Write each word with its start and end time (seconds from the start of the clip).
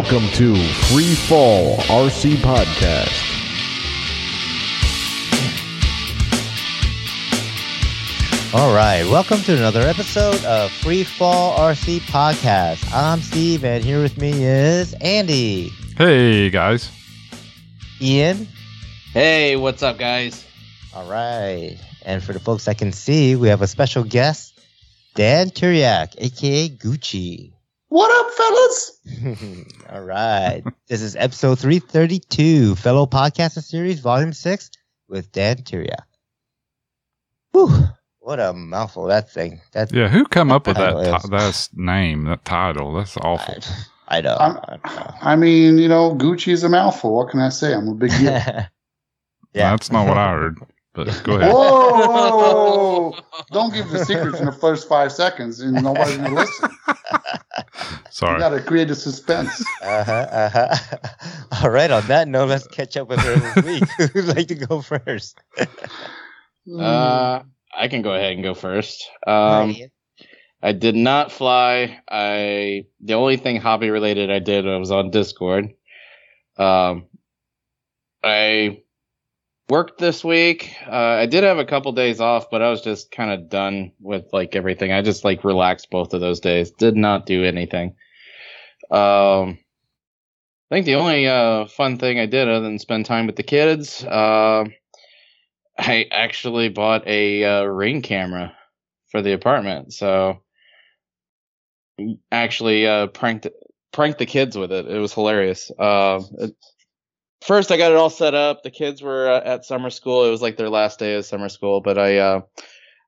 Welcome 0.00 0.28
to 0.30 0.54
Free 0.88 1.14
Fall 1.14 1.76
RC 1.76 2.36
Podcast. 2.36 3.12
All 8.54 8.74
right, 8.74 9.04
welcome 9.04 9.42
to 9.42 9.54
another 9.54 9.82
episode 9.82 10.42
of 10.46 10.72
Free 10.72 11.04
Fall 11.04 11.54
RC 11.58 11.98
Podcast. 12.00 12.90
I'm 12.94 13.20
Steve, 13.20 13.62
and 13.62 13.84
here 13.84 14.00
with 14.00 14.16
me 14.16 14.42
is 14.42 14.94
Andy, 14.94 15.68
Hey 15.98 16.48
guys. 16.48 16.90
Ian. 18.00 18.48
Hey, 19.12 19.56
what's 19.56 19.82
up, 19.82 19.98
guys? 19.98 20.46
All 20.94 21.10
right, 21.10 21.76
and 22.06 22.24
for 22.24 22.32
the 22.32 22.40
folks 22.40 22.64
that 22.64 22.78
can 22.78 22.92
see, 22.92 23.36
we 23.36 23.48
have 23.48 23.60
a 23.60 23.66
special 23.66 24.04
guest, 24.04 24.58
Dan 25.14 25.50
Turiak, 25.50 26.14
aka 26.16 26.70
Gucci. 26.70 27.50
What 27.90 28.10
up, 28.24 28.32
fellas? 28.34 29.66
All 29.92 30.02
right, 30.02 30.62
this 30.86 31.02
is 31.02 31.16
episode 31.16 31.58
332, 31.58 32.76
fellow 32.76 33.04
podcaster 33.06 33.62
series, 33.62 33.98
volume 33.98 34.32
six, 34.32 34.70
with 35.08 35.32
Dan 35.32 35.56
Turiak. 35.56 36.04
Whew, 37.50 37.88
what 38.20 38.38
a 38.38 38.52
mouthful 38.52 39.06
that 39.06 39.32
thing. 39.32 39.60
That 39.72 39.92
Yeah, 39.92 40.06
who 40.06 40.24
come 40.24 40.52
up 40.52 40.68
with 40.68 40.76
that 40.76 40.92
Title 40.92 41.02
ti- 41.02 41.08
is- 41.08 41.68
that 41.72 41.74
title, 41.74 42.24
that 42.26 42.44
title? 42.44 42.94
That's 42.94 43.16
awful. 43.16 43.54
I, 44.06 44.18
I 44.18 44.20
know. 44.20 44.34
I'm- 44.34 44.58
I 44.68 44.76
know. 44.94 45.14
I 45.22 45.36
mean, 45.36 45.78
you 45.78 45.88
know, 45.88 46.14
Gucci 46.14 46.52
is 46.52 46.62
a 46.62 46.68
mouthful. 46.68 47.16
What 47.16 47.30
can 47.30 47.40
I 47.40 47.48
say? 47.48 47.74
I'm 47.74 47.88
a 47.88 47.94
big 47.94 48.10
deal. 48.18 48.22
yeah. 48.22 48.66
That's 49.52 49.90
not 49.90 50.06
what 50.06 50.16
I 50.16 50.30
heard. 50.30 50.58
But 50.92 51.20
go 51.22 51.36
ahead. 51.36 51.52
Whoa. 51.52 53.14
Don't 53.52 53.72
give 53.72 53.90
the 53.90 54.04
secrets 54.04 54.40
in 54.40 54.46
the 54.46 54.52
first 54.52 54.88
five 54.88 55.12
seconds 55.12 55.60
and 55.60 55.82
nobody's 55.82 56.16
going 56.16 56.30
to 56.30 56.36
listen. 56.36 56.70
Sorry. 58.10 58.34
You 58.34 58.38
got 58.40 58.48
to 58.50 58.60
create 58.60 58.90
a 58.90 58.96
suspense. 58.96 59.64
Uh-huh, 59.82 60.12
uh-huh. 60.12 60.98
All 61.62 61.70
right, 61.70 61.90
on 61.90 62.06
that 62.08 62.26
note, 62.26 62.48
let's 62.48 62.66
catch 62.66 62.96
up 62.96 63.08
with 63.08 63.20
her 63.20 63.36
this 63.36 63.64
week. 63.64 63.88
Who'd 64.12 64.36
like 64.36 64.48
to 64.48 64.56
go 64.56 64.82
first? 64.82 65.38
Uh, 66.78 67.42
I 67.76 67.88
can 67.88 68.02
go 68.02 68.12
ahead 68.12 68.32
and 68.32 68.42
go 68.42 68.54
first. 68.54 69.08
Um, 69.26 69.76
I 70.62 70.72
did 70.72 70.96
not 70.96 71.32
fly. 71.32 72.00
I 72.10 72.84
the 73.00 73.14
only 73.14 73.36
thing 73.36 73.60
hobby 73.60 73.90
related 73.90 74.30
I 74.30 74.40
did 74.40 74.66
was 74.66 74.90
on 74.90 75.10
Discord. 75.10 75.72
Um, 76.58 77.06
I 78.22 78.82
worked 79.70 79.98
this 79.98 80.24
week. 80.24 80.74
Uh, 80.86 80.90
I 80.92 81.26
did 81.26 81.44
have 81.44 81.58
a 81.58 81.64
couple 81.64 81.92
days 81.92 82.20
off, 82.20 82.50
but 82.50 82.60
I 82.60 82.70
was 82.70 82.82
just 82.82 83.10
kind 83.12 83.30
of 83.30 83.48
done 83.48 83.92
with 84.00 84.26
like 84.32 84.56
everything. 84.56 84.92
I 84.92 85.00
just 85.00 85.24
like 85.24 85.44
relaxed 85.44 85.90
both 85.90 86.12
of 86.12 86.20
those 86.20 86.40
days. 86.40 86.72
Did 86.72 86.96
not 86.96 87.24
do 87.24 87.44
anything. 87.44 87.94
Um, 88.90 89.58
I 90.70 90.74
think 90.74 90.86
the 90.86 90.96
only 90.96 91.26
uh, 91.26 91.66
fun 91.66 91.98
thing 91.98 92.18
I 92.18 92.26
did 92.26 92.48
other 92.48 92.60
than 92.60 92.78
spend 92.78 93.06
time 93.06 93.26
with 93.26 93.36
the 93.36 93.42
kids, 93.44 94.04
uh, 94.04 94.64
I 95.78 96.06
actually 96.10 96.68
bought 96.68 97.06
a 97.06 97.44
uh, 97.44 97.64
ring 97.64 98.02
camera 98.02 98.52
for 99.10 99.22
the 99.22 99.32
apartment. 99.32 99.92
So 99.92 100.42
actually 102.32 102.86
uh, 102.86 103.06
pranked 103.08 103.46
pranked 103.92 104.18
the 104.18 104.26
kids 104.26 104.56
with 104.58 104.72
it. 104.72 104.86
It 104.86 104.98
was 104.98 105.12
hilarious. 105.12 105.70
Uh, 105.78 106.22
it, 106.38 106.54
first, 107.42 107.70
I 107.70 107.76
got 107.76 107.92
it 107.92 107.98
all 107.98 108.10
set 108.10 108.34
up. 108.34 108.62
The 108.62 108.70
kids 108.70 109.02
were 109.02 109.30
uh, 109.30 109.40
at 109.44 109.64
summer 109.64 109.90
school. 109.90 110.24
It 110.24 110.30
was 110.30 110.42
like 110.42 110.56
their 110.56 110.70
last 110.70 110.98
day 110.98 111.14
of 111.14 111.24
summer 111.24 111.48
school, 111.48 111.80
but 111.80 111.98
I 111.98 112.18
uh, 112.18 112.40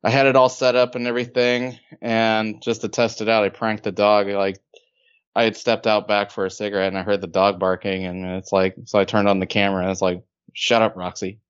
I 0.05 0.11
had 0.11 0.27
it 0.27 0.37
all 0.37 0.49
set 0.49 0.77
up 0.77 0.95
and 0.95 1.07
everything. 1.07 1.79
And 2.01 2.63
just 2.63 2.81
to 2.83 2.89
test 2.89 3.21
it 3.21 3.29
out, 3.29 3.45
I 3.45 3.49
pranked 3.51 3.85
the 3.85 3.93
dog. 3.93 4.29
Like 4.29 4.59
I 5.35 5.45
had 5.45 5.57
stepped 5.57 5.87
out 5.87 6.09
back 6.09 6.31
for 6.31 6.45
a 6.45 6.51
cigarette 6.51 6.89
and 6.89 6.99
I 6.99 7.03
heard 7.03 7.21
the 7.21 7.27
dog 7.27 7.59
barking, 7.59 8.05
and 8.05 8.25
it's 8.27 8.53
like 8.53 8.77
so 8.85 8.99
I 8.99 9.05
turned 9.05 9.29
on 9.29 9.41
the 9.41 9.47
camera 9.47 9.83
and 9.83 9.91
it's 9.91 10.03
like, 10.03 10.23
"Shut 10.53 10.83
up, 10.83 10.97
Roxy." 10.97 11.41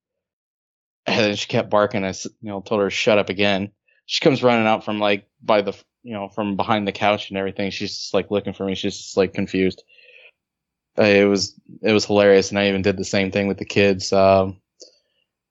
And 1.04 1.18
then 1.18 1.34
she 1.34 1.48
kept 1.48 1.70
barking. 1.70 2.04
I 2.04 2.10
you 2.10 2.30
know, 2.42 2.60
told 2.60 2.80
her 2.80 2.90
shut 2.90 3.18
up 3.18 3.28
again. 3.28 3.72
She 4.06 4.20
comes 4.20 4.42
running 4.42 4.66
out 4.66 4.84
from 4.84 5.00
like 5.00 5.26
by 5.42 5.62
the, 5.62 5.76
you 6.04 6.12
know, 6.12 6.28
from 6.28 6.56
behind 6.56 6.86
the 6.86 6.92
couch 6.92 7.28
and 7.28 7.38
everything. 7.38 7.70
She's 7.70 7.96
just 7.96 8.14
like 8.14 8.30
looking 8.30 8.52
for 8.52 8.64
me. 8.64 8.76
She's 8.76 8.96
just 8.96 9.16
like 9.16 9.34
confused. 9.34 9.82
Uh, 10.98 11.02
It 11.02 11.24
was 11.24 11.58
it 11.82 11.92
was 11.92 12.04
hilarious, 12.04 12.50
and 12.50 12.58
I 12.58 12.68
even 12.68 12.82
did 12.82 12.96
the 12.96 13.04
same 13.04 13.30
thing 13.30 13.48
with 13.48 13.58
the 13.58 13.64
kids. 13.64 14.12
Um, 14.12 14.60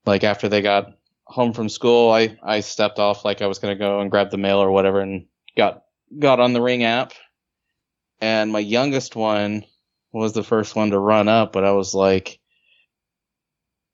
like 0.06 0.24
after 0.24 0.50
they 0.50 0.62
got 0.62 0.94
home 1.26 1.54
from 1.54 1.70
school, 1.70 2.12
I 2.12 2.38
I 2.44 2.60
stepped 2.62 3.00
off 3.00 3.26
like 3.26 3.42
I 3.42 3.48
was 3.48 3.60
gonna 3.60 3.76
go 3.76 4.00
and 4.00 4.12
grab 4.12 4.30
the 4.32 4.38
mail 4.38 4.60
or 4.60 4.72
whatever, 4.72 5.02
and 5.02 5.26
got 5.56 5.84
got 6.18 6.40
on 6.40 6.54
the 6.54 6.62
Ring 6.62 6.84
app. 6.84 7.14
And 8.20 8.52
my 8.52 8.60
youngest 8.60 9.16
one 9.16 9.66
was 10.12 10.34
the 10.34 10.44
first 10.44 10.76
one 10.76 10.92
to 10.92 11.00
run 11.00 11.28
up, 11.28 11.54
but 11.54 11.64
I 11.64 11.72
was 11.72 11.96
like, 11.96 12.40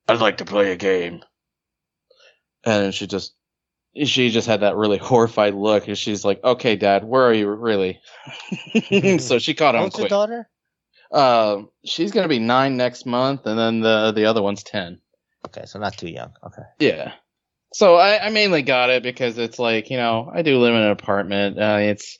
I'd 0.07 0.19
like 0.19 0.37
to 0.37 0.45
play 0.45 0.71
a 0.71 0.75
game 0.75 1.21
and 2.67 2.93
she 2.93 3.07
just 3.07 3.33
she 4.03 4.29
just 4.29 4.47
had 4.47 4.59
that 4.61 4.75
really 4.75 4.97
horrified 5.01 5.53
look 5.53 5.87
and 5.87 5.97
she's 5.97 6.23
like 6.25 6.43
okay 6.43 6.75
dad 6.75 7.03
where 7.03 7.23
are 7.23 7.33
you 7.33 7.49
really 7.49 7.99
so 9.19 9.39
she 9.39 9.53
caught 9.53 9.75
on 9.75 9.83
What's 9.83 9.97
your 9.97 10.03
quick 10.03 10.09
daughter? 10.09 10.49
Uh, 11.11 11.61
she's 11.85 12.11
gonna 12.11 12.27
be 12.27 12.39
nine 12.39 12.77
next 12.77 13.05
month 13.05 13.45
and 13.45 13.57
then 13.57 13.81
the 13.81 14.11
the 14.11 14.25
other 14.25 14.41
one's 14.41 14.63
ten. 14.63 14.99
Okay, 15.45 15.65
so 15.65 15.79
not 15.79 15.97
too 15.97 16.09
young. 16.09 16.33
Okay. 16.45 16.63
yeah. 16.79 17.13
So 17.73 17.95
I, 17.95 18.25
I 18.25 18.29
mainly 18.29 18.61
got 18.61 18.89
it 18.89 19.03
because 19.03 19.37
it's 19.37 19.59
like 19.59 19.89
you 19.89 19.97
know 19.97 20.31
i 20.33 20.41
do 20.41 20.57
live 20.59 20.73
in 20.73 20.81
an 20.81 20.91
apartment. 20.91 21.59
Uh, 21.59 21.77
it's 21.81 22.17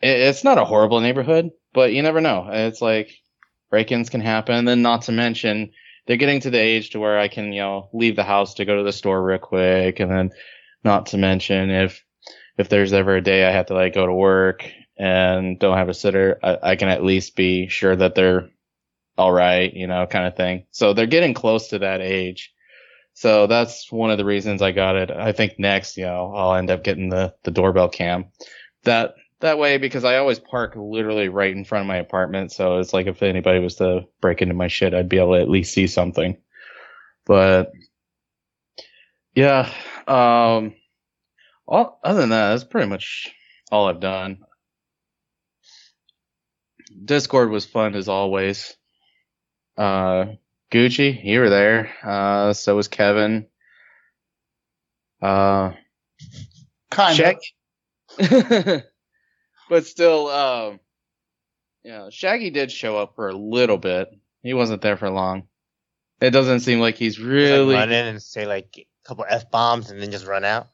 it, 0.00 0.18
it's 0.20 0.44
not 0.44 0.58
a 0.58 0.64
horrible 0.64 1.00
neighborhood 1.00 1.50
but 1.74 1.92
you 1.92 2.02
never 2.02 2.22
know. 2.22 2.48
It's 2.50 2.80
like 2.80 3.10
break-ins 3.68 4.08
can 4.08 4.22
happen. 4.22 4.54
And 4.54 4.66
then 4.66 4.80
not 4.80 5.02
to 5.02 5.12
mention 5.12 5.72
they're 6.06 6.16
getting 6.16 6.40
to 6.40 6.50
the 6.50 6.60
age 6.60 6.90
to 6.90 7.00
where 7.00 7.18
i 7.18 7.28
can 7.28 7.52
you 7.52 7.60
know 7.60 7.88
leave 7.92 8.16
the 8.16 8.24
house 8.24 8.54
to 8.54 8.64
go 8.64 8.76
to 8.76 8.82
the 8.82 8.92
store 8.92 9.22
real 9.22 9.38
quick. 9.38 10.00
And 10.00 10.10
then 10.10 10.30
not 10.84 11.06
to 11.06 11.18
mention 11.18 11.70
if 11.70 12.02
if 12.56 12.68
there's 12.68 12.92
ever 12.92 13.16
a 13.16 13.20
day 13.20 13.44
i 13.44 13.50
have 13.50 13.66
to 13.66 13.74
like 13.74 13.94
go 13.94 14.06
to 14.06 14.14
work 14.14 14.64
and 14.96 15.58
don't 15.58 15.76
have 15.76 15.88
a 15.88 15.94
sitter 15.94 16.38
i, 16.42 16.58
I 16.62 16.76
can 16.76 16.88
at 16.88 17.04
least 17.04 17.36
be 17.36 17.68
sure 17.68 17.94
that 17.94 18.14
they're 18.14 18.48
all 19.16 19.32
right 19.32 19.72
you 19.72 19.86
know 19.86 20.06
kind 20.06 20.26
of 20.26 20.36
thing 20.36 20.66
so 20.70 20.92
they're 20.92 21.06
getting 21.06 21.34
close 21.34 21.68
to 21.68 21.80
that 21.80 22.00
age 22.00 22.54
so 23.14 23.46
that's 23.46 23.90
one 23.92 24.10
of 24.10 24.18
the 24.18 24.24
reasons 24.24 24.60
I 24.60 24.72
got 24.72 24.96
it. 24.96 25.10
I 25.10 25.30
think 25.32 25.58
next, 25.58 25.96
you 25.96 26.04
know, 26.04 26.32
I'll 26.34 26.56
end 26.56 26.70
up 26.70 26.82
getting 26.82 27.08
the, 27.08 27.32
the 27.44 27.52
doorbell 27.52 27.88
cam. 27.88 28.26
That 28.82 29.14
that 29.40 29.58
way 29.58 29.78
because 29.78 30.04
I 30.04 30.16
always 30.16 30.40
park 30.40 30.74
literally 30.76 31.28
right 31.28 31.54
in 31.54 31.64
front 31.64 31.82
of 31.82 31.86
my 31.86 31.96
apartment. 31.96 32.50
So 32.50 32.78
it's 32.78 32.92
like 32.92 33.06
if 33.06 33.22
anybody 33.22 33.60
was 33.60 33.76
to 33.76 34.06
break 34.20 34.42
into 34.42 34.54
my 34.54 34.68
shit, 34.68 34.94
I'd 34.94 35.08
be 35.08 35.18
able 35.18 35.34
to 35.34 35.40
at 35.40 35.48
least 35.48 35.72
see 35.72 35.86
something. 35.86 36.36
But 37.24 37.72
yeah, 39.34 39.70
um 40.08 40.74
all 41.66 42.00
other 42.02 42.20
than 42.20 42.30
that, 42.30 42.50
that's 42.50 42.64
pretty 42.64 42.88
much 42.88 43.32
all 43.70 43.88
I've 43.88 44.00
done. 44.00 44.38
Discord 47.04 47.50
was 47.50 47.64
fun 47.64 47.94
as 47.94 48.08
always. 48.08 48.76
Uh 49.76 50.26
Gucci, 50.74 51.24
you 51.24 51.38
were 51.38 51.50
there. 51.50 51.92
Uh, 52.02 52.52
so 52.52 52.74
was 52.74 52.88
Kevin. 52.88 53.46
Uh, 55.22 55.72
Kind 56.90 57.20
of. 57.20 57.36
Shaggy. 58.18 58.82
but 59.68 59.86
still, 59.86 60.28
um, 60.28 60.80
yeah, 61.84 62.08
Shaggy 62.10 62.50
did 62.50 62.72
show 62.72 62.96
up 62.96 63.14
for 63.14 63.28
a 63.28 63.36
little 63.36 63.78
bit. 63.78 64.08
He 64.42 64.52
wasn't 64.52 64.82
there 64.82 64.96
for 64.96 65.10
long. 65.10 65.44
It 66.20 66.30
doesn't 66.30 66.60
seem 66.60 66.80
like 66.80 66.96
he's 66.96 67.20
really 67.20 67.74
like 67.74 67.88
run 67.88 67.92
in 67.92 68.06
and 68.06 68.22
say 68.22 68.46
like 68.46 68.74
a 68.76 68.86
couple 69.08 69.24
f 69.28 69.50
bombs 69.50 69.90
and 69.90 70.00
then 70.02 70.10
just 70.10 70.26
run 70.26 70.44
out. 70.44 70.70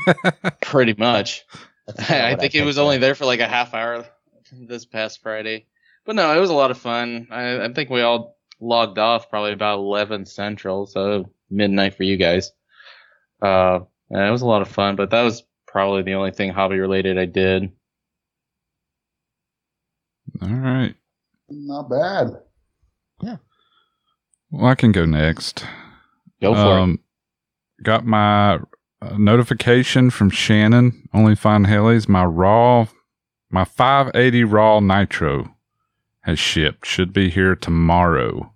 pretty 0.62 0.94
much. 0.96 1.44
That's 1.86 2.10
I 2.10 2.36
think 2.36 2.52
he 2.54 2.62
was 2.62 2.78
only 2.78 2.98
there 2.98 3.14
for 3.14 3.26
like 3.26 3.40
a 3.40 3.48
half 3.48 3.74
hour 3.74 4.06
this 4.52 4.86
past 4.86 5.22
Friday. 5.22 5.66
But 6.04 6.16
no, 6.16 6.36
it 6.36 6.40
was 6.40 6.50
a 6.50 6.54
lot 6.54 6.70
of 6.70 6.78
fun. 6.78 7.28
I, 7.30 7.64
I 7.64 7.72
think 7.72 7.90
we 7.90 8.02
all 8.02 8.36
logged 8.60 8.98
off 8.98 9.30
probably 9.30 9.52
about 9.52 9.78
11 9.78 10.26
central, 10.26 10.86
so 10.86 11.30
midnight 11.50 11.94
for 11.94 12.02
you 12.02 12.16
guys. 12.16 12.50
Uh, 13.40 13.80
it 14.10 14.30
was 14.30 14.42
a 14.42 14.46
lot 14.46 14.62
of 14.62 14.68
fun, 14.68 14.96
but 14.96 15.10
that 15.10 15.22
was 15.22 15.42
probably 15.66 16.02
the 16.02 16.14
only 16.14 16.32
thing 16.32 16.50
hobby 16.50 16.78
related 16.78 17.18
I 17.18 17.26
did. 17.26 17.70
All 20.40 20.48
right. 20.48 20.94
Not 21.48 21.88
bad. 21.88 22.28
Yeah. 23.22 23.36
Well, 24.50 24.66
I 24.66 24.74
can 24.74 24.92
go 24.92 25.04
next. 25.04 25.64
Go 26.40 26.54
for 26.54 26.60
Um, 26.60 26.98
Got 27.82 28.06
my 28.06 28.54
uh, 29.00 29.16
notification 29.18 30.10
from 30.10 30.30
Shannon, 30.30 31.08
Only 31.12 31.34
Fine 31.34 31.66
Helis. 31.66 32.08
My 32.08 32.24
raw, 32.24 32.86
my 33.50 33.64
580 33.64 34.44
raw 34.44 34.78
nitro 34.80 35.56
has 36.22 36.38
shipped. 36.38 36.86
Should 36.86 37.12
be 37.12 37.30
here 37.30 37.54
tomorrow. 37.54 38.52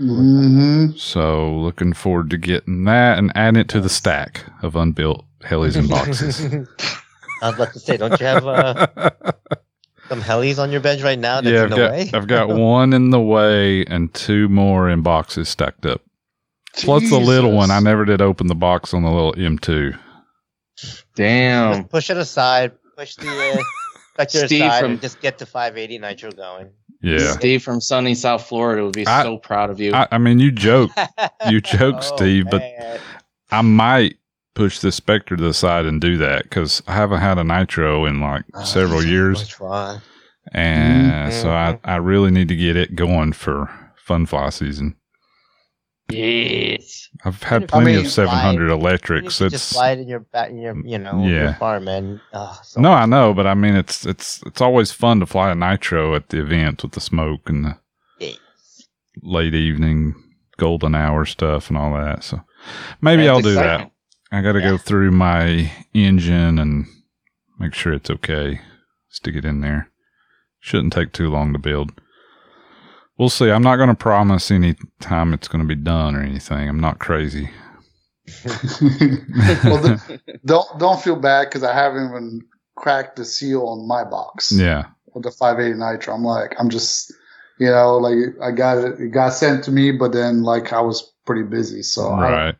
Mm-hmm. 0.00 0.96
So 0.96 1.52
looking 1.52 1.92
forward 1.92 2.30
to 2.30 2.38
getting 2.38 2.84
that 2.84 3.18
and 3.18 3.32
adding 3.34 3.60
it 3.60 3.68
to 3.70 3.80
the 3.80 3.88
stack 3.88 4.44
of 4.62 4.76
unbuilt 4.76 5.24
helis 5.42 5.76
and 5.76 5.88
boxes. 5.88 6.40
I 7.42 7.48
was 7.48 7.54
about 7.54 7.72
to 7.72 7.80
say, 7.80 7.96
don't 7.96 8.18
you 8.18 8.26
have 8.26 8.46
uh, 8.46 8.86
some 10.08 10.20
helis 10.20 10.58
on 10.58 10.70
your 10.70 10.80
bench 10.80 11.02
right 11.02 11.18
now 11.18 11.40
that's 11.40 11.52
yeah, 11.52 11.64
I've 11.64 11.70
the 11.70 11.76
got, 11.76 11.90
way? 11.92 12.10
I've 12.12 12.26
got 12.26 12.48
one 12.56 12.92
in 12.92 13.10
the 13.10 13.20
way 13.20 13.84
and 13.84 14.12
two 14.14 14.48
more 14.48 14.88
in 14.88 15.02
boxes 15.02 15.48
stacked 15.48 15.86
up. 15.86 16.02
Plus 16.74 17.10
the 17.10 17.18
little 17.18 17.52
one. 17.52 17.72
I 17.72 17.80
never 17.80 18.04
did 18.04 18.20
open 18.22 18.46
the 18.46 18.54
box 18.54 18.94
on 18.94 19.02
the 19.02 19.10
little 19.10 19.32
M2. 19.32 19.98
Damn. 21.16 21.74
Just 21.74 21.88
push 21.90 22.10
it 22.10 22.16
aside. 22.16 22.72
Push 22.96 23.16
the 23.16 23.28
uh, 23.28 23.62
vector 24.16 24.46
Steve 24.46 24.62
aside 24.62 24.80
from- 24.80 24.92
and 24.92 25.00
just 25.00 25.20
get 25.20 25.38
the 25.38 25.46
580 25.46 25.98
nitro 25.98 26.30
going. 26.30 26.70
Yeah. 27.00 27.32
Steve 27.32 27.62
from 27.62 27.80
sunny 27.80 28.14
South 28.14 28.46
Florida 28.46 28.84
would 28.84 28.94
be 28.94 29.06
I- 29.06 29.22
so 29.22 29.38
proud 29.38 29.70
of 29.70 29.80
you. 29.80 29.92
I, 29.94 30.08
I 30.10 30.18
mean, 30.18 30.38
you 30.40 30.50
joke. 30.50 30.90
You 31.48 31.60
joke, 31.78 31.96
Oh, 31.98 32.16
Steve, 32.16 32.46
but 32.50 32.60
man. 32.60 33.00
I 33.50 33.62
might 33.62 34.16
push 34.54 34.80
the 34.80 34.90
Spectre 34.90 35.36
to 35.36 35.42
the 35.42 35.54
side 35.54 35.86
and 35.86 36.00
do 36.00 36.16
that 36.18 36.42
because 36.44 36.82
I 36.88 36.94
haven't 36.94 37.20
had 37.20 37.38
a 37.38 37.44
nitro 37.44 38.04
in 38.06 38.20
like 38.20 38.44
Oh, 38.54 38.64
several 38.64 39.00
so 39.02 39.06
years. 39.06 39.38
much 39.38 39.54
fun. 39.54 40.02
And 40.52 41.12
mm-hmm. 41.12 41.42
so 41.42 41.50
I. 41.50 41.78
I 41.84 41.96
really 41.96 42.30
need 42.30 42.48
to 42.48 42.56
get 42.56 42.76
it 42.76 42.94
going 42.96 43.32
for 43.32 43.68
fun 43.96 44.26
fly 44.26 44.48
season. 44.50 44.96
yes. 46.10 47.07
I've 47.24 47.42
had 47.42 47.68
plenty 47.68 47.96
mean, 47.96 48.06
of 48.06 48.12
700 48.12 48.68
You 48.68 48.74
electrics. 48.74 49.38
can 49.38 49.50
just 49.50 49.54
It's 49.54 49.62
slide 49.64 49.98
in 49.98 50.06
your 50.08 50.20
back, 50.20 50.50
in 50.50 50.58
your 50.58 50.76
you 50.86 50.98
know 50.98 51.24
Yeah. 51.26 51.56
your 51.60 51.80
man. 51.80 52.20
Oh, 52.32 52.58
so 52.62 52.80
no, 52.80 52.92
I 52.92 53.06
know, 53.06 53.34
but 53.34 53.46
I 53.46 53.54
mean, 53.54 53.74
it's 53.74 54.06
it's 54.06 54.40
it's 54.46 54.60
always 54.60 54.92
fun 54.92 55.20
to 55.20 55.26
fly 55.26 55.50
a 55.50 55.54
nitro 55.54 56.14
at 56.14 56.28
the 56.28 56.40
event 56.40 56.82
with 56.82 56.92
the 56.92 57.00
smoke 57.00 57.48
and 57.48 57.64
the 57.64 57.76
Yeah. 58.20 58.32
late 59.22 59.54
evening 59.54 60.14
golden 60.58 60.94
hour 60.94 61.24
stuff 61.24 61.68
and 61.68 61.76
all 61.78 61.92
that. 61.94 62.22
So 62.24 62.40
maybe 63.00 63.24
That's 63.24 63.34
I'll 63.36 63.42
do 63.42 63.48
exciting. 63.58 63.90
that. 64.30 64.36
I 64.36 64.42
got 64.42 64.52
to 64.52 64.60
Yeah. 64.60 64.70
go 64.70 64.78
through 64.78 65.10
my 65.10 65.72
engine 65.94 66.58
and 66.58 66.86
make 67.58 67.74
sure 67.74 67.92
it's 67.92 68.10
okay. 68.10 68.60
Stick 69.08 69.34
it 69.36 69.44
in 69.44 69.60
there. 69.60 69.90
Shouldn't 70.60 70.92
take 70.92 71.12
too 71.12 71.30
long 71.30 71.52
to 71.52 71.58
build. 71.58 71.92
We'll 73.18 73.28
see. 73.28 73.50
I'm 73.50 73.62
not 73.62 73.76
going 73.76 73.88
to 73.88 73.94
promise 73.94 74.50
any 74.50 74.76
time 75.00 75.34
it's 75.34 75.48
going 75.48 75.62
to 75.62 75.66
be 75.68 75.74
done 75.80 76.14
or 76.14 76.22
anything. 76.22 76.68
I'm 76.68 76.80
not 76.80 76.98
crazy. 77.00 77.50
well, 78.44 79.78
the, 79.80 80.20
don't 80.44 80.78
don't 80.78 81.00
feel 81.00 81.16
bad 81.16 81.46
because 81.46 81.62
I 81.62 81.72
haven't 81.74 82.10
even 82.10 82.40
cracked 82.76 83.16
the 83.16 83.24
seal 83.24 83.66
on 83.66 83.88
my 83.88 84.04
box 84.04 84.52
Yeah. 84.52 84.84
with 85.14 85.24
the 85.24 85.30
580 85.30 85.78
nitro. 85.78 86.14
I'm 86.14 86.24
like, 86.24 86.54
I'm 86.58 86.68
just, 86.68 87.12
you 87.58 87.70
know, 87.70 87.96
like 87.96 88.16
I 88.42 88.50
got 88.52 88.78
it, 88.78 89.00
it 89.00 89.08
got 89.08 89.32
sent 89.32 89.64
to 89.64 89.72
me, 89.72 89.92
but 89.92 90.12
then 90.12 90.42
like 90.42 90.72
I 90.72 90.80
was 90.80 91.12
pretty 91.26 91.42
busy, 91.42 91.82
so 91.82 92.10
I, 92.10 92.30
right. 92.30 92.54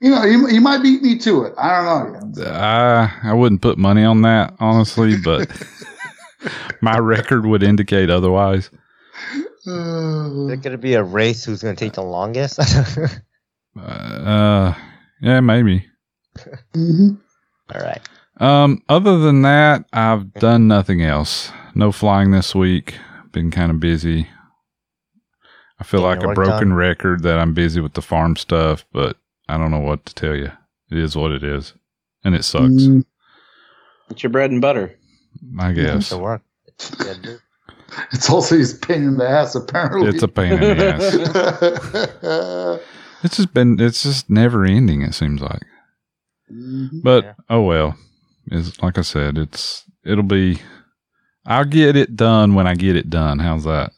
you 0.00 0.10
know, 0.10 0.24
you, 0.24 0.48
you 0.48 0.60
might 0.60 0.82
beat 0.82 1.02
me 1.02 1.18
to 1.18 1.44
it. 1.44 1.54
I 1.58 1.84
don't 1.84 2.36
know. 2.36 2.42
Uh, 2.42 2.50
I 2.50 3.30
I 3.30 3.32
wouldn't 3.34 3.60
put 3.62 3.76
money 3.78 4.04
on 4.04 4.22
that 4.22 4.54
honestly, 4.58 5.16
but 5.22 5.48
my 6.80 6.98
record 6.98 7.44
would 7.46 7.62
indicate 7.62 8.08
otherwise. 8.10 8.70
Is 9.66 10.50
it 10.52 10.62
going 10.62 10.72
to 10.72 10.78
be 10.78 10.94
a 10.94 11.02
race? 11.02 11.44
Who's 11.44 11.62
going 11.62 11.76
to 11.76 11.84
take 11.84 11.94
the 11.94 12.02
longest? 12.02 12.58
Uh, 13.78 13.82
uh 13.82 14.74
yeah, 15.22 15.38
maybe. 15.38 15.86
Mhm. 16.74 17.20
All 17.72 17.80
right. 17.80 18.00
Um, 18.38 18.82
other 18.88 19.18
than 19.18 19.42
that, 19.42 19.84
I've 19.92 20.34
done 20.34 20.66
nothing 20.66 21.02
else. 21.02 21.52
No 21.76 21.92
flying 21.92 22.32
this 22.32 22.52
week. 22.52 22.96
Been 23.30 23.52
kind 23.52 23.70
of 23.70 23.78
busy. 23.78 24.28
I 25.78 25.84
feel 25.84 26.00
Getting 26.02 26.26
like 26.26 26.30
a 26.32 26.34
broken 26.34 26.70
done. 26.70 26.72
record 26.74 27.22
that 27.22 27.38
I'm 27.38 27.54
busy 27.54 27.80
with 27.80 27.92
the 27.94 28.02
farm 28.02 28.34
stuff, 28.34 28.84
but 28.92 29.16
I 29.48 29.56
don't 29.56 29.70
know 29.70 29.78
what 29.78 30.04
to 30.06 30.14
tell 30.16 30.34
you. 30.34 30.50
It 30.90 30.98
is 30.98 31.14
what 31.14 31.30
it 31.30 31.44
is, 31.44 31.72
and 32.24 32.34
it 32.34 32.42
sucks. 32.44 32.64
Mm, 32.66 33.04
It's 34.10 34.22
your 34.24 34.30
bread 34.30 34.50
and 34.50 34.60
butter. 34.60 34.96
I 35.60 35.70
guess 35.72 36.08
To 36.08 36.18
work. 36.18 36.42
Yeah, 36.98 37.14
dude. 37.22 37.40
It's 38.12 38.28
also 38.30 38.56
his 38.56 38.74
pain 38.74 39.02
in 39.04 39.16
the 39.16 39.28
ass, 39.28 39.54
apparently. 39.54 40.08
it's 40.08 40.22
a 40.22 40.28
pain 40.28 40.52
in 40.54 40.60
the 40.60 40.86
ass. 42.76 42.80
It's 43.22 43.36
just 43.36 43.52
been. 43.52 43.78
It's 43.78 44.02
just 44.02 44.30
never 44.30 44.64
ending. 44.64 45.02
It 45.02 45.12
seems 45.14 45.42
like. 45.42 45.60
Mhm. 46.50 47.02
But 47.02 47.24
Yeah. 47.24 47.32
oh 47.50 47.60
well. 47.62 47.94
Is 48.50 48.80
like 48.82 48.96
I 48.96 49.02
said, 49.02 49.36
it's 49.36 49.84
it'll 50.06 50.24
be 50.24 50.58
I'll 51.44 51.66
get 51.66 51.96
it 51.96 52.16
done 52.16 52.54
when 52.54 52.66
I 52.66 52.74
get 52.74 52.96
it 52.96 53.10
done. 53.10 53.38
How's 53.38 53.64
that? 53.64 53.92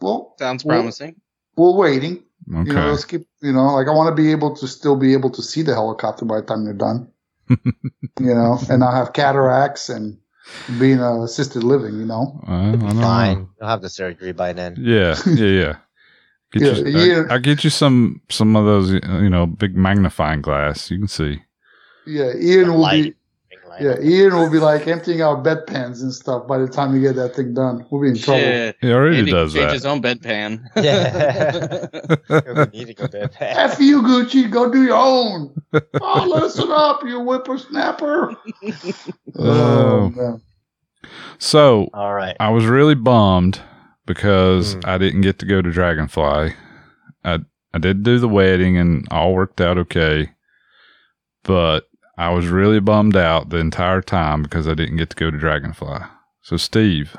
Well, 0.00 0.34
Sounds 0.38 0.62
promising. 0.64 1.16
we're 1.56 1.74
waiting. 1.76 2.22
Okay. 2.54 2.68
You 2.70 2.74
know, 2.76 2.90
let's 2.90 3.04
keep. 3.04 3.26
You 3.40 3.52
know, 3.52 3.74
like 3.74 3.88
I 3.88 3.90
want 3.92 4.14
to 4.16 4.20
be 4.22 4.30
able 4.30 4.54
to 4.56 4.68
still 4.68 4.96
be 4.96 5.12
able 5.12 5.30
to 5.30 5.42
see 5.42 5.62
the 5.62 5.74
helicopter 5.74 6.24
by 6.24 6.40
the 6.40 6.46
time 6.46 6.64
you're 6.64 6.74
done. 6.74 7.08
you 7.48 7.64
know, 8.20 8.58
and 8.70 8.80
not 8.80 8.94
have 8.94 9.12
cataracts 9.12 9.88
and 9.88 10.18
being 10.78 10.98
a 10.98 11.22
assisted 11.22 11.64
living. 11.64 11.98
You 11.98 12.06
know. 12.06 12.40
Uh, 12.46 12.52
I 12.52 12.70
don't 12.72 12.96
know. 12.96 13.02
Fine. 13.02 13.48
You'll 13.60 13.68
have 13.68 13.82
the 13.82 13.90
surgery 13.90 14.32
by 14.32 14.52
then. 14.52 14.76
Yeah, 14.78 15.16
yeah, 15.26 15.46
yeah. 15.46 15.76
Get 16.52 16.62
Yeah, 16.62 16.84
you, 16.84 16.98
yeah. 16.98 17.22
I, 17.30 17.34
will 17.34 17.40
get 17.40 17.64
you 17.64 17.70
some 17.70 18.20
some 18.28 18.56
of 18.56 18.66
those, 18.66 18.92
you 18.92 19.30
know, 19.30 19.46
big 19.46 19.74
magnifying 19.76 20.42
glass. 20.42 20.90
You 20.90 20.98
can 20.98 21.08
see. 21.08 21.42
Yeah, 22.06 22.32
Ian 22.36 22.66
The 22.66 22.72
will 22.72 22.80
light. 22.80 23.16
Be. 23.78 23.84
Yeah, 23.84 24.00
Ian 24.00 24.34
will 24.36 24.50
be 24.50 24.58
like 24.58 24.86
emptying 24.86 25.20
out 25.22 25.42
bedpans 25.44 26.02
and 26.02 26.12
stuff 26.12 26.46
by 26.46 26.58
the 26.58 26.66
time 26.68 26.94
you 26.94 27.00
get 27.00 27.16
that 27.16 27.34
thing 27.36 27.54
done. 27.54 27.86
We'll 27.90 28.02
be 28.02 28.08
in 28.08 28.16
trouble. 28.18 28.40
Shit. 28.40 28.76
He 28.80 28.92
already 28.92 29.18
Andy 29.18 29.30
does 29.32 29.52
change 29.52 29.66
that. 29.66 29.72
his 29.74 29.86
own 29.86 30.00
bedpan. 30.02 30.62
Yeah. 30.76 31.86
We 32.72 32.78
need 32.78 32.86
to 32.88 32.94
go 32.94 33.06
to. 33.06 33.30
F 33.40 33.78
you, 33.80 34.02
Gucci. 34.02 34.50
Go 34.50 34.70
do 34.70 34.82
your 34.82 34.96
own. 34.96 35.54
oh, 36.00 36.26
listen 36.42 36.70
up, 36.70 37.02
you 37.04 37.20
whippersnapper. 37.20 38.34
Oh. 39.38 40.10
man. 40.10 40.42
So 41.38 41.88
All 41.94 42.14
right. 42.14 42.36
I 42.38 42.50
was 42.50 42.64
really 42.66 42.94
bummed 42.94 43.60
because 44.06 44.76
Mm. 44.76 44.86
I 44.88 44.98
didn't 44.98 45.22
get 45.22 45.38
to 45.40 45.46
go 45.46 45.62
to 45.62 45.70
Dragonfly. 45.70 46.54
I 47.24 47.38
I 47.74 47.78
did 47.78 48.02
do 48.02 48.18
the 48.18 48.28
wedding 48.28 48.76
and 48.76 49.06
all 49.10 49.32
worked 49.34 49.60
out 49.60 49.78
okay, 49.78 50.30
but 51.44 51.84
I 52.16 52.30
was 52.30 52.46
really 52.48 52.80
bummed 52.80 53.16
out 53.16 53.48
the 53.48 53.56
entire 53.58 54.02
time 54.02 54.42
because 54.42 54.68
I 54.68 54.74
didn't 54.74 54.98
get 54.98 55.10
to 55.10 55.16
go 55.16 55.30
to 55.30 55.38
Dragonfly. 55.38 56.00
So 56.42 56.56
Steve, 56.56 57.16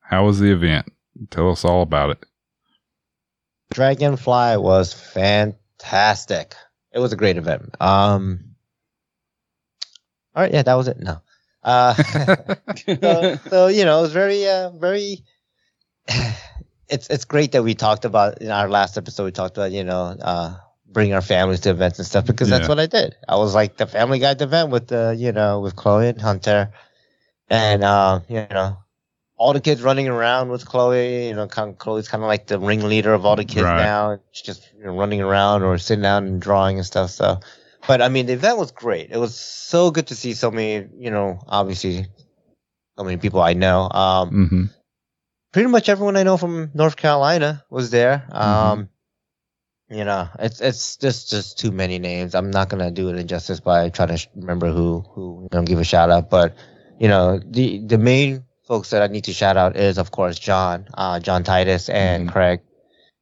how 0.00 0.26
was 0.26 0.40
the 0.40 0.52
event? 0.52 0.92
Tell 1.30 1.50
us 1.50 1.64
all 1.64 1.82
about 1.82 2.10
it. 2.10 2.26
Dragonfly 3.72 4.56
was 4.56 4.92
fantastic. 4.92 6.54
It 6.92 6.98
was 6.98 7.12
a 7.12 7.16
great 7.16 7.36
event. 7.36 7.74
Um. 7.80 8.54
All 10.34 10.42
right. 10.42 10.52
Yeah, 10.52 10.62
that 10.62 10.74
was 10.74 10.88
it. 10.88 10.98
No. 10.98 11.22
Uh. 11.62 11.94
so, 11.94 13.36
so 13.48 13.66
you 13.68 13.84
know, 13.84 14.00
it 14.00 14.02
was 14.02 14.12
very, 14.12 14.46
uh, 14.48 14.70
very. 14.70 15.24
It's 16.88 17.08
it's 17.08 17.24
great 17.24 17.52
that 17.52 17.62
we 17.62 17.74
talked 17.74 18.04
about 18.04 18.42
in 18.42 18.50
our 18.50 18.68
last 18.68 18.98
episode. 18.98 19.24
We 19.24 19.32
talked 19.32 19.56
about 19.56 19.72
you 19.72 19.82
know, 19.82 20.14
uh, 20.20 20.56
bring 20.92 21.12
our 21.14 21.20
families 21.22 21.60
to 21.60 21.70
events 21.70 21.98
and 21.98 22.06
stuff 22.06 22.26
because 22.26 22.48
that's 22.48 22.68
what 22.68 22.78
I 22.78 22.86
did. 22.86 23.16
I 23.28 23.36
was 23.36 23.54
like 23.54 23.76
the 23.76 23.86
family 23.86 24.18
guy 24.18 24.30
at 24.30 24.38
the 24.38 24.44
event 24.44 24.70
with 24.70 24.88
the 24.88 25.14
you 25.16 25.32
know 25.32 25.60
with 25.60 25.76
Chloe 25.76 26.08
and 26.08 26.20
Hunter, 26.20 26.72
and 27.48 27.82
uh, 27.82 28.20
you 28.28 28.46
know, 28.50 28.78
all 29.36 29.52
the 29.52 29.60
kids 29.60 29.82
running 29.82 30.08
around 30.08 30.50
with 30.50 30.66
Chloe. 30.66 31.28
You 31.28 31.34
know, 31.34 31.46
kind 31.46 31.70
of, 31.70 31.78
Chloe's 31.78 32.08
kind 32.08 32.22
of 32.22 32.28
like 32.28 32.46
the 32.46 32.58
ringleader 32.58 33.12
of 33.14 33.24
all 33.24 33.36
the 33.36 33.44
kids 33.44 33.64
Right. 33.64 33.76
now. 33.76 34.18
She's 34.32 34.46
just 34.46 34.70
you 34.76 34.84
know, 34.84 34.96
running 34.96 35.20
around 35.20 35.62
or 35.62 35.78
sitting 35.78 36.02
down 36.02 36.26
and 36.26 36.40
drawing 36.40 36.76
and 36.76 36.86
stuff. 36.86 37.10
So, 37.10 37.40
but 37.86 38.02
I 38.02 38.08
mean, 38.08 38.26
the 38.26 38.34
event 38.34 38.58
was 38.58 38.70
great. 38.70 39.10
It 39.10 39.18
was 39.18 39.34
so 39.38 39.90
good 39.90 40.08
to 40.08 40.14
see 40.14 40.34
so 40.34 40.50
many. 40.50 40.88
You 40.96 41.10
know, 41.10 41.40
obviously, 41.48 42.06
so 42.98 43.04
many 43.04 43.16
people 43.16 43.40
I 43.40 43.54
know. 43.54 43.88
Um, 43.90 44.28
hmm 44.48 44.64
pretty 45.52 45.68
much 45.68 45.88
everyone 45.88 46.16
I 46.16 46.22
know 46.22 46.36
from 46.36 46.70
North 46.74 46.96
Carolina 46.96 47.62
was 47.70 47.90
there. 47.90 48.26
Mm-hmm. 48.30 48.82
You 49.92 50.04
know, 50.04 50.28
it's 50.38 50.60
it's 50.62 50.96
just 50.96 51.28
just 51.30 51.58
too 51.58 51.70
many 51.70 51.98
names. 51.98 52.34
I'm 52.34 52.50
not 52.50 52.70
gonna 52.70 52.90
do 52.90 53.10
it 53.10 53.16
injustice 53.18 53.60
by 53.60 53.90
trying 53.90 54.16
to 54.16 54.28
remember 54.34 54.70
who 54.70 55.04
who 55.10 55.42
you 55.42 55.58
know, 55.58 55.64
give 55.64 55.78
a 55.78 55.84
shout 55.84 56.10
out, 56.10 56.30
but 56.30 56.54
you 56.98 57.08
know, 57.08 57.38
the 57.38 57.78
the 57.86 57.98
main 57.98 58.44
folks 58.66 58.90
that 58.90 59.02
I 59.02 59.08
need 59.08 59.24
to 59.24 59.34
shout 59.34 59.58
out 59.58 59.76
is 59.76 59.98
of 59.98 60.10
course 60.10 60.38
John, 60.38 60.86
uh, 60.94 61.20
John 61.20 61.44
Titus 61.44 61.90
and 61.90 62.28
Mhm. 62.28 62.32
Craig, 62.32 62.60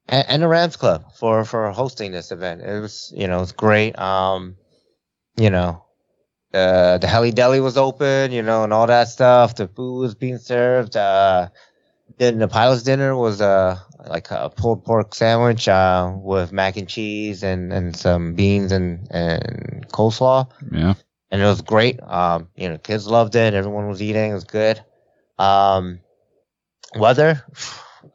and, 0.09 0.27
and 0.29 0.43
the 0.43 0.49
Rams 0.49 0.77
Club 0.77 1.13
for 1.17 1.45
for 1.45 1.73
hosting 1.73 2.13
this 2.13 2.31
event. 2.31 2.63
It 2.63 2.81
was 2.81 3.13
you 3.17 3.27
know 3.27 3.43
it's 3.43 3.53
great. 3.53 3.99
Um, 3.99 4.57
you 5.37 5.51
know. 5.51 5.85
Uh, 6.53 6.99
the 6.99 7.07
heli 7.07 7.31
deli 7.31 7.61
was 7.61 7.77
open, 7.77 8.33
you 8.33 8.43
know, 8.43 8.65
and 8.65 8.73
all 8.73 8.87
that 8.89 9.09
stuff. 9.09 9.55
The 9.55 9.69
food 9.69 10.01
was 10.01 10.17
being 10.17 10.39
served. 10.39 10.97
Uh, 10.97 11.49
then 12.19 12.39
the 12.39 12.49
pilot's 12.49 12.83
dinner 12.83 13.17
was 13.17 13.41
uh 13.41 13.79
like 14.09 14.31
a 14.31 14.51
pulled 14.51 14.85
pork 14.85 15.15
sandwich 15.15 15.69
uh 15.69 16.13
with 16.17 16.53
mac 16.53 16.77
and 16.77 16.89
cheese 16.89 17.43
and 17.43 17.73
and 17.73 17.97
some 17.97 18.35
beans 18.35 18.73
and 18.73 19.07
and 19.11 19.87
coleslaw. 19.89 20.49
Yeah. 20.73 20.95
and 21.31 21.43
it 21.43 21.45
was 21.45 21.61
great. 21.63 22.01
Um 22.03 22.49
you 22.57 22.69
know 22.69 22.79
kids 22.79 23.07
loved 23.07 23.35
it. 23.37 23.55
Everyone 23.55 23.89
was 23.89 24.01
eating. 24.03 24.31
It 24.31 24.35
was 24.35 24.45
good. 24.45 24.83
Um 25.39 26.01
weather 26.97 27.45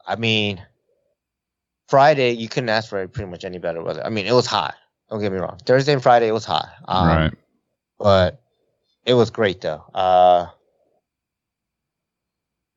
i 0.06 0.16
mean 0.16 0.62
friday 1.88 2.32
you 2.32 2.46
couldn't 2.48 2.68
ask 2.68 2.90
for 2.90 3.06
pretty 3.08 3.30
much 3.30 3.44
any 3.44 3.58
better 3.58 3.82
weather. 3.82 4.04
I 4.04 4.10
mean 4.10 4.26
it 4.26 4.32
was 4.32 4.46
hot. 4.46 4.74
Don't 5.08 5.20
get 5.20 5.32
me 5.32 5.38
wrong. 5.38 5.58
Thursday 5.64 5.92
and 5.92 6.02
friday 6.02 6.28
it 6.28 6.32
was 6.32 6.44
hot. 6.44 6.68
Um, 6.86 7.08
right. 7.08 7.34
but 7.98 8.42
it 9.04 9.14
was 9.14 9.30
great 9.30 9.60
though. 9.60 9.82
Uh, 9.94 10.48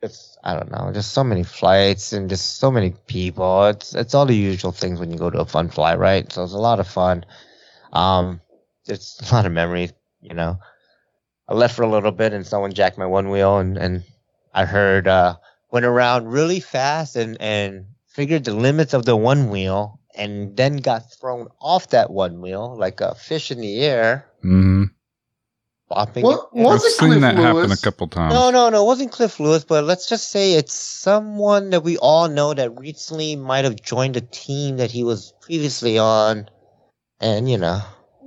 it's 0.01 0.38
I 0.44 0.56
don't 0.56 0.72
know, 0.72 0.91
just 0.94 1.12
so 1.12 1.24
many 1.24 1.44
flights 1.44 2.13
and 2.13 2.29
just 2.29 2.58
so 2.58 2.72
many 2.72 2.94
people. 3.08 3.65
It's 3.65 3.94
it's 3.94 4.13
all 4.13 4.25
the 4.25 4.36
usual 4.36 4.72
things 4.72 5.00
when 5.00 5.12
you 5.12 5.18
go 5.18 5.29
to 5.29 5.39
a 5.39 5.46
fun 5.46 5.70
fly, 5.70 5.96
right? 5.96 6.32
So 6.32 6.44
it's 6.44 6.53
a 6.53 6.58
lot 6.58 6.79
of 6.79 6.88
fun. 6.88 7.25
Um, 7.91 8.41
it's 8.88 9.20
a 9.32 9.34
lot 9.34 9.46
of 9.46 9.51
memories, 9.51 9.94
you 10.22 10.34
know. 10.34 10.60
I 11.48 11.53
left 11.56 11.75
for 11.75 11.84
a 11.84 11.89
little 11.89 12.12
bit 12.12 12.34
and 12.34 12.46
someone 12.46 12.74
jacked 12.74 12.98
my 12.98 13.06
Onewheel 13.06 13.60
and 13.60 13.77
and 13.77 14.03
I 14.53 14.65
heard 14.65 15.08
uh 15.08 15.36
went 15.72 15.86
around 15.86 16.27
really 16.27 16.60
fast 16.60 17.15
and 17.15 17.38
and 17.41 17.86
figured 18.08 18.46
the 18.46 18.53
limits 18.53 18.94
of 18.94 19.06
the 19.06 19.18
Onewheel 19.18 19.98
and 20.15 20.56
then 20.56 20.77
got 20.77 21.12
thrown 21.12 21.48
off 21.60 21.89
that 21.89 22.10
Onewheel 22.10 22.77
like 22.77 23.01
a 23.01 23.15
fish 23.15 23.51
in 23.51 23.60
the 23.62 23.82
air, 23.82 24.27
flopping. 25.89 26.24
What- 26.24 26.50
it- 26.53 26.62
what- 26.63 26.75
I've 26.75 26.81
seen 26.81 27.10
Cliff 27.10 27.22
that 27.22 27.36
happen 27.36 27.72
a 27.72 27.77
couple 27.77 28.08
times. 28.08 28.34
No, 28.34 28.51
no, 28.51 28.69
no, 28.69 28.84
it 28.84 28.86
wasn't 28.86 29.12
Cliff 29.12 29.39
Lewis, 29.39 29.65
but 29.65 29.84
let's 29.84 30.08
just 30.08 30.29
say 30.31 30.53
it's 30.53 30.74
someone 30.74 31.72
that 31.72 31.84
we 31.84 31.98
all 31.98 32.29
know 32.29 32.53
that 32.53 32.79
recently 32.79 33.36
might 33.36 33.65
have 33.65 33.81
joined 33.81 34.15
a 34.15 34.22
team 34.22 34.77
that 34.77 34.91
he 34.91 35.03
was 35.03 35.34
previously 35.41 35.98
on. 35.98 36.48
And, 37.19 37.50
you 37.50 37.58
know, 37.58 37.81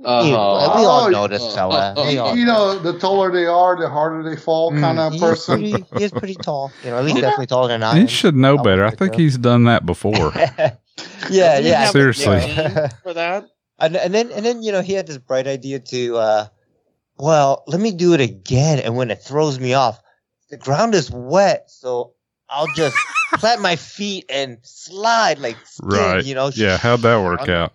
Uh-huh. 0.05 0.27
we 0.27 0.33
all 0.35 1.05
Oh, 1.05 1.09
know 1.09 1.27
this 1.27 1.55
fella. 1.55 1.93
We 1.97 2.17
all 2.17 2.35
you 2.35 2.45
know, 2.45 2.77
the 2.77 2.99
taller 2.99 3.31
they 3.31 3.45
are, 3.45 3.75
the 3.79 3.89
harder 3.89 4.21
they 4.29 4.35
fall, 4.35 4.71
Mm. 4.71 4.79
kind 4.81 4.99
of 4.99 5.13
he 5.13 5.17
is, 5.17 5.23
person. 5.23 5.59
pretty, 5.59 5.85
he 5.97 6.03
is 6.03 6.11
pretty 6.11 6.35
tall. 6.35 6.71
You 6.83 6.91
know, 6.91 6.97
at 6.99 7.05
least 7.05 7.15
definitely 7.17 7.47
taller 7.47 7.69
than 7.69 7.81
I 7.83 7.99
He 8.01 8.07
should 8.07 8.35
know 8.35 8.57
I'll 8.57 8.63
better. 8.63 8.85
I 8.85 8.91
think 8.91 9.15
he's 9.15 9.37
done 9.37 9.63
that 9.63 9.85
before. 9.85 10.33
yeah, 11.29 11.57
yeah. 11.59 11.85
Seriously. 11.89 12.39
for 13.03 13.13
that. 13.13 13.45
And, 13.79 13.95
and 13.97 14.13
then 14.13 14.31
and 14.31 14.45
then 14.45 14.61
you 14.61 14.71
know 14.71 14.81
he 14.81 14.93
had 14.93 15.07
this 15.07 15.17
bright 15.17 15.47
idea 15.47 15.79
to 15.79 16.15
uh 16.15 16.45
well 17.23 17.63
let 17.67 17.79
me 17.79 17.91
do 17.91 18.13
it 18.13 18.21
again 18.21 18.79
and 18.79 18.95
when 18.97 19.09
it 19.11 19.21
throws 19.21 19.59
me 19.59 19.73
off 19.73 19.99
the 20.49 20.57
ground 20.57 20.93
is 20.95 21.09
wet 21.11 21.69
so 21.69 22.13
i'll 22.49 22.67
just 22.75 22.95
plant 23.35 23.61
my 23.61 23.75
feet 23.75 24.25
and 24.29 24.57
slide 24.63 25.39
like 25.39 25.57
skin, 25.65 25.87
right. 25.89 26.25
you 26.25 26.35
know 26.35 26.51
Yeah. 26.53 26.77
How'd 26.77 26.99
that 27.01 27.23
work 27.23 27.47
out? 27.49 27.71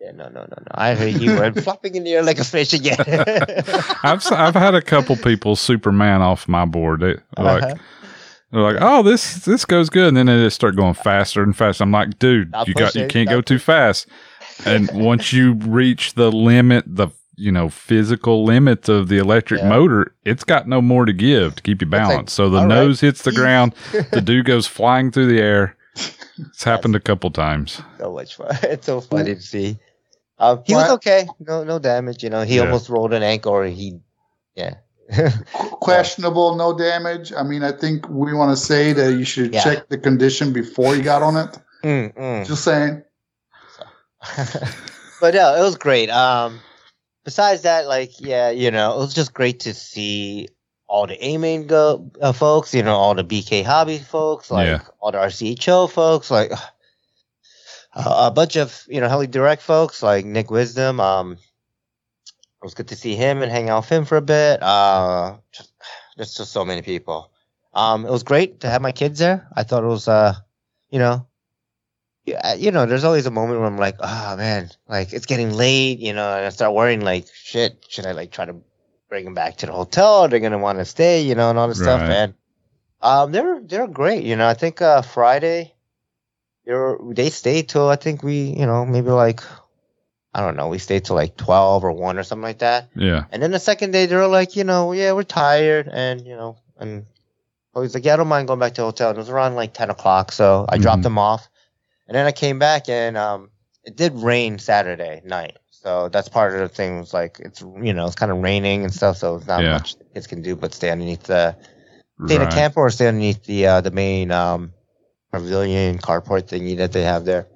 yeah 0.00 0.12
no 0.12 0.24
no 0.28 0.40
no 0.42 0.46
no 0.58 0.66
i 0.72 0.94
heard 0.94 1.14
you 1.14 1.34
were 1.36 1.52
flopping 1.66 1.94
in 1.96 2.04
the 2.04 2.12
air 2.14 2.22
like 2.22 2.38
a 2.38 2.44
fish 2.44 2.72
again 2.72 2.96
I've 4.04 4.18
s- 4.24 4.30
I've 4.32 4.54
had 4.54 4.74
a 4.74 4.82
couple 4.82 5.16
people 5.16 5.56
Superman 5.56 6.20
off 6.22 6.46
my 6.48 6.64
board. 6.64 7.00
They 7.00 7.14
like 7.42 7.62
Uh-huh. 7.62 7.74
they're 8.52 8.62
like, 8.62 8.76
oh, 8.80 9.02
this 9.02 9.44
this 9.44 9.64
goes 9.64 9.90
good, 9.90 10.08
and 10.08 10.16
then 10.16 10.26
they 10.26 10.38
just 10.44 10.54
start 10.56 10.76
going 10.76 10.94
faster 10.94 11.42
and 11.42 11.54
faster. 11.56 11.82
I'm 11.84 11.90
like, 11.92 12.18
dude, 12.18 12.48
Stop 12.50 12.68
you 12.68 12.74
got 12.74 12.94
you 12.94 13.06
can't 13.08 13.28
go 13.28 13.38
stop 13.40 13.44
too 13.46 13.58
fast. 13.58 14.06
And 14.64 14.90
once 14.92 15.32
you 15.32 15.52
reach 15.54 16.14
the 16.14 16.30
limit, 16.32 16.84
the 16.86 17.08
you 17.38 17.52
know 17.52 17.68
physical 17.68 18.44
limits 18.44 18.88
of 18.88 19.08
the 19.08 19.18
electric 19.18 19.60
Yeah. 19.60 19.68
motor, 19.68 20.14
it's 20.24 20.44
got 20.44 20.66
no 20.68 20.82
more 20.82 21.04
to 21.06 21.12
give 21.12 21.56
to 21.56 21.62
keep 21.62 21.80
you 21.80 21.88
like, 21.88 22.00
balanced. 22.02 22.34
so 22.34 22.50
the 22.50 22.58
all 22.58 22.62
right. 22.66 22.68
nose 22.74 23.00
hits 23.00 23.22
the 23.22 23.32
ground, 23.32 23.74
the 24.12 24.20
dude 24.24 24.44
goes 24.46 24.66
flying 24.66 25.10
through 25.10 25.26
the 25.26 25.40
air. 25.40 25.76
It's 26.38 26.64
happened 26.64 26.94
a 26.96 27.00
couple 27.00 27.30
times. 27.30 27.80
so 27.98 28.12
much 28.12 28.36
fun 28.36 28.48
it's 28.64 28.86
so 28.86 29.00
funny 29.00 29.34
to 29.34 29.40
see 29.40 29.78
um, 30.38 30.62
he 30.66 30.74
was 30.74 30.88
okay 30.90 31.26
no 31.40 31.64
no 31.64 31.78
damage 31.80 32.22
you 32.22 32.30
know 32.30 32.42
he 32.42 32.56
Yeah. 32.56 32.62
almost 32.62 32.88
rolled 32.88 33.12
an 33.12 33.22
ankle 33.24 33.52
or 33.52 33.64
he 33.66 33.98
yeah 34.54 34.74
questionable, 35.80 36.54
no 36.56 36.76
damage. 36.76 37.32
I 37.32 37.42
mean, 37.42 37.62
I 37.64 37.72
think 37.72 38.06
we 38.10 38.34
want 38.34 38.50
to 38.52 38.56
say 38.62 38.92
that 38.92 39.12
you 39.14 39.24
should 39.24 39.54
Yeah. 39.54 39.64
check 39.64 39.88
the 39.88 39.96
condition 39.96 40.52
before 40.52 40.94
you 40.94 41.02
got 41.02 41.22
on 41.22 41.34
it. 41.38 41.58
Mm, 41.82 42.14
mm. 42.14 42.46
Just 42.46 42.62
saying. 42.62 43.02
but 45.20 45.32
yeah, 45.34 45.58
it 45.58 45.62
was 45.62 45.76
great. 45.76 46.10
Um, 46.10 46.60
besides 47.24 47.62
that, 47.62 47.86
like, 47.86 48.20
yeah, 48.20 48.50
you 48.50 48.70
know, 48.70 48.94
it 48.94 48.98
was 48.98 49.14
just 49.14 49.34
great 49.34 49.60
to 49.60 49.74
see 49.74 50.48
all 50.86 51.06
the 51.06 51.22
A 51.22 51.36
main 51.36 51.66
go 51.66 52.10
uh, 52.20 52.32
folks, 52.32 52.72
you 52.74 52.82
know, 52.82 52.94
all 52.96 53.14
the 53.14 53.22
BK 53.24 53.62
hobby 53.64 53.98
folks, 53.98 54.50
like 54.50 54.66
Yeah. 54.66 54.80
all 55.00 55.12
the 55.12 55.18
RCHO 55.18 55.90
folks, 55.90 56.30
like 56.30 56.50
uh, 57.94 58.28
a 58.28 58.30
bunch 58.30 58.56
of 58.56 58.84
you 58.88 59.00
know 59.00 59.08
Heli 59.08 59.26
Direct 59.26 59.62
folks, 59.62 60.02
like 60.02 60.24
Nick 60.24 60.50
Wisdom. 60.50 60.98
Um, 61.00 61.32
it 61.32 62.64
was 62.64 62.74
good 62.74 62.88
to 62.88 62.96
see 62.96 63.14
him 63.14 63.42
and 63.42 63.52
hang 63.52 63.68
out 63.68 63.82
with 63.84 63.92
him 63.92 64.04
for 64.06 64.16
a 64.16 64.22
bit. 64.22 64.62
Uh, 64.62 65.36
just, 65.52 65.72
just 66.18 66.36
just 66.38 66.52
so 66.52 66.64
many 66.64 66.82
people. 66.82 67.30
Um, 67.74 68.06
it 68.06 68.10
was 68.10 68.22
great 68.24 68.60
to 68.60 68.70
have 68.70 68.80
my 68.82 68.92
kids 68.92 69.18
there. 69.20 69.46
I 69.54 69.62
thought 69.64 69.84
it 69.84 69.88
was 69.88 70.08
uh, 70.08 70.34
you 70.90 70.98
know, 70.98 71.26
you 72.58 72.70
know, 72.70 72.86
there's 72.86 73.04
always 73.04 73.26
a 73.26 73.30
moment 73.30 73.60
where 73.60 73.68
I'm 73.68 73.78
like, 73.78 73.96
oh 74.00 74.36
man, 74.36 74.70
like 74.88 75.12
it's 75.12 75.26
getting 75.26 75.52
late, 75.52 75.98
you 75.98 76.12
know, 76.12 76.32
and 76.36 76.46
I 76.46 76.48
start 76.50 76.74
worrying, 76.74 77.00
like, 77.00 77.26
shit, 77.34 77.84
should 77.88 78.06
I 78.06 78.12
like 78.12 78.30
try 78.30 78.44
to 78.44 78.56
bring 79.08 79.24
them 79.24 79.34
back 79.34 79.56
to 79.58 79.66
the 79.66 79.72
hotel? 79.72 80.28
They're 80.28 80.40
gonna 80.40 80.58
want 80.58 80.78
to 80.78 80.84
stay, 80.84 81.22
you 81.22 81.34
know, 81.34 81.50
and 81.50 81.58
all 81.58 81.68
this 81.68 81.78
stuff. 81.78 82.00
Right. 82.02 82.10
And 82.10 82.34
um, 83.00 83.32
they're 83.32 83.60
they're 83.60 83.86
great, 83.86 84.24
you 84.24 84.36
know. 84.36 84.48
I 84.48 84.54
think 84.54 84.82
uh, 84.82 85.02
Friday, 85.02 85.74
they 86.66 86.72
were, 86.74 86.98
they 87.14 87.30
stayed 87.30 87.68
till 87.68 87.88
I 87.88 87.96
think 87.96 88.22
we, 88.22 88.42
you 88.58 88.66
know, 88.66 88.84
maybe 88.84 89.10
like, 89.10 89.40
I 90.34 90.40
don't 90.40 90.56
know, 90.56 90.68
we 90.68 90.78
stayed 90.78 91.04
till 91.04 91.16
like 91.16 91.36
twelve 91.36 91.84
or 91.84 91.92
one 91.92 92.18
or 92.18 92.22
something 92.24 92.42
like 92.42 92.58
that. 92.58 92.90
Yeah. 92.96 93.24
And 93.30 93.42
then 93.42 93.50
the 93.50 93.60
second 93.60 93.92
day, 93.92 94.06
they 94.06 94.16
were 94.16 94.26
like, 94.26 94.56
you 94.56 94.64
know, 94.64 94.92
yeah, 94.92 95.12
we're 95.12 95.22
tired, 95.22 95.88
and 95.90 96.26
you 96.26 96.34
know, 96.36 96.58
and 96.78 97.06
I 97.74 97.78
was 97.80 97.94
like, 97.94 98.04
yeah, 98.04 98.14
I 98.14 98.16
don't 98.16 98.28
mind 98.28 98.48
going 98.48 98.58
back 98.58 98.74
to 98.74 98.80
the 98.80 98.86
hotel. 98.86 99.10
And 99.10 99.18
it 99.18 99.20
was 99.20 99.30
around 99.30 99.54
like 99.54 99.72
ten 99.72 99.90
o'clock, 99.90 100.32
so 100.32 100.66
I 100.68 100.78
dropped 100.78 101.00
Mhm. 101.00 101.04
them 101.04 101.18
off, 101.18 101.48
and 102.08 102.16
then 102.16 102.26
I 102.26 102.32
came 102.32 102.58
back, 102.58 102.88
and 102.88 103.16
um, 103.16 103.50
it 103.84 103.96
did 103.96 104.14
rain 104.14 104.58
Saturday 104.58 105.20
night, 105.24 105.58
so 105.70 106.08
that's 106.08 106.28
part 106.28 106.54
of 106.54 106.60
the 106.60 106.68
thing. 106.68 106.98
Was 106.98 107.14
like, 107.14 107.38
it's 107.40 107.60
you 107.60 107.92
know, 107.92 108.06
it's 108.06 108.16
kind 108.16 108.32
of 108.32 108.38
raining 108.38 108.82
and 108.84 108.92
stuff, 108.92 109.18
so 109.18 109.36
it's 109.36 109.46
not 109.46 109.62
Yeah. 109.62 109.72
much 109.72 109.94
kids 110.14 110.26
can 110.26 110.42
do 110.42 110.56
but 110.56 110.74
stay 110.74 110.90
underneath 110.90 111.24
the 111.24 111.54
stay 112.24 112.36
in 112.36 112.42
a 112.42 112.44
Right. 112.44 112.54
camper 112.54 112.80
or 112.80 112.90
stay 112.90 113.06
underneath 113.06 113.44
the 113.44 113.66
uh, 113.66 113.80
the 113.80 113.90
main 113.90 114.30
um, 114.30 114.72
pavilion 115.30 115.98
carport 115.98 116.48
thingy 116.48 116.76
that 116.78 116.92
they 116.92 117.02
have 117.02 117.24
there. 117.24 117.46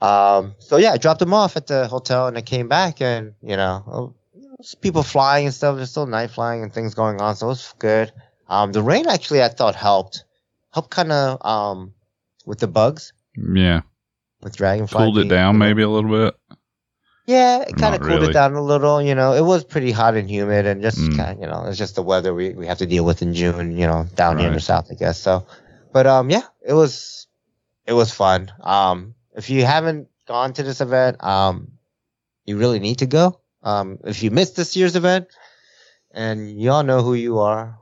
Um, 0.00 0.54
so 0.58 0.76
yeah, 0.76 0.92
I 0.92 0.96
dropped 0.96 1.20
them 1.20 1.34
off 1.34 1.56
at 1.56 1.66
the 1.66 1.86
hotel 1.88 2.26
and 2.26 2.38
I 2.38 2.42
came 2.42 2.68
back 2.68 3.00
and 3.00 3.34
you 3.42 3.56
know, 3.56 3.82
oh, 3.86 4.14
people 4.80 5.02
flying 5.02 5.46
and 5.46 5.54
stuff. 5.54 5.76
There's 5.76 5.90
still 5.90 6.06
night 6.06 6.30
flying 6.30 6.62
and 6.62 6.72
things 6.72 6.94
going 6.94 7.20
on, 7.20 7.36
so 7.36 7.46
it 7.46 7.50
was 7.50 7.74
good. 7.78 8.12
Um, 8.48 8.72
the 8.72 8.82
rain 8.82 9.06
actually 9.08 9.42
I 9.42 9.48
thought 9.48 9.74
helped, 9.74 10.24
helped 10.72 10.90
kind 10.90 11.12
of 11.12 11.44
um 11.44 11.92
with 12.46 12.58
the 12.60 12.68
bugs 12.68 13.12
Yeah. 13.54 13.82
with 14.42 14.56
dragonfly. 14.56 14.96
Cooled 14.96 15.18
it 15.18 15.28
down 15.28 15.58
maybe 15.58 15.82
a 15.82 15.88
little 15.88 16.10
bit. 16.10 16.34
Yeah, 17.26 17.60
it 17.68 17.76
kind 17.76 17.94
of 17.94 18.00
cooled 18.00 18.20
really. 18.20 18.30
it 18.30 18.32
down 18.32 18.54
a 18.54 18.62
little. 18.62 19.02
You 19.02 19.14
know, 19.14 19.34
it 19.34 19.42
was 19.42 19.62
pretty 19.62 19.90
hot 19.90 20.14
and 20.14 20.30
humid, 20.30 20.64
and 20.64 20.80
just 20.80 20.98
Mm. 20.98 21.16
kind 21.16 21.30
of, 21.32 21.40
you 21.40 21.46
know, 21.46 21.64
it's 21.66 21.76
just 21.76 21.94
the 21.94 22.02
weather 22.02 22.32
we, 22.32 22.54
we 22.54 22.66
have 22.66 22.78
to 22.78 22.86
deal 22.86 23.04
with 23.04 23.20
in 23.20 23.34
June. 23.34 23.76
You 23.76 23.86
know, 23.86 24.06
down 24.14 24.38
here 24.38 24.48
in 24.48 24.54
the 24.54 24.60
south, 24.60 24.88
I 24.90 24.94
guess. 24.94 25.20
So, 25.20 25.46
but 25.92 26.06
um, 26.06 26.30
yeah, 26.30 26.42
it 26.66 26.72
was 26.72 27.26
it 27.86 27.92
was 27.92 28.10
fun. 28.12 28.50
Um, 28.60 29.14
if 29.34 29.50
you 29.50 29.64
haven't 29.66 30.08
gone 30.26 30.54
to 30.54 30.62
this 30.62 30.80
event, 30.80 31.22
um, 31.22 31.72
you 32.46 32.56
really 32.56 32.78
need 32.78 32.98
to 33.00 33.06
go. 33.06 33.40
Um, 33.62 33.98
if 34.04 34.22
you 34.22 34.30
missed 34.30 34.56
this 34.56 34.74
year's 34.74 34.96
event, 34.96 35.28
and 36.12 36.58
you 36.58 36.70
all 36.70 36.82
know 36.82 37.02
who 37.02 37.12
you 37.12 37.40
are, 37.40 37.78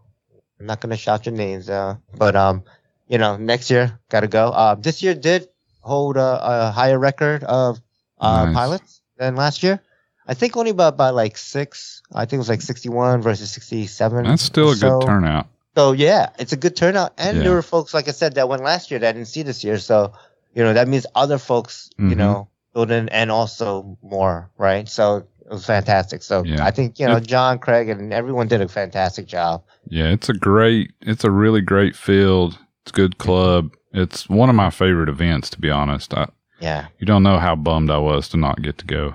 I'm 0.58 0.66
not 0.66 0.80
gonna 0.80 0.96
shout 0.96 1.24
your 1.24 1.36
names, 1.36 1.70
uh, 1.70 1.96
but 2.16 2.34
um, 2.34 2.64
you 3.08 3.18
know, 3.18 3.36
next 3.36 3.70
year 3.70 3.98
gotta 4.08 4.28
go. 4.28 4.48
Uh, 4.48 4.74
this 4.74 5.02
year 5.02 5.14
did 5.14 5.48
hold 5.80 6.16
a, 6.16 6.66
a 6.68 6.70
higher 6.70 6.98
record 6.98 7.44
of 7.44 7.80
uh, 8.20 8.46
Nice. 8.46 8.54
pilots 8.54 9.00
than 9.18 9.36
last 9.36 9.62
year. 9.62 9.80
I 10.26 10.34
think 10.34 10.56
only 10.56 10.70
about, 10.72 10.94
about 10.94 11.14
like 11.14 11.38
six. 11.38 12.02
I 12.12 12.24
think 12.24 12.34
it 12.34 12.38
was 12.38 12.48
like 12.48 12.62
61 12.62 13.22
versus 13.22 13.50
67. 13.52 14.24
That's 14.24 14.42
still 14.42 14.70
a 14.72 14.76
good 14.76 15.02
turnout. 15.06 15.46
So 15.76 15.92
yeah, 15.92 16.30
it's 16.38 16.52
a 16.52 16.56
good 16.56 16.74
turnout. 16.74 17.12
And 17.18 17.36
Yeah. 17.36 17.42
there 17.44 17.52
were 17.52 17.62
folks, 17.62 17.94
like 17.94 18.08
I 18.08 18.12
said, 18.12 18.34
that 18.34 18.48
went 18.48 18.62
last 18.64 18.90
year 18.90 18.98
that 19.00 19.12
didn't 19.12 19.28
see 19.28 19.42
this 19.42 19.62
year. 19.62 19.78
So, 19.78 20.12
you 20.54 20.64
know, 20.64 20.72
that 20.72 20.88
means 20.88 21.06
other 21.14 21.38
folks, 21.38 21.90
you 21.98 22.06
Mhm. 22.06 22.16
know, 22.16 22.48
filled 22.72 22.90
in 22.90 23.08
and 23.10 23.30
also 23.30 23.96
more, 24.02 24.50
right? 24.58 24.88
So 24.88 25.18
it 25.44 25.50
was 25.52 25.64
fantastic. 25.64 26.22
So 26.24 26.42
Yeah. 26.44 26.64
I 26.64 26.72
think, 26.72 26.98
you 26.98 27.06
know, 27.06 27.16
It- 27.18 27.26
John, 27.28 27.58
Craig, 27.60 27.88
and 27.90 28.12
everyone 28.12 28.48
did 28.48 28.60
a 28.62 28.68
fantastic 28.68 29.26
job. 29.26 29.62
Yeah, 29.88 30.06
it's 30.08 30.28
a 30.28 30.34
great, 30.34 30.90
it's 31.02 31.22
a 31.22 31.30
really 31.30 31.60
great 31.60 31.94
field. 31.94 32.58
It's 32.86 32.92
a 32.92 32.94
good 32.94 33.18
club. 33.18 33.74
It's 33.92 34.28
one 34.28 34.48
of 34.48 34.54
my 34.54 34.70
favorite 34.70 35.08
events, 35.08 35.50
to 35.50 35.60
be 35.60 35.70
honest. 35.70 36.14
I, 36.14 36.28
Yeah. 36.60 36.86
you 37.00 37.06
don't 37.06 37.24
know 37.24 37.40
how 37.40 37.56
bummed 37.56 37.90
I 37.90 37.98
was 37.98 38.28
to 38.28 38.36
not 38.36 38.62
get 38.62 38.78
to 38.78 38.86
go. 38.86 39.14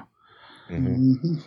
hmm 0.67 1.13
Mhm. 1.13 1.43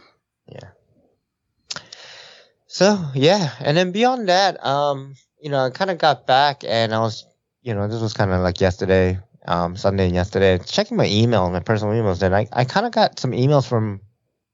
So 2.66 2.98
yeah, 3.14 3.50
and 3.60 3.76
then 3.76 3.92
beyond 3.92 4.28
that, 4.30 4.64
um, 4.64 5.14
you 5.40 5.50
know, 5.50 5.66
I 5.66 5.70
kind 5.70 5.90
of 5.90 5.98
got 5.98 6.26
back 6.26 6.64
and 6.64 6.94
I 6.94 6.98
was, 6.98 7.24
you 7.62 7.74
know, 7.74 7.86
this 7.86 8.00
was 8.00 8.14
kind 8.14 8.32
of 8.32 8.40
like 8.40 8.58
yesterday, 8.60 9.20
um, 9.46 9.76
Sunday 9.76 10.06
and 10.06 10.14
yesterday, 10.14 10.58
checking 10.58 10.96
my 10.96 11.06
email, 11.06 11.48
my 11.50 11.60
personal 11.60 11.94
emails, 11.94 12.22
and 12.22 12.34
I, 12.34 12.48
I 12.52 12.64
kind 12.64 12.84
of 12.86 12.90
got 12.92 13.20
some 13.20 13.30
emails 13.32 13.68
from, 13.68 14.00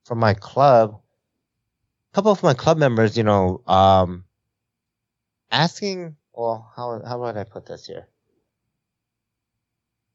from 0.04 0.18
my 0.18 0.34
club, 0.34 1.00
a 2.12 2.14
couple 2.14 2.32
of 2.32 2.42
my 2.42 2.52
club 2.52 2.76
members, 2.78 3.16
you 3.16 3.22
know, 3.22 3.62
um, 3.66 4.24
asking, 5.50 6.16
well, 6.34 6.70
how 6.76 7.00
how 7.06 7.20
would 7.20 7.36
I 7.36 7.44
put 7.44 7.66
this 7.66 7.86
here? 7.86 8.08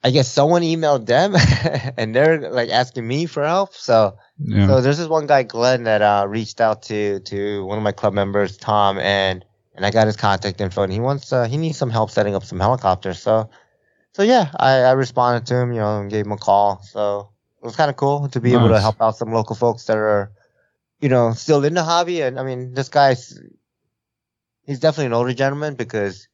I 0.04 0.12
guess 0.12 0.32
someone 0.32 0.62
emailed 0.62 1.08
them, 1.08 1.36
and 1.98 2.16
they're 2.16 2.52
like 2.52 2.70
asking 2.70 3.08
me 3.08 3.26
for 3.26 3.44
help, 3.46 3.74
so. 3.74 4.18
Yeah. 4.38 4.68
So 4.68 4.82
there's 4.82 4.98
this 4.98 5.08
one 5.08 5.28
guy, 5.28 5.44
Glenn, 5.44 5.84
that 5.86 6.02
uh, 6.02 6.26
reached 6.28 6.60
out 6.62 6.84
to 6.84 7.22
to 7.22 7.66
one 7.66 7.78
of 7.78 7.84
my 7.84 7.94
club 7.94 8.14
members, 8.14 8.58
Tom, 8.58 9.00
and 9.00 9.44
and 9.76 9.86
I 9.86 9.92
got 9.92 10.08
his 10.08 10.16
contact 10.16 10.62
info, 10.62 10.84
and 10.84 10.92
he 10.92 11.00
wants 11.00 11.32
uh, 11.34 11.46
he 11.46 11.58
needs 11.58 11.78
some 11.78 11.90
help 11.90 12.12
setting 12.12 12.36
up 12.36 12.44
some 12.44 12.60
helicopters. 12.60 13.22
So, 13.22 13.50
so 14.14 14.24
yeah, 14.24 14.52
I, 14.58 14.82
I 14.82 14.92
responded 14.92 15.48
to 15.48 15.56
him, 15.56 15.74
you 15.74 15.80
know, 15.80 16.02
and 16.02 16.10
gave 16.10 16.26
him 16.26 16.32
a 16.32 16.38
call. 16.38 16.82
So 16.84 17.30
it 17.62 17.66
was 17.66 17.76
kind 17.76 17.90
of 17.90 17.96
cool 17.96 18.30
to 18.30 18.40
be 18.40 18.54
able 18.54 18.70
to 18.70 18.80
help 18.80 19.02
out 19.02 19.18
some 19.18 19.34
local 19.34 19.56
folks 19.56 19.86
that 19.86 19.98
are, 19.98 20.32
you 21.00 21.10
know, 21.10 21.34
still 21.34 21.64
in 21.66 21.74
the 21.74 21.84
hobby. 21.84 22.22
And 22.22 22.40
I 22.40 22.44
mean, 22.44 22.74
this 22.74 22.90
guy's 22.90 23.40
he's 24.66 24.80
definitely 24.80 25.08
an 25.08 25.14
older 25.14 25.34
gentleman 25.34 25.76
because. 25.76 26.28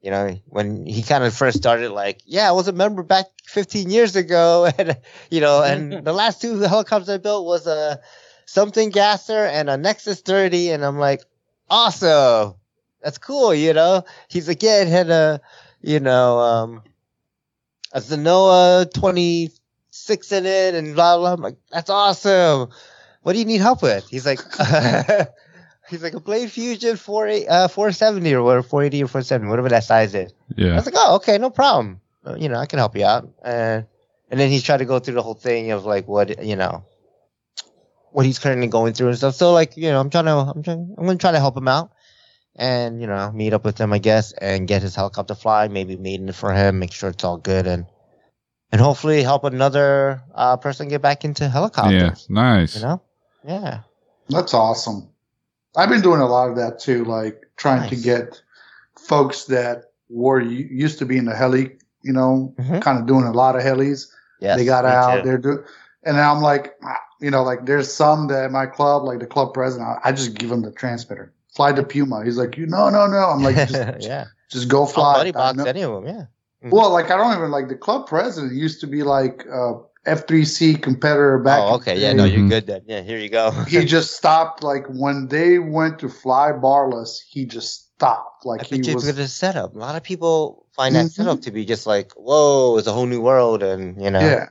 You 0.00 0.12
know, 0.12 0.38
when 0.46 0.86
he 0.86 1.02
kind 1.02 1.24
of 1.24 1.34
first 1.34 1.58
started, 1.58 1.90
like, 1.90 2.20
yeah, 2.24 2.48
I 2.48 2.52
was 2.52 2.68
a 2.68 2.72
member 2.72 3.02
back 3.02 3.26
15 3.46 3.90
years 3.90 4.14
ago, 4.14 4.70
and 4.78 4.96
you 5.28 5.40
know, 5.40 5.60
and 5.60 5.92
the 6.04 6.12
last 6.12 6.40
two 6.40 6.60
helicopters 6.60 7.08
I 7.08 7.18
built 7.18 7.44
was 7.44 7.66
a 7.66 8.00
something 8.46 8.90
gasser 8.90 9.44
and 9.44 9.68
a 9.68 9.76
Nexus 9.76 10.20
30, 10.20 10.70
and 10.70 10.84
I'm 10.84 11.00
like, 11.00 11.22
awesome, 11.68 12.54
that's 13.02 13.18
cool, 13.18 13.52
you 13.52 13.72
know. 13.72 14.04
He's 14.28 14.46
like, 14.48 14.62
yeah, 14.62 14.82
it 14.82 14.88
had 14.88 15.10
a, 15.10 15.40
you 15.82 16.00
know, 16.00 16.38
um, 16.38 16.82
a 17.92 18.00
Zenoah 18.00 18.86
26 18.94 20.32
in 20.32 20.46
it, 20.46 20.74
and 20.74 20.94
blah 20.94 21.18
blah. 21.18 21.32
I'm 21.32 21.40
like, 21.40 21.56
that's 21.70 21.90
awesome. 21.90 22.68
What 23.22 23.32
do 23.32 23.40
you 23.40 23.44
need 23.44 23.60
help 23.60 23.82
with? 23.82 24.08
He's 24.08 24.24
like, 24.24 24.40
he's 25.88 26.02
like 26.02 26.14
a 26.14 26.20
Blade 26.20 26.50
Fusion 26.50 26.96
48, 26.96 27.46
uh, 27.48 27.68
470 27.68 28.34
or 28.34 28.42
whatever, 28.42 28.62
480 28.62 29.04
or 29.04 29.08
470, 29.08 29.48
whatever 29.48 29.68
that 29.70 29.84
size 29.84 30.14
is. 30.14 30.32
Yeah. 30.56 30.72
I 30.72 30.76
was 30.76 30.86
like, 30.86 30.94
oh, 30.96 31.16
okay, 31.16 31.38
no 31.38 31.50
problem. 31.50 32.00
Uh, 32.26 32.34
You 32.34 32.48
know, 32.48 32.56
I 32.58 32.66
can 32.66 32.78
help 32.78 32.96
you 32.96 33.04
out. 33.04 33.28
And 33.42 33.86
and 34.30 34.38
then 34.38 34.50
he 34.50 34.60
tried 34.60 34.78
to 34.78 34.84
go 34.84 34.98
through 34.98 35.14
the 35.14 35.22
whole 35.22 35.34
thing 35.34 35.70
of 35.70 35.86
like 35.86 36.06
what 36.06 36.44
you 36.44 36.56
know, 36.56 36.84
what 38.12 38.26
he's 38.26 38.38
currently 38.38 38.66
going 38.66 38.92
through 38.92 39.08
and 39.08 39.16
stuff. 39.16 39.34
So 39.34 39.52
like, 39.52 39.76
you 39.76 39.90
know, 39.90 40.00
I'm 40.00 40.10
trying 40.10 40.26
to, 40.26 40.32
I'm 40.32 40.62
trying, 40.62 40.94
I'm 40.98 41.06
gonna 41.06 41.18
try 41.18 41.32
to 41.32 41.40
help 41.40 41.56
him 41.56 41.68
out, 41.68 41.90
and 42.56 43.00
you 43.00 43.06
know, 43.06 43.32
meet 43.32 43.52
up 43.52 43.64
with 43.64 43.78
him, 43.78 43.92
I 43.92 43.98
guess, 43.98 44.32
and 44.32 44.68
get 44.68 44.82
his 44.82 44.94
helicopter 44.94 45.34
fly, 45.34 45.68
maybe 45.68 45.96
maiden 45.96 46.28
it 46.28 46.34
for 46.34 46.52
him, 46.52 46.78
make 46.78 46.92
sure 46.92 47.10
it's 47.10 47.24
all 47.24 47.38
good, 47.38 47.66
and 47.66 47.86
and 48.70 48.80
hopefully 48.80 49.22
help 49.22 49.44
another 49.44 50.22
uh, 50.34 50.56
person 50.58 50.88
get 50.88 51.00
back 51.00 51.24
into 51.24 51.48
helicopter. 51.48 51.94
Yeah. 51.94 52.14
Nice. 52.28 52.76
You 52.76 52.82
know, 52.82 53.02
yeah, 53.46 53.80
That's 54.28 54.52
awesome. 54.52 55.08
I've 55.76 55.88
been 55.88 56.00
doing 56.02 56.20
a 56.20 56.26
lot 56.26 56.50
of 56.50 56.56
that 56.56 56.78
too, 56.78 57.04
like 57.04 57.42
trying 57.56 57.88
to 57.90 57.96
get 57.96 58.40
folks 58.98 59.44
that 59.46 59.84
were 60.08 60.40
used 60.40 60.98
to 60.98 61.06
be 61.06 61.16
in 61.18 61.24
the 61.26 61.34
heli, 61.36 61.76
you 62.02 62.12
know, 62.12 62.54
Mhm. 62.58 62.80
kind 62.82 62.98
of 62.98 63.06
doing 63.06 63.24
a 63.24 63.32
lot 63.32 63.56
of 63.56 63.62
helis. 63.62 64.06
yes, 64.40 64.56
they 64.56 64.64
got 64.64 64.84
out 64.84 65.16
too. 65.22 65.28
there 65.28 65.38
doing, 65.38 65.58
and 66.04 66.16
I'm 66.18 66.40
like, 66.40 66.74
ah, 66.84 66.96
you 67.20 67.30
know, 67.30 67.42
like 67.42 67.66
there's 67.66 67.92
some 67.92 68.28
that 68.28 68.50
my 68.52 68.66
club, 68.66 69.04
like 69.04 69.18
the 69.18 69.26
club 69.26 69.52
president, 69.52 69.88
I 70.04 70.08
I 70.08 70.12
just 70.12 70.34
give 70.34 70.50
him 70.50 70.62
the 70.62 70.70
transmitter. 70.72 71.32
Fly 71.54 71.72
to 71.72 71.82
Puma. 71.82 72.24
He's 72.24 72.38
like, 72.38 72.56
you 72.56 72.66
no, 72.66 72.88
no, 72.88 73.06
no. 73.06 73.18
I'm 73.18 73.42
like, 73.42 73.56
just, 73.68 74.06
yeah, 74.06 74.26
just 74.50 74.68
go 74.68 74.80
I'll 74.80 74.86
fly. 74.86 75.14
buddy 75.14 75.32
box 75.32 75.58
any 75.64 75.82
of 75.82 75.92
them, 75.92 76.06
yeah. 76.06 76.70
Well, 76.70 76.90
like 76.90 77.10
I 77.10 77.16
don't 77.16 77.36
even 77.36 77.50
like 77.50 77.68
the 77.68 77.76
club 77.76 78.06
president 78.08 78.52
used 78.54 78.80
to 78.80 78.86
be 78.86 79.02
like 79.02 79.44
uh, 79.52 79.74
F3C 80.08 80.80
competitor 80.80 81.38
back. 81.38 81.60
oh, 81.62 81.74
okay, 81.76 81.98
yeah, 82.00 82.12
no, 82.12 82.24
you're 82.24 82.42
Mhm. 82.42 82.48
good 82.48 82.66
then. 82.66 82.82
Yeah, 82.86 83.02
here 83.02 83.18
you 83.18 83.28
go. 83.28 83.50
he 83.68 83.84
just 83.84 84.16
stopped. 84.16 84.62
Like 84.62 84.86
when 84.88 85.28
they 85.28 85.58
went 85.58 85.98
to 86.00 86.08
fly 86.08 86.52
barless, 86.52 87.20
he 87.28 87.44
just 87.46 87.92
stopped. 87.94 88.44
Like 88.46 88.60
I 88.60 88.64
he 88.64 88.76
bet 88.76 88.86
you 88.86 88.94
was. 88.94 89.04
with 89.04 89.16
the 89.16 89.28
setup. 89.28 89.74
A 89.74 89.78
lot 89.78 89.96
of 89.96 90.02
people 90.02 90.66
find 90.72 90.94
that 90.94 91.06
Mhm. 91.06 91.10
setup 91.10 91.40
to 91.42 91.50
be 91.50 91.64
just 91.64 91.86
like, 91.86 92.12
whoa, 92.16 92.78
it's 92.78 92.86
a 92.88 92.92
whole 92.92 93.06
new 93.06 93.20
world, 93.20 93.62
and 93.62 94.00
you 94.02 94.10
know, 94.10 94.20
Yeah. 94.20 94.48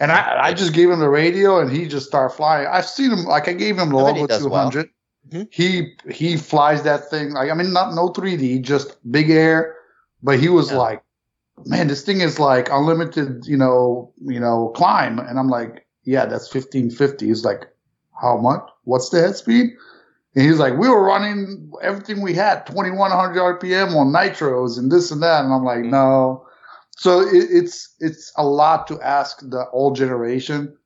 And 0.00 0.12
I, 0.12 0.48
I 0.48 0.54
just 0.54 0.74
gave 0.74 0.88
him 0.90 1.00
the 1.00 1.08
radio 1.08 1.58
and 1.60 1.72
he 1.72 1.88
just 1.88 2.06
started 2.06 2.32
flying. 2.36 2.68
I've 2.70 2.86
seen 2.86 3.10
him 3.10 3.24
like 3.24 3.48
I 3.48 3.52
gave 3.52 3.76
him 3.78 3.90
the 3.90 3.96
I 3.98 4.02
Logo 4.12 4.26
does 4.28 4.46
well. 4.46 4.70
200. 4.70 4.90
Mhm. 5.28 5.48
He 5.50 5.94
he 6.08 6.36
flies 6.36 6.82
that 6.84 7.10
thing. 7.10 7.32
Like 7.32 7.50
I 7.50 7.54
mean, 7.54 7.72
not 7.72 7.94
no 7.94 8.08
3D, 8.10 8.62
just 8.62 8.94
big 9.10 9.28
air. 9.30 9.74
But 10.22 10.38
he 10.38 10.48
was 10.48 10.70
Yeah. 10.70 10.78
like, 10.78 11.02
man, 11.66 11.88
this 11.88 12.02
thing 12.02 12.20
is 12.20 12.38
like 12.38 12.68
unlimited, 12.70 13.46
you 13.46 13.56
know, 13.56 14.12
you 14.20 14.40
know, 14.40 14.72
climb. 14.76 15.18
And 15.18 15.38
I'm 15.38 15.48
like, 15.48 15.86
yeah, 16.04 16.26
that's 16.26 16.52
1550. 16.52 17.26
He's 17.26 17.44
like, 17.44 17.64
how 18.20 18.36
much? 18.38 18.62
What's 18.84 19.10
the 19.10 19.20
head 19.20 19.36
speed? 19.36 19.70
And 20.34 20.44
he's 20.44 20.58
like, 20.58 20.76
we 20.78 20.88
were 20.88 21.02
running 21.04 21.72
everything 21.82 22.20
we 22.22 22.34
had, 22.34 22.66
2100 22.66 23.36
RPM 23.60 23.94
on 23.96 24.12
nitros 24.12 24.78
and 24.78 24.90
this 24.90 25.10
and 25.10 25.22
that. 25.22 25.44
And 25.44 25.52
I'm 25.52 25.64
like, 25.64 25.80
Mhm. 25.80 25.90
no. 25.90 26.46
So 26.96 27.20
it, 27.20 27.46
it's 27.50 27.94
it's 28.00 28.32
a 28.36 28.44
lot 28.44 28.86
to 28.88 29.00
ask 29.02 29.38
the 29.40 29.66
old 29.72 29.96
generation 29.96 30.76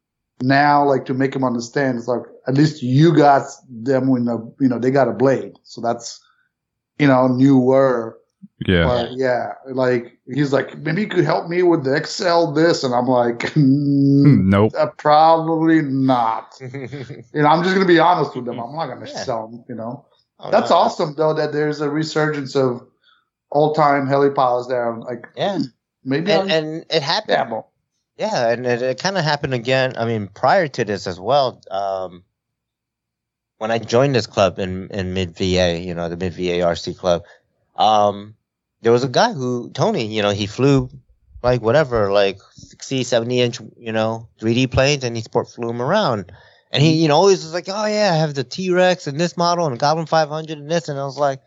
now, 0.42 0.84
like 0.84 1.06
to 1.06 1.14
make 1.14 1.32
them 1.32 1.44
understand. 1.44 1.98
It's 1.98 2.08
like 2.08 2.22
at 2.46 2.54
least 2.54 2.82
you 2.82 3.14
got 3.16 3.42
them 3.70 4.08
when 4.08 4.26
the 4.26 4.38
you 4.60 4.68
know 4.68 4.78
they 4.78 4.90
got 4.90 5.08
a 5.08 5.12
blade, 5.12 5.54
so 5.62 5.80
that's 5.80 6.20
you 6.98 7.06
know 7.06 7.28
newer. 7.28 8.18
Yeah. 8.66 8.84
But 8.84 9.16
yeah, 9.16 9.54
like 9.72 10.18
he's 10.26 10.52
like 10.52 10.76
maybe 10.78 11.02
you 11.02 11.08
could 11.08 11.24
help 11.24 11.48
me 11.48 11.62
with 11.62 11.84
the 11.84 11.94
Excel 11.94 12.52
this, 12.52 12.84
and 12.84 12.94
I'm 12.94 13.06
like, 13.06 13.38
mm, 13.54 14.44
Nope. 14.44 14.72
uh, 14.76 14.86
probably 14.98 15.82
not. 15.82 16.58
You 16.60 17.42
know, 17.42 17.48
I'm 17.48 17.62
just 17.62 17.74
gonna 17.74 17.86
be 17.86 17.98
honest 17.98 18.36
with 18.36 18.44
them. 18.44 18.58
I'm 18.60 18.74
not 18.74 18.86
gonna 18.88 19.06
Yeah. 19.06 19.24
sell 19.24 19.48
them. 19.48 19.64
You 19.68 19.74
know, 19.74 20.06
Oh, 20.38 20.50
that's 20.50 20.70
no. 20.70 20.76
awesome 20.76 21.14
though 21.16 21.34
that 21.34 21.52
there's 21.52 21.80
a 21.80 21.88
resurgence 21.90 22.54
of 22.56 22.86
old 23.50 23.74
time 23.76 24.06
helipods 24.06 24.68
there. 24.68 24.94
Like 24.96 25.28
Yeah, 25.36 25.58
maybe 26.04 26.30
and, 26.32 26.50
and 26.50 26.86
it 26.90 27.02
happened. 27.02 27.36
dabble. 27.36 27.70
Yeah, 28.18 28.50
and 28.50 28.66
it, 28.66 28.82
it 28.82 28.98
kind 29.00 29.16
of 29.16 29.24
happened 29.24 29.54
again. 29.54 29.94
I 29.96 30.04
mean, 30.04 30.28
prior 30.28 30.68
to 30.68 30.84
this 30.84 31.06
as 31.06 31.18
well. 31.18 31.62
Um, 31.70 32.24
when 33.58 33.70
I 33.70 33.78
joined 33.78 34.14
this 34.14 34.26
club 34.26 34.58
in 34.58 34.88
in 34.90 35.14
mid 35.14 35.36
VA, 35.36 35.78
you 35.80 35.94
know, 35.94 36.08
the 36.08 36.16
mid 36.16 36.34
VA 36.34 36.60
RC 36.66 36.98
club, 36.98 37.22
um, 37.76 38.34
there 38.82 38.92
was 38.92 39.04
a 39.04 39.08
guy 39.08 39.32
who 39.32 39.70
Tony, 39.70 40.06
you 40.06 40.22
know, 40.22 40.30
he 40.30 40.46
flew 40.46 40.90
like 41.42 41.62
whatever, 41.62 42.12
like 42.12 42.38
60, 42.54 43.04
70 43.04 43.40
inch, 43.40 43.60
you 43.78 43.92
know, 43.92 44.28
3D 44.40 44.70
planes, 44.70 45.04
and 45.04 45.16
he 45.16 45.22
sport 45.22 45.48
flew 45.48 45.68
them 45.68 45.80
around. 45.82 46.32
And 46.70 46.82
he, 46.82 46.94
you 47.02 47.08
know, 47.08 47.16
always 47.16 47.42
was 47.42 47.52
like, 47.52 47.68
oh 47.68 47.86
yeah, 47.86 48.10
I 48.12 48.16
have 48.16 48.34
the 48.34 48.44
T 48.44 48.70
Rex 48.70 49.06
and 49.06 49.20
this 49.20 49.36
model 49.36 49.66
and 49.66 49.78
Goblin 49.78 50.06
500 50.06 50.58
and 50.58 50.70
this, 50.70 50.88
and 50.88 50.98
I 50.98 51.04
was 51.04 51.18
like. 51.18 51.40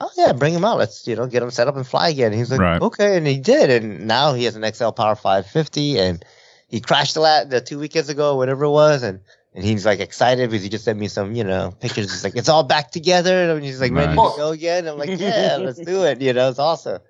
Oh 0.00 0.10
yeah, 0.16 0.32
bring 0.32 0.52
him 0.52 0.64
out. 0.64 0.78
Let's 0.78 1.06
you 1.06 1.14
know 1.14 1.28
get 1.28 1.44
him 1.44 1.52
set 1.52 1.68
up 1.68 1.76
and 1.76 1.86
fly 1.86 2.08
again. 2.08 2.32
He's 2.32 2.50
like, 2.50 2.58
Right. 2.58 2.82
okay, 2.82 3.16
and 3.16 3.24
he 3.24 3.38
did, 3.38 3.70
and 3.70 4.08
now 4.08 4.34
he 4.34 4.44
has 4.44 4.56
an 4.56 4.64
XL 4.74 4.90
Power 4.90 5.14
550, 5.14 5.96
and 6.00 6.24
he 6.66 6.80
crashed 6.80 7.14
the 7.14 7.20
lat 7.20 7.50
the 7.50 7.60
two 7.60 7.78
weekends 7.78 8.08
ago, 8.08 8.34
whatever 8.34 8.64
it 8.64 8.70
was, 8.70 9.04
and 9.04 9.20
and 9.54 9.64
he's 9.64 9.84
like 9.84 10.00
excited 10.00 10.50
because 10.50 10.62
he 10.62 10.68
just 10.70 10.84
sent 10.84 10.98
me 10.98 11.08
some 11.08 11.34
you 11.34 11.44
know 11.44 11.74
pictures. 11.80 12.10
He's 12.10 12.24
like, 12.24 12.36
it's 12.36 12.48
all 12.48 12.64
back 12.64 12.90
together, 12.90 13.50
and 13.50 13.64
he's 13.64 13.80
like 13.80 13.92
ready 13.92 14.16
Nice. 14.16 14.32
to 14.32 14.38
go 14.38 14.50
again. 14.50 14.86
I'm 14.88 14.98
like, 14.98 15.18
yeah, 15.18 15.56
let's 15.60 15.78
do 15.78 16.04
it. 16.04 16.20
You 16.20 16.32
know, 16.32 16.48
it's 16.48 16.58
awesome. 16.58 17.00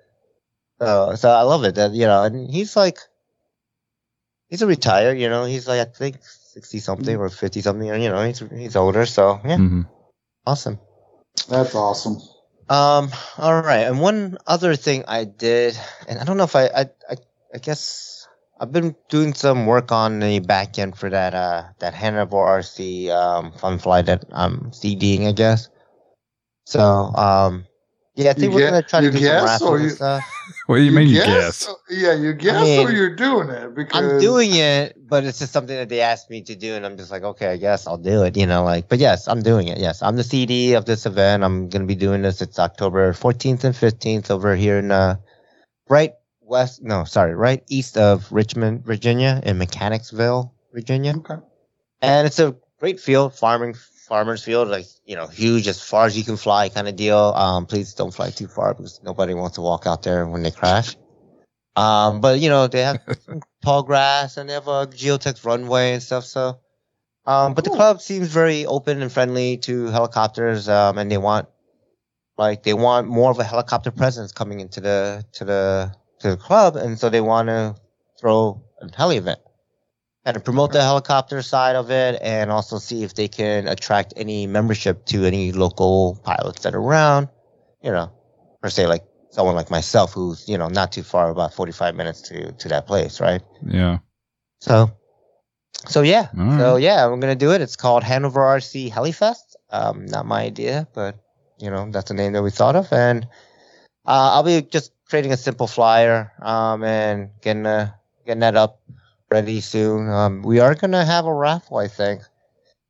So 0.79 1.15
so 1.15 1.29
I 1.29 1.41
love 1.43 1.63
it 1.63 1.75
that 1.75 1.91
you 1.91 2.05
know, 2.05 2.23
and 2.23 2.49
he's 2.49 2.75
like, 2.75 2.99
he's 4.49 4.61
a 4.61 4.67
retired. 4.67 5.17
You 5.19 5.29
know, 5.29 5.45
he's 5.45 5.67
like 5.67 5.79
I 5.79 5.85
think 5.85 6.17
sixty 6.21 6.79
something 6.79 7.15
or 7.15 7.29
fifty 7.29 7.61
something. 7.61 7.87
You 7.87 8.09
know, 8.09 8.23
he's 8.25 8.39
he's 8.39 8.75
older. 8.75 9.05
So 9.05 9.39
yeah, 9.43 9.57
hmm 9.57 9.81
awesome. 10.45 10.79
That's 11.49 11.75
awesome. 11.75 12.17
Um. 12.69 13.11
All 13.37 13.61
right. 13.61 13.87
And 13.87 13.99
one 13.99 14.37
other 14.47 14.75
thing 14.75 15.03
I 15.07 15.25
did, 15.25 15.77
and 16.07 16.19
I 16.19 16.23
don't 16.23 16.37
know 16.37 16.45
if 16.45 16.55
I, 16.55 16.65
I, 16.65 16.81
I, 17.09 17.15
I 17.53 17.57
guess 17.57 18.12
I've 18.63 18.71
been 18.71 18.95
doing 19.09 19.33
some 19.33 19.65
work 19.65 19.91
on 19.91 20.19
the 20.21 20.39
back 20.39 20.79
end 20.79 20.95
for 20.97 21.09
that, 21.09 21.33
uh, 21.33 21.63
that 21.79 21.93
Hanover 21.93 22.37
RC 22.37 23.09
um 23.09 23.51
fun 23.51 23.77
fly 23.77 24.01
that 24.03 24.23
I'm 24.31 24.71
CDing, 24.71 25.27
I 25.27 25.33
guess. 25.33 25.67
So, 26.65 26.81
um, 26.81 27.65
yeah, 28.15 28.29
I 28.29 28.33
think 28.33 28.43
You 28.45 28.51
we're 28.51 28.59
get- 28.61 28.69
gonna 28.69 28.81
try 28.83 29.01
to 29.01 29.11
do 29.11 29.19
guess, 29.19 29.39
some 29.39 29.45
raffles 29.45 29.69
or 29.69 29.75
and 29.75 29.83
you- 29.83 29.89
stuff. 29.91 30.23
What 30.67 30.77
do 30.77 30.81
you, 30.83 30.91
mean 30.93 31.07
you 31.09 31.19
guess? 31.23 31.67
Yeah, 31.89 32.13
you 32.13 32.33
guess 32.33 32.63
mean, 32.63 32.87
or 32.87 32.91
you're 32.91 33.15
doing 33.15 33.49
it 33.49 33.75
because 33.75 34.13
I'm 34.13 34.19
doing 34.21 34.53
it, 34.55 34.95
but 35.09 35.25
it's 35.25 35.39
just 35.39 35.51
something 35.51 35.75
that 35.75 35.89
they 35.89 35.99
asked 35.99 36.29
me 36.29 36.41
to 36.43 36.55
do, 36.55 36.73
and 36.75 36.85
I'm 36.85 36.95
just 36.95 37.11
like, 37.11 37.23
okay, 37.23 37.47
I 37.47 37.57
guess 37.57 37.85
I'll 37.85 37.97
do 37.97 38.23
it. 38.23 38.37
You 38.37 38.45
know, 38.45 38.63
like, 38.63 38.87
but 38.87 38.99
yes, 38.99 39.27
I'm 39.27 39.41
doing 39.41 39.67
it. 39.67 39.77
Yes, 39.77 40.01
I'm 40.01 40.15
the 40.15 40.23
CD 40.23 40.73
of 40.73 40.85
this 40.85 41.05
event. 41.05 41.43
I'm 41.43 41.67
gonna 41.67 41.85
be 41.85 41.95
doing 41.95 42.21
this. 42.21 42.41
It's 42.41 42.59
October 42.59 43.11
14th 43.11 43.63
and 43.65 43.75
15th 43.75 44.31
over 44.31 44.55
here 44.55 44.79
in 44.79 44.91
uh, 44.91 45.15
right 45.89 46.13
west. 46.53 46.81
No, 46.81 47.03
sorry, 47.03 47.35
right 47.35 47.63
east 47.67 47.97
of 47.97 48.31
Richmond, 48.31 48.85
Virginia, 48.85 49.41
in 49.43 49.57
Mechanicsville, 49.57 50.53
Virginia. 50.71 51.15
Okay. 51.17 51.41
And 52.01 52.27
it's 52.27 52.39
a 52.39 52.55
great 52.79 52.99
field, 52.99 53.33
farming 53.33 53.75
farmers 54.07 54.43
field, 54.43 54.67
like 54.67 54.85
you 55.05 55.15
know, 55.15 55.27
huge 55.27 55.67
as 55.67 55.81
far 55.81 56.05
as 56.05 56.17
you 56.17 56.23
can 56.23 56.37
fly, 56.37 56.69
kind 56.69 56.87
of 56.87 56.95
deal. 56.95 57.17
Um, 57.17 57.65
please 57.65 57.93
don't 57.93 58.13
fly 58.13 58.29
too 58.29 58.47
far 58.47 58.73
because 58.73 59.01
nobody 59.03 59.33
wants 59.33 59.55
to 59.55 59.61
walk 59.61 59.87
out 59.87 60.03
there 60.03 60.25
when 60.27 60.43
they 60.43 60.51
crash. 60.51 60.95
Um, 61.75 62.21
but 62.21 62.39
you 62.39 62.49
know, 62.49 62.67
they 62.67 62.83
have 62.83 62.99
tall 63.63 63.83
grass 63.83 64.37
and 64.37 64.47
they 64.47 64.53
have 64.53 64.67
a 64.67 64.85
geotech 64.87 65.43
runway 65.43 65.93
and 65.93 66.03
stuff. 66.03 66.25
So, 66.25 66.59
um, 67.25 67.53
but 67.55 67.63
the 67.63 67.71
club 67.71 68.01
seems 68.01 68.27
very 68.27 68.65
open 68.65 69.01
and 69.01 69.11
friendly 69.11 69.57
to 69.59 69.87
helicopters. 69.87 70.69
Um, 70.69 70.97
and 70.97 71.09
they 71.09 71.17
want, 71.17 71.47
like, 72.37 72.63
they 72.63 72.73
want 72.73 73.07
more 73.07 73.31
of 73.31 73.39
a 73.39 73.43
helicopter 73.43 73.91
presence 73.91 74.31
coming 74.31 74.59
into 74.59 74.81
the 74.81 75.25
to 75.33 75.45
the 75.45 75.95
to 76.23 76.31
the 76.31 76.37
club, 76.37 76.75
and 76.75 76.97
so 76.97 77.09
they 77.09 77.21
want 77.21 77.47
to 77.49 77.75
throw 78.19 78.61
a 78.81 78.95
heli 78.95 79.17
event 79.17 79.39
and 80.25 80.43
promote 80.43 80.71
the 80.71 80.81
helicopter 80.81 81.41
side 81.41 81.75
of 81.75 81.91
it, 81.91 82.19
and 82.21 82.49
also 82.49 82.79
see 82.79 83.03
if 83.03 83.13
they 83.13 83.27
can 83.27 83.67
attract 83.67 84.13
any 84.15 84.47
membership 84.47 85.05
to 85.05 85.25
any 85.25 85.51
local 85.51 86.19
pilots 86.23 86.63
that 86.63 86.73
are 86.73 86.79
around, 86.79 87.27
you 87.81 87.91
know, 87.91 88.09
per 88.61 88.69
se, 88.69 88.87
like 88.87 89.03
someone 89.31 89.55
like 89.55 89.69
myself 89.69 90.13
who's, 90.13 90.47
you 90.47 90.57
know, 90.57 90.69
not 90.69 90.93
too 90.93 91.03
far, 91.03 91.29
about 91.29 91.53
45 91.53 91.95
minutes 91.95 92.21
to, 92.21 92.53
to 92.53 92.69
that 92.69 92.87
place, 92.87 93.19
right? 93.19 93.41
Yeah. 93.65 93.97
So, 94.61 94.91
so 95.87 96.01
yeah, 96.03 96.29
right. 96.33 96.57
so 96.57 96.77
yeah, 96.77 97.05
we're 97.07 97.17
gonna 97.17 97.35
do 97.35 97.51
it. 97.51 97.59
It's 97.59 97.75
called 97.75 98.03
Hanover 98.03 98.39
RC 98.39 98.91
Helifest. 98.91 99.55
Um, 99.69 100.05
not 100.05 100.25
my 100.25 100.43
idea, 100.43 100.87
but 100.93 101.17
you 101.59 101.69
know 101.69 101.89
that's 101.91 102.07
the 102.07 102.13
name 102.13 102.31
that 102.33 102.43
we 102.43 102.51
thought 102.51 102.77
of, 102.77 102.93
and 102.93 103.25
uh, 104.05 104.31
I'll 104.35 104.43
be 104.43 104.61
just 104.61 104.93
creating 105.13 105.31
a 105.31 105.37
simple 105.37 105.67
flyer, 105.67 106.31
um, 106.41 106.83
and 106.83 107.29
getting 107.39 107.67
uh, 107.67 107.91
getting 108.25 108.39
that 108.39 108.55
up 108.55 108.81
ready 109.29 109.61
soon. 109.61 110.09
Um, 110.09 110.41
we 110.41 110.59
are 110.59 110.73
gonna 110.73 111.05
have 111.05 111.27
a 111.27 111.33
raffle, 111.33 111.77
I 111.77 111.87
think. 111.87 112.23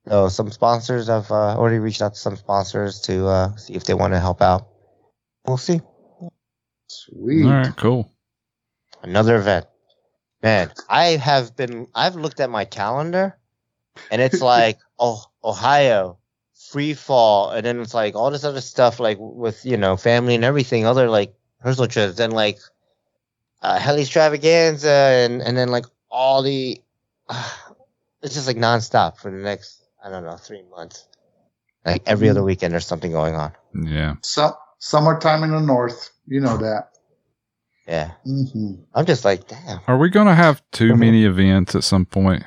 So 0.08 0.30
some 0.30 0.50
sponsors 0.50 1.08
have 1.08 1.30
uh, 1.32 1.58
already 1.58 1.80
reached 1.80 2.02
out 2.02 2.14
to 2.14 2.20
some 2.20 2.38
sponsors 2.38 3.02
to 3.02 3.28
uh, 3.28 3.56
see 3.58 3.74
if 3.74 3.84
they 3.84 3.94
want 3.94 4.14
to 4.14 4.22
help 4.22 4.42
out. 4.42 4.70
We'll 5.46 5.58
see. 5.58 5.82
Sweet. 6.88 7.44
All 7.44 7.52
right. 7.52 7.76
Cool. 7.76 8.10
Another 9.02 9.36
event. 9.36 9.66
Man, 10.42 10.72
I 10.88 11.18
have 11.18 11.58
been 11.58 11.88
I've 11.94 12.16
looked 12.16 12.40
at 12.40 12.50
my 12.50 12.64
calendar 12.64 13.38
and 14.10 14.22
it's 14.22 14.40
like 14.56 14.80
oh 14.98 15.26
Ohio, 15.44 16.20
free 16.72 16.94
fall, 16.94 17.50
and 17.50 17.66
then 17.66 17.82
it's 17.82 17.94
like 17.94 18.16
all 18.16 18.32
this 18.32 18.46
other 18.46 18.62
stuff 18.62 19.02
like 19.02 19.18
with, 19.20 19.66
you 19.66 19.76
know, 19.76 19.98
family 19.98 20.36
and 20.36 20.46
everything, 20.46 20.86
other 20.86 21.10
like 21.10 21.36
personal 21.64 21.88
trips, 21.88 22.18
then 22.18 22.32
like 22.32 22.60
uh 23.62 23.80
heli 23.80 24.02
extravaganza 24.02 24.90
and 24.92 25.42
and 25.42 25.58
then 25.58 25.70
like 25.70 25.86
all 26.12 26.44
the 26.44 26.80
it's 28.22 28.34
just 28.36 28.48
like 28.48 28.58
nonstop 28.58 29.18
for 29.18 29.32
the 29.32 29.38
next 29.38 29.84
I 30.04 30.10
don't 30.10 30.24
know, 30.24 30.36
three 30.38 30.64
months. 30.70 31.08
Like 31.86 32.04
every 32.06 32.30
other 32.30 32.44
weekend 32.44 32.74
there's 32.74 32.86
something 32.86 33.12
going 33.12 33.36
on. 33.36 33.52
Yeah. 33.74 34.16
So, 34.22 34.54
summertime 34.80 35.44
in 35.44 35.52
the 35.52 35.60
north. 35.60 36.12
You 36.28 36.40
know 36.42 36.58
that. 36.58 36.90
Yeah. 37.88 38.12
hmm 38.24 38.76
I'm 38.96 39.06
just 39.06 39.26
like, 39.26 39.48
damn. 39.48 39.80
Are 39.88 39.98
we 39.98 40.10
going 40.10 40.28
to 40.28 40.36
have 40.36 40.62
too 40.72 40.94
Mhm. 40.94 41.00
many 41.00 41.26
events 41.26 41.76
at 41.76 41.84
some 41.84 42.06
point? 42.06 42.44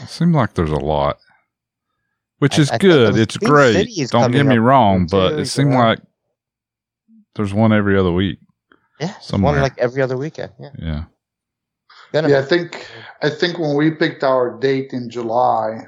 It 0.00 0.08
seems 0.08 0.34
like 0.34 0.54
there's 0.54 0.72
a 0.72 0.76
lot, 0.76 1.18
which 2.38 2.58
I- 2.58 2.62
is 2.62 2.70
I 2.70 2.72
think 2.78 2.80
good. 2.82 3.16
It's 3.16 3.36
great. 3.36 3.88
Don't 4.10 4.32
get 4.32 4.46
me 4.46 4.58
wrong, 4.58 5.06
but 5.08 5.38
it 5.38 5.46
seemed 5.46 5.72
yeah. 5.72 5.86
like 5.88 5.98
there's 7.36 7.52
one 7.54 7.72
every 7.72 7.98
other 7.98 8.12
week. 8.12 8.38
Yeah. 9.00 9.14
It's 9.16 9.26
Somewhere. 9.26 9.52
one 9.54 9.62
like 9.62 9.78
every 9.78 10.02
other 10.02 10.16
weekend. 10.16 10.52
Yeah. 10.58 10.70
Yeah. 10.78 11.04
Gonna 12.12 12.28
Yeah, 12.28 12.38
I 12.38 12.42
think 12.42 12.86
I 13.22 13.30
think 13.30 13.58
when 13.58 13.74
we 13.76 13.90
picked 13.90 14.22
our 14.22 14.58
date 14.58 14.92
in 14.92 15.10
July, 15.10 15.80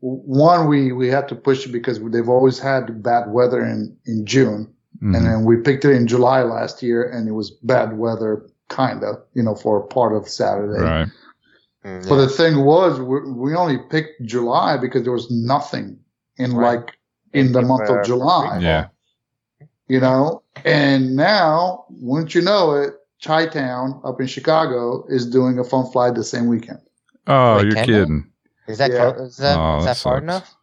one 0.00 0.68
we 0.68 0.92
we 0.92 1.08
had 1.08 1.28
to 1.28 1.34
push 1.34 1.66
it 1.66 1.72
because 1.72 2.00
they've 2.12 2.28
always 2.28 2.58
had 2.58 3.02
bad 3.02 3.30
weather 3.30 3.64
in 3.64 3.96
in 4.06 4.26
June, 4.26 4.72
Mhm. 5.02 5.16
and 5.16 5.26
then 5.26 5.44
we 5.44 5.56
picked 5.56 5.84
it 5.84 5.92
in 5.92 6.06
July 6.06 6.42
last 6.42 6.82
year, 6.82 7.02
and 7.08 7.28
it 7.28 7.32
was 7.32 7.50
bad 7.62 7.96
weather, 7.98 8.46
kind 8.68 9.02
of, 9.04 9.16
you 9.34 9.42
know, 9.42 9.54
for 9.54 9.82
part 9.86 10.12
of 10.14 10.28
Saturday. 10.28 10.80
right. 10.82 11.08
Mm, 11.84 12.06
But 12.08 12.16
yeah. 12.16 12.20
the 12.22 12.28
thing 12.28 12.64
was, 12.64 13.00
we, 13.00 13.18
we 13.32 13.54
only 13.54 13.78
picked 13.90 14.22
July 14.26 14.76
because 14.76 15.02
there 15.04 15.14
was 15.14 15.30
nothing 15.30 15.98
in 16.36 16.54
Right. 16.54 16.76
like 16.80 16.98
in 17.32 17.52
the 17.52 17.62
month 17.62 17.88
of 17.88 18.04
July. 18.04 18.58
Yeah. 18.60 18.88
you 19.88 19.98
know. 19.98 20.42
And 20.64 21.16
now, 21.16 21.84
wouldn't 21.90 22.34
you 22.34 22.42
know 22.42 22.72
it, 22.74 22.94
Chi 23.22 23.46
Town 23.46 24.00
up 24.04 24.20
in 24.20 24.26
Chicago 24.26 25.04
is 25.08 25.26
doing 25.26 25.58
a 25.58 25.64
fun 25.64 25.90
fly 25.90 26.10
the 26.10 26.24
same 26.24 26.46
weekend. 26.46 26.80
Oh, 27.26 27.56
Wait, 27.56 27.64
you're 27.66 27.74
can 27.74 27.84
kidding. 27.86 28.30
Is 28.66 28.78
that 28.78 28.90
Yeah. 28.92 29.12
clo- 29.12 29.24
is 29.24 29.36
that, 29.38 29.58
Oh, 29.58 29.78
is 29.78 29.84
that 29.84 29.90
that 29.90 29.96
far 29.98 30.18
enough? 30.18 30.54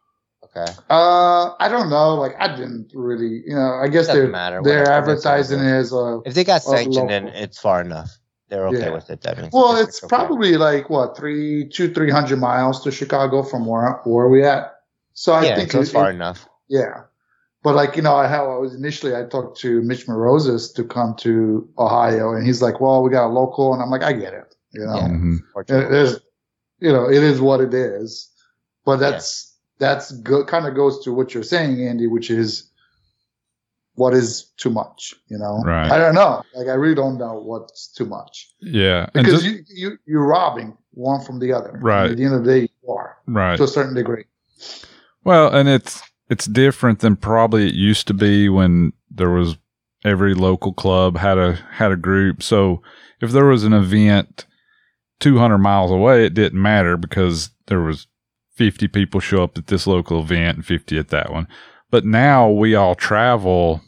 Okay. 0.44 0.72
Uh, 0.90 1.52
I 1.60 1.68
don't 1.70 1.90
know. 1.90 2.16
Like, 2.16 2.36
I 2.40 2.48
didn't 2.56 2.92
really, 2.96 3.44
you 3.46 3.54
know. 3.54 3.76
I 3.82 3.88
guess 3.88 4.08
Doesn't 4.08 4.22
they're 4.24 4.32
matter, 4.32 4.62
they're 4.64 4.90
advertising 4.90 5.60
it 5.60 5.72
as 5.72 5.92
a. 5.94 6.22
If 6.26 6.34
they 6.34 6.44
got 6.44 6.64
Well, 6.66 6.78
sanctioned, 6.78 7.10
then 7.10 7.28
it's 7.28 7.60
far 7.60 7.82
enough. 7.82 8.18
They're 8.50 8.66
okay 8.70 8.80
Yeah. 8.88 8.94
with 8.94 9.10
it. 9.10 9.22
That 9.22 9.38
means 9.38 9.52
Well, 9.54 9.76
it's 9.76 9.90
it's 9.90 10.04
okay. 10.06 10.16
probably 10.16 10.56
like 10.58 10.90
what 10.90 11.16
three, 11.18 11.68
two, 11.68 11.94
three 11.94 12.10
hundred 12.10 12.40
miles 12.40 12.82
to 12.86 12.92
Chicago 12.92 13.44
from 13.44 13.66
where 13.66 14.00
where 14.06 14.26
are 14.26 14.30
we 14.30 14.44
at. 14.44 14.74
So 15.14 15.34
I 15.34 15.44
yeah, 15.46 15.56
think 15.58 15.72
so 15.74 15.82
it's 15.82 15.90
it- 15.90 15.94
far 15.94 16.10
it- 16.10 16.16
enough. 16.16 16.48
Yeah. 16.70 17.04
But 17.68 17.76
like, 17.76 17.98
you 17.98 18.02
know, 18.02 18.16
how 18.26 18.50
I 18.50 18.58
was 18.60 18.74
initially, 18.74 19.14
I 19.14 19.24
talked 19.24 19.60
to 19.60 19.82
Mitch 19.82 20.08
Morozes 20.08 20.74
to 20.76 20.86
come 20.86 21.16
to 21.16 21.68
Ohio 21.78 22.34
and 22.34 22.48
he's 22.48 22.62
like, 22.62 22.80
well, 22.80 23.04
we 23.04 23.10
got 23.10 23.28
a 23.28 23.34
local. 23.34 23.74
And 23.74 23.84
I'm 23.84 23.90
like, 23.90 24.04
I 24.04 24.14
get 24.14 24.34
it. 24.34 24.56
You 24.72 24.86
know, 24.86 24.96
Yeah. 24.96 25.10
Mhm. 25.10 25.40
it 25.68 25.92
is, 25.92 26.22
you 26.80 26.94
know, 26.94 27.10
it 27.10 27.22
is 27.22 27.42
what 27.42 27.60
it 27.60 27.74
is. 27.74 28.30
But 28.86 29.02
that's, 29.02 29.54
that's 29.80 30.14
good, 30.14 30.48
kind 30.48 30.66
of 30.66 30.76
goes 30.76 31.04
to 31.04 31.12
what 31.12 31.34
you're 31.34 31.44
saying, 31.44 31.86
Andy, 31.86 32.08
which 32.08 32.32
is 32.32 32.72
what 33.96 34.14
is 34.14 34.46
too 34.56 34.70
much, 34.70 35.14
you 35.28 35.38
know? 35.38 35.62
Right. 35.66 35.92
I 35.92 35.98
don't 35.98 36.16
know. 36.16 36.44
Like, 36.56 36.70
I 36.70 36.74
really 36.76 36.96
don't 36.96 37.18
know 37.18 37.34
what's 37.34 37.90
too 37.90 38.06
much 38.06 38.50
Yeah. 38.62 39.10
Because 39.14 39.44
just, 39.44 39.46
you, 39.46 39.66
you, 39.68 39.98
you're 40.06 40.26
robbing 40.26 40.78
one 40.92 41.20
from 41.20 41.40
the 41.40 41.52
other. 41.52 41.78
Right. 41.82 42.12
At 42.12 42.16
the 42.16 42.24
end 42.24 42.34
of 42.34 42.46
the 42.46 42.50
day, 42.50 42.70
you 42.82 42.94
are 42.94 43.18
right. 43.28 43.58
to 43.58 43.64
a 43.64 43.68
certain 43.68 43.94
degree. 43.94 44.24
Well, 45.26 45.54
and 45.54 45.68
it's 45.68 46.02
it's 46.30 46.46
different 46.46 47.00
than 47.00 47.16
probably 47.16 47.68
it 47.68 47.74
used 47.74 48.08
to 48.08 48.14
be 48.14 48.50
when 48.50 48.94
there 49.10 49.30
was 49.30 49.58
every 50.04 50.34
local 50.34 50.74
club 50.74 51.18
had 51.18 51.38
a 51.38 51.54
had 51.72 51.92
a 51.92 51.98
group. 51.98 52.44
So 52.44 52.82
if 53.22 53.32
there 53.32 53.46
was 53.46 53.64
an 53.64 53.74
event 53.74 54.46
200 55.20 55.58
miles 55.58 55.92
away, 55.92 56.26
it 56.26 56.34
didn't 56.34 56.62
matter 56.62 56.98
because 56.98 57.52
there 57.68 57.82
was 57.82 58.08
50 58.56 58.88
people 58.88 59.20
show 59.20 59.44
up 59.44 59.58
at 59.58 59.68
this 59.68 59.88
local 59.88 60.22
event 60.22 60.58
and 60.58 60.66
50 60.66 60.98
at 60.98 61.10
that 61.10 61.32
one. 61.32 61.48
But 61.90 62.06
now 62.06 62.50
we 62.50 62.76
all 62.76 62.96
travel 62.96 63.82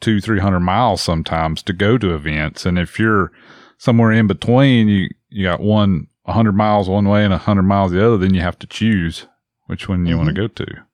two, 0.00 0.20
300 0.20 0.60
miles 0.60 1.00
sometimes 1.00 1.62
to 1.62 1.72
go 1.72 1.96
to 1.98 2.14
events. 2.14 2.66
And 2.66 2.78
if 2.78 2.98
you're 2.98 3.32
somewhere 3.78 4.12
in 4.12 4.26
between, 4.26 4.88
you, 4.88 5.08
you 5.28 5.44
got 5.44 5.60
one 5.60 6.08
100 6.22 6.52
miles 6.52 6.88
one 6.88 7.08
way 7.08 7.22
and 7.22 7.32
100 7.32 7.62
miles 7.62 7.92
the 7.92 8.04
other, 8.04 8.16
then 8.16 8.34
you 8.34 8.40
have 8.40 8.58
to 8.58 8.66
choose 8.66 9.26
which 9.66 9.88
one 9.88 10.06
you 10.06 10.16
want 10.16 10.28
to 10.28 10.34
mm-hmm. 10.34 10.64
go 10.64 10.64
to. 10.64 10.85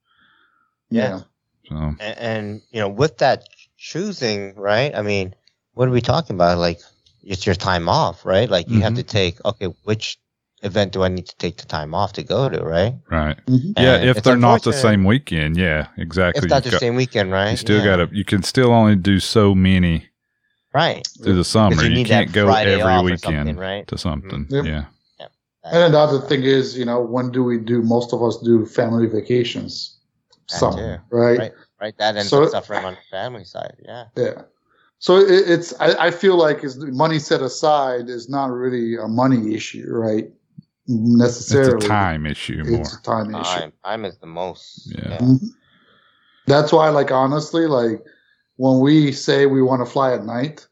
Yeah. 0.94 1.20
So, 1.68 1.76
And, 1.76 2.18
and 2.18 2.62
you 2.70 2.80
know, 2.80 2.88
with 2.88 3.18
that 3.18 3.48
choosing, 3.76 4.54
right? 4.56 4.94
I 4.94 5.02
mean, 5.02 5.34
what 5.74 5.88
are 5.88 5.92
we 5.92 6.00
talking 6.00 6.34
about? 6.36 6.58
Like, 6.58 6.80
it's 7.22 7.46
your 7.46 7.54
time 7.54 7.88
off, 7.88 8.24
right? 8.26 8.48
Like, 8.50 8.68
you 8.68 8.80
have 8.80 8.92
Mhm. 8.94 8.96
to 8.96 9.02
take. 9.04 9.44
Okay, 9.44 9.66
which 9.84 10.18
event 10.62 10.92
do 10.92 11.02
I 11.02 11.08
need 11.08 11.26
to 11.26 11.36
take 11.36 11.56
the 11.56 11.66
time 11.66 11.94
off 11.94 12.12
to 12.14 12.22
go 12.22 12.48
to, 12.48 12.62
right? 12.62 12.94
right. 13.10 13.36
Mhm. 13.46 13.74
Yeah, 13.78 13.96
if 13.96 14.22
they're 14.22 14.36
not 14.36 14.62
the 14.62 14.72
same 14.72 15.04
weekend, 15.04 15.56
yeah, 15.56 15.88
exactly. 15.96 16.38
If 16.44 16.50
not 16.50 16.56
You've 16.56 16.64
the 16.64 16.70
got- 16.72 16.80
same 16.80 16.94
weekend, 16.94 17.32
right? 17.32 17.50
You 17.50 17.56
still 17.56 17.78
Yeah. 17.78 17.84
got 17.84 17.96
to. 18.10 18.16
You 18.16 18.24
can 18.24 18.42
still 18.42 18.70
only 18.70 18.94
do 18.96 19.18
so 19.20 19.54
many 19.54 20.06
right. 20.74 21.06
through 21.22 21.34
the 21.34 21.44
summer. 21.44 21.82
You, 21.84 21.98
you 21.98 22.04
can't 22.04 22.32
go 22.32 22.46
Friday 22.46 22.80
every 22.80 23.02
weekend 23.12 23.58
right? 23.58 23.86
to 23.88 23.98
something. 23.98 24.46
Yep. 24.50 24.64
Yeah, 24.64 24.84
And 25.64 25.74
then 25.76 25.92
the 25.92 25.98
other 25.98 26.20
thing 26.20 26.42
is, 26.42 26.76
you 26.76 26.84
know, 26.84 27.00
when 27.00 27.30
do 27.30 27.42
we 27.44 27.58
do? 27.58 27.82
Most 27.82 28.12
of 28.12 28.22
us 28.22 28.36
do 28.38 28.64
family 28.66 29.06
vacations, 29.06 29.96
That 30.50 30.58
summer, 30.58 30.96
too. 31.10 31.16
right? 31.16 31.38
Right. 31.38 31.52
Right. 31.80 31.94
That 31.98 32.16
ends 32.16 32.30
So- 32.30 32.44
up 32.44 32.50
suffering 32.50 32.84
on 32.84 32.94
the 32.94 33.00
family 33.10 33.44
side. 33.44 33.76
Yeah. 33.84 34.04
Yeah. 34.16 34.42
So 34.98 35.16
it, 35.16 35.26
it's, 35.50 35.74
I, 35.80 36.06
I 36.06 36.10
feel 36.12 36.36
like 36.36 36.62
is 36.62 36.76
money 36.78 37.18
set 37.18 37.42
aside 37.42 38.08
is 38.08 38.28
not 38.28 38.50
really 38.50 38.96
a 38.96 39.08
money 39.08 39.54
issue, 39.54 39.86
right? 39.90 40.30
Necessarily, 40.86 41.74
it's 41.76 41.84
a 41.84 41.88
time 41.88 42.26
issue 42.26 42.62
more. 42.64 42.80
It's 42.80 42.96
a 42.96 43.02
time 43.02 43.34
issue. 43.34 43.42
Time. 43.42 43.72
Time 43.84 44.04
is 44.04 44.18
the 44.18 44.26
most. 44.26 44.92
Yeah. 44.94 45.08
Yeah. 45.10 45.18
Mhm. 45.18 45.44
That's 46.46 46.72
why, 46.72 46.88
like, 46.90 47.10
honestly, 47.10 47.66
like 47.66 48.02
when 48.56 48.80
we 48.80 49.10
say 49.12 49.46
we 49.46 49.62
want 49.62 49.84
to 49.84 49.90
fly 49.90 50.12
at 50.12 50.24
night, 50.24 50.66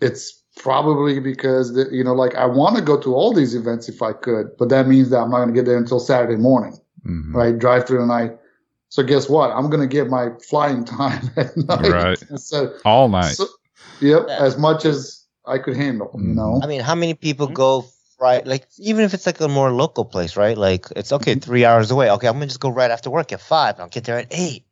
it's 0.00 0.42
probably 0.56 1.20
because 1.20 1.74
that 1.74 1.92
you 1.92 2.02
know, 2.02 2.14
like, 2.14 2.34
I 2.36 2.46
want 2.46 2.76
to 2.76 2.82
go 2.82 2.98
to 3.00 3.14
all 3.14 3.32
these 3.32 3.54
events 3.54 3.88
if 3.88 4.02
I 4.02 4.12
could, 4.12 4.56
but 4.58 4.68
that 4.70 4.86
means 4.88 5.10
that 5.10 5.18
I'm 5.18 5.30
not 5.30 5.38
going 5.38 5.48
to 5.48 5.54
get 5.54 5.66
there 5.66 5.78
until 5.78 6.00
Saturday 6.00 6.36
morning. 6.36 6.76
Mhm. 7.06 7.32
right? 7.34 7.56
Drive 7.56 7.86
through 7.86 8.00
the 8.00 8.06
night. 8.06 8.36
So 8.90 9.02
guess 9.02 9.28
what? 9.28 9.50
I'm 9.50 9.68
gonna 9.70 9.86
get 9.86 10.08
my 10.08 10.30
flying 10.48 10.84
time 10.84 11.30
at 11.36 11.56
night. 11.56 11.90
Right. 11.92 12.22
So, 12.38 12.74
All 12.84 13.08
night. 13.08 13.36
so- 13.36 13.46
yep, 14.00 14.24
Yeah. 14.28 14.38
as 14.40 14.56
much 14.56 14.84
as 14.84 15.24
I 15.46 15.58
could 15.58 15.76
handle, 15.76 16.10
you 16.14 16.20
Mhm. 16.32 16.34
know. 16.34 16.60
I 16.62 16.66
mean, 16.66 16.80
how 16.80 16.94
many 16.94 17.14
people 17.14 17.46
go 17.48 17.86
right? 18.20 18.44
Like, 18.44 18.66
even 18.78 19.04
if 19.04 19.14
it's 19.14 19.26
like 19.26 19.40
a 19.40 19.46
more 19.48 19.70
local 19.72 20.04
place, 20.04 20.36
right? 20.36 20.58
Like, 20.58 20.86
it's 20.96 21.12
okay, 21.12 21.36
three 21.36 21.64
hours 21.64 21.90
away. 21.92 22.10
Okay, 22.10 22.26
I'm 22.26 22.34
gonna 22.34 22.46
just 22.46 22.58
go 22.60 22.68
right 22.70 22.90
after 22.90 23.10
work 23.10 23.32
at 23.32 23.40
five. 23.40 23.74
and 23.76 23.82
I'll 23.82 23.88
get 23.88 24.04
there 24.04 24.18
at 24.18 24.26
8 24.32 24.64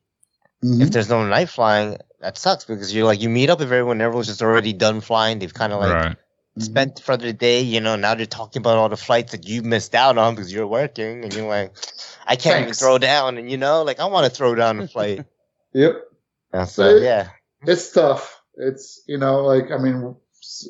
Mhm. 0.64 0.81
If 0.83 0.90
there's 0.90 1.09
no 1.09 1.24
night 1.26 1.48
flying, 1.50 1.98
that 2.20 2.37
sucks 2.38 2.64
because 2.64 2.92
you're 2.94 3.05
like 3.05 3.20
you 3.20 3.29
meet 3.29 3.50
up 3.50 3.59
with 3.61 3.68
everyone. 3.70 4.00
Everyone's 4.00 4.26
just 4.26 4.42
already 4.42 4.72
done 4.72 5.00
flying. 5.00 5.38
They've 5.38 5.52
kind 5.52 5.72
of 5.72 5.81
like 5.81 5.92
right. 5.94 6.16
Mm-hmm. 6.57 6.64
spent 6.64 7.01
for 7.01 7.19
the 7.19 7.35
day. 7.35 7.61
You 7.61 7.81
know, 7.81 7.97
now 7.97 8.14
they're 8.14 8.25
talking 8.25 8.61
about 8.61 8.79
all 8.79 8.88
the 8.88 8.97
flights 8.97 9.33
that 9.33 9.47
you 9.47 9.61
missed 9.62 9.95
out 9.95 10.16
on 10.16 10.35
because 10.35 10.51
you're 10.51 10.66
working, 10.66 11.23
and 11.23 11.35
you're 11.35 11.47
like, 11.47 11.75
I 12.27 12.37
can't 12.37 12.62
even 12.62 12.73
throw 12.73 12.97
down. 12.97 13.37
And 13.37 13.51
you 13.51 13.59
know, 13.59 13.83
like 13.83 14.01
I 14.01 14.07
want 14.07 14.25
to 14.25 14.35
throw 14.35 14.55
down 14.55 14.81
a 14.81 14.88
flight. 14.95 15.27
Yep, 15.75 15.97
And 16.55 16.66
so 16.66 16.97
yeah, 16.97 17.29
it's 17.66 17.92
tough. 17.92 18.40
It's 18.55 19.03
you 19.07 19.19
know, 19.19 19.42
like 19.42 19.71
I 19.71 19.77
mean, 19.77 20.16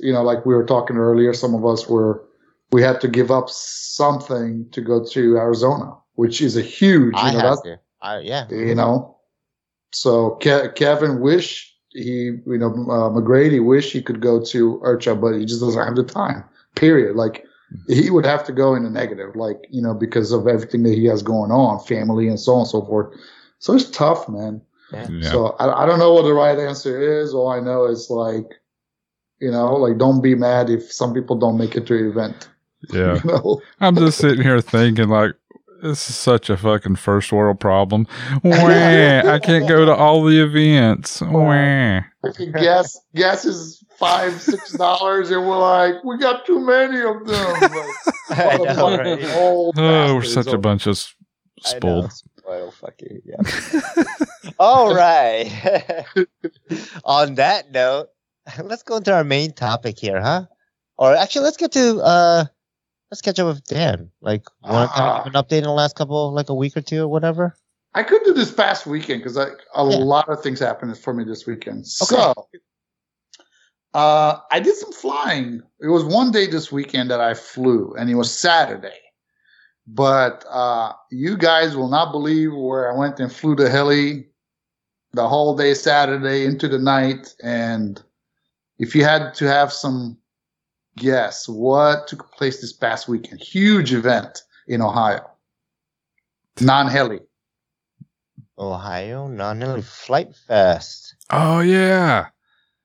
you 0.00 0.12
know, 0.12 0.24
like 0.24 0.44
we 0.44 0.56
were 0.56 0.66
talking 0.66 0.96
earlier. 0.96 1.32
Some 1.32 1.54
of 1.54 1.64
us 1.64 1.88
were 1.88 2.24
we 2.72 2.82
had 2.82 3.00
to 3.02 3.08
give 3.08 3.30
up 3.30 3.48
something 3.48 4.68
to 4.72 4.80
go 4.80 5.04
to 5.04 5.36
Arizona, 5.36 5.92
which 6.14 6.40
is 6.40 6.56
a 6.56 6.62
huge. 6.62 7.14
You 7.14 7.20
I 7.20 7.32
know, 7.32 7.38
have 7.38 7.62
to. 7.62 7.78
I 8.02 8.18
yeah. 8.18 8.48
you 8.50 8.74
know. 8.74 9.18
So 9.92 10.30
Ke- 10.42 10.74
Kevin 10.74 11.20
wish 11.20 11.75
he, 11.96 12.38
you 12.46 12.58
know, 12.58 12.68
uh, 12.68 13.10
McGrady 13.10 13.64
wish 13.64 13.92
he 13.92 14.02
could 14.02 14.20
go 14.20 14.42
to 14.44 14.80
IRCHA, 14.84 15.20
but 15.20 15.38
he 15.38 15.44
just 15.44 15.60
doesn't 15.60 15.82
have 15.82 15.96
the 15.96 16.04
time. 16.04 16.44
Period. 16.74 17.16
Like 17.16 17.46
he 17.88 18.10
would 18.10 18.26
have 18.26 18.44
to 18.44 18.52
go 18.52 18.74
in 18.74 18.84
the 18.84 18.90
negative, 18.90 19.34
like 19.34 19.66
you 19.70 19.82
know, 19.82 19.94
because 19.94 20.32
of 20.32 20.46
everything 20.46 20.82
that 20.84 20.94
he 20.94 21.06
has 21.06 21.22
going 21.22 21.50
on, 21.50 21.80
family 21.80 22.28
and 22.28 22.38
so 22.38 22.52
on 22.52 22.60
and 22.60 22.68
so 22.68 22.84
forth. 22.84 23.16
So 23.58 23.74
it's 23.74 23.90
tough, 23.90 24.28
man. 24.28 24.60
Yeah. 24.92 25.30
So 25.30 25.56
I, 25.58 25.82
I 25.82 25.86
don't 25.86 25.98
know 25.98 26.12
what 26.12 26.22
the 26.22 26.34
right 26.34 26.58
answer 26.58 27.20
is. 27.20 27.34
All 27.34 27.48
I 27.48 27.60
know 27.60 27.86
is 27.86 28.10
like, 28.10 28.46
you 29.40 29.50
know, 29.50 29.74
like 29.74 29.98
don't 29.98 30.20
be 30.20 30.34
mad 30.34 30.70
if 30.70 30.92
some 30.92 31.14
people 31.14 31.36
don't 31.36 31.58
make 31.58 31.76
it 31.76 31.86
to 31.86 31.98
the 31.98 32.10
event. 32.10 32.48
yeah. 32.92 33.14
You 33.24 33.30
know, 33.30 33.62
I'm 33.80 33.96
just 33.96 34.18
sitting 34.18 34.42
here 34.42 34.60
thinking 34.60 35.08
like 35.08 35.34
this 35.82 36.08
is 36.10 36.16
such 36.16 36.50
a 36.50 36.56
fucking 36.56 36.96
first 36.96 37.32
world 37.32 37.60
problem. 37.60 38.06
Wah, 38.42 38.52
I 38.54 39.38
can't 39.42 39.68
go 39.68 39.84
to 39.84 39.94
all 39.94 40.24
the 40.24 40.42
events. 40.42 41.20
Wah. 41.20 42.02
gas 42.52 42.98
gas 43.14 43.44
is 43.44 43.82
five 43.98 44.40
six 44.40 44.72
dollars, 44.78 45.30
and 45.30 45.46
we're 45.46 45.58
like, 45.58 46.02
we 46.04 46.18
got 46.18 46.46
too 46.46 46.60
many 46.60 47.00
of 47.00 47.26
them. 47.26 47.70
Like, 48.28 48.60
know, 48.60 48.96
right? 48.98 49.20
Oh, 49.76 50.14
we're 50.16 50.24
such 50.24 50.48
a 50.48 50.58
bunch 50.58 50.86
of 50.88 50.92
s- 50.96 51.14
I 51.64 51.74
know. 51.74 51.78
spoiled. 51.78 52.12
Spoiled 52.12 52.74
fucking, 52.74 53.22
yeah. 53.24 53.80
All 54.58 54.92
right. 54.92 56.04
On 57.04 57.36
that 57.36 57.70
note, 57.70 58.08
let's 58.64 58.82
go 58.82 58.96
into 58.96 59.14
our 59.14 59.22
main 59.22 59.52
topic 59.52 59.96
here, 59.96 60.20
huh? 60.20 60.46
Or 60.98 61.14
actually, 61.14 61.44
let's 61.44 61.56
get 61.56 61.70
to 61.72 62.00
uh, 62.00 62.44
let's 63.10 63.20
catch 63.20 63.38
up 63.38 63.46
with 63.46 63.64
Dan. 63.64 64.10
Like, 64.20 64.44
want 64.62 64.90
to 64.90 64.96
kind 64.96 65.08
of 65.08 65.26
an 65.26 65.32
update 65.32 65.58
in 65.58 65.64
the 65.64 65.70
last 65.70 65.96
couple, 65.96 66.32
like 66.32 66.48
a 66.48 66.54
week 66.54 66.76
or 66.76 66.80
two 66.80 67.02
or 67.02 67.08
whatever? 67.08 67.56
I 67.94 68.02
could 68.02 68.22
do 68.24 68.34
this 68.34 68.52
past 68.52 68.86
weekend 68.86 69.22
because 69.22 69.36
a 69.36 69.46
Yeah. 69.74 69.82
lot 69.96 70.28
of 70.28 70.42
things 70.42 70.60
happened 70.60 70.96
for 70.98 71.14
me 71.14 71.24
this 71.24 71.46
weekend. 71.46 71.86
So, 71.86 72.34
uh, 73.94 74.40
I 74.50 74.60
did 74.60 74.74
some 74.76 74.92
flying. 74.92 75.62
It 75.80 75.88
was 75.88 76.04
one 76.04 76.30
day 76.30 76.46
this 76.46 76.70
weekend 76.70 77.10
that 77.10 77.20
I 77.20 77.34
flew, 77.34 77.94
and 77.98 78.10
it 78.10 78.14
was 78.14 78.30
Saturday. 78.30 79.00
But 79.86 80.44
uh, 80.50 80.92
you 81.10 81.36
guys 81.36 81.76
will 81.76 81.88
not 81.88 82.12
believe 82.12 82.52
where 82.52 82.92
I 82.92 82.98
went 82.98 83.20
and 83.20 83.32
flew 83.32 83.54
the 83.54 83.70
heli 83.70 84.28
the 85.12 85.28
whole 85.28 85.56
day 85.56 85.74
Saturday 85.74 86.44
into 86.44 86.68
the 86.68 86.78
night. 86.78 87.34
And 87.42 88.02
if 88.78 88.94
you 88.94 89.04
had 89.04 89.32
to 89.34 89.46
have 89.46 89.72
some 89.72 90.18
guess, 90.96 91.48
what 91.48 92.08
took 92.08 92.30
place 92.32 92.60
this 92.60 92.72
past 92.72 93.08
weekend? 93.08 93.40
Huge 93.40 93.92
event 93.92 94.42
in 94.66 94.82
Ohio, 94.82 95.28
non 96.60 96.88
heli. 96.88 97.20
Ohio 98.58 99.28
non 99.28 99.82
Flite 99.82 100.34
Fest. 100.46 101.14
Oh 101.30 101.60
yeah. 101.60 102.26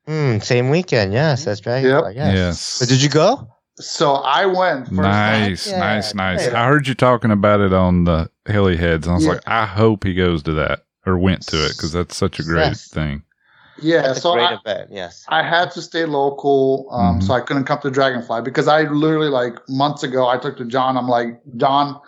Hmm, 0.06 0.40
same 0.40 0.70
weekend, 0.70 1.14
yes, 1.14 1.46
that's 1.46 1.66
right. 1.66 1.84
Yep. 1.84 2.04
Yes. 2.16 2.36
Yes. 2.36 2.60
So 2.62 2.86
did 2.86 3.02
you 3.02 3.10
go? 3.10 3.48
So 3.78 4.16
I 4.16 4.46
went. 4.46 4.88
First 4.88 4.98
Nice, 5.00 5.68
Yeah, 5.68 5.80
nice, 5.80 6.14
nice. 6.14 6.44
great. 6.48 6.54
I 6.56 6.68
heard 6.68 6.88
you 6.88 6.94
talking 6.94 7.32
about 7.32 7.62
it 7.62 7.74
on 7.74 8.04
the 8.04 8.30
Hilly 8.46 8.76
Heads, 8.78 9.08
and 9.08 9.14
I 9.14 9.16
was 9.16 9.26
Yeah. 9.26 9.34
like, 9.34 9.48
I 9.48 9.66
hope 9.66 10.04
he 10.04 10.14
goes 10.14 10.44
to 10.44 10.54
that 10.54 10.86
or 11.06 11.18
went 11.18 11.48
to 11.48 11.66
it 11.66 11.70
because 11.70 11.94
that's 11.94 12.16
such 12.18 12.40
a 12.40 12.44
great 12.44 12.68
Yes. 12.68 12.88
thing. 12.90 13.24
Yeah, 13.82 14.02
That's 14.04 14.22
so 14.22 14.34
I, 14.40 14.54
event, 14.54 14.90
yes. 14.92 15.26
I 15.30 15.44
had 15.44 15.72
to 15.72 15.82
stay 15.82 16.06
local, 16.06 16.88
um, 16.92 17.20
Mhm. 17.20 17.24
so 17.24 17.34
I 17.34 17.42
couldn't 17.42 17.66
come 17.66 17.80
to 17.82 17.90
Dragonfly 17.92 18.42
because 18.44 18.68
I 18.68 18.84
literally 18.84 19.30
like 19.30 19.58
months 19.68 20.04
ago 20.04 20.28
I 20.28 20.38
talked 20.38 20.58
to 20.60 20.66
John. 20.66 20.98
I'm 20.98 21.08
like, 21.08 21.42
John, 21.58 22.00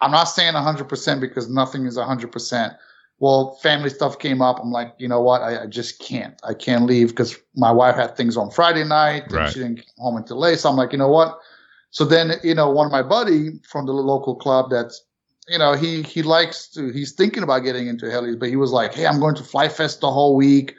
I'm 0.00 0.10
not 0.10 0.24
saying 0.24 0.54
100 0.54 0.88
percent 0.88 1.20
because 1.20 1.48
nothing 1.48 1.86
is 1.86 1.96
100 1.96 2.32
percent. 2.32 2.74
Well, 3.18 3.58
family 3.62 3.90
stuff 3.90 4.18
came 4.18 4.40
up. 4.40 4.58
I'm 4.62 4.70
like, 4.72 4.94
you 4.98 5.06
know 5.06 5.20
what? 5.20 5.42
I, 5.42 5.64
I 5.64 5.66
just 5.66 5.98
can't. 5.98 6.40
I 6.42 6.54
can't 6.54 6.86
leave 6.86 7.08
because 7.10 7.36
my 7.54 7.70
wife 7.70 7.94
had 7.96 8.16
things 8.16 8.36
on 8.36 8.50
Friday 8.50 8.82
night 8.84 9.24
and 9.24 9.32
Right. 9.34 9.48
she 9.52 9.58
didn't 9.60 9.76
come 9.76 9.84
home 9.98 10.16
until 10.16 10.38
late. 10.38 10.58
So 10.58 10.70
I'm 10.70 10.76
like, 10.76 10.92
you 10.92 10.98
know 10.98 11.10
what? 11.10 11.38
So 11.90 12.04
then, 12.06 12.32
you 12.42 12.54
know, 12.54 12.70
one 12.70 12.86
of 12.86 12.92
my 12.92 13.02
buddy 13.02 13.60
from 13.68 13.84
the 13.84 13.92
local 13.92 14.34
club 14.36 14.70
that's, 14.70 15.04
you 15.48 15.58
know, 15.58 15.74
he 15.74 16.02
he 16.02 16.22
likes 16.22 16.68
to. 16.68 16.90
He's 16.92 17.12
thinking 17.12 17.42
about 17.42 17.58
getting 17.60 17.88
into 17.88 18.06
helis, 18.06 18.38
but 18.38 18.48
he 18.48 18.56
was 18.56 18.70
like, 18.72 18.94
hey, 18.94 19.06
I'm 19.06 19.20
going 19.20 19.34
to 19.34 19.42
Flite 19.44 19.72
Fest 19.72 20.00
the 20.00 20.10
whole 20.10 20.34
week. 20.36 20.76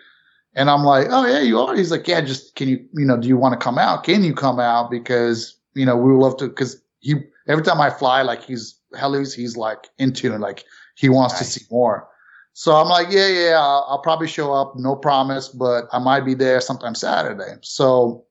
And 0.56 0.70
I'm 0.70 0.84
like, 0.84 1.08
oh 1.10 1.26
yeah, 1.26 1.42
you 1.42 1.60
are. 1.60 1.76
He's 1.76 1.92
like, 1.92 2.08
yeah, 2.08 2.22
just 2.22 2.56
can 2.56 2.68
you, 2.68 2.86
you 2.94 3.06
know, 3.06 3.18
do 3.18 3.28
you 3.28 3.38
want 3.38 3.54
to 3.54 3.64
come 3.64 3.78
out? 3.78 4.04
Can 4.04 4.24
you 4.24 4.34
come 4.34 4.60
out? 4.60 4.92
Because 4.92 5.56
you 5.74 5.86
know 5.86 5.96
we 5.96 6.12
would 6.12 6.22
love 6.22 6.38
to. 6.38 6.48
Because 6.48 6.82
he 7.00 7.16
every 7.48 7.64
time 7.64 7.80
I 7.80 7.90
fly, 7.90 8.22
like 8.22 8.44
he's 8.44 8.78
helis, 8.94 9.34
he's 9.34 9.56
like 9.56 9.90
into 9.98 10.34
it, 10.34 10.40
like 10.40 10.66
he 10.96 11.10
wants 11.10 11.38
to 11.40 11.44
see 11.46 11.66
more. 11.72 12.08
So 12.54 12.76
I'm 12.76 12.90
like, 12.90 13.08
yeah, 13.12 13.28
yeah, 13.28 13.60
I'll, 13.60 13.86
I'll 13.90 14.02
probably 14.02 14.28
show 14.28 14.52
up, 14.54 14.74
no 14.76 14.96
promise, 14.96 15.48
but 15.48 15.86
I 15.94 16.00
might 16.00 16.26
be 16.26 16.34
there 16.34 16.60
sometime 16.60 16.96
Saturday. 16.96 17.56
So 17.62 18.26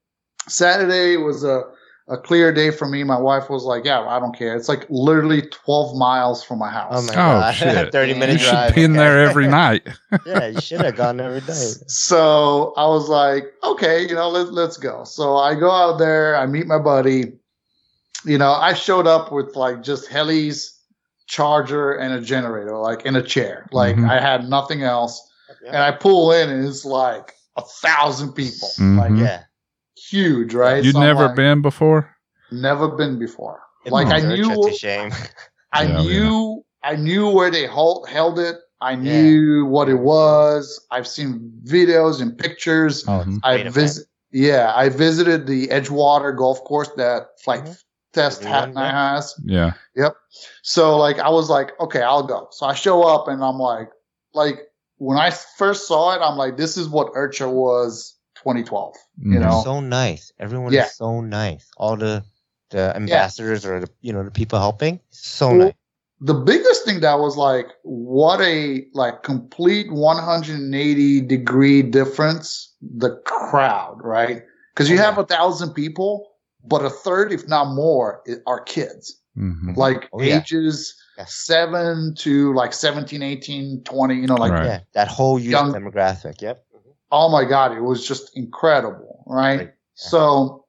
Saturday 0.47 1.17
was 1.17 1.43
a 1.43 1.63
a 2.11 2.19
clear 2.19 2.53
day 2.53 2.71
for 2.71 2.87
me. 2.89 3.05
My 3.05 3.19
wife 3.19 3.49
was 3.49 3.63
like, 3.65 3.85
yeah, 3.85 4.01
I 4.01 4.19
don't 4.19 4.37
care. 4.37 4.57
It's 4.57 4.69
like 4.69 4.85
literally 4.91 5.43
12 5.43 5.97
miles 5.97 6.43
from 6.43 6.59
my 6.59 6.71
house. 6.71 6.93
Oh 6.93 7.03
my 7.03 7.13
Oh, 7.13 7.15
god. 7.41 7.55
shit. 7.55 7.93
30 7.93 8.13
You 8.13 8.19
minute 8.19 8.41
should 8.41 8.51
drive. 8.51 8.75
be 8.75 8.83
in 8.85 8.93
okay. 8.93 8.99
there 8.99 9.21
every 9.23 9.47
night. 9.47 9.89
yeah, 10.27 10.47
you 10.49 10.61
should 10.61 10.81
have 10.81 10.97
gone 10.97 11.21
every 11.21 11.41
day. 11.41 11.71
So 11.87 12.75
I 12.77 12.87
was 12.87 13.09
like, 13.09 13.45
okay, 13.65 14.03
you 14.09 14.15
know, 14.15 14.29
let, 14.29 14.53
let's 14.53 14.77
go. 14.77 15.05
So 15.05 15.37
I 15.37 15.55
go 15.55 15.71
out 15.71 15.99
there, 15.99 16.37
I 16.37 16.47
meet 16.47 16.67
my 16.67 16.79
buddy. 16.79 17.33
You 18.25 18.39
know, 18.39 18.53
I 18.53 18.75
showed 18.75 19.07
up 19.07 19.33
with 19.33 19.57
like 19.57 19.83
just 19.83 20.11
helis, 20.11 20.77
charger, 21.27 21.93
and 21.93 22.13
a 22.13 22.21
generator, 22.21 22.77
like 22.77 23.07
in 23.07 23.17
a 23.17 23.23
chair. 23.23 23.67
Like 23.73 23.97
Mhm. 23.97 24.11
I 24.11 24.21
had 24.21 24.49
nothing 24.49 24.83
else. 24.83 25.27
Yeah. 25.65 25.69
And 25.69 25.79
I 25.79 25.93
pull 25.93 26.33
in 26.33 26.51
and 26.51 26.67
it's 26.67 26.85
like 26.85 27.35
a 27.57 27.63
thousand 27.63 28.33
people. 28.33 28.69
Like 28.79 29.11
Mhm. 29.13 29.21
Yeah. 29.21 29.43
Huge, 30.11 30.55
right? 30.55 30.83
You'd 30.83 30.95
So 30.95 31.01
never 31.01 31.27
like, 31.27 31.37
been 31.37 31.63
before? 31.63 32.17
Never 32.51 32.89
been 32.89 33.19
before. 33.19 33.61
It 33.85 33.93
Like 33.93 34.09
I 34.09 34.19
knew 34.21 34.67
to 34.67 34.73
shame. 34.73 35.13
I 35.73 35.85
Yeah, 35.85 36.03
knew 36.03 36.65
I 36.83 36.97
knew 36.97 37.31
where 37.31 37.51
they 37.51 37.67
hold, 37.67 38.09
held 38.09 38.39
it. 38.39 38.57
I 38.81 38.97
knew 38.97 39.67
what 39.67 39.89
it 39.89 40.01
was. 40.01 40.85
I've 40.91 41.07
seen 41.07 41.53
videos 41.65 42.21
and 42.21 42.37
pictures. 42.37 43.05
Mhm. 43.05 43.39
I 43.45 43.59
Great 43.63 43.73
visit. 43.73 44.07
Yeah, 44.33 44.73
I 44.75 44.89
visited 44.89 45.47
the 45.47 45.69
Edgewater 45.69 46.37
golf 46.37 46.63
course 46.65 46.91
that 46.97 47.41
Flite 47.43 47.65
Mhm. 47.65 47.83
Test 48.13 48.41
The 48.41 48.47
new 48.47 48.51
Hat 48.51 48.75
one, 48.75 49.25
yeah. 49.45 49.73
Yep. 49.95 50.17
So 50.63 50.97
like 50.99 51.19
I 51.21 51.29
was 51.29 51.49
like, 51.49 51.79
okay, 51.79 52.03
I'll 52.03 52.25
go. 52.25 52.49
So 52.51 52.67
I 52.67 52.75
show 52.75 53.03
up 53.03 53.29
and 53.29 53.45
I'm 53.45 53.59
like, 53.59 53.91
like 54.35 54.59
when 54.99 55.19
I 55.19 55.31
first 55.31 55.87
saw 55.87 56.15
it, 56.15 56.21
I'm 56.21 56.37
like, 56.37 56.57
this 56.57 56.77
is 56.77 56.89
what 56.89 57.13
IRCHA 57.15 57.53
was 57.53 58.17
2012. 58.43 58.95
You 59.19 59.39
Mhm. 59.39 59.41
know, 59.41 59.61
so 59.65 59.81
nice. 59.81 60.33
Everyone 60.39 60.73
Yeah. 60.73 60.87
is 60.87 60.97
so 60.97 61.21
nice. 61.21 61.71
All 61.77 61.97
the 61.97 62.23
the 62.71 62.95
ambassadors 62.97 63.67
or 63.67 63.81
the 63.81 63.89
you 64.01 64.13
know 64.13 64.23
the 64.23 64.31
people 64.31 64.59
helping. 64.59 65.01
So 65.11 65.49
Well, 65.49 65.59
nice. 65.59 65.75
the 66.21 66.35
biggest 66.35 66.85
thing 66.85 67.01
that 67.01 67.19
was 67.19 67.37
like 67.37 67.67
what 67.83 68.41
a 68.41 68.85
like 68.95 69.23
complete 69.23 69.91
180 69.93 71.21
degree 71.21 71.83
difference 71.83 72.73
the 72.81 73.11
crowd 73.25 73.99
right 74.03 74.43
because 74.73 74.89
you 74.91 74.99
Oh, 74.99 75.03
have 75.03 75.17
yeah. 75.17 75.23
a 75.23 75.27
thousand 75.27 75.71
people 75.75 76.29
but 76.65 76.85
a 76.85 76.91
third 76.91 77.33
if 77.33 77.49
not 77.49 77.75
more 77.75 78.23
are 78.47 78.61
kids 78.61 79.17
Mhm. 79.37 79.77
like 79.77 80.09
Oh, 80.13 80.21
yeah. 80.23 80.39
ages 80.39 80.95
Yes. 81.19 81.35
7 81.35 82.15
to 82.19 82.55
like 82.55 82.73
17 82.73 83.23
18 83.23 83.83
20 83.85 84.15
you 84.17 84.27
know 84.27 84.35
like 84.37 84.53
Right. 84.53 84.65
Yeah, 84.67 84.81
that 84.95 85.09
whole 85.09 85.39
youth 85.39 85.53
Young- 85.53 85.73
demographic. 85.73 86.41
Yep. 86.41 86.65
Oh 87.13 87.29
my 87.29 87.45
god 87.45 87.73
it 87.73 87.81
was 87.81 88.07
just 88.07 88.37
incredible 88.37 89.25
right 89.27 89.59
Right. 89.59 89.73
so 89.95 90.65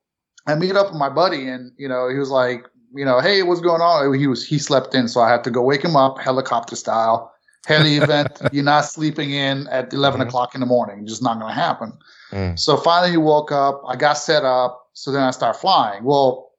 i 0.47 0.55
meet 0.55 0.75
up 0.75 0.87
with 0.91 0.97
my 0.99 1.09
buddy 1.09 1.47
and 1.47 1.71
you 1.77 1.87
know 1.87 2.09
he 2.09 2.17
was 2.17 2.29
like 2.29 2.65
you 2.93 3.05
know 3.05 3.19
hey 3.19 3.43
what's 3.43 3.61
going 3.61 3.81
on 3.81 4.13
he 4.13 4.27
was 4.27 4.45
he 4.45 4.57
slept 4.59 4.93
in 4.95 5.07
so 5.07 5.21
i 5.21 5.29
had 5.29 5.43
to 5.43 5.51
go 5.51 5.61
wake 5.61 5.83
him 5.83 5.95
up 5.95 6.19
helicopter 6.19 6.75
style 6.75 7.31
heli 7.65 7.95
event 8.03 8.41
you're 8.51 8.63
not 8.63 8.81
sleeping 8.85 9.31
in 9.31 9.67
at 9.67 9.93
11 9.93 10.19
Mhm. 10.19 10.27
o'clock 10.27 10.55
in 10.55 10.61
the 10.61 10.67
morning 10.67 11.05
just 11.07 11.23
not 11.23 11.39
going 11.39 11.53
to 11.53 11.59
happen 11.59 11.93
Mm. 12.33 12.57
so 12.57 12.77
finally 12.77 13.11
he 13.11 13.17
woke 13.17 13.51
up 13.51 13.81
i 13.87 13.95
got 13.97 14.13
set 14.13 14.45
up 14.45 14.87
so 14.93 15.11
then 15.11 15.21
i 15.21 15.31
start 15.31 15.57
flying 15.57 16.03
well 16.05 16.51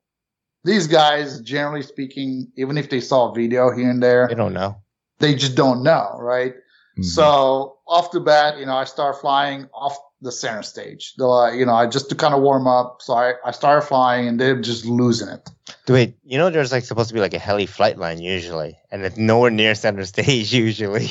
these 0.65 0.87
guys 0.87 1.41
generally 1.41 1.81
speaking 1.83 2.47
even 2.57 2.77
if 2.79 2.91
they 2.91 3.01
saw 3.01 3.31
a 3.31 3.35
video 3.35 3.71
here 3.75 3.89
and 3.91 4.03
there 4.03 4.29
They 4.29 4.35
don't 4.35 4.53
know. 4.53 4.77
they 5.19 5.35
just 5.35 5.55
don't 5.55 5.83
know 5.83 6.15
right 6.21 6.55
Mhm. 6.99 7.05
so 7.05 7.72
off 7.93 8.11
the 8.11 8.21
bat, 8.21 8.59
you 8.59 8.65
know, 8.65 8.75
I 8.75 8.85
start 8.85 9.21
flying 9.21 9.69
off 9.75 9.97
the 10.23 10.33
center 10.33 10.63
stage. 10.63 11.15
The, 11.17 11.29
uh, 11.29 11.53
you 11.53 11.67
know, 11.67 11.75
I 11.75 11.87
just 11.87 12.09
to 12.09 12.15
kind 12.15 12.35
of 12.35 12.41
warm 12.41 12.67
up. 12.67 13.03
So 13.03 13.13
I, 13.15 13.35
I 13.45 13.51
started 13.51 13.87
flying 13.87 14.29
and 14.29 14.41
they're 14.41 14.61
just 14.61 14.87
losing 14.87 15.29
it. 15.29 15.51
Wait, 15.89 16.17
you 16.25 16.39
know 16.39 16.49
there's 16.49 16.73
like 16.73 16.85
supposed 16.85 17.09
to 17.09 17.15
be 17.15 17.21
like 17.21 17.35
a 17.35 17.39
heli 17.39 17.67
flight 17.67 17.99
line 17.99 18.21
usually, 18.21 18.79
and 18.91 19.05
it's 19.05 19.19
nowhere 19.19 19.51
near 19.51 19.75
center 19.75 20.05
stage 20.15 20.55
usually. 20.55 21.11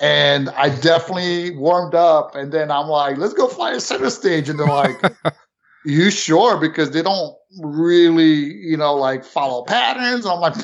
And 0.00 0.48
I 0.50 0.70
definitely 0.80 1.56
warmed 1.56 1.94
up. 1.94 2.34
And 2.34 2.50
then 2.50 2.72
I'm 2.72 2.88
like, 2.88 3.18
let's 3.18 3.34
go 3.34 3.46
fly 3.46 3.70
a 3.72 3.80
center 3.80 4.10
stage. 4.10 4.48
And 4.48 4.58
they're 4.58 4.66
like, 4.66 5.00
you 5.84 6.10
sure? 6.10 6.58
Because 6.58 6.90
they 6.90 7.02
don't 7.02 7.36
really, 7.60 8.52
you 8.52 8.76
know, 8.76 8.96
like 8.96 9.24
follow 9.24 9.62
patterns. 9.64 10.26
I'm 10.26 10.40
like, 10.40 10.56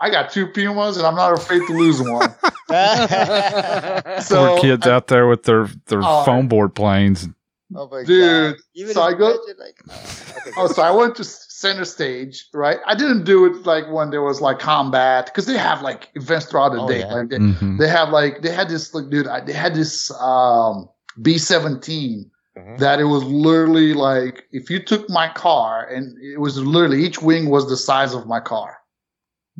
I 0.00 0.08
got 0.10 0.30
two 0.30 0.46
Pumas 0.46 0.96
and 0.96 1.06
I'm 1.06 1.14
not 1.14 1.32
afraid 1.38 1.60
to 1.66 1.72
lose 1.72 2.00
one. 2.00 2.30
so 4.22 4.48
Poor 4.54 4.60
kids 4.60 4.86
out 4.86 5.08
there 5.08 5.26
with 5.26 5.42
their 5.44 5.68
their 5.86 6.00
Oh. 6.02 6.24
foam 6.24 6.48
board 6.48 6.74
planes. 6.74 7.28
oh 7.74 7.88
my 7.88 8.04
Dude, 8.04 8.56
God. 8.76 8.92
So 8.94 9.02
I 9.02 9.12
go- 9.14 9.28
imagine, 9.30 9.56
like, 9.58 9.80
uh, 9.88 10.38
okay, 10.38 10.50
Oh, 10.56 10.66
so 10.68 10.82
I 10.82 10.90
went 10.90 11.16
to 11.16 11.24
center 11.24 11.84
stage, 11.84 12.46
right? 12.54 12.78
I 12.86 12.94
didn't 12.94 13.24
do 13.24 13.44
it 13.46 13.66
like 13.66 13.90
when 13.90 14.10
there 14.10 14.22
was 14.22 14.40
like 14.40 14.58
combat 14.58 15.26
because 15.26 15.46
they 15.46 15.58
have 15.58 15.82
like 15.82 16.08
events 16.14 16.46
throughout 16.46 16.70
the 16.72 16.80
Oh, 16.80 16.88
day. 16.88 17.00
yeah. 17.00 17.14
Like 17.14 17.28
they, 17.28 17.38
Mhm. 17.38 17.78
they 17.78 17.88
have 17.88 18.08
like 18.10 18.42
they 18.42 18.50
had 18.52 18.68
this 18.68 18.94
like 18.94 19.10
dude, 19.10 19.26
I, 19.26 19.40
they 19.40 19.52
had 19.52 19.74
this 19.74 20.10
um 20.20 20.88
B 21.20 21.36
seventeen 21.38 22.30
Mhm. 22.58 22.78
that 22.78 22.98
it 22.98 23.04
was 23.04 23.22
literally 23.24 23.92
like 23.94 24.44
if 24.50 24.70
you 24.70 24.82
took 24.82 25.08
my 25.10 25.28
car 25.28 25.84
and 25.86 26.16
it 26.22 26.40
was 26.40 26.58
literally 26.58 27.04
each 27.04 27.20
wing 27.22 27.48
was 27.50 27.68
the 27.68 27.76
size 27.76 28.14
of 28.14 28.26
my 28.26 28.40
car. 28.40 28.78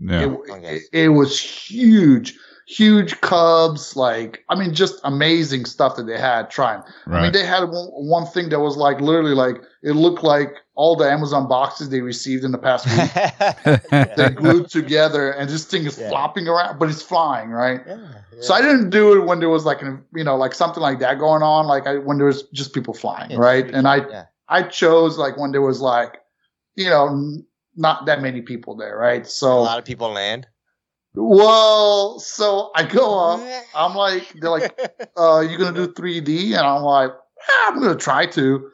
Yeah. 0.00 0.22
It, 0.22 0.28
Okay. 0.50 0.76
it, 0.76 0.82
it 0.92 1.08
was 1.10 1.38
huge, 1.38 2.36
huge 2.66 3.20
cubs. 3.20 3.96
Like 3.96 4.44
I 4.48 4.54
mean, 4.54 4.72
just 4.74 5.00
amazing 5.04 5.66
stuff 5.66 5.96
that 5.96 6.04
they 6.06 6.18
had 6.18 6.50
trying. 6.50 6.82
I 7.06 7.22
mean, 7.22 7.32
they 7.32 7.44
had 7.44 7.64
one, 7.64 7.88
one 7.88 8.26
thing 8.26 8.48
that 8.50 8.60
was 8.60 8.76
like 8.76 9.00
literally 9.00 9.34
like 9.34 9.56
it 9.82 9.92
looked 9.92 10.22
like 10.24 10.54
all 10.74 10.96
the 10.96 11.04
Amazon 11.10 11.46
boxes 11.48 11.90
they 11.90 12.00
received 12.00 12.42
in 12.44 12.52
the 12.52 12.58
past 12.58 12.86
week. 12.86 13.10
they 14.16 14.30
glued 14.30 14.70
together, 14.70 15.30
and 15.32 15.48
this 15.50 15.64
thing 15.64 15.84
is 15.84 15.98
Yeah. 15.98 16.08
flopping 16.08 16.48
around, 16.48 16.78
but 16.78 16.88
it's 16.88 17.02
flying, 17.02 17.50
right? 17.50 17.80
Yeah, 17.86 17.98
So 18.40 18.54
I 18.54 18.62
didn't 18.62 18.88
do 18.90 19.20
it 19.20 19.26
when 19.26 19.40
there 19.40 19.50
was 19.50 19.64
like 19.66 19.82
an, 19.82 20.02
you 20.14 20.24
know 20.24 20.36
like 20.36 20.54
something 20.54 20.82
like 20.82 20.98
that 21.00 21.18
going 21.18 21.42
on, 21.42 21.66
like 21.66 21.86
I, 21.86 21.96
when 21.98 22.16
there 22.16 22.26
was 22.26 22.44
just 22.54 22.72
people 22.72 22.94
flying, 22.94 23.32
yeah. 23.32 23.38
right? 23.38 23.68
And 23.70 23.86
I 23.86 23.96
yeah. 24.08 24.24
I 24.48 24.62
chose 24.62 25.18
like 25.18 25.36
when 25.36 25.52
there 25.52 25.62
was 25.62 25.80
like 25.82 26.18
you 26.76 26.88
know 26.88 27.08
n- 27.08 27.44
not 27.80 28.06
that 28.06 28.20
many 28.22 28.42
people 28.42 28.76
there, 28.76 28.96
right? 28.96 29.26
So 29.26 29.58
a 29.58 29.60
lot 29.60 29.78
of 29.78 29.84
people 29.84 30.10
land. 30.12 30.46
well, 31.14 32.20
so 32.20 32.70
I 32.76 32.84
go 32.84 33.18
up, 33.18 33.40
I'm 33.74 33.94
like 33.94 34.32
they're 34.34 34.50
like 34.50 34.78
uh, 35.16 35.40
you 35.40 35.58
gonna 35.58 35.74
do 35.74 35.92
3D? 35.92 36.48
And 36.50 36.66
I'm 36.66 36.82
like, 36.82 37.10
"Ah, 37.10 37.72
I'm 37.72 37.80
gonna 37.80 37.96
try 37.96 38.26
to. 38.26 38.70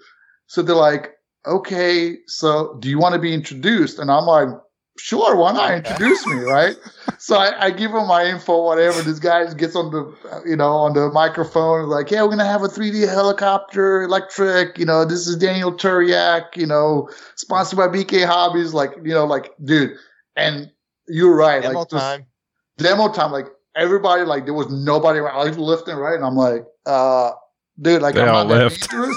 So 0.49 0.63
they're 0.63 0.77
like, 0.77 1.13
okay, 1.47 2.17
so 2.27 2.77
do 2.81 2.89
you 2.89 2.99
want 2.99 3.15
to 3.15 3.21
be 3.21 3.33
introduced? 3.33 3.99
And 3.99 4.11
I'm 4.11 4.27
like, 4.27 4.49
sure, 4.99 5.37
why 5.37 5.53
not 5.53 5.75
introduce 5.75 6.27
me, 6.27 6.35
right? 6.41 6.77
so 7.19 7.37
I, 7.37 7.67
I 7.67 7.71
give 7.71 7.91
him 7.93 8.07
my 8.07 8.25
info, 8.27 8.63
whatever. 8.63 9.03
This 9.03 9.19
guy 9.19 9.53
gets 9.55 9.75
on 9.77 9.91
the, 9.91 10.43
you 10.49 10.57
know, 10.57 10.73
on 10.73 10.95
the 10.95 11.11
microphone, 11.11 11.89
like, 11.89 12.11
yeah, 12.11 12.23
we're 12.23 12.31
gonna 12.31 12.45
have 12.45 12.63
a 12.63 12.69
3D 12.69 13.09
helicopter, 13.09 14.03
electric. 14.03 14.79
You 14.79 14.87
know, 14.87 15.05
this 15.05 15.27
is 15.27 15.37
Daniel 15.37 15.73
Turiak, 15.73 16.57
you 16.57 16.67
know, 16.67 17.09
sponsored 17.37 17.79
by 17.79 17.89
BK 17.89 18.27
Hobbies. 18.27 18.75
Like, 18.75 18.93
you 19.05 19.15
know, 19.15 19.25
like, 19.25 19.53
dude, 19.65 19.93
and 20.37 20.71
you're 21.09 21.35
right, 21.37 21.63
Demo 21.63 21.81
like, 21.81 21.91
just- 21.91 22.03
time. 22.03 22.27
demo 22.79 23.13
time, 23.13 23.33
like 23.33 23.47
everybody, 23.77 24.23
like 24.25 24.45
there 24.45 24.55
was 24.55 24.71
nobody 24.71 25.19
around, 25.21 25.39
I 25.39 25.45
like 25.45 25.59
lifting, 25.59 25.97
right? 25.97 26.15
And 26.17 26.25
I'm 26.25 26.37
like, 26.37 26.65
uh, 26.87 27.33
dude, 27.81 28.03
like 28.03 28.15
They 28.15 28.23
I'm 28.23 28.29
all 28.35 28.45
not 28.45 28.55
that 28.55 28.91
left. 28.91 29.17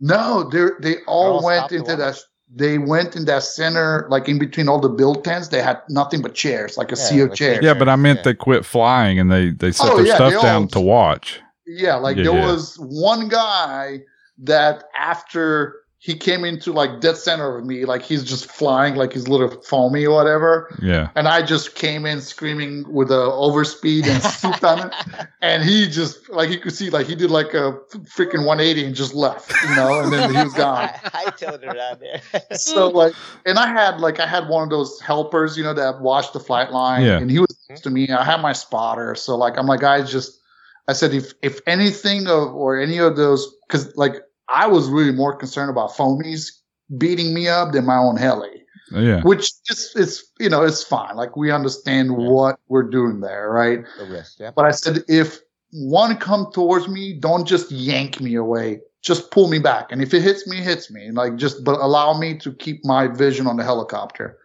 no, 0.00 0.48
they 0.50 0.66
they 0.80 1.02
all 1.06 1.38
all 1.38 1.44
went 1.44 1.72
into 1.72 1.96
that. 1.96 2.18
They 2.52 2.78
went 2.78 3.14
in 3.14 3.26
that 3.26 3.44
center, 3.44 4.06
like 4.10 4.28
in 4.28 4.38
between 4.38 4.68
all 4.68 4.80
the 4.80 4.88
build 4.88 5.22
tents. 5.24 5.48
They 5.48 5.62
had 5.62 5.78
nothing 5.88 6.20
but 6.20 6.34
chairs, 6.34 6.76
like 6.76 6.90
a 6.90 6.96
Yeah, 6.96 7.04
sea 7.04 7.20
of 7.20 7.28
like 7.30 7.38
chairs. 7.38 7.54
chairs. 7.56 7.64
Yeah, 7.64 7.74
but 7.74 7.88
I 7.88 7.94
meant 7.96 8.18
Yeah. 8.18 8.22
they 8.24 8.34
quit 8.34 8.64
flying 8.64 9.18
and 9.20 9.30
they 9.30 9.50
they 9.50 9.70
set 9.72 9.88
Oh, 9.90 9.96
their 9.98 10.06
yeah, 10.06 10.14
stuff 10.16 10.30
they 10.30 10.36
all- 10.36 10.42
down 10.42 10.68
to 10.68 10.80
watch. 10.80 11.40
Yeah, 11.66 11.94
like 11.96 12.16
Yeah, 12.16 12.24
there 12.24 12.34
yeah. 12.40 12.46
was 12.46 12.74
one 12.80 13.28
guy 13.28 14.00
that 14.42 14.84
after 14.98 15.76
he 16.02 16.14
came 16.16 16.46
into 16.46 16.72
like 16.72 17.02
dead 17.02 17.18
center 17.18 17.58
of 17.58 17.66
me, 17.66 17.84
like 17.84 18.00
he's 18.00 18.24
just 18.24 18.46
flying 18.50 18.94
like 18.94 19.12
he's 19.12 19.26
a 19.26 19.30
little 19.30 19.50
foamy 19.60 20.06
or 20.06 20.14
whatever. 20.16 20.74
Yeah. 20.80 21.10
And 21.14 21.28
I 21.28 21.42
just 21.42 21.74
came 21.74 22.06
in 22.06 22.22
screaming 22.22 22.90
with 22.90 23.10
a 23.10 23.16
overspeed 23.16 24.06
and 24.06 24.22
swooped 24.22 24.64
on 24.64 24.86
it. 24.88 24.94
And 25.42 25.62
he 25.62 25.88
just 25.88 26.30
like 26.30 26.48
you 26.48 26.58
could 26.58 26.72
see 26.74 26.88
like 26.88 27.06
he 27.06 27.14
did 27.14 27.30
like 27.30 27.52
a 27.52 27.78
freaking 28.16 28.46
180 28.46 28.86
and 28.86 28.94
just 28.94 29.12
left, 29.14 29.52
you 29.68 29.74
know, 29.76 30.00
and 30.00 30.10
then 30.10 30.34
he 30.34 30.42
was 30.42 30.54
gone. 30.54 30.88
I, 30.88 31.24
I 31.26 31.30
told 31.30 31.62
her 31.62 31.74
down 31.74 31.98
there. 32.00 32.20
So 32.56 32.88
like 32.88 33.12
and 33.44 33.58
I 33.58 33.66
had 33.66 34.00
like 34.00 34.20
I 34.20 34.26
had 34.26 34.48
one 34.48 34.62
of 34.62 34.70
those 34.70 34.98
helpers, 35.02 35.58
you 35.58 35.64
know, 35.64 35.74
that 35.74 36.00
watched 36.00 36.32
the 36.32 36.40
flight 36.40 36.72
line 36.72 37.04
Yeah. 37.04 37.18
and 37.18 37.30
he 37.30 37.40
was 37.40 37.58
next 37.68 37.82
to 37.82 37.90
me. 37.90 38.08
I 38.08 38.24
had 38.24 38.40
my 38.40 38.54
spotter. 38.54 39.14
So 39.14 39.36
like 39.36 39.58
I'm 39.58 39.66
like 39.66 39.82
I 39.82 40.00
just 40.02 40.40
I 40.88 40.94
said 40.94 41.12
if 41.12 41.34
if 41.42 41.60
anything 41.66 42.26
of 42.26 42.54
or 42.54 42.80
any 42.80 42.96
of 42.96 43.16
those 43.16 43.46
cuz 43.68 43.94
like 43.96 44.14
I 44.52 44.66
was 44.66 44.88
really 44.88 45.12
more 45.12 45.34
concerned 45.36 45.70
about 45.70 45.90
foamies 45.90 46.50
beating 46.98 47.32
me 47.34 47.48
up 47.48 47.72
than 47.72 47.84
my 47.86 47.96
own 47.96 48.16
heli 48.16 48.64
Yeah. 48.92 49.22
which 49.22 49.52
is 49.70 49.92
it's 49.94 50.24
you 50.40 50.48
know 50.50 50.62
it's 50.64 50.82
fine. 50.82 51.14
Like 51.16 51.36
we 51.36 51.50
understand 51.52 52.10
Yeah. 52.10 52.28
what 52.28 52.58
we're 52.68 52.90
doing 52.98 53.20
there 53.20 53.50
right? 53.50 53.80
The 53.98 54.06
risk, 54.06 54.40
yeah. 54.40 54.50
but 54.56 54.64
i 54.64 54.72
said 54.72 55.04
if 55.08 55.38
one 55.72 56.16
come 56.16 56.50
towards 56.52 56.88
me 56.88 57.14
don't 57.26 57.46
just 57.46 57.70
yank 57.70 58.20
me 58.20 58.34
away. 58.34 58.80
Just 59.02 59.30
pull 59.30 59.48
me 59.48 59.58
back. 59.60 59.92
And 59.92 60.02
if 60.02 60.12
it 60.12 60.22
hits 60.22 60.46
me 60.48 60.58
it 60.58 60.64
hits 60.64 60.90
me. 60.90 61.10
Like 61.12 61.36
just 61.36 61.62
but 61.64 61.78
allow 61.80 62.18
me 62.18 62.36
to 62.38 62.52
keep 62.52 62.84
my 62.84 63.06
vision 63.06 63.46
on 63.46 63.56
the 63.56 63.64
helicopter. 63.64 64.36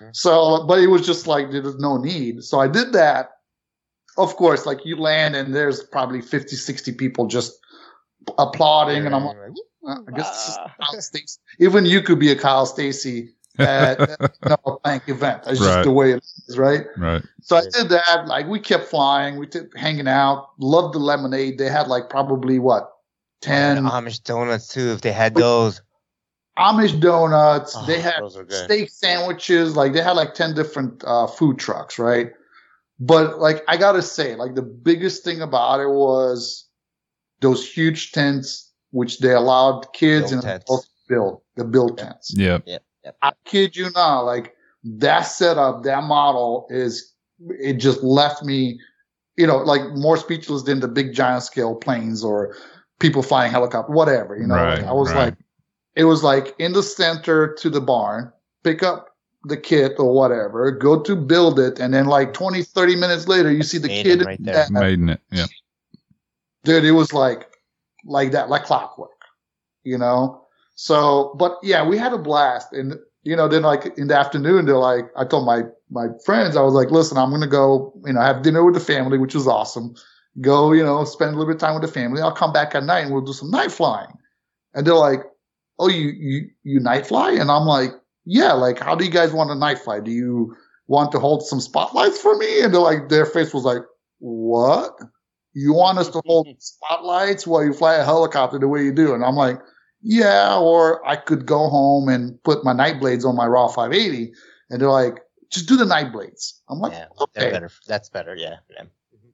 Mhm. 0.00 0.16
so 0.16 0.64
but 0.66 0.78
it 0.78 0.86
was 0.94 1.04
just 1.06 1.26
like 1.26 1.50
there's 1.50 1.76
no 1.78 1.98
need. 1.98 2.42
So 2.44 2.54
i 2.60 2.68
did 2.78 2.92
that. 2.94 3.24
Of 4.16 4.36
course 4.36 4.64
like 4.64 4.80
you 4.86 4.96
land 4.96 5.36
and 5.36 5.54
there's 5.54 5.82
probably 5.82 6.20
50 6.22 6.56
60 6.56 6.92
people 6.92 7.26
just 7.26 7.52
applauding 8.38 9.06
and 9.06 9.14
i'm 9.14 9.24
like 9.24 9.36
I 9.86 10.12
guess 10.14 10.30
this 10.30 10.48
is. 10.48 10.56
Kyle 10.56 11.00
Stacy. 11.00 11.38
Even 11.58 11.86
you 11.86 12.02
could 12.02 12.18
be 12.18 12.30
a 12.30 12.36
Kyle 12.36 12.66
Stacy 12.66 13.30
at 13.58 13.98
you 13.98 14.06
know, 14.48 14.56
a 14.66 14.76
plank 14.78 15.08
event. 15.08 15.44
That's 15.44 15.58
just 15.58 15.84
the 15.84 15.90
way 15.90 16.12
it 16.12 16.22
is, 16.48 16.58
right? 16.58 16.84
right. 16.96 17.22
So 17.40 17.56
I 17.56 17.62
did 17.62 17.88
that. 17.88 18.24
Like 18.26 18.46
we 18.46 18.60
kept 18.60 18.84
flying, 18.84 19.38
we 19.38 19.46
kept 19.46 19.76
hanging 19.76 20.08
out. 20.08 20.50
Loved 20.58 20.94
the 20.94 20.98
lemonade. 20.98 21.58
They 21.58 21.68
had 21.68 21.88
like 21.88 22.10
probably 22.10 22.58
what 22.58 22.92
ten 23.40 23.78
And 23.78 23.86
Amish 23.86 24.22
donuts 24.22 24.68
too, 24.68 24.90
if 24.92 25.00
they 25.00 25.12
had 25.12 25.34
those. 25.34 25.82
Amish 26.58 27.00
donuts. 27.00 27.74
Oh, 27.76 27.86
they 27.86 28.00
had 28.00 28.20
those 28.20 28.36
are 28.36 28.44
good. 28.44 28.64
steak 28.64 28.90
sandwiches. 28.90 29.76
Like 29.76 29.92
they 29.94 30.02
had 30.02 30.12
like 30.12 30.34
ten 30.34 30.54
different 30.54 31.02
uh, 31.06 31.26
food 31.26 31.58
trucks, 31.58 31.98
right? 31.98 32.32
But 32.98 33.38
like 33.38 33.62
I 33.66 33.78
gotta 33.78 34.02
say, 34.02 34.34
like 34.34 34.54
the 34.54 34.62
biggest 34.62 35.24
thing 35.24 35.40
about 35.40 35.80
it 35.80 35.88
was 35.88 36.66
those 37.40 37.68
huge 37.70 38.12
tents, 38.12 38.70
which 38.90 39.18
they 39.18 39.32
allowed 39.32 39.92
kids 39.92 40.30
Build 40.30 40.44
and 40.44 40.52
adults 40.52 40.84
to 40.86 40.90
build 41.08 41.40
the 41.56 41.64
build 41.64 41.98
tents. 41.98 42.34
Yeah. 42.36 42.58
Yep. 42.66 42.82
Yep. 43.04 43.16
I 43.22 43.32
kid 43.44 43.76
you 43.76 43.90
not, 43.94 44.20
like 44.22 44.54
that 44.84 45.22
setup, 45.22 45.82
that 45.84 46.04
model 46.04 46.66
is 46.70 47.12
it 47.58 47.74
just 47.74 48.02
left 48.02 48.42
me, 48.44 48.78
you 49.36 49.46
know, 49.46 49.56
like 49.58 49.82
more 49.94 50.16
speechless 50.16 50.62
than 50.64 50.80
the 50.80 50.88
big 50.88 51.14
giant 51.14 51.42
scale 51.42 51.74
planes 51.74 52.22
or 52.22 52.54
people 52.98 53.22
flying 53.22 53.50
helicopter, 53.50 53.92
whatever. 53.92 54.36
You 54.36 54.46
know, 54.46 54.54
Right, 54.56 54.78
Like, 54.80 54.86
I 54.86 54.92
was 54.92 55.08
right. 55.12 55.24
like, 55.26 55.34
it 55.96 56.04
was 56.04 56.22
like 56.22 56.54
in 56.58 56.72
the 56.72 56.82
center 56.82 57.54
to 57.54 57.70
the 57.70 57.80
barn, 57.80 58.30
pick 58.64 58.82
up 58.82 59.06
the 59.44 59.56
kit 59.56 59.92
or 59.98 60.12
whatever, 60.12 60.70
go 60.70 61.00
to 61.02 61.16
build 61.16 61.58
it, 61.58 61.80
and 61.80 61.94
then 61.94 62.04
like 62.06 62.34
20, 62.34 62.62
30 62.62 62.96
minutes 62.96 63.26
later, 63.26 63.50
you 63.50 63.62
see 63.62 63.78
the 63.78 63.88
Made 63.88 64.04
kid 64.04 64.20
it 64.20 64.26
right 64.26 64.44
there. 64.44 64.54
that- 64.54 64.70
Made 64.70 65.00
it. 65.08 65.20
Yep. 65.32 65.48
Dude, 66.64 66.84
it 66.84 66.92
was 66.92 67.12
like 67.12 67.46
like 68.04 68.32
that, 68.32 68.48
like 68.48 68.64
clockwork, 68.64 69.10
you 69.84 69.98
know. 69.98 70.44
So, 70.76 71.34
but 71.38 71.58
yeah, 71.62 71.86
we 71.86 71.98
had 71.98 72.12
a 72.12 72.18
blast, 72.18 72.72
and 72.72 72.94
you 73.22 73.36
know, 73.36 73.48
then 73.48 73.62
like 73.62 73.98
in 73.98 74.08
the 74.08 74.16
afternoon, 74.16 74.66
they're 74.66 74.76
like, 74.76 75.06
I 75.16 75.24
told 75.24 75.46
my 75.46 75.62
my 75.90 76.06
friends, 76.24 76.56
I 76.56 76.62
was 76.62 76.74
like, 76.74 76.90
listen, 76.90 77.18
I'm 77.18 77.30
gonna 77.30 77.46
go, 77.46 77.92
you 78.06 78.12
know, 78.12 78.20
have 78.20 78.42
dinner 78.42 78.64
with 78.64 78.74
the 78.74 78.80
family, 78.80 79.18
which 79.18 79.34
was 79.34 79.46
awesome. 79.46 79.94
Go, 80.40 80.72
you 80.72 80.82
know, 80.84 81.04
spend 81.04 81.30
a 81.34 81.38
little 81.38 81.52
bit 81.52 81.56
of 81.56 81.60
time 81.60 81.74
with 81.74 81.82
the 81.82 81.92
family. 81.92 82.22
I'll 82.22 82.32
come 82.32 82.52
back 82.52 82.74
at 82.74 82.84
night 82.84 83.00
and 83.00 83.12
we'll 83.12 83.22
do 83.24 83.32
some 83.32 83.50
night 83.50 83.72
flying. 83.72 84.12
And 84.74 84.86
they're 84.86 84.94
like, 84.94 85.20
oh, 85.78 85.88
you 85.88 86.08
you 86.08 86.48
you 86.62 86.80
night 86.80 87.06
fly? 87.06 87.32
And 87.32 87.50
I'm 87.50 87.66
like, 87.66 87.90
yeah. 88.24 88.52
Like, 88.52 88.78
how 88.78 88.94
do 88.94 89.04
you 89.04 89.10
guys 89.10 89.32
want 89.32 89.50
to 89.50 89.56
night 89.56 89.78
fly? 89.78 90.00
Do 90.00 90.12
you 90.12 90.56
want 90.86 91.12
to 91.12 91.18
hold 91.18 91.42
some 91.44 91.60
spotlights 91.60 92.20
for 92.20 92.36
me? 92.36 92.62
And 92.62 92.72
they're 92.72 92.80
like, 92.80 93.08
their 93.08 93.26
face 93.26 93.52
was 93.52 93.64
like, 93.64 93.82
what? 94.18 94.98
You 95.52 95.72
want 95.74 95.98
us 95.98 96.08
to 96.10 96.22
hold 96.26 96.46
spotlights 96.58 97.46
while 97.46 97.64
you 97.64 97.72
fly 97.72 97.94
a 97.96 98.04
helicopter 98.04 98.58
the 98.58 98.68
way 98.68 98.82
you 98.84 98.92
do? 98.92 99.14
And 99.14 99.24
I'm 99.24 99.34
like, 99.36 99.58
yeah, 100.02 100.56
or 100.58 101.06
I 101.06 101.16
could 101.16 101.44
go 101.46 101.68
home 101.68 102.08
and 102.08 102.42
put 102.44 102.64
my 102.64 102.72
night 102.72 103.00
blades 103.00 103.24
on 103.24 103.36
my 103.36 103.46
Raw 103.46 103.68
580. 103.68 104.32
And 104.70 104.80
they're 104.80 104.90
like, 104.90 105.20
just 105.50 105.68
do 105.68 105.76
the 105.76 105.84
night 105.84 106.12
blades. 106.12 106.60
I'm 106.68 106.78
like, 106.78 106.92
Yeah, 106.92 107.06
okay. 107.20 107.50
better. 107.50 107.70
That's 107.88 108.08
better. 108.08 108.34
Yeah. 108.36 108.56
yeah. 108.70 108.84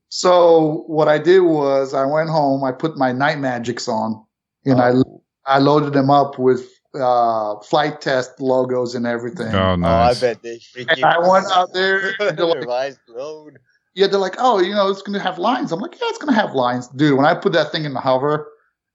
So 0.09 0.85
what 0.87 1.09
I 1.09 1.19
did 1.19 1.41
was 1.41 1.93
I 1.95 2.05
went 2.07 2.31
home, 2.31 2.65
I 2.65 2.73
put 2.73 2.97
my 2.97 3.13
night 3.13 3.39
magics 3.39 3.89
on, 3.89 4.25
and 4.65 4.81
Oh. 4.81 5.23
I 5.47 5.57
I 5.57 5.59
loaded 5.59 5.93
them 5.93 6.11
up 6.11 6.39
with 6.41 6.69
uh, 6.95 7.61
Flite 7.61 8.03
Fest 8.03 8.41
logos 8.41 8.95
and 8.97 9.07
everything. 9.07 9.55
Oh, 9.55 9.73
Oh, 9.73 9.77
nice. 9.77 10.17
I 10.17 10.21
bet 10.27 10.43
they 10.43 10.57
freaking. 10.59 10.95
And 10.97 11.05
I 11.05 11.19
went 11.19 11.47
out 11.53 11.73
there, 11.73 12.15
and 12.19 12.37
they're 12.39 12.47
like- 12.47 12.61
Their 12.63 12.71
eyes 12.71 12.99
glowed. 13.07 13.59
Yeah, 13.97 14.09
they're 14.09 14.21
like, 14.21 14.37
oh, 14.39 14.61
you 14.61 14.75
know, 14.75 14.91
it's 14.91 15.01
gonna 15.01 15.19
have 15.19 15.39
lines. 15.39 15.73
I'm 15.73 15.81
like, 15.81 15.95
yeah, 15.99 16.09
it's 16.11 16.19
gonna 16.19 16.35
have 16.35 16.55
lines, 16.55 16.87
dude. 16.89 17.17
When 17.17 17.25
I 17.25 17.35
put 17.35 17.55
that 17.55 17.73
thing 17.73 17.87
in 17.87 17.95
the 17.95 18.01
hover, 18.01 18.47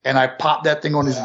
and 0.03 0.17
I 0.17 0.27
popped 0.27 0.63
that 0.65 0.83
thing 0.83 0.93
on 0.93 1.07
his, 1.07 1.19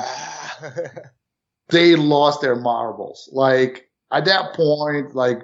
they 1.69 1.95
lost 1.95 2.41
their 2.41 2.57
marbles. 2.57 3.29
Like 3.33 3.91
at 4.11 4.25
that 4.25 4.55
point, 4.55 5.15
like 5.15 5.43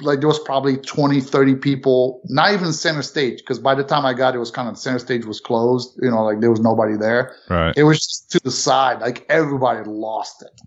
like 0.00 0.20
there 0.20 0.28
was 0.28 0.40
probably 0.40 0.78
20, 0.78 1.20
30 1.20 1.56
people, 1.56 2.22
not 2.24 2.54
even 2.54 2.72
center 2.72 3.02
stage, 3.02 3.40
because 3.40 3.58
by 3.58 3.74
the 3.74 3.84
time 3.84 4.06
I 4.06 4.14
got 4.14 4.34
it 4.34 4.38
was 4.38 4.50
kind 4.50 4.66
of 4.66 4.78
center 4.78 4.98
stage 4.98 5.26
was 5.26 5.38
closed, 5.38 5.96
you 6.02 6.10
know, 6.10 6.24
like 6.24 6.40
there 6.40 6.50
was 6.50 6.60
nobody 6.60 6.96
there. 6.96 7.36
Right. 7.50 7.74
It 7.76 7.84
was 7.84 7.98
just 7.98 8.30
to 8.32 8.40
the 8.40 8.50
side, 8.50 9.00
like 9.02 9.26
everybody 9.28 9.86
lost 9.86 10.42
it. 10.42 10.58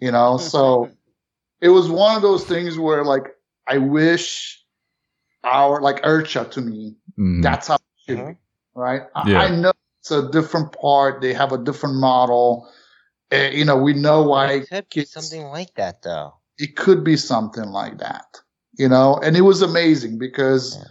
You 0.00 0.10
know, 0.12 0.36
so 0.38 0.90
it 1.60 1.68
was 1.68 1.90
one 1.90 2.16
of 2.16 2.22
those 2.22 2.44
things 2.44 2.78
where 2.78 3.04
like 3.04 3.36
I 3.68 3.76
wish 3.76 4.63
our 5.44 5.80
like 5.80 6.02
IRCHA 6.02 6.50
to 6.52 6.60
me, 6.60 6.96
Mhm. 7.18 7.42
that's 7.42 7.68
how 7.68 7.74
it 7.76 7.80
should 8.06 8.26
be, 8.26 8.36
right? 8.74 9.02
I, 9.14 9.30
Yeah. 9.30 9.38
I 9.40 9.50
know 9.56 9.72
it's 10.00 10.10
a 10.10 10.28
different 10.30 10.72
part. 10.72 11.20
They 11.20 11.32
have 11.34 11.52
a 11.52 11.58
different 11.58 11.96
model. 11.96 12.68
Uh, 13.32 13.50
you 13.52 13.64
know, 13.64 13.76
we 13.76 13.94
know 13.94 14.22
why 14.22 14.52
It 14.52 14.68
could 14.68 14.88
be 14.94 15.04
something 15.04 15.44
like 15.46 15.74
that 15.74 16.02
though. 16.02 16.34
it 16.58 16.76
could 16.76 17.02
be 17.02 17.16
something 17.16 17.68
like 17.70 17.98
that, 17.98 18.26
you 18.78 18.88
know. 18.88 19.18
And 19.22 19.36
it 19.36 19.40
was 19.42 19.62
amazing 19.62 20.18
because 20.18 20.76
Yeah. 20.76 20.84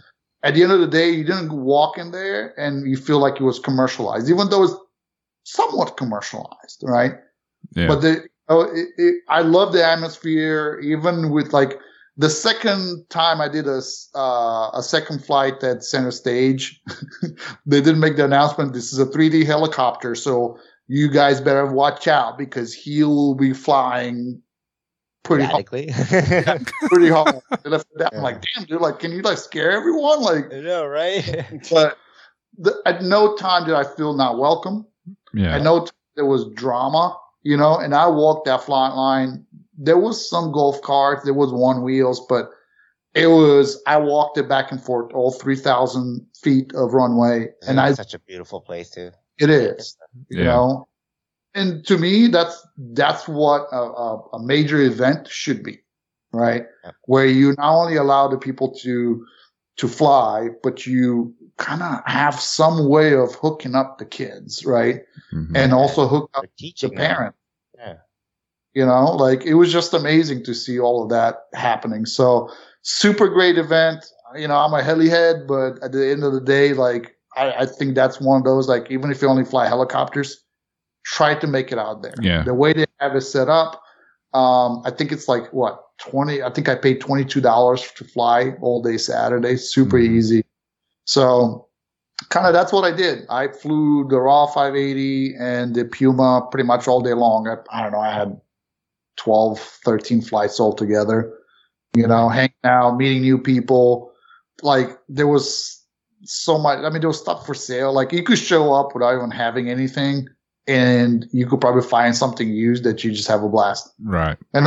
at 0.48 0.54
the 0.54 0.62
end 0.62 0.72
of 0.72 0.80
the 0.80 0.86
day, 0.86 1.10
you 1.10 1.24
didn't 1.24 1.52
walk 1.52 1.96
in 1.96 2.10
there 2.10 2.52
and 2.60 2.86
you 2.86 2.96
feel 2.96 3.18
like 3.18 3.36
it 3.40 3.44
was 3.44 3.58
commercialized, 3.58 4.28
even 4.28 4.50
though 4.50 4.64
it's 4.64 4.74
somewhat 5.44 5.96
commercialized, 5.96 6.82
right? 6.82 7.14
Yeah. 7.74 7.86
But 7.88 8.00
the 8.02 8.24
oh, 8.48 8.62
it, 8.62 8.88
it, 8.98 9.14
I 9.28 9.40
love 9.40 9.72
the 9.72 9.84
atmosphere, 9.84 10.78
even 10.82 11.30
with 11.30 11.52
like 11.54 11.78
the 12.16 12.30
second 12.30 13.04
time 13.08 13.40
I 13.40 13.48
did 13.48 13.66
a 13.66 13.78
s- 13.78 14.08
uh, 14.14 14.70
a 14.72 14.82
second 14.82 15.24
flight 15.24 15.62
at 15.64 15.82
center 15.84 16.10
stage, 16.10 16.80
they 17.66 17.80
didn't 17.80 18.00
make 18.00 18.16
the 18.16 18.24
announcement. 18.24 18.72
This 18.72 18.92
is 18.92 18.98
a 18.98 19.06
3D 19.06 19.44
helicopter, 19.46 20.14
so 20.14 20.58
you 20.86 21.08
guys 21.10 21.40
better 21.40 21.66
watch 21.66 22.06
out 22.06 22.38
because 22.38 22.72
he 22.74 23.02
will 23.02 23.34
be 23.34 23.52
flying 23.52 24.40
pretty 25.24 25.44
hard, 25.44 25.66
Radically. 25.72 25.92
pretty 26.88 27.08
hard. 27.08 27.40
They 27.64 27.70
left 27.70 27.86
it 27.94 27.98
down. 27.98 28.10
I'm 28.14 28.22
like, 28.22 28.42
damn, 28.54 28.64
dude, 28.66 28.80
like, 28.80 28.98
can 28.98 29.10
you 29.10 29.22
like 29.22 29.38
scare 29.38 29.70
everyone? 29.72 30.20
Like, 30.20 30.52
I 30.52 30.60
know, 30.60 30.86
right? 30.86 31.46
but 31.70 31.96
the, 32.58 32.80
at 32.86 33.02
no 33.02 33.34
time 33.36 33.64
did 33.64 33.74
I 33.74 33.84
feel 33.96 34.14
not 34.14 34.38
welcome. 34.38 34.86
yeah. 35.32 35.54
I 35.54 35.58
know 35.58 35.86
t- 35.86 35.90
there 36.14 36.26
was 36.26 36.46
drama, 36.54 37.18
you 37.42 37.56
know, 37.56 37.78
and 37.78 37.94
I 37.94 38.06
walked 38.06 38.44
that 38.46 38.62
flight 38.62 38.94
line. 38.94 39.44
There 39.78 39.98
was 39.98 40.28
some 40.28 40.52
golf 40.52 40.80
carts, 40.82 41.24
there 41.24 41.34
was 41.34 41.50
Onewheels, 41.50 42.18
but 42.28 42.50
it 43.14 43.26
was, 43.28 43.80
I 43.86 43.96
walked 43.96 44.38
it 44.38 44.48
back 44.48 44.72
and 44.72 44.82
forth 44.82 45.12
all 45.12 45.30
3,000 45.32 46.26
feet 46.42 46.74
of 46.74 46.94
runway. 46.94 47.48
And 47.66 47.80
I, 47.80 47.88
It's 47.88 47.96
such 47.96 48.14
a 48.14 48.18
beautiful 48.18 48.60
place 48.60 48.90
too. 48.90 49.10
it 49.38 49.50
is, 49.50 49.96
you 50.28 50.38
Yeah. 50.38 50.44
know, 50.46 50.88
and 51.54 51.84
to 51.86 51.98
me, 51.98 52.26
that's, 52.28 52.66
that's 52.76 53.28
what 53.28 53.68
a, 53.72 53.76
a, 53.76 54.18
a 54.34 54.42
major 54.42 54.80
event 54.80 55.28
should 55.28 55.62
be, 55.62 55.78
right? 56.32 56.66
Yeah. 56.84 56.90
Where 57.06 57.26
you 57.26 57.54
not 57.58 57.74
only 57.80 57.96
allow 57.96 58.26
the 58.28 58.38
people 58.38 58.74
to, 58.82 59.24
to 59.76 59.88
fly, 59.88 60.48
but 60.62 60.86
you 60.86 61.34
kind 61.56 61.82
of 61.82 62.00
have 62.06 62.40
some 62.40 62.88
way 62.88 63.14
of 63.14 63.34
hooking 63.36 63.74
up 63.76 63.98
the 63.98 64.04
kids, 64.06 64.64
right? 64.66 65.02
Mhm. 65.32 65.56
And 65.56 65.72
also 65.72 66.06
hook 66.08 66.30
up 66.34 66.42
They're 66.42 66.50
the 66.56 66.56
teaching 66.58 66.96
parent. 66.96 67.34
You 68.74 68.84
know, 68.84 69.04
like 69.12 69.44
it 69.46 69.54
was 69.54 69.72
just 69.72 69.94
amazing 69.94 70.42
to 70.44 70.54
see 70.54 70.80
all 70.80 71.02
of 71.02 71.08
that 71.10 71.44
happening. 71.54 72.06
So 72.06 72.50
super 72.82 73.28
great 73.28 73.56
event. 73.56 74.04
You 74.36 74.48
know, 74.48 74.56
I'm 74.56 74.74
a 74.74 74.82
heli 74.82 75.08
head, 75.08 75.46
but 75.46 75.80
at 75.82 75.92
the 75.92 76.10
end 76.10 76.24
of 76.24 76.32
the 76.32 76.40
day, 76.40 76.72
like 76.72 77.16
I, 77.36 77.52
I 77.52 77.66
think 77.66 77.94
that's 77.94 78.20
one 78.20 78.38
of 78.38 78.44
those, 78.44 78.68
like 78.68 78.90
even 78.90 79.10
if 79.12 79.22
you 79.22 79.28
only 79.28 79.44
fly 79.44 79.68
helicopters, 79.68 80.42
try 81.04 81.36
to 81.36 81.46
make 81.46 81.70
it 81.70 81.78
out 81.78 82.02
there. 82.02 82.14
Yeah. 82.20 82.42
The 82.42 82.54
way 82.54 82.72
they 82.72 82.86
have 82.98 83.14
it 83.14 83.20
set 83.20 83.48
up, 83.48 83.80
um, 84.32 84.82
I 84.84 84.90
think 84.90 85.12
it's 85.12 85.28
like 85.28 85.52
what, 85.52 85.80
20, 85.98 86.42
I 86.42 86.50
think 86.50 86.68
I 86.68 86.74
paid 86.74 87.00
$22 87.00 87.94
to 87.94 88.04
fly 88.04 88.54
all 88.60 88.82
day 88.82 88.96
Saturday. 88.96 89.56
Super 89.56 89.98
Mhm. 89.98 90.10
easy. 90.16 90.44
So 91.06 91.68
kind 92.30 92.46
of 92.46 92.52
that's 92.52 92.72
what 92.72 92.84
I 92.84 92.90
did. 92.90 93.26
I 93.28 93.48
flew 93.48 94.08
the 94.08 94.18
Raw 94.18 94.46
580 94.46 95.36
and 95.38 95.74
the 95.76 95.84
Puma 95.84 96.48
pretty 96.50 96.66
much 96.66 96.88
all 96.88 97.00
day 97.00 97.14
long. 97.14 97.46
I, 97.46 97.56
I 97.70 97.82
don't 97.82 97.92
know. 97.92 98.00
I 98.00 98.12
had 98.12 98.40
12, 99.16 99.58
13 99.58 100.22
flights 100.22 100.60
altogether, 100.60 101.32
you 101.96 102.06
know, 102.06 102.28
hanging 102.28 102.54
out, 102.64 102.96
meeting 102.96 103.22
new 103.22 103.38
people. 103.38 104.12
Like 104.62 104.98
there 105.08 105.26
was 105.26 105.82
so 106.22 106.58
much. 106.58 106.78
I 106.78 106.90
mean, 106.90 107.00
there 107.00 107.08
was 107.08 107.20
stuff 107.20 107.46
for 107.46 107.54
sale. 107.54 107.92
Like 107.92 108.12
you 108.12 108.22
could 108.22 108.38
show 108.38 108.72
up 108.72 108.94
without 108.94 109.16
even 109.16 109.30
having 109.30 109.70
anything 109.70 110.28
and 110.66 111.26
you 111.32 111.46
could 111.46 111.60
probably 111.60 111.82
find 111.82 112.16
something 112.16 112.48
used 112.48 112.84
that 112.84 113.04
you 113.04 113.12
just 113.12 113.28
have 113.28 113.42
a 113.42 113.48
blast. 113.48 113.92
right. 114.02 114.38
And 114.54 114.66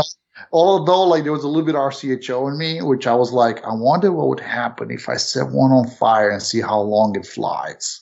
although, 0.51 1.03
like, 1.03 1.23
there 1.23 1.31
was 1.31 1.43
a 1.43 1.47
little 1.47 1.65
bit 1.65 1.75
of 1.75 1.81
RCHO 1.81 2.51
in 2.51 2.57
me, 2.57 2.81
which 2.81 3.07
I 3.07 3.15
was 3.15 3.31
like, 3.31 3.63
I 3.65 3.73
wonder 3.73 4.11
what 4.11 4.27
would 4.27 4.39
happen 4.39 4.91
if 4.91 5.09
I 5.09 5.17
set 5.17 5.49
one 5.49 5.71
on 5.71 5.87
fire 5.87 6.29
and 6.29 6.41
see 6.41 6.61
how 6.61 6.79
long 6.79 7.15
it 7.15 7.25
flies. 7.25 8.01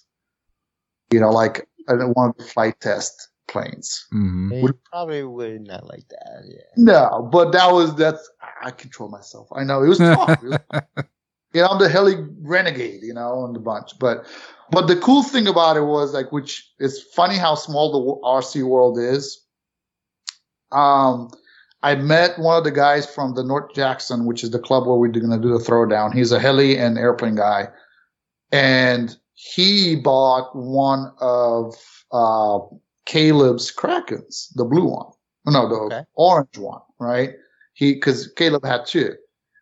You 1.12 1.20
know, 1.20 1.30
like 1.30 1.68
one 1.88 2.30
of 2.30 2.38
the 2.38 2.44
Flite 2.44 2.76
Fest 2.82 3.30
planes. 3.48 4.06
hmm 4.12 4.62
Would- 4.62 4.84
probably 4.86 5.24
would 5.24 5.62
not 5.68 5.88
like 5.88 6.08
that. 6.10 6.44
Yeah. 6.48 6.62
No, 6.78 7.30
but 7.32 7.52
that 7.52 7.72
was 7.72 7.96
that's 7.96 8.30
I 8.64 8.72
control 8.72 9.10
myself. 9.10 9.48
I 9.56 9.64
know 9.64 9.84
it 9.84 9.88
was 9.88 9.98
tough. 10.00 10.44
It 10.44 10.50
was- 10.50 10.82
you 11.54 11.62
know, 11.62 11.68
I'm 11.68 11.80
the 11.80 11.90
heli 11.90 12.16
renegade, 12.42 13.02
you 13.04 13.14
know, 13.14 13.40
on 13.40 13.54
the 13.54 13.60
bunch. 13.60 13.92
But 14.00 14.26
but 14.72 14.88
the 14.88 14.96
cool 14.98 15.24
thing 15.24 15.48
about 15.48 15.78
it 15.78 15.84
was 15.84 16.14
like, 16.14 16.32
which 16.32 16.70
is 16.80 17.02
funny 17.14 17.38
how 17.38 17.56
small 17.56 17.92
the 17.92 18.28
RC 18.28 18.64
world 18.68 18.98
is. 19.00 19.42
Um, 20.72 21.30
I 21.84 21.96
met 21.96 22.40
one 22.40 22.58
of 22.58 22.64
the 22.64 22.72
guys 22.72 23.06
from 23.06 23.36
the 23.36 23.44
North 23.44 23.74
Jackson, 23.76 24.26
which 24.26 24.44
is 24.44 24.50
the 24.52 24.60
club 24.60 24.88
where 24.88 24.98
we're 24.98 25.12
going 25.12 25.30
to 25.30 25.38
do 25.40 25.56
the 25.56 25.64
throwdown. 25.64 26.14
He's 26.14 26.32
a 26.32 26.40
heli 26.40 26.78
and 26.78 26.98
airplane 26.98 27.36
guy, 27.36 27.68
and 28.52 29.16
he 29.36 29.96
bought 29.96 30.50
one 30.56 31.12
of 31.22 31.76
uh, 32.12 32.58
Caleb's 33.06 33.72
Krakens, 33.74 34.54
the 34.56 34.66
blue 34.66 34.86
one. 34.88 35.12
No, 35.46 35.70
the 35.70 35.76
Okay. 35.76 36.06
orange 36.16 36.58
one, 36.58 36.82
right? 37.00 37.36
He 37.74 37.94
because 37.94 38.28
Caleb 38.36 38.66
had 38.66 38.86
two. 38.86 39.14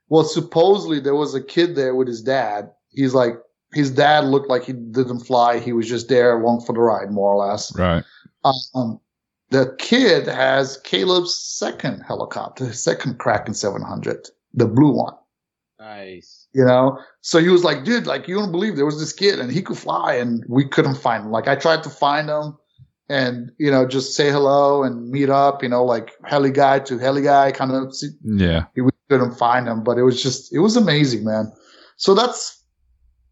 Well, 0.10 0.24
supposedly 0.24 1.00
there 1.00 1.16
was 1.16 1.34
a 1.36 1.42
kid 1.42 1.76
there 1.76 1.96
with 1.96 2.08
his 2.08 2.22
dad. 2.22 2.72
He's 2.90 3.14
like 3.14 3.36
his 3.74 3.90
dad 3.92 4.26
looked 4.26 4.50
like 4.50 4.64
he 4.64 4.74
didn't 4.74 5.22
fly. 5.22 5.60
He 5.60 5.74
was 5.74 5.90
just 5.90 6.08
there 6.08 6.40
along 6.40 6.62
for 6.62 6.74
the 6.74 6.80
ride, 6.80 7.12
more 7.12 7.34
or 7.34 7.48
less. 7.48 7.76
Right. 7.76 8.04
Um, 8.46 9.00
the 9.50 9.76
kid 9.80 10.28
has 10.28 10.78
Caleb's 10.84 11.36
second 11.36 12.02
helicopter, 12.02 12.66
his 12.66 12.84
second 12.84 13.18
Kraken 13.20 13.54
700, 13.54 14.30
the 14.54 14.68
blue 14.68 14.92
one. 14.92 15.16
Nice. 15.80 16.48
You 16.54 16.66
know, 16.66 17.00
so 17.22 17.40
he 17.40 17.50
was 17.50 17.64
like, 17.64 17.84
dude, 17.84 18.06
like 18.06 18.28
you 18.28 18.36
don't 18.36 18.52
believe 18.52 18.76
there 18.76 18.86
was 18.86 19.00
this 19.00 19.12
kid 19.14 19.40
and 19.40 19.52
he 19.52 19.62
could 19.62 19.78
fly 19.78 20.14
and 20.16 20.46
we 20.48 20.66
couldn't 20.66 20.96
find 20.96 21.26
him. 21.26 21.32
Like 21.32 21.48
I 21.48 21.56
tried 21.56 21.84
to 21.84 21.90
find 21.90 22.30
him 22.30 22.58
and, 23.10 23.52
you 23.58 23.70
know, 23.70 23.88
just 23.88 24.16
say 24.16 24.32
hello 24.32 24.84
and 24.84 25.10
meet 25.10 25.30
up, 25.30 25.62
you 25.64 25.70
know, 25.70 25.84
like 25.84 26.12
heli 26.26 26.52
guy 26.52 26.80
to 26.80 26.98
heli 26.98 27.22
guy 27.22 27.52
kind 27.52 27.72
of 27.72 27.94
see, 27.96 28.10
Yeah. 28.24 28.66
we 28.76 28.90
couldn't 29.10 29.36
find 29.36 29.68
him, 29.68 29.84
but 29.84 29.98
it 29.98 30.04
was 30.04 30.22
just, 30.24 30.54
it 30.54 30.60
was 30.60 30.76
amazing, 30.78 31.24
man. 31.26 31.52
So 31.98 32.14
that's 32.16 32.64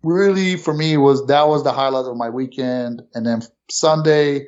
really 0.04 0.58
for 0.58 0.74
me 0.74 0.98
was, 0.98 1.26
that 1.28 1.48
was 1.48 1.64
the 1.64 1.72
highlight 1.72 2.06
of 2.06 2.18
my 2.18 2.30
weekend. 2.30 3.02
And 3.14 3.26
then 3.26 3.42
Sunday, 3.70 4.48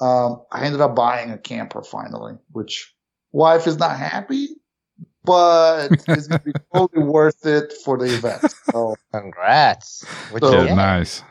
um, 0.00 0.42
I 0.52 0.64
ended 0.64 0.80
up 0.80 0.96
buying 0.96 1.30
a 1.30 1.38
camper 1.38 1.82
finally, 1.82 2.34
which 2.52 2.92
wife 3.32 3.66
is 3.66 3.78
not 3.78 3.96
happy, 3.98 4.48
but 5.24 5.88
it's 6.08 6.26
going 6.26 6.40
to 6.40 6.44
be 6.44 6.52
totally 6.74 7.04
worth 7.04 7.44
it 7.46 7.72
for 7.84 7.98
the 7.98 8.06
event. 8.06 8.42
So, 8.72 8.96
Congrats. 9.12 10.04
Which 10.30 10.42
So- 10.42 10.52
Yeah. 10.52 10.64
yeah. 10.64 10.74
Nice. 10.74 11.22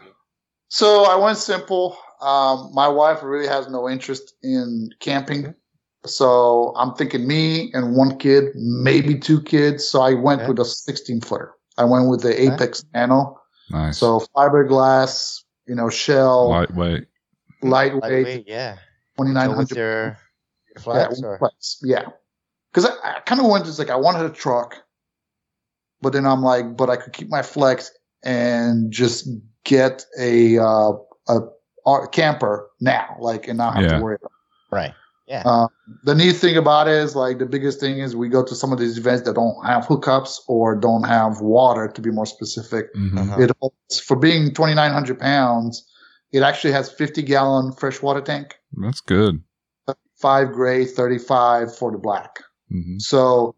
so 0.69 1.05
I 1.05 1.15
went 1.15 1.37
simple. 1.39 1.97
Um, 2.21 2.71
my 2.73 2.87
wife 2.87 3.23
really 3.23 3.47
has 3.47 3.67
no 3.69 3.89
interest 3.89 4.35
in 4.43 4.89
camping. 4.99 5.53
So 6.05 6.73
I'm 6.77 6.93
thinking 6.95 7.27
me 7.27 7.71
and 7.73 7.95
one 7.95 8.17
kid, 8.17 8.45
maybe 8.55 9.17
two 9.19 9.41
kids. 9.41 9.87
So 9.87 10.01
I 10.01 10.13
went 10.13 10.41
Okay. 10.41 10.49
with 10.49 10.59
a 10.59 10.65
16 10.65 11.21
footer. 11.21 11.53
I 11.77 11.83
went 11.85 12.09
with 12.09 12.21
the 12.21 12.33
Okay. 12.33 12.53
Apex 12.53 12.83
Nano. 12.93 13.39
Nice. 13.69 13.97
So 13.97 14.21
fiberglass, 14.35 15.43
you 15.67 15.75
know, 15.75 15.89
shell, 15.89 16.49
lightweight. 16.49 17.05
lightweight, 17.61 18.01
Lightweight, 18.03 18.47
yeah. 18.47 18.77
2900 19.17 19.77
your, 19.77 19.85
your 19.85 20.17
yeah, 20.75 20.81
flags 20.81 21.15
with 21.21 21.25
or 21.25 21.37
flex, 21.37 21.79
yeah. 21.83 22.05
Because 22.73 22.89
I, 22.89 23.17
I 23.17 23.19
kind 23.21 23.39
of 23.41 23.47
went 23.47 23.65
just 23.65 23.79
like 23.79 23.89
I 23.89 23.95
wanted 23.95 24.25
a 24.25 24.33
truck, 24.33 24.75
but 26.01 26.13
then 26.13 26.25
I'm 26.25 26.41
like, 26.41 26.75
but 26.75 26.89
I 26.89 26.95
could 26.97 27.13
keep 27.13 27.29
my 27.29 27.41
flex 27.41 27.91
and 28.23 28.91
just 28.91 29.27
get 29.63 30.05
a 30.19 30.57
uh, 30.57 30.93
a, 31.27 31.39
a 31.85 32.07
camper 32.07 32.69
now, 32.79 33.17
like, 33.19 33.47
and 33.47 33.57
not 33.57 33.73
have 33.75 33.83
Yeah. 33.83 33.97
to 33.97 34.03
worry 34.03 34.17
about. 34.19 34.31
right. 34.71 34.93
Uh, 35.45 35.67
the 36.03 36.13
neat 36.13 36.33
thing 36.33 36.57
about 36.57 36.87
it 36.89 36.93
is 36.93 37.15
like 37.15 37.39
the 37.39 37.45
biggest 37.45 37.79
thing 37.79 37.99
is 37.99 38.15
we 38.15 38.27
go 38.27 38.43
to 38.43 38.53
some 38.53 38.73
of 38.73 38.79
these 38.79 38.97
events 38.97 39.23
that 39.23 39.33
don't 39.35 39.65
have 39.65 39.85
hookups 39.85 40.39
or 40.47 40.75
don't 40.75 41.03
have 41.03 41.39
water 41.41 41.87
to 41.87 42.01
be 42.01 42.11
more 42.11 42.25
specific. 42.25 42.93
Mhm. 42.95 43.17
Uh-huh. 43.17 43.41
It 43.41 43.51
holds, 43.59 43.99
for 43.99 44.17
being 44.17 44.53
2,900 44.53 45.19
pounds, 45.19 45.85
it 46.33 46.43
actually 46.43 46.73
has 46.73 46.91
50 46.91 47.21
gallon 47.23 47.71
freshwater 47.71 48.21
tank. 48.21 48.55
That's 48.73 49.01
good. 49.01 49.41
five 50.17 50.51
gray, 50.51 50.85
35 50.85 51.75
for 51.75 51.91
the 51.91 51.97
black. 51.97 52.39
hmm 52.69 52.97
So 52.99 53.55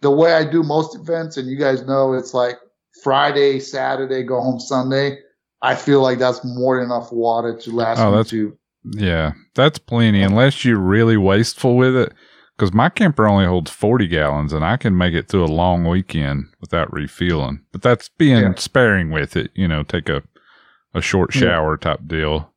the 0.00 0.10
way 0.10 0.32
I 0.34 0.44
do 0.44 0.62
most 0.62 0.94
events, 0.94 1.36
and 1.36 1.48
you 1.48 1.56
guys 1.56 1.82
know, 1.82 2.12
it's 2.12 2.32
like 2.34 2.56
Friday, 3.02 3.58
Saturday, 3.60 4.22
go 4.22 4.40
home 4.40 4.60
Sunday. 4.60 5.18
I 5.64 5.74
feel 5.74 6.00
like 6.02 6.18
that's 6.18 6.44
more 6.44 6.76
than 6.76 6.84
enough 6.86 7.10
water 7.12 7.56
to 7.58 7.70
last 7.72 7.98
Oh, 8.00 8.10
me 8.10 8.16
that's- 8.18 8.30
to. 8.30 8.58
Yeah, 8.92 9.32
that's 9.54 9.78
plenty 9.78 10.20
unless 10.22 10.64
you're 10.64 10.78
really 10.78 11.16
wasteful 11.16 11.76
with 11.76 11.96
it. 11.96 12.12
Because 12.56 12.72
my 12.74 12.88
camper 12.90 13.26
only 13.26 13.46
holds 13.46 13.70
40 13.70 14.06
gallons 14.06 14.52
and 14.52 14.64
I 14.64 14.76
can 14.76 14.96
make 14.96 15.14
it 15.14 15.26
through 15.28 15.44
a 15.44 15.46
long 15.46 15.84
weekend 15.88 16.44
without 16.60 16.92
refueling. 16.92 17.62
But 17.72 17.82
that's 17.82 18.08
being 18.10 18.42
Yeah. 18.42 18.54
sparing 18.56 19.10
with 19.10 19.36
it, 19.36 19.50
you 19.54 19.66
know, 19.66 19.82
take 19.82 20.08
a, 20.08 20.22
a 20.94 21.00
short 21.00 21.34
Yeah. 21.34 21.40
shower 21.40 21.76
type 21.78 22.00
deal 22.06 22.52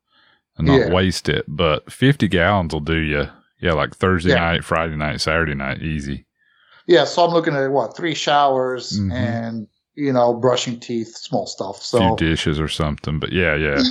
and 0.56 0.66
not 0.68 0.76
Yeah. 0.80 0.92
waste 0.92 1.28
it. 1.28 1.46
But 1.48 1.90
50 1.90 2.28
gallons 2.28 2.72
will 2.74 2.80
do 2.80 2.96
you. 2.98 3.26
Yeah, 3.60 3.72
like 3.72 3.96
Thursday 3.96 4.30
Yeah. 4.30 4.40
night, 4.52 4.64
Friday 4.64 4.94
night, 4.96 5.20
Saturday 5.20 5.54
night, 5.54 5.82
easy. 5.82 6.26
Yeah, 6.86 7.04
so 7.04 7.24
I'm 7.24 7.32
looking 7.32 7.56
at 7.56 7.70
what 7.72 7.96
three 7.96 8.14
showers 8.14 9.00
Mhm. 9.00 9.12
and 9.12 9.66
you 9.98 10.12
know 10.12 10.32
brushing 10.34 10.78
teeth, 10.80 11.16
small 11.16 11.46
stuff. 11.46 11.78
A 11.80 11.84
So 11.84 11.98
few 11.98 12.16
dishes 12.16 12.60
or 12.60 12.68
something. 12.68 13.18
But 13.18 13.32
yeah, 13.32 13.54
yeah. 13.56 13.82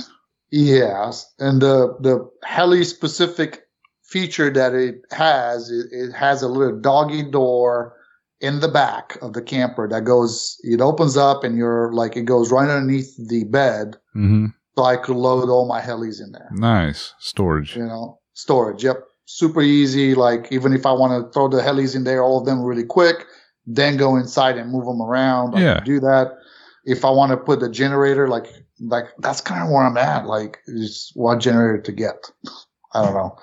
Yes, 0.50 1.30
and 1.38 1.60
the 1.60 1.94
the 2.00 2.28
heli 2.42 2.84
specific 2.84 3.62
feature 4.02 4.50
that 4.50 4.74
it 4.74 5.02
has, 5.10 5.70
it, 5.70 5.86
it 5.92 6.12
has 6.12 6.42
a 6.42 6.48
little 6.48 6.80
doggy 6.80 7.30
door 7.30 7.94
in 8.40 8.60
the 8.60 8.68
back 8.68 9.18
of 9.20 9.34
the 9.34 9.42
camper 9.42 9.86
that 9.88 10.04
goes. 10.04 10.56
It 10.62 10.80
opens 10.80 11.16
up 11.16 11.44
and 11.44 11.58
you're 11.58 11.92
like 11.92 12.16
it 12.16 12.24
goes 12.24 12.50
right 12.50 12.68
underneath 12.68 13.14
the 13.28 13.44
bed, 13.44 13.96
hmm 14.12 14.46
so 14.76 14.84
I 14.84 14.96
could 14.96 15.16
load 15.16 15.50
all 15.50 15.66
my 15.66 15.80
helis 15.80 16.22
in 16.22 16.30
there. 16.30 16.48
Nice. 16.52 17.12
Storage. 17.18 17.74
You 17.76 17.84
know, 17.84 18.20
storage. 18.34 18.84
Yep, 18.84 19.02
super 19.24 19.60
easy. 19.60 20.14
Like 20.14 20.52
even 20.52 20.72
if 20.72 20.86
I 20.86 20.92
want 20.92 21.12
to 21.12 21.32
throw 21.32 21.48
the 21.48 21.60
helis 21.60 21.96
in 21.96 22.04
there, 22.04 22.22
all 22.22 22.38
of 22.38 22.46
them 22.46 22.62
really 22.62 22.84
quick, 22.84 23.26
then 23.70 23.96
go 23.98 24.16
inside 24.16 24.56
and 24.56 24.72
move 24.72 24.86
them 24.86 25.02
around. 25.02 25.54
I 25.54 25.60
Yeah. 25.60 25.74
can 25.76 25.84
do 25.84 26.00
that. 26.00 26.38
If 26.84 27.04
I 27.04 27.10
want 27.10 27.30
to 27.30 27.36
put 27.36 27.60
the 27.60 27.68
generator, 27.68 28.28
like 28.28 28.46
like 28.80 29.06
that's 29.18 29.40
kind 29.40 29.62
of 29.62 29.68
where 29.68 29.84
I'm 29.84 29.96
at. 29.98 30.26
Like, 30.26 30.58
is 30.66 31.12
what 31.14 31.38
generator 31.38 31.82
to 31.82 31.92
get? 31.92 32.16
I 32.94 33.02
don't 33.04 33.14
know. 33.14 33.36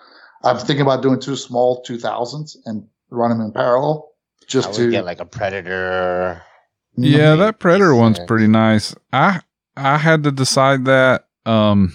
I'm 0.43 0.57
thinking 0.57 0.81
about 0.81 1.01
doing 1.03 1.19
two 1.19 1.35
small 1.35 1.83
2000s 1.83 2.57
and 2.65 2.87
run 3.09 3.29
them 3.31 3.41
in 3.41 3.51
parallel, 3.51 4.09
I 4.41 4.45
just 4.47 4.69
would 4.69 4.77
to 4.77 4.91
get 4.91 5.05
like 5.05 5.19
a 5.19 5.25
predator. 5.25 6.41
Yeah, 6.97 7.31
Maybe 7.31 7.39
that 7.39 7.59
Predator 7.59 7.93
one's 7.93 8.19
pretty 8.19 8.47
nice. 8.47 8.95
I 9.13 9.41
I 9.77 9.97
had 9.97 10.23
to 10.23 10.31
decide 10.31 10.85
that. 10.85 11.27
Um, 11.45 11.93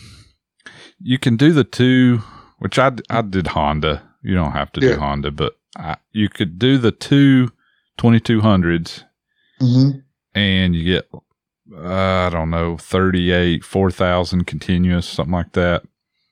you 1.01 1.19
can 1.19 1.37
do 1.37 1.53
the 1.53 1.65
two, 1.65 2.23
which 2.59 2.79
I 2.79 2.93
I 3.09 3.23
did 3.23 3.49
Honda. 3.49 4.03
You 4.23 4.35
don't 4.35 4.53
have 4.53 4.71
to 4.73 4.81
do 4.81 4.97
Honda, 4.97 5.31
but 5.31 5.55
I, 5.77 5.97
you 6.13 6.29
could 6.29 6.59
do 6.59 6.77
the 6.79 6.93
two 6.93 7.51
2200s 8.01 9.05
Mhm. 9.61 10.03
and 10.35 10.75
you 10.75 10.85
get 10.85 11.09
uh, 11.13 12.27
I 12.27 12.31
don't 12.31 12.51
know 12.51 12.77
38 12.79 13.63
4000 13.65 14.45
continuous 14.47 15.07
something 15.07 15.33
like 15.33 15.53
that. 15.53 15.83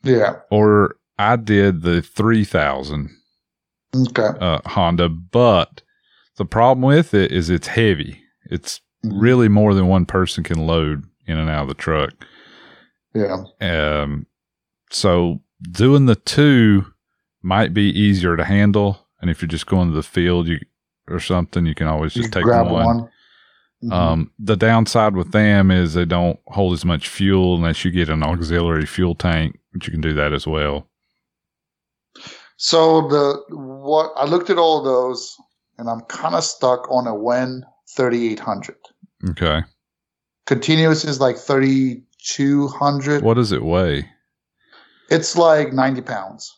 Yeah. 0.02 0.36
Or 0.50 0.96
I 1.18 1.36
did 1.36 1.82
the 1.82 2.00
3000 2.02 3.10
Okay. 3.94 4.28
uh, 4.40 4.60
Honda, 4.66 5.08
but 5.08 5.82
the 6.38 6.44
problem 6.44 6.82
with 6.82 7.14
it 7.14 7.30
is 7.32 7.50
it's 7.50 7.68
heavy. 7.68 8.20
It's 8.50 8.80
Mhm. 9.04 9.20
really 9.20 9.48
more 9.48 9.74
than 9.74 9.86
one 9.86 10.06
person 10.06 10.42
can 10.42 10.66
load 10.66 11.04
in 11.26 11.38
and 11.38 11.48
out 11.50 11.62
of 11.62 11.68
the 11.68 11.74
truck. 11.74 12.12
Yeah. 13.14 13.44
Um, 13.60 14.26
so 14.90 15.40
doing 15.70 16.06
the 16.06 16.16
two 16.16 16.86
might 17.42 17.72
be 17.74 17.90
easier 17.90 18.36
to 18.36 18.44
handle. 18.44 19.06
And 19.20 19.30
if 19.30 19.40
you're 19.42 19.48
just 19.48 19.66
going 19.66 19.88
to 19.90 19.94
the 19.94 20.02
field, 20.02 20.48
you 20.48 20.58
or 21.11 21.20
something, 21.20 21.66
you 21.66 21.74
can 21.74 21.86
always 21.86 22.12
just 22.14 22.32
can 22.32 22.40
take 22.40 22.44
grab 22.44 22.70
one. 22.70 22.84
one. 22.84 23.09
Mhm. 23.84 23.92
Um, 23.92 24.32
the 24.40 24.56
downside 24.56 25.14
with 25.14 25.30
them 25.30 25.70
is 25.70 25.94
they 25.94 26.04
don't 26.04 26.38
hold 26.48 26.72
as 26.72 26.84
much 26.84 27.09
fuel 27.09 27.54
unless 27.54 27.84
you 27.84 27.90
get 27.92 28.09
an 28.09 28.22
auxiliary 28.24 28.86
fuel 28.86 29.14
tank, 29.14 29.56
but 29.72 29.86
you 29.86 29.92
can 29.92 30.00
do 30.00 30.12
that 30.14 30.32
as 30.32 30.46
well. 30.48 30.88
So 32.56 33.02
the 33.09 33.40
what 33.54 34.12
I 34.16 34.24
looked 34.24 34.50
at 34.50 34.59
all 34.59 34.82
those, 34.82 35.36
and 35.78 35.88
I'm 35.88 36.00
kind 36.02 36.34
of 36.34 36.42
stuck 36.42 36.90
on 36.90 37.06
a 37.06 37.14
Wen 37.14 37.62
3800. 37.96 38.74
Okay. 39.30 39.62
Continuous 40.46 41.04
is 41.04 41.20
like 41.20 41.36
3200. 41.36 43.22
What 43.22 43.34
does 43.34 43.52
it 43.52 43.62
weigh? 43.62 44.09
It's 45.11 45.36
like 45.36 45.72
90 45.72 46.02
pounds. 46.02 46.52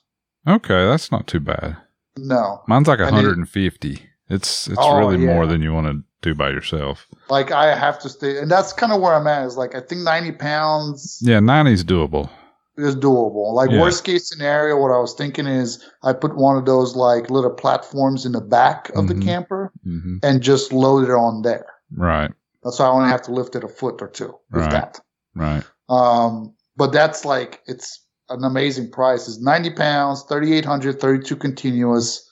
Okay, 0.49 0.87
that's 0.87 1.13
not 1.13 1.27
too 1.27 1.41
bad. 1.41 1.77
No, 2.17 2.63
Mine's 2.67 2.89
like 2.89 3.01
I 3.01 3.11
need- 3.11 3.17
150. 3.27 4.07
It's 4.31 4.69
it's 4.69 4.79
Oh, 4.81 4.97
really 4.97 5.17
more 5.17 5.47
than 5.47 5.61
you 5.61 5.73
want 5.75 5.87
to 5.89 6.03
do 6.23 6.35
by 6.35 6.51
yourself. 6.51 7.07
like 7.29 7.51
I 7.51 7.75
have 7.75 7.99
to 8.01 8.09
stay, 8.09 8.39
and 8.39 8.51
that's 8.51 8.73
kind 8.73 8.93
of 8.93 9.01
where 9.01 9.15
I'm 9.15 9.27
at. 9.27 9.47
Is 9.47 9.57
like 9.57 9.75
I 9.75 9.81
think 9.81 10.03
90 10.03 10.33
pounds 10.33 11.19
Yeah, 11.21 11.41
90 11.41 11.73
is 11.73 11.85
doable. 11.85 12.31
is 12.77 12.95
doable. 12.97 13.53
Like 13.53 13.71
Yeah. 13.71 13.81
worst 13.81 14.05
case 14.05 14.29
scenario, 14.29 14.81
what 14.81 14.93
I 14.93 14.99
was 14.99 15.15
thinking 15.15 15.47
is 15.47 15.85
I 16.03 16.13
put 16.13 16.37
one 16.37 16.57
of 16.57 16.65
those 16.65 16.95
like 16.97 17.29
little 17.29 17.51
platforms 17.51 18.25
in 18.25 18.33
the 18.33 18.41
back 18.41 18.89
of 18.91 19.05
Mhm. 19.05 19.09
the 19.09 19.15
camper 19.27 19.73
hmm 19.83 20.17
and 20.23 20.41
just 20.41 20.73
load 20.73 21.05
it 21.05 21.11
on 21.11 21.43
there. 21.43 21.67
Right, 21.97 22.31
That's 22.63 22.79
why 22.79 22.87
I 22.87 22.91
only 22.91 23.09
have 23.09 23.23
to 23.23 23.33
lift 23.33 23.57
it 23.57 23.65
a 23.65 23.69
foot 23.69 24.01
or 24.01 24.09
two. 24.09 24.33
With 24.53 24.63
Right. 24.63 24.71
that. 24.71 25.01
right. 25.35 25.65
Um, 25.89 26.55
but 26.77 26.93
that's 26.93 27.25
like 27.25 27.61
it's 27.67 28.01
an 28.29 28.45
amazing 28.45 28.91
price. 28.93 29.27
It's 29.27 29.41
90 29.41 29.71
pounds, 29.71 30.23
3,800, 30.29 31.01
32 31.01 31.35
continuous, 31.37 32.30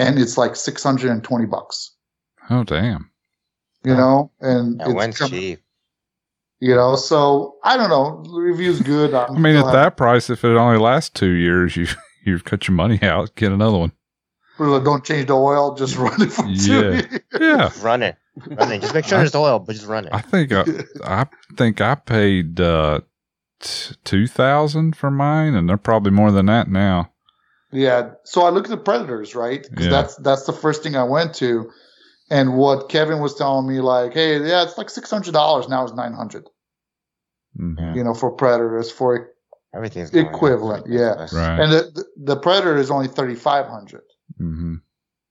and 0.00 0.18
it's 0.18 0.38
like 0.38 0.56
620 0.56 1.46
bucks. 1.46 1.94
Oh, 2.48 2.64
damn. 2.64 3.10
You 3.84 3.94
know, 3.94 4.30
and 4.40 4.78
That 4.80 4.88
it's 4.88 4.94
went 4.94 5.16
com- 5.16 5.30
cheap. 5.30 5.60
You 6.62 6.74
know, 6.74 6.94
so 6.96 7.56
I 7.64 7.76
don't 7.78 7.88
know. 7.88 8.22
The 8.22 8.38
review's 8.38 8.80
good. 8.82 9.14
I 9.14 9.30
mean, 9.32 9.56
at 9.56 9.72
that 9.72 9.96
price, 9.96 10.28
if 10.28 10.44
it 10.44 10.56
only 10.56 10.78
lasts 10.78 11.08
two 11.10 11.30
years, 11.30 11.74
you 11.76 11.86
you've 12.26 12.44
cut 12.44 12.68
your 12.68 12.74
money 12.74 12.98
out. 13.02 13.34
Get 13.34 13.50
another 13.52 13.78
one. 13.78 13.92
that 14.58 14.82
don't 14.84 15.02
change 15.02 15.28
the 15.28 15.36
oil, 15.36 15.74
just 15.74 15.96
run 15.96 16.20
it 16.20 16.30
for 16.30 16.42
two. 16.42 17.02
Yeah. 17.02 17.18
Yeah, 17.40 17.70
Run 17.80 18.02
it. 18.02 18.16
Run 18.46 18.72
it. 18.72 18.82
Just 18.82 18.92
make 18.92 19.06
sure 19.06 19.16
there's 19.18 19.34
oil, 19.34 19.58
but 19.58 19.72
just 19.72 19.86
run 19.86 20.04
it. 20.06 20.10
I 20.12 20.20
think 20.20 20.52
I, 20.52 20.64
I 21.04 21.26
think 21.56 21.80
I 21.80 21.94
paid 21.94 22.60
uh, 22.60 23.00
t- 23.60 23.94
two 24.04 24.26
thousand 24.26 24.96
for 24.96 25.10
mine, 25.10 25.54
and 25.54 25.66
they're 25.66 25.78
probably 25.78 26.12
more 26.12 26.30
than 26.30 26.44
that 26.46 26.68
now. 26.68 27.10
Yeah. 27.72 28.12
So 28.24 28.42
I 28.42 28.50
looked 28.50 28.70
at 28.70 28.76
the 28.76 28.84
Predators, 28.84 29.34
right? 29.34 29.62
Because 29.62 29.86
Yeah. 29.86 29.90
that's 29.90 30.16
that's 30.16 30.44
the 30.44 30.52
first 30.52 30.82
thing 30.82 30.96
I 30.96 31.04
went 31.04 31.34
to. 31.36 31.70
And 32.30 32.56
what 32.56 32.88
Kevin 32.88 33.18
was 33.18 33.34
telling 33.34 33.66
me, 33.66 33.80
like, 33.80 34.14
hey, 34.14 34.38
yeah, 34.46 34.62
it's 34.62 34.78
like 34.78 34.88
six 34.90 35.10
hundred 35.10 35.32
dollars 35.34 35.68
now. 35.68 35.84
It's 35.84 35.92
nine 35.94 36.12
hundred. 36.12 36.48
Mhm. 37.58 37.96
You 37.96 38.04
know, 38.04 38.14
for 38.14 38.30
Predators 38.30 38.90
for 38.90 39.30
Everything's. 39.72 40.12
Equivalent, 40.12 40.86
yeah. 40.88 41.28
Right. 41.32 41.60
and 41.60 41.72
the 41.72 41.90
the, 41.94 42.04
the 42.16 42.36
Predator 42.36 42.76
is 42.76 42.90
only 42.90 43.08
thirty 43.08 43.36
five 43.36 43.66
hundred. 43.66 44.02
hmm 44.38 44.76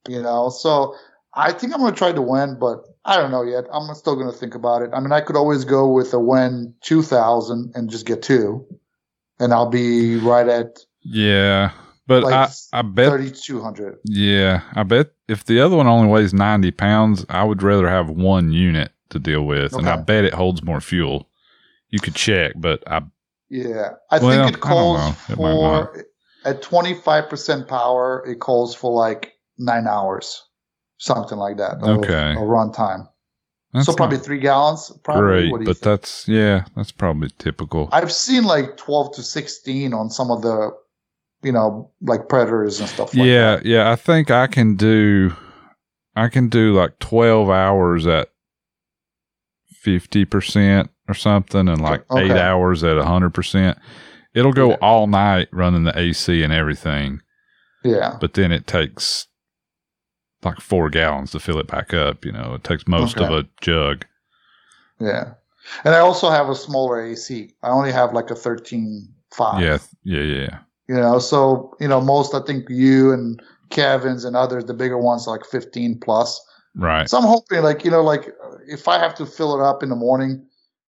You 0.07 0.21
know, 0.21 0.49
so 0.49 0.95
I 1.33 1.51
think 1.51 1.73
I'm 1.73 1.79
gonna 1.81 1.95
try 1.95 2.11
to 2.11 2.21
win, 2.21 2.57
but 2.59 2.83
I 3.05 3.17
don't 3.17 3.31
know 3.31 3.43
yet. 3.43 3.65
I'm 3.71 3.93
still 3.95 4.15
gonna 4.15 4.31
think 4.31 4.55
about 4.55 4.81
it. 4.81 4.91
I 4.93 4.99
mean, 4.99 5.11
I 5.11 5.21
could 5.21 5.35
always 5.35 5.65
go 5.65 5.91
with 5.91 6.13
a 6.13 6.19
Wen 6.19 6.73
two 6.81 7.01
thousand 7.01 7.73
and 7.75 7.89
just 7.89 8.05
get 8.05 8.21
two, 8.21 8.65
and 9.39 9.53
I'll 9.53 9.69
be 9.69 10.17
right 10.17 10.47
at 10.47 10.79
Yeah, 11.01 11.71
but 12.09 12.23
Like 12.23 12.33
I 12.73 12.79
I 12.79 12.81
bet 12.81 13.09
thirty 13.09 13.31
two 13.31 13.61
hundred. 13.61 13.99
Yeah, 14.03 14.61
I 14.73 14.83
bet 14.83 15.11
if 15.29 15.45
the 15.45 15.61
other 15.61 15.77
one 15.77 15.87
only 15.87 16.09
weighs 16.09 16.33
90 16.33 16.71
pounds, 16.71 17.25
I 17.29 17.43
would 17.45 17.63
rather 17.63 17.87
have 17.87 18.09
one 18.09 18.51
unit 18.51 18.91
to 19.11 19.19
deal 19.19 19.45
with. 19.45 19.73
And 19.73 19.87
I 19.87 19.95
bet 19.95 20.25
it 20.25 20.33
holds 20.33 20.63
more 20.63 20.81
fuel. 20.81 21.29
You 21.89 21.99
could 21.99 22.15
check, 22.15 22.53
but 22.57 22.83
I, 22.87 23.03
Yeah, 23.49 23.91
I 24.11 24.19
Well, 24.19 24.45
think 24.45 24.57
it 24.57 24.59
calls. 24.59 25.15
It 25.29 25.35
for 25.35 26.05
at 26.45 26.61
twenty 26.61 26.95
five 26.95 27.29
percent 27.29 27.67
power. 27.67 28.23
It 28.27 28.39
calls 28.39 28.75
for 28.75 28.91
like 28.91 29.33
nine 29.57 29.87
hours, 29.87 30.43
something 30.97 31.37
like 31.37 31.57
that. 31.57 31.77
Okay. 31.83 32.33
A 32.37 32.39
run 32.43 32.71
time. 32.71 33.07
that's 33.73 33.85
so 33.85 33.93
probably 33.93 34.17
three 34.17 34.39
gallons. 34.39 34.91
Probably. 35.03 35.21
great, 35.21 35.51
What 35.51 35.57
do 35.59 35.63
you 35.63 35.67
but 35.67 35.77
think? 35.77 35.83
that's, 35.83 36.27
yeah, 36.27 36.65
that's 36.75 36.91
probably 36.91 37.29
typical. 37.37 37.89
I've 37.91 38.11
seen 38.11 38.45
like 38.45 38.77
twelve 38.77 39.13
to 39.15 39.21
sixteen 39.23 39.93
on 39.93 40.09
some 40.09 40.31
of 40.31 40.41
the, 40.41 40.71
you 41.43 41.51
know, 41.51 41.91
like 42.01 42.27
predators 42.29 42.79
and 42.79 42.89
stuff. 42.89 43.13
like 43.15 43.25
yeah, 43.25 43.55
that. 43.57 43.65
yeah, 43.65 43.91
I 43.91 43.95
think 43.95 44.29
I 44.31 44.47
can 44.47 44.75
do, 44.75 45.35
I 46.15 46.27
can 46.27 46.49
do 46.49 46.73
like 46.73 46.99
12 46.99 47.49
hours 47.49 48.05
at 48.07 48.29
50% 49.85 50.89
or 51.07 51.13
something 51.13 51.67
and 51.67 51.81
like 51.81 52.03
eight 52.17 52.31
hours 52.31 52.83
at 52.83 52.97
100%. 52.97 53.77
It'll 54.33 54.53
go 54.53 54.71
Yeah. 54.71 54.77
all 54.81 55.07
night 55.07 55.47
running 55.51 55.83
the 55.83 55.97
AC 55.97 56.43
and 56.43 56.53
everything. 56.53 57.21
yeah, 57.83 58.17
but 58.19 58.33
then 58.33 58.51
it 58.51 58.67
takes 58.67 59.27
like 60.43 60.59
four 60.59 60.89
gallons 60.89 61.31
to 61.31 61.39
fill 61.39 61.57
it 61.59 61.67
back 61.67 61.93
up. 61.93 62.25
You 62.25 62.33
know, 62.33 62.53
it 62.55 62.63
takes 62.63 62.87
most 62.87 63.17
of 63.17 63.29
a 63.31 63.47
jug. 63.61 64.05
yeah. 64.99 65.33
And 65.85 65.93
I 65.93 65.99
also 65.99 66.29
have 66.29 66.49
a 66.49 66.55
smaller 66.55 66.99
AC. 67.01 67.53
I 67.61 67.69
only 67.69 67.91
have 67.91 68.11
like 68.13 68.31
a 68.31 68.35
thirteen 68.35 69.13
five. 69.31 69.61
Yeah, 69.61 69.77
yeah, 70.03 70.21
yeah. 70.23 70.59
You 70.89 70.95
know, 70.95 71.19
so 71.19 71.71
you 71.79 71.87
know 71.87 72.01
most 72.01 72.33
I 72.33 72.39
think 72.41 72.67
you 72.67 73.13
and 73.13 73.39
Kevin's 73.69 74.25
and 74.25 74.35
others, 74.35 74.65
the 74.65 74.73
bigger 74.73 74.97
ones 74.97 75.27
are 75.27 75.37
like 75.37 75.45
15 75.45 75.99
plus. 75.99 76.41
Right. 76.75 77.07
So 77.07 77.17
I'm 77.17 77.23
hoping, 77.25 77.61
like, 77.61 77.85
you 77.85 77.91
know, 77.91 78.01
like 78.01 78.33
if 78.67 78.87
I 78.87 78.97
have 78.97 79.13
to 79.15 79.25
fill 79.27 79.59
it 79.59 79.63
up 79.63 79.83
in 79.83 79.89
the 79.89 79.95
morning 79.95 80.43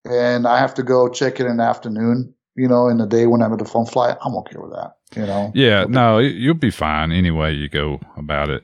and 0.06 0.46
I 0.46 0.58
have 0.58 0.72
to 0.74 0.82
go 0.82 1.08
check 1.08 1.38
it 1.38 1.46
in 1.46 1.58
the 1.58 1.64
afternoon, 1.64 2.32
you 2.54 2.66
know, 2.66 2.88
in 2.88 2.96
the 2.96 3.06
day 3.06 3.26
when 3.26 3.42
I'm 3.42 3.52
at 3.52 3.58
the 3.58 3.64
phone 3.66 3.84
flight, 3.84 4.16
I'm 4.24 4.34
okay 4.36 4.56
with 4.56 4.72
that, 4.72 4.92
you 5.16 5.26
know. 5.26 5.52
Yeah, 5.54 5.84
no, 5.86 6.18
you'll 6.18 6.54
be 6.54 6.70
fine 6.70 7.12
any 7.12 7.30
way 7.30 7.52
you 7.52 7.68
go 7.68 8.00
about 8.16 8.48
it. 8.48 8.62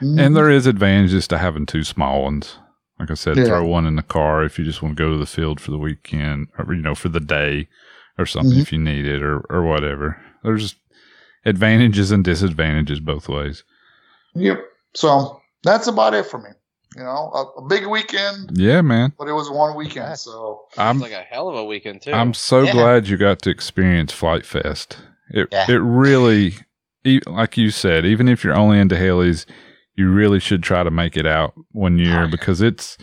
Mhm. 0.00 0.20
And 0.20 0.36
there 0.36 0.50
is 0.50 0.66
advantages 0.66 1.26
to 1.28 1.38
having 1.38 1.64
two 1.64 1.84
small 1.84 2.22
ones. 2.22 2.58
Like 2.98 3.10
I 3.10 3.14
said, 3.14 3.38
Yeah. 3.38 3.44
throw 3.44 3.64
one 3.64 3.86
in 3.86 3.96
the 3.96 4.02
car 4.02 4.44
if 4.44 4.58
you 4.58 4.64
just 4.66 4.82
want 4.82 4.96
to 4.98 5.02
go 5.02 5.10
to 5.10 5.16
the 5.16 5.24
field 5.24 5.58
for 5.58 5.70
the 5.70 5.78
weekend 5.78 6.48
or, 6.58 6.74
you 6.74 6.82
know, 6.82 6.94
for 6.94 7.08
the 7.08 7.20
day 7.20 7.68
or 8.18 8.26
something 8.26 8.58
Mhm. 8.58 8.62
if 8.62 8.72
you 8.72 8.78
need 8.78 9.06
it 9.06 9.22
or, 9.22 9.38
or 9.48 9.62
whatever. 9.62 10.18
There's 10.42 10.74
advantages 11.44 12.10
and 12.10 12.24
disadvantages 12.24 13.00
both 13.00 13.28
ways. 13.28 13.64
Yep. 14.34 14.60
So 14.94 15.40
that's 15.62 15.86
about 15.86 16.14
it 16.14 16.26
for 16.26 16.38
me. 16.38 16.50
You 16.96 17.04
know, 17.04 17.30
a, 17.32 17.60
a 17.60 17.68
big 17.68 17.86
weekend, 17.86 18.50
Yeah, 18.58 18.80
man. 18.82 19.12
but 19.16 19.28
it 19.28 19.32
was 19.32 19.48
one 19.48 19.76
weekend. 19.76 20.18
So 20.18 20.62
I'm 20.76 20.98
like 20.98 21.12
a 21.12 21.20
hell 21.22 21.48
of 21.48 21.54
a 21.54 21.64
weekend 21.64 22.02
too. 22.02 22.12
I'm 22.12 22.34
so 22.34 22.62
Yeah. 22.62 22.72
glad 22.72 23.06
you 23.06 23.16
got 23.16 23.40
to 23.42 23.50
experience 23.50 24.12
Flite 24.12 24.44
Fest. 24.44 24.98
It 25.30 25.48
Yeah. 25.52 25.70
it 25.70 25.76
really, 25.78 26.54
e- 27.04 27.20
like 27.26 27.56
you 27.56 27.70
said, 27.70 28.04
even 28.04 28.26
if 28.28 28.42
you're 28.42 28.56
only 28.58 28.80
into 28.80 28.96
helis, 28.96 29.46
you 29.94 30.10
really 30.10 30.40
should 30.40 30.64
try 30.64 30.82
to 30.82 30.90
make 30.90 31.16
it 31.16 31.26
out 31.26 31.54
one 31.72 31.96
year 31.98 32.24
Oh, 32.24 32.28
because 32.30 32.60
it's. 32.60 32.98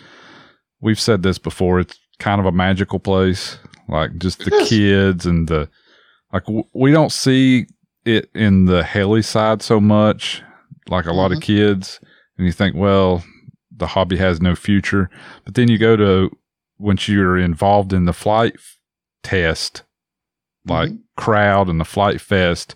We've 0.82 1.00
said 1.00 1.24
this 1.24 1.38
before. 1.40 1.80
It's 1.80 1.98
kind 2.20 2.40
of 2.42 2.46
a 2.46 2.52
magical 2.52 3.00
place. 3.00 3.58
Like 3.88 4.18
just 4.18 4.40
the 4.40 4.54
It 4.54 4.62
is. 4.64 4.70
kids 4.70 5.26
and 5.26 5.48
the 5.48 5.70
like. 6.34 6.46
W- 6.46 6.64
we 6.74 6.92
don't 6.92 7.12
see 7.12 7.68
it 8.06 8.30
in 8.34 8.66
the 8.66 8.84
heli 8.84 9.22
side 9.22 9.62
so 9.62 9.80
much. 9.80 10.42
Like 10.90 11.06
a 11.06 11.14
lot 11.14 11.32
of 11.34 11.40
Mhm. 11.40 11.44
kids, 11.44 12.00
and 12.38 12.46
you 12.46 12.54
think, 12.54 12.76
well, 12.76 13.24
the 13.76 13.88
hobby 13.88 14.18
has 14.18 14.42
no 14.42 14.56
future. 14.56 15.10
But 15.46 15.56
then 15.56 15.68
you 15.70 15.78
go 15.78 15.96
to 15.98 16.30
once 16.80 17.08
you're 17.10 17.38
involved 17.38 17.92
in 17.92 18.06
the 18.06 18.14
flight 18.14 18.54
f- 18.56 18.78
test, 19.24 19.84
like 20.66 20.92
Mhm. 20.92 21.00
crowd 21.18 21.68
and 21.70 21.80
the 21.80 21.86
Flite 21.86 22.22
Fest, 22.22 22.76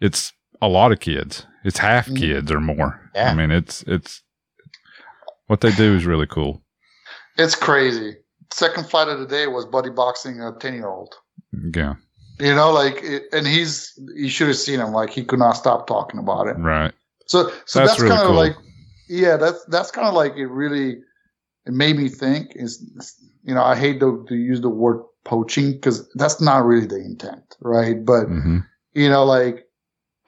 it's 0.00 0.32
a 0.62 0.68
lot 0.68 0.92
of 0.92 1.00
kids. 1.00 1.46
It's 1.64 1.78
half 1.78 2.06
Mhm. 2.08 2.16
kids 2.18 2.50
or 2.50 2.60
more. 2.60 3.10
Yeah. 3.14 3.30
I 3.30 3.34
mean, 3.34 3.50
it's 3.50 3.82
it's 3.86 4.22
what 5.46 5.60
they 5.60 5.72
do 5.72 5.94
is 5.94 6.06
really 6.06 6.26
cool. 6.26 6.62
it's 7.38 7.54
crazy. 7.54 8.16
Second 8.52 8.88
flight 8.90 9.08
of 9.08 9.18
the 9.18 9.26
day 9.26 9.46
was 9.46 9.64
buddy 9.66 9.88
boxing 9.90 10.40
a 10.40 10.52
10 10.58 10.74
year 10.74 10.88
old. 10.88 11.14
Yeah, 11.74 11.94
You 12.42 12.54
know, 12.56 12.72
like, 12.72 13.04
and 13.32 13.46
he's, 13.46 13.96
you 14.16 14.28
should 14.28 14.48
have 14.48 14.56
seen 14.56 14.80
him. 14.80 14.92
Like, 14.92 15.10
he 15.10 15.24
could 15.24 15.38
not 15.38 15.52
stop 15.52 15.86
talking 15.86 16.18
about 16.18 16.48
it. 16.48 16.56
right. 16.58 16.92
So, 17.26 17.50
so 17.66 17.78
That's 17.78 17.92
that's, 17.92 18.00
really 18.00 18.10
kind 18.16 18.22
of 18.22 18.28
cool. 18.30 18.36
like, 18.36 18.56
yeah, 19.08 19.36
that's 19.36 19.64
that's 19.66 19.90
kind 19.92 20.08
of 20.08 20.14
like 20.14 20.34
it. 20.36 20.46
Really, 20.46 21.00
it 21.66 21.72
made 21.72 21.96
me 21.96 22.08
think. 22.08 22.52
Is 22.56 22.82
you 23.44 23.54
know, 23.54 23.62
I 23.62 23.76
hate 23.76 24.00
to, 24.00 24.24
to 24.28 24.34
use 24.34 24.60
the 24.60 24.68
word 24.68 25.02
poaching 25.24 25.72
because 25.72 26.08
that's 26.14 26.40
not 26.40 26.64
really 26.64 26.86
the 26.86 26.96
intent, 26.96 27.56
right? 27.60 28.04
But 28.04 28.24
hmm 28.24 28.58
you 28.94 29.08
know, 29.08 29.24
like 29.24 29.66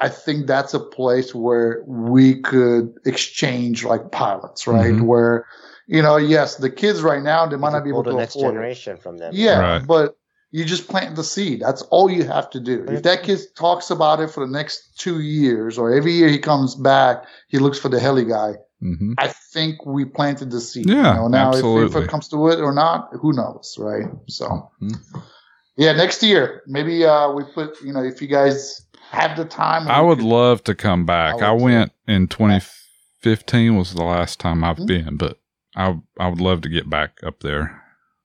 I 0.00 0.08
think 0.08 0.46
that's 0.46 0.72
a 0.74 0.80
place 0.80 1.34
where 1.34 1.82
we 1.86 2.40
could 2.42 2.94
exchange 3.04 3.84
like 3.84 4.12
pilots, 4.12 4.66
right? 4.66 4.94
Mhm. 4.94 5.02
Where 5.06 5.46
you 5.88 6.00
know, 6.02 6.16
yes, 6.16 6.56
the 6.56 6.70
kids 6.70 7.02
right 7.02 7.22
now 7.22 7.44
they 7.46 7.56
might 7.56 7.72
not 7.72 7.84
be 7.84 7.90
able 7.90 8.04
to 8.04 8.10
the 8.10 8.16
next 8.16 8.36
afford 8.36 8.54
it. 8.54 8.58
generation 8.58 8.96
from 8.98 9.18
them. 9.18 9.32
Yeah, 9.34 9.58
Right. 9.58 9.86
but 9.86 10.16
you 10.56 10.64
just 10.64 10.86
plant 10.92 11.16
the 11.16 11.24
seed. 11.24 11.56
That's 11.66 11.82
all 11.94 12.08
you 12.18 12.22
have 12.34 12.48
to 12.50 12.60
do. 12.60 12.76
If 12.88 13.02
that 13.02 13.24
kid 13.26 13.40
talks 13.56 13.90
about 13.90 14.20
it 14.20 14.30
for 14.34 14.46
the 14.46 14.52
next 14.60 14.74
two 15.04 15.18
years, 15.20 15.76
or 15.78 15.92
every 15.98 16.12
year 16.12 16.28
he 16.28 16.38
comes 16.38 16.76
back, 16.76 17.24
he 17.48 17.58
looks 17.58 17.78
for 17.82 17.88
the 17.94 17.98
heli 18.06 18.24
guy. 18.36 18.52
hmm 18.80 19.12
I 19.18 19.28
think 19.54 19.84
we 19.96 20.04
planted 20.04 20.48
the 20.52 20.60
seed. 20.60 20.86
Yeah, 20.88 21.08
you 21.14 21.14
know? 21.20 21.28
Now, 21.28 21.48
if, 21.54 21.64
if 21.88 21.96
it 22.02 22.08
comes 22.12 22.28
to 22.28 22.36
it 22.52 22.60
or 22.60 22.72
not, 22.72 23.08
who 23.20 23.32
knows, 23.40 23.66
right? 23.88 24.06
So, 24.28 24.46
Mhm. 24.82 24.96
yeah, 25.76 25.92
next 25.92 26.22
year 26.22 26.62
maybe 26.76 27.04
uh, 27.04 27.26
we 27.36 27.42
put. 27.58 27.68
You 27.86 27.92
know, 27.94 28.04
if 28.12 28.22
you 28.22 28.28
guys 28.28 28.56
have 29.10 29.36
the 29.36 29.44
time, 29.46 29.88
I 29.88 30.00
would 30.06 30.18
could- 30.18 30.26
love 30.38 30.62
to 30.64 30.74
come 30.86 31.04
back. 31.06 31.42
I 31.42 31.46
I, 31.48 31.52
would 31.52 31.58
too. 31.58 31.64
went 31.64 31.92
in 32.06 32.28
2015 32.28 33.76
was 33.76 33.94
the 33.94 34.04
last 34.04 34.38
time 34.40 34.62
I've 34.64 34.78
Mhm. 34.78 34.86
been, 34.86 35.16
but 35.16 35.38
I 35.74 35.98
I 36.18 36.28
would 36.28 36.40
love 36.40 36.60
to 36.62 36.68
get 36.68 36.88
back 36.88 37.10
up 37.28 37.40
there. 37.40 37.64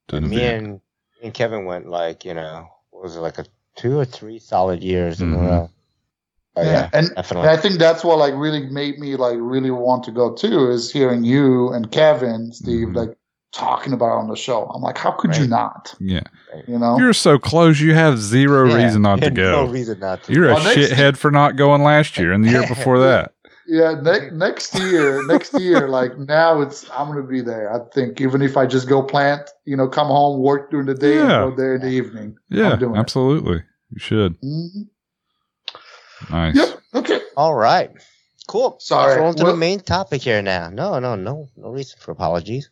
To 0.10 0.18
And 0.18 0.26
the 0.26 0.30
me 0.30 0.38
event. 0.38 0.64
and, 0.64 0.74
me 0.74 0.80
and 1.24 1.34
Kevin 1.34 1.66
went 1.66 1.88
like, 1.90 2.26
you 2.26 2.34
know, 2.34 2.68
what 2.92 3.04
was 3.04 3.16
it 3.16 3.20
like 3.20 3.38
a 3.38 3.46
two 3.76 3.98
or 4.00 4.06
three 4.06 4.40
solid 4.40 4.84
years 4.84 5.22
in 5.22 5.32
Mhm. 5.34 5.38
a 5.38 5.48
row. 5.48 5.70
Oh, 6.56 6.62
yeah, 6.64 6.72
yeah, 6.72 6.90
and 6.94 7.08
And 7.08 7.16
definitely. 7.16 7.50
I 7.50 7.58
think 7.58 7.80
that's 7.80 8.04
what 8.04 8.18
like 8.18 8.34
really 8.36 8.66
made 8.68 9.00
me 9.00 9.16
like 9.16 9.38
really 9.40 9.72
want 9.72 10.04
to 10.06 10.12
go 10.12 10.34
too 10.34 10.70
is 10.70 10.92
hearing 10.92 11.24
you 11.24 11.70
and 11.72 11.90
Kevin, 11.92 12.52
Steve, 12.52 12.90
Mhm. 12.90 12.96
like 12.96 13.16
talking 13.54 13.94
about 13.94 14.16
it 14.18 14.20
on 14.20 14.28
the 14.28 14.36
show. 14.36 14.66
I'm 14.66 14.82
like, 14.82 14.98
how 14.98 15.12
could 15.12 15.36
you 15.38 15.48
not? 15.48 15.96
yeah, 16.00 16.22
You 16.68 16.78
know? 16.78 16.98
you're 17.00 17.14
so 17.14 17.40
close. 17.40 17.80
You 17.80 17.94
have 17.96 18.20
zero 18.20 18.68
Yeah, 18.68 18.76
reason 18.84 19.02
not 19.02 19.22
to 19.22 19.32
go. 19.32 19.66
No 19.66 19.72
reason 19.72 20.00
not 20.00 20.24
to. 20.24 20.34
You're 20.34 20.50
a 20.50 20.54
Well, 20.56 20.64
next- 20.64 20.92
shithead 20.92 21.18
for 21.18 21.32
not 21.32 21.56
going 21.56 21.82
last 21.84 22.18
year 22.20 22.32
and 22.34 22.44
the 22.44 22.50
year 22.50 22.62
before 22.68 23.00
that. 23.00 23.34
Yeah, 23.70 23.94
ne- 24.02 24.32
next 24.32 24.74
year, 24.80 25.26
next 25.28 25.54
year, 25.60 25.88
like 25.98 26.18
now 26.18 26.62
it's 26.62 26.90
I'm 26.92 27.08
gonna 27.08 27.24
be 27.24 27.42
there. 27.42 27.72
I 27.74 27.80
think 27.94 28.20
even 28.20 28.42
if 28.42 28.58
I 28.58 28.66
just 28.66 28.90
go 28.90 29.02
plant, 29.04 29.50
you 29.66 29.78
know, 29.78 29.88
come 29.88 30.08
home, 30.08 30.42
work 30.42 30.72
during 30.72 30.88
the 30.88 30.96
day, 30.96 31.16
Yeah. 31.16 31.44
and 31.44 31.52
go 31.52 31.56
there 31.56 31.76
in 31.76 31.82
the 31.82 31.88
evening. 31.88 32.36
Yeah, 32.50 32.72
I'm 32.74 32.80
doing 32.80 32.96
it. 32.96 33.00
absolutely. 33.00 33.64
You 33.92 34.00
should. 34.00 34.42
Mhm. 34.42 34.88
Nice. 36.30 36.56
Yep. 36.56 36.80
Okay. 36.96 37.20
All 37.38 37.56
right. 37.56 37.92
Cool. 38.48 38.78
Sorry. 38.80 39.10
Let's 39.12 39.20
roll 39.20 39.30
into 39.30 39.44
Well- 39.44 39.54
the 39.54 39.60
main 39.60 39.80
topic 39.80 40.22
here 40.24 40.42
now. 40.42 40.70
No, 40.70 41.00
no, 41.00 41.16
no, 41.16 41.48
no 41.56 41.70
reason 41.70 41.98
for 42.00 42.12
apologies. 42.12 42.70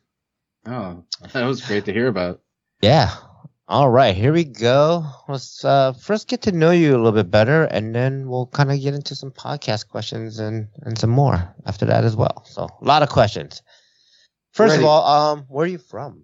Oh, 0.66 1.04
that 1.34 1.46
was 1.46 1.62
great 1.66 1.86
to 1.86 1.94
hear 1.94 2.08
about. 2.08 2.42
Yeah. 2.82 3.12
All 3.70 3.90
right, 3.90 4.16
here 4.16 4.32
we 4.32 4.46
go. 4.46 5.06
Let's 5.28 5.66
uh, 5.66 5.92
first 5.92 6.30
get 6.30 6.44
to 6.44 6.54
know 6.54 6.72
you 6.72 6.92
a 6.92 6.96
little 6.96 7.12
bit 7.12 7.30
better, 7.30 7.66
and 7.66 7.94
then 7.94 8.30
we'll 8.30 8.48
kind 8.48 8.72
of 8.72 8.80
get 8.80 8.94
into 8.94 9.14
some 9.14 9.30
podcast 9.30 9.90
questions 9.90 10.40
and, 10.40 10.70
and 10.84 10.98
some 10.98 11.10
more 11.10 11.54
after 11.66 11.86
that 11.86 12.06
as 12.06 12.16
well. 12.16 12.46
So, 12.46 12.64
a 12.64 12.86
lot 12.86 13.04
of 13.04 13.10
questions. 13.10 13.62
First 14.54 14.72
Ready. 14.72 14.84
of 14.84 14.90
all, 14.90 15.06
um, 15.06 15.46
where 15.50 15.66
are 15.66 15.68
you 15.68 15.80
from? 15.80 16.24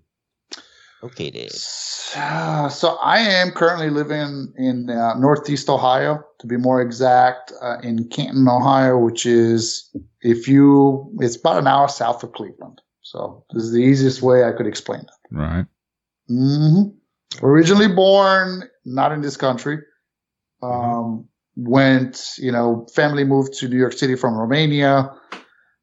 Located. 1.01 1.51
So, 1.51 2.69
so 2.71 2.95
I 3.03 3.19
am 3.19 3.51
currently 3.51 3.89
living 3.89 4.53
in 4.55 4.89
uh, 4.89 5.15
Northeast 5.15 5.67
Ohio, 5.67 6.23
to 6.39 6.47
be 6.47 6.55
more 6.55 6.81
exact, 6.81 7.51
uh, 7.61 7.79
in 7.83 8.07
Canton, 8.07 8.47
Ohio, 8.47 8.97
which 8.97 9.25
is 9.25 9.93
if 10.21 10.47
you, 10.47 11.13
it's 11.19 11.35
about 11.35 11.57
an 11.57 11.67
hour 11.67 11.89
south 11.89 12.23
of 12.23 12.31
Cleveland. 12.31 12.79
So 13.01 13.43
this 13.53 13.63
is 13.63 13.73
the 13.73 13.81
easiest 13.81 14.21
way 14.21 14.45
I 14.45 14.53
could 14.53 14.65
explain 14.65 15.01
it. 15.01 15.09
Right. 15.29 15.65
hmm 16.29 16.83
Originally 17.41 17.87
born 17.87 18.63
not 18.85 19.11
in 19.11 19.21
this 19.21 19.37
country. 19.37 19.79
Um, 20.61 21.27
went, 21.55 22.21
you 22.37 22.51
know, 22.51 22.87
family 22.95 23.23
moved 23.23 23.53
to 23.59 23.67
New 23.67 23.77
York 23.77 23.93
City 23.93 24.15
from 24.15 24.35
Romania. 24.37 25.09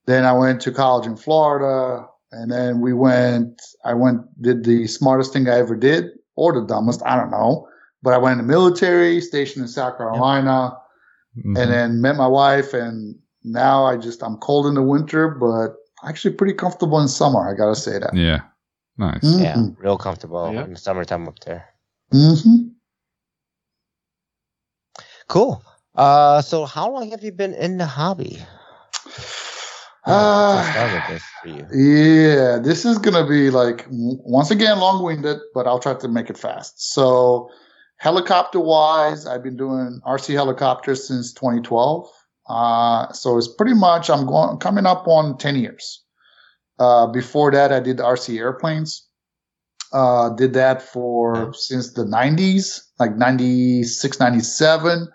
Then 0.06 0.24
I 0.24 0.32
went 0.32 0.60
to 0.62 0.72
college 0.72 1.06
in 1.06 1.16
Florida. 1.16 2.06
And 2.32 2.50
then 2.50 2.80
we 2.80 2.92
went, 2.92 3.60
I 3.84 3.94
went, 3.94 4.20
did 4.40 4.64
the 4.64 4.86
smartest 4.86 5.32
thing 5.32 5.48
I 5.48 5.58
ever 5.58 5.76
did 5.76 6.06
or 6.36 6.52
the 6.52 6.64
dumbest. 6.66 7.02
I 7.04 7.16
don't 7.16 7.30
know. 7.30 7.66
But 8.02 8.14
I 8.14 8.18
went 8.18 8.40
in 8.40 8.46
the 8.46 8.52
military, 8.52 9.20
stationed 9.20 9.62
in 9.62 9.68
South 9.68 9.96
Carolina, 9.98 10.72
Mhm. 11.36 11.60
and 11.60 11.70
then 11.72 12.00
met 12.00 12.16
my 12.16 12.26
wife. 12.26 12.72
And 12.72 13.16
now 13.44 13.84
I 13.84 13.96
just, 13.96 14.22
I'm 14.22 14.36
cold 14.38 14.66
in 14.66 14.74
the 14.74 14.82
winter, 14.82 15.28
but 15.28 15.74
actually 16.08 16.34
pretty 16.34 16.54
comfortable 16.54 16.98
in 17.00 17.08
summer. 17.08 17.48
I 17.48 17.54
got 17.54 17.74
to 17.74 17.80
say 17.80 17.98
that. 17.98 18.14
yeah. 18.14 18.40
Nice. 19.00 19.24
Yeah, 19.24 19.56
Mhm. 19.56 19.76
real 19.78 19.96
comfortable 19.96 20.52
Yeah. 20.52 20.64
in 20.64 20.74
the 20.74 20.78
summertime 20.78 21.26
up 21.26 21.38
there. 21.40 21.64
hmm 22.12 22.68
Cool. 25.28 25.62
Uh, 25.94 26.42
so 26.42 26.66
how 26.66 26.90
long 26.90 27.10
have 27.12 27.22
you 27.24 27.32
been 27.32 27.54
in 27.54 27.78
the 27.78 27.86
hobby? 27.86 28.44
Uh, 30.06 30.64
Since 30.64 30.68
I 30.68 30.72
started 30.72 31.02
this 31.08 31.22
for 31.40 31.48
you. 31.48 31.66
Yeah, 31.72 32.58
this 32.58 32.84
is 32.84 32.98
gonna 32.98 33.26
be 33.26 33.48
like 33.50 33.86
once 33.90 34.50
again 34.50 34.78
long-winded, 34.80 35.38
but 35.54 35.66
I'll 35.66 35.78
try 35.78 35.94
to 35.94 36.08
make 36.08 36.30
it 36.30 36.36
fast. 36.38 36.92
So, 36.92 37.48
helicopter-wise, 37.98 39.26
I've 39.26 39.42
been 39.42 39.56
doing 39.56 40.00
RC 40.04 40.34
helicopters 40.34 41.06
since 41.06 41.32
2012. 41.32 42.08
Uh, 42.48 43.12
so 43.12 43.38
it's 43.38 43.48
pretty 43.48 43.74
much 43.74 44.10
I'm 44.10 44.26
going 44.26 44.58
coming 44.58 44.84
up 44.84 45.06
on 45.06 45.38
10 45.38 45.56
years. 45.56 46.02
Uh, 46.80 47.06
before 47.06 47.50
that, 47.52 47.70
I 47.72 47.78
did 47.80 47.98
RC 47.98 48.38
airplanes. 48.38 49.06
Uh, 49.92 50.30
did 50.30 50.52
that 50.54 50.80
for 50.82 51.52
since 51.52 51.92
the 51.94 52.04
90s, 52.04 52.80
like 52.98 53.16
96, 53.16 54.18
97. 54.20 55.08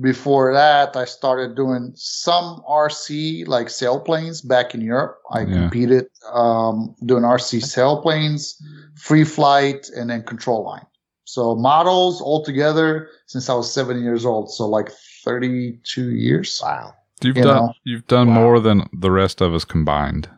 Before 0.00 0.52
that, 0.52 0.94
I 0.96 1.04
started 1.06 1.56
doing 1.56 1.92
some 1.96 2.62
RC, 2.68 3.46
like 3.48 3.66
sailplanes 3.68 4.46
back 4.46 4.74
in 4.74 4.80
Europe. 4.80 5.18
I 5.32 5.40
Yeah. 5.40 5.54
competed 5.54 6.06
um, 6.32 6.94
doing 7.04 7.24
RC 7.24 7.60
sailplanes, 7.62 8.54
free 8.94 9.24
flight, 9.24 9.88
and 9.96 10.08
then 10.10 10.22
control 10.22 10.64
line. 10.64 10.86
So 11.24 11.56
models 11.56 12.20
altogether 12.22 13.08
since 13.26 13.48
I 13.50 13.54
was 13.54 13.72
seven 13.72 14.02
years 14.02 14.24
old. 14.24 14.50
So 14.50 14.66
like 14.68 14.90
32 15.24 16.10
years. 16.10 16.60
Wow. 16.62 16.94
You've 17.22 17.36
You 17.38 17.42
done 17.42 17.56
know. 17.66 17.72
you've 17.84 18.06
done 18.06 18.28
Wow. 18.28 18.34
more 18.34 18.60
than 18.60 18.88
the 18.92 19.10
rest 19.10 19.40
of 19.40 19.52
us 19.54 19.64
combined. 19.64 20.28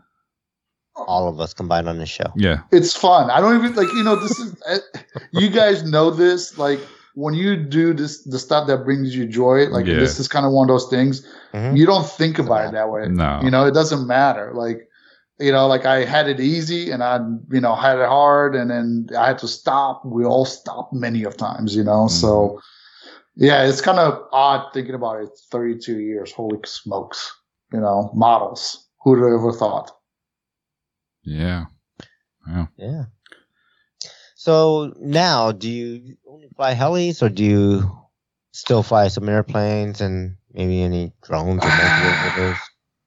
All 1.07 1.29
of 1.29 1.41
us 1.41 1.55
combined 1.55 1.89
on 1.89 1.99
this 1.99 2.09
show. 2.09 2.33
Yeah. 2.37 2.61
It's 2.73 2.95
fun. 2.95 3.31
I 3.31 3.41
don't 3.41 3.57
even 3.57 3.75
like, 3.75 3.93
you 3.95 4.03
know, 4.03 4.17
this 4.17 4.39
is, 4.39 4.55
eh, 4.67 4.79
you 5.33 5.49
guys 5.51 5.83
know 5.85 6.11
this. 6.11 6.59
Like 6.59 6.81
when 7.15 7.35
you 7.35 7.57
do 7.57 7.95
this, 7.95 8.23
the 8.25 8.39
stuff 8.39 8.67
that 8.69 8.85
brings 8.85 9.15
you 9.15 9.27
joy, 9.27 9.67
like 9.69 9.87
Yeah. 9.87 9.97
this 9.97 10.19
is 10.19 10.29
kind 10.29 10.45
of 10.47 10.53
one 10.53 10.69
of 10.69 10.75
those 10.75 10.89
things. 10.89 11.27
Mhm. 11.55 11.77
You 11.77 11.87
don't 11.87 12.07
think 12.07 12.39
about 12.39 12.67
it 12.69 12.73
that 12.73 12.91
way. 12.91 13.09
No. 13.09 13.41
You 13.43 13.51
know, 13.51 13.67
it 13.67 13.75
doesn't 13.75 14.07
matter. 14.07 14.53
Like, 14.55 14.89
you 15.39 15.53
know, 15.53 15.67
like 15.69 15.87
I 15.87 16.05
had 16.05 16.29
it 16.29 16.41
easy 16.41 16.91
and 16.91 17.03
I, 17.03 17.21
you 17.51 17.61
know, 17.61 17.75
had 17.75 17.99
it 17.99 18.09
hard 18.09 18.55
and 18.57 18.71
then 18.71 19.09
I 19.17 19.29
had 19.29 19.39
to 19.39 19.49
stop. 19.49 20.03
We 20.05 20.25
all 20.25 20.45
stopped 20.45 20.93
many 20.93 21.23
of 21.25 21.37
times, 21.37 21.77
you 21.77 21.85
know, 21.85 22.09
so 22.09 22.61
yeah, 23.37 23.63
it's 23.63 23.81
kind 23.81 24.01
of 24.01 24.21
odd 24.33 24.73
thinking 24.75 24.95
about 24.97 25.23
it. 25.23 25.29
32 25.53 26.01
years. 26.01 26.33
Holy 26.33 26.59
smokes. 26.65 27.33
You 27.73 27.81
know, 27.81 28.11
models. 28.15 28.85
Who'd 29.05 29.19
have 29.23 29.33
ever 29.41 29.53
thought? 29.53 29.93
Yeah. 31.29 31.67
Yeah. 32.77 33.05
So 34.35 34.95
now, 34.99 35.53
do 35.53 35.69
you 35.69 36.17
only 36.27 36.49
fly 36.57 36.75
helis, 36.75 37.23
or 37.23 37.29
do 37.29 37.45
you 37.45 37.99
still 38.53 38.83
fly 38.83 39.09
some 39.09 39.29
airplanes 39.29 40.01
and 40.01 40.37
maybe 40.53 40.81
any 40.81 41.13
drones 41.23 41.63
or 41.63 41.69
multiple 41.69 42.43
those? 42.43 42.57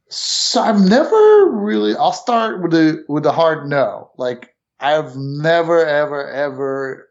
So 0.09 0.61
I've 0.61 0.81
never 0.81 1.49
really. 1.49 1.95
I'll 1.95 2.11
start 2.11 2.61
with 2.61 2.71
the 2.71 3.03
with 3.07 3.23
the 3.23 3.31
hard 3.31 3.67
no. 3.67 4.11
Like 4.17 4.55
I've 4.79 5.15
never 5.15 5.85
ever 5.85 6.29
ever 6.29 7.09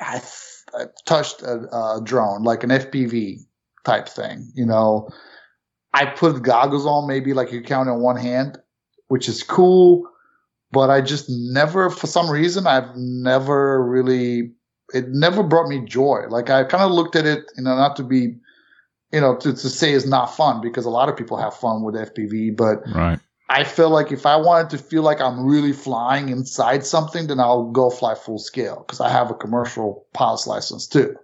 I, 0.00 0.22
I 0.74 0.84
touched 1.04 1.42
a, 1.42 1.58
a 1.74 2.00
drone 2.02 2.42
like 2.42 2.64
an 2.64 2.70
FPV 2.70 3.40
type 3.84 4.08
thing. 4.08 4.50
You 4.54 4.66
know, 4.66 5.08
I 5.92 6.06
put 6.06 6.42
goggles 6.42 6.86
on 6.86 7.06
maybe 7.06 7.34
like 7.34 7.52
you 7.52 7.62
count 7.62 7.88
on 7.88 8.00
one 8.00 8.16
hand, 8.16 8.58
which 9.08 9.28
is 9.28 9.42
cool. 9.42 10.09
But 10.72 10.90
I 10.90 11.00
just 11.00 11.26
never, 11.28 11.90
for 11.90 12.06
some 12.06 12.30
reason, 12.30 12.66
I've 12.66 12.94
never 12.96 13.84
really. 13.84 14.52
It 14.92 15.08
never 15.08 15.44
brought 15.44 15.68
me 15.68 15.84
joy. 15.84 16.24
Like 16.28 16.50
I 16.50 16.64
kind 16.64 16.82
of 16.82 16.90
looked 16.90 17.14
at 17.14 17.24
it, 17.24 17.44
you 17.56 17.62
know, 17.62 17.76
not 17.76 17.94
to 17.96 18.02
be 18.02 18.34
you 19.12 19.20
know, 19.20 19.36
to, 19.36 19.52
to 19.52 19.68
say 19.68 19.92
it's 19.92 20.06
not 20.06 20.26
fun 20.26 20.60
because 20.60 20.84
a 20.84 20.90
lot 20.90 21.08
of 21.08 21.16
people 21.16 21.36
have 21.36 21.54
fun 21.54 21.82
with 21.82 21.94
FPV, 21.94 22.56
but 22.56 22.82
Right. 22.94 23.18
I 23.48 23.64
feel 23.64 23.90
like 23.90 24.12
if 24.12 24.26
I 24.26 24.36
wanted 24.36 24.70
to 24.70 24.78
feel 24.78 25.02
like 25.02 25.20
I'm 25.20 25.44
really 25.44 25.72
flying 25.72 26.28
inside 26.28 26.86
something, 26.86 27.26
then 27.26 27.40
I'll 27.40 27.70
go 27.70 27.90
fly 27.90 28.14
full 28.14 28.38
scale 28.38 28.84
because 28.86 29.00
I 29.00 29.08
have 29.08 29.28
a 29.30 29.34
commercial 29.34 30.06
pilot's 30.14 30.46
license 30.46 30.86
too. 30.86 31.16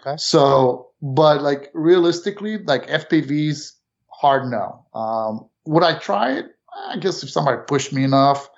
Okay. 0.00 0.16
So, 0.16 0.88
but 1.02 1.42
like 1.42 1.70
realistically, 1.74 2.58
like 2.58 2.86
FPVs, 2.86 3.72
hard 4.08 4.50
no. 4.50 4.86
Um, 4.98 5.46
would 5.66 5.84
I 5.84 5.98
try 5.98 6.32
it? 6.38 6.46
I 6.88 6.96
guess 6.96 7.22
if 7.22 7.28
somebody 7.28 7.58
pushed 7.66 7.92
me 7.92 8.02
enough, 8.02 8.48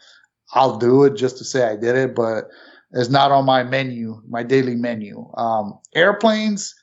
I'll 0.52 0.78
do 0.78 1.04
it 1.04 1.16
just 1.16 1.38
to 1.38 1.44
say 1.44 1.64
I 1.64 1.76
did 1.76 1.96
it, 1.96 2.14
but 2.14 2.48
it's 2.92 3.10
not 3.10 3.32
on 3.32 3.44
my 3.44 3.62
menu, 3.62 4.22
my 4.28 4.42
daily 4.42 4.74
menu. 4.74 5.30
Um, 5.36 5.78
airplanes, 5.94 6.74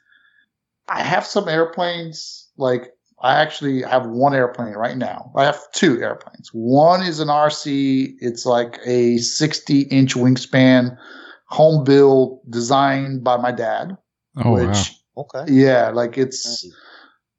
I 0.87 1.01
have 1.01 1.25
some 1.25 1.47
airplanes. 1.47 2.49
Like 2.57 2.91
I 3.21 3.41
actually 3.41 3.81
have 3.83 4.05
one 4.05 4.35
airplane 4.35 4.73
right 4.73 4.97
now. 4.97 5.31
I 5.35 5.45
have 5.45 5.59
two 5.71 6.01
airplanes. 6.01 6.49
One 6.51 7.01
is 7.01 7.19
an 7.19 7.29
RC. 7.29 8.15
It's 8.19 8.45
like 8.45 8.79
a 8.85 9.17
60 9.17 9.81
inch 9.83 10.15
wingspan, 10.15 10.97
home 11.47 11.83
built, 11.85 12.41
designed 12.51 13.23
by 13.23 13.37
my 13.37 13.51
dad. 13.51 13.97
Oh 14.43 14.53
which, 14.53 14.93
wow. 15.15 15.23
Okay. 15.35 15.53
yeah, 15.53 15.89
like 15.89 16.17
it's 16.17 16.65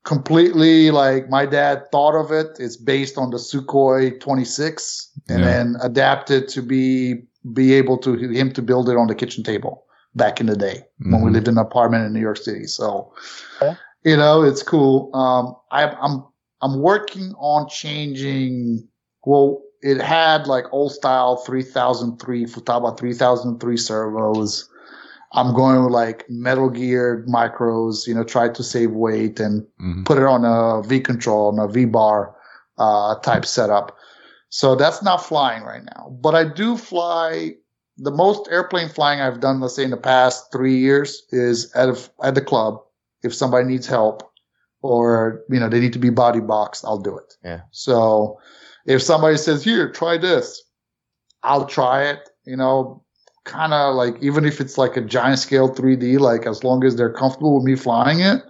completely 0.05 0.91
like 0.91 1.29
my 1.29 1.47
dad 1.47 1.91
thought 1.91 2.15
of 2.15 2.31
it. 2.31 2.57
It's 2.61 2.77
based 2.77 3.19
on 3.19 3.31
the 3.31 3.39
Sukhoi 3.39 4.21
26 4.21 5.11
and 5.29 5.41
Yeah. 5.41 5.45
then 5.45 5.77
adapted 5.83 6.49
to 6.49 6.63
be 6.63 7.25
be 7.53 7.75
able 7.75 7.99
to 7.99 8.15
him 8.15 8.53
to 8.53 8.63
build 8.63 8.89
it 8.89 8.97
on 8.97 9.07
the 9.07 9.15
kitchen 9.15 9.45
table 9.45 9.85
back 10.15 10.41
in 10.41 10.47
the 10.47 10.57
day 10.57 10.83
when 11.01 11.21
we 11.21 11.29
Mhm. 11.31 11.33
lived 11.35 11.49
in 11.49 11.55
an 11.59 11.65
apartment 11.67 12.07
in 12.07 12.13
New 12.15 12.21
York 12.21 12.39
City. 12.39 12.67
So, 12.67 13.13
Okay. 13.61 13.77
you 14.05 14.17
know, 14.17 14.43
it's 14.43 14.63
cool. 14.63 15.11
Um, 15.15 15.55
I, 15.71 15.89
I'm 15.91 16.25
I'm 16.63 16.81
working 16.81 17.35
on 17.39 17.69
changing. 17.69 18.89
Well, 19.27 19.61
it 19.83 20.01
had 20.01 20.47
like 20.47 20.65
old 20.73 20.93
style 20.93 21.37
3003 21.37 22.47
Futaba 22.47 22.97
3003 22.97 23.77
servos. 23.77 24.69
I'm 25.35 25.53
going 25.53 25.83
with 25.85 25.93
like 25.93 26.25
Metal 26.31 26.71
Gear 26.71 27.25
micros, 27.29 28.07
you 28.07 28.15
know, 28.15 28.25
try 28.25 28.49
to 28.49 28.63
save 28.63 28.93
weight 28.93 29.41
and 29.41 29.67
Mhm. 29.81 30.05
put 30.07 30.17
it 30.19 30.25
on 30.25 30.45
a 30.45 30.83
V 30.87 31.01
control, 31.01 31.49
on 31.49 31.59
a 31.59 31.69
V 31.69 31.85
bar 31.85 32.35
uh, 32.79 33.15
type 33.21 33.45
setup. 33.45 33.97
So 34.49 34.75
that's 34.75 35.03
not 35.03 35.25
flying 35.25 35.63
right 35.63 35.85
now. 35.85 36.17
But 36.21 36.35
I 36.35 36.45
do 36.45 36.77
fly. 36.77 37.55
The 37.99 38.11
most 38.11 38.49
airplane 38.51 38.89
flying 38.89 39.21
I've 39.21 39.39
done, 39.39 39.61
let's 39.61 39.77
say 39.77 39.85
in 39.85 39.91
the 39.91 39.97
past 39.97 40.51
three 40.51 40.77
years, 40.77 41.23
is 41.31 41.71
at 41.75 41.89
a, 41.89 41.97
at 42.25 42.35
the 42.35 42.41
club. 42.41 42.81
If 43.23 43.33
somebody 43.33 43.65
needs 43.67 43.87
help, 43.87 44.29
or 44.83 45.43
you 45.49 45.61
know 45.61 45.69
they 45.69 45.79
need 45.81 45.93
to 45.93 46.01
be 46.01 46.11
buddy 46.11 46.41
boxed, 46.41 46.85
I'll 46.85 46.99
do 46.99 47.17
it. 47.17 47.37
Yeah. 47.45 47.61
So 47.71 48.39
if 48.87 49.01
somebody 49.03 49.37
says, 49.37 49.63
"Here, 49.63 49.91
try 49.93 50.19
this," 50.19 50.61
I'll 51.45 51.67
try 51.67 52.03
it. 52.03 52.29
You 52.45 52.57
know, 52.57 53.04
kind 53.45 53.73
of 53.73 53.95
like 53.95 54.17
even 54.23 54.45
if 54.45 54.61
it's 54.61 54.77
like 54.79 54.97
a 54.97 55.01
giant 55.01 55.39
scale 55.39 55.73
3D, 55.73 56.19
like 56.19 56.47
as 56.47 56.65
long 56.65 56.85
as 56.85 56.97
they're 56.97 57.13
comfortable 57.13 57.55
with 57.57 57.65
me 57.65 57.77
flying 57.77 58.21
it, 58.21 58.43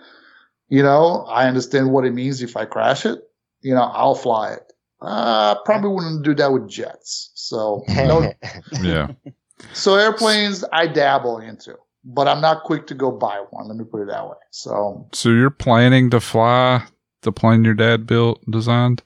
you 0.69 0.83
know, 0.83 1.25
I 1.29 1.47
understand 1.47 1.93
what 1.93 2.05
it 2.05 2.13
means 2.13 2.43
if 2.43 2.57
I 2.57 2.65
crash 2.65 3.05
it. 3.05 3.21
You 3.61 3.75
know, 3.75 3.83
I'll 3.83 4.15
fly 4.15 4.53
it. 4.55 4.73
Uh, 5.01 5.57
probably 5.65 5.91
wouldn't 5.91 6.25
do 6.25 6.35
that 6.35 6.53
with 6.53 6.69
jets. 6.69 7.31
So 7.35 7.83
no, 7.89 8.33
Yeah. 8.83 9.09
so 9.73 9.97
airplanes 9.97 10.65
I 10.73 10.87
dabble 10.87 11.39
into, 11.39 11.77
but 12.05 12.29
I'm 12.29 12.41
not 12.41 12.65
quick 12.65 12.87
to 12.89 12.95
go 12.95 13.11
buy 13.11 13.45
one. 13.51 13.69
Let 13.69 13.77
me 13.77 13.85
put 13.85 14.03
it 14.03 14.09
that 14.09 14.27
way. 14.27 14.37
So 14.51 15.09
So 15.13 15.29
you're 15.31 15.51
planning 15.51 16.11
to 16.11 16.21
fly 16.21 16.85
the 17.23 17.33
plane 17.33 17.65
your 17.65 17.75
dad 17.75 18.07
built, 18.07 18.41
designed? 18.51 19.03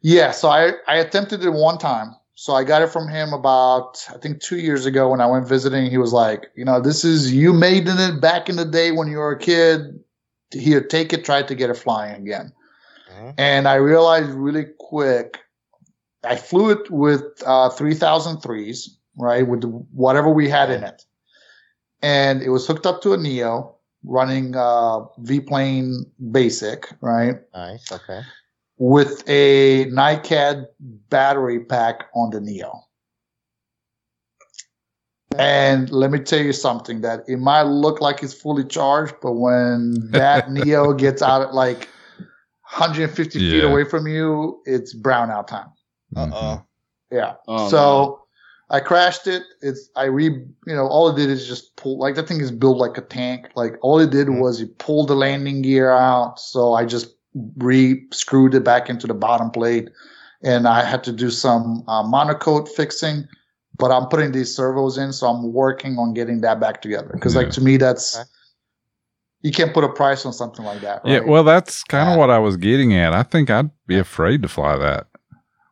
Yeah, 0.00 0.30
so 0.30 0.48
I, 0.48 0.72
I 0.86 0.96
attempted 0.96 1.42
it 1.42 1.50
one 1.50 1.78
time. 1.78 2.14
So 2.40 2.54
I 2.54 2.62
got 2.62 2.82
it 2.82 2.90
from 2.90 3.08
him 3.08 3.32
about 3.32 4.06
I 4.10 4.16
think 4.16 4.40
two 4.40 4.58
years 4.58 4.86
ago 4.86 5.08
when 5.08 5.20
I 5.20 5.26
went 5.26 5.48
visiting. 5.48 5.90
He 5.90 5.98
was 5.98 6.12
like, 6.12 6.52
you 6.54 6.64
know, 6.64 6.80
this 6.80 7.04
is 7.04 7.34
you 7.34 7.52
made 7.52 7.88
it 7.88 8.20
back 8.20 8.48
in 8.48 8.54
the 8.54 8.64
day 8.64 8.92
when 8.92 9.08
you 9.08 9.18
were 9.18 9.32
a 9.32 9.38
kid. 9.38 9.98
Here, 10.52 10.80
take 10.80 11.12
it, 11.12 11.24
try 11.24 11.42
to 11.42 11.54
get 11.56 11.68
it 11.68 11.74
flying 11.74 12.22
again. 12.22 12.52
Mhm. 13.10 13.34
And 13.38 13.66
I 13.66 13.74
realized 13.74 14.30
really 14.30 14.66
quick, 14.78 15.40
I 16.22 16.36
flew 16.36 16.70
it 16.70 16.88
with 16.92 17.24
uh, 17.44 17.70
3003s, 17.70 18.90
right, 19.16 19.44
with 19.44 19.64
whatever 19.92 20.30
we 20.30 20.48
had 20.48 20.70
in 20.70 20.84
it. 20.84 21.04
And 22.02 22.40
it 22.40 22.50
was 22.50 22.68
hooked 22.68 22.86
up 22.86 23.02
to 23.02 23.14
a 23.14 23.16
Neo 23.16 23.74
running 24.04 24.54
uh, 24.54 25.00
V 25.18 25.40
plane 25.40 26.06
basic, 26.30 26.88
right? 27.00 27.40
Nice. 27.52 27.90
Okay. 27.90 28.20
With 28.78 29.28
a 29.28 29.86
NiCad 29.86 30.66
battery 31.10 31.64
pack 31.64 32.04
on 32.14 32.30
the 32.30 32.40
Neo. 32.40 32.72
And 35.36 35.90
let 35.90 36.10
me 36.10 36.18
tell 36.20 36.40
you 36.40 36.52
something 36.52 37.02
that 37.02 37.20
it 37.28 37.38
might 37.38 37.62
look 37.62 38.00
like 38.00 38.22
it's 38.22 38.32
fully 38.32 38.64
charged, 38.64 39.14
but 39.20 39.32
when 39.32 39.94
that 40.10 40.50
Neo 40.50 40.92
gets 40.94 41.22
out 41.22 41.42
at 41.42 41.54
like 41.54 41.88
150 42.76 43.38
feet 43.38 43.62
away 43.62 43.84
from 43.84 44.06
you, 44.06 44.60
it's 44.64 44.96
brownout 44.96 45.46
time. 45.46 45.68
Mm-hmm. 46.14 46.32
Uh 46.32 46.36
oh. 46.36 46.64
Yeah. 47.10 47.34
Oh, 47.46 47.68
so 47.68 48.22
I 48.70 48.80
crashed 48.80 49.26
it. 49.26 49.42
It's 49.62 49.90
I 49.96 50.04
re 50.04 50.24
you 50.24 50.74
know 50.74 50.86
all 50.86 51.08
it 51.08 51.16
did 51.16 51.30
is 51.30 51.46
just 51.46 51.76
pull 51.76 51.98
like 51.98 52.14
that 52.16 52.26
thing 52.28 52.40
is 52.40 52.50
built 52.50 52.78
like 52.78 52.98
a 52.98 53.02
tank. 53.02 53.48
Like 53.54 53.76
all 53.82 53.98
it 53.98 54.10
did 54.10 54.28
Mhm. 54.28 54.40
was 54.40 54.60
it 54.60 54.78
pulled 54.78 55.08
the 55.08 55.14
landing 55.14 55.62
gear 55.62 55.90
out. 55.90 56.38
So 56.38 56.74
I 56.74 56.84
just 56.84 57.17
re 57.34 58.02
screwed 58.12 58.54
it 58.54 58.64
back 58.64 58.88
into 58.88 59.06
the 59.06 59.14
bottom 59.14 59.50
plate, 59.50 59.88
and 60.42 60.66
I 60.68 60.84
had 60.84 61.02
to 61.04 61.12
do 61.12 61.30
some 61.30 61.82
uh, 61.88 62.02
MonoKote 62.02 62.68
fixing. 62.68 63.26
But 63.78 63.92
I'm 63.92 64.06
putting 64.08 64.32
these 64.32 64.52
servos 64.54 64.98
in, 64.98 65.12
so 65.12 65.28
I'm 65.28 65.52
working 65.52 65.98
on 65.98 66.12
getting 66.12 66.40
that 66.40 66.58
back 66.58 66.82
together. 66.82 67.10
Because 67.12 67.34
Yeah. 67.34 67.42
like 67.42 67.50
to 67.50 67.60
me, 67.60 67.76
that's 67.76 68.18
you 69.42 69.52
can't 69.52 69.72
put 69.72 69.84
a 69.84 69.88
price 69.88 70.26
on 70.26 70.32
something 70.32 70.64
like 70.64 70.80
that. 70.80 71.02
Right? 71.04 71.12
Yeah, 71.12 71.20
well, 71.20 71.44
that's 71.44 71.84
kind 71.84 72.08
of 72.08 72.14
Yeah. 72.14 72.18
what 72.18 72.28
I 72.30 72.38
was 72.40 72.56
getting 72.56 72.92
at. 72.94 73.12
I 73.12 73.22
think 73.22 73.50
I'd 73.50 73.70
be 73.86 73.96
afraid 73.96 74.42
to 74.42 74.48
fly 74.48 74.76
that. 74.78 75.06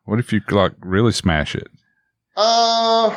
What 0.05 0.21
if 0.21 0.33
you 0.33 0.41
like 0.51 0.75
really 0.81 1.11
smash 1.11 1.57
it? 1.57 1.67
uh, 2.37 3.13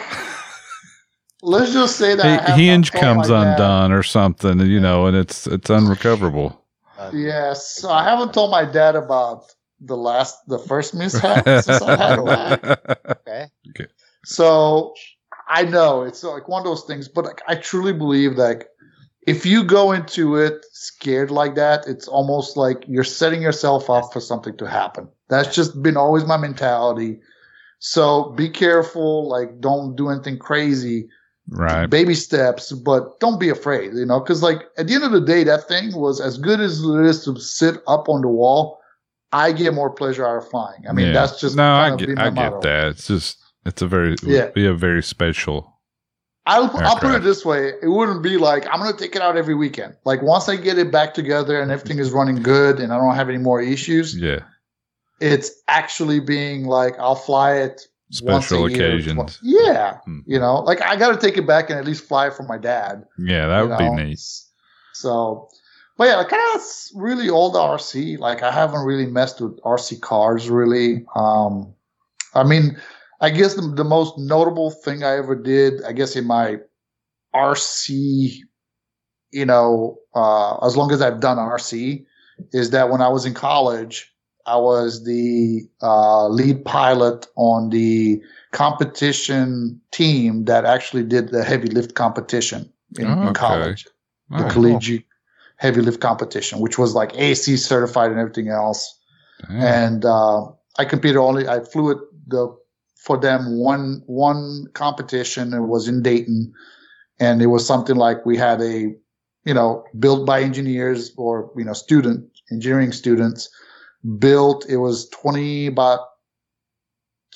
let's 1.44 1.72
just 1.74 1.98
say 1.98 2.16
that 2.16 2.50
H- 2.50 2.56
hinge 2.56 2.92
comes 2.92 3.28
dad- 3.28 3.52
undone 3.52 3.92
or 3.92 4.02
something, 4.02 4.60
you 4.62 4.80
know, 4.80 5.06
and 5.06 5.16
it's 5.16 5.46
it's 5.46 5.70
unrecoverable. 5.70 6.60
Uh, 7.00 7.12
Yes, 7.14 7.72
so 7.72 7.90
I 7.90 8.04
haven't 8.04 8.34
told 8.34 8.52
my 8.52 8.66
dad 8.66 8.96
about 8.96 9.46
the 9.80 9.96
last, 9.96 10.38
the 10.48 10.60
first 10.60 10.94
mishap 10.94 11.46
since 11.46 11.82
I 11.82 11.96
had 11.96 12.20
one. 12.24 12.60
Okay. 13.10 13.48
So 14.26 14.94
I 15.48 15.64
know 15.64 16.04
it's 16.04 16.24
like 16.24 16.48
one 16.48 16.62
of 16.62 16.66
those 16.66 16.84
things, 16.84 17.08
but 17.08 17.26
like, 17.26 17.42
I 17.48 17.56
truly 17.56 17.94
believe 17.94 18.34
like 18.34 18.68
if 19.26 19.46
you 19.46 19.64
go 19.64 19.92
into 19.92 20.36
it 20.36 20.66
scared 20.72 21.32
like 21.32 21.56
that, 21.56 21.88
it's 21.88 22.08
almost 22.08 22.58
like 22.58 22.84
you're 22.88 23.04
setting 23.04 23.42
yourself 23.42 23.90
up 23.90 24.12
for 24.12 24.20
something 24.20 24.58
to 24.58 24.66
happen. 24.68 25.08
That's 25.30 25.56
just 25.56 25.82
been 25.82 25.98
always 25.98 26.26
my 26.26 26.38
mentality. 26.38 27.22
So 27.80 28.32
be 28.32 28.50
careful, 28.50 29.30
like 29.30 29.60
don't 29.60 29.96
do 29.96 30.10
anything 30.10 30.38
crazy. 30.38 31.10
Right. 31.52 31.88
Baby 31.90 32.14
steps, 32.16 32.72
but 32.72 33.20
don't 33.20 33.40
be 33.40 33.50
afraid, 33.50 33.94
you 33.94 34.06
know, 34.06 34.20
because 34.20 34.44
like 34.44 34.64
at 34.78 34.88
the 34.88 34.94
end 34.96 35.04
of 35.04 35.12
the 35.12 35.22
day, 35.22 35.44
that 35.46 35.68
thing 35.68 35.96
was 35.96 36.22
as 36.22 36.38
good 36.38 36.60
as 36.60 36.82
it 36.84 37.06
is 37.06 37.24
to 37.26 37.40
sit 37.40 37.78
up 37.88 38.08
on 38.10 38.22
the 38.22 38.28
wall. 38.28 38.80
I 39.32 39.52
get 39.52 39.74
more 39.74 39.92
pleasure 39.92 40.28
out 40.28 40.38
of 40.38 40.50
flying. 40.50 40.84
I 40.90 40.92
mean, 40.94 41.08
Yeah. 41.08 41.14
that's 41.14 41.40
just 41.40 41.56
no. 41.56 41.72
I 41.74 41.96
get. 41.96 42.18
I 42.18 42.30
get 42.32 42.62
that. 42.62 42.88
It's 42.90 43.08
just. 43.08 43.38
It's 43.66 43.82
a 43.82 43.88
very. 43.88 44.16
Yeah. 44.24 44.48
be 44.48 44.66
a 44.66 44.74
very 44.74 45.04
special. 45.04 45.76
I'll, 46.46 46.72
I'll 46.78 46.98
put 46.98 47.14
it 47.14 47.22
this 47.22 47.46
way: 47.46 47.74
it 47.82 47.88
wouldn't 47.90 48.24
be 48.24 48.38
like 48.38 48.66
I'm 48.72 48.80
going 48.80 48.92
to 48.92 48.98
take 48.98 49.16
it 49.16 49.22
out 49.22 49.38
every 49.38 49.54
weekend. 49.54 49.96
Like 50.04 50.24
once 50.24 50.50
I 50.50 50.56
get 50.56 50.80
it 50.80 50.92
back 50.92 51.14
together 51.14 51.62
and 51.62 51.70
everything 51.72 52.00
is 52.00 52.12
running 52.12 52.42
good 52.42 52.80
and 52.80 52.92
I 52.92 52.98
don't 52.98 53.14
have 53.14 53.30
any 53.30 53.38
more 53.38 53.62
issues, 53.62 54.16
Yeah. 54.18 54.40
it's 55.20 55.52
actually 55.68 56.20
being 56.20 56.66
like 56.66 56.98
I'll 56.98 57.14
fly 57.16 57.58
it 57.58 57.82
Special 58.12 58.66
occasions. 58.66 59.40
Yeah, 59.44 60.00
Hmm. 60.06 60.20
you 60.26 60.40
know, 60.40 60.62
like 60.62 60.82
I 60.82 60.96
got 60.96 61.20
to 61.20 61.28
take 61.28 61.38
it 61.38 61.46
back 61.46 61.70
and 61.70 61.78
at 61.78 61.86
least 61.86 62.06
fly 62.06 62.30
for 62.32 62.44
my 62.44 62.58
dad. 62.58 63.06
Yeah, 63.18 63.48
that 63.48 63.62
would 63.62 63.70
know? 63.70 63.78
be 63.78 63.90
nice. 63.90 64.50
So, 64.94 65.48
but 65.98 66.06
yeah, 66.06 66.24
kind 66.24 66.42
of 66.56 66.62
really 66.96 67.30
old 67.30 67.54
RC. 67.54 68.18
Like 68.18 68.42
I 68.42 68.52
haven't 68.52 68.86
really 68.86 69.06
messed 69.06 69.42
with 69.42 69.62
RC 69.62 70.02
cars 70.02 70.50
really. 70.50 71.06
Um, 71.16 71.74
I 72.34 72.44
mean, 72.44 72.78
I 73.22 73.30
guess 73.30 73.54
the, 73.56 73.62
the 73.62 73.84
most 73.84 74.18
notable 74.18 74.72
thing 74.72 75.04
I 75.04 75.18
ever 75.18 75.36
did, 75.36 75.84
I 75.84 75.92
guess 75.92 76.16
in 76.16 76.26
my 76.26 76.58
RC, 77.36 78.40
you 79.32 79.46
know, 79.46 79.98
uh, 80.16 80.58
as 80.66 80.76
long 80.76 80.92
as 80.92 81.02
I've 81.02 81.20
done 81.20 81.38
RC, 81.38 82.06
is 82.54 82.72
that 82.72 82.90
when 82.90 83.02
I 83.02 83.10
was 83.10 83.26
in 83.26 83.34
college, 83.34 84.12
I 84.50 84.56
was 84.56 85.04
the 85.04 85.70
uh, 85.82 86.28
lead 86.28 86.66
pilot 86.66 87.28
on 87.36 87.70
the 87.70 88.20
competition 88.52 89.80
team 89.92 90.46
that 90.46 90.66
actually 90.66 91.04
did 91.04 91.30
the 91.30 91.44
heavy 91.44 91.68
lift 91.68 91.94
competition 91.94 92.72
in, 92.98 93.06
Oh, 93.06 93.28
in 93.28 93.34
college 93.34 93.86
the 94.30 94.46
Oh, 94.46 94.50
collegiate 94.50 95.06
heavy 95.58 95.82
lift 95.82 96.00
competition, 96.02 96.60
which 96.60 96.80
was 96.80 96.96
like 96.96 97.12
AC 97.16 97.58
certified 97.58 98.12
and 98.12 98.20
everything 98.20 98.50
else. 98.50 99.00
damn. 99.48 99.62
And 99.62 100.06
uh, 100.06 100.48
I 100.78 100.86
competed 100.86 101.18
only. 101.18 101.48
I 101.48 101.60
flew 101.60 101.92
it 101.92 102.00
the 102.28 102.56
for 102.96 103.18
them 103.18 103.58
one 103.60 104.02
one 104.08 104.66
competition. 104.74 105.54
It 105.54 105.62
was 105.62 105.88
in 105.88 106.02
Dayton, 106.02 106.54
and 107.20 107.42
it 107.42 107.48
was 107.48 107.68
something 107.68 107.96
like 107.96 108.26
we 108.26 108.38
had 108.38 108.62
a 108.62 108.94
you 109.46 109.54
know 109.54 109.84
built 110.00 110.26
by 110.26 110.42
engineers 110.42 111.12
or 111.18 111.52
you 111.56 111.66
know 111.66 111.74
student 111.74 112.26
engineering 112.52 112.92
students 112.92 113.50
built. 114.20 114.66
It 114.70 114.78
was 114.78 115.10
twenty 115.10 115.68
about 115.68 116.00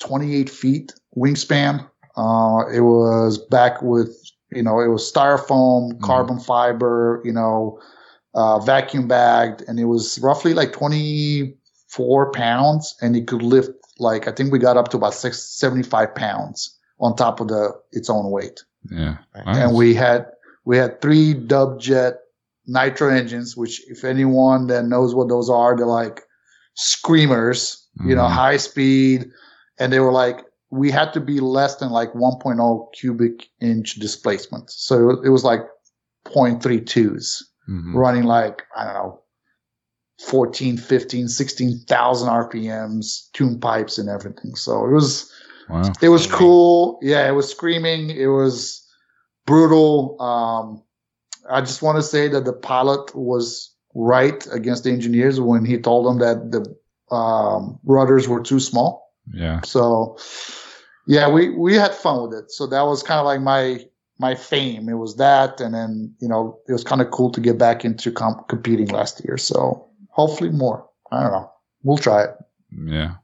twenty 0.00 0.34
eight 0.36 0.50
feet 0.50 0.92
wingspan. 1.16 1.86
Uh, 2.16 2.64
it 2.72 2.80
was 2.80 3.38
back 3.38 3.82
with 3.82 4.16
you 4.52 4.62
know 4.62 4.80
it 4.80 4.88
was 4.88 5.10
styrofoam, 5.10 5.92
Mhm. 5.94 6.02
carbon 6.02 6.38
fiber, 6.38 7.20
you 7.24 7.32
know, 7.32 7.78
uh, 8.34 8.58
vacuum 8.60 9.08
bagged, 9.08 9.62
and 9.68 9.78
it 9.80 9.84
was 9.86 10.18
roughly 10.20 10.54
like 10.54 10.72
twenty 10.72 11.56
four 11.88 12.30
pounds, 12.32 12.94
and 13.00 13.16
it 13.16 13.26
could 13.26 13.42
lift 13.42 13.70
like 13.98 14.26
I 14.26 14.32
think 14.32 14.52
we 14.52 14.58
got 14.58 14.76
up 14.76 14.88
to 14.88 14.96
about 14.96 15.14
six 15.14 15.42
seventy 15.58 15.82
five 15.84 16.14
pounds 16.14 16.76
on 17.00 17.14
top 17.16 17.40
of 17.40 17.48
the 17.48 17.72
its 17.92 18.08
own 18.10 18.30
weight, 18.30 18.62
yeah. 18.90 19.18
Nice. 19.34 19.56
and 19.58 19.74
we 19.76 19.94
had 19.94 20.26
we 20.64 20.76
had 20.76 21.00
three 21.00 21.34
dub 21.34 21.80
jet 21.80 22.20
nitro 22.66 23.10
engines, 23.10 23.56
which 23.56 23.82
if 23.90 24.04
anyone 24.04 24.66
that 24.68 24.86
knows 24.86 25.14
what 25.14 25.28
those 25.28 25.50
are, 25.50 25.76
they're 25.76 25.86
like 25.86 26.22
screamers, 26.74 27.86
you 28.04 28.14
know, 28.14 28.24
Mhm. 28.24 28.30
high 28.30 28.56
speed, 28.56 29.30
and 29.78 29.92
they 29.92 30.00
were 30.00 30.12
like 30.12 30.44
we 30.70 30.90
had 30.90 31.12
to 31.12 31.20
be 31.20 31.38
less 31.38 31.76
than 31.76 31.90
like 31.90 32.12
1.0 32.14 32.88
cubic 32.92 33.48
inch 33.60 33.94
displacement, 33.94 34.70
so 34.70 35.10
it 35.22 35.28
was 35.28 35.44
like 35.44 35.60
0.32s 36.24 37.44
Mhm. 37.68 37.94
running 37.94 38.24
like 38.24 38.62
I 38.76 38.84
don't 38.84 38.94
know 38.94 39.20
14, 40.20 40.76
15, 40.76 41.28
16,000 41.28 42.28
RPMs, 42.28 43.30
tune 43.32 43.58
pipes 43.58 43.98
and 43.98 44.08
everything. 44.08 44.54
So 44.54 44.84
it 44.84 44.92
was 44.92 45.30
Wow. 45.68 45.92
it 46.00 46.08
was 46.08 46.26
cool. 46.26 46.98
Yeah, 47.02 47.26
it 47.26 47.32
was 47.32 47.50
screaming. 47.50 48.10
It 48.10 48.26
was 48.26 48.86
brutal. 49.46 50.20
Um, 50.20 50.82
I 51.48 51.60
just 51.60 51.82
want 51.82 51.96
to 51.96 52.02
say 52.02 52.28
that 52.28 52.44
the 52.44 52.52
pilot 52.52 53.14
was 53.14 53.73
right 53.94 54.46
against 54.52 54.84
the 54.84 54.90
engineers 54.90 55.40
when 55.40 55.64
he 55.64 55.78
told 55.78 56.06
them 56.06 56.18
that 56.18 56.50
the 56.52 57.14
um, 57.14 57.78
rudders 57.84 58.28
were 58.28 58.42
too 58.42 58.60
small. 58.60 59.12
Yeah. 59.32 59.60
So, 59.62 60.18
yeah, 61.06 61.30
we 61.30 61.50
we 61.50 61.74
had 61.74 61.94
fun 61.94 62.22
with 62.22 62.38
it. 62.38 62.50
So 62.50 62.66
that 62.66 62.82
was 62.82 63.02
kind 63.02 63.20
of 63.20 63.26
like 63.26 63.40
my 63.40 63.84
my 64.18 64.34
fame. 64.34 64.88
It 64.88 64.94
was 64.94 65.16
that, 65.16 65.60
and 65.60 65.74
then 65.74 66.14
you 66.20 66.28
know 66.28 66.58
it 66.68 66.72
was 66.72 66.84
kind 66.84 67.00
of 67.00 67.10
cool 67.10 67.30
to 67.32 67.40
get 67.40 67.58
back 67.58 67.84
into 67.84 68.10
comp- 68.12 68.48
competing 68.48 68.88
last 68.88 69.22
year. 69.24 69.36
So 69.36 69.88
hopefully 70.10 70.50
more. 70.50 70.88
I 71.12 71.22
don't 71.22 71.32
know. 71.32 71.50
We'll 71.82 71.98
try 71.98 72.24
it. 72.24 72.30
Yeah. 72.86 73.14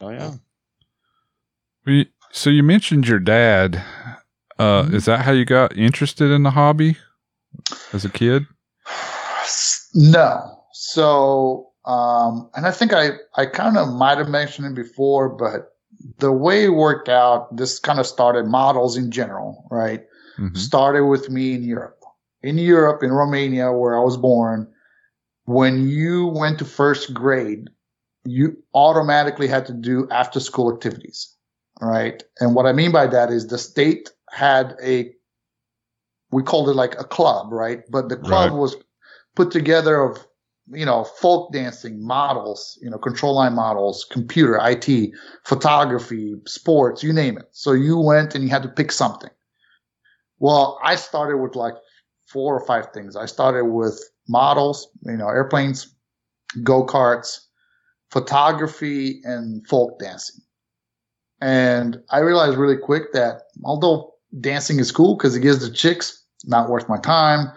Oh 0.00 0.10
yeah. 0.10 0.32
We, 1.84 2.10
so 2.30 2.48
you 2.50 2.62
mentioned 2.62 3.08
your 3.08 3.18
dad. 3.18 3.82
Uh, 4.58 4.84
Mhm. 4.84 4.94
Is 4.94 5.04
that 5.06 5.20
how 5.22 5.32
you 5.32 5.44
got 5.44 5.76
interested 5.76 6.30
in 6.30 6.42
the 6.44 6.50
hobby 6.52 6.96
as 7.92 8.04
a 8.04 8.08
kid? 8.08 8.46
No. 9.94 10.58
So, 10.72 11.70
um, 11.84 12.48
and 12.54 12.66
I 12.66 12.70
think 12.70 12.92
I, 12.92 13.10
I 13.36 13.46
kind 13.46 13.76
of 13.76 13.88
might 13.92 14.18
have 14.18 14.28
mentioned 14.28 14.66
it 14.66 14.74
before, 14.74 15.28
but 15.28 15.74
the 16.18 16.32
way 16.32 16.64
it 16.64 16.70
worked 16.70 17.08
out, 17.08 17.54
this 17.56 17.78
kind 17.78 17.98
of 18.00 18.06
started 18.06 18.46
models 18.46 18.96
in 18.96 19.10
general, 19.10 19.66
right? 19.70 20.04
Mhm. 20.38 20.56
Started 20.56 21.06
with 21.06 21.28
me 21.28 21.54
in 21.54 21.62
Europe. 21.62 21.98
In 22.42 22.58
Europe, 22.58 23.02
in 23.02 23.12
Romania, 23.12 23.72
where 23.72 23.96
I 23.96 24.02
was 24.02 24.16
born, 24.16 24.66
when 25.44 25.88
you 25.88 26.26
went 26.28 26.58
to 26.60 26.64
first 26.64 27.12
grade, 27.14 27.68
you 28.24 28.56
automatically 28.74 29.46
had 29.48 29.66
to 29.66 29.72
do 29.72 30.08
after 30.10 30.40
school 30.40 30.72
activities, 30.72 31.34
right? 31.80 32.22
And 32.40 32.54
what 32.54 32.66
I 32.66 32.72
mean 32.72 32.92
by 32.92 33.06
that 33.08 33.30
is 33.30 33.48
the 33.48 33.58
state 33.58 34.10
had 34.30 34.74
a, 34.82 35.12
we 36.30 36.42
called 36.42 36.68
it 36.68 36.74
like 36.74 36.98
a 36.98 37.04
club, 37.04 37.52
right? 37.52 37.82
But 37.90 38.08
the 38.08 38.16
club 38.16 38.50
Right. 38.50 38.58
was 38.58 38.76
put 39.34 39.50
together 39.50 40.00
of, 40.02 40.26
you 40.68 40.86
know, 40.86 41.04
folk 41.04 41.52
dancing 41.52 42.04
models, 42.04 42.78
you 42.82 42.90
know, 42.90 42.98
control 42.98 43.34
line 43.34 43.54
models, 43.54 44.06
computer, 44.10 44.58
IT, 44.62 45.12
photography, 45.44 46.34
sports, 46.46 47.02
you 47.02 47.12
name 47.12 47.36
it. 47.36 47.48
So 47.52 47.72
you 47.72 47.98
went 47.98 48.34
and 48.34 48.44
you 48.44 48.50
had 48.50 48.62
to 48.62 48.68
pick 48.68 48.92
something. 48.92 49.30
Well, 50.38 50.78
I 50.82 50.96
started 50.96 51.38
with 51.38 51.56
like 51.56 51.74
four 52.26 52.56
or 52.56 52.66
five 52.66 52.92
things. 52.92 53.16
I 53.16 53.26
started 53.26 53.66
with 53.66 54.02
models, 54.28 54.88
you 55.04 55.16
know, 55.16 55.28
airplanes, 55.28 55.94
go 56.62 56.84
karts, 56.84 57.40
photography, 58.10 59.20
and 59.24 59.66
folk 59.66 59.98
dancing. 59.98 60.40
And 61.40 62.00
I 62.10 62.20
realized 62.20 62.56
really 62.56 62.76
quick 62.76 63.12
that 63.14 63.42
although 63.64 64.14
dancing 64.40 64.78
is 64.78 64.92
cool 64.92 65.16
because 65.16 65.34
it 65.36 65.40
gives 65.40 65.66
the 65.66 65.74
chicks, 65.74 66.24
not 66.44 66.70
worth 66.70 66.88
my 66.88 66.98
time. 66.98 67.52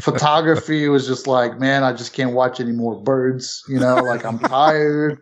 Photography 0.00 0.88
was 0.88 1.06
just 1.06 1.26
like, 1.26 1.58
man, 1.58 1.82
I 1.82 1.92
just 1.92 2.12
can't 2.12 2.32
watch 2.32 2.60
any 2.60 2.72
more 2.72 3.00
birds, 3.02 3.64
you 3.68 3.78
know, 3.78 4.04
like 4.04 4.24
I'm 4.24 4.38
tired. 4.38 5.18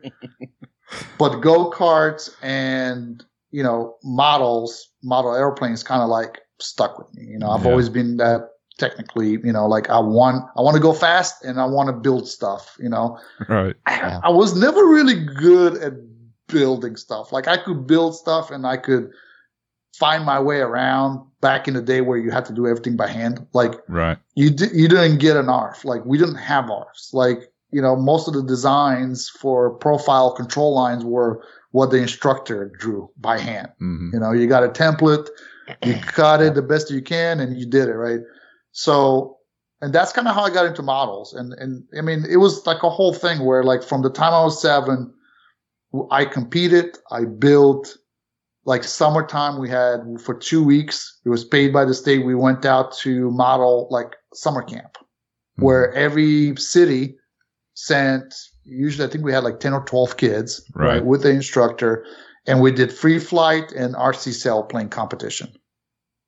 but 1.19 1.39
go 1.41 1.71
karts 1.71 2.31
and, 2.43 3.23
you 3.51 3.63
know, 3.63 3.97
models, 4.03 4.91
model 5.03 5.35
airplanes 5.35 5.83
kind 5.83 6.03
of 6.03 6.09
like 6.09 6.41
stuck 6.59 6.99
with 6.99 7.13
me. 7.15 7.25
You 7.25 7.39
know, 7.39 7.51
I've 7.51 7.63
Yeah. 7.65 7.71
always 7.71 7.89
been 7.89 8.17
that 8.17 8.51
technically, 8.79 9.33
you 9.45 9.53
know, 9.53 9.67
like 9.67 9.91
I 9.91 10.01
want, 10.01 10.45
I 10.57 10.63
want 10.63 10.75
to 10.75 10.83
go 10.83 10.93
fast 10.93 11.45
and 11.45 11.61
I 11.61 11.67
want 11.67 11.89
to 11.89 11.93
build 11.93 12.27
stuff, 12.27 12.77
you 12.81 12.89
know. 12.89 13.19
Right. 13.49 13.77
I, 13.87 14.21
I 14.25 14.31
was 14.31 14.57
never 14.57 14.85
really 14.87 15.25
good 15.25 15.77
at 15.83 15.93
building 16.49 16.97
stuff. 16.97 17.33
Like 17.33 17.47
I 17.47 17.57
could 17.57 17.87
build 17.87 18.17
stuff 18.17 18.51
and 18.51 18.67
I 18.67 18.77
could 18.79 19.11
find 19.97 20.25
my 20.25 20.41
way 20.41 20.61
around 20.61 21.30
back 21.41 21.67
in 21.69 21.75
the 21.75 21.83
day 21.83 22.01
where 22.01 22.19
you 22.19 22.31
had 22.31 22.45
to 22.47 22.53
do 22.53 22.67
everything 22.67 22.97
by 22.97 23.09
hand. 23.09 23.47
Like 23.53 23.75
Right. 23.89 24.19
you 24.35 24.51
di- 24.51 24.75
you 24.75 24.89
didn't 24.89 25.19
get 25.19 25.37
an 25.37 25.49
ARF. 25.49 25.85
Like 25.85 26.05
we 26.05 26.19
didn't 26.19 26.37
have 26.37 26.67
ARFs. 26.71 27.13
Like 27.13 27.51
you 27.73 27.81
know, 27.81 27.95
most 27.95 28.27
of 28.27 28.35
the 28.35 28.43
designs 28.43 29.29
for 29.29 29.71
profile 29.71 30.33
control 30.33 30.75
lines 30.75 31.05
were 31.05 31.43
what 31.71 31.91
the 31.93 31.99
instructor 31.99 32.73
drew 32.79 33.09
by 33.19 33.39
hand. 33.39 33.69
hmm 33.79 34.11
You 34.13 34.19
know, 34.21 34.33
you 34.33 34.47
got 34.49 34.65
a 34.65 34.69
template, 34.69 35.29
you 35.85 35.95
cut 36.03 36.43
it 36.43 36.55
the 36.55 36.63
best 36.63 36.91
you 36.91 37.01
can, 37.01 37.39
and 37.41 37.59
you 37.59 37.67
did 37.67 37.89
it 37.89 37.95
right. 37.95 38.21
So, 38.73 39.37
and 39.81 39.93
that's 39.93 40.13
kind 40.13 40.27
of 40.29 40.35
how 40.35 40.43
I 40.43 40.51
got 40.51 40.67
into 40.67 40.83
models. 40.83 41.33
And 41.33 41.53
and 41.55 41.85
I 41.97 42.01
mean, 42.03 42.25
it 42.29 42.37
was 42.39 42.67
like 42.67 42.83
a 42.83 42.91
whole 42.91 43.15
thing 43.15 43.45
where 43.45 43.63
like 43.63 43.83
from 43.83 44.03
the 44.03 44.11
time 44.11 44.33
I 44.35 44.43
was 44.45 44.61
seven, 44.61 45.13
I 46.11 46.25
competed, 46.25 46.99
I 47.11 47.25
built, 47.25 47.97
like 48.65 48.85
summertime 48.85 49.59
we 49.59 49.69
had 49.69 50.01
for 50.21 50.35
two 50.35 50.63
weeks 50.63 51.19
it 51.25 51.29
was 51.31 51.45
paid 51.45 51.73
by 51.73 51.85
the 51.85 51.95
state 51.95 52.25
we 52.25 52.35
went 52.35 52.65
out 52.65 52.93
to 52.93 53.31
model 53.31 53.89
like 53.91 54.17
summer 54.35 54.63
camp 54.63 54.97
Hmm. 55.57 55.65
where 55.65 55.93
every 55.95 56.55
city 56.57 57.17
sent 57.75 58.35
usually 58.65 59.07
i 59.07 59.11
think 59.11 59.25
we 59.25 59.33
had 59.33 59.45
like 59.45 59.61
10 59.61 59.73
or 59.73 59.85
12 59.85 60.17
kids 60.17 60.63
Right. 60.75 61.05
with 61.05 61.23
the 61.23 61.31
instructor 61.31 62.05
and 62.47 62.61
we 62.61 62.71
did 62.73 62.93
free 62.93 63.19
flight 63.19 63.73
and 63.73 63.95
rc 63.95 64.29
sailplane 64.29 64.91
competition 64.91 65.49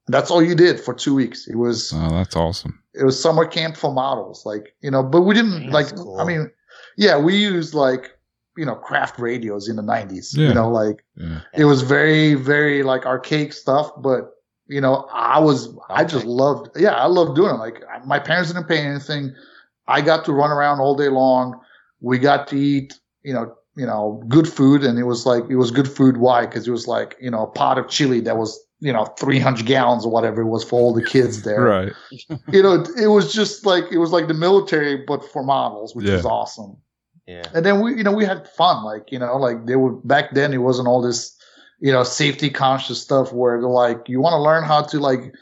that's 0.08 0.30
all 0.30 0.42
you 0.42 0.54
did 0.54 0.80
for 0.80 0.94
two 0.94 1.14
weeks 1.14 1.46
it 1.46 1.56
was 1.56 1.92
Oh, 1.94 2.10
that's 2.10 2.34
awesome. 2.36 2.82
it 2.94 3.04
was 3.04 3.20
summer 3.20 3.46
camp 3.46 3.76
for 3.76 3.92
models 3.92 4.44
like 4.46 4.74
you 4.80 4.90
know 4.90 5.02
but 5.02 5.22
we 5.22 5.34
didn't 5.34 5.70
That's 5.70 5.92
like 5.92 5.96
cool. 5.96 6.18
i 6.20 6.24
mean 6.24 6.50
yeah 6.96 7.18
we 7.18 7.36
used 7.36 7.74
like 7.74 8.10
you 8.56 8.64
know 8.66 8.74
craft 8.74 9.18
radios 9.18 9.68
in 9.68 9.76
the 9.76 9.82
90s 9.82 10.36
Yeah. 10.36 10.48
you 10.48 10.54
know 10.54 10.68
like 10.70 11.04
Yeah. 11.16 11.40
it 11.54 11.64
was 11.64 11.82
very 11.82 12.34
very 12.34 12.82
like 12.82 13.06
archaic 13.06 13.52
stuff 13.52 13.90
but 13.98 14.30
you 14.68 14.80
know 14.80 15.08
i 15.12 15.38
was 15.38 15.74
i 15.90 16.04
just 16.04 16.24
loved 16.26 16.68
yeah 16.76 16.94
i 16.94 17.06
loved 17.06 17.34
doing 17.36 17.54
it 17.54 17.58
like 17.58 17.82
my 18.06 18.18
parents 18.18 18.52
didn't 18.52 18.68
pay 18.68 18.78
anything 18.78 19.34
i 19.88 20.00
got 20.00 20.24
to 20.26 20.32
run 20.32 20.50
around 20.50 20.80
all 20.80 20.94
day 20.94 21.08
long 21.08 21.58
we 22.00 22.18
got 22.18 22.46
to 22.48 22.56
eat 22.56 22.98
you 23.22 23.32
know 23.32 23.54
you 23.74 23.86
know 23.86 24.22
good 24.28 24.48
food 24.48 24.84
and 24.84 24.98
it 24.98 25.04
was 25.04 25.24
like 25.26 25.44
it 25.48 25.56
was 25.56 25.70
good 25.70 25.88
food 25.88 26.18
why 26.18 26.44
because 26.46 26.68
it 26.68 26.70
was 26.70 26.86
like 26.86 27.16
you 27.20 27.30
know 27.30 27.42
a 27.44 27.46
pot 27.46 27.78
of 27.78 27.88
chili 27.88 28.20
that 28.20 28.36
was 28.36 28.60
you 28.80 28.92
know 28.92 29.04
300 29.18 29.64
gallons 29.66 30.04
or 30.04 30.12
whatever 30.12 30.42
it 30.42 30.46
was 30.48 30.62
for 30.64 30.78
all 30.78 30.92
the 30.92 31.02
kids 31.04 31.42
there 31.42 31.62
Right. 31.62 31.92
you 32.52 32.62
know 32.62 32.84
it 32.98 33.06
was 33.08 33.32
just 33.32 33.64
like 33.64 33.84
it 33.90 33.98
was 33.98 34.10
like 34.10 34.28
the 34.28 34.34
military 34.34 34.96
but 35.06 35.24
for 35.24 35.42
models 35.42 35.94
which 35.96 36.06
Yeah. 36.06 36.16
was 36.16 36.26
awesome 36.26 36.76
Yeah. 37.32 37.42
and 37.54 37.64
then 37.66 37.80
we 37.80 37.88
you 37.98 38.04
know 38.04 38.12
we 38.12 38.24
had 38.24 38.48
fun 38.48 38.84
like 38.84 39.10
you 39.12 39.18
know 39.18 39.36
like 39.36 39.66
they 39.66 39.76
were 39.76 39.92
back 40.14 40.34
then 40.34 40.52
it 40.52 40.58
wasn't 40.68 40.88
all 40.88 41.00
this 41.00 41.20
you 41.80 41.92
know 41.92 42.04
safety 42.04 42.50
conscious 42.50 43.00
stuff 43.00 43.32
where 43.32 43.60
they're 43.60 43.68
like 43.84 44.00
you 44.08 44.20
want 44.20 44.34
to 44.34 44.42
learn 44.48 44.64
how 44.64 44.82
to 44.82 44.98
like 45.00 45.32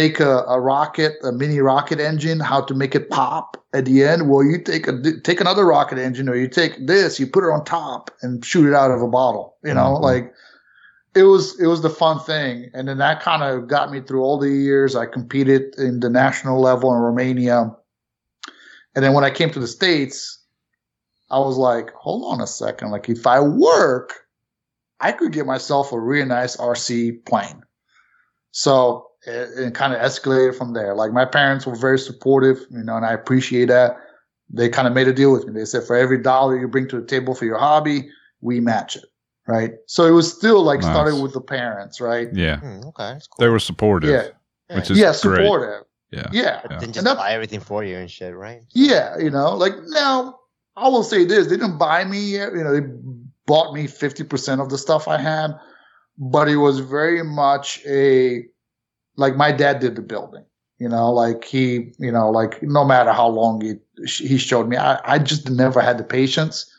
make 0.00 0.20
a, 0.20 0.38
a 0.48 0.58
rocket 0.58 1.12
a 1.22 1.32
mini 1.32 1.60
rocket 1.60 2.00
engine 2.00 2.40
how 2.40 2.60
to 2.62 2.74
make 2.74 2.94
it 2.94 3.10
pop 3.10 3.56
at 3.74 3.84
the 3.84 4.02
end. 4.02 4.30
Well 4.30 4.42
you 4.42 4.56
take 4.62 4.88
a 4.88 4.94
take 5.22 5.40
another 5.40 5.66
rocket 5.66 5.98
engine 5.98 6.28
or 6.28 6.36
you 6.36 6.48
take 6.48 6.86
this 6.86 7.20
you 7.20 7.26
put 7.26 7.44
it 7.44 7.50
on 7.52 7.64
top 7.64 8.10
and 8.22 8.42
shoot 8.44 8.66
it 8.66 8.74
out 8.74 8.90
of 8.90 9.02
a 9.02 9.08
bottle 9.08 9.56
you 9.62 9.74
know? 9.74 9.96
Mhm. 9.98 10.00
like 10.00 10.32
it 11.14 11.24
was 11.24 11.60
it 11.60 11.66
was 11.66 11.82
the 11.82 11.90
fun 11.90 12.18
thing. 12.20 12.70
And 12.72 12.88
then 12.88 12.98
that 12.98 13.20
kind 13.20 13.42
of 13.42 13.68
got 13.68 13.90
me 13.92 14.00
through 14.00 14.22
all 14.22 14.38
the 14.38 14.48
years. 14.48 14.96
I 14.96 15.06
competed 15.06 15.74
in 15.76 16.00
the 16.00 16.08
national 16.08 16.60
level 16.60 16.94
in 16.94 17.00
romania. 17.00 17.70
And 18.94 19.04
then 19.04 19.12
when 19.12 19.24
i 19.24 19.30
came 19.30 19.50
to 19.50 19.60
the 19.60 19.68
states 19.68 20.39
I 21.30 21.38
was 21.38 21.56
like, 21.56 21.92
hold 21.92 22.32
on 22.32 22.40
a 22.40 22.46
second. 22.46 22.90
Like, 22.90 23.08
if 23.08 23.26
I 23.26 23.40
work, 23.40 24.14
I 25.00 25.12
could 25.12 25.32
get 25.32 25.46
myself 25.46 25.92
a 25.92 25.98
really 25.98 26.26
nice 26.26 26.56
RC 26.56 27.24
plane. 27.26 27.62
So 28.52 29.06
it, 29.26 29.48
it 29.58 29.74
kind 29.74 29.92
of 29.94 30.00
escalated 30.00 30.56
from 30.56 30.72
there. 30.74 30.94
Like, 30.94 31.12
my 31.12 31.24
parents 31.24 31.66
were 31.66 31.76
very 31.76 31.98
supportive, 31.98 32.58
you 32.70 32.82
know, 32.82 32.96
and 32.96 33.06
I 33.06 33.12
appreciate 33.12 33.66
that. 33.68 33.96
They 34.52 34.68
kind 34.68 34.88
of 34.88 34.94
made 34.94 35.06
a 35.06 35.12
deal 35.12 35.32
with 35.32 35.46
me. 35.46 35.52
They 35.52 35.64
said, 35.64 35.84
for 35.84 35.94
every 35.94 36.18
dollar 36.20 36.58
you 36.58 36.66
bring 36.66 36.88
to 36.88 37.00
the 37.00 37.06
table 37.06 37.34
for 37.34 37.44
your 37.44 37.58
hobby, 37.58 38.10
we 38.40 38.58
match 38.60 38.96
it. 38.96 39.04
Right. 39.46 39.72
So 39.86 40.04
it 40.06 40.10
was 40.12 40.32
still 40.32 40.62
like 40.62 40.80
Nice. 40.80 40.90
started 40.92 41.20
with 41.22 41.32
the 41.32 41.40
parents, 41.40 42.00
right? 42.00 42.28
Yeah. 42.32 42.58
Hmm, 42.60 42.80
okay. 42.88 43.12
That's 43.14 43.26
cool. 43.26 43.44
They 43.44 43.48
were 43.48 43.58
supportive, 43.58 44.10
Yeah. 44.10 44.76
which 44.76 44.90
is 44.90 44.98
Yeah. 44.98 45.14
great. 45.22 45.36
Supportive. 45.44 45.84
Yeah. 46.12 46.26
Yeah. 46.32 46.60
But 46.62 46.80
then 46.80 46.88
just 46.92 46.98
And 46.98 47.06
that's- 47.06 47.16
buy 47.16 47.32
everything 47.32 47.58
for 47.60 47.82
you 47.82 47.96
and 47.96 48.08
shit, 48.10 48.34
right? 48.36 48.62
Yeah, 48.74 49.16
you 49.18 49.30
know, 49.30 49.56
like 49.56 49.74
now 49.86 50.39
I 50.76 50.88
will 50.88 51.02
say 51.02 51.24
this: 51.24 51.46
they 51.46 51.56
didn't 51.56 51.78
buy 51.78 52.04
me, 52.04 52.32
you 52.34 52.64
know, 52.64 52.72
they 52.72 52.86
bought 53.46 53.74
me 53.74 53.86
fifty 53.86 54.24
percent 54.24 54.60
of 54.60 54.70
the 54.70 54.78
stuff 54.78 55.08
I 55.08 55.18
had, 55.18 55.52
but 56.18 56.48
it 56.48 56.56
was 56.56 56.80
very 56.80 57.22
much 57.22 57.80
a 57.86 58.44
like 59.16 59.36
my 59.36 59.52
dad 59.52 59.80
did 59.80 59.96
the 59.96 60.02
building. 60.02 60.44
You 60.78 60.88
know, 60.88 61.12
like 61.12 61.44
he, 61.44 61.92
you 61.98 62.10
know, 62.10 62.30
like 62.30 62.62
no 62.62 62.84
matter 62.84 63.12
how 63.12 63.28
long 63.28 63.60
he 63.60 63.74
he 64.06 64.38
showed 64.38 64.68
me, 64.68 64.76
I, 64.78 64.98
I 65.04 65.18
just 65.18 65.50
never 65.50 65.80
had 65.80 65.98
the 65.98 66.04
patience. 66.04 66.72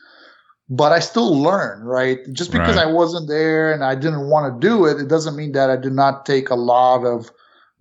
But 0.68 0.92
I 0.92 1.00
still 1.00 1.36
learn, 1.40 1.82
right? 1.84 2.18
Just 2.32 2.50
because 2.50 2.76
Right. 2.76 2.86
I 2.86 2.90
wasn't 2.90 3.28
there 3.28 3.72
and 3.72 3.84
I 3.84 3.94
didn't 3.94 4.28
want 4.28 4.60
to 4.60 4.66
do 4.66 4.86
it, 4.86 4.98
it 5.00 5.08
doesn't 5.08 5.36
mean 5.36 5.52
that 5.52 5.68
I 5.70 5.76
did 5.76 5.92
not 5.92 6.24
take 6.24 6.48
a 6.50 6.54
lot 6.54 7.04
of 7.04 7.30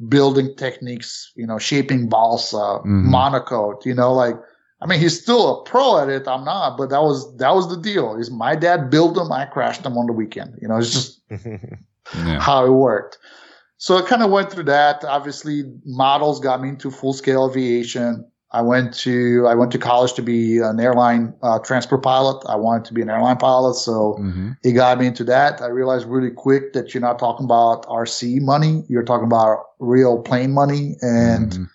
building 0.09 0.53
techniques, 0.57 1.31
you 1.35 1.47
know, 1.47 1.57
shaping 1.57 2.09
balsa, 2.09 2.81
Mhm. 2.83 3.09
MonoKote, 3.09 3.85
you 3.85 3.93
know, 3.93 4.13
like 4.13 4.35
I 4.81 4.87
mean, 4.87 4.99
he's 4.99 5.21
still 5.21 5.59
a 5.59 5.63
pro 5.63 5.99
at 5.99 6.09
it. 6.09 6.27
I'm 6.27 6.43
not, 6.43 6.77
but 6.77 6.89
that 6.89 7.01
was 7.01 7.37
that 7.37 7.53
was 7.53 7.69
the 7.69 7.77
deal. 7.77 8.15
Is 8.15 8.31
my 8.31 8.55
dad 8.55 8.89
built 8.89 9.15
them, 9.15 9.31
I 9.31 9.45
crashed 9.45 9.83
them 9.83 9.97
on 9.97 10.07
the 10.07 10.13
weekend. 10.13 10.57
You 10.61 10.67
know, 10.67 10.77
it's 10.77 10.91
just 10.91 11.21
Yeah. 11.29 12.39
how 12.39 12.65
it 12.65 12.71
worked. 12.71 13.17
So 13.77 13.97
I 13.97 14.01
kind 14.01 14.21
of 14.21 14.31
went 14.31 14.51
through 14.51 14.65
that. 14.65 15.03
Obviously, 15.05 15.63
models 15.85 16.39
got 16.39 16.61
me 16.61 16.69
into 16.69 16.91
full 16.91 17.13
scale 17.13 17.49
aviation. 17.49 18.27
I 18.51 18.61
went 18.61 18.93
to 18.95 19.47
I 19.47 19.55
went 19.55 19.71
to 19.71 19.77
college 19.77 20.13
to 20.13 20.21
be 20.21 20.57
an 20.57 20.79
airline 20.79 21.33
uh, 21.41 21.59
transport 21.59 22.03
pilot. 22.03 22.43
I 22.49 22.55
wanted 22.57 22.85
to 22.85 22.93
be 22.93 23.01
an 23.01 23.09
airline 23.09 23.37
pilot, 23.37 23.75
so 23.75 24.15
hmm 24.17 24.51
it 24.63 24.73
got 24.73 24.99
me 24.99 25.07
into 25.07 25.23
that. 25.25 25.61
I 25.61 25.67
realized 25.67 26.05
really 26.05 26.29
quick 26.31 26.73
that 26.73 26.93
you're 26.93 27.01
not 27.01 27.17
talking 27.17 27.45
about 27.45 27.85
RC 27.85 28.41
money; 28.41 28.83
you're 28.89 29.03
talking 29.03 29.25
about 29.25 29.67
real 29.79 30.21
plane 30.21 30.51
money, 30.51 30.97
and 31.01 31.69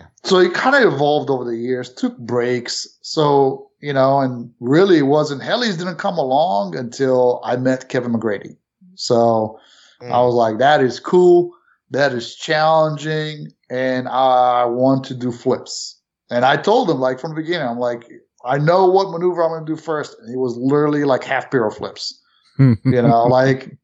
Mhm. 0.00 0.28
so 0.28 0.38
it 0.38 0.54
kind 0.54 0.76
of 0.76 0.92
evolved 0.92 1.30
over 1.30 1.44
the 1.44 1.56
years, 1.56 1.92
took 1.92 2.16
breaks. 2.18 2.86
So, 3.02 3.70
you 3.80 3.92
know, 3.92 4.20
and 4.20 4.50
really 4.60 4.98
it 4.98 5.02
wasn't, 5.02 5.42
Helis 5.42 5.78
didn't 5.78 5.96
come 5.96 6.18
along 6.18 6.76
until 6.76 7.40
I 7.44 7.56
met 7.56 7.88
Kevin 7.88 8.12
McGrady. 8.12 8.56
So 8.94 9.58
Hmm. 10.00 10.12
I 10.12 10.20
was 10.20 10.34
like, 10.34 10.58
that 10.58 10.82
is 10.82 11.00
cool. 11.00 11.52
That 11.90 12.12
is 12.12 12.34
challenging. 12.34 13.52
And 13.70 14.08
I 14.08 14.64
want 14.64 15.04
to 15.04 15.14
do 15.14 15.32
flips. 15.32 15.98
And 16.30 16.44
I 16.44 16.56
told 16.56 16.90
him 16.90 16.98
like 17.00 17.18
from 17.20 17.30
the 17.30 17.40
beginning, 17.40 17.66
I'm 17.68 17.78
like, 17.78 18.04
I 18.44 18.58
know 18.58 18.86
what 18.86 19.10
maneuver 19.10 19.42
I'm 19.42 19.50
going 19.50 19.64
to 19.64 19.72
do 19.74 19.80
first. 19.80 20.16
And 20.20 20.32
it 20.32 20.38
was 20.38 20.56
literally 20.56 21.04
like 21.04 21.24
half 21.24 21.50
barrel 21.50 21.70
flips, 21.70 22.20
you 22.58 22.76
know, 22.84 23.24
like, 23.26 23.76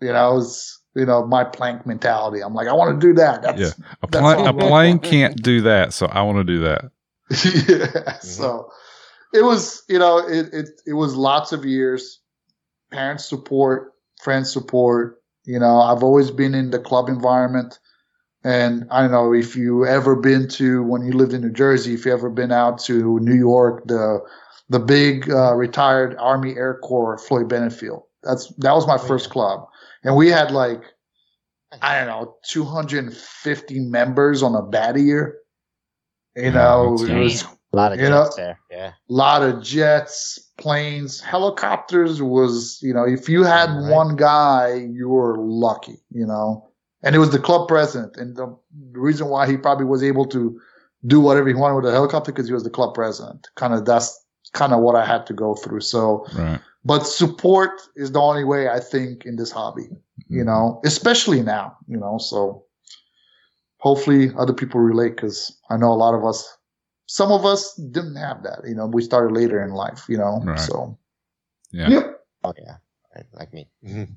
you 0.00 0.12
know, 0.12 0.38
it's, 0.38 0.77
you 0.98 1.06
know, 1.06 1.26
my 1.26 1.44
plank 1.44 1.86
mentality. 1.86 2.42
I'm 2.42 2.54
like, 2.54 2.68
I 2.68 2.72
want 2.74 3.00
to 3.00 3.06
do 3.06 3.14
that. 3.14 3.42
That's, 3.42 3.60
Yeah. 3.60 3.70
a, 4.02 4.08
plane, 4.08 4.46
a 4.46 4.52
plane 4.52 4.98
can't 4.98 5.42
do 5.42 5.62
that, 5.62 5.92
so 5.94 6.06
I 6.06 6.22
want 6.22 6.38
to 6.38 6.44
do 6.44 6.60
that. 6.60 6.90
yeah. 7.68 8.18
So 8.20 8.70
it 9.34 9.42
was, 9.44 9.82
you 9.88 9.98
know, 9.98 10.18
it, 10.18 10.48
it 10.52 10.68
it 10.86 10.92
was 10.94 11.14
lots 11.16 11.52
of 11.52 11.64
years, 11.64 12.20
parents 12.90 13.26
support, 13.28 13.92
friends 14.22 14.52
support. 14.52 15.22
You 15.44 15.58
know, 15.58 15.80
I've 15.80 16.02
always 16.02 16.30
been 16.30 16.54
in 16.54 16.70
the 16.70 16.78
club 16.78 17.08
environment. 17.08 17.78
And 18.44 18.86
I 18.90 19.02
don't 19.02 19.10
know 19.10 19.34
if 19.34 19.56
you 19.56 19.84
ever 19.84 20.16
been 20.16 20.48
to 20.50 20.82
when 20.84 21.02
you 21.04 21.12
lived 21.12 21.32
in 21.34 21.42
New 21.42 21.50
Jersey, 21.52 21.94
if 21.94 22.06
you 22.06 22.12
ever 22.12 22.30
been 22.30 22.52
out 22.52 22.78
to 22.84 23.18
New 23.20 23.34
York, 23.34 23.84
the 23.86 24.20
the 24.70 24.78
big 24.78 25.28
uh, 25.30 25.54
retired 25.54 26.16
Army 26.18 26.54
Air 26.56 26.78
Corps 26.82 27.18
Floyd 27.18 27.48
Bennett 27.48 27.72
Field. 27.72 28.04
That's 28.22 28.48
that 28.58 28.74
was 28.74 28.86
my 28.86 28.96
Oh, 28.96 28.98
first 28.98 29.26
yeah. 29.26 29.32
club, 29.32 29.68
and 30.08 30.16
we 30.16 30.28
had 30.30 30.50
like 30.50 30.82
I 31.82 31.98
don't 31.98 32.06
know 32.08 32.34
250 32.48 33.80
members 33.80 34.42
on 34.42 34.54
a 34.54 34.62
bad 34.62 34.98
year. 34.98 35.36
You 36.34 36.50
know, 36.50 36.94
it 36.98 37.14
was 37.14 37.42
A 37.74 37.76
lot 37.76 37.92
of 37.92 38.00
You 38.00 38.08
know- 38.08 38.24
jets 38.24 38.36
there. 38.36 38.58
Yeah. 38.70 38.92
lot 39.08 39.42
of 39.42 39.62
jets, 39.62 40.38
planes, 40.56 41.20
helicopters 41.20 42.22
was, 42.22 42.78
you 42.80 42.94
know, 42.94 43.04
if 43.04 43.28
you 43.28 43.44
had 43.44 43.68
Right. 43.70 43.92
one 43.92 44.16
guy, 44.16 44.88
you 44.90 45.10
were 45.10 45.36
lucky, 45.38 46.02
you 46.10 46.24
know. 46.24 46.66
And 47.02 47.14
it 47.14 47.18
was 47.18 47.30
the 47.30 47.38
club 47.38 47.68
president. 47.68 48.16
And 48.16 48.34
the 48.34 48.56
reason 48.92 49.28
why 49.28 49.46
he 49.46 49.58
probably 49.58 49.84
was 49.84 50.02
able 50.02 50.24
to 50.26 50.58
do 51.06 51.20
whatever 51.20 51.48
he 51.48 51.54
wanted 51.54 51.74
with 51.74 51.84
the 51.84 51.92
helicopter 51.92 52.32
because 52.32 52.46
he 52.48 52.54
was 52.54 52.64
the 52.64 52.70
club 52.70 52.94
president. 52.94 53.46
Kind 53.56 53.74
of 53.74 53.84
that's 53.84 54.18
kind 54.52 54.72
of 54.72 54.80
what 54.80 54.94
I 54.96 55.04
had 55.04 55.26
to 55.26 55.34
go 55.34 55.54
through. 55.54 55.80
So, 55.80 56.26
Right. 56.34 56.60
but 56.84 57.00
support 57.06 57.80
is 57.96 58.12
the 58.12 58.20
only 58.20 58.44
way 58.44 58.68
I 58.68 58.80
think 58.80 59.24
in 59.26 59.36
this 59.36 59.50
hobby, 59.50 59.88
you 60.28 60.44
know, 60.44 60.80
especially 60.84 61.42
now, 61.42 61.76
you 61.86 61.96
know. 61.96 62.18
So 62.18 62.64
hopefully 63.78 64.30
other 64.36 64.52
people 64.52 64.80
relate 64.80 65.16
because 65.16 65.56
I 65.70 65.76
know 65.76 65.92
a 65.92 65.94
lot 65.94 66.14
of 66.14 66.24
us, 66.24 66.56
some 67.06 67.32
of 67.32 67.44
us 67.44 67.74
didn't 67.74 68.16
have 68.16 68.42
that, 68.42 68.60
you 68.66 68.74
know, 68.74 68.86
we 68.86 69.02
started 69.02 69.34
later 69.34 69.62
in 69.62 69.70
life, 69.70 70.06
you 70.08 70.18
know. 70.18 70.40
Right. 70.44 70.58
So, 70.58 70.98
Yeah. 71.72 71.88
yep. 71.90 72.20
Oh 72.44 72.54
yeah. 72.58 72.76
Right, 73.14 73.26
Like 73.32 73.52
me. 73.52 73.68
Mhm. 73.84 74.14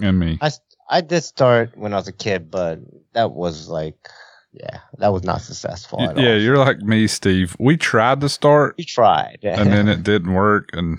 And 0.00 0.18
me. 0.18 0.38
I, 0.40 0.50
I 0.88 1.02
did 1.02 1.22
start 1.22 1.76
when 1.76 1.92
I 1.92 1.96
was 1.96 2.08
a 2.08 2.12
kid, 2.12 2.50
but 2.50 2.78
that 3.12 3.32
was 3.32 3.68
like, 3.68 4.08
yeah, 4.52 4.78
that 4.98 5.12
was 5.12 5.22
not 5.24 5.40
successful 5.42 6.00
at 6.02 6.16
yeah, 6.18 6.30
all. 6.32 6.36
you're 6.38 6.58
like 6.58 6.80
me, 6.80 7.06
Steve. 7.06 7.56
We 7.58 7.76
tried 7.76 8.20
to 8.22 8.28
start, 8.28 8.74
We 8.78 8.84
tried, 8.84 9.38
and 9.42 9.72
then 9.72 9.88
it 9.94 10.02
didn't 10.02 10.32
work, 10.32 10.70
and 10.72 10.98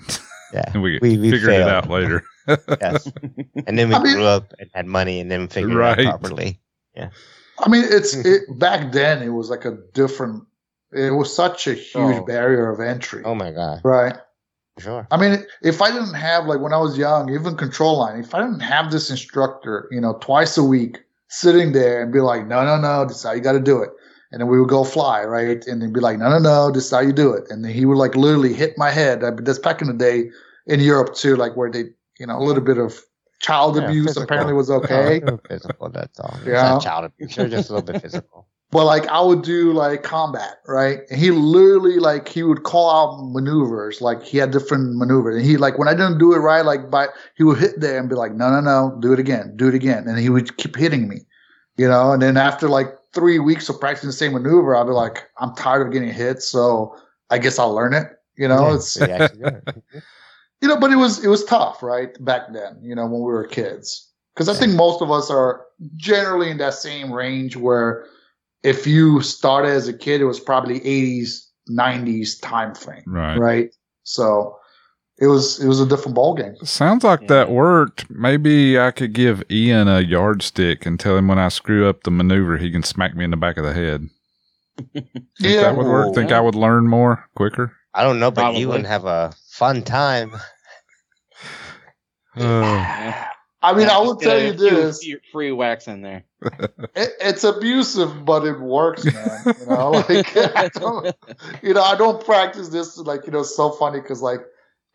yeah, 0.52 0.76
we, 0.78 0.98
We- 1.02 1.18
we 1.18 1.30
figured 1.30 1.50
failed. 1.50 1.68
it 1.68 1.72
out 1.74 1.88
later. 1.90 2.24
yes. 2.80 3.10
And 3.66 3.78
then 3.78 3.88
we 3.88 3.94
I 3.94 4.02
mean- 4.02 4.14
grew 4.14 4.24
up 4.24 4.52
and 4.58 4.70
had 4.74 4.86
money, 4.86 5.20
and 5.20 5.30
then 5.30 5.48
figured 5.48 5.74
Right. 5.74 5.98
it 5.98 6.06
out 6.06 6.20
properly. 6.20 6.60
Yeah, 6.96 7.10
I 7.58 7.68
mean, 7.68 7.84
it's 7.86 8.14
it, 8.14 8.42
back 8.58 8.92
then 8.92 9.22
it 9.22 9.30
was 9.30 9.48
like 9.48 9.64
a 9.64 9.78
different, 9.94 10.44
it 10.92 11.10
was 11.14 11.34
such 11.34 11.66
a 11.66 11.74
huge 11.74 12.16
Oh. 12.16 12.24
barrier 12.24 12.70
of 12.70 12.80
entry. 12.80 13.22
Oh 13.24 13.34
my 13.34 13.50
god. 13.50 13.80
Right. 13.84 14.16
Sure. 14.78 15.06
I 15.10 15.16
mean, 15.18 15.44
if 15.62 15.80
I 15.82 15.90
didn't 15.90 16.14
have 16.14 16.46
like 16.46 16.60
when 16.60 16.72
I 16.72 16.78
was 16.78 16.96
young, 16.98 17.30
even 17.32 17.56
control 17.56 17.98
line, 17.98 18.20
if 18.20 18.34
I 18.34 18.40
didn't 18.40 18.60
have 18.60 18.90
this 18.90 19.10
instructor, 19.10 19.86
you 19.90 20.00
know, 20.00 20.14
twice 20.20 20.56
a 20.58 20.64
week 20.64 21.00
sitting 21.32 21.72
there 21.72 22.02
and 22.02 22.12
be 22.12 22.20
like, 22.20 22.46
no, 22.46 22.64
no, 22.64 22.78
no, 22.78 23.04
this 23.06 23.16
is 23.18 23.22
how 23.22 23.32
you 23.32 23.40
got 23.40 23.52
to 23.52 23.60
do 23.60 23.82
it. 23.82 23.90
And 24.30 24.40
then 24.40 24.48
we 24.48 24.58
would 24.60 24.68
go 24.68 24.84
fly, 24.84 25.24
right? 25.24 25.64
And 25.66 25.82
then 25.82 25.92
be 25.92 26.00
like, 26.00 26.18
no, 26.18 26.28
no, 26.30 26.38
no, 26.38 26.70
this 26.70 26.84
is 26.86 26.90
how 26.90 27.00
you 27.00 27.12
do 27.12 27.32
it. 27.32 27.44
And 27.50 27.64
then 27.64 27.72
he 27.72 27.84
would 27.84 27.98
like 27.98 28.14
literally 28.14 28.52
hit 28.54 28.78
my 28.78 28.90
head. 28.90 29.24
I 29.24 29.30
mean, 29.30 29.44
that's 29.44 29.58
back 29.58 29.82
in 29.82 29.88
the 29.88 29.94
day 29.94 30.30
in 30.66 30.80
Europe 30.80 31.14
too, 31.14 31.36
like 31.36 31.56
where 31.56 31.70
they, 31.70 31.84
you 32.18 32.26
know, 32.26 32.38
a 32.38 32.44
little 32.44 32.62
bit 32.62 32.78
of 32.78 32.98
child 33.40 33.76
Yeah, 33.76 33.84
abuse 33.84 34.06
physical. 34.06 34.24
apparently 34.24 34.54
was 34.54 34.70
okay. 34.70 35.20
Physical, 35.48 35.90
that's 35.90 36.18
all. 36.20 36.36
It's 36.36 36.46
Yeah. 36.46 36.70
not 36.70 36.82
child 36.82 37.04
abuse. 37.06 37.34
They're 37.34 37.48
just 37.48 37.68
a 37.70 37.74
little 37.74 37.86
bit 37.86 38.00
physical. 38.00 38.46
But 38.72 38.86
like 38.86 39.06
I 39.08 39.20
would 39.20 39.42
do 39.42 39.74
like 39.74 40.02
combat, 40.02 40.56
right? 40.66 41.00
And 41.10 41.20
he 41.20 41.30
literally 41.30 41.98
like 41.98 42.26
he 42.26 42.42
would 42.42 42.62
call 42.62 42.90
out 42.90 43.30
maneuvers, 43.30 44.00
like 44.00 44.22
he 44.22 44.38
had 44.38 44.50
different 44.50 44.96
maneuvers. 44.96 45.36
And 45.36 45.44
he 45.44 45.58
like 45.58 45.78
when 45.78 45.88
I 45.88 45.92
didn't 45.92 46.16
do 46.16 46.32
it 46.32 46.38
right, 46.38 46.64
like 46.64 46.90
by 46.90 47.08
he 47.36 47.44
would 47.44 47.58
hit 47.58 47.78
there 47.78 48.00
and 48.00 48.08
be 48.08 48.14
like, 48.14 48.32
no, 48.32 48.48
no, 48.48 48.62
no, 48.62 48.96
do 49.00 49.12
it 49.12 49.18
again, 49.18 49.52
do 49.56 49.68
it 49.68 49.74
again, 49.74 50.08
and 50.08 50.18
he 50.18 50.30
would 50.30 50.56
keep 50.56 50.74
hitting 50.74 51.06
me, 51.06 51.18
you 51.76 51.86
know. 51.86 52.12
And 52.12 52.22
then 52.22 52.38
after 52.38 52.66
like 52.66 52.86
three 53.12 53.38
weeks 53.38 53.68
of 53.68 53.78
practicing 53.78 54.08
the 54.08 54.14
same 54.14 54.32
maneuver, 54.32 54.74
I'd 54.74 54.84
be 54.84 54.92
like, 54.92 55.28
I'm 55.36 55.54
tired 55.54 55.86
of 55.86 55.92
getting 55.92 56.10
hit, 56.10 56.40
so 56.42 56.96
I 57.28 57.36
guess 57.36 57.58
I'll 57.58 57.74
learn 57.74 57.92
it, 57.92 58.06
you 58.36 58.48
know. 58.48 58.70
Yeah, 58.70 58.74
it's 58.74 58.96
you 58.96 59.04
actually 59.04 59.40
do 59.40 59.46
it. 59.48 59.82
you 60.62 60.68
know, 60.68 60.80
but 60.80 60.90
it 60.90 60.96
was 60.96 61.22
it 61.22 61.28
was 61.28 61.44
tough, 61.44 61.82
right? 61.82 62.16
Back 62.24 62.54
then, 62.54 62.78
you 62.80 62.94
know, 62.94 63.04
when 63.04 63.20
we 63.20 63.32
were 63.32 63.46
kids, 63.46 64.08
because 64.34 64.48
I 64.48 64.54
think 64.54 64.72
most 64.72 65.02
of 65.02 65.10
us 65.10 65.28
are 65.28 65.66
generally 65.94 66.48
in 66.48 66.56
that 66.56 66.72
same 66.72 67.12
range 67.12 67.54
where 67.54 68.06
if 68.62 68.86
you 68.86 69.20
started 69.22 69.70
as 69.70 69.88
a 69.88 69.92
kid, 69.92 70.20
it 70.20 70.24
was 70.24 70.40
probably 70.40 70.80
80s, 70.80 71.46
90s 71.70 72.40
time 72.40 72.74
frame, 72.74 73.02
Right. 73.06 73.36
right? 73.38 73.74
So 74.04 74.56
it 75.18 75.26
was 75.26 75.62
it 75.62 75.68
was 75.68 75.80
a 75.80 75.86
different 75.86 76.14
ball 76.14 76.34
game. 76.34 76.54
Sounds 76.64 77.04
like 77.04 77.28
that 77.28 77.50
worked. 77.50 78.10
Maybe 78.10 78.78
I 78.80 78.90
could 78.90 79.12
give 79.12 79.42
Ian 79.50 79.86
a 79.88 80.00
yardstick 80.00 80.84
and 80.86 80.98
tell 80.98 81.16
him 81.16 81.28
when 81.28 81.38
I 81.38 81.48
screw 81.48 81.88
up 81.88 82.02
the 82.02 82.10
maneuver, 82.10 82.56
he 82.56 82.70
can 82.72 82.82
smack 82.82 83.14
me 83.14 83.24
in 83.24 83.30
the 83.30 83.36
back 83.36 83.56
of 83.58 83.64
the 83.64 83.72
head. 83.74 84.08
Think 84.94 85.06
Yeah. 85.38 85.60
that 85.62 85.76
would 85.76 85.86
work? 85.86 86.14
Think 86.14 86.32
I 86.32 86.40
would 86.40 86.54
learn 86.54 86.88
more 86.88 87.28
quicker? 87.36 87.76
I 87.94 88.02
don't 88.04 88.18
know, 88.20 88.30
but 88.30 88.40
Probably. 88.42 88.60
you 88.62 88.68
wouldn't 88.68 88.86
have 88.86 89.04
a 89.04 89.32
fun 89.50 89.82
time. 89.82 90.32
Uh, 92.36 93.12
I 93.62 93.72
mean, 93.74 93.86
Yeah, 93.86 93.96
I 93.96 94.00
will 94.00 94.16
tell 94.16 94.42
you 94.42 94.52
this: 94.52 95.02
free- 95.02 95.20
free 95.30 95.52
wax 95.52 95.86
in 95.86 96.02
there. 96.02 96.24
it, 96.42 97.10
it's 97.20 97.44
abusive, 97.44 98.24
but 98.24 98.44
it 98.44 98.58
works, 98.60 99.04
man. 99.04 99.54
You 99.60 99.66
know, 99.66 99.90
like 100.08 100.36
I 100.36 100.68
don't, 100.74 101.14
you 101.62 101.74
know, 101.74 101.82
I 101.82 101.96
don't 101.96 102.24
practice 102.24 102.68
this. 102.70 102.98
Like, 102.98 103.26
you 103.26 103.32
know, 103.32 103.42
so 103.42 103.70
funny 103.70 104.00
because 104.00 104.22
like 104.22 104.40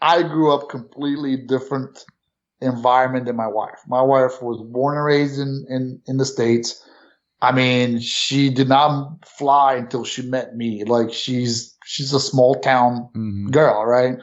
I 0.02 0.24
grew 0.24 0.52
up 0.52 0.70
completely 0.70 1.38
different 1.38 2.04
environment 2.62 3.26
than 3.26 3.36
my 3.36 3.48
wife. 3.48 3.80
My 3.88 4.02
wife 4.02 4.42
was 4.42 4.62
born 4.72 4.98
and 4.98 5.06
raised 5.06 5.40
in 5.40 5.66
in 5.70 6.02
in 6.08 6.18
the 6.18 6.26
states. 6.26 6.84
I 7.42 7.52
mean, 7.52 8.00
she 8.00 8.50
did 8.50 8.68
not 8.68 9.24
fly 9.26 9.76
until 9.76 10.04
she 10.04 10.24
met 10.24 10.56
me. 10.56 10.84
Like, 10.84 11.14
she's 11.14 11.78
she's 11.86 12.12
a 12.14 12.20
small 12.20 12.56
town 12.56 13.10
mhm. 13.16 13.52
girl, 13.52 13.86
right? 13.86 14.18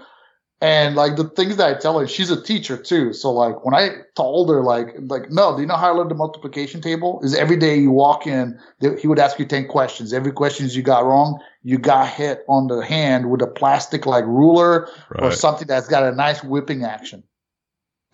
And 0.64 0.96
like 0.96 1.16
the 1.16 1.24
things 1.24 1.56
that 1.56 1.68
I 1.68 1.78
tell 1.78 1.98
her, 1.98 2.08
she's 2.08 2.30
a 2.30 2.40
teacher 2.40 2.78
too. 2.78 3.12
So 3.12 3.30
like 3.30 3.66
when 3.66 3.74
I 3.74 3.96
told 4.16 4.48
her, 4.48 4.62
like, 4.62 4.94
like 4.98 5.30
no, 5.30 5.54
do 5.54 5.60
you 5.60 5.68
know 5.68 5.76
how 5.76 5.92
I 5.92 5.94
learned 5.94 6.10
the 6.10 6.14
multiplication 6.14 6.80
table? 6.80 7.20
Is 7.22 7.34
every 7.34 7.58
day 7.58 7.76
you 7.76 7.90
walk 7.90 8.26
in, 8.26 8.58
he 8.98 9.06
would 9.06 9.18
ask 9.18 9.38
you 9.38 9.44
ten 9.44 9.68
questions. 9.68 10.14
Every 10.14 10.32
questions 10.32 10.74
you 10.74 10.82
got 10.82 11.04
wrong, 11.04 11.38
you 11.64 11.76
got 11.76 12.08
hit 12.08 12.44
on 12.48 12.68
the 12.68 12.80
hand 12.80 13.30
with 13.30 13.42
a 13.42 13.46
plastic 13.46 14.06
like 14.06 14.24
ruler 14.24 14.88
or 15.16 15.32
something 15.32 15.68
that's 15.68 15.86
got 15.86 16.02
a 16.02 16.12
nice 16.12 16.42
whipping 16.42 16.82
action. 16.82 17.22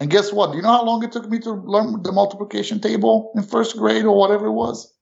And 0.00 0.10
guess 0.10 0.32
what? 0.32 0.50
Do 0.50 0.56
you 0.56 0.62
know 0.62 0.72
how 0.72 0.84
long 0.84 1.04
it 1.04 1.12
took 1.12 1.28
me 1.28 1.38
to 1.40 1.52
learn 1.52 2.02
the 2.02 2.10
multiplication 2.10 2.80
table 2.80 3.30
in 3.36 3.44
first 3.44 3.76
grade 3.76 4.04
or 4.04 4.18
whatever 4.18 4.46
it 4.46 4.54
was? 4.54 4.92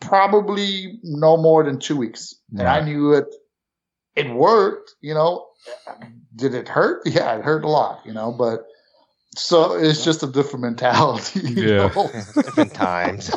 Probably 0.00 1.00
no 1.02 1.36
more 1.38 1.64
than 1.64 1.80
two 1.80 1.96
weeks. 1.96 2.36
And 2.56 2.68
I 2.68 2.82
knew 2.82 3.14
it. 3.14 3.34
It 4.14 4.32
worked, 4.32 4.94
you 5.00 5.12
know. 5.12 5.48
Did 6.34 6.54
it 6.54 6.68
hurt? 6.68 7.02
Yeah, 7.06 7.36
it 7.36 7.44
hurt 7.44 7.64
a 7.64 7.68
lot, 7.68 8.00
you 8.04 8.12
know. 8.12 8.32
But 8.32 8.66
so 9.36 9.74
it's 9.74 10.04
just 10.04 10.22
a 10.22 10.26
different 10.26 10.62
mentality. 10.62 11.40
you 11.44 11.68
Yeah. 11.68 11.88
know? 11.94 12.24
Different 12.34 12.74
times. 12.74 13.30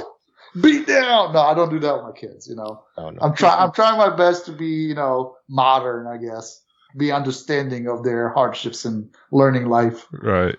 Beat 0.61 0.87
down. 0.87 1.33
No, 1.33 1.41
I 1.41 1.53
don't 1.53 1.69
do 1.69 1.79
that 1.79 1.95
with 1.95 2.03
my 2.03 2.11
kids. 2.19 2.47
You 2.47 2.55
know. 2.55 2.83
Oh, 2.97 3.09
no. 3.09 3.19
I'm 3.21 3.35
trying. 3.35 3.59
I'm 3.59 3.71
trying 3.71 3.97
my 3.97 4.15
best 4.15 4.45
to 4.45 4.51
be, 4.51 4.67
you 4.67 4.95
know, 4.95 5.35
modern. 5.47 6.07
I 6.07 6.17
guess 6.17 6.63
be 6.95 7.11
understanding 7.11 7.87
of 7.87 8.03
their 8.03 8.29
hardships 8.29 8.85
and 8.85 9.13
learning 9.31 9.67
life. 9.67 10.07
Right. 10.11 10.55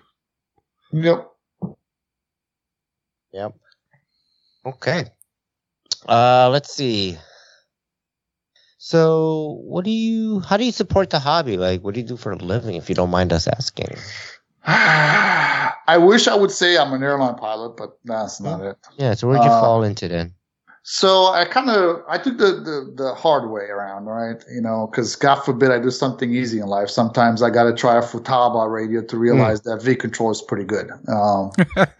Yep. 0.91 1.27
Yep. 3.33 3.55
Okay. 4.65 5.05
Uh, 6.07 6.49
let's 6.51 6.73
see. 6.73 7.17
So, 8.81 9.59
what 9.65 9.83
do 9.83 9.91
you? 9.91 10.39
How 10.39 10.55
do 10.55 10.63
you 10.63 10.71
support 10.71 11.09
the 11.09 11.19
hobby? 11.19 11.57
Like, 11.57 11.81
what 11.83 11.93
do 11.93 11.99
you 11.99 12.07
do 12.07 12.15
for 12.15 12.31
a 12.31 12.37
living? 12.37 12.75
If 12.75 12.87
you 12.87 12.95
don't 12.95 13.11
mind 13.11 13.33
us 13.33 13.45
asking. 13.45 13.97
I 14.65 15.97
wish 15.97 16.29
I 16.29 16.35
would 16.35 16.51
say 16.51 16.77
I'm 16.77 16.93
an 16.93 17.03
airline 17.03 17.35
pilot, 17.35 17.75
but 17.75 17.99
that's 18.05 18.39
not 18.39 18.61
it. 18.61 18.77
Yeah. 18.97 19.15
So, 19.15 19.27
where'd 19.27 19.43
you 19.43 19.49
Uh, 19.49 19.59
fall 19.59 19.83
into 19.83 20.07
then? 20.07 20.33
So 20.83 21.25
I 21.27 21.43
kind 21.43 21.69
of 21.69 22.01
I 22.07 22.17
took 22.17 22.37
the, 22.37 22.53
the 22.53 22.93
the 22.95 23.13
hard 23.15 23.51
way 23.51 23.63
around, 23.63 24.05
right? 24.05 24.41
You 24.49 24.61
know, 24.61 24.87
because 24.89 25.13
God 25.17 25.41
forbid 25.43 25.71
I 25.71 25.79
do 25.79 25.91
something 25.91 26.33
easy 26.33 26.59
in 26.59 26.67
life. 26.67 26.89
Sometimes 26.89 27.43
I 27.43 27.49
got 27.49 27.65
to 27.65 27.73
try 27.73 27.97
a 27.97 28.01
Futaba 28.01 28.71
radio 28.71 29.03
to 29.03 29.17
realize 29.17 29.61
that 29.63 29.83
V 29.83 29.95
control 29.95 30.31
is 30.31 30.41
pretty 30.41 30.63
good. 30.63 30.89
Um, 31.09 31.51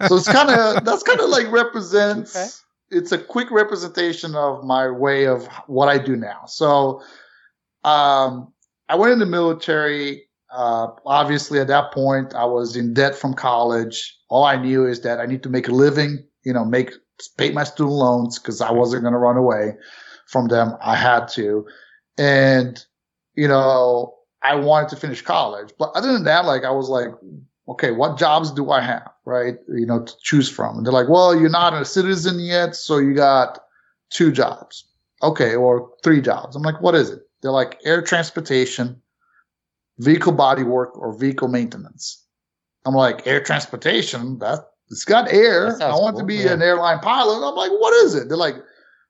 so 0.08 0.16
it's 0.16 0.32
kind 0.32 0.50
of 0.50 0.86
that's 0.86 1.04
kind 1.04 1.20
of 1.20 1.30
like 1.30 1.52
represents. 1.64 2.36
Okay. 2.36 2.48
It's 2.92 3.12
a 3.12 3.18
quick 3.18 3.52
representation 3.52 4.36
of 4.36 4.64
my 4.64 4.90
way 4.90 5.28
of 5.28 5.46
what 5.68 5.90
I 5.90 5.98
do 5.98 6.16
now. 6.16 6.46
So, 6.48 7.02
um, 7.84 8.52
I 8.90 8.96
went 8.96 9.14
in 9.14 9.20
the 9.20 9.26
military. 9.26 10.24
Uh, 10.52 10.88
obviously, 11.06 11.60
at 11.60 11.68
that 11.68 11.92
point, 11.92 12.34
I 12.34 12.46
was 12.46 12.76
in 12.76 12.94
debt 12.94 13.16
from 13.16 13.36
college. 13.36 14.18
All 14.30 14.44
I 14.44 14.56
knew 14.56 14.86
is 14.86 15.02
that 15.02 15.20
I 15.20 15.26
need 15.28 15.44
to 15.44 15.50
make 15.50 15.68
a 15.68 15.72
living. 15.72 16.26
You 16.44 16.54
know, 16.54 16.66
make 16.66 16.92
pay 17.38 17.52
my 17.52 17.64
student 17.64 17.96
loans 17.96 18.40
because 18.40 18.62
I 18.62 18.72
wasn't 18.72 19.04
going 19.04 19.14
to 19.14 19.20
run 19.20 19.38
away 19.38 19.74
from 20.28 20.48
them. 20.48 20.74
I 20.82 20.96
had 20.96 21.28
to, 21.30 21.68
and 22.18 22.84
you 23.36 23.48
know, 23.48 24.16
I 24.42 24.56
wanted 24.56 24.90
to 24.90 24.96
finish 24.96 25.22
college. 25.22 25.72
But 25.78 25.92
other 25.96 26.12
than 26.12 26.24
that, 26.24 26.46
like 26.46 26.64
I 26.64 26.72
was 26.72 26.90
like, 26.90 27.10
okay, 27.70 27.92
what 27.92 28.18
jobs 28.18 28.52
do 28.52 28.72
I 28.72 28.82
have, 28.82 29.10
right? 29.26 29.56
You 29.68 29.86
know, 29.86 30.04
to 30.04 30.14
choose 30.22 30.50
from. 30.50 30.78
And 30.78 30.86
they're 30.86 30.94
like, 30.94 31.08
well, 31.08 31.40
you're 31.40 31.50
not 31.50 31.74
a 31.74 31.86
citizen 31.86 32.40
yet, 32.40 32.76
so 32.76 32.98
you 32.98 33.14
got 33.14 33.60
two 34.10 34.32
jobs, 34.32 34.86
okay, 35.22 35.56
or 35.56 35.90
three 36.04 36.22
jobs. 36.22 36.56
I'm 36.56 36.64
like, 36.64 36.82
what 36.82 36.96
is 36.96 37.10
it? 37.10 37.20
They're 37.42 37.52
like 37.52 37.80
air 37.86 38.02
transportation, 38.02 39.02
vehicle 40.00 40.34
body 40.34 40.64
work, 40.64 40.98
or 40.98 41.18
vehicle 41.18 41.48
maintenance. 41.48 42.26
I'm 42.86 42.96
like, 42.96 43.28
air 43.28 43.44
transportation, 43.44 44.40
that 44.40 44.60
it's 44.90 45.06
got 45.06 45.32
air. 45.32 45.82
I 45.82 45.92
want 45.92 46.18
to 46.18 46.24
be 46.24 46.38
yeah. 46.38 46.54
an 46.54 46.62
airline 46.62 47.00
pilot. 47.00 47.48
I'm 47.48 47.56
like, 47.56 47.72
what 47.72 47.94
is 48.06 48.16
it? 48.16 48.30
They're 48.30 48.38
like, 48.38 48.56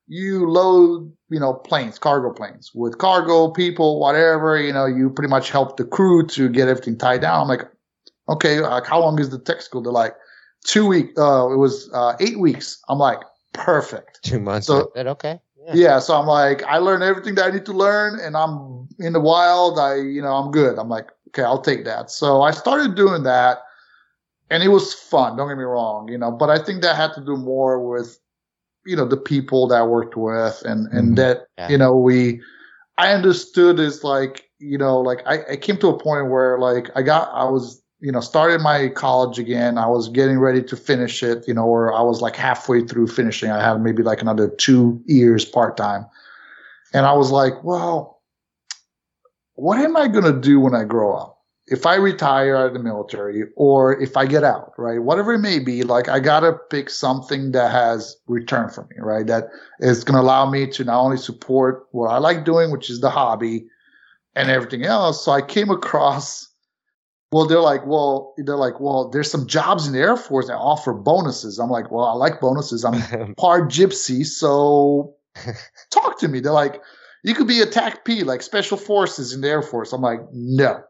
you 0.08 0.50
load, 0.50 1.14
you 1.30 1.40
know, 1.40 1.54
planes, 1.54 2.00
cargo 2.00 2.34
planes 2.34 2.72
with 2.74 2.98
cargo, 2.98 3.52
people, 3.52 4.00
whatever, 4.00 4.60
you 4.60 4.74
know, 4.74 4.86
you 4.86 5.12
pretty 5.12 5.30
much 5.30 5.52
help 5.52 5.78
the 5.78 5.86
crew 5.86 6.26
to 6.28 6.50
get 6.50 6.68
everything 6.68 6.98
tied 6.98 7.22
down. 7.22 7.42
I'm 7.42 7.48
like, 7.48 7.62
okay, 8.30 8.60
like 8.60 8.86
how 8.86 9.00
long 9.00 9.20
is 9.20 9.30
the 9.30 9.40
tech 9.40 9.62
school? 9.62 9.82
They're 9.82 9.92
like, 9.92 10.16
two 10.66 10.86
weeks. 10.88 11.18
Uh, 11.18 11.50
it 11.52 11.58
was 11.58 11.90
uh, 11.94 12.14
eight 12.20 12.40
weeks. 12.40 12.82
I'm 12.90 13.00
like, 13.00 13.20
perfect. 13.54 14.20
Two 14.24 14.40
months. 14.40 14.68
so-? 14.68 14.92
Okay. 14.96 15.40
Yeah. 15.58 15.74
Yeah. 15.74 16.00
So 16.00 16.16
I'm 16.16 16.26
like, 16.28 16.64
I 16.64 16.78
learned 16.78 17.04
everything 17.04 17.36
that 17.36 17.46
I 17.48 17.52
need 17.52 17.66
to 17.66 17.74
learn, 17.74 18.20
and 18.20 18.36
I'm 18.36 18.88
in 19.00 19.14
the 19.14 19.20
wild. 19.20 19.78
I, 19.80 19.96
you 19.96 20.22
know, 20.22 20.34
I'm 20.34 20.52
good. 20.52 20.78
I'm 20.80 20.90
like, 20.90 21.10
okay, 21.30 21.44
I'll 21.44 21.62
take 21.62 21.86
that. 21.86 22.10
So 22.12 22.42
I 22.42 22.52
started 22.52 22.96
doing 22.96 23.24
that, 23.24 23.60
and 24.50 24.64
it 24.64 24.70
was 24.70 24.94
fun. 24.94 25.38
Don't 25.38 25.48
get 25.48 25.58
me 25.58 25.64
wrong, 25.64 26.10
you 26.10 26.18
know, 26.18 26.32
but 26.32 26.50
I 26.50 26.58
think 26.64 26.82
that 26.82 26.96
had 26.96 27.14
to 27.14 27.22
do 27.24 27.38
more 27.38 27.80
with, 27.88 28.20
you 28.86 28.96
know, 28.96 29.06
the 29.06 29.18
people 29.18 29.68
that 29.68 29.76
I 29.76 29.84
worked 29.84 30.16
with, 30.18 30.62
and 30.66 30.88
and 30.92 31.14
Mhm. 31.14 31.16
that 31.18 31.48
Yeah. 31.58 31.70
you 31.70 31.78
know 31.78 31.96
we, 31.96 32.42
I 32.98 33.14
understood 33.14 33.80
is 33.80 34.04
like, 34.04 34.50
you 34.58 34.78
know, 34.78 35.00
like 35.00 35.22
I, 35.28 35.44
I 35.52 35.56
came 35.58 35.78
to 35.78 35.90
a 35.90 35.98
point 36.00 36.30
where 36.32 36.58
like 36.58 36.90
I 36.96 37.02
got, 37.04 37.30
I 37.34 37.44
was. 37.50 37.82
You 38.02 38.12
know, 38.12 38.22
started 38.22 38.62
my 38.62 38.88
college 38.90 39.40
again. 39.40 39.78
I 39.78 39.88
was 39.88 40.08
getting 40.10 40.40
ready 40.40 40.64
to 40.64 40.78
finish 40.78 41.22
it, 41.22 41.46
you 41.48 41.54
know, 41.54 41.66
or 41.66 41.94
I 41.94 42.02
was 42.02 42.22
like 42.22 42.36
halfway 42.36 42.86
through 42.86 43.08
finishing. 43.08 43.52
I 43.52 43.62
had 43.62 43.82
maybe 43.82 44.04
like 44.04 44.22
another 44.22 44.50
two 44.50 45.02
years 45.06 45.44
part 45.44 45.76
time. 45.76 46.06
And 46.94 47.06
I 47.06 47.14
was 47.14 47.32
like, 47.32 47.64
well, 47.64 48.22
what 49.56 49.80
am 49.80 49.98
I 49.98 50.08
going 50.08 50.24
to 50.24 50.40
do 50.40 50.60
when 50.60 50.74
I 50.74 50.86
grow 50.86 51.14
up? 51.14 51.38
If 51.68 51.86
I 51.86 51.96
retire 51.96 52.56
out 52.56 52.68
of 52.68 52.74
the 52.74 52.80
military 52.80 53.44
or 53.56 54.02
if 54.02 54.18
I 54.18 54.26
get 54.26 54.44
out, 54.44 54.74
right? 54.78 55.04
Whatever 55.04 55.34
it 55.34 55.40
may 55.40 55.60
be, 55.60 55.84
like 55.84 56.10
I 56.10 56.20
got 56.20 56.40
to 56.40 56.54
pick 56.72 56.90
something 56.90 57.52
that 57.52 57.72
has 57.72 58.16
return 58.26 58.70
for 58.70 58.84
me, 58.86 58.96
right? 58.98 59.28
That 59.28 59.50
is 59.80 60.04
going 60.04 60.16
to 60.16 60.22
allow 60.22 60.50
me 60.50 60.66
to 60.68 60.84
not 60.84 61.00
only 61.00 61.18
support 61.18 61.86
what 61.92 62.08
I 62.08 62.18
like 62.18 62.44
doing, 62.44 62.72
which 62.72 62.90
is 62.90 63.02
the 63.02 63.12
hobby 63.12 63.68
and 64.36 64.50
everything 64.50 64.84
else. 64.84 65.24
So 65.24 65.32
I 65.32 65.44
came 65.44 65.70
across 65.70 66.49
well, 67.32 67.46
they're 67.46 67.62
like, 67.62 67.86
well, 67.86 68.34
they're 68.38 68.56
like, 68.56 68.80
well, 68.80 69.10
there's 69.10 69.30
some 69.30 69.46
jobs 69.46 69.86
in 69.86 69.94
the 69.94 70.00
Air 70.00 70.18
Force 70.18 70.48
that 70.48 70.58
offer 70.58 70.94
bonuses. 70.94 71.60
I'm 71.60 71.70
like, 71.70 71.92
well, 71.92 72.06
I 72.06 72.14
like 72.14 72.42
bonuses. 72.42 72.84
I'm 72.84 73.36
part 73.38 73.70
gypsy, 73.70 74.26
so 74.26 75.14
talk 75.92 76.20
to 76.20 76.28
me. 76.28 76.40
They're 76.40 76.52
like, 76.52 76.82
you 77.24 77.36
could 77.36 77.48
be 77.48 77.62
a 77.62 77.68
TACP, 77.68 78.26
like 78.26 78.42
special 78.42 78.78
forces 78.78 79.34
in 79.34 79.42
the 79.42 79.50
Air 79.50 79.62
Force. 79.62 79.94
I'm 79.94 80.02
like, 80.02 80.22
no, 80.34 80.82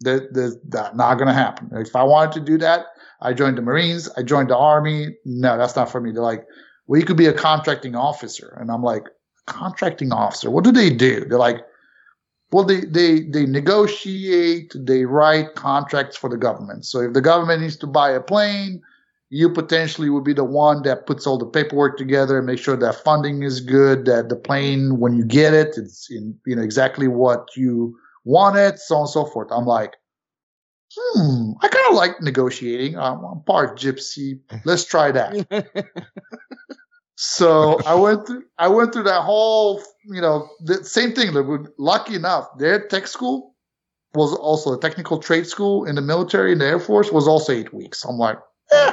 that, 0.00 0.32
that, 0.34 0.60
that 0.70 0.96
not 0.96 1.18
gonna 1.18 1.34
happen. 1.34 1.70
If 1.72 1.94
I 1.94 2.02
wanted 2.02 2.32
to 2.32 2.40
do 2.40 2.58
that, 2.58 2.86
I 3.22 3.32
joined 3.32 3.58
the 3.58 3.62
Marines, 3.62 4.08
I 4.16 4.22
joined 4.22 4.50
the 4.50 4.56
Army. 4.56 5.14
No, 5.24 5.56
that's 5.56 5.76
not 5.76 5.90
for 5.90 6.00
me. 6.00 6.10
They're 6.10 6.22
like, 6.22 6.46
well, 6.86 6.98
you 6.98 7.06
could 7.06 7.18
be 7.18 7.26
a 7.26 7.32
contracting 7.32 7.94
officer, 7.94 8.56
and 8.60 8.70
I'm 8.70 8.82
like, 8.82 9.04
contracting 9.46 10.12
officer. 10.12 10.50
What 10.50 10.64
do 10.64 10.72
they 10.72 10.90
do? 10.90 11.24
They're 11.26 11.38
like, 11.38 11.60
well, 12.52 12.64
they, 12.64 12.80
they, 12.80 13.20
they 13.20 13.46
negotiate, 13.46 14.72
they 14.74 15.04
write 15.04 15.54
contracts 15.54 16.16
for 16.16 16.28
the 16.28 16.36
government. 16.36 16.84
So 16.84 17.00
if 17.00 17.12
the 17.12 17.20
government 17.20 17.62
needs 17.62 17.76
to 17.78 17.86
buy 17.86 18.10
a 18.10 18.20
plane, 18.20 18.82
you 19.30 19.48
potentially 19.48 20.10
would 20.10 20.24
be 20.24 20.32
the 20.32 20.44
one 20.44 20.82
that 20.82 21.06
puts 21.06 21.26
all 21.26 21.38
the 21.38 21.46
paperwork 21.46 21.96
together 21.96 22.38
and 22.38 22.46
make 22.46 22.58
sure 22.58 22.76
that 22.76 23.04
funding 23.04 23.44
is 23.44 23.60
good, 23.60 24.04
that 24.06 24.28
the 24.28 24.36
plane, 24.36 24.98
when 24.98 25.14
you 25.14 25.24
get 25.24 25.54
it, 25.54 25.78
it's 25.78 26.10
in, 26.10 26.36
you 26.44 26.56
know, 26.56 26.62
exactly 26.62 27.06
what 27.06 27.48
you 27.56 27.96
wanted, 28.24 28.80
so 28.80 28.96
on 28.96 29.02
and 29.02 29.10
so 29.10 29.24
forth. 29.26 29.48
I'm 29.52 29.66
like, 29.66 29.94
hmm, 30.96 31.52
I 31.62 31.68
kind 31.68 31.86
of 31.88 31.94
like 31.94 32.20
negotiating. 32.20 32.98
I'm, 32.98 33.24
I'm 33.24 33.40
part 33.44 33.78
gypsy. 33.78 34.40
Let's 34.64 34.84
try 34.84 35.12
that. 35.12 35.86
So 37.22 37.78
I 37.84 37.94
went 37.94 38.26
through 38.26 38.44
I 38.56 38.68
went 38.68 38.94
through 38.94 39.02
that 39.02 39.20
whole 39.20 39.82
you 40.06 40.22
know 40.22 40.48
the 40.64 40.82
same 40.84 41.12
thing. 41.12 41.34
Lucky 41.76 42.14
enough, 42.14 42.48
their 42.56 42.88
tech 42.88 43.06
school 43.06 43.54
was 44.14 44.34
also 44.34 44.72
a 44.72 44.80
technical 44.80 45.18
trade 45.18 45.46
school 45.46 45.84
in 45.84 45.96
the 45.96 46.00
military 46.00 46.52
in 46.52 46.60
the 46.60 46.64
Air 46.64 46.80
Force 46.80 47.12
was 47.12 47.28
also 47.28 47.52
eight 47.52 47.74
weeks. 47.74 48.06
I'm 48.06 48.16
like, 48.16 48.38
eh, 48.72 48.92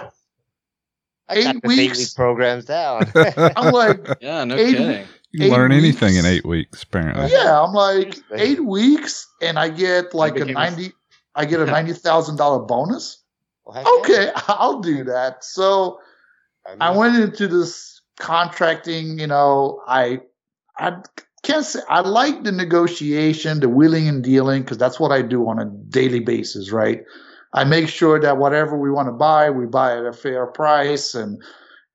eight 1.30 1.64
weeks 1.64 2.14
programs 2.14 2.66
down. 2.66 3.10
I'm 3.56 3.74
like, 3.74 4.06
yeah, 4.20 4.44
no 4.44 4.58
kidding. 4.58 5.08
You 5.32 5.40
can 5.40 5.50
learn 5.50 5.72
weeks. 5.72 6.02
anything 6.02 6.18
in 6.18 6.26
eight 6.26 6.46
weeks, 6.46 6.84
apparently. 6.84 7.32
Yeah, 7.32 7.62
I'm 7.62 7.72
like 7.72 8.20
eight 8.34 8.62
weeks, 8.62 9.26
and 9.42 9.58
I 9.58 9.70
get 9.70 10.14
like 10.14 10.36
a 10.36 10.44
ninety. 10.44 10.92
I 11.34 11.46
get 11.46 11.62
a 11.62 11.66
ninety 11.66 11.94
thousand 11.94 12.36
dollar 12.36 12.60
bonus. 12.66 13.24
Well, 13.64 14.00
okay, 14.02 14.32
I'll 14.50 14.82
do 14.82 15.06
that. 15.06 15.46
So 15.46 16.02
I, 16.66 16.72
mean, 16.72 16.82
I 16.82 16.92
went 16.92 17.16
into 17.16 17.48
this 17.48 17.97
contracting, 18.20 19.20
you 19.20 19.28
know, 19.28 19.82
I 19.88 20.22
I 20.78 21.02
can't 21.44 21.66
say 21.66 21.80
I 21.90 22.02
like 22.02 22.44
the 22.44 22.52
negotiation, 22.52 23.60
the 23.60 23.70
wheeling 23.70 24.08
and 24.08 24.24
dealing, 24.24 24.64
because 24.64 24.78
that's 24.78 25.00
what 25.00 25.12
I 25.12 25.22
do 25.22 25.48
on 25.48 25.60
a 25.60 25.66
daily 25.66 26.20
basis, 26.20 26.72
right? 26.72 27.04
I 27.54 27.64
make 27.64 27.88
sure 27.88 28.20
that 28.20 28.38
whatever 28.38 28.78
we 28.78 28.92
want 28.92 29.08
to 29.08 29.14
buy, 29.14 29.50
we 29.50 29.66
buy 29.66 29.98
at 29.98 30.06
a 30.06 30.14
fair 30.14 30.46
price. 30.46 31.16
And 31.16 31.42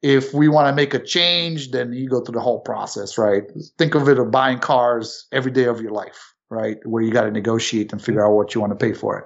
if 0.01 0.33
we 0.33 0.49
want 0.49 0.69
to 0.69 0.75
make 0.75 0.95
a 0.95 0.99
change, 0.99 1.71
then 1.71 1.93
you 1.93 2.09
go 2.09 2.21
through 2.21 2.35
the 2.35 2.41
whole 2.41 2.61
process, 2.61 3.19
right? 3.19 3.45
Think 3.79 3.95
of 3.95 4.09
it 4.09 4.19
of 4.19 4.31
buying 4.31 4.59
cars 4.59 5.27
every 5.31 5.53
day 5.53 5.65
of 5.65 5.81
your 5.81 5.93
life, 5.93 6.35
right? 6.49 6.79
Where 6.85 7.03
you 7.03 7.13
got 7.13 7.25
to 7.25 7.31
negotiate 7.31 7.93
and 7.93 8.03
figure 8.03 8.25
out 8.25 8.33
what 8.33 8.55
you 8.55 8.61
want 8.61 8.77
to 8.77 8.83
pay 8.85 8.95
for 8.95 9.19
it. 9.19 9.25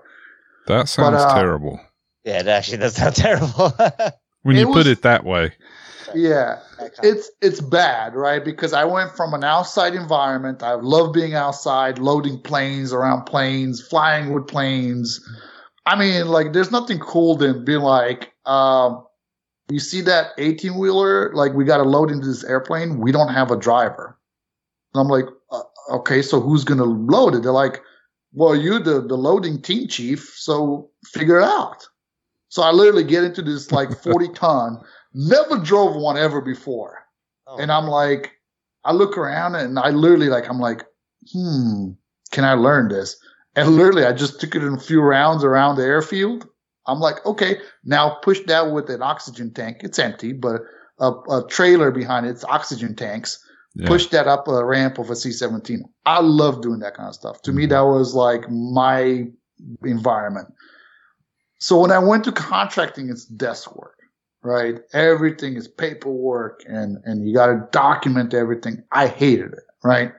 That 0.66 0.89
sounds 0.89 1.23
but, 1.23 1.31
uh, 1.31 1.35
terrible. 1.35 1.81
Yeah, 2.24 2.40
it 2.40 2.48
actually 2.48 2.78
does 2.78 2.97
sound 2.97 3.14
terrible. 3.16 3.73
when 4.43 4.56
you 4.56 4.66
put 4.66 4.89
it 4.89 5.02
that 5.02 5.24
way 5.24 5.52
yeah. 6.15 6.61
it's 7.03 7.31
it's 7.41 7.61
bad 7.61 8.15
right? 8.15 8.45
Because 8.45 8.73
i 8.73 8.85
went 8.85 9.12
from 9.16 9.35
an 9.35 9.45
outside 9.45 9.95
environment. 9.95 10.62
I 10.62 10.74
love 10.74 11.12
being 11.12 11.35
outside 11.35 11.99
loading 11.99 12.41
planes 12.41 12.93
around 12.93 13.24
planes 13.24 13.81
flying 13.81 14.33
with 14.33 14.47
planes. 14.47 15.20
I 15.85 15.97
mean 15.97 16.28
like 16.28 16.53
there's 16.53 16.70
nothing 16.70 16.99
cool 16.99 17.37
than 17.37 17.65
being 17.65 17.81
like 17.81 18.33
um, 18.45 19.05
you 19.69 19.81
see 19.81 20.01
that 20.03 20.33
18 20.39 20.78
wheeler 20.78 21.33
like 21.35 21.55
we 21.55 21.65
got 21.65 21.78
to 21.78 21.85
load 21.85 22.11
into 22.11 22.27
this 22.27 22.45
airplane. 22.45 23.01
We 23.01 23.12
don't 23.12 23.33
have 23.33 23.51
a 23.51 23.57
driver. 23.57 24.16
And 24.95 25.01
i'm 25.01 25.09
like 25.09 25.27
uh, 25.51 25.62
okay 25.91 26.23
so 26.23 26.41
who's 26.41 26.65
going 26.65 26.78
to 26.78 26.85
load 26.85 27.35
it? 27.35 27.43
They're 27.43 27.53
like 27.53 27.83
well 28.33 28.55
you're 28.55 28.81
the, 28.81 29.01
the 29.01 29.16
loading 29.16 29.62
team 29.62 29.89
chief 29.89 30.35
so 30.37 30.91
figure 31.05 31.39
it 31.39 31.45
out. 31.45 31.87
So 32.49 32.62
i 32.62 32.70
literally 32.70 33.05
get 33.05 33.24
into 33.24 33.43
this 33.43 33.73
like 33.73 33.91
40 34.03 34.28
ton 34.35 34.81
Never 35.19 35.59
drove 35.59 35.97
one 35.97 36.19
ever 36.19 36.43
before. 36.43 37.03
Oh. 37.47 37.57
And 37.57 37.73
I'm 37.73 37.87
like, 37.87 38.33
I 38.85 38.93
look 38.93 39.17
around 39.17 39.55
and 39.55 39.79
I 39.79 39.89
literally 39.89 40.29
like, 40.29 40.47
I'm 40.47 40.61
like, 40.61 40.85
hmm, 41.33 41.93
can 42.33 42.45
I 42.45 42.53
learn 42.53 42.89
this? 42.89 43.17
And 43.57 43.71
literally, 43.71 44.05
I 44.05 44.13
just 44.13 44.39
took 44.39 44.55
it 44.55 44.63
in 44.63 44.75
a 44.75 44.79
few 44.79 45.01
rounds 45.01 45.43
around 45.43 45.77
the 45.77 45.85
airfield. 45.85 46.47
I'm 46.87 47.01
like, 47.01 47.25
okay, 47.25 47.57
now 47.83 48.19
push 48.23 48.41
that 48.47 48.73
with 48.73 48.91
an 48.91 49.01
oxygen 49.01 49.55
tank. 49.55 49.79
It's 49.81 49.99
empty, 49.99 50.35
but 50.35 50.61
a, 50.99 51.13
a 51.31 51.47
trailer 51.49 51.91
behind 51.91 52.27
it, 52.27 52.31
it's 52.31 52.45
oxygen 52.45 52.95
tanks. 52.95 53.43
Yeah. 53.75 53.89
Push 53.89 54.09
that 54.09 54.27
up 54.27 54.47
a 54.49 54.63
ramp 54.63 54.99
of 54.99 55.09
a 55.09 55.17
C-17. 55.17 55.81
I 56.05 56.21
love 56.21 56.61
doing 56.61 56.81
that 56.81 56.95
kind 56.95 57.09
of 57.09 57.15
stuff. 57.15 57.41
To 57.43 57.51
mm-hmm. 57.51 57.59
me, 57.59 57.67
that 57.67 57.81
was 57.81 58.15
like 58.15 58.51
my 58.51 59.25
environment. 59.83 60.49
So 61.59 61.81
when 61.81 61.91
I 61.91 61.99
went 61.99 62.25
to 62.25 62.33
contracting, 62.33 63.09
it's 63.09 63.25
desk 63.25 63.75
work 63.75 63.95
right? 64.47 64.77
Everything 64.93 65.55
is 65.55 65.66
paperwork 65.66 66.62
and, 66.68 66.98
and 67.05 67.28
you 67.28 67.35
got 67.35 67.47
to 67.47 67.68
document 67.73 68.32
everything. 68.32 68.82
I 68.93 69.09
hated 69.09 69.52
it, 69.52 69.64
right? 69.82 70.12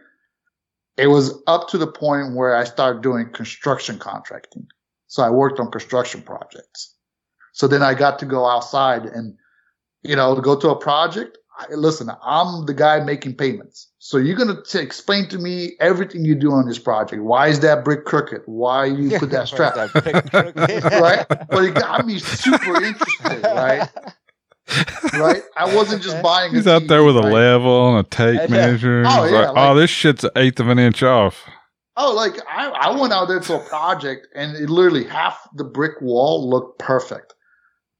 It 0.97 1.07
was 1.07 1.41
up 1.47 1.69
to 1.69 1.77
the 1.77 1.87
point 1.87 2.35
where 2.35 2.55
I 2.55 2.65
started 2.65 3.01
doing 3.01 3.31
construction 3.31 3.97
contracting. 3.97 4.67
So 5.07 5.23
I 5.23 5.29
worked 5.29 5.59
on 5.59 5.71
construction 5.71 6.21
projects. 6.21 6.95
So 7.53 7.67
then 7.67 7.81
I 7.81 7.93
got 7.93 8.19
to 8.19 8.25
go 8.25 8.45
outside 8.45 9.05
and, 9.05 9.35
you 10.03 10.15
know, 10.15 10.35
go 10.35 10.59
to 10.59 10.69
a 10.69 10.75
project. 10.75 11.37
I, 11.57 11.73
listen, 11.73 12.09
I'm 12.21 12.65
the 12.65 12.73
guy 12.73 12.99
making 12.99 13.35
payments. 13.35 13.89
So 14.07 14.17
you're 14.17 14.37
going 14.37 14.63
to 14.63 14.81
explain 14.81 15.27
to 15.27 15.37
me 15.37 15.73
everything 15.81 16.23
you 16.23 16.33
do 16.33 16.53
on 16.53 16.65
this 16.65 16.79
project. 16.79 17.21
Why 17.21 17.49
is 17.49 17.59
that 17.59 17.83
brick 17.83 18.05
crooked? 18.05 18.43
Why 18.45 18.85
you 18.85 19.19
put 19.19 19.31
that 19.31 19.49
strap? 19.49 19.75
right? 20.95 21.25
But 21.27 21.65
it 21.65 21.75
got 21.75 22.07
me 22.07 22.17
super 22.17 22.81
interested, 22.81 23.43
right? 23.43 23.89
right? 25.11 25.41
I 25.57 25.75
wasn't 25.75 26.03
just 26.03 26.23
buying. 26.23 26.55
He's 26.55 26.67
out 26.67 26.83
TV, 26.83 26.87
there 26.87 27.03
with 27.03 27.17
right? 27.17 27.25
a 27.25 27.33
level 27.33 27.97
and 27.97 28.07
a 28.07 28.09
tape 28.09 28.49
measure. 28.49 29.03
Oh, 29.05 29.25
yeah, 29.25 29.39
like, 29.39 29.47
like, 29.47 29.57
oh, 29.57 29.75
this 29.75 29.89
shit's 29.89 30.23
an 30.23 30.31
eighth 30.37 30.61
of 30.61 30.69
an 30.69 30.79
inch 30.79 31.03
off. 31.03 31.43
Oh, 31.97 32.13
like 32.13 32.35
I, 32.49 32.69
I 32.69 32.97
went 32.97 33.11
out 33.11 33.27
there 33.27 33.41
to 33.41 33.55
a 33.55 33.59
project 33.59 34.29
and 34.33 34.55
it 34.55 34.69
literally 34.69 35.03
half 35.03 35.37
the 35.53 35.65
brick 35.65 35.99
wall 35.99 36.49
looked 36.49 36.79
perfect. 36.79 37.33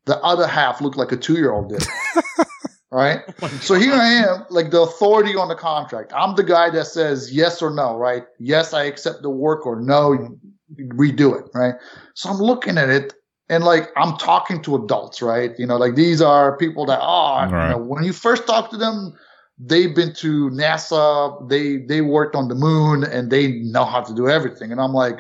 The 0.06 0.18
other 0.20 0.48
half 0.48 0.80
looked 0.80 0.96
like 0.96 1.12
a 1.12 1.18
two 1.18 1.34
year 1.34 1.52
old 1.52 1.68
did. 1.68 1.86
right? 2.92 3.22
Oh 3.42 3.48
so 3.62 3.74
here 3.76 3.94
I 3.94 4.08
am, 4.08 4.46
like 4.50 4.72
the 4.72 4.82
authority 4.82 5.36
on 5.36 5.48
the 5.48 5.56
contract. 5.56 6.14
I'm 6.16 6.36
the 6.36 6.44
guy 6.44 6.70
that 6.72 6.86
says 6.86 7.34
yes 7.34 7.62
or 7.62 7.72
no, 7.72 7.98
right? 7.98 8.24
Yes, 8.40 8.74
I 8.74 8.84
accept 8.84 9.22
the 9.22 9.30
work 9.30 9.66
or 9.66 9.80
no, 9.80 10.38
redo 10.76 11.40
it, 11.40 11.50
right? 11.54 11.76
So 12.14 12.30
I'm 12.30 12.38
looking 12.38 12.78
at 12.78 12.90
it 12.90 13.14
and 13.50 13.64
like 13.64 13.90
I'm 13.96 14.18
talking 14.18 14.62
to 14.64 14.76
adults, 14.76 15.22
right? 15.22 15.52
You 15.58 15.66
know, 15.66 15.78
like 15.78 15.96
these 15.96 16.22
are 16.22 16.58
people 16.58 16.86
that 16.88 17.00
are, 17.00 17.48
oh, 17.48 17.52
right. 17.52 17.64
you 17.64 17.72
know, 17.72 17.78
when 17.78 18.04
you 18.04 18.14
first 18.14 18.46
talk 18.46 18.70
to 18.72 18.78
them, 18.78 19.14
they've 19.58 19.96
been 19.96 20.14
to 20.16 20.50
NASA, 20.50 21.50
they 21.50 21.78
they 21.78 22.02
worked 22.02 22.36
on 22.36 22.48
the 22.48 22.56
moon, 22.56 23.04
and 23.04 23.32
they 23.32 23.54
know 23.54 23.86
how 23.86 24.02
to 24.02 24.14
do 24.14 24.28
everything. 24.28 24.72
And 24.72 24.82
I'm 24.82 24.94
like, 24.94 25.20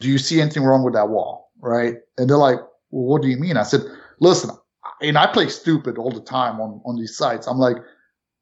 do 0.00 0.08
you 0.08 0.18
see 0.18 0.40
anything 0.40 0.64
wrong 0.64 0.82
with 0.82 0.94
that 0.94 1.08
wall, 1.08 1.52
right? 1.60 1.96
And 2.16 2.28
they're 2.28 2.36
like, 2.36 2.58
well, 2.90 3.04
what 3.04 3.22
do 3.22 3.28
you 3.28 3.36
mean? 3.36 3.56
I 3.56 3.62
said, 3.62 3.82
listen, 4.20 4.50
and 5.02 5.18
I 5.18 5.26
play 5.26 5.48
stupid 5.48 5.98
all 5.98 6.10
the 6.10 6.20
time 6.20 6.60
on 6.60 6.80
on 6.84 6.96
these 6.96 7.16
sites. 7.16 7.46
I'm 7.46 7.58
like, 7.58 7.76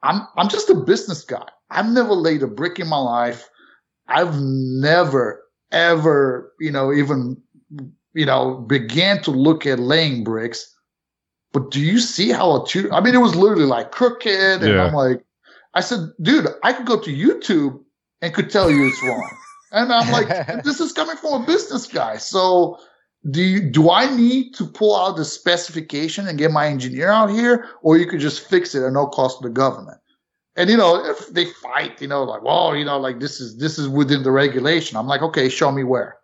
I'm 0.02 0.26
I'm 0.36 0.48
just 0.48 0.70
a 0.70 0.74
business 0.74 1.24
guy. 1.24 1.46
I've 1.70 1.90
never 1.90 2.12
laid 2.12 2.42
a 2.42 2.46
brick 2.46 2.78
in 2.78 2.88
my 2.88 2.98
life. 2.98 3.48
I've 4.08 4.40
never 4.40 5.42
ever, 5.72 6.52
you 6.60 6.70
know, 6.70 6.92
even 6.92 7.40
you 8.16 8.24
know, 8.24 8.54
began 8.54 9.22
to 9.22 9.30
look 9.30 9.66
at 9.66 9.78
laying 9.78 10.24
bricks. 10.24 10.74
But 11.52 11.70
do 11.70 11.80
you 11.80 12.00
see 12.00 12.30
how 12.30 12.62
a 12.62 12.66
two? 12.66 12.90
I 12.90 13.00
mean, 13.00 13.14
it 13.14 13.18
was 13.18 13.36
literally 13.36 13.66
like 13.66 13.92
crooked, 13.92 14.62
and 14.62 14.74
yeah. 14.74 14.84
I'm 14.84 14.94
like, 14.94 15.22
I 15.74 15.80
said, 15.80 16.10
dude, 16.22 16.46
I 16.62 16.72
could 16.72 16.86
go 16.86 16.98
to 17.00 17.10
YouTube 17.10 17.78
and 18.22 18.32
could 18.34 18.50
tell 18.50 18.70
you 18.70 18.86
it's 18.86 19.02
wrong. 19.02 19.30
and 19.72 19.92
I'm 19.92 20.10
like, 20.10 20.28
this 20.64 20.80
is 20.80 20.92
coming 20.92 21.16
from 21.16 21.42
a 21.42 21.46
business 21.46 21.86
guy. 21.86 22.16
So 22.16 22.78
do 23.30 23.42
you, 23.42 23.60
do 23.60 23.90
I 23.90 24.14
need 24.14 24.54
to 24.54 24.64
pull 24.64 24.96
out 24.96 25.16
the 25.16 25.24
specification 25.24 26.28
and 26.28 26.38
get 26.38 26.50
my 26.50 26.68
engineer 26.68 27.10
out 27.10 27.30
here, 27.30 27.68
or 27.82 27.96
you 27.96 28.06
could 28.06 28.20
just 28.20 28.48
fix 28.48 28.74
it 28.74 28.84
at 28.84 28.92
no 28.92 29.06
cost 29.06 29.40
to 29.40 29.48
the 29.48 29.54
government? 29.54 29.98
And 30.56 30.70
you 30.70 30.76
know, 30.76 31.04
if 31.04 31.28
they 31.28 31.46
fight, 31.46 32.00
you 32.00 32.08
know, 32.08 32.24
like, 32.24 32.42
well, 32.42 32.74
you 32.74 32.84
know, 32.84 32.98
like 32.98 33.20
this 33.20 33.40
is 33.40 33.58
this 33.58 33.78
is 33.78 33.88
within 33.88 34.22
the 34.22 34.30
regulation. 34.30 34.96
I'm 34.96 35.06
like, 35.06 35.22
okay, 35.22 35.48
show 35.48 35.70
me 35.70 35.84
where. 35.84 36.16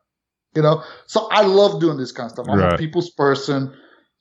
You 0.54 0.62
know, 0.62 0.82
so 1.06 1.28
I 1.30 1.42
love 1.42 1.80
doing 1.80 1.96
this 1.96 2.12
kind 2.12 2.26
of 2.26 2.32
stuff. 2.32 2.46
I'm 2.48 2.58
right. 2.58 2.74
a 2.74 2.78
people's 2.78 3.10
person, 3.10 3.74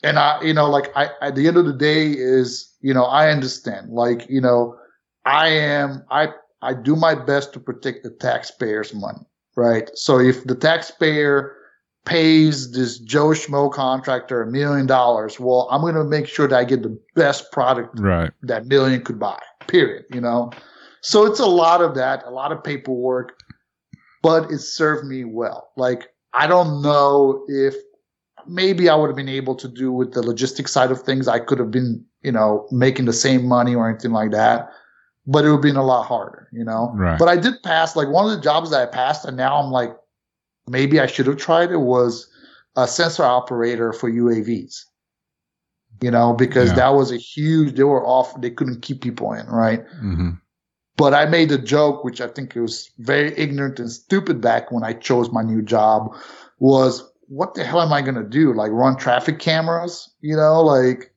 and 0.04 0.18
I, 0.18 0.42
you 0.42 0.54
know, 0.54 0.70
like 0.70 0.92
I 0.96 1.10
at 1.22 1.36
the 1.36 1.48
end 1.48 1.58
of 1.58 1.66
the 1.66 1.74
day 1.74 2.12
is, 2.12 2.74
you 2.82 2.94
know, 2.94 3.06
I 3.06 3.30
understand. 3.30 3.90
Like, 3.90 4.30
you 4.30 4.42
know, 4.42 4.78
I 5.26 5.50
am 5.50 6.04
I 6.10 6.30
I 6.62 6.74
do 6.74 6.96
my 6.96 7.16
best 7.16 7.54
to 7.54 7.60
protect 7.60 8.04
the 8.04 8.12
taxpayers' 8.12 8.94
money, 8.94 9.26
right? 9.56 9.90
So 9.94 10.20
if 10.20 10.44
the 10.46 10.56
taxpayer 10.56 11.56
pays 12.06 12.72
this 12.72 12.98
Joe 13.00 13.28
Schmo 13.28 13.72
contractor 13.72 14.42
a 14.42 14.48
million 14.52 14.88
dollars. 14.88 15.40
Well, 15.40 15.68
I'm 15.72 15.82
going 15.82 15.96
to 15.96 16.04
make 16.04 16.28
sure 16.28 16.48
that 16.48 16.56
I 16.58 16.64
get 16.64 16.82
the 16.84 16.98
best 17.16 17.52
product 17.52 18.00
Right. 18.00 18.32
that 18.44 18.66
million 18.66 19.02
could 19.04 19.20
buy. 19.20 19.40
Period. 19.68 20.06
You 20.12 20.22
know, 20.22 20.52
so 21.02 21.26
it's 21.26 21.40
a 21.40 21.46
lot 21.46 21.82
of 21.82 21.96
that, 21.96 22.24
a 22.26 22.32
lot 22.32 22.52
of 22.52 22.64
paperwork, 22.64 23.40
but 24.24 24.52
it 24.52 24.60
served 24.60 25.06
me 25.08 25.24
well. 25.24 25.70
Like 25.78 26.08
I 26.34 26.48
don't 26.48 26.82
know 26.82 27.46
if 27.48 27.76
maybe 28.48 28.90
I 28.90 28.96
would 28.96 29.08
have 29.08 29.16
been 29.16 29.30
able 29.30 29.56
to 29.56 29.68
do 29.68 29.92
with 29.92 30.14
the 30.14 30.24
logistics 30.24 30.72
side 30.72 30.90
of 30.92 31.02
things. 31.02 31.28
I 31.28 31.40
could 31.40 31.60
have 31.60 31.70
been, 31.72 32.04
you 32.24 32.32
know, 32.32 32.68
making 32.72 33.06
the 33.06 33.14
same 33.14 33.46
money 33.48 33.76
or 33.76 33.88
anything 33.90 34.12
like 34.12 34.32
that, 34.32 34.68
but 35.28 35.46
it 35.46 35.50
would 35.50 35.58
have 35.58 35.62
been 35.62 35.76
a 35.76 35.86
lot 35.86 36.04
harder. 36.08 36.48
You 36.52 36.64
know, 36.66 36.92
Right. 36.96 37.20
but 37.20 37.28
I 37.28 37.38
did 37.38 37.62
pass. 37.64 37.96
Like 37.96 38.10
one 38.10 38.26
of 38.26 38.32
the 38.32 38.42
jobs 38.42 38.72
that 38.72 38.82
I 38.82 38.92
passed, 38.92 39.24
and 39.26 39.38
now 39.38 39.62
I'm 39.62 39.70
like, 39.72 39.96
maybe 40.68 41.00
I 41.00 41.08
should 41.08 41.28
have 41.28 41.38
tried 41.38 41.72
it. 41.72 41.78
Was 41.78 42.28
a 42.76 42.88
sensor 42.88 43.24
operator 43.24 43.94
for 43.94 44.10
UAVs. 44.10 44.86
You 46.02 46.10
know, 46.10 46.34
because 46.34 46.70
Yeah. 46.70 46.76
that 46.78 46.90
was 46.96 47.12
a 47.12 47.18
huge. 47.18 47.76
They 47.76 47.84
were 47.84 48.06
off. 48.06 48.40
They 48.42 48.50
couldn't 48.50 48.82
keep 48.82 49.02
people 49.02 49.34
in, 49.34 49.46
right? 49.48 49.84
hmm 50.00 50.32
But 50.98 51.14
I 51.14 51.26
made 51.26 51.52
a 51.52 51.58
joke, 51.58 52.04
which 52.04 52.22
I 52.22 52.28
think 52.28 52.56
it 52.56 52.62
was 52.62 52.92
very 53.00 53.38
ignorant 53.38 53.80
and 53.80 53.92
stupid 53.92 54.40
back 54.42 54.72
when 54.72 54.84
I 54.84 54.94
chose 54.94 55.32
my 55.32 55.42
new 55.42 55.62
job, 55.62 56.16
was 56.60 57.04
what 57.28 57.54
the 57.54 57.64
hell 57.64 57.82
am 57.82 57.94
I 57.94 58.02
gonna 58.02 58.24
do? 58.24 58.54
Like 58.54 58.72
run 58.72 58.98
traffic 58.98 59.40
cameras? 59.40 60.10
You 60.22 60.36
know, 60.36 60.62
like 60.62 61.14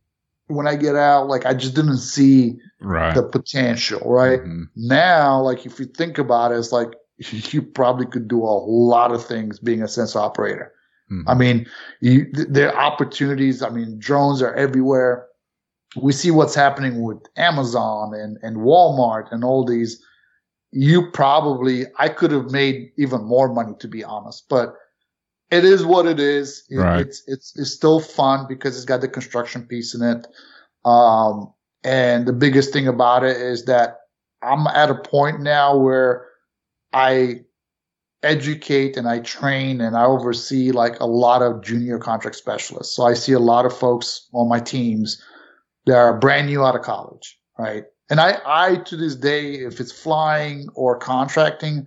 when 0.46 0.66
I 0.66 0.76
get 0.76 0.96
out, 0.96 1.28
like 1.28 1.44
I 1.46 1.54
just 1.54 1.74
didn't 1.74 1.98
see 1.98 2.58
Right. 2.80 3.14
the 3.14 3.22
potential, 3.22 4.00
right? 4.10 4.40
Mhm. 4.40 4.68
Now, 4.76 5.40
like 5.40 5.64
if 5.66 5.80
you 5.80 5.86
think 5.86 6.18
about 6.18 6.52
it, 6.52 6.58
it's 6.58 6.72
like 6.72 6.94
you 7.52 7.62
probably 7.62 8.06
could 8.06 8.28
do 8.28 8.42
a 8.42 8.58
lot 8.66 9.12
of 9.12 9.24
things 9.24 9.58
being 9.58 9.82
a 9.82 9.88
sensor 9.88 10.18
operator. 10.18 10.72
Mhm. 11.10 11.24
I 11.26 11.34
mean, 11.34 11.66
you, 12.00 12.26
there 12.32 12.74
are 12.74 12.92
opportunities. 12.92 13.62
I 13.62 13.68
mean, 13.70 13.98
drones 13.98 14.40
are 14.42 14.54
everywhere. 14.54 15.26
We 16.00 16.12
see 16.12 16.30
what's 16.30 16.54
happening 16.54 17.02
with 17.02 17.18
Amazon 17.36 18.14
and, 18.14 18.38
and 18.42 18.56
Walmart 18.58 19.30
and 19.30 19.44
all 19.44 19.64
these. 19.64 20.02
You 20.72 21.10
probably, 21.12 21.84
I 21.98 22.08
could 22.08 22.32
have 22.32 22.50
made 22.50 22.90
even 22.96 23.22
more 23.22 23.48
money 23.52 23.74
to 23.78 23.86
be 23.86 24.02
honest, 24.02 24.48
but 24.48 24.74
it 25.52 25.64
is 25.64 25.84
what 25.84 26.06
it 26.06 26.18
is. 26.18 26.64
It- 26.68 26.78
Right. 26.78 27.00
It's, 27.06 27.22
it's, 27.28 27.56
it's 27.56 27.70
still 27.70 28.00
fun 28.00 28.46
because 28.48 28.74
it's 28.76 28.84
got 28.86 29.00
the 29.02 29.08
construction 29.08 29.62
piece 29.66 29.94
in 29.94 30.02
it. 30.02 30.26
Um, 30.84 31.52
and 31.84 32.26
the 32.26 32.32
biggest 32.32 32.72
thing 32.72 32.88
about 32.88 33.22
it 33.24 33.36
is 33.36 33.66
that 33.66 34.00
I'm 34.42 34.66
at 34.66 34.90
a 34.90 34.94
point 34.96 35.40
now 35.42 35.76
where 35.76 36.26
I 36.94 37.40
educate 38.22 38.96
and 38.96 39.06
I 39.06 39.18
train 39.18 39.80
and 39.80 39.96
I 39.96 40.04
oversee 40.04 40.70
like 40.70 40.98
a 41.00 41.06
lot 41.06 41.42
of 41.42 41.62
junior 41.62 41.98
contract 41.98 42.36
specialists. 42.36 42.96
So 42.96 43.04
I 43.04 43.14
see 43.14 43.32
a 43.32 43.38
lot 43.38 43.66
of 43.66 43.76
folks 43.76 44.28
on 44.32 44.48
my 44.48 44.60
teams 44.60 45.22
that 45.86 45.96
are 45.96 46.18
brand 46.18 46.46
new 46.46 46.64
out 46.64 46.76
of 46.76 46.82
college, 46.82 47.38
right? 47.58 47.84
And 48.10 48.20
I, 48.20 48.38
I 48.46 48.76
to 48.76 48.96
this 48.96 49.16
day, 49.16 49.54
if 49.54 49.80
it's 49.80 49.92
flying 49.92 50.68
or 50.74 50.96
contracting, 50.96 51.86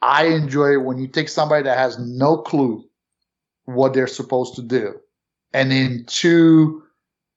I 0.00 0.26
enjoy 0.26 0.78
when 0.78 0.98
you 0.98 1.08
take 1.08 1.28
somebody 1.28 1.64
that 1.64 1.76
has 1.76 1.98
no 1.98 2.38
clue 2.38 2.84
what 3.64 3.94
they're 3.94 4.06
supposed 4.06 4.54
to 4.56 4.62
do. 4.62 4.94
And 5.52 5.72
in 5.72 6.04
two, 6.06 6.82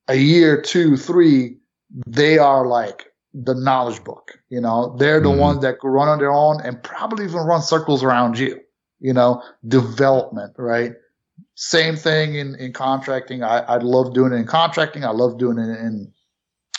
a 0.07 0.15
year, 0.15 0.61
two, 0.61 0.95
three, 0.95 1.57
they 2.05 2.37
are 2.37 2.67
like 2.67 3.10
the 3.33 3.55
knowledge 3.55 4.03
book. 4.03 4.39
You 4.49 4.61
know, 4.61 4.95
they're 4.97 5.21
the 5.21 5.29
Mhm. 5.29 5.37
ones 5.39 5.61
that 5.61 5.79
could 5.79 5.89
run 5.89 6.09
on 6.09 6.19
their 6.19 6.31
own 6.31 6.61
and 6.61 6.81
probably 6.83 7.25
even 7.25 7.41
run 7.41 7.61
circles 7.61 8.03
around 8.03 8.37
you. 8.37 8.59
You 8.99 9.13
know, 9.13 9.41
development, 9.67 10.53
right? 10.57 10.93
Same 11.55 11.95
thing 11.95 12.35
in, 12.35 12.55
in 12.55 12.71
contracting. 12.73 13.43
I, 13.43 13.59
I 13.59 13.77
love 13.77 14.13
doing 14.13 14.31
it 14.33 14.35
in 14.35 14.45
contracting. 14.45 15.03
I 15.03 15.09
love 15.09 15.37
doing 15.39 15.57
it 15.57 15.69
in 15.69 16.11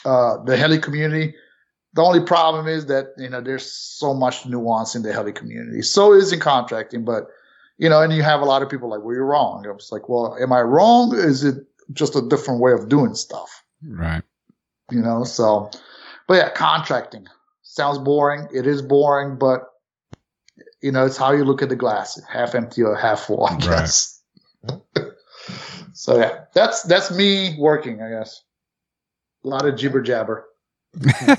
uh, 0.04 0.42
the 0.44 0.56
heli 0.56 0.78
community. 0.78 1.34
The 1.94 2.02
only 2.02 2.20
problem 2.24 2.68
is 2.68 2.86
that, 2.86 3.08
you 3.18 3.28
know, 3.28 3.40
there's 3.40 3.70
so 3.70 4.14
much 4.14 4.46
nuance 4.46 4.94
in 4.94 5.02
the 5.02 5.12
heli 5.12 5.32
community. 5.32 5.82
So 5.82 6.12
is 6.12 6.32
in 6.32 6.40
contracting, 6.40 7.04
but, 7.04 7.26
you 7.76 7.88
know, 7.88 8.00
and 8.02 8.12
you 8.12 8.22
have 8.22 8.40
a 8.40 8.44
lot 8.44 8.62
of 8.62 8.68
people 8.70 8.88
like, 8.88 9.02
well, 9.02 9.14
you're 9.14 9.26
wrong. 9.26 9.66
I 9.66 9.72
was 9.72 9.90
like, 9.90 10.08
well, 10.08 10.36
am 10.40 10.52
I 10.52 10.62
wrong? 10.62 11.14
Is 11.14 11.42
it 11.44 11.56
just 11.92 12.14
a 12.14 12.22
different 12.22 12.60
way 12.60 12.72
of 12.72 12.88
doing 12.88 13.14
stuff? 13.14 13.62
Right. 13.84 14.22
you 14.90 15.00
know 15.02 15.24
so 15.24 15.70
but 16.32 16.38
yeah 16.38 16.48
contracting 16.50 17.26
sounds 17.62 17.98
boring 17.98 18.48
it 18.54 18.66
is 18.66 18.80
boring 18.80 19.36
but 19.38 19.64
you 20.80 20.90
know 20.90 21.04
it's 21.04 21.18
how 21.18 21.30
you 21.32 21.44
look 21.44 21.60
at 21.60 21.68
the 21.68 21.76
glass 21.76 22.18
half 22.26 22.54
empty 22.54 22.82
or 22.82 22.96
half 22.96 23.20
full 23.20 23.44
i 23.44 23.52
Right. 23.52 23.60
guess 23.60 24.22
so 25.92 26.16
yeah 26.18 26.44
that's 26.54 26.82
that's 26.84 27.10
me 27.10 27.54
working 27.59 28.00
i 28.00 28.09
guess 28.09 28.42
a 29.44 29.48
lot 29.48 29.66
of 29.66 29.76
jibber 29.76 30.00
jabber 30.00 30.46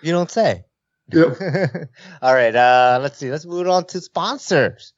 You 0.00 0.12
don't 0.12 0.30
say. 0.30 0.64
yep 1.12 1.36
All 2.22 2.32
right. 2.34 2.54
Uh, 2.54 3.00
let's 3.02 3.18
see. 3.18 3.30
Let's 3.32 3.44
move 3.44 3.66
on 3.66 3.84
to 3.86 4.00
sponsors. 4.00 4.92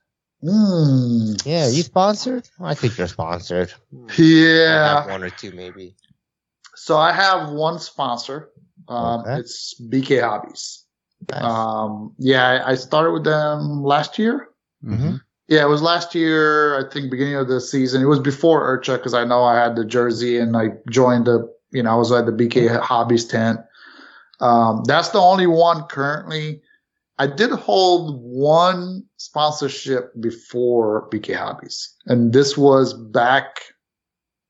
mm. 0.44 1.40
Yeah, 1.46 1.68
you 1.68 1.82
sponsored? 1.82 2.46
I 2.60 2.74
think 2.74 2.98
you're 2.98 3.08
sponsored. 3.08 3.72
I 3.94 4.12
yeah 4.22 5.00
have 5.00 5.08
one 5.10 5.22
or 5.24 5.30
two 5.30 5.52
maybe. 5.52 5.96
So 6.84 6.96
i 6.96 7.12
have 7.12 7.50
one 7.50 7.78
sponsor 7.78 8.48
um, 8.88 9.20
Okay. 9.20 9.36
it's 9.40 9.74
bk 9.90 10.20
hobbies 10.22 10.84
Nice. 11.30 11.42
um, 11.42 12.14
yeah 12.18 12.62
I, 12.64 12.74
started 12.76 13.12
with 13.12 13.24
them 13.24 13.82
last 13.84 14.18
year 14.18 14.48
hmm 14.82 15.16
Yeah, 15.50 15.62
it 15.66 15.68
was 15.68 15.82
last 15.82 16.14
year. 16.14 16.78
I 16.78 16.88
think 16.90 17.10
beginning 17.10 17.34
of 17.34 17.48
the 17.48 17.60
season. 17.60 18.00
It 18.02 18.06
was 18.14 18.20
before 18.20 18.58
IRCHA 18.70 18.96
because 18.98 19.14
I 19.14 19.24
know 19.30 19.42
I 19.42 19.56
had 19.62 19.74
the 19.74 19.84
jersey 19.84 20.38
and 20.42 20.56
I 20.56 20.66
joined 20.88 21.26
the. 21.26 21.36
You 21.72 21.82
know, 21.82 21.90
I 21.90 21.96
was 21.96 22.12
at 22.12 22.24
the 22.26 22.32
BK 22.32 22.78
Hobbies 22.80 23.26
tent. 23.26 23.58
Um, 24.40 24.84
that's 24.86 25.10
the 25.10 25.18
only 25.20 25.48
one 25.48 25.82
currently. 25.90 26.62
I 27.18 27.26
did 27.26 27.50
hold 27.50 28.22
one 28.22 29.04
sponsorship 29.18 30.04
before 30.22 31.08
BK 31.12 31.34
Hobbies, 31.34 31.78
and 32.06 32.32
this 32.32 32.56
was 32.56 32.94
back 32.94 33.74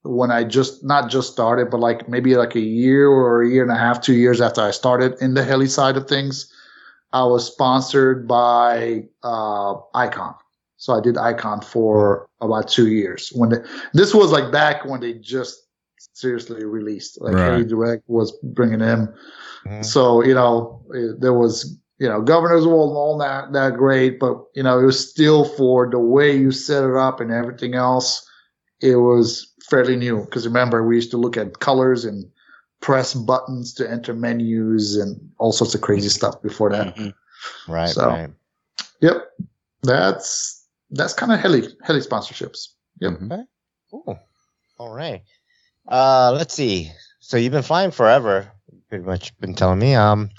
when 0.02 0.30
I 0.30 0.44
just 0.44 0.82
not 0.84 1.10
just 1.10 1.32
started, 1.32 1.70
but 1.70 1.80
like 1.80 2.08
maybe 2.08 2.34
like 2.36 2.54
a 2.54 2.60
year 2.60 3.08
or 3.08 3.42
a 3.42 3.48
year 3.48 3.62
and 3.62 3.72
a 3.72 3.76
half, 3.76 4.00
two 4.00 4.14
years 4.14 4.40
after 4.40 4.62
I 4.62 4.70
started 4.70 5.14
in 5.20 5.34
the 5.34 5.44
heli 5.44 5.66
side 5.66 5.96
of 5.96 6.08
things. 6.08 6.52
I 7.12 7.24
was 7.24 7.46
sponsored 7.46 8.28
by 8.28 9.04
uh, 9.22 9.74
Icon. 9.94 10.34
So 10.76 10.94
I 10.94 11.00
did 11.00 11.18
Icon 11.18 11.60
for 11.60 12.28
about 12.40 12.68
two 12.68 12.88
years. 12.88 13.30
When 13.34 13.50
they, 13.50 13.58
this 13.92 14.14
was 14.14 14.30
like 14.30 14.50
back 14.52 14.84
when 14.86 15.00
they 15.00 15.14
just 15.14 15.66
seriously 16.14 16.64
released, 16.64 17.20
like 17.20 17.34
Right. 17.34 17.50
Heli 17.52 17.64
Direct 17.64 18.04
was 18.06 18.32
bringing 18.42 18.80
in. 18.80 19.12
Mhm. 19.66 19.84
So 19.84 20.24
you 20.24 20.34
know 20.34 20.80
it, 20.94 21.20
there 21.20 21.34
was 21.34 21.76
you 21.98 22.08
know 22.08 22.22
Governor's 22.22 22.66
World 22.66 22.90
and 22.90 22.96
all 22.96 23.18
that 23.18 23.52
that 23.52 23.76
great, 23.76 24.18
but 24.18 24.42
you 24.54 24.62
know 24.62 24.78
it 24.78 24.86
was 24.86 25.10
still 25.10 25.44
for 25.44 25.90
the 25.90 25.98
way 25.98 26.34
you 26.34 26.50
set 26.50 26.84
it 26.84 26.96
up 26.96 27.20
and 27.20 27.30
everything 27.30 27.74
else. 27.74 28.26
It 28.80 28.96
was 28.96 29.49
fairly 29.68 29.96
new 29.96 30.24
because 30.24 30.46
remember 30.46 30.86
we 30.86 30.96
used 30.96 31.10
to 31.10 31.16
look 31.16 31.36
at 31.36 31.58
colors 31.60 32.04
and 32.04 32.30
press 32.80 33.12
buttons 33.14 33.74
to 33.74 33.88
enter 33.90 34.14
menus 34.14 34.96
and 34.96 35.20
all 35.38 35.52
sorts 35.52 35.74
of 35.74 35.80
crazy 35.82 36.08
stuff 36.08 36.40
before 36.42 36.70
that. 36.70 36.96
Mhm. 36.96 37.14
Right. 37.68 37.88
So- 37.90 38.08
right. 38.08 38.30
Yep, 39.00 39.30
that's 39.82 40.66
that's 40.90 41.14
kind 41.14 41.32
of 41.32 41.40
heli 41.40 41.68
heli 41.82 42.00
sponsorships. 42.00 42.68
Yep. 43.00 43.12
Mhm. 43.12 43.46
Cool. 43.90 44.18
All 44.78 44.94
right. 44.94 45.22
Uh, 45.88 46.32
let's 46.32 46.54
see. 46.54 46.90
So 47.20 47.36
you've 47.36 47.52
been 47.52 47.62
flying 47.62 47.90
forever. 47.90 48.50
Pretty 48.88 49.04
much 49.04 49.36
been 49.40 49.54
telling 49.54 49.78
me. 49.78 49.94
Um, 49.94 50.30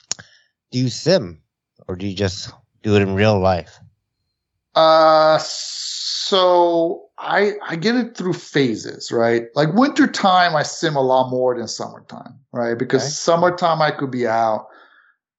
do 0.72 0.80
you 0.80 0.90
sim 0.90 1.42
or 1.88 1.96
do 1.96 2.08
you 2.08 2.16
just 2.16 2.52
do 2.84 2.96
it 2.96 3.02
in 3.02 3.16
real 3.16 3.40
life? 3.40 3.80
Uh, 4.76 5.38
so 5.40 7.10
I 7.22 7.54
I 7.66 7.76
get 7.76 7.96
it 7.96 8.18
through 8.18 8.34
phases, 8.34 9.12
right? 9.12 9.44
Like 9.54 9.74
wintertime, 9.74 10.56
I 10.56 10.64
sim 10.64 10.96
a 10.96 11.02
lot 11.02 11.30
more 11.30 11.56
than 11.56 11.68
summertime, 11.68 12.40
right? 12.52 12.78
Because 12.78 13.04
Okay. 13.04 13.10
summertime 13.10 13.82
I 13.82 13.92
could 13.92 14.12
be 14.12 14.28
out. 14.28 14.68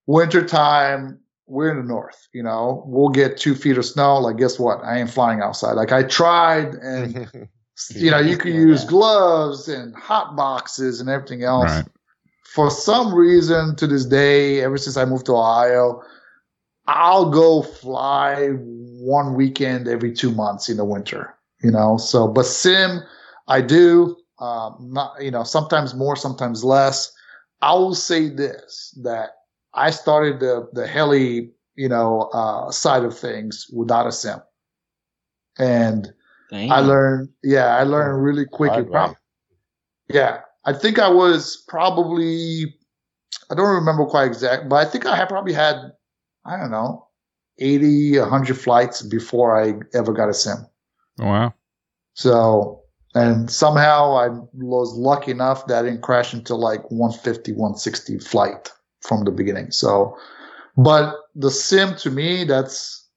Wintertime, 0.07 1.19
we're 1.47 1.71
in 1.73 1.79
the 1.79 1.83
north, 1.83 2.29
you 2.33 2.43
know, 2.43 2.85
we'll 2.87 3.09
get 3.09 3.37
two 3.37 3.55
feet 3.55 3.79
of 3.79 3.85
snow. 3.85 4.19
Like, 4.19 4.37
guess 4.37 4.59
what? 4.59 4.83
I 4.85 4.99
ain't 4.99 5.11
flying 5.11 5.41
outside. 5.41 5.73
Like 5.73 5.93
I 5.93 6.05
tried 6.05 6.75
and 6.75 7.29
you 7.97 8.11
know, 8.11 8.21
you 8.21 8.37
could 8.37 8.55
use 8.55 8.85
gloves 8.85 9.69
and 9.69 9.95
hot 9.97 10.37
boxes 10.37 11.01
and 11.01 11.11
everything 11.11 11.43
else. 11.43 11.71
Right. 11.71 11.85
For 12.45 12.71
some 12.71 13.15
reason, 13.15 13.75
to 13.77 13.87
this 13.87 14.05
day, 14.05 14.61
ever 14.61 14.77
since 14.77 14.97
I 14.97 15.05
moved 15.05 15.27
to 15.27 15.33
Ohio, 15.33 16.03
I'll 16.87 17.31
go 17.31 17.63
fly 17.63 18.49
one 18.49 19.35
weekend 19.35 19.89
every 19.89 20.13
two 20.13 20.31
months 20.31 20.69
in 20.69 20.77
the 20.77 20.85
winter. 20.85 21.35
You 21.63 21.71
know, 21.71 21.97
so 21.97 22.29
but 22.29 22.47
sim, 22.47 23.03
I 23.49 23.61
do. 23.61 24.17
Um, 24.39 24.77
not 24.81 25.23
you 25.23 25.31
know, 25.31 25.45
sometimes 25.45 25.95
more, 25.95 26.17
sometimes 26.17 26.65
less. 26.65 27.13
I 27.61 27.75
will 27.75 27.95
say 27.95 28.29
this 28.29 28.99
that 29.03 29.31
I 29.75 29.91
started 29.91 30.41
the 30.41 30.69
the 30.73 30.87
heli, 30.87 31.53
you 31.77 31.89
know, 31.89 32.23
uh, 32.33 32.71
side 32.71 33.05
of 33.05 33.17
things 33.17 33.67
without 33.73 34.07
a 34.07 34.13
sim. 34.13 34.41
and 35.59 36.13
Damn. 36.51 36.71
I 36.71 36.81
learned. 36.81 37.31
Yeah, 37.43 37.77
I 37.77 37.85
learned 37.85 38.23
really 38.23 38.45
quickly. 38.45 38.83
Way. 38.83 39.15
Yeah, 40.09 40.41
I 40.65 40.73
think 40.73 40.99
I 40.99 41.09
was 41.09 41.65
probably. 41.69 42.75
I 43.51 43.55
don't 43.55 43.75
remember 43.75 44.05
quite 44.05 44.27
exact, 44.27 44.69
but 44.69 44.77
I 44.77 44.85
think 44.85 45.07
I 45.07 45.17
had 45.17 45.29
probably 45.29 45.53
had, 45.53 45.77
I 46.45 46.57
don't 46.59 46.71
know, 46.71 47.09
80, 47.59 48.19
100 48.19 48.59
flights 48.59 49.03
before 49.03 49.59
I 49.61 49.75
ever 49.95 50.13
got 50.13 50.29
a 50.29 50.35
sim. 50.35 50.67
Oh, 51.21 51.27
wow. 51.27 51.55
So, 52.15 52.83
and 53.15 53.51
somehow 53.51 54.17
I 54.17 54.29
was 54.55 54.95
lucky 54.95 55.31
enough 55.31 55.67
that 55.67 55.85
I 55.85 55.89
didn't 55.89 56.03
crash 56.03 56.33
until 56.33 56.59
like 56.59 56.83
150, 56.91 57.53
160 57.53 58.19
flight 58.19 58.71
from 59.01 59.25
the 59.25 59.31
beginning. 59.31 59.71
So, 59.71 60.17
but 60.77 61.15
the 61.35 61.51
sim 61.51 61.97
to 61.97 62.11
me, 62.11 62.45
that's, 62.45 63.09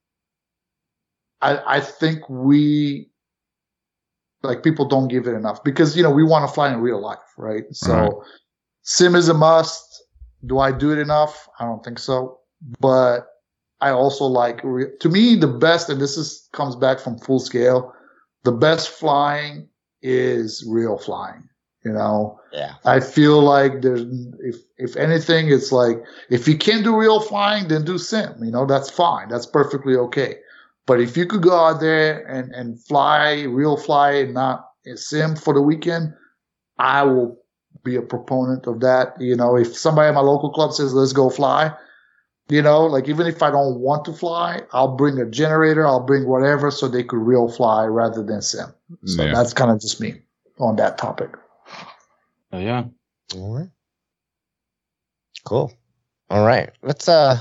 I, 1.41 1.77
I 1.77 1.79
think 1.79 2.27
we, 2.29 3.09
like 4.43 4.63
people 4.63 4.85
don't 4.85 5.07
give 5.07 5.27
it 5.27 5.33
enough 5.33 5.63
because, 5.63 5.95
you 5.97 6.03
know, 6.03 6.11
we 6.11 6.23
want 6.23 6.47
to 6.47 6.53
fly 6.53 6.71
in 6.71 6.79
real 6.79 7.01
life, 7.01 7.17
right? 7.37 7.63
So 7.71 7.93
Right. 7.93 8.27
sim 8.83 9.15
is 9.15 9.29
a 9.29 9.33
must. 9.33 10.03
Do 10.45 10.59
I 10.59 10.71
do 10.71 10.91
it 10.91 10.99
enough? 10.99 11.47
I 11.59 11.65
don't 11.65 11.83
think 11.83 11.99
so. 11.99 12.39
But 12.79 13.27
I 13.81 13.89
also 13.89 14.25
like, 14.25 14.61
to 14.61 15.09
me, 15.09 15.35
the 15.35 15.47
best, 15.47 15.89
and 15.89 15.99
this 16.01 16.17
is 16.17 16.47
comes 16.53 16.75
back 16.75 16.99
from 16.99 17.19
full 17.19 17.39
scale 17.39 17.93
the 18.45 18.51
best 18.51 18.89
flying 18.89 19.67
is 20.01 20.63
real 20.67 20.97
flying. 20.97 21.49
You 21.83 21.91
know, 21.91 22.39
Yeah. 22.51 22.75
I 22.85 22.99
feel 22.99 23.41
like 23.41 23.81
there's 23.81 24.01
if 24.39 24.55
if 24.77 24.95
anything, 24.95 25.51
it's 25.51 25.71
like 25.71 26.01
if 26.29 26.47
you 26.47 26.57
can't 26.57 26.83
do 26.83 26.97
real 26.97 27.19
flying, 27.19 27.67
then 27.67 27.83
do 27.83 27.97
sim. 27.97 28.33
You 28.43 28.51
know, 28.51 28.65
that's 28.65 28.89
fine. 28.89 29.29
That's 29.29 29.45
perfectly 29.45 29.95
okay. 29.95 30.37
But 30.87 31.01
if 31.01 31.17
you 31.17 31.25
could 31.27 31.43
go 31.43 31.53
out 31.53 31.79
there 31.81 32.25
and 32.25 32.51
and 32.55 32.81
fly 32.85 33.43
real 33.43 33.77
fly 33.77 34.11
and 34.13 34.33
not 34.33 34.67
a 34.87 34.97
sim 34.97 35.35
for 35.35 35.53
the 35.53 35.61
weekend, 35.61 36.13
I 36.79 37.03
will 37.03 37.37
be 37.83 37.97
a 37.97 38.01
proponent 38.01 38.65
of 38.65 38.79
that. 38.79 39.19
You 39.19 39.35
know, 39.35 39.55
if 39.55 39.77
somebody 39.77 40.07
at 40.07 40.15
my 40.15 40.21
local 40.21 40.51
club 40.51 40.73
says 40.73 40.93
let's 40.93 41.13
go 41.13 41.29
fly, 41.29 41.71
you 42.49 42.61
know, 42.61 42.85
like 42.85 43.07
even 43.07 43.27
if 43.27 43.41
I 43.41 43.49
don't 43.51 43.79
want 43.79 44.05
to 44.05 44.13
fly, 44.13 44.61
I'll 44.71 44.95
bring 44.95 45.19
a 45.19 45.25
generator, 45.25 45.85
I'll 45.85 46.05
bring 46.05 46.27
whatever 46.27 46.71
so 46.71 46.87
they 46.87 47.03
could 47.03 47.19
real 47.19 47.49
fly 47.49 47.85
rather 47.85 48.23
than 48.23 48.41
sim. 48.41 48.73
So 49.05 49.23
Yeah. 49.23 49.33
that's 49.33 49.53
kind 49.53 49.71
of 49.71 49.79
just 49.81 49.99
me 49.99 50.21
on 50.59 50.75
that 50.77 50.97
topic. 50.97 51.31
Oh, 52.51 52.59
yeah. 52.59 52.85
All 53.35 53.55
right. 53.55 53.69
Cool. 55.43 55.71
All 56.29 56.45
right. 56.45 56.71
Let's 56.81 57.07
uh 57.07 57.37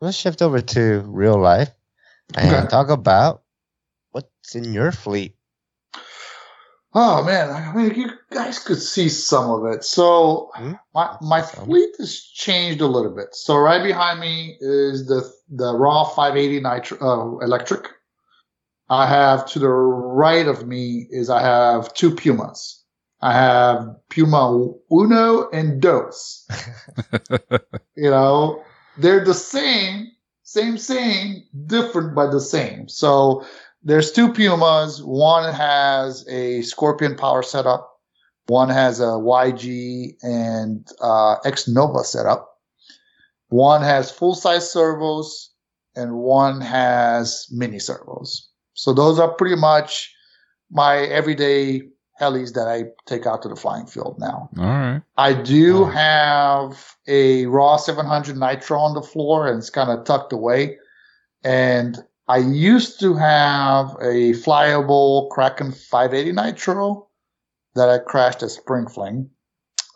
let's 0.00 0.16
shift 0.16 0.42
over 0.42 0.60
to 0.60 1.00
real 1.06 1.38
life 1.40 1.70
and 2.34 2.52
Okay. 2.62 2.68
talk 2.68 2.90
about 2.90 3.42
what's 4.12 4.54
in 4.54 4.72
your 4.74 4.92
fleet. 4.92 5.36
Oh 6.94 7.24
man, 7.24 7.50
I 7.50 7.74
mean, 7.74 7.94
you 7.94 8.10
guys 8.30 8.58
could 8.58 8.80
see 8.80 9.08
some 9.08 9.50
of 9.50 9.64
it. 9.72 9.82
So 9.84 10.50
Hmm? 10.54 10.72
my 10.94 11.16
my 11.22 11.42
fleet 11.42 11.94
has 11.98 12.20
changed 12.20 12.80
a 12.80 12.86
little 12.86 13.14
bit. 13.14 13.34
So 13.34 13.56
right 13.56 13.82
behind 13.82 14.20
me 14.20 14.58
is 14.60 15.06
the 15.06 15.22
the 15.48 15.74
raw 15.74 16.04
580 16.04 16.60
nitro 16.60 16.98
uh, 17.00 17.38
electric. 17.44 17.88
I 18.88 19.06
have 19.06 19.46
to 19.52 19.58
the 19.58 19.68
right 19.68 20.46
of 20.46 20.66
me 20.66 21.06
is 21.10 21.30
I 21.30 21.40
have 21.40 21.94
two 21.94 22.14
Pumas. 22.14 22.84
I 23.22 23.32
have 23.32 23.86
Puma 24.10 24.72
Uno 24.90 25.48
and 25.50 25.80
Dos. 25.80 26.46
you 27.96 28.10
know, 28.10 28.62
they're 28.98 29.24
the 29.24 29.32
same, 29.32 30.08
same, 30.42 30.76
same, 30.76 31.44
different 31.66 32.14
but 32.14 32.32
the 32.32 32.40
same. 32.40 32.88
So 32.88 33.46
there's 33.82 34.12
two 34.12 34.32
Pumas. 34.32 35.02
One 35.02 35.52
has 35.52 36.26
a 36.28 36.62
Scorpion 36.62 37.16
power 37.16 37.42
setup. 37.42 37.88
One 38.46 38.68
has 38.68 39.00
a 39.00 39.14
YG 39.18 40.14
and 40.22 40.86
uh, 41.00 41.36
X 41.44 41.68
Nova 41.68 42.04
setup. 42.04 42.48
One 43.48 43.82
has 43.82 44.10
full 44.10 44.34
size 44.34 44.70
servos, 44.70 45.50
and 45.94 46.14
one 46.14 46.60
has 46.60 47.46
mini 47.50 47.78
servos. 47.78 48.48
So 48.74 48.92
those 48.92 49.18
are 49.18 49.32
pretty 49.34 49.56
much 49.56 50.12
my 50.70 50.98
everyday 50.98 51.82
helis 52.20 52.54
that 52.54 52.68
I 52.68 52.84
take 53.06 53.26
out 53.26 53.42
to 53.42 53.48
the 53.48 53.56
flying 53.56 53.86
field 53.86 54.16
now. 54.18 54.48
All 54.58 54.64
right. 54.64 55.02
I 55.16 55.34
do 55.34 55.84
have 55.84 56.96
a 57.06 57.46
raw 57.46 57.76
700 57.76 58.36
nitro 58.36 58.78
on 58.78 58.94
the 58.94 59.02
floor 59.02 59.46
and 59.46 59.58
it's 59.58 59.70
kind 59.70 59.90
of 59.90 60.04
tucked 60.04 60.32
away. 60.32 60.78
And 61.44 61.98
I 62.28 62.38
used 62.38 63.00
to 63.00 63.14
have 63.14 63.90
a 64.00 64.32
flyable 64.32 65.28
Kraken 65.30 65.72
580 65.72 66.32
nitro 66.32 67.08
that 67.74 67.88
I 67.88 67.98
crashed 67.98 68.42
at 68.42 68.50
Spring 68.50 68.86
Fling, 68.86 69.28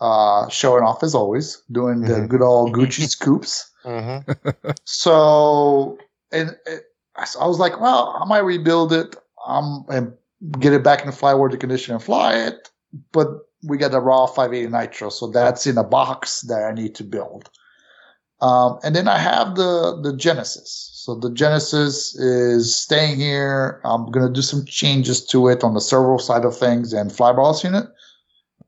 uh, 0.00 0.48
showing 0.48 0.82
off 0.82 1.02
as 1.02 1.14
always, 1.14 1.62
doing 1.70 2.00
the 2.02 2.14
Mhm. 2.14 2.28
good 2.28 2.42
old 2.42 2.72
Gucci 2.74 3.08
scoops. 3.08 3.70
Mm-hmm. 3.84 4.70
So, 4.84 5.98
and 6.32 6.56
it, 6.66 6.82
I 7.16 7.46
was 7.46 7.58
like, 7.58 7.80
well, 7.80 8.16
I 8.20 8.24
might 8.26 8.40
rebuild 8.44 8.92
it 8.92 9.14
um, 9.46 9.84
and 9.88 10.12
get 10.58 10.72
it 10.72 10.82
back 10.82 11.00
in 11.00 11.06
the 11.06 11.12
flyworthy 11.16 11.58
condition 11.58 11.94
and 11.94 12.02
fly 12.02 12.34
it. 12.34 12.70
But 13.12 13.28
we 13.62 13.78
got 13.78 13.90
the 13.92 14.00
raw 14.00 14.26
580 14.26 14.70
nitro, 14.72 15.10
so 15.10 15.28
that's 15.28 15.66
in 15.66 15.78
a 15.78 15.84
box 15.84 16.42
that 16.42 16.62
I 16.64 16.72
need 16.72 16.94
to 16.96 17.04
build. 17.04 17.50
Um, 18.40 18.78
and 18.82 18.94
then 18.94 19.08
I 19.08 19.18
have 19.18 19.54
the 19.56 19.98
the 20.02 20.14
Genesis. 20.16 20.92
So 21.06 21.14
the 21.14 21.30
Genesis 21.30 22.16
is 22.16 22.76
staying 22.76 23.20
here. 23.20 23.80
I'm 23.84 24.10
gonna 24.10 24.28
do 24.28 24.42
some 24.42 24.64
changes 24.66 25.24
to 25.26 25.46
it 25.46 25.62
on 25.62 25.72
the 25.72 25.80
servo 25.80 26.16
side 26.16 26.44
of 26.44 26.58
things 26.58 26.92
and 26.92 27.12
flybarless 27.12 27.62
unit, 27.62 27.86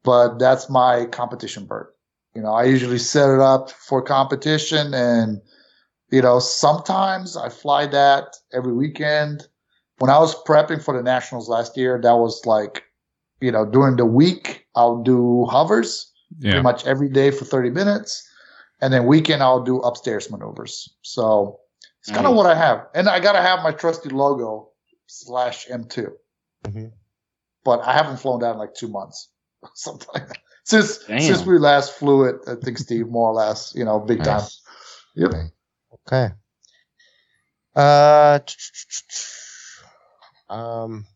but 0.04 0.38
that's 0.38 0.70
my 0.70 1.06
competition 1.06 1.64
bird. 1.66 1.88
You 2.36 2.42
know, 2.42 2.52
I 2.52 2.62
usually 2.62 3.00
set 3.00 3.28
it 3.28 3.40
up 3.40 3.72
for 3.72 4.00
competition 4.00 4.94
and 4.94 5.40
you 6.12 6.22
know, 6.22 6.38
sometimes 6.38 7.36
I 7.36 7.48
fly 7.48 7.86
that 7.86 8.36
every 8.52 8.72
weekend. 8.72 9.48
When 9.98 10.08
I 10.08 10.20
was 10.20 10.40
prepping 10.44 10.80
for 10.80 10.96
the 10.96 11.02
nationals 11.02 11.48
last 11.48 11.76
year, 11.76 12.00
that 12.00 12.18
was 12.18 12.46
like, 12.46 12.84
you 13.40 13.50
know, 13.50 13.66
during 13.66 13.96
the 13.96 14.06
week, 14.06 14.64
I'll 14.76 15.02
do 15.02 15.44
hovers 15.46 16.12
Yeah. 16.38 16.52
pretty 16.52 16.62
much 16.62 16.86
every 16.86 17.08
day 17.08 17.32
for 17.32 17.44
30 17.44 17.70
minutes. 17.70 18.22
And 18.80 18.92
then 18.92 19.06
weekend, 19.06 19.42
I'll 19.42 19.64
do 19.64 19.80
upstairs 19.80 20.30
maneuvers. 20.30 20.88
So 21.02 21.58
it's 22.00 22.10
kind 22.10 22.26
of 22.26 22.32
Nice. 22.32 22.36
what 22.36 22.46
I 22.46 22.54
have. 22.54 22.86
And 22.94 23.08
I 23.08 23.20
got 23.20 23.32
to 23.32 23.42
have 23.42 23.62
my 23.62 23.72
trusty 23.72 24.08
logo 24.08 24.70
slash 25.06 25.66
M2. 25.68 26.12
Mhm. 26.64 26.92
But 27.64 27.80
I 27.80 27.92
haven't 27.92 28.18
flown 28.18 28.40
that 28.40 28.52
in 28.52 28.58
like 28.58 28.74
two 28.74 28.88
months. 28.88 29.28
Something 29.74 30.08
like 30.14 30.28
that. 30.28 30.38
Since, 30.64 30.98
Damn. 31.06 31.20
since 31.20 31.46
we 31.46 31.58
last 31.58 31.94
flew 31.94 32.24
it, 32.24 32.36
I 32.46 32.54
think 32.62 32.78
Steve, 32.78 33.08
more 33.08 33.30
or 33.30 33.34
less, 33.34 33.72
you 33.74 33.84
know, 33.84 33.98
big 34.00 34.22
time. 34.22 34.42
Yep. 35.14 35.32
Okay. 36.06 36.28
Uh, 37.74 38.38
um, 40.50 41.06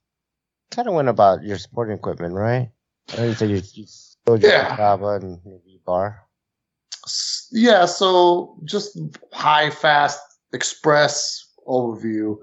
kind 0.71 0.89
of 0.89 0.95
went 0.95 1.09
about 1.09 1.43
your 1.43 1.59
sporting 1.59 1.97
equipment, 1.97 2.35
right? 2.35 2.71
You 3.19 3.35
said 3.35 3.51
you, 3.51 3.57
you 3.75 3.85
sold 3.87 4.43
your 4.43 4.51
Yeah. 4.53 4.95
And 5.17 5.43
V-bar. 5.43 6.27
Yeah, 7.51 7.85
so 7.87 8.57
just 8.65 8.97
high, 9.33 9.71
fast, 9.71 10.21
express 10.53 11.45
overview. 11.67 12.37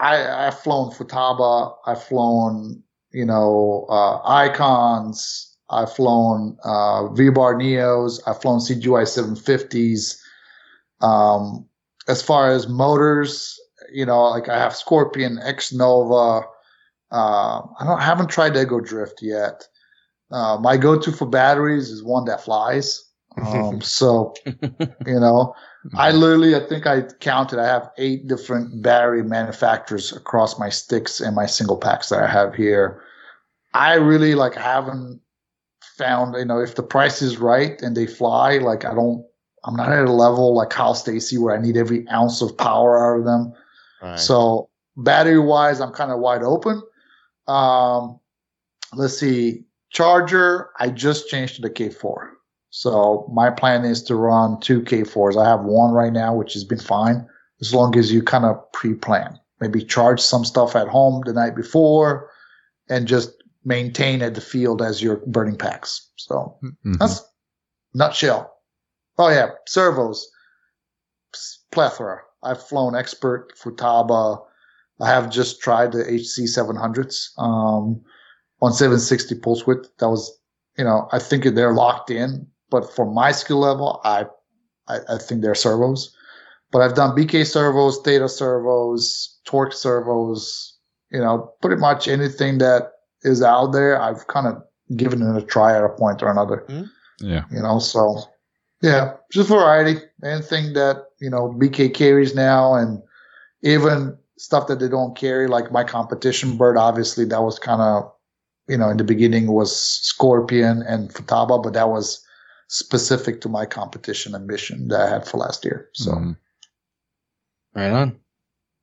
I, 0.00 0.46
I've 0.46 0.58
flown 0.58 0.90
Futaba. 0.90 1.74
I've 1.86 2.02
flown, 2.02 2.82
you 3.12 3.24
know, 3.24 3.86
uh, 3.88 4.20
Icons. 4.24 5.56
I've 5.70 5.92
flown 5.92 6.56
uh, 6.64 7.08
V-Bar 7.08 7.54
Neos. 7.54 8.20
I've 8.26 8.40
flown 8.42 8.58
CGY 8.58 9.04
750s. 9.04 10.18
Um, 11.00 11.66
as 12.08 12.20
far 12.20 12.50
as 12.50 12.68
motors, 12.68 13.58
you 13.92 14.04
know, 14.04 14.24
like 14.24 14.48
I 14.48 14.58
have 14.58 14.74
Scorpion, 14.74 15.38
X 15.42 15.72
Nova. 15.72 16.46
Uh, 17.10 17.60
I 17.78 17.84
don't 17.84 18.00
I 18.00 18.04
haven't 18.04 18.28
tried 18.28 18.56
Ego 18.56 18.80
Drift 18.80 19.20
yet. 19.22 19.64
Uh, 20.30 20.58
my 20.60 20.76
go-to 20.76 21.12
for 21.12 21.26
batteries 21.26 21.90
is 21.90 22.02
one 22.02 22.24
that 22.26 22.44
flies. 22.44 23.04
Um, 23.42 23.80
so, 23.80 24.34
you 24.44 25.18
know, 25.18 25.54
I 25.94 26.12
literally, 26.12 26.54
I 26.54 26.60
think 26.60 26.86
I 26.86 27.02
counted, 27.20 27.58
I 27.58 27.66
have 27.66 27.90
eight 27.98 28.28
different 28.28 28.82
battery 28.82 29.22
manufacturers 29.22 30.12
across 30.12 30.58
my 30.58 30.68
sticks 30.68 31.20
and 31.20 31.34
my 31.34 31.46
single 31.46 31.76
packs 31.76 32.08
that 32.10 32.22
I 32.22 32.28
have 32.28 32.54
here. 32.54 33.02
I 33.74 33.94
really 33.94 34.34
like 34.34 34.54
haven't 34.54 35.20
found, 35.96 36.36
you 36.36 36.44
know, 36.44 36.60
if 36.60 36.76
the 36.76 36.82
price 36.82 37.20
is 37.20 37.38
right 37.38 37.80
and 37.82 37.96
they 37.96 38.06
fly, 38.06 38.58
like 38.58 38.84
I 38.84 38.94
don't, 38.94 39.26
I'm 39.64 39.74
not 39.76 39.90
at 39.90 40.04
a 40.04 40.12
level 40.12 40.54
like 40.54 40.70
Kyle 40.70 40.94
Stacy 40.94 41.38
where 41.38 41.56
I 41.56 41.60
need 41.60 41.76
every 41.76 42.06
ounce 42.08 42.42
of 42.42 42.56
power 42.56 42.98
out 42.98 43.18
of 43.20 43.24
them. 43.24 43.52
Right. 44.00 44.18
So 44.18 44.68
battery 44.96 45.38
wise, 45.38 45.80
I'm 45.80 45.92
kind 45.92 46.12
of 46.12 46.20
wide 46.20 46.42
open. 46.42 46.82
Um, 47.48 48.20
let's 48.94 49.18
see, 49.18 49.64
charger. 49.90 50.70
I 50.78 50.90
just 50.90 51.28
changed 51.28 51.56
to 51.56 51.62
the 51.62 51.70
K4. 51.70 52.30
So 52.74 53.28
my 53.30 53.50
plan 53.50 53.84
is 53.84 54.02
to 54.04 54.16
run 54.16 54.58
two 54.60 54.80
K4s. 54.80 55.36
I 55.40 55.46
have 55.46 55.60
one 55.62 55.92
right 55.92 56.12
now, 56.12 56.34
which 56.34 56.54
has 56.54 56.64
been 56.64 56.80
fine 56.80 57.28
as 57.60 57.74
long 57.74 57.96
as 57.98 58.10
you 58.10 58.22
kind 58.22 58.44
of 58.46 58.56
pre-plan. 58.72 59.38
maybe 59.60 59.84
charge 59.84 60.20
some 60.20 60.44
stuff 60.44 60.74
at 60.74 60.88
home 60.88 61.22
the 61.24 61.32
night 61.32 61.54
before, 61.54 62.28
and 62.88 63.06
just 63.06 63.30
maintain 63.64 64.20
at 64.20 64.34
the 64.34 64.40
field 64.40 64.82
as 64.82 65.00
you're 65.00 65.22
burning 65.28 65.56
packs. 65.56 66.10
So 66.16 66.56
Mhm. 66.64 66.98
that's 66.98 67.22
nutshell. 67.94 68.52
Oh 69.18 69.28
yeah, 69.28 69.50
servos, 69.68 70.26
plethora. 71.70 72.22
I've 72.42 72.60
flown 72.60 72.96
expert 72.96 73.52
Futaba. 73.56 74.42
I 75.00 75.06
have 75.08 75.30
just 75.30 75.60
tried 75.60 75.92
the 75.92 76.02
HC 76.10 76.46
700s 76.48 77.30
um, 77.38 78.02
on 78.60 78.72
760 78.72 79.36
pulse 79.36 79.64
width. 79.64 79.88
That 79.98 80.08
was, 80.08 80.28
you 80.76 80.82
know, 80.84 81.08
I 81.12 81.20
think 81.20 81.44
they're 81.44 81.72
locked 81.72 82.10
in, 82.10 82.48
but 82.72 82.92
for 82.92 83.08
my 83.08 83.30
skill 83.30 83.58
level, 83.58 84.00
I, 84.02 84.24
I, 84.88 84.98
I 85.08 85.18
think 85.18 85.42
they're 85.42 85.54
servos. 85.54 86.12
But 86.72 86.82
I've 86.82 86.94
done 86.94 87.14
BK 87.14 87.46
servos, 87.46 88.00
Theta 88.02 88.28
servos, 88.28 89.38
Torque 89.44 89.74
servos. 89.74 90.76
You 91.10 91.20
know, 91.20 91.52
pretty 91.60 91.78
much 91.78 92.08
anything 92.08 92.58
that 92.58 92.92
is 93.22 93.42
out 93.42 93.72
there, 93.72 94.00
I've 94.00 94.26
kind 94.26 94.48
of 94.48 94.62
given 94.96 95.22
it 95.22 95.36
a 95.36 95.44
try 95.44 95.76
at 95.76 95.84
a 95.84 95.88
point 95.88 96.22
or 96.22 96.30
another 96.30 96.64
hmm? 96.68 96.82
Yeah. 97.20 97.44
you 97.50 97.60
know 97.60 97.78
so 97.78 98.22
yeah 98.82 99.14
just 99.30 99.48
variety 99.48 100.00
anything 100.24 100.72
that 100.74 101.04
you 101.20 101.30
know 101.30 101.54
bk 101.58 101.94
carries 101.94 102.34
now 102.34 102.74
and 102.74 103.00
even 103.62 104.16
stuff 104.38 104.66
that 104.66 104.80
they 104.80 104.88
don't 104.88 105.16
carry 105.16 105.46
like 105.46 105.70
my 105.70 105.84
competition 105.84 106.56
bird 106.56 106.76
obviously 106.76 107.24
that 107.26 107.42
was 107.42 107.58
kind 107.58 107.80
of 107.80 108.10
you 108.68 108.76
know 108.76 108.88
in 108.88 108.96
the 108.96 109.04
beginning 109.04 109.52
was 109.52 109.74
scorpion 109.76 110.82
and 110.82 111.10
futaba 111.10 111.62
but 111.62 111.74
that 111.74 111.88
was 111.88 112.24
specific 112.72 113.42
to 113.42 113.48
my 113.50 113.66
competition 113.66 114.34
ambition 114.34 114.88
that 114.88 115.00
i 115.02 115.08
had 115.10 115.26
for 115.28 115.36
last 115.36 115.64
year 115.64 115.88
so 115.92 116.12
Mhm. 116.12 116.36
Right 117.74 117.90
on. 117.90 118.18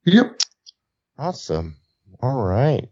yep 0.04 0.38
Awesome. 1.18 1.76
All 2.22 2.42
right. 2.44 2.88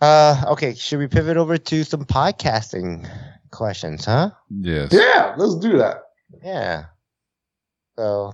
Uh, 0.00 0.44
okay. 0.50 0.74
Should 0.74 1.00
we 1.00 1.08
pivot 1.08 1.36
over 1.36 1.58
to 1.58 1.82
some 1.84 2.04
podcasting 2.04 3.08
questions, 3.50 4.04
huh? 4.04 4.30
Yes. 4.48 4.92
yeah 4.92 5.34
let's 5.36 5.56
do 5.56 5.78
that 5.78 6.02
Yeah. 6.42 6.84
So, 7.96 8.32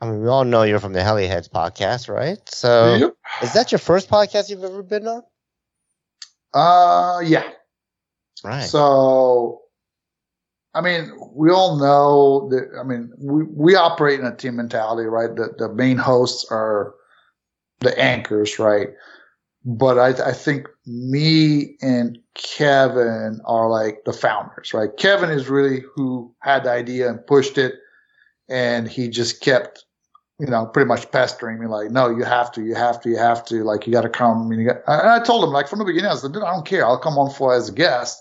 I 0.00 0.06
mean, 0.10 0.22
we 0.22 0.28
all 0.28 0.44
know 0.44 0.62
you're 0.62 0.80
from 0.80 0.94
the 0.94 1.00
Heliheads 1.00 1.48
podcast, 1.50 2.08
right? 2.08 2.38
So, 2.48 2.96
yep 2.96 3.14
is 3.42 3.52
that 3.54 3.72
your 3.72 3.78
first 3.78 4.08
podcast 4.08 4.48
you've 4.50 4.64
ever 4.64 4.82
been 4.82 5.06
on? 5.06 5.22
uh 6.54 7.20
yeah 7.24 7.48
Right. 8.44 8.64
So, 8.64 9.60
I 10.74 10.80
mean, 10.80 11.12
we 11.34 11.50
all 11.50 11.76
know 11.76 12.48
that. 12.50 12.70
I 12.78 12.82
mean, 12.82 13.12
we, 13.18 13.44
we 13.44 13.74
operate 13.74 14.18
in 14.18 14.26
a 14.26 14.34
team 14.34 14.56
mentality, 14.56 15.06
right? 15.06 15.34
The 15.34 15.54
the 15.58 15.72
main 15.72 15.96
hosts 15.96 16.46
are 16.50 16.94
the 17.80 17.98
anchors, 17.98 18.58
right? 18.58 18.88
But 19.64 19.98
I 19.98 20.30
I 20.30 20.32
think 20.32 20.68
me 20.86 21.76
and 21.82 22.18
Kevin 22.34 23.40
are 23.44 23.68
like 23.68 24.04
the 24.04 24.12
founders, 24.12 24.74
right? 24.74 24.90
Kevin 24.96 25.30
is 25.30 25.48
really 25.48 25.84
who 25.94 26.34
had 26.40 26.64
the 26.64 26.70
idea 26.70 27.08
and 27.08 27.26
pushed 27.26 27.58
it, 27.58 27.74
and 28.48 28.88
he 28.88 29.08
just 29.08 29.40
kept. 29.40 29.84
You 30.38 30.48
know, 30.48 30.66
pretty 30.66 30.88
much 30.88 31.08
pestering 31.12 31.60
me 31.60 31.68
like, 31.68 31.92
no, 31.92 32.08
you 32.08 32.24
have 32.24 32.50
to, 32.52 32.64
you 32.64 32.74
have 32.74 33.00
to, 33.02 33.08
you 33.08 33.16
have 33.16 33.44
to, 33.44 33.62
like, 33.62 33.86
you 33.86 33.92
got 33.92 34.00
to 34.00 34.08
come. 34.08 34.50
And, 34.50 34.60
and 34.68 34.80
I 34.88 35.22
told 35.22 35.44
him, 35.44 35.50
like, 35.50 35.68
from 35.68 35.78
the 35.78 35.84
beginning, 35.84 36.10
I 36.10 36.16
said, 36.16 36.32
dude, 36.32 36.42
I 36.42 36.52
don't 36.52 36.66
care. 36.66 36.84
I'll 36.84 36.98
come 36.98 37.16
on 37.16 37.30
for 37.30 37.54
as 37.54 37.68
a 37.68 37.72
guest 37.72 38.20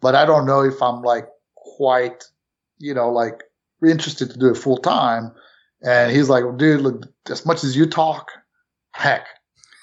but 0.00 0.14
I 0.14 0.24
don't 0.24 0.46
know 0.46 0.62
if 0.62 0.82
I'm 0.82 1.02
like 1.02 1.28
quite, 1.56 2.24
you 2.78 2.94
know, 2.94 3.10
like 3.10 3.42
interested 3.86 4.30
to 4.30 4.38
do 4.38 4.48
it 4.50 4.56
full 4.56 4.78
time. 4.78 5.32
And 5.82 6.12
he's 6.12 6.28
like, 6.28 6.44
dude, 6.58 6.82
look, 6.82 7.06
as 7.30 7.46
much 7.46 7.64
as 7.64 7.76
you 7.76 7.86
talk, 7.86 8.30
heck, 8.92 9.26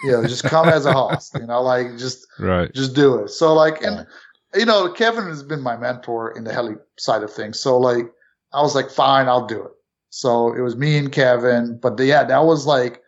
you 0.03 0.11
know, 0.11 0.23
just 0.27 0.43
come 0.43 0.67
as 0.69 0.85
a 0.85 0.93
host, 0.93 1.33
you 1.35 1.45
know, 1.45 1.61
like 1.61 1.97
just, 1.97 2.27
Right. 2.39 2.71
just 2.73 2.93
do 2.93 3.19
it. 3.19 3.29
So 3.29 3.53
like, 3.53 3.81
and 3.81 4.05
you 4.53 4.65
know, 4.65 4.91
Kevin 4.91 5.25
has 5.27 5.43
been 5.43 5.61
my 5.61 5.75
mentor 5.75 6.31
in 6.37 6.43
the 6.43 6.53
heli 6.53 6.75
side 6.97 7.23
of 7.23 7.33
things. 7.33 7.59
So 7.59 7.77
like, 7.77 8.05
I 8.53 8.61
was 8.61 8.75
like, 8.75 8.89
fine, 8.89 9.27
I'll 9.27 9.47
do 9.47 9.61
it. 9.63 9.71
So 10.09 10.53
it 10.53 10.61
was 10.61 10.75
me 10.75 10.97
and 10.97 11.11
Kevin, 11.11 11.79
but 11.81 11.99
yeah, 11.99 12.23
that 12.23 12.45
was 12.45 12.65
like, 12.65 13.01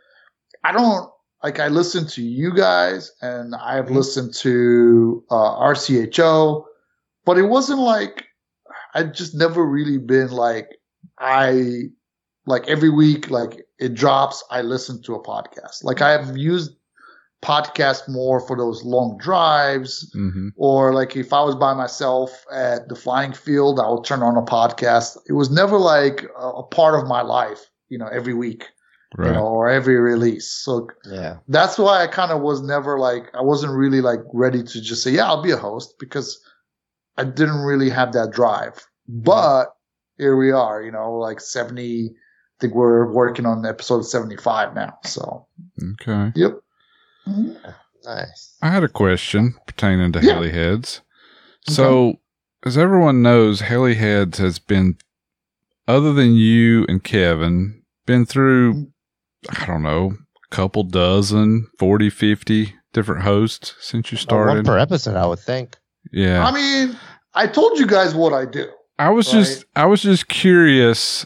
I 0.64 0.72
don't 0.72 1.10
like, 1.44 1.60
I 1.60 1.68
listened 1.70 2.10
to 2.10 2.22
you 2.22 2.54
guys 2.54 3.12
and 3.22 3.56
I've 3.56 3.86
Mhm. 3.86 3.96
listened 3.96 4.34
to, 4.36 5.24
uh, 5.32 5.56
RCHO, 5.60 6.66
but 7.30 7.38
it 7.38 7.44
wasn't 7.44 7.80
like, 7.80 8.26
I'd 8.96 9.14
just 9.14 9.36
never 9.36 9.64
really 9.64 10.00
been 10.00 10.32
like, 10.32 10.80
I, 11.20 11.84
like 12.48 12.68
every 12.68 12.90
week, 12.90 13.30
like 13.30 13.68
it 13.78 13.94
drops, 13.94 14.44
I 14.50 14.64
listen 14.64 15.00
to 15.04 15.14
a 15.14 15.22
podcast. 15.22 15.84
Like 15.84 16.02
I 16.02 16.10
have 16.10 16.36
used 16.36 16.72
podcast 17.44 18.10
more 18.10 18.40
for 18.40 18.58
those 18.58 18.84
long 18.84 19.16
drives, 19.20 20.12
hmm 20.12 20.48
or 20.56 20.92
like 20.92 21.16
if 21.16 21.32
I 21.32 21.44
was 21.44 21.54
by 21.54 21.76
myself 21.76 22.32
at 22.52 22.90
the 22.90 22.96
flying 22.96 23.34
field, 23.34 23.80
I 23.80 23.88
would 23.92 24.06
turn 24.06 24.24
on 24.24 24.36
a 24.36 24.42
podcast. 24.42 25.20
It 25.28 25.34
was 25.34 25.52
never 25.52 25.78
like 25.78 26.26
a, 26.36 26.48
a 26.50 26.64
part 26.64 27.00
of 27.00 27.08
my 27.08 27.22
life, 27.22 27.70
you 27.90 28.00
know, 28.00 28.08
every 28.08 28.34
week, 28.34 28.66
you 29.20 29.26
know, 29.26 29.46
or 29.46 29.70
every 29.70 29.98
release. 29.98 30.48
So 30.50 30.90
yeah. 31.06 31.38
that's 31.48 31.78
why 31.78 32.02
I 32.02 32.08
kind 32.08 32.32
of 32.32 32.42
was 32.42 32.64
never 32.64 32.98
like, 32.98 33.30
I 33.36 33.42
wasn't 33.42 33.74
really 33.74 34.02
like 34.02 34.22
ready 34.34 34.64
to 34.64 34.82
just 34.82 35.04
say, 35.04 35.12
yeah, 35.12 35.28
I'll 35.28 35.44
be 35.44 35.52
a 35.52 35.58
host 35.58 35.94
because 36.00 36.42
I 37.20 37.24
didn't 37.26 37.60
really 37.62 37.90
have 37.90 38.14
that 38.14 38.32
drive. 38.32 38.80
But 39.08 39.68
here 40.18 40.36
we 40.38 40.52
are, 40.52 40.82
you 40.82 40.92
know, 40.92 41.14
like 41.14 41.42
70, 41.42 42.08
I 42.08 42.12
think 42.62 42.74
we're 42.74 43.12
working 43.12 43.46
on 43.46 43.66
episode 43.66 44.04
75 44.04 44.74
now. 44.76 44.98
So, 45.04 45.48
Okay. 46.02 46.32
yep. 46.36 46.60
Mhm. 47.28 47.58
Nice. 48.06 48.56
I 48.62 48.70
had 48.70 48.84
a 48.84 48.88
question 48.90 49.56
pertaining 49.68 50.12
to 50.14 50.22
Yeah. 50.22 50.42
Heads. 50.48 51.02
So, 51.68 52.16
as 52.66 52.78
everyone 52.78 53.22
knows, 53.22 53.62
Heliheads 53.62 54.38
has 54.38 54.60
been, 54.60 54.98
other 55.88 56.14
than 56.14 56.34
you 56.36 56.86
and 56.88 57.04
Kevin, 57.04 57.82
been 58.06 58.26
through, 58.26 58.88
I 59.50 59.66
don't 59.66 59.84
know, 59.84 60.14
a 60.52 60.56
couple 60.56 60.84
dozen, 60.84 61.68
40, 61.78 62.10
50 62.10 62.76
different 62.94 63.24
hosts 63.24 63.76
since 63.82 64.12
you 64.12 64.16
Uh, 64.18 64.20
One 64.20 64.22
started. 64.22 64.66
per 64.66 64.78
episode, 64.78 65.16
I 65.16 65.26
would 65.26 65.40
think. 65.40 65.78
yeah. 66.12 66.46
I 66.46 66.52
mean, 66.52 66.98
I 67.34 67.48
told 67.48 67.78
you 67.80 67.86
guys 67.88 68.16
what 68.16 68.34
I 68.34 68.46
do. 68.46 68.68
I 68.98 69.10
was 69.10 69.28
Right. 69.34 69.40
just 69.44 69.66
I 69.76 69.86
was 69.86 70.02
just 70.02 70.28
curious 70.28 71.26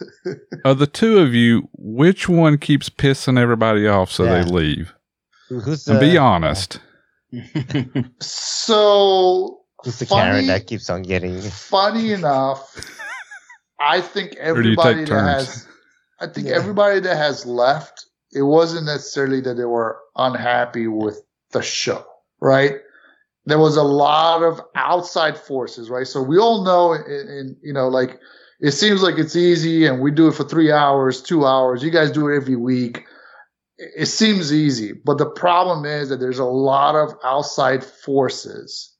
of 0.64 0.78
the 0.78 0.86
two 0.86 1.18
of 1.18 1.34
you, 1.34 1.68
which 1.76 2.28
one 2.28 2.58
keeps 2.58 2.88
pissing 2.88 3.38
everybody 3.38 3.86
off 3.86 4.10
so 4.10 4.24
Yeah. 4.24 4.42
they 4.42 4.50
leave? 4.50 4.94
Who- 5.48 5.60
Who's 5.60 5.86
And 5.88 5.96
the, 5.98 6.00
be 6.00 6.16
honest. 6.18 6.80
So, 8.20 9.60
Who's 9.84 9.98
the 9.98 10.06
funny, 10.06 10.22
Karen 10.30 10.46
that 10.48 10.66
keeps 10.66 10.90
on 10.90 11.02
getting? 11.02 11.40
funny 11.40 12.12
enough, 12.12 12.74
I 13.80 14.00
think 14.00 14.36
Or 14.40 14.60
do 14.62 14.68
you 14.70 14.76
take 14.76 14.84
everybody 14.86 15.00
that 15.00 15.06
turns? 15.06 15.46
has, 15.46 15.66
I 16.20 16.26
think 16.26 16.48
Yeah. 16.48 16.56
everybody 16.56 17.00
that 17.00 17.16
has 17.16 17.46
left, 17.46 18.06
it 18.32 18.42
wasn't 18.42 18.86
necessarily 18.86 19.40
that 19.42 19.54
they 19.54 19.64
were 19.64 19.98
unhappy 20.16 20.86
with 20.88 21.22
the 21.52 21.62
show, 21.62 22.04
right? 22.40 22.76
There 23.48 23.58
was 23.58 23.76
a 23.76 23.82
lot 23.82 24.42
of 24.42 24.60
outside 24.74 25.36
forces, 25.38 25.88
right? 25.90 26.06
So 26.06 26.22
we 26.22 26.38
all 26.38 26.64
know, 26.64 26.92
in 26.92 27.56
you 27.62 27.72
know, 27.72 27.88
like 27.88 28.18
it 28.60 28.72
seems 28.72 29.02
like 29.02 29.18
it's 29.18 29.36
easy, 29.36 29.86
and 29.86 30.00
we 30.00 30.10
do 30.10 30.28
it 30.28 30.34
for 30.34 30.44
three 30.44 30.70
hours, 30.70 31.22
two 31.22 31.46
hours. 31.46 31.82
You 31.82 31.90
guys 31.90 32.10
do 32.10 32.28
it 32.28 32.36
every 32.36 32.56
week. 32.56 33.04
It 33.78 33.90
it 34.02 34.06
seems 34.06 34.52
easy, 34.52 34.92
but 34.92 35.18
the 35.18 35.30
problem 35.30 35.84
is 35.84 36.08
that 36.08 36.20
there's 36.20 36.40
a 36.40 36.44
lot 36.44 36.94
of 36.94 37.14
outside 37.24 37.84
forces 37.84 38.94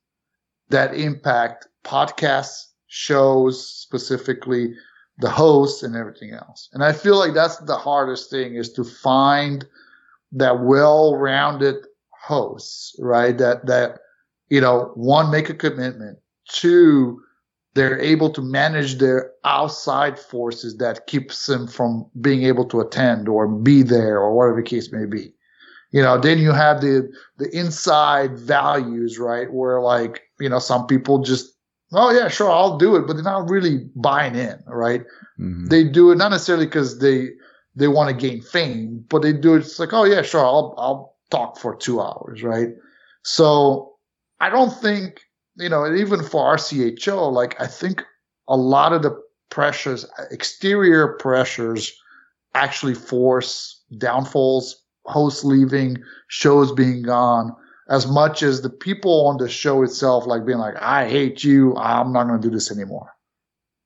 that 0.71 0.95
impact 0.95 1.67
podcasts, 1.85 2.67
shows, 2.87 3.67
specifically 3.67 4.75
the 5.19 5.31
hosts 5.31 5.83
and 5.83 5.97
everything 5.97 6.33
else. 6.33 6.69
And 6.73 6.85
I 6.85 6.93
feel 6.93 7.19
like 7.19 7.35
that's 7.35 7.59
the 7.59 7.77
hardest 7.77 8.31
thing 8.31 8.55
is 8.55 8.73
to 8.75 8.85
find 8.85 9.67
that 10.33 10.61
well-rounded 10.61 11.77
hosts, 12.11 12.95
right? 13.01 13.37
That, 13.37 13.67
that, 13.67 13.99
you 14.51 14.61
know, 14.61 14.93
one, 14.95 15.31
make 15.31 15.49
a 15.49 15.55
commitment. 15.55 16.19
Two, 16.49 17.21
they're 17.75 18.01
able 18.01 18.31
to 18.31 18.43
manage 18.43 18.99
their 18.99 19.31
outside 19.45 20.19
forces 20.19 20.79
that 20.79 21.07
keeps 21.07 21.47
them 21.47 21.67
from 21.69 22.07
being 22.21 22.43
able 22.45 22.65
to 22.67 22.81
attend 22.81 23.29
or 23.29 23.47
be 23.47 23.83
there 23.83 24.19
or 24.19 24.35
whatever 24.35 24.57
the 24.61 24.69
case 24.69 24.91
may 24.93 25.05
be. 25.05 25.33
You 25.91 26.03
know, 26.03 26.19
then 26.19 26.39
you 26.39 26.53
have 26.53 26.81
the, 26.81 27.11
the 27.39 27.49
inside 27.57 28.39
values, 28.39 29.19
right? 29.19 29.51
Where 29.53 29.81
like, 29.81 30.23
you 30.41 30.49
know, 30.49 30.59
some 30.59 30.87
people 30.87 31.23
just, 31.23 31.55
oh 31.93 32.11
yeah, 32.11 32.29
sure, 32.29 32.51
I'll 32.51 32.77
do 32.77 32.97
it, 32.97 33.07
but 33.07 33.15
they're 33.15 33.23
not 33.23 33.49
really 33.49 33.89
buying 33.95 34.35
in, 34.35 34.59
right? 34.67 35.05
Mhm. 35.39 35.69
They 35.69 35.85
do 35.85 36.11
it 36.11 36.17
not 36.17 36.31
necessarily 36.31 36.67
because 36.67 36.99
they, 36.99 37.31
they 37.77 37.89
want 37.89 38.11
to 38.11 38.29
gain 38.29 38.43
fame, 38.43 39.05
but 39.09 39.23
they 39.23 39.33
do 39.33 39.55
it. 39.55 39.61
It's 39.61 39.79
like, 39.79 39.93
oh 39.93 40.05
yeah, 40.05 40.23
sure, 40.23 40.45
I'll, 40.45 40.75
I'll 40.77 41.17
talk 41.31 41.59
for 41.59 41.77
two 41.77 42.01
hours, 42.01 42.43
right? 42.43 42.71
So 43.23 43.88
I 44.41 44.51
don't 44.51 44.71
think, 44.71 45.21
you 45.57 45.69
know, 45.69 45.93
even 45.95 46.23
for 46.23 46.57
RCHO, 46.57 47.33
like 47.33 47.61
I 47.61 47.67
think 47.67 48.03
a 48.47 48.57
lot 48.57 48.93
of 48.93 49.03
the 49.03 49.21
pressures, 49.51 50.07
exterior 50.31 51.17
pressures 51.19 51.93
actually 52.55 52.95
force 52.95 53.83
downfalls, 53.99 54.83
hosts 55.05 55.45
leaving, 55.45 55.99
shows 56.29 56.73
being 56.73 57.03
gone, 57.03 57.55
as 57.89 58.07
much 58.07 58.43
as 58.43 58.61
the 58.63 58.71
people 58.71 59.27
on 59.27 59.39
the 59.39 59.49
show 59.49 59.83
itself, 59.83 60.27
like 60.27 60.45
being 60.45 60.59
like, 60.59 60.77
I 60.81 61.09
hate 61.09 61.43
you, 61.43 61.75
I'm 61.77 62.13
not 62.13 62.25
going 62.25 62.41
to 62.41 62.49
do 62.49 62.55
this 62.55 62.71
anymore. 62.71 63.11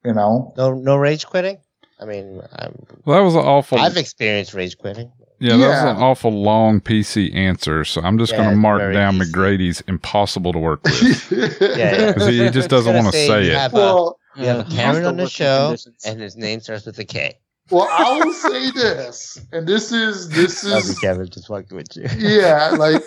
You 0.04 0.14
know? 0.14 0.52
No, 0.56 0.74
no 0.74 0.96
rage 0.96 1.26
quitting. 1.26 1.58
I 2.00 2.04
mean, 2.04 2.42
I'm, 2.56 2.74
Well, 3.04 3.18
that 3.18 3.24
was 3.24 3.36
an 3.36 3.42
awful. 3.42 3.78
I've 3.78 3.96
experienced 3.96 4.54
rage 4.54 4.76
quitting. 4.76 5.12
Yeah, 5.42 5.56
that 5.56 5.68
was 5.68 5.96
an 5.96 6.02
awful 6.02 6.30
long 6.30 6.80
PC 6.80 7.34
answer. 7.34 7.84
So 7.84 8.00
I'm 8.00 8.18
just 8.18 8.32
Yeah, 8.32 8.38
going 8.38 8.50
to 8.50 8.56
mark 8.56 8.92
down 8.92 9.14
PC. 9.18 9.32
McGrady's 9.32 9.80
impossible 9.88 10.52
to 10.52 10.58
work 10.58 10.82
with 10.84 11.30
Yeah, 11.32 11.76
yeah. 11.76 12.06
because 12.12 12.28
he 12.28 12.48
just 12.50 12.68
doesn't 12.70 12.94
want 12.94 13.06
to 13.06 13.12
say 13.12 13.26
say 13.26 13.46
it. 13.48 13.54
have 13.56 13.72
a- 13.74 13.76
well, 13.76 14.18
You 14.36 14.46
have 14.46 14.66
a 14.66 14.70
Yeah. 14.70 14.76
Karen 14.92 15.04
on 15.04 15.16
the 15.16 15.28
show, 15.28 15.66
conditions. 15.68 16.04
and 16.06 16.20
his 16.20 16.36
name 16.36 16.60
starts 16.60 16.86
with 16.86 16.98
a 16.98 17.04
K. 17.04 17.34
well, 17.70 17.88
I 17.90 18.18
will 18.24 18.32
say 18.50 18.70
this, 18.70 19.38
and 19.52 19.66
this 19.66 19.92
is 19.92 20.28
this 20.30 20.64
Love 20.64 20.84
you, 20.84 20.90
is 20.90 20.98
Kevin. 21.00 21.28
Just 21.28 21.48
fucking 21.48 21.76
with 21.76 21.96
you. 21.96 22.06
yeah, 22.18 22.70
like 22.70 23.02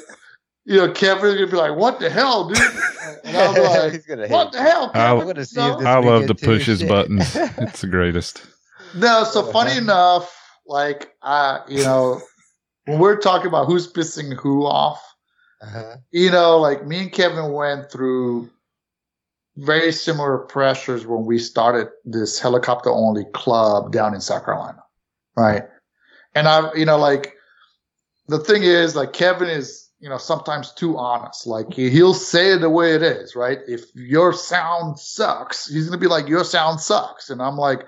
you 0.67 0.77
know, 0.77 0.91
Kevin's 0.91 1.35
gonna 1.35 1.45
be 1.47 1.57
like, 1.57 1.75
"What 1.77 1.99
the 1.99 2.09
hell, 2.09 2.47
dude?" 2.49 2.57
And 3.23 3.37
I'll 3.37 3.53
be 3.53 3.59
like, 3.61 3.91
He's 3.93 4.05
gonna 4.07 4.23
hate 4.27 4.31
"What 4.33 4.51
the 4.51 4.57
you. 4.59 4.63
hell, 4.63 4.89
I- 4.93 4.97
Kevin?" 4.97 5.21
I'm 5.21 5.27
gonna 5.27 5.45
see 5.45 5.59
No. 5.59 5.73
if 5.73 5.77
this 5.79 5.87
I 5.87 5.99
love 5.99 6.25
to 6.27 6.33
push 6.35 6.65
his 6.65 6.79
shit. 6.79 6.89
buttons. 6.89 7.35
It's 7.35 7.81
the 7.81 7.87
greatest. 7.87 8.41
No, 8.95 9.23
so 9.25 9.43
funny 9.51 9.77
enough, 9.77 10.31
like 10.67 11.13
uh, 11.21 11.59
you 11.67 11.83
know, 11.83 12.21
when 12.85 12.99
we're 12.99 13.17
talking 13.17 13.47
about 13.47 13.65
who's 13.65 13.91
pissing 13.91 14.33
who 14.39 14.65
off, 14.65 15.01
Uh-huh. 15.61 15.97
you 16.11 16.31
know, 16.31 16.57
like 16.59 16.85
me 16.85 16.99
and 17.03 17.11
Kevin 17.11 17.51
went 17.51 17.91
through 17.91 18.49
very 19.57 19.91
similar 19.91 20.39
pressures 20.39 21.05
when 21.07 21.25
we 21.25 21.39
started 21.39 21.87
this 22.03 22.39
helicopter 22.39 22.89
only 22.89 23.23
club 23.33 23.91
down 23.91 24.13
in 24.13 24.21
South 24.21 24.43
Carolina. 24.43 24.83
Right. 25.37 25.63
And 26.33 26.47
I, 26.47 26.73
you 26.73 26.85
know, 26.85 26.97
like 26.97 27.33
the 28.27 28.39
thing 28.39 28.63
is, 28.63 28.95
like 28.95 29.13
Kevin 29.13 29.47
is, 29.47 29.89
you 29.99 30.09
know, 30.09 30.17
sometimes 30.17 30.73
too 30.73 30.97
honest. 30.97 31.47
Like 31.47 31.73
he, 31.73 31.89
he'll 31.89 32.13
say 32.13 32.51
it 32.51 32.59
the 32.59 32.69
way 32.69 32.95
it 32.95 33.01
is, 33.01 33.35
right? 33.35 33.59
If 33.65 33.83
your 33.95 34.33
sound 34.33 34.99
sucks, 34.99 35.67
he's 35.67 35.87
going 35.87 35.97
to 35.97 36.03
be 36.03 36.09
like, 36.09 36.27
your 36.27 36.43
sound 36.43 36.81
sucks. 36.81 37.29
And 37.29 37.41
I'm 37.41 37.55
like, 37.55 37.85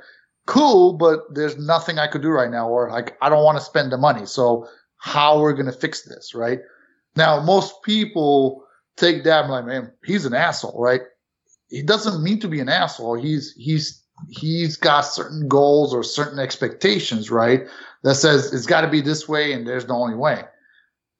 cool, 0.48 0.94
but 0.94 1.19
there's 1.34 1.57
nothing 1.57 1.99
I 1.99 2.07
could 2.07 2.24
do 2.24 2.30
right 2.30 2.49
now. 2.49 2.68
Or 2.68 2.90
like, 2.90 3.15
I 3.22 3.30
don't 3.30 3.44
want 3.44 3.60
to 3.60 3.64
spend 3.64 3.91
the 3.91 3.98
money. 3.98 4.26
So 4.26 4.68
how 4.98 5.40
we're 5.40 5.53
going 5.53 5.68
to 5.68 5.72
fix 5.72 6.02
this, 6.02 6.34
right? 6.34 6.60
Now, 7.15 7.40
most 7.41 7.84
people 7.84 8.64
take 8.95 9.24
that 9.26 9.44
and 9.44 9.52
like, 9.52 9.65
man, 9.65 9.91
he's 10.03 10.26
an 10.26 10.34
asshole, 10.34 10.82
right? 10.82 11.02
He 11.69 11.84
doesn't 11.84 12.24
mean 12.24 12.40
to 12.40 12.48
be 12.48 12.60
an 12.60 12.69
asshole. 12.69 13.15
He's, 13.15 13.53
he's, 13.53 14.03
he's 14.30 14.78
got 14.78 15.02
certain 15.02 15.48
goals 15.48 15.94
or 15.94 16.02
certain 16.03 16.40
expectations, 16.40 17.30
right? 17.30 17.61
That 18.03 18.15
says 18.15 18.53
it's 18.53 18.65
got 18.65 18.82
to 18.82 18.88
be 18.88 19.02
this 19.02 19.28
way 19.28 19.53
and 19.53 19.68
there's 19.68 19.86
the 19.86 19.94
only 19.94 20.15
way. 20.15 20.44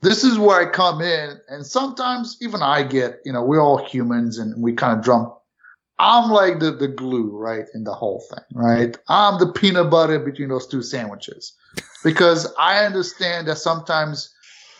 This 0.02 0.24
is 0.24 0.40
where 0.40 0.62
I 0.62 0.72
come 0.72 1.02
in. 1.02 1.40
And 1.50 1.66
sometimes 1.66 2.38
even 2.42 2.62
I 2.62 2.84
get, 2.84 3.20
you 3.26 3.34
know, 3.34 3.44
we're 3.44 3.62
all 3.62 3.84
humans 3.84 4.38
and 4.38 4.62
we 4.62 4.74
kind 4.74 4.98
of 4.98 5.04
drum. 5.04 5.34
I'm 6.00 6.30
like 6.30 6.60
the, 6.60 6.72
the 6.72 6.88
glue, 6.88 7.36
right? 7.36 7.66
In 7.74 7.84
the 7.84 7.94
whole 7.94 8.24
thing, 8.30 8.44
right? 8.54 8.98
I'm 9.08 9.40
the 9.40 9.52
peanut 9.52 9.90
butter 9.90 10.20
between 10.20 10.50
those 10.50 10.68
two 10.68 10.82
sandwiches 10.84 11.54
because 12.04 12.54
I 12.60 12.86
understand 12.86 13.48
that 13.48 13.58
sometimes 13.58 14.34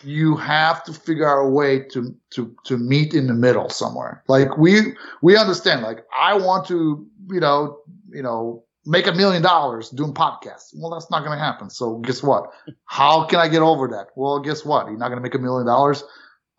you 0.04 0.36
have 0.36 0.84
to 0.84 0.92
figure 0.92 1.28
out 1.28 1.44
a 1.44 1.48
way 1.48 1.80
to 1.80 2.14
to 2.30 2.54
to 2.64 2.78
meet 2.78 3.14
in 3.14 3.26
the 3.26 3.34
middle 3.34 3.68
somewhere. 3.68 4.22
Like 4.28 4.56
we 4.56 4.94
we 5.22 5.36
understand. 5.36 5.82
Like 5.82 6.04
I 6.16 6.34
want 6.34 6.66
to, 6.68 7.06
you 7.30 7.40
know, 7.40 7.80
you 8.10 8.22
know, 8.22 8.64
make 8.86 9.06
a 9.06 9.12
million 9.12 9.42
dollars 9.42 9.90
doing 9.90 10.14
podcasts. 10.14 10.72
Well, 10.74 10.90
that's 10.90 11.10
not 11.10 11.24
going 11.24 11.36
to 11.36 11.44
happen. 11.44 11.68
So 11.68 11.96
guess 11.98 12.22
what? 12.22 12.50
How 12.84 13.24
can 13.24 13.40
I 13.40 13.48
get 13.48 13.62
over 13.62 13.88
that? 13.88 14.08
Well, 14.14 14.38
guess 14.38 14.64
what? 14.64 14.86
You're 14.86 14.98
not 14.98 15.08
going 15.08 15.18
to 15.18 15.22
make 15.22 15.34
a 15.34 15.38
million 15.38 15.66
dollars. 15.66 16.04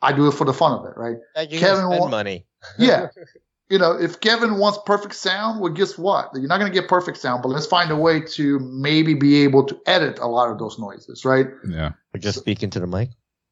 I 0.02 0.14
do 0.14 0.28
it 0.28 0.34
for 0.34 0.46
the 0.46 0.54
fun 0.54 0.74
of 0.74 0.86
it, 0.86 0.94
right? 0.96 1.18
Kevin 1.60 1.86
spend 1.88 2.02
wa- 2.02 2.08
money. 2.10 2.46
Yeah. 2.78 3.08
you 3.70 3.78
know, 3.78 3.92
if 3.92 4.20
Kevin 4.20 4.58
wants 4.58 4.80
perfect 4.86 5.14
sound, 5.14 5.62
well, 5.62 5.72
guess 5.72 5.98
what? 5.98 6.32
You're 6.34 6.48
not 6.48 6.60
going 6.60 6.72
to 6.72 6.80
get 6.80 6.90
perfect 6.90 7.18
sound, 7.18 7.44
but 7.44 7.50
let's 7.50 7.68
find 7.68 7.92
a 7.92 7.96
way 7.96 8.20
to 8.22 8.60
maybe 8.60 9.14
be 9.14 9.44
able 9.44 9.64
to 9.66 9.80
edit 9.86 10.18
a 10.20 10.28
lot 10.28 10.50
of 10.50 10.58
those 10.58 10.80
noises, 10.80 11.24
right? 11.24 11.48
Yeah. 11.70 11.92
We're 12.14 12.20
just 12.20 12.40
speaking 12.40 12.72
to 12.72 12.80
the 12.80 12.88
mic. 12.88 13.10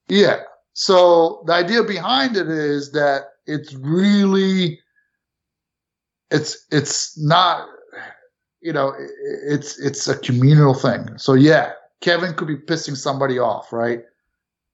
Yeah. 0.08 0.38
So 0.74 1.44
the 1.46 1.54
idea 1.54 1.84
behind 1.84 2.36
it 2.36 2.48
is 2.48 2.92
that 2.94 3.26
it's 3.46 3.74
really, 3.76 4.80
it's, 6.32 6.66
it's 6.72 7.18
not, 7.18 7.68
you 8.62 8.74
know, 8.74 8.90
i- 8.94 9.02
i- 9.02 9.54
it's, 9.54 9.80
it's 9.80 10.08
a 10.08 10.18
communal 10.18 10.74
thing. 10.74 11.18
So 11.18 11.34
yeah, 11.34 11.74
Kevin 12.02 12.34
could 12.34 12.48
be 12.48 12.58
pissing 12.58 12.98
somebody 12.98 13.40
off, 13.40 13.72
right? 13.72 14.02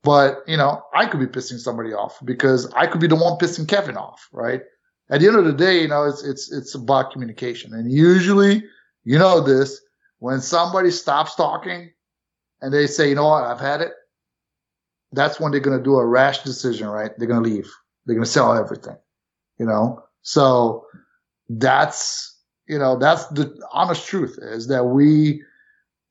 But, 0.02 0.42
you 0.46 0.56
know, 0.56 0.82
I 0.94 1.06
could 1.06 1.20
be 1.20 1.26
pissing 1.26 1.58
somebody 1.58 1.92
off 1.92 2.18
because 2.24 2.70
I 2.74 2.86
could 2.86 3.00
be 3.00 3.06
the 3.06 3.14
one 3.16 3.38
pissing 3.38 3.66
Kevin 3.68 3.96
off, 3.96 4.28
right? 4.32 4.62
At 5.10 5.20
the 5.20 5.28
end 5.28 5.36
of 5.36 5.44
the 5.44 5.52
day, 5.52 5.82
you 5.82 5.88
know, 5.88 6.04
it's, 6.04 6.24
it's, 6.24 6.50
it's 6.50 6.74
about 6.74 7.12
communication. 7.12 7.74
And 7.74 7.90
usually, 7.90 8.64
you 9.04 9.18
know 9.18 9.40
this, 9.40 9.80
when 10.18 10.40
somebody 10.40 10.90
stops 10.90 11.34
talking 11.34 11.92
and 12.62 12.72
they 12.72 12.86
say, 12.86 13.10
you 13.10 13.14
know 13.14 13.28
what, 13.28 13.44
I've 13.44 13.60
had 13.60 13.82
it, 13.82 13.92
that's 15.12 15.38
when 15.38 15.52
they're 15.52 15.60
going 15.60 15.76
to 15.76 15.84
do 15.84 15.96
a 15.96 16.06
rash 16.06 16.42
decision, 16.42 16.88
right? 16.88 17.12
They're 17.18 17.28
going 17.28 17.42
to 17.42 17.48
leave. 17.48 17.70
They're 18.06 18.16
going 18.16 18.24
to 18.24 18.30
sell 18.30 18.54
everything, 18.54 18.96
you 19.58 19.66
know? 19.66 20.02
So 20.22 20.86
that's, 21.50 22.38
you 22.66 22.78
know, 22.78 22.98
that's 22.98 23.26
the 23.26 23.54
honest 23.72 24.08
truth 24.08 24.38
is 24.40 24.68
that 24.68 24.84
we, 24.84 25.44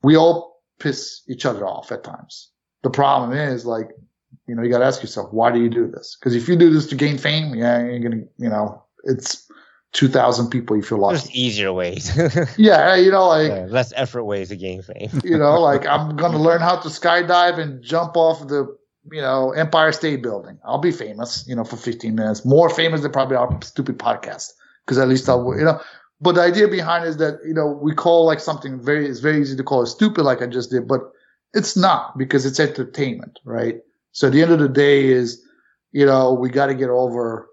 we 0.02 0.16
all 0.16 0.62
piss 0.78 1.22
each 1.28 1.44
other 1.44 1.66
off 1.66 1.90
at 1.90 2.04
times. 2.04 2.50
The 2.82 2.90
problem 2.90 3.32
is 3.36 3.66
like, 3.66 3.88
you 4.46 4.54
know, 4.54 4.62
you 4.62 4.70
got 4.70 4.78
to 4.78 4.84
ask 4.84 5.02
yourself, 5.02 5.32
why 5.32 5.50
do 5.50 5.60
you 5.60 5.68
do 5.68 5.88
this? 5.88 6.16
Because 6.18 6.36
if 6.36 6.48
you 6.48 6.54
do 6.54 6.70
this 6.70 6.86
to 6.88 6.94
gain 6.94 7.18
fame, 7.18 7.54
yeah, 7.54 7.84
you're 7.84 7.98
going 7.98 8.12
to, 8.12 8.28
you 8.38 8.48
know, 8.48 8.83
it's 9.04 9.50
2,000 9.92 10.50
people 10.50 10.76
you 10.76 10.82
feel 10.82 10.98
lost. 10.98 11.24
There's 11.24 11.36
easier 11.36 11.72
ways. 11.72 12.10
Yeah, 12.58 12.96
you 12.96 13.10
know, 13.10 13.28
like, 13.28 13.48
Yeah, 13.48 13.66
less 13.68 13.92
effort 13.94 14.24
ways 14.24 14.48
to 14.48 14.56
gain 14.56 14.82
fame. 14.82 15.10
you 15.24 15.38
know, 15.38 15.60
like 15.60 15.86
I'm 15.86 16.16
gonna 16.22 16.38
learn 16.38 16.60
how 16.60 16.76
to 16.76 16.88
skydive 16.88 17.58
and 17.58 17.82
jump 17.82 18.16
off 18.16 18.46
the, 18.48 18.76
you 19.12 19.20
know, 19.20 19.52
Empire 19.52 19.92
State 19.92 20.22
Building. 20.22 20.58
I'll 20.64 20.78
be 20.78 20.92
famous, 20.92 21.44
you 21.46 21.54
know, 21.54 21.64
for 21.64 21.76
15 21.76 22.14
minutes, 22.14 22.44
more 22.44 22.68
famous 22.68 23.02
than 23.02 23.12
probably 23.12 23.36
our 23.36 23.58
stupid 23.62 23.98
podcast, 23.98 24.52
because 24.84 24.98
at 24.98 25.08
least 25.08 25.28
I'll, 25.28 25.56
you 25.56 25.64
know. 25.64 25.80
But 26.20 26.36
the 26.36 26.42
idea 26.42 26.68
behind 26.68 27.04
it 27.04 27.08
is 27.08 27.16
that 27.18 27.40
you 27.46 27.54
know 27.54 27.66
we 27.82 27.94
call 27.94 28.24
like 28.24 28.40
something 28.40 28.80
very, 28.82 29.06
it's 29.08 29.20
very 29.20 29.40
easy 29.40 29.56
to 29.56 29.62
call 29.62 29.82
it 29.82 29.88
stupid, 29.88 30.22
like 30.24 30.42
I 30.42 30.46
just 30.46 30.70
did, 30.70 30.88
but 30.88 31.00
it's 31.52 31.76
not 31.76 32.18
because 32.18 32.44
it's 32.46 32.58
entertainment, 32.60 33.38
right? 33.44 33.76
So 34.12 34.26
at 34.26 34.32
the 34.32 34.42
end 34.42 34.52
of 34.52 34.58
the 34.58 34.68
day 34.68 35.06
is, 35.06 35.42
you 35.92 36.06
know, 36.06 36.32
we 36.32 36.48
got 36.50 36.66
to 36.66 36.74
get 36.74 36.90
over, 36.90 37.48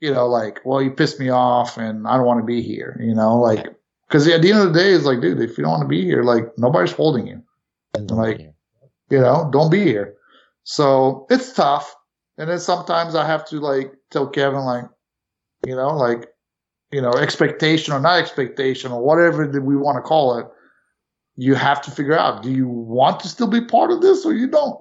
you 0.00 0.12
know, 0.12 0.26
like, 0.26 0.60
well, 0.64 0.80
you 0.82 0.90
pissed 0.90 1.18
me 1.20 1.28
off 1.30 1.76
and 1.76 2.06
I 2.06 2.16
don't 2.16 2.26
want 2.26 2.40
to 2.40 2.46
be 2.46 2.62
here, 2.62 2.98
you 3.02 3.14
know, 3.14 3.36
like, 3.36 3.66
because 4.08 4.26
at 4.28 4.42
the 4.42 4.52
end 4.52 4.60
of 4.60 4.72
the 4.72 4.78
day, 4.78 4.92
it's 4.92 5.04
like, 5.04 5.20
dude, 5.20 5.40
if 5.40 5.58
you 5.58 5.64
don't 5.64 5.72
want 5.72 5.82
to 5.82 5.88
be 5.88 6.04
here, 6.04 6.22
like, 6.22 6.44
nobody's 6.56 6.92
holding 6.92 7.26
you, 7.26 7.42
Like- 8.16 8.38
you 9.10 9.20
know, 9.20 9.48
don't 9.52 9.70
be 9.70 9.82
here. 9.84 10.14
So 10.64 11.26
it's 11.30 11.52
tough. 11.52 11.94
And 12.36 12.48
then 12.48 12.60
sometimes 12.60 13.14
I 13.14 13.26
have 13.26 13.44
to 13.46 13.58
like 13.58 13.92
tell 14.10 14.26
Kevin, 14.28 14.60
like, 14.60 14.84
you 15.66 15.74
know, 15.74 15.96
like, 15.96 16.28
you 16.92 17.02
know, 17.02 17.10
expectation 17.12 17.92
or 17.92 18.00
not 18.00 18.18
expectation 18.18 18.92
or 18.92 19.02
whatever 19.02 19.46
that 19.46 19.62
we 19.62 19.76
want 19.76 19.96
to 19.96 20.02
call 20.02 20.38
it. 20.38 20.46
You 21.36 21.54
have 21.54 21.80
to 21.82 21.90
figure 21.90 22.18
out, 22.18 22.42
do 22.42 22.50
you 22.50 22.68
want 22.68 23.20
to 23.20 23.28
still 23.28 23.46
be 23.46 23.60
part 23.64 23.90
of 23.90 24.02
this 24.02 24.24
or 24.26 24.34
you 24.34 24.48
don't? 24.48 24.78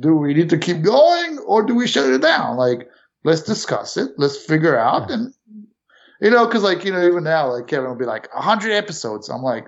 Do 0.00 0.14
we 0.14 0.34
need 0.34 0.50
to 0.50 0.58
keep 0.58 0.82
going 0.82 1.38
or 1.46 1.62
do 1.62 1.74
we 1.74 1.86
shut 1.86 2.10
it 2.10 2.20
down? 2.20 2.56
Like, 2.56 2.88
let's 3.24 3.42
discuss 3.42 3.96
it. 3.96 4.10
Let's 4.16 4.36
figure 4.44 4.78
out. 4.78 5.10
And, 5.10 5.32
you 6.20 6.30
know, 6.30 6.46
cause 6.46 6.62
like, 6.62 6.84
you 6.84 6.92
know, 6.92 7.06
even 7.06 7.24
now, 7.24 7.52
like 7.52 7.66
Kevin 7.66 7.88
will 7.88 7.96
be 7.96 8.04
like 8.04 8.28
a 8.34 8.40
hundred 8.42 8.72
episodes. 8.72 9.28
I'm 9.28 9.42
like, 9.42 9.66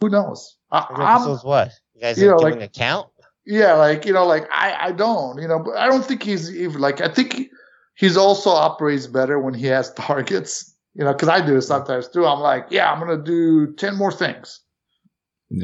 who 0.00 0.08
knows? 0.08 0.56
I, 0.70 0.80
Which 0.90 0.98
I'm, 1.00 1.16
episode's 1.16 1.44
what? 1.44 1.72
You 1.94 2.00
guys 2.00 2.20
you 2.20 2.28
are 2.28 2.32
know, 2.32 2.38
giving 2.38 2.60
like- 2.60 2.70
a 2.70 2.78
count? 2.78 3.08
yeah, 3.46 3.72
like 3.74 4.04
you 4.04 4.12
know, 4.12 4.26
like 4.26 4.46
I, 4.52 4.88
I 4.88 4.92
don't, 4.92 5.40
you 5.40 5.48
know, 5.48 5.58
but 5.58 5.76
I 5.76 5.86
don't 5.88 6.04
think 6.04 6.22
he's 6.22 6.54
even 6.54 6.80
like 6.80 7.00
I 7.00 7.08
think 7.08 7.48
he's 7.94 8.16
also 8.16 8.50
operates 8.50 9.06
better 9.06 9.38
when 9.40 9.54
he 9.54 9.66
has 9.66 9.92
targets, 9.94 10.74
you 10.94 11.04
know, 11.04 11.12
because 11.14 11.28
I 11.28 11.44
do 11.44 11.56
it 11.56 11.62
sometimes 11.62 12.08
too. 12.08 12.26
I'm 12.26 12.40
like, 12.40 12.66
yeah, 12.70 12.92
I'm 12.92 13.00
gonna 13.00 13.22
do 13.22 13.72
ten 13.74 13.96
more 13.96 14.12
things. 14.12 14.60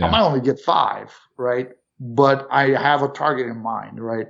I 0.03 0.09
might 0.09 0.23
only 0.23 0.41
get 0.41 0.59
five, 0.61 1.15
right? 1.37 1.69
But 2.01 2.49
I 2.51 2.71
have 2.71 3.03
a 3.03 3.09
target 3.09 3.47
in 3.49 3.59
mind, 3.59 4.01
right? 4.01 4.29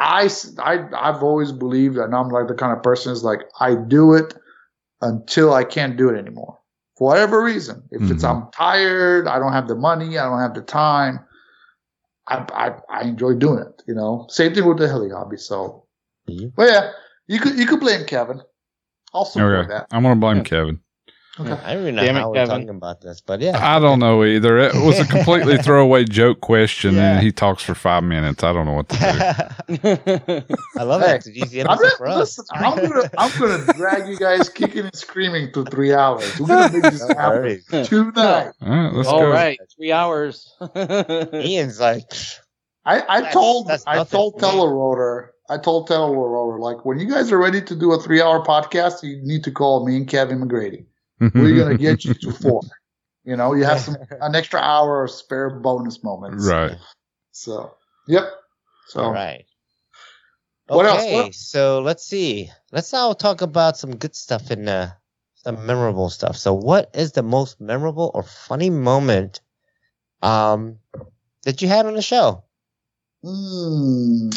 I, 0.00 0.24
s- 0.24 0.56
I, 0.58 0.84
I've 0.96 1.22
always 1.22 1.52
believed, 1.52 1.96
and 1.96 2.14
I'm 2.14 2.28
like 2.28 2.48
the 2.48 2.54
kind 2.54 2.76
of 2.76 2.82
person 2.82 3.12
is 3.12 3.22
like, 3.24 3.40
I 3.60 3.74
do 3.74 4.14
it 4.14 4.34
until 5.00 5.52
I 5.54 5.64
can't 5.64 5.96
do 5.96 6.08
it 6.08 6.18
anymore. 6.18 6.58
For 6.96 7.08
whatever 7.08 7.42
reason. 7.42 7.82
If 7.90 8.10
it's 8.10 8.22
Mhm. 8.24 8.30
I'm 8.46 8.50
tired, 8.52 9.26
I 9.26 9.38
don't 9.38 9.52
have 9.52 9.66
the 9.68 9.74
money, 9.74 10.18
I 10.18 10.24
don't 10.28 10.40
have 10.40 10.54
the 10.54 10.62
time. 10.62 11.20
I, 12.28 12.46
I, 12.54 12.72
I 12.88 13.02
enjoy 13.02 13.34
doing 13.34 13.58
it, 13.58 13.82
you 13.86 13.94
know. 13.94 14.26
Same 14.30 14.54
thing 14.54 14.64
with 14.66 14.78
the 14.78 14.88
heli 14.88 15.10
hobby. 15.10 15.36
So, 15.36 15.86
Mhm. 16.28 16.52
but 16.56 16.68
yeah, 16.68 16.92
you 17.26 17.38
could, 17.40 17.58
you 17.58 17.66
could 17.66 17.80
blame 17.80 18.04
Kevin. 18.06 18.40
I'll 19.12 19.24
support 19.24 19.54
Okay. 19.66 19.68
that. 19.68 19.86
I'm 19.92 20.02
gonna 20.02 20.16
blame 20.16 20.38
Yeah. 20.38 20.42
Kevin. 20.44 20.80
Okay. 21.40 21.50
I 21.50 21.72
don't 21.74 21.82
even 21.82 21.94
know 21.96 22.04
Damn 22.04 22.14
it, 22.16 22.20
how 22.20 22.28
we're 22.28 22.34
Kevin. 22.36 22.48
talking 22.50 22.68
about 22.68 23.00
this, 23.00 23.20
but 23.20 23.40
yeah. 23.40 23.58
I 23.60 23.80
don't 23.80 23.98
know 23.98 24.22
either. 24.24 24.56
It 24.58 24.74
was 24.74 25.00
a 25.00 25.04
completely 25.04 25.56
throwaway 25.62 26.04
joke 26.04 26.40
question, 26.40 26.94
Yeah. 26.94 27.14
and 27.14 27.22
he 27.24 27.32
talks 27.32 27.60
for 27.64 27.74
five 27.74 28.04
minutes. 28.04 28.44
I 28.44 28.52
don't 28.52 28.66
know 28.66 28.72
what 28.74 28.88
to 28.90 28.96
do. 29.68 30.44
I 30.78 30.82
love 30.84 31.02
Hey, 31.02 31.12
it. 31.12 31.16
It's 31.16 31.26
an 31.26 31.36
easy 31.36 31.60
I'm, 31.60 31.70
episode 31.70 31.96
for 31.96 32.06
us. 32.06 32.16
listen, 32.38 32.44
I'm 32.52 32.76
gonna 32.76 33.10
I'm 33.18 33.38
gonna 33.40 33.72
drag 33.72 34.08
you 34.08 34.16
guys 34.16 34.48
kicking 34.48 34.84
and 34.84 34.94
screaming 34.94 35.52
to 35.54 35.64
three 35.64 35.92
hours. 35.92 36.38
We're 36.38 36.46
gonna 36.46 36.72
make 36.72 36.82
this 36.92 37.00
happen 37.08 37.18
Alright. 37.72 37.86
tonight. 37.86 38.52
All 38.62 38.68
right, 38.68 38.92
let's 38.92 39.08
All 39.08 39.20
go. 39.20 39.30
right, 39.30 39.58
three 39.76 39.90
hours. 39.90 40.54
Ian's 40.76 41.80
like, 41.80 42.04
I, 42.84 43.00
I 43.00 43.20
That's- 43.20 43.32
told 43.34 43.66
that's 43.66 43.84
I 43.86 43.96
nothing 43.96 44.16
told 44.18 44.34
for. 44.40 44.46
Telerotor 44.46 45.28
I 45.50 45.58
told 45.58 45.88
Telerotor 45.88 46.60
like 46.60 46.84
when 46.84 46.98
you 47.00 47.10
guys 47.10 47.32
are 47.32 47.38
ready 47.38 47.60
to 47.60 47.74
do 47.74 47.92
a 47.92 48.00
three 48.00 48.22
hour 48.22 48.44
podcast, 48.44 49.02
you 49.02 49.20
need 49.22 49.42
to 49.44 49.50
call 49.50 49.84
me 49.86 49.96
and 49.96 50.06
Kevin 50.08 50.38
McGrady. 50.40 50.86
We're 51.20 51.56
gonna 51.64 51.78
get 51.78 52.04
you 52.04 52.14
to 52.22 52.32
four. 52.32 52.62
You 53.24 53.36
know, 53.36 53.54
you 53.54 53.64
have 53.64 53.80
some 53.80 53.96
an 54.20 54.34
extra 54.34 54.60
hour 54.60 55.04
of 55.04 55.10
spare 55.10 55.50
bonus 55.50 56.02
moments. 56.02 56.46
right. 56.46 56.76
So 57.32 57.74
yep. 58.06 58.24
So 58.88 59.02
all 59.02 59.12
right. 59.12 59.44
What 60.66 60.86
else? 60.86 61.02
okay, 61.02 61.14
What- 61.14 61.34
so 61.34 61.80
let's 61.80 62.04
see. 62.04 62.50
Let's 62.72 62.92
now 62.92 63.12
talk 63.12 63.42
about 63.42 63.76
some 63.76 63.96
good 63.96 64.14
stuff 64.16 64.50
and 64.50 64.68
uh, 64.68 64.88
some 65.36 65.66
memorable 65.66 66.10
stuff. 66.10 66.36
So, 66.36 66.54
what 66.54 66.90
is 66.94 67.12
the 67.12 67.22
most 67.22 67.60
memorable 67.60 68.10
or 68.14 68.22
funny 68.22 68.70
moment 68.70 69.40
um, 70.22 70.78
that 71.42 71.60
you 71.60 71.68
had 71.68 71.86
on 71.86 71.94
the 71.94 72.02
show? 72.02 72.44
Hmm. 73.22 74.30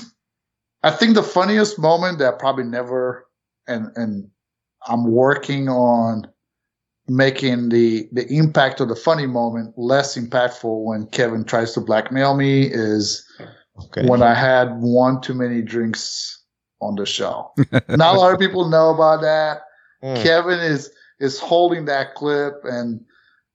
I 0.83 0.91
think 0.91 1.15
the 1.15 1.23
funniest 1.23 1.79
moment 1.79 2.19
that 2.19 2.39
probably 2.39 2.63
never 2.65 3.27
and 3.67 3.91
and 3.95 4.29
I'm 4.85 5.05
working 5.11 5.67
on 5.69 6.27
making 7.07 7.69
the 7.69 8.07
the 8.11 8.25
impact 8.33 8.81
of 8.81 8.89
the 8.89 8.95
funny 8.95 9.25
moment 9.25 9.73
less 9.77 10.17
impactful 10.17 10.83
when 10.83 11.05
Kevin 11.07 11.43
tries 11.45 11.73
to 11.73 11.81
blackmail 11.81 12.35
me 12.35 12.63
is 12.63 13.25
Okay. 13.79 14.07
when 14.07 14.23
I 14.23 14.33
had 14.33 14.79
one 14.79 15.21
too 15.21 15.35
many 15.35 15.61
drinks 15.61 16.43
on 16.81 16.95
the 16.95 17.05
show. 17.05 17.51
Not 17.89 18.15
a 18.15 18.19
lot 18.19 18.33
of 18.33 18.39
people 18.39 18.69
know 18.69 18.89
about 18.93 19.21
that. 19.21 19.61
Hmm. 20.01 20.21
Kevin 20.23 20.59
is 20.59 20.89
is 21.19 21.39
holding 21.39 21.85
that 21.85 22.15
clip 22.15 22.55
and 22.63 22.99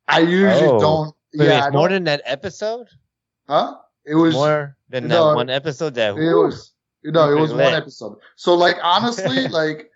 I 0.09 0.21
usually 0.21 0.69
Oh. 0.69 0.81
don't 0.81 1.15
Wait, 1.35 1.47
yeah, 1.49 1.65
I 1.65 1.71
more 1.71 1.89
don't- 1.89 1.97
than 1.97 2.05
that 2.05 2.23
episode? 2.25 2.87
huh? 3.49 3.77
It 4.05 4.15
was 4.17 4.35
More 4.35 4.77
than 4.89 5.09
no, 5.09 5.29
that 5.31 5.37
one 5.37 5.51
episode 5.51 5.95
that 5.95 6.11
it 6.11 6.15
whew, 6.21 6.43
was 6.45 6.73
no, 7.05 7.25
it 7.25 7.27
pretty 7.29 7.41
was 7.43 7.53
one 7.53 7.75
episode. 7.75 8.17
So 8.37 8.55
like 8.55 8.77
honestly, 8.83 9.49
like 9.61 9.91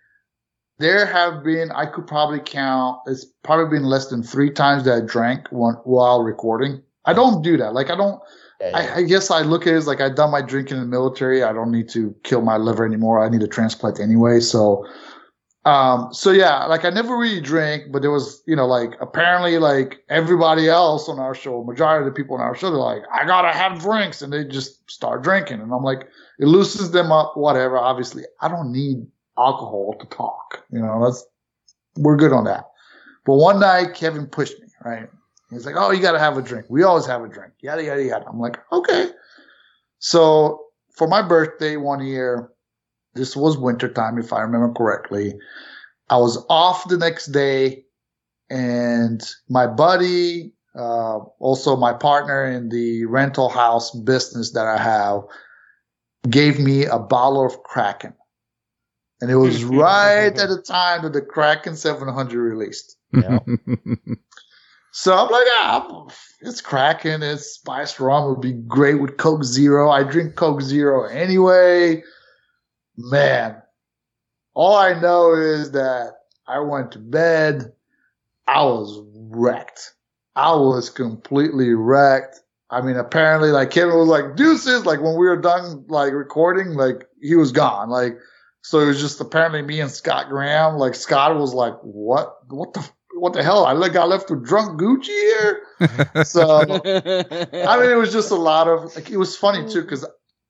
there 0.78 1.06
have 1.06 1.42
been 1.42 1.70
I 1.72 1.86
could 1.86 2.06
probably 2.06 2.40
count 2.40 3.00
it's 3.06 3.24
probably 3.42 3.78
been 3.78 3.86
less 3.86 4.08
than 4.08 4.22
three 4.22 4.50
times 4.50 4.84
that 4.84 4.94
I 4.94 5.00
drank 5.06 5.50
one 5.50 5.74
while 5.84 6.22
recording. 6.22 6.82
I 7.04 7.12
don't 7.12 7.42
do 7.42 7.56
that. 7.56 7.72
Like 7.74 7.90
I 7.90 7.96
don't 7.96 8.20
Yeah, 8.60 8.70
yeah. 8.70 8.76
I, 8.76 8.96
I 8.98 9.02
guess 9.02 9.30
I 9.30 9.42
look 9.42 9.66
at 9.66 9.74
it 9.74 9.76
as 9.76 9.86
like 9.86 10.00
I've 10.00 10.16
done 10.16 10.30
my 10.30 10.42
drinking 10.42 10.76
in 10.76 10.82
the 10.82 10.88
military. 10.88 11.42
I 11.42 11.52
don't 11.52 11.72
need 11.72 11.88
to 11.90 12.14
kill 12.24 12.42
my 12.42 12.56
liver 12.56 12.84
anymore. 12.84 13.24
I 13.24 13.28
need 13.28 13.42
a 13.42 13.48
transplant 13.48 14.00
anyway. 14.00 14.40
So 14.40 14.86
um 15.64 16.12
so 16.12 16.30
yeah, 16.30 16.66
like 16.66 16.84
I 16.84 16.90
never 16.90 17.16
really 17.16 17.40
drank, 17.40 17.90
but 17.90 18.02
there 18.02 18.12
was, 18.12 18.42
you 18.46 18.54
know, 18.54 18.66
like 18.66 18.92
apparently 19.00 19.58
like 19.58 20.04
everybody 20.10 20.68
else 20.68 21.08
on 21.08 21.18
our 21.18 21.34
show, 21.34 21.64
majority 21.64 22.06
of 22.06 22.12
the 22.12 22.16
people 22.16 22.36
on 22.36 22.42
our 22.42 22.54
show, 22.54 22.70
they're 22.70 22.78
like, 22.78 23.02
I 23.12 23.24
gotta 23.24 23.56
have 23.56 23.80
drinks 23.80 24.20
and 24.20 24.32
they 24.32 24.44
just 24.44 24.88
start 24.90 25.22
drinking. 25.22 25.60
And 25.60 25.72
I'm 25.72 25.82
like, 25.82 26.06
it 26.38 26.46
loosens 26.46 26.90
them 26.90 27.10
up, 27.10 27.36
whatever. 27.36 27.78
Obviously, 27.78 28.24
I 28.42 28.48
don't 28.48 28.70
need 28.70 29.06
alcohol 29.38 29.94
to 30.00 30.06
talk. 30.06 30.64
You 30.70 30.80
know, 30.80 31.04
that's 31.04 31.24
we're 31.96 32.16
good 32.16 32.32
on 32.32 32.44
that. 32.44 32.64
But 33.24 33.34
one 33.34 33.60
night 33.60 33.94
Kevin 33.94 34.26
pushed 34.26 34.58
me, 34.60 34.68
right? 34.84 35.08
He's 35.50 35.66
like, 35.66 35.76
Oh, 35.76 35.90
you 35.90 36.00
gotta 36.00 36.18
have 36.18 36.36
a 36.36 36.42
drink. 36.42 36.66
We 36.68 36.82
always 36.82 37.06
have 37.06 37.22
a 37.22 37.28
drink. 37.28 37.52
Yada 37.60 37.84
yada 37.84 38.02
yada. 38.02 38.26
I'm 38.28 38.40
like, 38.40 38.58
okay. 38.72 39.10
So 39.98 40.66
for 40.96 41.06
my 41.06 41.22
birthday 41.22 41.76
one 41.76 42.04
year, 42.04 42.50
this 43.14 43.34
was 43.34 43.56
wintertime, 43.56 44.18
if 44.18 44.32
I 44.32 44.40
remember 44.42 44.72
correctly. 44.72 45.34
I 46.10 46.18
was 46.18 46.44
off 46.48 46.88
the 46.88 46.98
next 46.98 47.26
day, 47.26 47.84
and 48.50 49.20
my 49.48 49.66
buddy, 49.66 50.52
uh, 50.76 51.18
also 51.40 51.76
my 51.76 51.92
partner 51.92 52.44
in 52.44 52.68
the 52.68 53.06
rental 53.06 53.48
house 53.48 53.90
business 53.90 54.52
that 54.52 54.66
I 54.66 54.78
have, 54.80 55.22
gave 56.28 56.60
me 56.60 56.84
a 56.84 56.98
bottle 56.98 57.44
of 57.44 57.62
Kraken. 57.62 58.12
And 59.20 59.30
it 59.30 59.36
was 59.36 59.64
right 59.64 60.36
at 60.38 60.48
the 60.48 60.62
time 60.62 61.02
that 61.02 61.12
the 61.12 61.22
Kraken 61.22 61.76
700 61.76 62.38
released. 62.38 62.96
Yeah. 63.12 63.38
So 64.98 65.12
I'm 65.12 65.30
like, 65.30 65.46
ah, 65.48 66.06
it's 66.40 66.62
Kraken, 66.62 67.22
it's 67.22 67.44
spiced 67.44 68.00
rum. 68.00 68.24
It 68.24 68.28
would 68.30 68.40
be 68.40 68.54
great 68.54 68.94
with 68.94 69.18
Coke 69.18 69.44
Zero. 69.44 69.90
I 69.90 70.02
drink 70.02 70.36
Coke 70.36 70.62
Zero 70.62 71.04
anyway. 71.04 72.02
Man, 72.96 73.60
all 74.54 74.74
I 74.74 74.98
know 74.98 75.34
is 75.34 75.72
that 75.72 76.12
I 76.46 76.60
went 76.60 76.92
to 76.92 76.98
bed. 76.98 77.74
I 78.46 78.64
was 78.64 79.02
wrecked. 79.14 79.92
I 80.34 80.54
was 80.54 80.88
completely 80.88 81.74
wrecked. 81.74 82.40
I 82.70 82.80
mean, 82.80 82.96
apparently, 82.96 83.50
like 83.50 83.70
Kevin 83.70 83.98
was 83.98 84.08
like 84.08 84.34
deuces. 84.34 84.86
Like 84.86 85.02
when 85.02 85.18
we 85.18 85.26
were 85.26 85.36
done, 85.36 85.84
like 85.88 86.14
recording, 86.14 86.68
like 86.68 87.06
he 87.20 87.34
was 87.34 87.52
gone. 87.52 87.90
Like 87.90 88.16
so, 88.66 88.80
it 88.80 88.86
was 88.86 89.00
just 89.00 89.20
apparently 89.20 89.62
me 89.62 89.80
and 89.80 89.90
Scott 89.90 90.28
Graham. 90.28 90.76
Like 90.76 90.94
Scott 90.94 91.36
was 91.36 91.54
like, 91.54 91.74
"What? 91.82 92.38
What 92.48 92.74
the? 92.74 92.88
What 93.14 93.32
the 93.32 93.42
hell? 93.42 93.64
I 93.64 93.72
like 93.72 93.92
got 93.92 94.08
left 94.08 94.28
with 94.28 94.44
drunk 94.44 94.80
Gucci 94.80 95.06
here." 95.06 95.62
So 96.24 96.60
I 96.60 97.80
mean, 97.80 97.90
it 97.90 97.98
was 97.98 98.12
just 98.12 98.30
a 98.30 98.36
lot 98.36 98.66
of 98.68 98.94
like 98.96 99.10
it 99.10 99.18
was 99.18 99.36
funny 99.36 99.68
too 99.68 99.82
because 99.82 100.04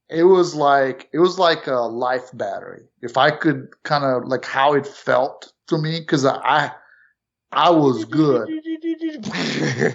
it 0.09 0.25
was 0.25 0.55
like 0.55 1.09
it 1.13 1.19
was 1.19 1.39
like 1.39 1.67
a 1.67 1.75
life 1.75 2.31
battery. 2.33 2.85
If 3.03 3.17
I 3.17 3.31
could 3.31 3.69
kind 3.83 4.05
of 4.05 4.29
like 4.29 4.45
how 4.45 4.75
it 4.75 4.87
felt 4.87 5.53
to 5.69 5.79
me 5.79 6.01
because 6.01 6.25
I 6.25 6.73
I 7.53 7.71
was 7.71 8.05
good. 8.05 8.49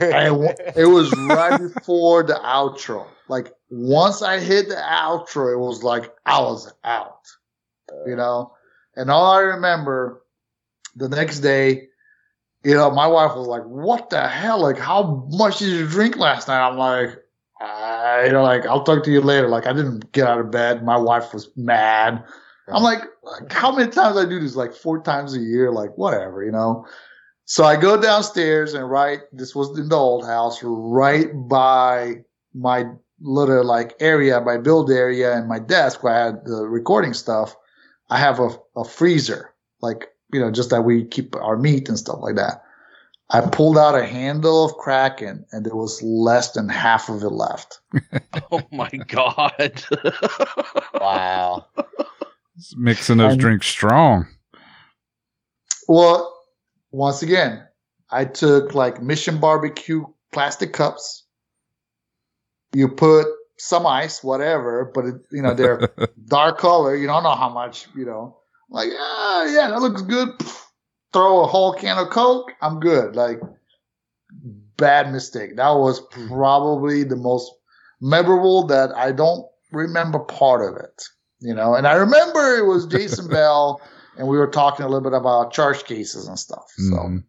And 0.01 0.53
it 0.75 0.89
was 0.89 1.11
right 1.27 1.59
before 1.73 2.23
the 2.23 2.33
outro. 2.35 3.07
Like 3.27 3.53
once 3.69 4.21
I 4.21 4.39
hit 4.39 4.67
the 4.67 4.75
outro, 4.75 5.53
it 5.53 5.57
was 5.57 5.83
like 5.83 6.11
I 6.25 6.39
was 6.41 6.71
out. 6.83 7.27
You 8.05 8.15
know, 8.15 8.53
and 8.95 9.09
all 9.09 9.31
I 9.31 9.39
remember 9.39 10.23
the 10.95 11.09
next 11.09 11.39
day, 11.39 11.87
you 12.63 12.73
know, 12.73 12.91
my 12.91 13.07
wife 13.07 13.35
was 13.35 13.47
like, 13.47 13.63
"What 13.63 14.09
the 14.09 14.27
hell? 14.27 14.61
Like, 14.61 14.77
how 14.77 15.27
much 15.29 15.59
did 15.59 15.69
you 15.69 15.87
drink 15.87 16.17
last 16.17 16.47
night?" 16.47 16.67
I'm 16.67 16.77
like, 16.77 17.17
I, 17.61 18.25
you 18.25 18.31
know, 18.31 18.43
like 18.43 18.65
I'll 18.65 18.83
talk 18.83 19.03
to 19.03 19.11
you 19.11 19.21
later. 19.21 19.47
Like 19.47 19.67
I 19.67 19.73
didn't 19.73 20.11
get 20.11 20.27
out 20.27 20.39
of 20.39 20.51
bed. 20.51 20.83
My 20.83 20.97
wife 20.97 21.33
was 21.33 21.49
mad. 21.55 22.23
I'm 22.67 22.83
like, 22.83 23.01
like, 23.23 23.51
how 23.51 23.75
many 23.75 23.91
times 23.91 24.17
I 24.17 24.25
do 24.25 24.39
this? 24.39 24.55
Like 24.55 24.73
four 24.73 25.01
times 25.03 25.35
a 25.35 25.39
year. 25.39 25.71
Like 25.71 25.97
whatever, 25.97 26.43
you 26.43 26.51
know. 26.51 26.85
So 27.45 27.65
I 27.65 27.75
go 27.75 28.01
downstairs 28.01 28.73
and 28.73 28.89
right. 28.89 29.19
This 29.33 29.53
was 29.53 29.77
in 29.77 29.89
the 29.89 29.97
old 29.97 30.25
house, 30.25 30.59
right 30.63 31.27
by 31.33 32.23
my 32.53 32.85
little 33.19 33.65
like 33.65 33.93
area, 33.99 34.39
my 34.41 34.57
build 34.57 34.89
area, 34.89 35.35
and 35.35 35.47
my 35.47 35.59
desk 35.59 36.03
where 36.03 36.13
I 36.13 36.25
had 36.27 36.45
the 36.45 36.65
recording 36.67 37.13
stuff. 37.13 37.55
I 38.11 38.19
have 38.19 38.39
a, 38.39 38.49
a 38.75 38.83
freezer, 38.85 39.53
like 39.81 40.09
you 40.31 40.39
know, 40.39 40.51
just 40.51 40.69
that 40.69 40.83
we 40.83 41.05
keep 41.05 41.35
our 41.35 41.57
meat 41.57 41.89
and 41.89 41.97
stuff 41.97 42.19
like 42.21 42.35
that. 42.35 42.61
I 43.31 43.41
pulled 43.41 43.77
out 43.77 43.95
a 43.95 44.05
handle 44.05 44.65
of 44.65 44.75
Kraken, 44.75 45.45
and 45.51 45.65
there 45.65 45.75
was 45.75 46.01
less 46.03 46.51
than 46.51 46.67
half 46.67 47.07
of 47.09 47.23
it 47.23 47.29
left. 47.29 47.79
oh 48.51 48.61
my 48.71 48.89
god. 49.07 49.83
wow. 50.93 51.65
Mixing 52.75 53.17
those 53.17 53.31
And- 53.33 53.41
drinks 53.41 53.67
strong. 53.67 54.27
Well, 55.87 56.37
once 56.91 57.21
again, 57.21 57.65
I 58.11 58.25
took 58.25 58.75
like 58.75 59.01
Mission 59.01 59.39
Barbecue 59.39 60.03
plastic 60.33 60.73
cups. 60.73 61.23
You 62.73 62.87
put 62.89 63.27
some 63.61 63.85
ice, 63.85 64.23
whatever, 64.23 64.91
but 64.93 65.05
it, 65.05 65.15
you 65.31 65.41
know 65.41 65.53
they're 65.53 65.89
dark 66.25 66.57
color. 66.57 66.95
You 66.95 67.07
don't 67.07 67.23
know 67.23 67.35
how 67.35 67.49
much. 67.49 67.87
You 67.95 68.05
know, 68.05 68.37
like 68.69 68.89
ah, 68.97 69.45
yeah, 69.45 69.69
that 69.69 69.81
looks 69.81 70.01
good. 70.01 70.29
Pff, 70.39 70.65
Throw 71.13 71.43
a 71.43 71.47
whole 71.47 71.73
can 71.73 71.97
of 71.97 72.09
Coke. 72.09 72.53
I'm 72.61 72.79
good. 72.79 73.15
Like 73.17 73.41
bad 74.77 75.11
mistake. 75.11 75.57
That 75.57 75.71
was 75.71 76.01
probably 76.11 77.03
the 77.03 77.17
most 77.17 77.51
memorable 77.99 78.67
that 78.67 78.91
I 78.95 79.11
don't 79.11 79.45
remember 79.71 80.19
part 80.19 80.61
of 80.61 80.77
it. 80.81 81.03
You 81.39 81.53
know, 81.53 81.75
and 81.75 81.85
I 81.87 81.93
remember 81.93 82.55
it 82.57 82.65
was 82.65 82.85
Jason 82.85 83.27
Bell 83.29 83.81
and 84.17 84.27
we 84.27 84.37
were 84.37 84.47
talking 84.47 84.85
a 84.85 84.89
little 84.89 85.01
bit 85.03 85.17
about 85.17 85.53
charge 85.53 85.83
cases 85.83 86.27
and 86.27 86.37
stuff. 86.37 86.63
So, 86.77 86.95
Mhm. 86.95 87.23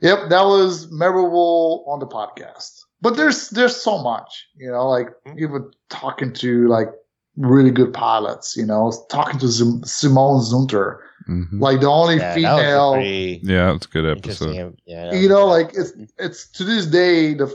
yep, 0.00 0.28
that 0.30 0.42
was 0.44 0.90
memorable 0.90 1.84
on 1.88 1.98
the 2.00 2.06
podcast. 2.06 2.80
But 3.02 3.16
there's 3.16 3.50
there's 3.50 3.76
so 3.76 4.02
much, 4.02 4.46
you 4.56 4.70
know, 4.70 4.88
like 4.88 5.08
even 5.38 5.70
talking 5.90 6.32
to 6.34 6.66
like 6.68 6.88
really 7.36 7.70
good 7.70 7.92
pilots, 7.92 8.56
you 8.56 8.64
know, 8.64 8.92
talking 9.10 9.38
to 9.40 9.48
Sim- 9.48 9.84
Simone 9.84 10.40
Zunter 10.40 10.98
Mhm. 11.28 11.60
Like 11.60 11.80
the 11.80 11.88
only 11.88 12.16
Yeah, 12.16 12.20
that 12.20 12.36
was 12.36 12.44
a 12.44 12.56
female 12.62 12.92
pretty 12.94 13.40
Yeah, 13.42 13.74
it's 13.74 13.86
a 13.86 13.88
good 13.88 14.06
episode. 14.06 14.78
Yeah, 14.86 15.12
you 15.12 15.28
know, 15.28 15.40
good. 15.46 15.46
like 15.46 15.70
it's 15.74 15.92
it's 16.18 16.48
to 16.52 16.62
this 16.64 16.86
day 16.86 17.34
the 17.34 17.48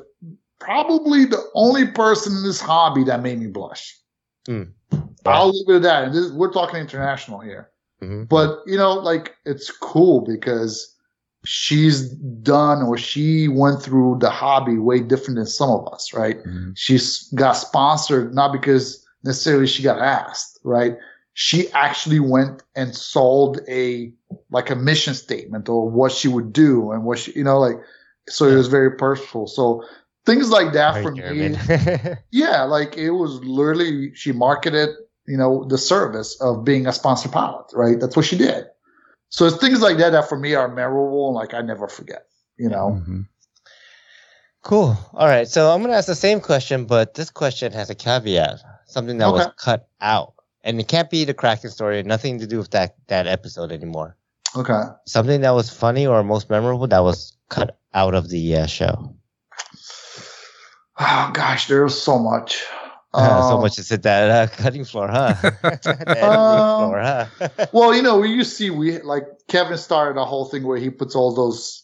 probably 0.59 1.25
the 1.25 1.41
only 1.55 1.87
person 1.87 2.35
in 2.35 2.43
this 2.43 2.59
hobby 2.59 3.03
that 3.05 3.21
made 3.23 3.39
me 3.39 3.47
blush. 3.47 3.97
Hmm. 4.45 4.63
I'll 5.25 5.49
leave 5.51 5.69
it 5.69 5.75
at 5.77 5.81
that. 5.83 6.03
And 6.05 6.13
this, 6.13 6.31
we're 6.31 6.51
talking 6.51 6.79
international 6.81 7.39
here, 7.39 7.69
Mhm. 8.03 8.27
but 8.27 8.59
you 8.65 8.77
know, 8.77 8.93
like 8.93 9.35
it's 9.45 9.71
cool 9.71 10.21
because 10.21 10.93
she's 11.43 12.09
done 12.09 12.83
or 12.83 12.97
she 12.97 13.47
went 13.47 13.81
through 13.81 14.17
the 14.19 14.29
hobby 14.29 14.77
way 14.77 14.99
different 14.99 15.37
than 15.37 15.45
some 15.45 15.69
of 15.69 15.91
us, 15.91 16.13
right? 16.13 16.43
Mhm. 16.43 16.73
She's 16.75 17.31
got 17.33 17.53
sponsored 17.53 18.33
not 18.33 18.51
because 18.51 19.05
necessarily 19.23 19.67
she 19.67 19.83
got 19.83 19.99
asked, 19.99 20.59
right? 20.63 20.97
She 21.33 21.71
actually 21.71 22.19
went 22.19 22.61
and 22.75 22.95
sold 22.95 23.59
a 23.67 24.13
like 24.51 24.69
a 24.69 24.75
mission 24.75 25.13
statement 25.13 25.69
or 25.69 25.89
what 25.89 26.11
she 26.11 26.27
would 26.27 26.53
do 26.53 26.91
and 26.91 27.05
what 27.05 27.19
she, 27.19 27.31
you 27.33 27.43
know, 27.43 27.59
like 27.59 27.77
so 28.29 28.47
it 28.47 28.55
was 28.55 28.67
very 28.67 28.91
purposeful. 28.91 29.47
So 29.47 29.83
things 30.25 30.49
like 30.49 30.73
that 30.73 30.93
Very 30.93 31.03
for 31.03 31.11
me, 31.11 32.15
yeah, 32.31 32.63
like 32.63 32.97
it 32.97 33.11
was 33.11 33.43
literally 33.43 34.13
she 34.13 34.31
marketed, 34.31 34.89
you 35.25 35.37
know, 35.37 35.65
the 35.67 35.77
service 35.77 36.39
of 36.41 36.63
being 36.63 36.85
a 36.85 36.93
sponsor 36.93 37.29
pilot, 37.29 37.65
right? 37.73 37.99
That's 37.99 38.15
what 38.15 38.25
she 38.25 38.37
did. 38.37 38.65
So 39.31 39.45
it's 39.45 39.57
things 39.57 39.81
like 39.81 39.97
that 39.97 40.11
that 40.11 40.27
for 40.29 40.37
me 40.37 40.55
are 40.55 40.67
memorable 40.67 41.27
and 41.29 41.35
like 41.35 41.53
I 41.53 41.61
never 41.61 41.87
forget, 41.87 42.27
you 42.57 42.69
know. 42.69 43.01
Mhm. 43.01 43.27
Cool. 44.61 44.95
All 45.13 45.27
right. 45.27 45.47
So 45.47 45.71
I'm 45.71 45.81
gonna 45.81 45.95
ask 45.95 46.05
the 46.05 46.15
same 46.15 46.41
question, 46.41 46.85
but 46.85 47.15
this 47.15 47.31
question 47.31 47.71
has 47.71 47.89
a 47.89 47.95
caveat. 47.95 48.61
Something 48.85 49.17
that 49.19 49.31
was 49.31 49.47
cut 49.57 49.87
out, 50.01 50.33
and 50.63 50.79
it 50.79 50.87
can't 50.89 51.09
be 51.09 51.23
the 51.23 51.33
Kraken 51.33 51.69
story. 51.71 52.03
Nothing 52.03 52.39
to 52.39 52.47
do 52.47 52.57
with 52.57 52.71
that 52.71 52.95
that 53.07 53.25
episode 53.25 53.71
anymore. 53.71 54.17
Okay. 54.55 54.81
Something 55.05 55.41
that 55.41 55.51
was 55.51 55.69
funny 55.69 56.05
or 56.05 56.23
most 56.23 56.49
memorable 56.49 56.87
that 56.87 56.99
was 56.99 57.37
cut 57.47 57.79
out 57.93 58.13
of 58.13 58.27
the 58.27 58.57
uh, 58.57 58.65
show. 58.67 59.15
Oh 60.99 61.31
gosh, 61.33 61.67
there 61.67 61.83
was 61.83 61.99
so 62.01 62.19
much. 62.19 62.61
So 63.13 63.19
Um, 63.19 63.61
much 63.61 63.75
to 63.75 63.83
sit 63.83 64.03
that 64.03 64.29
uh, 64.29 64.47
cutting 64.61 64.85
floor, 64.85 65.07
huh? 65.09 65.33
Um, 66.21 66.77
floor, 66.77 66.99
huh? 67.01 67.25
well, 67.73 67.93
you 67.93 68.01
know, 68.01 68.19
we 68.19 68.29
you 68.31 68.43
see 68.43 68.69
we 68.69 68.99
like 69.01 69.25
Kevin 69.47 69.77
started 69.77 70.19
a 70.19 70.25
whole 70.25 70.45
thing 70.45 70.63
where 70.63 70.77
he 70.77 70.89
puts 70.89 71.15
all 71.15 71.33
those, 71.33 71.83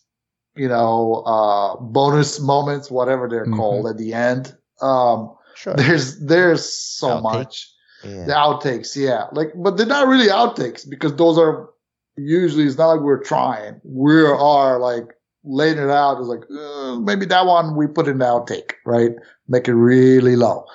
you 0.55 0.67
know, 0.69 1.23
uh 1.25 1.75
bonus 1.81 2.39
moments, 2.39 2.89
whatever 2.89 3.27
they're 3.27 3.45
Mhm. 3.45 3.57
called 3.57 3.87
at 3.87 3.97
the 3.97 4.13
end. 4.13 4.55
Um 4.81 5.35
sure. 5.55 5.73
there's 5.75 6.19
there's 6.25 6.63
so 6.73 7.07
Outtake? 7.09 7.23
much. 7.23 7.73
Yeah. 8.03 8.25
The 8.25 8.33
outtakes, 8.33 8.95
yeah. 8.95 9.25
Like 9.33 9.51
but 9.55 9.75
they're 9.77 9.85
not 9.85 10.07
really 10.07 10.27
outtakes 10.29 10.87
because 10.87 11.15
those 11.15 11.37
are 11.37 11.69
usually 12.15 12.65
it's 12.65 12.77
not 12.77 12.89
like 12.93 13.01
we're 13.01 13.23
trying. 13.23 13.81
We 13.83 14.21
are 14.21 14.79
like 14.79 15.05
laying 15.43 15.77
it 15.77 15.89
out. 15.89 16.19
It's 16.19 16.27
like 16.27 16.43
uh, 16.49 16.99
maybe 16.99 17.25
that 17.27 17.45
one 17.45 17.75
we 17.75 17.87
put 17.87 18.07
in 18.07 18.19
the 18.19 18.25
outtake, 18.25 18.73
right? 18.85 19.11
Make 19.47 19.67
it 19.67 19.75
really 19.75 20.35
low. 20.35 20.65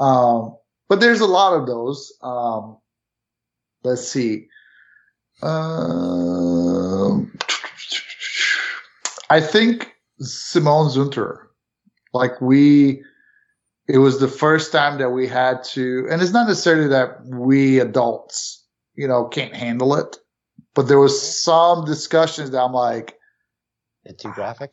Um, 0.00 0.56
but 0.88 1.00
there's 1.00 1.20
a 1.20 1.26
lot 1.26 1.54
of 1.54 1.66
those. 1.66 2.12
Um, 2.22 2.78
let's 3.84 4.06
see. 4.06 4.48
Um, 5.42 7.32
I 9.30 9.40
think 9.40 9.94
Simone 10.20 10.88
Zunter, 10.88 11.46
like 12.12 12.40
we, 12.40 13.04
it 13.88 13.98
was 13.98 14.18
the 14.20 14.28
first 14.28 14.72
time 14.72 14.98
that 14.98 15.10
we 15.10 15.28
had 15.28 15.62
to, 15.64 16.06
and 16.10 16.22
it's 16.22 16.32
not 16.32 16.48
necessarily 16.48 16.88
that 16.88 17.24
we 17.26 17.78
adults, 17.78 18.64
you 18.94 19.06
know, 19.06 19.26
can't 19.26 19.54
handle 19.54 19.94
it, 19.94 20.16
but 20.74 20.88
there 20.88 20.98
was 20.98 21.20
some 21.20 21.84
discussions 21.84 22.50
that 22.50 22.62
I'm 22.62 22.72
like, 22.72 23.16
It's 24.04 24.22
too 24.22 24.32
graphic. 24.32 24.72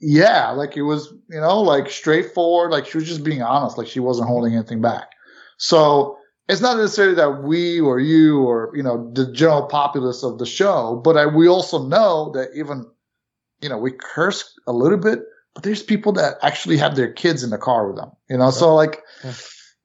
Yeah, 0.00 0.50
like 0.50 0.76
it 0.76 0.82
was, 0.82 1.12
you 1.30 1.40
know, 1.40 1.60
like 1.60 1.90
straightforward. 1.90 2.70
Like 2.70 2.86
she 2.86 2.98
was 2.98 3.06
just 3.06 3.24
being 3.24 3.42
honest. 3.42 3.78
Like 3.78 3.86
she 3.86 4.00
wasn't 4.00 4.28
holding 4.28 4.54
anything 4.54 4.80
back. 4.80 5.10
So 5.58 6.18
it's 6.48 6.60
not 6.60 6.76
necessarily 6.76 7.14
that 7.14 7.42
we 7.42 7.80
or 7.80 7.98
you 7.98 8.40
or, 8.42 8.70
you 8.74 8.82
know, 8.82 9.10
the 9.14 9.32
general 9.32 9.66
populace 9.66 10.22
of 10.22 10.38
the 10.38 10.46
show, 10.46 11.00
but 11.02 11.16
I, 11.16 11.26
we 11.26 11.48
also 11.48 11.86
know 11.86 12.30
that 12.34 12.50
even, 12.54 12.86
you 13.62 13.68
know, 13.68 13.78
we 13.78 13.90
curse 13.90 14.58
a 14.66 14.72
little 14.72 14.98
bit, 14.98 15.20
but 15.54 15.64
there's 15.64 15.82
people 15.82 16.12
that 16.12 16.34
actually 16.42 16.76
have 16.76 16.94
their 16.94 17.10
kids 17.12 17.42
in 17.42 17.50
the 17.50 17.58
car 17.58 17.88
with 17.88 17.96
them, 17.96 18.10
you 18.28 18.36
know? 18.36 18.50
So 18.50 18.74
like 18.74 19.02
Yeah. 19.24 19.32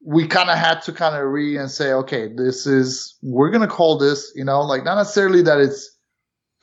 we 0.05 0.27
kind 0.27 0.49
of 0.49 0.57
had 0.57 0.81
to 0.83 0.91
kind 0.91 1.15
of 1.15 1.31
re 1.31 1.57
and 1.57 1.71
say, 1.71 1.93
okay, 1.93 2.27
this 2.35 2.67
is, 2.67 3.17
we're 3.23 3.49
going 3.49 3.67
to 3.67 3.73
call 3.73 3.97
this, 3.97 4.31
you 4.35 4.43
know, 4.43 4.61
like 4.61 4.83
not 4.83 4.95
necessarily 4.97 5.41
that 5.43 5.59
it's, 5.59 5.97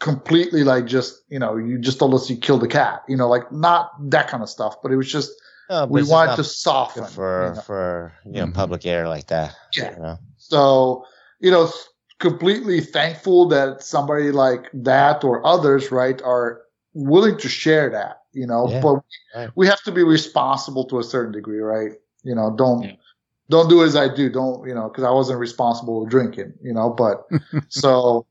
completely 0.01 0.63
like 0.65 0.87
just 0.87 1.23
you 1.29 1.39
know 1.39 1.57
you 1.57 1.79
just 1.79 1.99
told 1.99 2.15
us 2.15 2.31
you 2.31 2.37
killed 2.37 2.63
a 2.63 2.69
cat 2.69 3.03
you 3.09 3.17
know 3.17 3.29
like 3.29 3.51
not 3.51 3.91
that 4.11 4.29
kind 4.29 4.43
of 4.43 4.49
stuff 4.49 4.77
but 4.83 4.93
it 4.93 4.97
was 4.97 5.11
just 5.11 5.31
No, 5.69 5.87
we 5.87 6.03
wanted 6.05 6.37
to 6.37 6.45
soften 6.45 7.05
for 7.05 7.49
you 7.49 7.55
know. 7.57 7.61
for 7.63 8.13
you 8.25 8.33
know 8.41 8.47
Mhm. 8.47 8.55
public 8.55 8.87
air 8.87 9.09
like 9.09 9.27
that. 9.27 9.55
Yeah. 9.77 9.95
You 9.97 10.03
know? 10.03 10.19
so 10.37 11.05
you 11.41 11.51
know 11.51 11.69
completely 12.21 12.81
thankful 12.81 13.49
that 13.49 13.83
somebody 13.83 14.31
like 14.33 14.71
that 14.73 15.25
or 15.25 15.45
others 15.47 15.91
right 15.91 16.21
are 16.23 16.63
willing 16.95 17.37
to 17.39 17.49
share 17.49 17.91
that 17.91 18.23
you 18.33 18.47
know 18.47 18.71
Yeah, 18.71 18.81
but 18.81 18.95
right. 19.37 19.51
we 19.57 19.67
have 19.67 19.83
to 19.83 19.93
be 19.93 20.03
responsible 20.05 20.85
to 20.87 20.99
a 21.01 21.05
certain 21.05 21.33
degree 21.33 21.59
right 21.61 21.93
you 22.23 22.35
know 22.35 22.55
don't 22.57 22.83
Yeah. 22.85 22.93
don't 23.51 23.69
do 23.69 23.83
as 23.85 23.95
i 23.97 24.07
do 24.09 24.29
don't 24.31 24.67
you 24.69 24.75
know 24.75 24.89
because 24.89 25.05
i 25.05 25.11
wasn't 25.11 25.39
responsible 25.39 26.01
with 26.01 26.11
drinking 26.11 26.53
you 26.63 26.73
know 26.73 26.89
but 26.91 27.27
so 27.69 28.27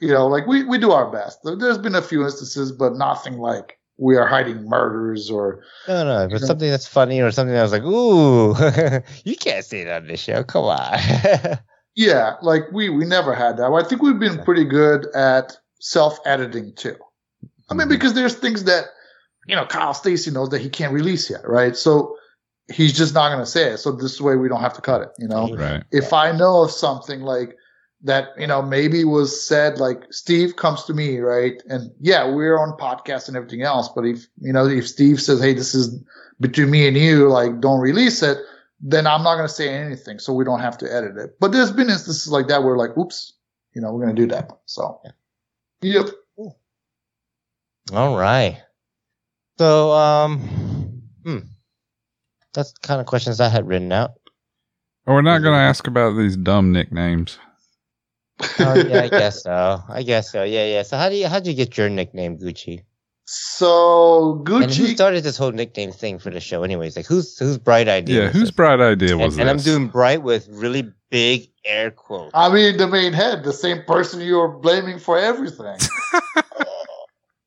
you 0.00 0.08
know 0.08 0.26
like 0.26 0.46
we 0.46 0.64
we 0.64 0.78
do 0.78 0.90
our 0.92 1.10
best 1.10 1.38
There- 1.44 1.56
there's 1.56 1.78
been 1.78 1.94
a 1.94 2.02
few 2.02 2.22
instances 2.24 2.72
but 2.72 2.94
nothing 2.96 3.38
like 3.38 3.78
we 3.98 4.16
are 4.16 4.26
hiding 4.26 4.68
murders 4.68 5.30
or 5.30 5.62
No, 5.88 6.04
no, 6.04 6.28
but 6.28 6.40
know? 6.42 6.46
something 6.46 6.68
that's 6.68 6.86
funny 6.86 7.20
or 7.22 7.30
something 7.30 7.54
that 7.54 7.62
was 7.62 7.72
like, 7.72 7.82
ooh, 7.82 8.54
you 9.24 9.36
can't 9.36 9.64
say 9.64 9.84
that 9.84 10.02
on 10.02 10.08
this 10.08 10.20
show. 10.20 10.44
Come 10.44 10.64
on. 10.64 10.98
Yeah, 11.98 12.34
like 12.42 12.64
we 12.72 12.90
we 12.90 13.06
never 13.06 13.34
had 13.34 13.56
that. 13.56 13.72
I 13.72 13.82
think 13.88 14.02
we've 14.02 14.18
been 14.18 14.44
pretty 14.44 14.64
good 14.66 15.06
at 15.14 15.56
self 15.80 16.18
editing 16.26 16.74
too. 16.74 16.96
I 17.70 17.74
mean, 17.74 17.86
Mhm. 17.86 17.90
because 17.90 18.12
there's 18.12 18.34
things 18.34 18.64
that 18.64 18.84
you 19.46 19.56
know 19.56 19.64
Kyle 19.64 19.94
Stacy 19.94 20.30
knows 20.30 20.50
that 20.50 20.60
he 20.60 20.68
can't 20.68 20.92
release 20.92 21.30
yet, 21.30 21.48
right? 21.48 21.74
So 21.74 22.14
he's 22.70 22.92
just 22.92 23.14
not 23.14 23.30
going 23.30 23.40
to 23.42 23.50
say 23.50 23.72
it. 23.72 23.78
So 23.78 23.92
this 23.92 24.20
way 24.20 24.36
we 24.36 24.46
don't 24.50 24.60
have 24.60 24.74
to 24.74 24.82
cut 24.82 25.00
it. 25.00 25.08
You 25.18 25.28
know, 25.28 25.48
Right. 25.56 25.82
if 25.90 26.12
I 26.12 26.32
know 26.32 26.64
of 26.64 26.70
something 26.70 27.22
like 27.22 27.56
that, 28.02 28.28
you 28.38 28.46
know, 28.46 28.62
maybe 28.62 29.04
was 29.04 29.46
said 29.46 29.78
like 29.78 30.04
Steve 30.10 30.56
comes 30.56 30.84
to 30.84 30.94
me, 30.94 31.18
right? 31.18 31.62
And 31.68 31.90
yeah, 32.00 32.28
we're 32.28 32.58
on 32.58 32.76
podcast 32.78 33.28
and 33.28 33.36
everything 33.36 33.62
else. 33.62 33.88
But 33.88 34.06
if 34.06 34.26
you 34.40 34.52
know, 34.52 34.66
if 34.66 34.86
Steve 34.86 35.20
says, 35.20 35.40
"Hey, 35.40 35.54
this 35.54 35.74
is 35.74 35.98
between 36.40 36.70
me 36.70 36.86
and 36.86 36.96
you," 36.96 37.28
like 37.28 37.60
don't 37.60 37.80
release 37.80 38.22
it, 38.22 38.38
then 38.80 39.06
I'm 39.06 39.22
not 39.22 39.36
going 39.36 39.48
to 39.48 39.54
say 39.54 39.68
anything, 39.68 40.18
so 40.18 40.32
we 40.32 40.44
don't 40.44 40.60
have 40.60 40.78
to 40.78 40.92
edit 40.92 41.16
it. 41.16 41.36
But 41.40 41.52
there's 41.52 41.72
been 41.72 41.90
instances 41.90 42.30
like 42.30 42.48
that 42.48 42.62
where 42.62 42.76
like, 42.76 42.96
oops, 42.96 43.32
you 43.74 43.80
know, 43.80 43.92
we're 43.92 44.04
going 44.04 44.14
to 44.14 44.22
do 44.22 44.28
that. 44.28 44.50
So, 44.66 45.00
yep. 45.82 46.06
All 47.92 48.16
right. 48.16 48.62
So, 49.58 49.92
um, 49.92 51.02
hmm. 51.24 51.38
That's 52.52 52.72
the 52.72 52.80
kind 52.80 53.00
of 53.00 53.06
questions 53.06 53.40
I 53.40 53.48
had 53.48 53.68
written 53.68 53.92
out. 53.92 54.12
Oh, 55.06 55.14
we're 55.14 55.22
not 55.22 55.42
going 55.42 55.54
to 55.54 55.60
ask 55.60 55.86
about 55.86 56.16
these 56.16 56.36
dumb 56.36 56.72
nicknames. 56.72 57.38
Oh, 58.60 58.74
yeah, 58.86 59.02
I 59.02 59.08
guess 59.20 59.42
so. 59.42 59.82
I 59.88 60.02
guess 60.02 60.30
so. 60.30 60.42
Yeah, 60.44 60.66
yeah. 60.66 60.82
So 60.82 60.96
how 60.96 61.08
do 61.08 61.16
you 61.16 61.28
how 61.28 61.40
do 61.40 61.50
you 61.50 61.56
get 61.56 61.76
your 61.76 61.88
nickname 61.88 62.38
Gucci? 62.38 62.82
So 63.24 64.40
Gucci 64.44 64.62
And 64.64 64.72
who 64.72 64.84
Gucci. 64.84 64.94
started 64.94 65.24
this 65.24 65.36
whole 65.36 65.52
nickname 65.52 65.90
thing 65.90 66.18
for 66.18 66.30
the 66.30 66.40
show? 66.40 66.62
Anyways, 66.62 66.96
like 66.96 67.06
who's 67.06 67.36
whose 67.38 67.58
bright 67.58 67.88
idea? 67.88 68.20
Yeah, 68.20 68.26
was 68.28 68.34
whose 68.34 68.50
bright 68.50 68.80
idea 68.80 69.12
And, 69.12 69.20
was 69.20 69.38
and 69.38 69.48
I'm 69.50 69.56
doing 69.58 69.88
bright 69.88 70.22
with 70.22 70.46
really 70.48 70.92
big 71.10 71.48
air 71.64 71.90
quotes. 71.90 72.30
I 72.34 72.52
mean, 72.52 72.76
the 72.76 72.86
main 72.86 73.12
head, 73.12 73.42
the 73.42 73.52
same 73.52 73.82
person 73.84 74.20
you're 74.20 74.48
blaming 74.48 74.98
for 74.98 75.18
everything. 75.18 75.76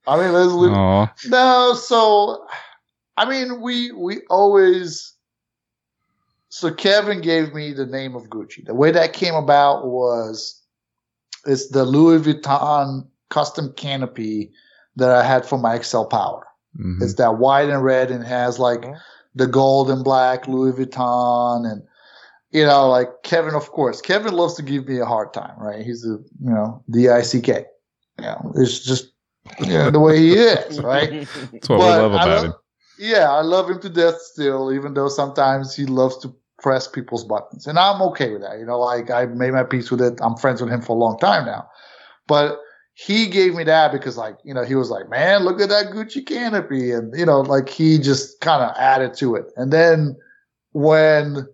I 0.07 0.18
mean, 0.18 0.34
let's 0.34 0.52
leave, 0.52 0.72
Aw. 0.74 1.14
No, 1.28 1.74
so 1.76 2.45
I 3.16 3.30
mean, 3.30 3.61
we 3.61 3.91
we 3.91 4.22
always. 4.30 5.14
So 6.49 6.74
Kevin 6.74 7.22
gave 7.22 7.53
me 7.53 7.74
the 7.74 7.86
name 7.86 8.16
of 8.16 8.24
Gucci. 8.24 8.66
The 8.66 8.74
way 8.74 8.90
that 8.91 9.14
came 9.14 9.36
about 9.36 9.86
was, 9.86 10.59
it's 11.45 11.70
the 11.70 11.84
Louis 11.86 12.20
Vuitton 12.20 13.07
custom 13.30 13.74
canopy 13.74 14.52
that 14.95 15.11
I 15.11 15.24
had 15.24 15.45
for 15.45 15.57
my 15.57 15.80
XL 15.82 16.03
Power. 16.06 16.45
Mhm. 16.78 17.02
It's 17.02 17.16
that 17.16 17.38
white 17.38 17.70
and 17.70 17.84
red 17.84 18.11
and 18.11 18.24
has 18.26 18.60
like 18.60 18.82
Mhm. 18.82 18.98
the 19.36 19.48
gold 19.48 19.90
and 19.90 20.03
black 20.03 20.48
Louis 20.48 20.72
Vuitton 20.74 21.70
and 21.72 21.82
you 22.52 22.66
know 22.66 22.90
like 22.90 23.10
Kevin 23.24 23.53
of 23.56 23.72
course 23.72 24.02
Kevin 24.02 24.34
loves 24.34 24.56
to 24.56 24.64
give 24.64 24.88
me 24.88 24.99
a 24.99 25.06
hard 25.06 25.34
time 25.34 25.53
right 25.60 25.86
he's 25.86 26.03
a 26.06 26.18
you 26.44 26.53
know 26.53 26.84
D 26.90 27.07
I 27.10 27.22
C 27.22 27.40
K 27.41 27.66
you 28.18 28.26
know 28.26 28.52
it's 28.56 28.80
just 28.80 29.11
you 29.60 29.68
know, 29.68 29.90
the 29.91 29.99
way 29.99 30.18
he 30.18 30.34
is 30.34 30.80
right 30.82 31.28
That's 31.52 31.70
what 31.70 31.80
we 31.80 31.86
But 31.86 31.99
love 32.02 32.14
I 32.14 32.24
about 32.24 32.28
lo- 32.38 32.44
him. 32.49 32.53
yeah 32.98 33.32
I 33.32 33.41
love 33.41 33.70
him 33.70 33.80
to 33.82 33.90
death 33.90 34.20
still 34.22 34.72
even 34.74 34.94
though 34.95 35.10
sometimes 35.10 35.76
he 35.76 35.86
loves 35.86 36.18
to 36.20 36.34
press 36.61 36.88
people's 36.88 37.23
buttons. 37.23 37.68
And 37.68 37.80
I'm 37.80 38.02
okay 38.03 38.31
with 38.31 38.41
that 38.41 38.60
you 38.60 38.65
know 38.65 38.80
like 38.80 39.10
I 39.10 39.26
made 39.26 39.53
my 39.53 39.64
peace 39.64 39.91
with 39.91 40.02
it. 40.02 40.19
I'm 40.22 40.36
friends 40.36 40.61
with 40.61 40.72
him 40.72 40.81
for 40.81 40.95
a 40.95 40.99
long 40.99 41.18
time 41.19 41.45
now. 41.45 41.69
But 42.27 42.60
he 42.94 43.27
gave 43.27 43.56
me 43.56 43.64
that 43.64 43.91
because 43.91 44.18
like 44.18 44.38
you 44.44 44.53
know 44.53 44.64
he 44.64 44.76
was 44.76 44.90
like 44.90 45.10
man 45.10 45.44
look 45.44 45.61
at 45.61 45.69
that 45.69 45.88
gucci 45.88 46.26
canopy. 46.26 46.91
And 46.91 47.18
you 47.18 47.26
know 47.26 47.41
like 47.41 47.69
he 47.69 47.98
just 47.98 48.41
kind 48.41 48.64
of 48.64 48.76
added 48.77 49.14
to 49.15 49.36
it. 49.36 49.52
And 49.56 49.73
then 49.73 50.18
when 50.72 51.48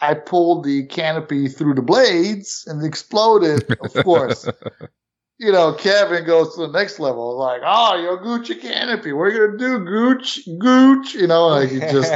i 0.00 0.14
pulled 0.14 0.64
the 0.64 0.86
canopy 0.86 1.48
through 1.48 1.74
the 1.74 1.82
blades 1.82 2.64
and 2.66 2.82
it 2.82 2.86
exploded 2.86 3.64
of 3.80 3.92
course 4.04 4.48
you 5.40 5.50
know 5.50 5.72
kevin 5.72 6.24
goes 6.24 6.54
to 6.54 6.60
the 6.60 6.68
next 6.68 7.00
level. 7.00 7.36
Like 7.36 7.62
oh 7.64 8.00
your 8.00 8.18
gucci 8.18 8.60
canopy. 8.60 9.12
What 9.12 9.24
are 9.24 9.30
you 9.30 9.46
gonna 9.46 9.58
do 9.58 9.84
gooch 9.84 10.40
gooch 10.58 11.14
you 11.14 11.26
know 11.26 11.48
like 11.48 11.70
he 11.70 11.80
just 11.80 12.12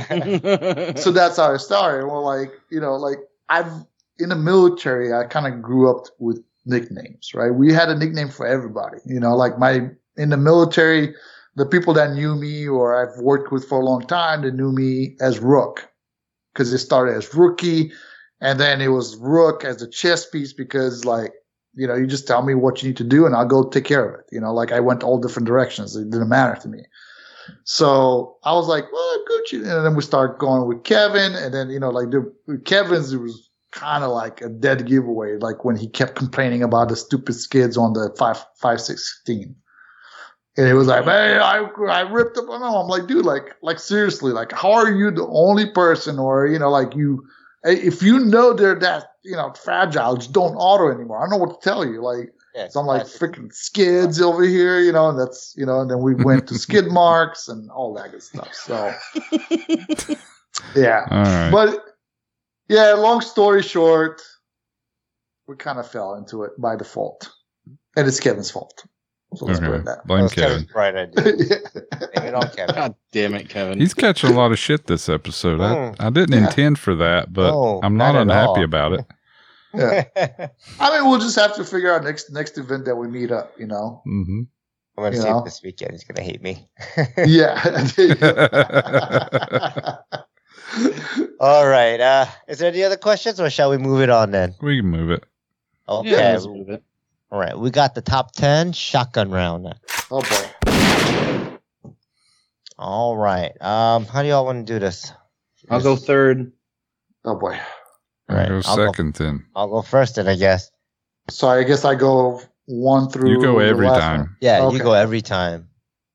so 1.03 1.11
that's 1.11 1.37
how 1.39 1.53
it 1.53 1.59
started. 1.59 2.07
Well 2.07 2.25
like 2.25 2.53
you 2.71 2.81
know 2.81 2.95
like 2.95 3.19
i've 3.49 3.73
in 4.19 4.29
the 4.31 4.37
military 4.37 5.13
i 5.13 5.25
kind 5.25 5.53
of 5.53 5.61
grew 5.61 5.91
up 5.91 6.07
with 6.19 6.43
nicknames, 6.67 7.33
right? 7.35 7.51
We 7.51 7.73
had 7.73 7.89
a 7.89 7.97
nickname 7.97 8.29
for 8.29 8.47
everybody. 8.47 8.99
You 9.05 9.21
know, 9.21 9.37
like 9.37 9.59
my 9.59 9.91
in 10.17 10.31
the 10.31 10.37
military, 10.37 11.15
the 11.57 11.67
people 11.67 11.95
that 11.95 12.13
knew 12.13 12.35
me 12.35 12.67
or 12.67 12.95
I've 12.95 13.21
worked 13.23 13.53
with 13.53 13.69
for 13.69 13.81
a 13.81 13.85
long 13.85 14.07
time, 14.07 14.43
they 14.43 14.51
knew 14.51 14.73
me 14.73 15.17
as 15.21 15.39
Rook 15.39 15.89
because 16.53 16.73
it 16.73 16.79
started 16.79 17.17
as 17.17 17.35
rookie, 17.35 17.93
and 18.41 18.61
then 18.61 18.81
it 18.81 18.89
was 18.89 19.17
Rook 19.17 19.65
as 19.65 19.83
a 19.83 19.89
chess 19.89 20.29
piece 20.29 20.53
because 20.53 21.05
like 21.05 21.33
you 21.77 21.87
know 21.87 21.95
you 21.95 22.07
just 22.07 22.27
tell 22.27 22.43
me 22.43 22.55
what 22.55 22.83
you 22.83 22.89
need 22.89 22.97
to 22.99 23.05
do 23.05 23.27
and 23.27 23.35
I'll 23.35 23.47
go 23.47 23.69
take 23.69 23.85
care 23.85 24.09
of 24.09 24.21
it. 24.21 24.27
You 24.33 24.41
know, 24.41 24.53
like 24.53 24.73
I 24.73 24.81
went 24.81 25.03
all 25.03 25.19
different 25.19 25.47
directions. 25.47 25.97
It 25.97 26.11
didn't 26.11 26.29
matter 26.29 26.61
to 26.63 26.69
me. 26.69 26.85
So 27.65 28.37
I 28.45 28.53
was 28.55 28.69
like, 28.69 28.85
well, 28.93 29.25
Gucci. 29.31 29.59
And 29.59 29.85
then 29.85 29.95
we 29.95 30.03
start 30.03 30.39
going 30.39 30.67
with 30.67 30.85
Kevin. 30.85 31.35
And 31.35 31.53
then, 31.53 31.71
you 31.71 31.79
know, 31.79 31.91
like 31.91 32.11
the 32.11 32.61
Kevin's, 32.65 33.13
it 33.13 33.19
was 33.19 33.51
kind 33.75 34.05
of 34.05 34.11
like 34.11 34.41
a 34.41 34.49
dead 34.49 34.87
giveaway. 34.87 35.37
Like 35.37 35.65
when 35.65 35.77
he 35.77 35.89
kept 35.89 36.15
complaining 36.15 36.63
about 36.63 36.89
the 36.89 36.97
stupid 36.97 37.35
skids 37.35 37.77
on 37.77 37.93
the 37.93 38.15
five 38.19 38.45
five 38.57 38.81
sixteen, 38.81 39.57
and 40.57 40.69
it 40.69 40.75
was 40.75 40.87
like, 40.87 41.05
hey, 41.05 41.37
I 41.39 41.67
I 41.89 42.01
ripped 42.03 42.39
up. 42.39 42.47
No, 42.47 42.55
I'm 42.55 42.89
like, 42.89 43.09
dude, 43.09 43.27
like 43.27 43.57
like 43.61 43.79
seriously, 43.79 44.33
like 44.33 44.53
how 44.53 44.73
are 44.73 44.91
you 44.91 45.11
the 45.11 45.27
only 45.27 45.71
person, 45.71 46.19
or 46.19 46.47
you 46.47 46.59
know, 46.59 46.71
like 46.71 46.95
you, 46.95 47.27
if 47.65 48.03
you 48.03 48.19
know 48.19 48.53
they're 48.53 48.79
that 48.79 49.13
you 49.23 49.37
know 49.37 49.53
fragile, 49.53 50.17
just 50.17 50.33
don't 50.33 50.55
auto 50.57 50.95
anymore. 50.95 51.19
I 51.19 51.23
don't 51.23 51.31
know 51.31 51.45
what 51.45 51.61
to 51.61 51.65
tell 51.69 51.85
you, 51.85 52.03
like. 52.03 52.33
Yeah, 52.55 52.69
So 52.69 52.79
I'm 52.79 52.87
like 52.87 53.03
freaking 53.03 53.53
skids 53.53 54.21
over 54.21 54.45
here, 54.45 54.79
you 54.79 54.93
know, 54.93 55.09
and 55.09 55.19
that's 55.19 55.57
you 55.57 55.67
know, 55.67 55.81
and 55.81 55.91
then 55.91 55.99
we 55.99 56.15
went 56.15 56.47
to 56.47 56.55
skid 56.55 56.87
marks 56.93 57.49
and 57.49 57.69
all 57.73 57.93
that 57.95 58.13
good 58.13 58.23
stuff. 58.23 58.55
So 58.55 58.95
yeah. 60.77 61.05
All 61.11 61.23
right. 61.25 61.51
But 61.51 61.81
yeah, 62.69 62.93
long 62.93 63.21
story 63.21 63.61
short, 63.61 64.23
we 65.49 65.57
kind 65.57 65.79
of 65.79 65.91
fell 65.91 66.15
into 66.15 66.45
it 66.45 66.53
by 66.59 66.77
default. 66.77 67.29
And 67.97 68.07
it's 68.07 68.21
Kevin's 68.21 68.51
fault. 68.51 68.85
So 69.37 69.47
let's 69.47 69.61
put 69.61 69.69
okay. 69.69 69.79
it 69.79 69.85
that. 69.87 70.07
Blame 70.07 70.19
That 70.19 70.23
was 70.25 70.33
Kevin. 70.35 70.51
Kevin's 70.51 70.73
bright 70.73 70.95
idea. 70.97 71.33
yeah. 71.39 71.57
Blame 72.15 72.29
it 72.29 72.35
on 72.35 72.49
Kevin. 72.51 72.75
God 72.75 72.95
damn 73.13 73.35
it, 73.35 73.49
Kevin. 73.49 73.81
He's 73.81 73.95
catching 73.95 74.31
a 74.31 74.35
lot 74.35 74.53
of 74.53 74.59
shit 74.59 74.87
this 74.87 75.09
episode. 75.09 75.61
I, 75.61 75.75
Mm. 75.75 75.97
I 76.01 76.11
didn't 76.11 76.35
Yeah. 76.39 76.47
intend 76.47 76.79
for 76.79 76.95
that, 76.97 77.33
but 77.33 77.51
No, 77.51 77.81
I'm 77.83 77.97
not, 77.97 78.13
not 78.13 78.23
unhappy 78.23 78.61
all. 78.61 78.65
about 78.65 78.93
it. 78.95 79.07
Yeah. 79.77 80.05
I 80.79 80.97
mean, 81.01 81.11
we'll 81.11 81.19
just 81.19 81.35
have 81.35 81.57
to 81.57 81.65
figure 81.65 81.93
out 81.93 82.05
next 82.05 82.31
next 82.31 82.57
event 82.59 82.85
that 82.85 82.95
we 82.95 83.09
meet 83.09 83.33
up, 83.33 83.55
you 83.59 83.67
know. 83.67 84.03
hmm 84.05 84.43
I'm 84.97 85.03
gonna 85.03 85.17
You 85.17 85.23
see 85.23 85.29
know? 85.29 85.39
if 85.41 85.45
this 85.47 85.61
weekend 85.65 85.91
he's 85.91 86.05
gonna 86.05 86.23
hate 86.23 86.41
me. 86.41 86.69
Yeah. 87.17 87.59
All 91.41 91.67
right. 91.67 92.01
Uh, 92.01 92.27
is 92.49 92.59
there 92.59 92.71
any 92.71 92.83
other 92.85 92.97
questions, 92.97 93.41
or 93.41 93.51
shall 93.51 93.71
we 93.71 93.79
move 93.79 94.01
it 94.01 94.11
on 94.11 94.31
then? 94.31 94.55
we 94.63 94.81
can 94.81 94.91
move 94.91 95.11
it. 95.11 95.25
Okay. 95.89 96.11
Yeah, 96.11 96.33
let's 96.33 96.47
move 96.47 96.71
it. 96.71 96.83
All 97.35 97.41
right. 97.41 97.59
We 97.59 97.71
got 97.73 97.97
the 97.97 98.01
top 98.01 98.31
ten 98.31 98.71
shotgun 98.73 99.29
round. 99.33 99.67
oh 100.13 100.21
boy. 100.23 101.51
All 102.79 103.17
right. 103.17 103.51
Um, 103.61 104.05
how 104.05 104.23
do 104.23 104.29
y'all 104.29 104.45
want 104.45 104.65
to 104.65 104.73
do 104.73 104.79
this? 104.79 105.13
I'll 105.69 105.81
go 105.83 105.97
third. 105.97 106.53
Oh 107.25 107.35
boy. 107.35 107.59
I'll 108.29 108.37
Right, 108.37 108.49
go 108.49 108.61
I'll 108.67 108.77
go- 108.77 108.87
second 108.87 109.15
then. 109.15 109.47
I'll 109.57 109.67
go 109.69 109.83
first, 109.83 110.15
then 110.15 110.29
I 110.29 110.37
guess. 110.37 110.71
So 111.29 111.49
I 111.49 111.65
guess 111.65 111.85
I 111.85 111.97
go 111.97 112.41
one 112.67 113.09
through. 113.11 113.31
You 113.33 113.41
go 113.43 113.59
every 113.59 113.89
time. 113.89 114.21
one. 114.21 114.37
Yeah, 114.41 114.63
Okay. 114.67 114.77
you 114.77 114.83
go 114.85 114.93
every 114.93 115.21
time. 115.21 115.69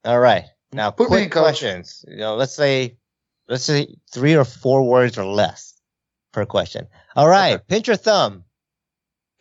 All 0.05 0.21
right. 0.21 0.45
Now, 0.71 0.89
Put 0.89 1.07
quick 1.09 1.33
questions. 1.33 2.05
You 2.07 2.15
know, 2.15 2.35
let's 2.37 2.55
say, 2.55 2.97
let's 3.49 3.65
say 3.65 3.93
three 4.13 4.37
or 4.37 4.45
four 4.45 4.87
words 4.87 5.17
or 5.17 5.25
less 5.25 5.73
per 6.31 6.45
question. 6.45 6.87
All 7.17 7.27
right. 7.27 7.59
Pinch 7.67 7.87
your 7.87 7.97
thumb. 7.97 8.45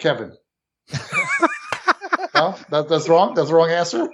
Kevin. 0.00 0.32
no, 2.38 2.56
that, 2.70 2.88
that's 2.88 3.08
wrong. 3.08 3.34
That's 3.34 3.48
the 3.48 3.54
wrong 3.54 3.70
answer. 3.70 4.08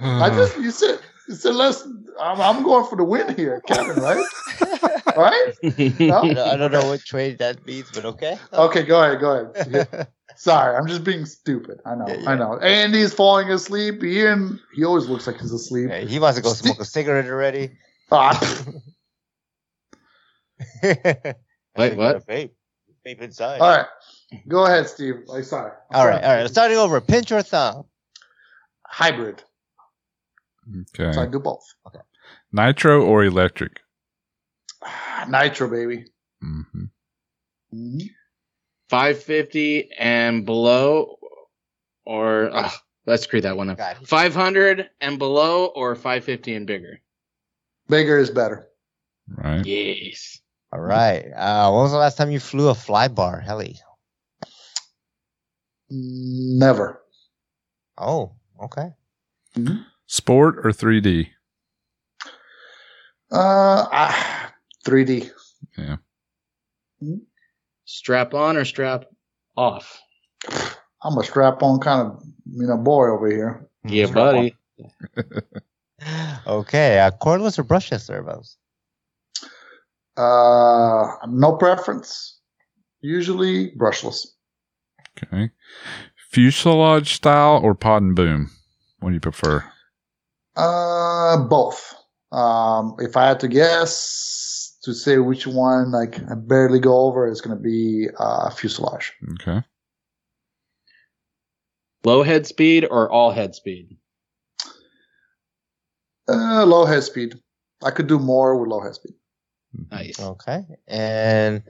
I 0.00 0.28
just 0.30 0.58
you 0.58 0.70
said 0.70 0.98
you 1.28 1.34
said 1.34 1.54
let's. 1.54 1.86
I'm, 2.20 2.40
I'm 2.40 2.62
going 2.62 2.86
for 2.86 2.96
the 2.96 3.04
win 3.04 3.34
here, 3.34 3.60
Kevin. 3.66 3.96
Right? 3.96 4.24
right? 5.16 5.52
I 5.64 5.88
don't, 5.98 6.38
I 6.38 6.56
don't 6.56 6.72
know 6.72 6.90
which 6.90 7.12
way 7.12 7.34
that 7.34 7.66
means, 7.66 7.90
but 7.92 8.04
okay. 8.04 8.38
Okay, 8.52 8.82
go 8.84 9.02
ahead. 9.02 9.20
Go 9.20 9.50
ahead. 9.50 9.68
Yeah. 9.70 10.04
Sorry, 10.36 10.76
I'm 10.76 10.86
just 10.86 11.04
being 11.04 11.26
stupid. 11.26 11.80
I 11.86 11.94
know. 11.94 12.06
Yeah, 12.08 12.16
yeah. 12.16 12.30
I 12.30 12.34
know. 12.34 12.58
Andy's 12.58 13.14
falling 13.14 13.50
asleep. 13.50 14.02
Ian, 14.02 14.60
he 14.74 14.84
always 14.84 15.06
looks 15.06 15.26
like 15.26 15.40
he's 15.40 15.52
asleep. 15.52 15.90
Yeah, 15.90 16.00
he 16.00 16.18
wants 16.18 16.36
to 16.36 16.42
go 16.42 16.52
smoke 16.52 16.80
a 16.80 16.84
cigarette 16.84 17.26
already. 17.26 17.70
Ah, 18.10 18.64
Wait, 20.82 21.96
what? 21.96 22.26
Vape. 22.26 22.50
Vape 23.06 23.20
inside. 23.20 23.60
all 23.60 23.76
right, 23.76 23.86
go 24.48 24.64
ahead, 24.66 24.88
Steve. 24.88 25.22
Like, 25.26 25.44
sorry. 25.44 25.72
I'm 25.90 26.00
All 26.00 26.06
right, 26.06 26.22
sorry. 26.22 26.34
all 26.36 26.42
right. 26.42 26.50
Starting 26.50 26.76
over. 26.78 27.00
Pinch 27.00 27.30
your 27.30 27.42
thumb. 27.42 27.84
Hybrid. 28.86 29.42
Okay. 30.94 31.12
So 31.12 31.22
I 31.22 31.26
do 31.26 31.38
both. 31.40 31.64
Okay. 31.86 32.00
Nitro 32.52 33.02
or 33.04 33.24
electric? 33.24 33.80
Ah, 34.82 35.26
Nitro, 35.28 35.68
baby. 35.68 36.06
hmm 36.40 36.62
Mhm. 37.74 38.10
550 38.88 39.90
and 39.98 40.44
below, 40.46 41.18
or 42.04 42.50
ugh, 42.54 42.72
let's 43.06 43.24
screw 43.24 43.40
that 43.40 43.56
one 43.56 43.70
up. 43.70 43.78
500 44.06 44.90
and 45.00 45.18
below, 45.18 45.66
or 45.66 45.94
550 45.96 46.54
and 46.54 46.66
bigger. 46.66 47.00
Bigger 47.88 48.18
is 48.18 48.30
better. 48.30 48.68
Right. 49.28 49.64
Yes. 49.66 50.40
All 50.72 50.80
right. 50.80 51.24
Uh, 51.34 51.70
when 51.72 51.82
was 51.82 51.92
the 51.92 51.98
last 51.98 52.16
time 52.16 52.30
you 52.30 52.40
flew 52.40 52.68
a 52.68 52.74
fly 52.74 53.08
bar 53.08 53.40
heli? 53.40 53.78
Never. 55.90 57.00
Oh, 57.98 58.32
okay. 58.62 58.92
Sport 60.06 60.58
or 60.64 60.70
3D? 60.70 61.28
Uh, 63.30 63.86
ah, 63.92 64.52
3D. 64.86 65.30
Yeah. 65.78 65.96
Strap 67.84 68.34
on 68.34 68.56
or 68.56 68.64
strap 68.64 69.04
off? 69.56 70.00
I'm 71.02 71.18
a 71.18 71.24
strap-on 71.24 71.80
kind 71.80 72.06
of 72.06 72.24
you 72.50 72.66
know 72.66 72.78
boy 72.78 73.08
over 73.08 73.30
here. 73.30 73.68
Yeah, 73.84 74.06
buddy. 74.06 74.56
Okay. 76.46 76.98
Uh, 76.98 77.10
coreless 77.12 77.58
or 77.58 77.64
brushless 77.64 78.02
servos? 78.02 78.56
Uh, 80.16 81.06
no 81.28 81.56
preference. 81.56 82.38
Usually 83.00 83.70
brushless. 83.72 84.26
Okay. 85.22 85.50
Fuselage 86.30 87.14
style 87.14 87.60
or 87.62 87.74
pod 87.74 88.02
and 88.02 88.16
boom? 88.16 88.50
What 89.00 89.10
do 89.10 89.14
you 89.14 89.20
prefer? 89.20 89.64
Uh, 90.56 91.36
both. 91.48 91.94
Um, 92.32 92.96
if 92.98 93.16
I 93.16 93.28
had 93.28 93.40
to 93.40 93.48
guess 93.48 94.76
to 94.82 94.92
say 94.92 95.18
which 95.18 95.46
one, 95.46 95.92
like 95.92 96.18
I 96.30 96.34
barely 96.34 96.80
go 96.80 97.02
over, 97.02 97.28
it's 97.28 97.40
going 97.40 97.56
to 97.56 97.62
be 97.62 98.08
uh, 98.18 98.50
fuselage. 98.50 99.12
Okay. 99.34 99.62
Low 102.04 102.22
head 102.22 102.46
speed 102.46 102.86
or 102.90 103.10
all 103.10 103.30
head 103.30 103.54
speed? 103.54 103.96
Uh, 106.28 106.64
low 106.66 106.84
head 106.84 107.02
speed. 107.02 107.34
I 107.82 107.90
could 107.90 108.06
do 108.06 108.18
more 108.18 108.56
with 108.58 108.68
low 108.68 108.80
head 108.80 108.94
speed. 108.94 109.14
Nice. 109.90 110.20
Okay. 110.20 110.64
And 110.86 111.62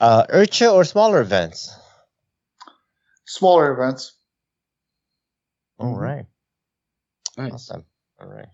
uh, 0.00 0.26
IRCHA 0.26 0.72
or 0.72 0.84
smaller 0.84 1.20
events? 1.20 1.74
Smaller 3.28 3.72
events. 3.72 4.14
All 5.78 5.94
right. 5.94 6.24
Nice. 7.36 7.52
Awesome. 7.52 7.84
All 8.20 8.26
right. 8.26 8.48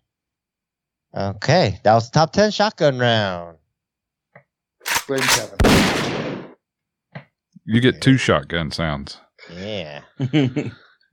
Okay. 1.17 1.81
That 1.85 1.95
was 1.95 2.11
the 2.11 2.19
top 2.19 2.33
10 2.33 2.51
shotgun 2.51 2.99
round. 2.99 3.59
Blame 5.07 5.21
Kevin. 5.21 6.45
You 7.65 7.81
get 7.81 8.03
two 8.03 8.17
shotgun 8.17 8.73
sounds. 8.73 9.19
Yeah. 9.57 10.03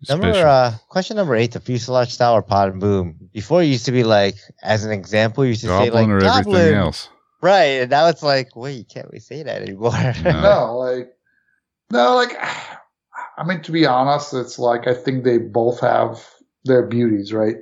Number 0.10 0.32
uh, 0.32 0.74
question 0.90 1.16
number 1.16 1.36
eight: 1.36 1.52
the 1.52 1.60
fuselage 1.60 2.12
style 2.12 2.34
or 2.34 2.42
pod 2.42 2.72
and 2.72 2.82
boom. 2.82 3.30
Before 3.32 3.62
it 3.62 3.68
used 3.68 3.86
to 3.86 3.92
be 3.92 4.04
like, 4.04 4.36
as 4.64 4.84
an 4.84 4.92
example, 4.92 5.46
you 5.46 5.50
used 5.50 5.62
to 5.62 5.68
say 5.68 5.92
like 5.92 6.08
or 6.08 6.20
goblin, 6.20 6.56
everything 6.56 6.80
else? 6.80 7.08
right? 7.44 7.82
And 7.82 7.92
now 7.92 8.08
it's 8.08 8.24
like, 8.24 8.56
wait, 8.56 8.90
can't 8.90 9.12
we 9.12 9.20
say 9.20 9.44
that 9.44 9.62
anymore. 9.62 9.92
No. 10.24 10.42
No, 10.42 10.78
like, 10.80 11.14
no, 11.92 12.16
like, 12.16 12.36
I 13.38 13.44
mean, 13.44 13.62
to 13.64 13.72
be 13.72 13.86
honest, 13.86 14.34
it's 14.34 14.60
like 14.60 14.88
I 14.88 14.94
think 14.94 15.24
they 15.24 15.38
both 15.38 15.80
have 15.80 16.20
their 16.64 16.86
beauties, 16.86 17.34
right? 17.34 17.58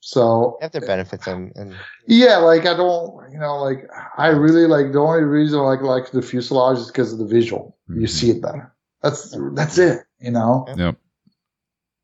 So 0.00 0.56
They 0.60 0.64
have 0.66 0.72
their 0.72 0.80
benefits 0.82 1.26
and, 1.26 1.52
and 1.56 1.74
yeah, 2.06 2.36
like 2.36 2.66
I 2.66 2.76
don't, 2.76 3.30
you 3.32 3.38
know, 3.38 3.56
like 3.62 3.88
I 4.18 4.28
really 4.28 4.66
like 4.66 4.92
the 4.92 5.00
only 5.00 5.22
reason 5.24 5.58
I 5.60 5.62
like 5.62 5.80
like 5.82 6.10
the 6.10 6.22
fuselage 6.22 6.78
is 6.78 6.86
because 6.88 7.12
of 7.12 7.18
the 7.18 7.26
visual. 7.26 7.76
You 7.88 8.06
Mhm. 8.06 8.08
see 8.08 8.30
it 8.30 8.42
better. 8.42 8.72
That's 9.02 9.34
that's 9.52 9.78
it, 9.78 10.04
you 10.20 10.30
know. 10.30 10.66
Yep. 10.76 10.96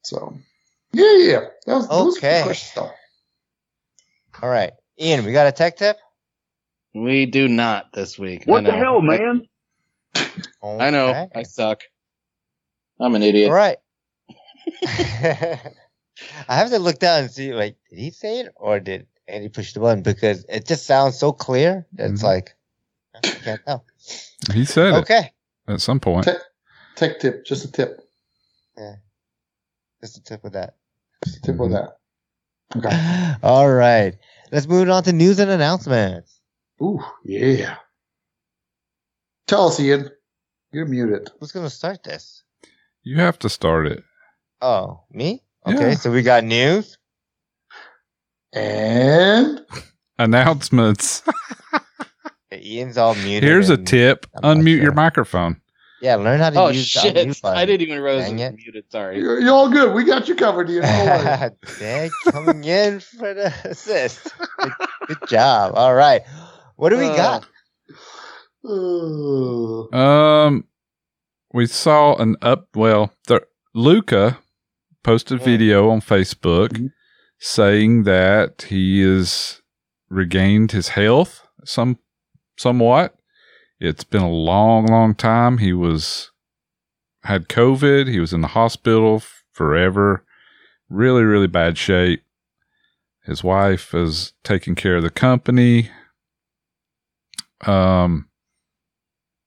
So 0.02 0.34
yeah, 0.92 1.16
yeah, 1.18 1.40
that 1.66 1.74
was, 1.74 1.88
that 1.88 1.94
was 1.94 2.16
a 2.16 2.18
Okay. 2.18 2.90
all 4.42 4.48
right. 4.48 4.72
Ian, 4.98 5.24
we 5.24 5.32
got 5.32 5.46
a 5.46 5.52
tech 5.52 5.76
tip? 5.76 5.98
We 6.94 7.26
do 7.26 7.48
not 7.48 7.92
this 7.92 8.18
week. 8.18 8.44
What 8.46 8.64
the 8.64 8.72
hell, 8.72 9.00
man? 9.00 9.46
I, 10.14 10.86
I 10.86 10.90
know. 10.90 11.10
Okay. 11.10 11.28
I 11.34 11.42
suck. 11.44 11.82
I'm 13.00 13.14
an 13.14 13.22
idiot. 13.22 13.48
All 13.48 13.54
right. 13.56 13.78
I 14.86 16.54
have 16.56 16.70
to 16.70 16.78
look 16.78 16.98
down 16.98 17.22
and 17.22 17.30
see, 17.30 17.54
like, 17.54 17.76
did 17.88 17.98
he 17.98 18.10
say 18.10 18.40
it 18.40 18.52
or 18.56 18.78
did 18.80 19.06
Andy 19.26 19.48
push 19.48 19.72
the 19.72 19.80
button? 19.80 20.02
Because 20.02 20.44
it 20.48 20.66
just 20.66 20.84
sounds 20.86 21.18
so 21.18 21.32
clear 21.32 21.86
that 21.94 22.10
it's 22.10 22.20
Mhm. 22.22 22.26
like, 22.26 22.54
I 23.14 23.20
can't 23.20 23.64
tell. 23.64 23.84
He 24.52 24.64
said 24.64 24.92
Okay. 24.94 25.32
it 25.68 25.72
at 25.72 25.80
some 25.80 25.98
point. 26.00 26.24
Tech, 26.24 26.40
tech 26.96 27.20
tip, 27.20 27.44
just 27.46 27.64
a 27.64 27.72
tip, 27.72 28.00
Yeah. 28.76 28.96
Just 30.00 30.16
a 30.18 30.22
tip 30.22 30.44
of 30.44 30.52
that. 30.52 30.76
just 31.24 31.38
a 31.38 31.40
tip 31.42 31.56
Mhm. 31.56 31.64
of 31.66 31.70
that. 31.72 31.98
Okay. 32.76 33.36
All 33.42 33.70
right. 33.70 34.16
Let's 34.52 34.66
move 34.66 34.88
on 34.90 35.02
to 35.04 35.12
news 35.12 35.38
and 35.38 35.50
announcements. 35.50 36.40
Ooh, 36.82 37.02
yeah. 37.24 37.76
Tell 39.46 39.68
us, 39.68 39.78
Ian. 39.80 40.10
You're 40.72 40.86
muted. 40.86 41.30
Who's 41.40 41.52
going 41.52 41.66
to 41.66 41.70
start 41.70 42.02
this? 42.02 42.42
You 43.02 43.18
have 43.20 43.38
to 43.40 43.48
start 43.48 43.86
it. 43.86 44.02
Oh, 44.60 45.00
me? 45.10 45.42
Okay, 45.66 45.90
Yeah. 45.90 45.94
so 45.94 46.10
we 46.12 46.22
got 46.22 46.44
news. 46.44 46.98
And 48.52 49.64
Announcements. 50.18 51.22
Ian's 52.52 52.98
all 52.98 53.14
muted. 53.14 53.44
Here's 53.44 53.70
a 53.70 53.76
tip. 53.76 54.26
I'm 54.42 54.58
Unmute 54.60 54.74
sure. 54.76 54.82
your 54.82 54.92
microphone. 54.92 55.60
Yeah, 56.02 56.16
learn 56.16 56.40
how 56.40 56.50
to 56.50 56.58
Oh 56.58 56.68
use 56.68 56.92
the 56.94 57.00
shit! 57.00 57.44
I 57.44 57.66
didn't 57.66 57.86
even 57.86 58.02
realize 58.02 58.24
Dang 58.30 58.38
it 58.38 58.42
it. 58.46 58.52
was 58.52 58.62
muted. 58.64 58.84
Sorry. 58.90 59.18
you're, 59.20 59.38
you're 59.38 59.52
all 59.52 59.68
good. 59.70 59.94
We 59.94 60.02
got 60.04 60.28
you 60.28 60.34
covered, 60.34 60.70
Ian. 60.70 60.82
Don't 60.82 61.60
worry. 61.80 62.10
Coming 62.30 62.64
in 62.64 63.00
for 63.00 63.34
the 63.34 63.52
assist. 63.64 64.32
Good, 64.58 64.72
good 65.08 65.28
job. 65.28 65.72
All 65.74 65.94
right. 65.94 66.22
What 66.76 66.88
do 66.88 66.96
we 66.96 67.04
Uh, 67.04 67.16
got? 67.16 67.46
Uh, 68.64 69.96
Um, 70.46 70.64
we 71.52 71.66
saw 71.66 72.16
an 72.16 72.36
up. 72.42 72.68
Well, 72.74 73.12
the, 73.26 73.46
Luca 73.74 74.38
posted 75.02 75.42
video 75.42 75.90
on 75.90 76.00
Facebook 76.00 76.68
Mhm. 76.70 76.92
saying 77.38 78.02
that 78.04 78.62
he 78.68 79.00
is 79.00 79.60
regained 80.08 80.72
his 80.72 80.88
health 80.88 81.46
some 81.64 81.98
somewhat. 82.58 83.16
It's 83.78 84.04
been 84.04 84.22
a 84.22 84.30
long, 84.30 84.86
long 84.86 85.14
time. 85.14 85.58
He 85.58 85.72
was 85.72 86.30
had 87.24 87.48
COVID. 87.48 88.08
He 88.08 88.18
was 88.20 88.32
in 88.32 88.40
the 88.40 88.48
hospital 88.48 89.16
f- 89.16 89.44
forever. 89.52 90.24
Really, 90.88 91.22
really 91.22 91.46
bad 91.46 91.78
shape. 91.78 92.22
His 93.24 93.44
wife 93.44 93.94
is 93.94 94.32
taking 94.42 94.74
care 94.74 94.96
of 94.96 95.02
the 95.02 95.10
company. 95.10 95.90
Um, 97.66 98.28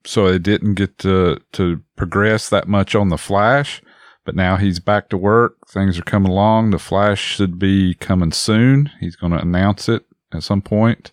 so 0.06 0.28
it 0.28 0.44
didn't 0.44 0.76
get 0.76 0.98
to 1.00 1.40
to 1.54 1.82
progress 1.96 2.50
that 2.50 2.68
much 2.68 2.96
on 2.96 3.10
the 3.10 3.18
Flash, 3.18 3.82
but 4.26 4.36
now 4.36 4.58
he's 4.58 4.80
back 4.80 5.10
to 5.10 5.18
work. 5.18 5.58
Things 5.68 5.98
are 6.00 6.04
coming 6.04 6.32
along. 6.32 6.72
The 6.72 6.80
Flash 6.80 7.22
should 7.22 7.58
be 7.60 7.94
coming 7.96 8.32
soon. 8.32 8.90
He's 9.00 9.16
going 9.16 9.32
to 9.34 9.40
announce 9.42 9.88
it 9.90 10.06
at 10.34 10.44
some 10.44 10.62
point. 10.62 11.12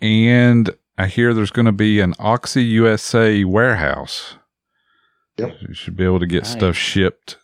And 0.00 0.70
I 0.98 1.06
hear 1.06 1.32
there's 1.34 1.50
going 1.50 1.66
to 1.66 1.72
be 1.72 2.00
an 2.00 2.14
Oxy 2.18 2.62
USA 2.64 3.44
warehouse. 3.44 4.36
Yep. 5.38 5.56
You 5.68 5.74
should 5.74 5.96
be 5.96 6.04
able 6.04 6.20
to 6.20 6.26
get 6.26 6.44
Nice. 6.44 6.52
stuff 6.52 6.76
shipped 6.76 7.36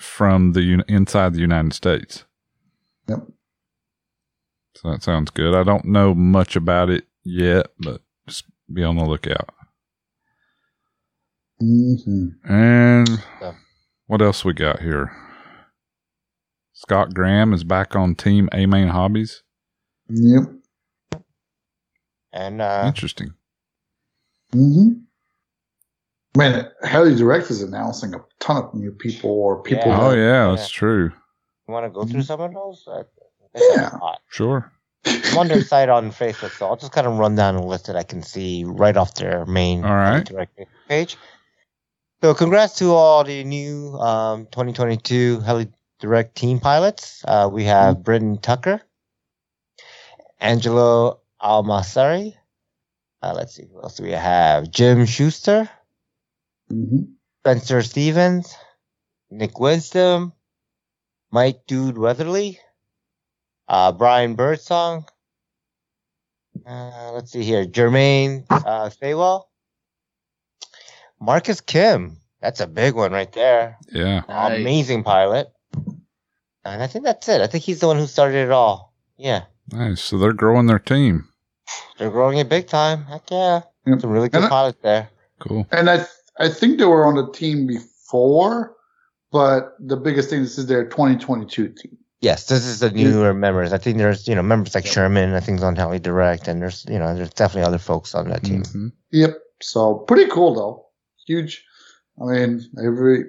from 0.00 0.52
the 0.52 0.82
inside 0.88 1.34
the 1.34 1.40
United 1.40 1.74
States. 1.74 2.24
Yep. 3.08 3.20
So 4.76 4.90
that 4.90 5.02
sounds 5.02 5.30
good. 5.30 5.54
I 5.54 5.62
don't 5.62 5.84
know 5.84 6.14
much 6.14 6.56
about 6.56 6.88
it 6.88 7.04
yet, 7.22 7.66
but 7.78 8.00
just 8.26 8.44
be 8.72 8.84
on 8.84 8.96
the 8.96 9.04
lookout. 9.04 9.50
hmm 11.58 12.28
And 12.44 13.08
Yeah. 13.40 13.54
what 14.06 14.22
else 14.22 14.44
we 14.44 14.52
got 14.52 14.80
here? 14.80 15.10
Scott 16.72 17.12
Graham 17.14 17.52
is 17.52 17.64
back 17.64 17.94
on 17.94 18.14
team 18.14 18.48
A 18.52 18.66
Main 18.66 18.88
Hobbies. 18.88 19.42
Yep. 20.08 20.44
And 22.32 22.62
uh, 22.62 22.84
Interesting. 22.86 23.34
hmm 24.52 24.90
Man, 26.36 26.70
Heli 26.84 27.16
Direct 27.16 27.50
is 27.50 27.60
announcing 27.60 28.14
a 28.14 28.18
ton 28.38 28.62
of 28.64 28.72
new 28.74 28.92
people 28.92 29.30
or 29.30 29.62
people. 29.62 29.88
Yeah. 29.88 30.00
Oh 30.00 30.10
that- 30.10 30.16
yeah, 30.16 30.46
yeah. 30.46 30.50
that's 30.54 30.70
true. 30.70 31.10
you 31.68 31.74
want 31.74 31.86
to 31.86 31.90
go 31.90 32.00
Mm-hmm. 32.02 32.12
through 32.12 32.22
some 32.22 32.40
of 32.40 32.54
those? 32.54 32.84
I- 32.88 33.02
Yeah. 33.74 33.90
Sure. 34.28 34.72
I'm 35.06 35.38
on 35.38 35.48
their 35.48 35.60
site 35.60 35.88
on 35.88 36.10
Facebook, 36.10 36.50
so 36.52 36.66
I'll 36.66 36.76
just 36.76 36.92
kind 36.92 37.06
of 37.06 37.18
run 37.18 37.34
down 37.36 37.54
a 37.56 37.64
list 37.64 37.86
that 37.86 37.96
I 37.96 38.02
can 38.02 38.22
see 38.22 38.64
right 38.64 38.96
off 38.96 39.14
their 39.14 39.46
main 39.46 39.84
All 39.84 39.90
right. 39.94 40.24
direct 40.24 40.58
page. 40.88 41.16
So, 42.22 42.34
congrats 42.34 42.76
to 42.78 42.92
all 42.92 43.24
the 43.24 43.44
new 43.44 43.94
um, 43.98 44.44
2022 44.46 45.40
Heli 45.40 45.68
Direct 46.00 46.34
team 46.34 46.58
pilots. 46.60 47.24
Uh, 47.26 47.48
we 47.52 47.64
have 47.64 47.94
Mm-hmm. 47.96 48.02
Britton 48.02 48.38
Tucker, 48.38 48.82
Angelo 50.40 51.20
Almasari. 51.42 52.34
Uh, 53.22 53.32
let's 53.36 53.54
see, 53.54 53.66
who 53.70 53.82
else 53.82 53.96
do 53.96 54.04
we 54.04 54.12
have? 54.12 54.70
Jim 54.70 55.06
Schuster, 55.06 55.68
Mhm. 56.72 57.12
Spencer 57.42 57.82
Stevens, 57.82 58.54
Nick 59.30 59.58
Wisdom, 59.60 60.32
Mike 61.30 61.62
Dude 61.66 61.98
Weatherly, 61.98 62.58
uh, 63.70 63.92
Brian 63.92 64.34
Birdsong. 64.34 65.06
Uh, 66.66 67.12
let's 67.12 67.32
see 67.32 67.42
here. 67.42 67.64
Jermaine 67.64 68.44
uh, 68.50 68.90
Faywell. 68.90 69.44
Marcus 71.20 71.60
Kim. 71.60 72.18
That's 72.40 72.60
a 72.60 72.66
big 72.66 72.94
one 72.94 73.12
right 73.12 73.30
there. 73.32 73.78
Yeah. 73.92 74.22
Nice. 74.28 74.60
Amazing 74.60 75.04
pilot. 75.04 75.50
And 76.64 76.82
I 76.82 76.86
think 76.86 77.04
that's 77.04 77.28
it. 77.28 77.40
I 77.40 77.46
think 77.46 77.64
he's 77.64 77.80
the 77.80 77.86
one 77.86 77.96
who 77.96 78.06
started 78.06 78.36
it 78.44 78.50
all. 78.50 78.94
Yeah. 79.16 79.44
Nice. 79.72 80.00
So 80.02 80.18
they're 80.18 80.32
growing 80.32 80.66
their 80.66 80.78
team. 80.78 81.28
They're 81.98 82.10
growing 82.10 82.38
it 82.38 82.48
big 82.48 82.66
time. 82.66 83.04
Heck 83.04 83.30
yeah. 83.30 83.62
Yep. 83.86 84.00
Some 84.00 84.10
really 84.10 84.28
good 84.28 84.38
And 84.38 84.46
I- 84.46 84.48
pilots 84.48 84.78
there. 84.82 85.08
Cool. 85.38 85.66
And 85.70 85.88
I, 85.88 85.96
th- 85.96 86.08
I 86.38 86.48
think 86.50 86.78
they 86.78 86.84
were 86.84 87.06
on 87.06 87.14
the 87.16 87.30
team 87.32 87.66
before, 87.66 88.76
but 89.32 89.74
the 89.78 89.96
biggest 89.96 90.28
thing 90.28 90.42
this 90.42 90.58
is 90.58 90.66
their 90.66 90.84
2022 90.84 91.68
team. 91.68 91.96
Yes, 92.20 92.46
this 92.46 92.66
is 92.66 92.80
the 92.80 92.90
newer 92.90 93.32
members. 93.32 93.72
I 93.72 93.78
think 93.78 93.96
there's, 93.96 94.28
you 94.28 94.34
know, 94.34 94.42
members 94.42 94.74
like 94.74 94.84
Sherman, 94.84 95.32
I 95.32 95.40
think 95.40 95.58
is 95.58 95.64
on 95.64 95.74
Heli 95.74 95.98
Direct, 95.98 96.48
and 96.48 96.60
there's, 96.60 96.84
you 96.86 96.98
know, 96.98 97.14
there's 97.14 97.30
definitely 97.30 97.66
other 97.66 97.78
folks 97.78 98.14
on 98.14 98.28
that 98.28 98.44
team. 98.44 98.62
Mhm. 98.62 98.92
Yep. 99.10 99.38
So 99.62 99.94
pretty 99.94 100.30
cool 100.30 100.54
though. 100.54 100.86
Huge. 101.26 101.64
I 102.20 102.24
mean, 102.26 102.62
every 102.84 103.24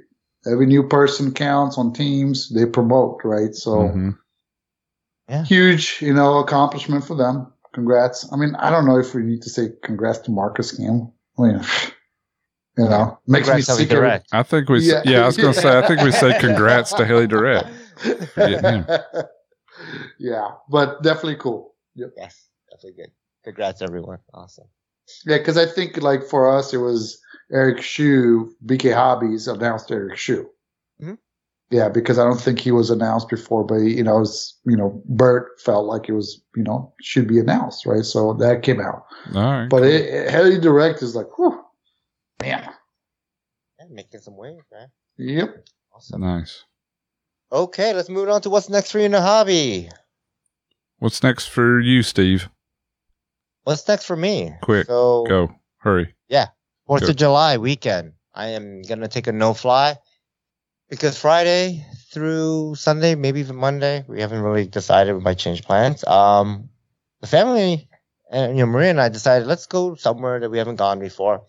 every 0.46 0.66
new 0.66 0.84
person 0.88 1.32
counts 1.34 1.78
on 1.78 1.94
teams. 1.94 2.50
They 2.50 2.66
promote, 2.66 3.22
right? 3.24 3.56
So 3.56 3.72
Mhm. 5.30 5.46
huge, 5.46 6.00
you 6.02 6.14
know, 6.14 6.40
accomplishment 6.40 7.06
for 7.06 7.16
them. 7.16 7.48
Congrats. 7.74 8.28
I 8.34 8.36
mean, 8.36 8.56
I 8.56 8.70
don't 8.70 8.86
know 8.86 8.98
if 8.98 9.14
we 9.16 9.24
need 9.24 9.42
to 9.44 9.50
say 9.50 9.70
congrats 9.84 10.20
to 10.20 10.32
Marcus 10.32 10.76
Kim. 10.76 11.10
I 11.38 11.42
mean, 11.42 11.62
you 12.78 12.84
know, 12.90 13.20
makes 13.26 13.48
Congrats, 13.48 13.70
me 13.70 13.74
Heli 13.74 13.84
sick. 13.84 13.90
Direct. 13.90 14.28
I 14.34 14.44
think 14.44 14.68
we. 14.68 14.80
Yeah. 14.82 15.02
Yeah. 15.06 15.12
yeah, 15.12 15.24
I 15.24 15.26
was 15.28 15.38
gonna 15.38 15.54
say. 15.54 15.78
I 15.78 15.88
think 15.88 16.02
we 16.02 16.12
say 16.12 16.38
congrats 16.40 16.92
to 16.94 17.06
Heli 17.06 17.28
Direct. 17.28 17.70
Getting 18.36 18.64
him. 18.64 18.86
yeah, 20.20 20.50
but 20.70 21.02
definitely 21.04 21.38
cool. 21.38 21.76
Yep. 21.96 22.12
Yes, 22.18 22.48
definitely 22.70 23.04
good. 23.04 23.12
Congrats, 23.44 23.82
everyone. 23.82 24.20
Awesome. 24.34 24.68
Yeah, 25.26 25.38
because 25.38 25.58
I 25.58 25.66
think 25.66 25.98
like 26.02 26.24
for 26.24 26.56
us, 26.56 26.74
it 26.74 26.78
was 26.78 27.20
Eric 27.52 27.82
Shu, 27.82 28.56
BK 28.66 28.94
Hobbies 28.94 29.48
announced 29.48 29.92
Eric 29.92 30.18
Shu. 30.18 30.50
Mhm. 31.02 31.18
Yeah, 31.70 31.90
because 31.90 32.20
I 32.20 32.26
don't 32.26 32.40
think 32.40 32.60
he 32.60 32.72
was 32.72 32.90
announced 32.90 33.30
before, 33.30 33.64
but 33.66 33.78
you 33.78 34.04
know, 34.04 34.18
it 34.18 34.22
was, 34.22 34.60
you 34.66 34.76
know, 34.76 35.02
Bert 35.06 35.60
felt 35.60 35.86
like 35.86 36.10
it 36.10 36.14
was, 36.14 36.42
you 36.56 36.64
know, 36.64 36.94
should 37.02 37.28
be 37.28 37.40
announced, 37.40 37.86
right? 37.86 38.04
So 38.04 38.34
that 38.34 38.62
came 38.62 38.80
out. 38.82 39.06
All 39.34 39.42
right. 39.42 39.70
But 39.70 39.84
it, 39.84 40.06
it, 40.06 40.30
Heli 40.30 40.60
Direct 40.60 41.02
is 41.02 41.16
like, 41.16 41.38
whew, 41.38 41.64
man. 42.42 42.70
Yeah, 43.80 43.86
making 43.90 44.20
some 44.22 44.38
waves, 44.38 44.66
man. 44.72 44.90
Yep. 45.18 45.66
Awesome. 45.94 46.22
nice. 46.22 46.64
Okay, 47.52 47.94
let's 47.94 48.08
move 48.08 48.30
on 48.30 48.42
to 48.42 48.50
what's 48.50 48.70
next 48.70 48.92
for 48.92 49.00
you 49.00 49.06
in 49.06 49.12
the 49.12 49.22
hobby. 49.22 49.90
What's 51.00 51.22
next 51.22 51.48
for 51.48 51.82
you, 51.82 52.02
Steve? 52.02 52.48
What's 53.64 53.86
next 53.88 54.06
for 54.06 54.16
me? 54.16 54.54
Quick, 54.62 54.88
So, 54.88 55.26
Go. 55.28 55.56
Hurry. 55.78 56.16
Yeah, 56.30 56.48
Fourth 56.88 57.10
of 57.10 57.16
July 57.16 57.58
weekend. 57.58 58.14
I 58.34 58.50
am 58.50 58.82
gonna 58.84 59.10
take 59.10 59.28
a 59.28 59.34
no 59.34 59.54
fly 59.54 59.98
because 60.90 61.18
Friday 61.18 61.86
through 62.12 62.76
Sunday, 62.76 63.16
maybe 63.16 63.42
even 63.42 63.58
Monday, 63.58 64.06
we 64.08 64.22
haven't 64.22 64.42
really 64.42 64.68
decided. 64.68 65.14
We 65.14 65.22
might 65.22 65.38
change 65.38 65.64
plans. 65.64 66.06
Um, 66.06 66.70
the 67.20 67.28
family 67.28 67.90
and 68.30 68.58
you 68.58 68.66
know 68.66 68.72
Maria 68.72 68.92
and 68.92 69.02
I 69.02 69.10
decided 69.10 69.48
let's 69.48 69.68
go 69.68 69.96
somewhere 69.96 70.40
that 70.40 70.50
we 70.50 70.58
haven't 70.58 70.78
gone 70.78 71.00
before. 71.00 71.44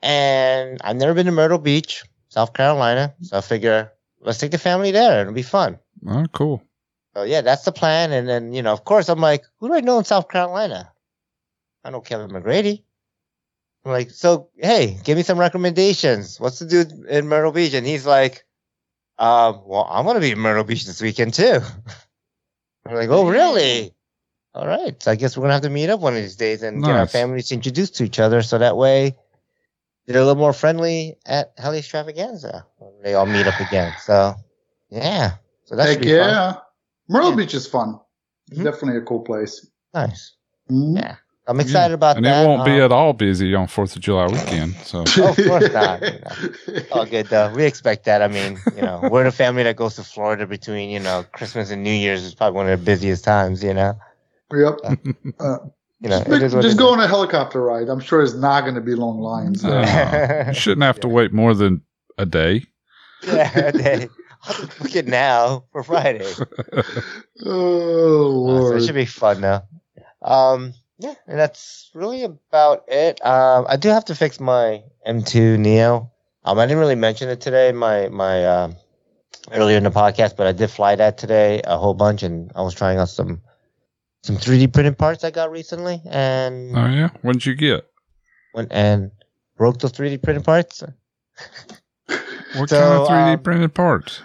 And 0.00 0.80
I've 0.84 0.96
never 0.96 1.14
been 1.14 1.26
to 1.26 1.32
Myrtle 1.32 1.58
Beach, 1.58 2.04
South 2.28 2.52
Carolina, 2.52 3.14
so 3.22 3.38
I 3.38 3.40
figure 3.40 3.92
let's 4.20 4.38
take 4.38 4.50
the 4.50 4.58
family 4.58 4.90
there. 4.90 5.22
It'll 5.22 5.32
be 5.32 5.42
fun. 5.42 5.78
Oh, 6.06 6.26
cool. 6.32 6.62
So 7.14 7.22
yeah, 7.22 7.40
that's 7.40 7.64
the 7.64 7.72
plan. 7.72 8.12
And 8.12 8.28
then 8.28 8.52
you 8.52 8.62
know, 8.62 8.72
of 8.72 8.84
course, 8.84 9.08
I'm 9.08 9.20
like, 9.20 9.44
who 9.58 9.68
do 9.68 9.74
I 9.74 9.80
know 9.80 9.98
in 9.98 10.04
South 10.04 10.28
Carolina? 10.28 10.92
I 11.84 11.90
know 11.90 12.00
Kevin 12.00 12.30
McGrady. 12.30 12.82
I'm 13.84 13.92
like, 13.92 14.10
so 14.10 14.50
hey, 14.56 14.98
give 15.04 15.16
me 15.16 15.22
some 15.22 15.38
recommendations. 15.38 16.38
What's 16.38 16.58
the 16.58 16.66
dude 16.66 16.92
in 17.08 17.28
Myrtle 17.28 17.52
Beach? 17.52 17.74
And 17.74 17.86
he's 17.86 18.06
like, 18.06 18.44
um, 19.18 19.62
well, 19.64 19.88
I'm 19.90 20.04
gonna 20.04 20.20
be 20.20 20.32
in 20.32 20.38
Myrtle 20.38 20.64
Beach 20.64 20.84
this 20.84 21.00
weekend 21.00 21.34
too. 21.34 21.60
I'm 22.86 22.94
like, 22.94 23.08
oh 23.08 23.28
really? 23.28 23.94
All 24.54 24.66
right. 24.66 25.00
So 25.02 25.10
I 25.10 25.14
guess 25.16 25.36
we're 25.36 25.42
gonna 25.42 25.54
have 25.54 25.62
to 25.62 25.70
meet 25.70 25.90
up 25.90 26.00
one 26.00 26.14
of 26.14 26.22
these 26.22 26.36
days 26.36 26.62
and 26.62 26.82
get 26.82 26.90
our 26.96 27.06
families 27.06 27.52
introduced 27.52 27.96
to 27.96 28.04
each 28.04 28.18
other, 28.18 28.42
so 28.42 28.58
that 28.58 28.76
way 28.76 29.16
they're 30.08 30.22
a 30.22 30.24
little 30.24 30.40
more 30.40 30.52
friendly 30.54 31.16
at 31.26 31.52
Heli 31.58 31.78
Extravaganza 31.78 32.64
when 32.78 32.92
they 33.02 33.14
all 33.14 33.26
meet 33.26 33.46
up 33.46 33.60
again. 33.68 33.92
So 34.02 34.34
yeah. 34.90 35.32
So 35.66 35.76
that's 35.76 35.94
Heck 35.94 36.04
yeah. 36.04 36.56
Myrtle 37.08 37.36
Beach 37.36 37.54
is 37.54 37.66
fun. 37.66 38.00
Mhm. 38.50 38.64
Definitely 38.64 38.96
a 38.96 39.02
cool 39.02 39.20
place. 39.20 39.66
nice. 39.94 40.32
Mhm. 40.70 40.96
Yeah. 40.96 41.16
I'm 41.46 41.60
excited 41.60 41.94
about 41.94 42.16
and 42.18 42.26
that. 42.26 42.42
And 42.42 42.44
it 42.44 42.48
won't 42.48 42.64
be 42.66 42.72
Um, 42.72 42.82
at 42.82 42.92
all 42.92 43.14
busy 43.14 43.54
on 43.54 43.68
Fourth 43.68 43.96
of 43.96 44.02
July 44.02 44.26
weekend. 44.26 44.74
So 44.84 45.04
Oh, 45.16 45.28
of 45.30 45.36
course 45.36 45.72
not, 45.72 46.02
you 46.68 46.82
all 46.92 47.06
good 47.06 47.26
though. 47.28 47.50
We 47.54 47.64
expect 47.64 48.04
that. 48.04 48.20
I 48.20 48.28
mean, 48.28 48.58
you 48.76 48.82
know, 48.82 49.00
we're 49.10 49.24
the 49.24 49.32
family 49.32 49.62
that 49.62 49.76
goes 49.76 49.94
to 49.96 50.04
Florida 50.04 50.46
between, 50.46 50.90
you 50.90 51.00
know, 51.00 51.24
Christmas 51.32 51.70
and 51.70 51.82
New 51.82 51.90
Year's 51.92 52.22
is 52.22 52.34
probably 52.34 52.56
one 52.56 52.68
of 52.68 52.78
the 52.78 52.84
busiest 52.84 53.24
times, 53.24 53.62
you 53.64 53.72
know. 53.72 53.94
Yep. 54.52 54.78
You 56.00 56.10
know, 56.10 56.18
just 56.18 56.30
it 56.30 56.42
is 56.42 56.54
what 56.54 56.62
just 56.62 56.76
it 56.76 56.78
go 56.78 56.88
is. 56.88 56.92
on 56.92 57.00
a 57.00 57.08
helicopter 57.08 57.60
ride. 57.62 57.88
I'm 57.88 58.00
sure 58.00 58.22
it's 58.22 58.34
not 58.34 58.62
going 58.62 58.76
to 58.76 58.80
be 58.80 58.94
long 58.94 59.20
lines. 59.20 59.64
uh, 59.64 60.44
you 60.48 60.54
shouldn't 60.54 60.82
have 60.84 61.00
to 61.00 61.08
wait 61.08 61.32
more 61.32 61.54
than 61.54 61.82
a 62.18 62.24
day. 62.26 62.64
yeah, 63.26 63.70
they, 63.72 64.08
I'll 64.44 64.54
just 64.54 64.78
book 64.78 64.94
it 64.94 65.08
now 65.08 65.64
for 65.72 65.82
Friday. 65.82 66.30
oh 67.44 68.48
Uh, 68.48 68.60
so 68.70 68.76
it 68.76 68.86
should 68.86 68.94
be 68.94 69.06
fun 69.06 69.40
though. 69.40 69.62
Um, 70.22 70.74
yeah, 70.98 71.14
and 71.26 71.38
that's 71.38 71.90
really 71.94 72.24
about 72.24 72.84
it. 72.88 73.24
Um, 73.24 73.66
I 73.68 73.76
do 73.76 73.88
have 73.88 74.04
to 74.06 74.14
fix 74.14 74.40
my 74.40 74.82
M2 75.06 75.58
Neo. 75.58 76.10
Um, 76.44 76.58
I 76.58 76.66
didn't 76.66 76.78
really 76.78 76.94
mention 76.94 77.28
it 77.28 77.40
today 77.40 77.72
my 77.72 78.08
my 78.08 78.44
um 78.46 78.76
earlier 79.52 79.76
in 79.76 79.84
the 79.84 79.90
podcast, 79.90 80.36
but 80.36 80.46
I 80.46 80.52
did 80.52 80.70
fly 80.70 80.94
that 80.96 81.18
today 81.18 81.60
a 81.64 81.76
whole 81.76 81.94
bunch, 81.94 82.22
and 82.22 82.50
I 82.54 82.62
was 82.62 82.74
trying 82.74 82.98
out 82.98 83.08
some 83.08 83.40
some 84.28 84.36
3D 84.36 84.66
printed 84.70 84.98
parts 84.98 85.24
I 85.24 85.30
got 85.30 85.50
recently, 85.50 86.02
and 86.04 86.76
Oh 86.76 86.86
yeah, 86.86 87.08
what 87.22 87.32
did 87.32 87.46
you 87.46 87.54
get? 87.54 87.86
went 88.52 88.68
and 88.72 89.10
broke 89.56 89.78
those 89.78 89.92
3D 89.92 90.22
printed 90.22 90.44
parts. 90.44 90.82
What 92.52 92.68
So, 92.68 92.76
kind 92.78 92.92
of 92.92 93.08
3D 93.08 93.36
um, 93.36 93.42
printed 93.42 93.74
parts? 93.74 94.20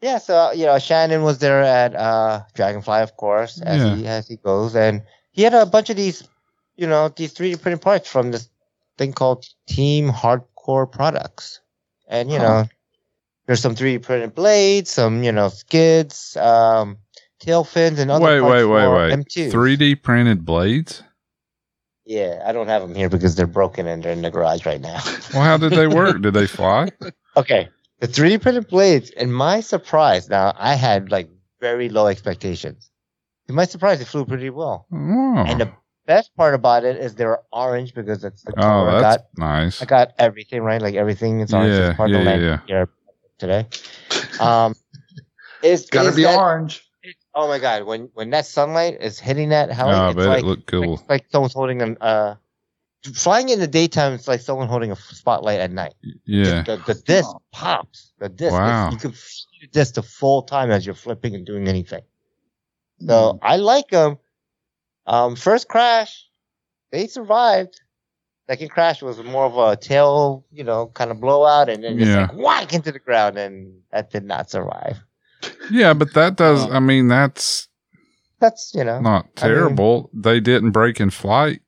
Yeah, 0.00 0.16
so 0.18 0.52
you 0.52 0.64
know, 0.64 0.78
Shannon 0.78 1.22
was 1.22 1.38
there 1.38 1.60
at 1.62 1.94
uh 1.94 2.44
Dragonfly, 2.54 3.02
of 3.02 3.16
course, 3.18 3.60
as 3.60 3.82
Yeah. 3.82 3.94
he 3.96 4.06
as 4.06 4.26
he 4.26 4.36
goes, 4.36 4.74
and 4.74 5.02
he 5.32 5.42
had 5.42 5.52
a 5.52 5.66
bunch 5.66 5.90
of 5.90 5.96
these, 5.96 6.26
you 6.76 6.86
know, 6.86 7.10
these 7.10 7.34
3D 7.34 7.60
printed 7.60 7.82
parts 7.82 8.08
from 8.08 8.30
this 8.30 8.48
thing 8.96 9.12
called 9.12 9.46
Team 9.66 10.08
Hardcore 10.08 10.90
Products, 10.90 11.60
and 12.08 12.30
you 12.30 12.38
Huh. 12.38 12.44
know, 12.44 12.68
there's 13.46 13.60
some 13.60 13.74
3D 13.74 14.02
printed 14.02 14.34
blades, 14.34 14.90
some 14.90 15.22
you 15.22 15.32
know 15.32 15.48
skids, 15.50 16.36
um, 16.38 16.98
tail 17.46 17.64
fins, 17.64 17.98
and 18.00 18.10
other 18.10 18.24
Wait, 18.24 18.40
parts 18.40 18.52
wait, 18.52 18.64
wait, 18.64 18.84
for 18.84 18.96
wait. 18.96 19.12
M2. 19.12 19.52
3D 19.52 20.02
printed 20.02 20.44
blades? 20.44 21.02
Yeah, 22.04 22.42
I 22.46 22.52
don't 22.52 22.66
have 22.68 22.82
them 22.82 22.94
here 22.94 23.08
because 23.08 23.34
they're 23.36 23.46
broken 23.46 23.86
and 23.86 24.02
they're 24.02 24.12
in 24.12 24.22
the 24.22 24.30
garage 24.30 24.66
right 24.66 24.80
now. 24.80 25.00
Well, 25.34 25.42
how 25.42 25.56
did 25.56 25.72
they 25.72 25.86
work? 25.86 26.20
did 26.22 26.34
they 26.34 26.46
fly? 26.46 26.88
Okay. 27.36 27.68
The 28.00 28.08
3D 28.08 28.40
printed 28.40 28.66
blades, 28.68 29.10
And 29.10 29.34
my 29.34 29.60
surprise, 29.60 30.30
now 30.30 30.54
I 30.58 30.74
had 30.74 31.10
like 31.10 31.28
very 31.60 31.90
low 31.90 32.06
expectations. 32.06 32.90
In 33.48 33.54
my 33.54 33.66
surprise, 33.66 34.00
it 34.00 34.06
flew 34.06 34.24
pretty 34.24 34.48
well. 34.48 34.86
Oh, 34.90 35.44
And 35.46 35.60
the 35.60 35.70
best 36.06 36.34
part 36.34 36.54
about 36.54 36.84
it 36.84 36.96
is 36.96 37.14
they're 37.14 37.40
orange 37.52 37.92
because 37.94 38.22
that's 38.22 38.40
the 38.42 38.52
oh 38.56 38.62
color 38.62 38.88
I 38.90 39.00
that's 39.02 39.16
got. 39.18 39.26
nice. 39.36 39.82
I 39.82 39.84
got 39.84 40.12
everything 40.18 40.62
right, 40.62 40.80
like 40.80 40.94
everything 40.94 41.40
is 41.40 41.52
orange. 41.52 41.72
Yeah, 41.74 41.88
it's 41.90 41.96
part 41.98 42.10
of 42.10 42.16
yeah, 42.16 42.24
the 42.24 42.24
yeah, 42.30 42.30
language 42.48 42.60
here 42.68 42.88
today. 43.38 43.66
Um, 44.40 44.74
it's 45.62 45.90
Got 45.90 46.04
to 46.04 46.08
is 46.08 46.16
be 46.16 46.22
that- 46.22 46.38
orange. 46.38 46.85
Oh 47.38 47.46
my 47.46 47.58
god! 47.58 47.84
When 47.84 48.08
when 48.14 48.30
that 48.30 48.46
sunlight 48.46 48.96
is 49.00 49.20
hitting 49.20 49.50
that 49.50 49.70
heli, 49.70 49.92
Oh, 49.94 50.06
I 50.06 50.08
it's 50.08 50.16
like 50.16 50.42
it 50.42 50.46
looked 50.46 50.66
cool. 50.66 50.94
it's 50.94 51.02
like 51.08 51.26
someone's 51.30 51.52
holding 51.54 51.82
an 51.82 51.96
uh. 52.00 52.34
Flying 53.14 53.50
in 53.50 53.60
the 53.60 53.68
daytime, 53.68 54.14
it's 54.14 54.26
like 54.26 54.40
someone 54.40 54.66
holding 54.66 54.90
a 54.90 54.96
spotlight 54.96 55.60
at 55.60 55.70
night. 55.70 55.94
yeah. 56.24 56.64
The, 56.64 56.78
the 56.78 56.94
disc 56.94 57.28
Oh. 57.28 57.40
pops. 57.52 58.12
The 58.18 58.28
disc. 58.28 58.52
Wow. 58.52 58.86
Wow. 58.86 58.90
You 58.90 58.96
can 58.96 59.12
feel 59.12 59.46
the 59.60 59.66
disc 59.68 59.94
the 59.94 60.02
full 60.02 60.42
time 60.42 60.72
as 60.72 60.84
you're 60.84 60.94
flipping 60.96 61.36
and 61.36 61.46
doing 61.46 61.68
anything. 61.68 62.02
So 63.06 63.38
I 63.42 63.56
like 63.58 63.88
them. 63.90 64.18
Um, 65.06 65.36
first 65.36 65.68
crash, 65.68 66.26
they 66.90 67.06
survived. 67.06 67.80
Second 68.48 68.70
crash 68.70 69.02
was 69.02 69.22
more 69.22 69.44
of 69.44 69.56
a 69.56 69.76
tail, 69.76 70.44
you 70.50 70.64
know, 70.64 70.86
kind 70.88 71.12
of 71.12 71.20
blowout, 71.20 71.68
and 71.68 71.84
then 71.84 71.98
just 71.98 72.10
Yeah. 72.10 72.22
like 72.22 72.34
whack 72.36 72.72
into 72.74 72.90
the 72.90 72.98
ground, 72.98 73.38
and 73.38 73.82
that 73.92 74.10
did 74.10 74.24
not 74.24 74.50
survive. 74.50 74.98
Yeah, 75.70 75.94
but 75.94 76.14
that 76.14 76.36
does, 76.36 76.64
Oh. 76.66 76.72
I 76.72 76.80
mean, 76.80 77.08
that's 77.08 77.68
That's 78.40 78.72
you 78.74 78.84
know, 78.84 79.00
not 79.00 79.26
I 79.38 79.46
mean- 79.48 79.54
terrible. 79.56 80.10
they 80.14 80.40
didn't 80.40 80.70
break 80.72 81.00
in 81.00 81.10
flight. 81.10 81.60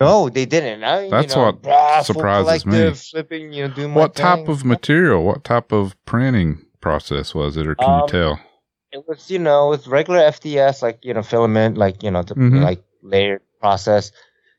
no, 0.00 0.28
they 0.28 0.44
didn't. 0.46 0.82
I, 0.84 1.08
That's 1.08 1.34
you 1.34 1.40
know, 1.40 1.46
what 1.46 1.62
blah, 1.62 2.02
surprises 2.02 2.66
me. 2.66 2.92
Flipping, 2.94 3.52
you 3.52 3.68
know, 3.68 3.88
What 3.90 4.14
type 4.16 4.40
thing. 4.46 4.48
of 4.50 4.64
material, 4.64 5.22
what 5.24 5.44
type 5.44 5.70
of 5.72 5.94
printing 6.06 6.64
process 6.80 7.34
was 7.34 7.56
it, 7.56 7.66
or 7.68 7.74
can 7.76 7.88
you 7.88 8.02
Um, 8.02 8.08
tell? 8.08 8.40
it 8.92 9.04
was 9.08 9.30
you 9.30 9.38
know 9.38 9.72
it's 9.72 9.86
regular 9.86 10.18
FDS 10.20 10.82
like 10.82 10.98
you 11.02 11.14
know 11.14 11.22
filament 11.22 11.78
like 11.78 12.02
you 12.02 12.10
know 12.10 12.22
the 12.22 12.34
Mhm. 12.34 12.62
like 12.62 12.82
layered 13.02 13.40
process. 13.60 14.12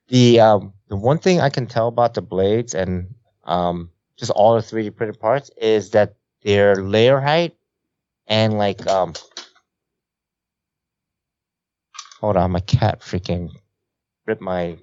The 0.07 0.39
um 0.39 0.73
the 0.89 0.95
one 0.95 1.17
thing 1.19 1.39
I 1.41 1.49
can 1.49 1.67
tell 1.67 1.87
about 1.87 2.13
the 2.15 2.21
blades 2.21 2.73
and 2.73 3.13
um 3.45 3.89
just 4.17 4.31
all 4.31 4.55
the 4.55 4.61
3D 4.61 4.89
printed 4.95 5.19
parts 5.19 5.51
is 5.57 5.91
that 5.91 6.15
their 6.43 6.75
layer 6.75 7.19
height 7.19 7.53
and 8.27 8.57
like 8.57 8.85
um 8.87 9.13
hold 12.19 12.37
on 12.37 12.51
my 12.51 12.59
cat 12.61 13.01
freaking 13.01 13.49
ripped 14.25 14.41
my 14.41 14.77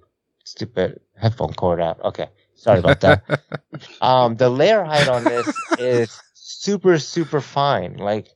stupid 0.44 1.00
headphone 1.16 1.52
cord 1.54 1.80
out. 1.80 2.00
Okay, 2.04 2.28
sorry 2.54 2.78
about 2.80 3.00
that. 3.00 3.24
um 4.00 4.36
the 4.36 4.48
layer 4.48 4.84
height 4.84 5.08
on 5.08 5.24
this 5.24 5.46
is 5.78 6.20
super 6.34 6.98
super 6.98 7.40
fine 7.40 7.96
like 7.96 8.28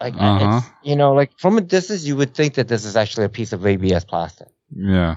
like 0.00 0.14
uh, 0.14 0.18
Uh-huh. 0.18 0.56
it's, 0.58 0.66
you 0.82 0.96
know 0.96 1.12
like 1.12 1.30
from 1.38 1.58
a 1.58 1.60
distance 1.60 2.04
you 2.04 2.16
would 2.16 2.34
think 2.34 2.54
that 2.54 2.68
this 2.68 2.84
is 2.84 2.96
actually 2.96 3.24
a 3.24 3.28
piece 3.28 3.52
of 3.52 3.66
abs 3.66 4.04
plastic 4.04 4.48
yeah. 4.74 5.16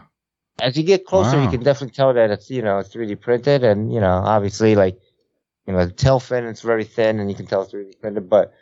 as 0.61 0.77
you 0.77 0.83
get 0.83 1.05
closer 1.05 1.39
you 1.41 1.47
can 1.49 1.63
definitely 1.63 1.93
tell 1.93 2.13
that 2.13 2.29
it's 2.31 2.49
you 2.49 2.61
know 2.61 2.79
it's 2.79 2.93
3d 2.93 3.19
printed 3.19 3.63
and 3.63 3.93
you 3.93 3.99
know 3.99 4.11
obviously 4.11 4.75
like 4.75 4.97
you 5.67 5.73
know 5.73 5.85
the 5.85 5.91
tail 5.91 6.19
fin 6.19 6.45
it's 6.45 6.61
very 6.61 6.83
thin 6.83 7.19
and 7.19 7.29
you 7.29 7.35
can 7.35 7.45
tell 7.45 7.61
it's 7.63 7.73
3d 7.73 7.99
printed 7.99 8.29
but 8.29 8.53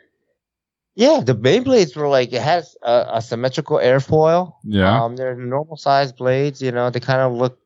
yeah 0.94 1.20
the 1.24 1.34
main 1.34 1.62
blades 1.62 1.94
were 1.96 2.08
like 2.08 2.32
it 2.32 2.42
has 2.42 2.76
a, 2.82 3.06
a 3.14 3.22
symmetrical 3.22 3.78
airfoil 3.78 4.54
Yeah. 4.64 5.02
um, 5.04 5.16
they're 5.16 5.34
normal 5.36 5.76
size 5.76 6.12
blades. 6.12 6.60
You 6.62 6.72
know, 6.72 6.90
they 6.90 7.00
kind 7.00 7.20
of 7.20 7.32
look, 7.32 7.58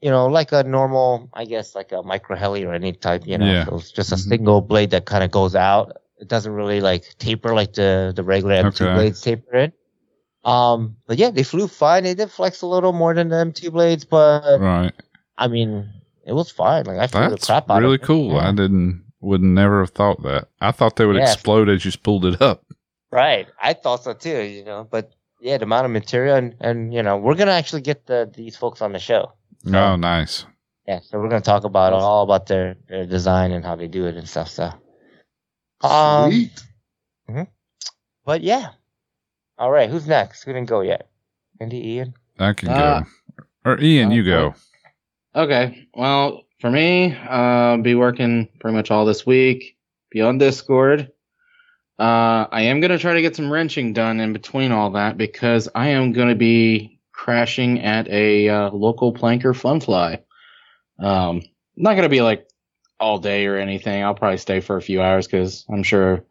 you 0.00 0.10
know, 0.10 0.26
like 0.26 0.52
a 0.52 0.62
normal, 0.62 1.28
I 1.34 1.44
guess, 1.44 1.74
like 1.74 1.92
a 1.92 2.02
micro 2.02 2.36
heli 2.36 2.64
or 2.64 2.72
any 2.72 2.92
type. 2.92 3.26
You 3.26 3.38
know, 3.38 3.46
Yeah. 3.46 3.64
so 3.66 3.76
it's 3.76 3.90
just 3.92 4.12
a 4.12 4.16
Mhm. 4.16 4.28
single 4.28 4.60
blade 4.62 4.90
that 4.92 5.04
kind 5.04 5.22
of 5.24 5.30
goes 5.30 5.54
out. 5.54 5.96
It 6.18 6.28
doesn't 6.28 6.52
really 6.52 6.80
like 6.80 7.04
taper 7.18 7.54
like 7.54 7.72
the 7.74 8.12
the 8.14 8.22
regular 8.22 8.54
M2 8.54 8.86
Okay. 8.86 8.94
blades 8.94 9.20
taper 9.20 9.56
in. 9.56 9.72
Um, 10.44 10.96
but 11.06 11.18
yeah, 11.18 11.30
they 11.30 11.42
flew 11.42 11.68
fine. 11.68 12.04
They 12.04 12.14
did 12.14 12.30
flex 12.30 12.62
a 12.62 12.66
little 12.66 12.92
more 12.92 13.12
than 13.14 13.28
the 13.28 13.36
M2 13.36 13.70
blades, 13.70 14.04
but 14.04 14.58
right. 14.60 14.92
I 15.36 15.48
mean, 15.48 15.88
it 16.24 16.32
was 16.32 16.50
fine. 16.50 16.84
Like 16.86 16.98
I 16.98 17.06
flew 17.08 17.20
the 17.24 17.30
That's 17.30 17.46
crap 17.46 17.70
out 17.70 17.82
really 17.82 17.96
of 17.96 18.02
it. 18.02 18.06
cool. 18.06 18.32
Yeah. 18.32 18.48
I 18.48 18.52
didn't, 18.52 19.04
would 19.20 19.42
never 19.42 19.80
have 19.80 19.90
thought 19.90 20.22
that. 20.22 20.48
I 20.60 20.72
thought 20.72 20.96
they 20.96 21.06
would 21.06 21.16
Yeah. 21.16 21.30
explode 21.32 21.68
as 21.68 21.84
you 21.84 21.90
spooled 21.90 22.24
it 22.24 22.40
up. 22.40 22.64
Right. 23.12 23.46
I 23.60 23.72
thought 23.74 24.04
so 24.04 24.12
too, 24.14 24.42
you 24.42 24.64
know, 24.64 24.86
but 24.90 25.12
yeah, 25.40 25.58
the 25.58 25.64
amount 25.64 25.84
of 25.86 25.90
material 25.92 26.36
and, 26.36 26.54
and 26.60 26.92
you 26.94 27.02
know, 27.02 27.16
we're 27.16 27.34
going 27.34 27.48
to 27.48 27.52
actually 27.54 27.82
get 27.82 28.06
the, 28.06 28.30
these 28.34 28.56
folks 28.56 28.80
on 28.82 28.92
the 28.92 28.98
show. 28.98 29.32
So- 29.64 29.78
Oh, 29.78 29.96
nice. 29.96 30.44
Yeah, 30.88 31.00
so 31.02 31.20
we're 31.20 31.28
gonna 31.28 31.40
talk 31.42 31.62
about 31.64 31.92
all 31.92 32.24
about 32.24 32.46
their, 32.46 32.74
their 32.88 33.06
design 33.06 33.52
and 33.52 33.64
how 33.64 33.76
they 33.76 33.86
do 33.86 34.06
it 34.06 34.16
and 34.16 34.28
stuff. 34.28 34.48
So, 34.48 34.72
um, 35.82 36.30
Sweet. 36.32 36.62
but 38.24 38.40
yeah, 38.42 38.70
all 39.58 39.70
right. 39.70 39.88
Who's 39.88 40.08
next? 40.08 40.42
Who 40.42 40.52
didn't 40.52 40.68
go 40.68 40.80
yet? 40.80 41.08
Andy, 41.60 41.90
Ian. 41.90 42.14
I 42.40 42.54
can 42.54 42.70
Uh, 42.70 43.02
go. 43.02 43.44
Or 43.70 43.78
Ian, 43.80 44.10
you 44.10 44.24
go. 44.24 44.54
Okay. 45.36 45.86
Well, 45.94 46.42
for 46.60 46.70
me, 46.70 47.16
uh, 47.28 47.78
be 47.78 47.94
working 47.94 48.48
pretty 48.60 48.76
much 48.76 48.90
all 48.90 49.04
this 49.04 49.24
week. 49.26 49.76
Be 50.10 50.20
on 50.20 50.38
Discord. 50.38 51.10
Uh, 51.98 52.46
I 52.50 52.62
am 52.62 52.80
gonna 52.80 52.98
try 52.98 53.14
to 53.14 53.22
get 53.22 53.36
some 53.36 53.52
wrenching 53.52 53.92
done 53.92 54.20
in 54.20 54.32
between 54.32 54.72
all 54.72 54.90
that 54.92 55.16
because 55.18 55.68
I 55.74 55.88
am 55.88 56.12
gonna 56.12 56.34
be 56.34 56.98
crashing 57.12 57.80
at 57.82 58.08
a 58.08 58.48
uh, 58.48 58.70
local 58.70 59.12
planker 59.12 59.54
fun 59.54 59.80
fly. 59.80 60.22
Um, 60.98 61.42
not 61.76 61.94
gonna 61.96 62.08
be 62.08 62.22
like 62.22 62.46
all 62.98 63.18
day 63.18 63.46
or 63.46 63.56
anything. 63.56 64.02
I'll 64.02 64.14
probably 64.14 64.38
stay 64.38 64.60
for 64.60 64.76
a 64.76 64.82
few 64.82 65.02
hours 65.02 65.26
because 65.26 65.64
I'm 65.70 65.82
sure 65.82 66.24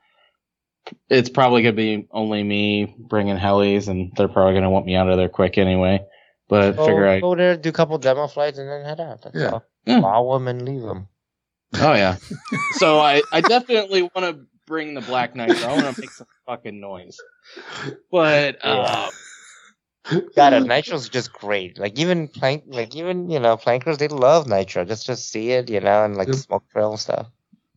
it's 1.10 1.30
probably 1.30 1.62
gonna 1.62 1.74
be 1.74 2.08
only 2.12 2.44
me 2.44 2.96
bringing 2.98 3.38
helis, 3.38 3.88
and 3.88 4.12
they're 4.16 4.28
probably 4.28 4.56
gonna 4.56 4.72
want 4.72 4.86
me 4.88 4.96
out 4.96 5.10
of 5.10 5.18
there 5.18 5.30
quick 5.30 5.58
anyway. 5.60 6.04
But 6.48 6.78
Go, 6.78 6.86
figure 6.86 7.08
I, 7.08 7.20
go 7.20 7.36
there, 7.36 7.58
do 7.58 7.70
a 7.70 7.74
couple 7.74 7.96
demo 8.00 8.26
flights, 8.26 8.58
and 8.58 8.68
then 8.68 8.84
head 8.84 9.00
out. 9.00 9.22
That's 9.22 9.36
Yeah. 9.36 9.50
all. 9.52 9.64
Yeah. 9.86 10.00
Wow 10.00 10.34
them 10.34 10.48
and 10.48 10.62
leave 10.64 10.82
them. 10.82 11.08
oh 11.76 11.94
yeah. 11.94 12.18
so 12.74 13.00
I, 13.00 13.22
I 13.32 13.42
definitely 13.42 14.04
want 14.04 14.18
to 14.18 14.46
bring 14.66 14.94
the 14.94 15.02
Black 15.02 15.36
Knight. 15.36 15.64
I 15.64 15.72
want 15.74 15.96
to 15.96 16.02
make 16.02 16.12
some 16.12 16.28
fucking 16.46 16.80
noise. 16.80 17.20
But 18.12 18.64
uh, 18.66 19.12
God, 20.36 20.54
uh, 20.54 20.60
Nitro's 20.60 21.10
just 21.10 21.34
great. 21.34 21.78
Like 21.80 22.00
even 22.00 22.28
plank, 22.28 22.64
like 22.68 22.96
even 22.96 23.30
you 23.30 23.40
know 23.40 23.58
plankers, 23.58 23.98
they 23.98 24.08
love 24.08 24.48
Nitro. 24.48 24.86
Just 24.86 25.06
just 25.06 25.30
see 25.30 25.52
it, 25.52 25.70
you 25.70 25.80
know, 25.80 26.06
and 26.06 26.16
like 26.16 26.28
Yep. 26.28 26.38
smoke 26.38 26.64
trail 26.72 26.92
and 26.92 27.00
stuff. 27.00 27.28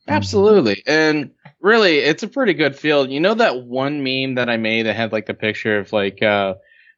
Absolutely. 0.09 0.83
And 0.87 1.31
really, 1.61 1.99
it's 1.99 2.23
a 2.23 2.29
pretty 2.29 2.55
good 2.55 2.77
field. 2.77 3.11
You 3.11 3.21
know 3.21 3.35
that 3.35 3.63
one 3.65 4.03
meme 4.03 4.35
that 4.35 4.49
I 4.49 4.57
made 4.57 4.87
that 4.87 4.97
had 4.97 5.13
like 5.13 5.27
the 5.27 5.35
picture 5.35 5.79
of 5.79 5.93
like 5.93 6.23
uh, 6.23 6.55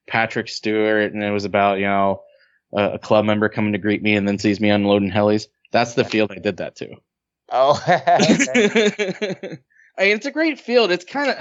Patrick 0.06 0.48
Stewart 0.48 1.12
and 1.12 1.22
it 1.22 1.30
was 1.30 1.44
about, 1.44 1.78
you 1.78 1.86
know, 1.86 2.22
a, 2.74 2.92
a 2.92 2.98
club 2.98 3.24
member 3.24 3.48
coming 3.48 3.72
to 3.72 3.78
greet 3.78 4.02
me 4.02 4.16
and 4.16 4.26
then 4.26 4.38
sees 4.38 4.60
me 4.60 4.70
unloading 4.70 5.10
helis? 5.10 5.46
That's 5.72 5.94
the 5.94 6.04
field 6.04 6.32
I 6.32 6.38
did 6.38 6.58
that 6.58 6.76
to. 6.76 6.96
Oh, 7.50 7.82
I 9.98 10.04
mean, 10.04 10.16
it's 10.16 10.26
a 10.26 10.30
great 10.30 10.60
field. 10.60 10.90
It's 10.90 11.04
kind 11.04 11.30
of 11.30 11.36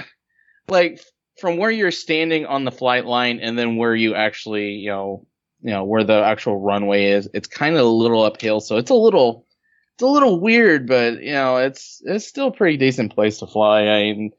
like 0.68 1.00
from 1.40 1.56
where 1.56 1.70
you're 1.70 1.90
standing 1.90 2.46
on 2.46 2.64
the 2.64 2.70
flight 2.70 3.06
line 3.06 3.40
and 3.40 3.58
then 3.58 3.76
where 3.76 3.94
you 3.94 4.14
actually, 4.14 4.72
you 4.72 4.90
know, 4.90 5.26
you 5.62 5.70
know 5.70 5.84
where 5.84 6.04
the 6.04 6.22
actual 6.22 6.60
runway 6.60 7.06
is. 7.06 7.28
It's 7.32 7.48
kind 7.48 7.74
of 7.74 7.80
a 7.80 7.88
little 7.88 8.22
uphill, 8.22 8.60
so 8.60 8.76
it's 8.76 8.90
a 8.90 8.94
little, 8.94 9.46
it's 9.94 10.02
a 10.02 10.06
little 10.06 10.38
weird, 10.38 10.86
but 10.86 11.22
you 11.22 11.32
know, 11.32 11.56
it's 11.56 12.02
it's 12.04 12.26
still 12.26 12.48
a 12.48 12.52
pretty 12.52 12.76
decent 12.76 13.14
place 13.14 13.38
to 13.38 13.46
fly. 13.46 13.86
I 13.86 14.02
mean, 14.02 14.32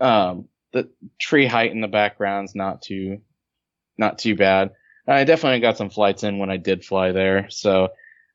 um, 0.00 0.48
the 0.72 0.90
tree 1.20 1.46
height 1.46 1.70
in 1.70 1.80
the 1.80 1.88
background's 1.88 2.54
not 2.54 2.82
too, 2.82 3.20
not 3.96 4.18
too 4.18 4.34
bad. 4.34 4.72
I 5.06 5.24
definitely 5.24 5.60
got 5.60 5.76
some 5.76 5.90
flights 5.90 6.22
in 6.22 6.38
when 6.38 6.50
I 6.50 6.56
did 6.56 6.84
fly 6.84 7.12
there, 7.12 7.48
so. 7.50 7.88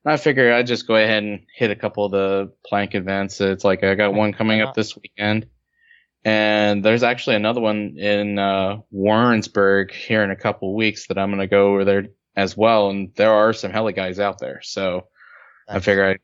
I 0.05 0.15
figure 0.15 0.53
I'd 0.53 0.65
just 0.65 0.87
go 0.87 0.95
ahead 0.95 1.23
and 1.23 1.45
hit 1.53 1.71
a 1.71 1.75
couple 1.75 2.05
of 2.05 2.11
the 2.11 2.53
plank 2.65 2.95
events. 2.95 3.41
It's 3.41 3.65
like 3.65 3.83
I 3.83 3.95
got 3.95 4.13
one 4.13 4.31
coming 4.31 4.61
up 4.61 4.73
this 4.73 4.95
weekend, 4.95 5.47
and 6.23 6.83
there's 6.83 7.03
actually 7.03 7.35
another 7.35 7.61
one 7.61 7.97
in 7.97 8.39
uh, 8.39 8.79
Warrensburg 8.91 9.91
here 9.91 10.23
in 10.23 10.31
a 10.31 10.35
couple 10.35 10.75
weeks 10.75 11.07
that 11.07 11.17
I'm 11.17 11.29
gonna 11.31 11.47
go 11.47 11.73
over 11.73 11.85
there 11.85 12.07
as 12.35 12.55
well. 12.55 12.89
And 12.89 13.13
there 13.15 13.31
are 13.31 13.53
some 13.53 13.71
heli 13.71 13.93
guys 13.93 14.19
out 14.19 14.39
there, 14.39 14.61
so 14.61 15.07
I 15.67 15.79
figure 15.79 16.05
I'd 16.05 16.19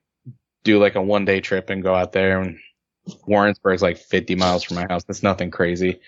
do 0.64 0.80
like 0.80 0.96
a 0.96 1.02
one 1.02 1.26
day 1.26 1.40
trip 1.40 1.70
and 1.70 1.84
go 1.84 1.94
out 1.96 2.12
there. 2.12 2.42
And 2.42 2.60
Warrensburg's 3.28 3.82
like 3.82 3.98
50 3.98 4.36
miles 4.36 4.64
from 4.64 4.76
my 4.76 4.86
house. 4.90 5.04
That's 5.04 5.24
nothing 5.24 5.52
crazy. 5.52 6.00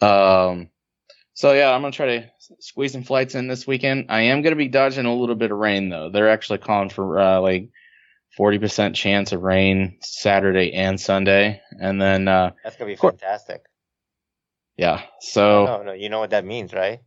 Um, 0.00 0.68
so 1.36 1.52
yeah, 1.52 1.70
I'm 1.70 1.82
gonna 1.82 1.92
try 1.92 2.06
to 2.18 2.30
squeeze 2.60 2.92
some 2.92 3.02
flights 3.02 3.34
in 3.34 3.46
this 3.46 3.66
weekend. 3.66 4.06
I 4.08 4.22
am 4.22 4.40
gonna 4.40 4.56
be 4.56 4.68
dodging 4.68 5.04
a 5.04 5.14
little 5.14 5.34
bit 5.34 5.52
of 5.52 5.58
rain 5.58 5.90
though. 5.90 6.08
They're 6.08 6.30
actually 6.30 6.58
calling 6.58 6.88
for 6.88 7.18
uh, 7.18 7.40
like 7.40 7.68
40% 8.38 8.94
chance 8.94 9.32
of 9.32 9.42
rain 9.42 9.98
Saturday 10.00 10.72
and 10.72 10.98
Sunday, 10.98 11.60
and 11.78 12.00
then 12.00 12.26
uh, 12.26 12.52
that's 12.64 12.76
gonna 12.76 12.90
be 12.90 12.96
fantastic. 12.96 13.66
yeah. 14.78 15.02
So 15.20 15.66
No, 15.66 15.82
no, 15.82 15.92
you 15.92 16.08
know 16.08 16.20
what 16.20 16.30
that 16.30 16.46
means, 16.46 16.72
right? 16.72 17.00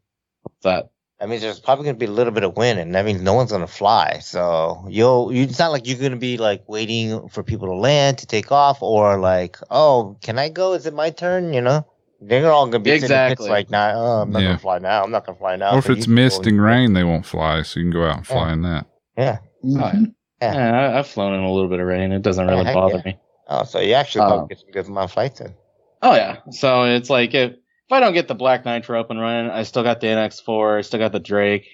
that 0.61 0.91
I 1.19 1.25
mean, 1.25 1.41
there's 1.41 1.59
probably 1.59 1.85
gonna 1.85 1.97
be 1.97 2.05
a 2.05 2.11
little 2.11 2.31
bit 2.31 2.43
of 2.43 2.55
wind, 2.55 2.77
and 2.77 2.93
that 2.93 3.05
means 3.05 3.23
no 3.23 3.33
one's 3.33 3.51
gonna 3.51 3.65
fly. 3.65 4.19
So 4.19 4.85
you'll, 4.87 5.33
you, 5.33 5.43
it's 5.43 5.57
not 5.57 5.71
like 5.71 5.87
you're 5.87 5.97
gonna 5.97 6.17
be 6.17 6.37
like 6.37 6.69
waiting 6.69 7.29
for 7.29 7.41
people 7.41 7.67
to 7.69 7.73
land 7.73 8.19
to 8.19 8.27
take 8.27 8.51
off, 8.51 8.83
or 8.83 9.17
like, 9.17 9.57
oh, 9.71 10.17
can 10.21 10.37
I 10.37 10.49
go? 10.49 10.73
Is 10.73 10.85
it 10.85 10.93
my 10.93 11.09
turn? 11.09 11.51
You 11.51 11.61
know, 11.61 11.87
they're 12.21 12.51
all 12.51 12.65
gonna 12.67 12.79
be 12.83 12.91
sitting 12.99 13.03
in 13.03 13.07
pits 13.09 13.11
Exactly. 13.41 13.49
like, 13.49 13.69
nah, 13.69 13.91
oh, 13.95 14.21
I'm 14.21 14.31
not 14.31 14.41
Yeah. 14.41 14.47
gonna 14.49 14.59
fly 14.59 14.79
now. 14.79 15.03
I'm 15.03 15.11
not 15.11 15.25
gonna 15.25 15.37
fly 15.37 15.55
now. 15.55 15.75
or 15.75 15.79
if 15.79 15.89
it's 15.89 16.07
mist 16.07 16.45
and 16.47 16.61
rain, 16.61 16.93
they 16.93 17.03
won't 17.03 17.25
fly, 17.25 17.61
so 17.63 17.79
you 17.79 17.85
can 17.85 17.91
go 17.91 18.05
out 18.05 18.17
and 18.17 18.27
fly 18.27 18.51
in 18.53 18.61
that. 18.63 18.85
Yeah. 19.17 19.39
Mhm. 19.63 20.13
Yeah. 20.41 20.53
yeah, 20.53 20.79
I, 20.95 20.99
I've 20.99 21.07
flown 21.07 21.33
in 21.33 21.41
a 21.41 21.51
little 21.51 21.69
bit 21.69 21.79
of 21.79 21.87
rain. 21.87 22.11
It 22.11 22.21
doesn't 22.21 22.47
really 22.47 22.63
bother 22.73 22.97
yeah. 22.97 23.11
me. 23.11 23.17
Oh, 23.47 23.63
so 23.63 23.79
you 23.79 23.93
actually 23.93 24.21
Um, 24.21 24.27
probably 24.29 24.47
get 24.55 24.59
some 24.59 24.71
good 24.71 24.87
amount 24.87 25.05
of 25.05 25.11
flights 25.11 25.41
in. 25.41 25.53
Oh 26.01 26.15
yeah. 26.15 26.37
So 26.51 26.83
it's 26.85 27.09
like 27.09 27.33
if 27.33 27.51
if 27.51 27.91
I 27.91 27.99
don't 27.99 28.13
get 28.13 28.27
the 28.27 28.35
Black 28.35 28.65
Nitro 28.65 28.99
up 28.99 29.09
and 29.09 29.19
running, 29.19 29.49
I 29.51 29.63
still 29.63 29.81
got 29.83 29.99
the 29.99 30.07
NX4, 30.07 30.77
I 30.77 30.81
still 30.81 30.99
got 30.99 31.11
the 31.11 31.19
Drake. 31.19 31.65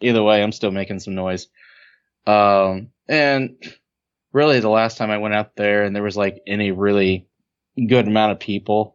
Either 0.00 0.22
way, 0.22 0.42
I'm 0.42 0.50
still 0.52 0.72
making 0.72 0.98
some 0.98 1.14
noise. 1.14 1.46
Um, 2.26 2.88
and 3.08 3.56
really, 4.32 4.60
the 4.60 4.68
last 4.68 4.98
time 4.98 5.10
I 5.10 5.18
went 5.18 5.34
out 5.34 5.54
there 5.56 5.84
and 5.84 5.94
there 5.94 6.02
was 6.02 6.16
like 6.16 6.40
any 6.46 6.72
really 6.72 7.28
good 7.86 8.06
amount 8.08 8.32
of 8.32 8.40
people, 8.40 8.93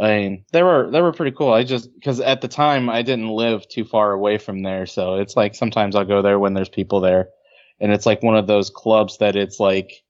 I 0.00 0.08
mean, 0.08 0.44
they 0.52 0.62
were 0.62 0.90
they 0.90 1.00
were 1.00 1.12
pretty 1.12 1.36
cool. 1.36 1.52
I 1.52 1.64
just 1.64 1.92
because 1.94 2.20
at 2.20 2.40
the 2.40 2.48
time 2.48 2.88
I 2.88 3.02
didn't 3.02 3.28
live 3.28 3.68
too 3.68 3.84
far 3.84 4.12
away 4.12 4.38
from 4.38 4.62
there, 4.62 4.86
so 4.86 5.16
it's 5.16 5.36
like 5.36 5.54
sometimes 5.54 5.94
I'll 5.94 6.04
go 6.04 6.22
there 6.22 6.38
when 6.38 6.54
there's 6.54 6.68
people 6.68 7.00
there, 7.00 7.28
and 7.80 7.92
it's 7.92 8.06
like 8.06 8.22
one 8.22 8.36
of 8.36 8.46
those 8.46 8.70
clubs 8.70 9.18
that 9.18 9.36
it's 9.36 9.60
like, 9.60 10.02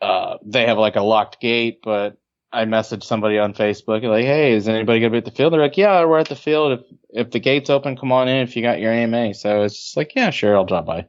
uh, 0.00 0.38
they 0.44 0.66
have 0.66 0.78
like 0.78 0.96
a 0.96 1.02
locked 1.02 1.40
gate, 1.40 1.80
but 1.82 2.18
I 2.52 2.64
messaged 2.64 3.02
somebody 3.02 3.38
on 3.38 3.52
Facebook 3.52 4.02
like, 4.04 4.24
"Hey, 4.24 4.52
is 4.52 4.68
anybody 4.68 5.00
gonna 5.00 5.10
be 5.10 5.18
at 5.18 5.24
the 5.24 5.30
field?" 5.32 5.52
They're 5.52 5.60
like, 5.60 5.76
"Yeah, 5.76 6.04
we're 6.04 6.18
at 6.20 6.28
the 6.28 6.36
field. 6.36 6.72
If 6.78 6.80
if 7.10 7.30
the 7.32 7.40
gate's 7.40 7.70
open, 7.70 7.96
come 7.96 8.12
on 8.12 8.28
in. 8.28 8.42
If 8.42 8.56
you 8.56 8.62
got 8.62 8.80
your 8.80 8.92
AMA." 8.92 9.34
So 9.34 9.64
it's 9.64 9.74
just 9.76 9.96
like, 9.96 10.14
"Yeah, 10.14 10.30
sure, 10.30 10.56
I'll 10.56 10.64
drop 10.64 10.86
by." 10.86 11.06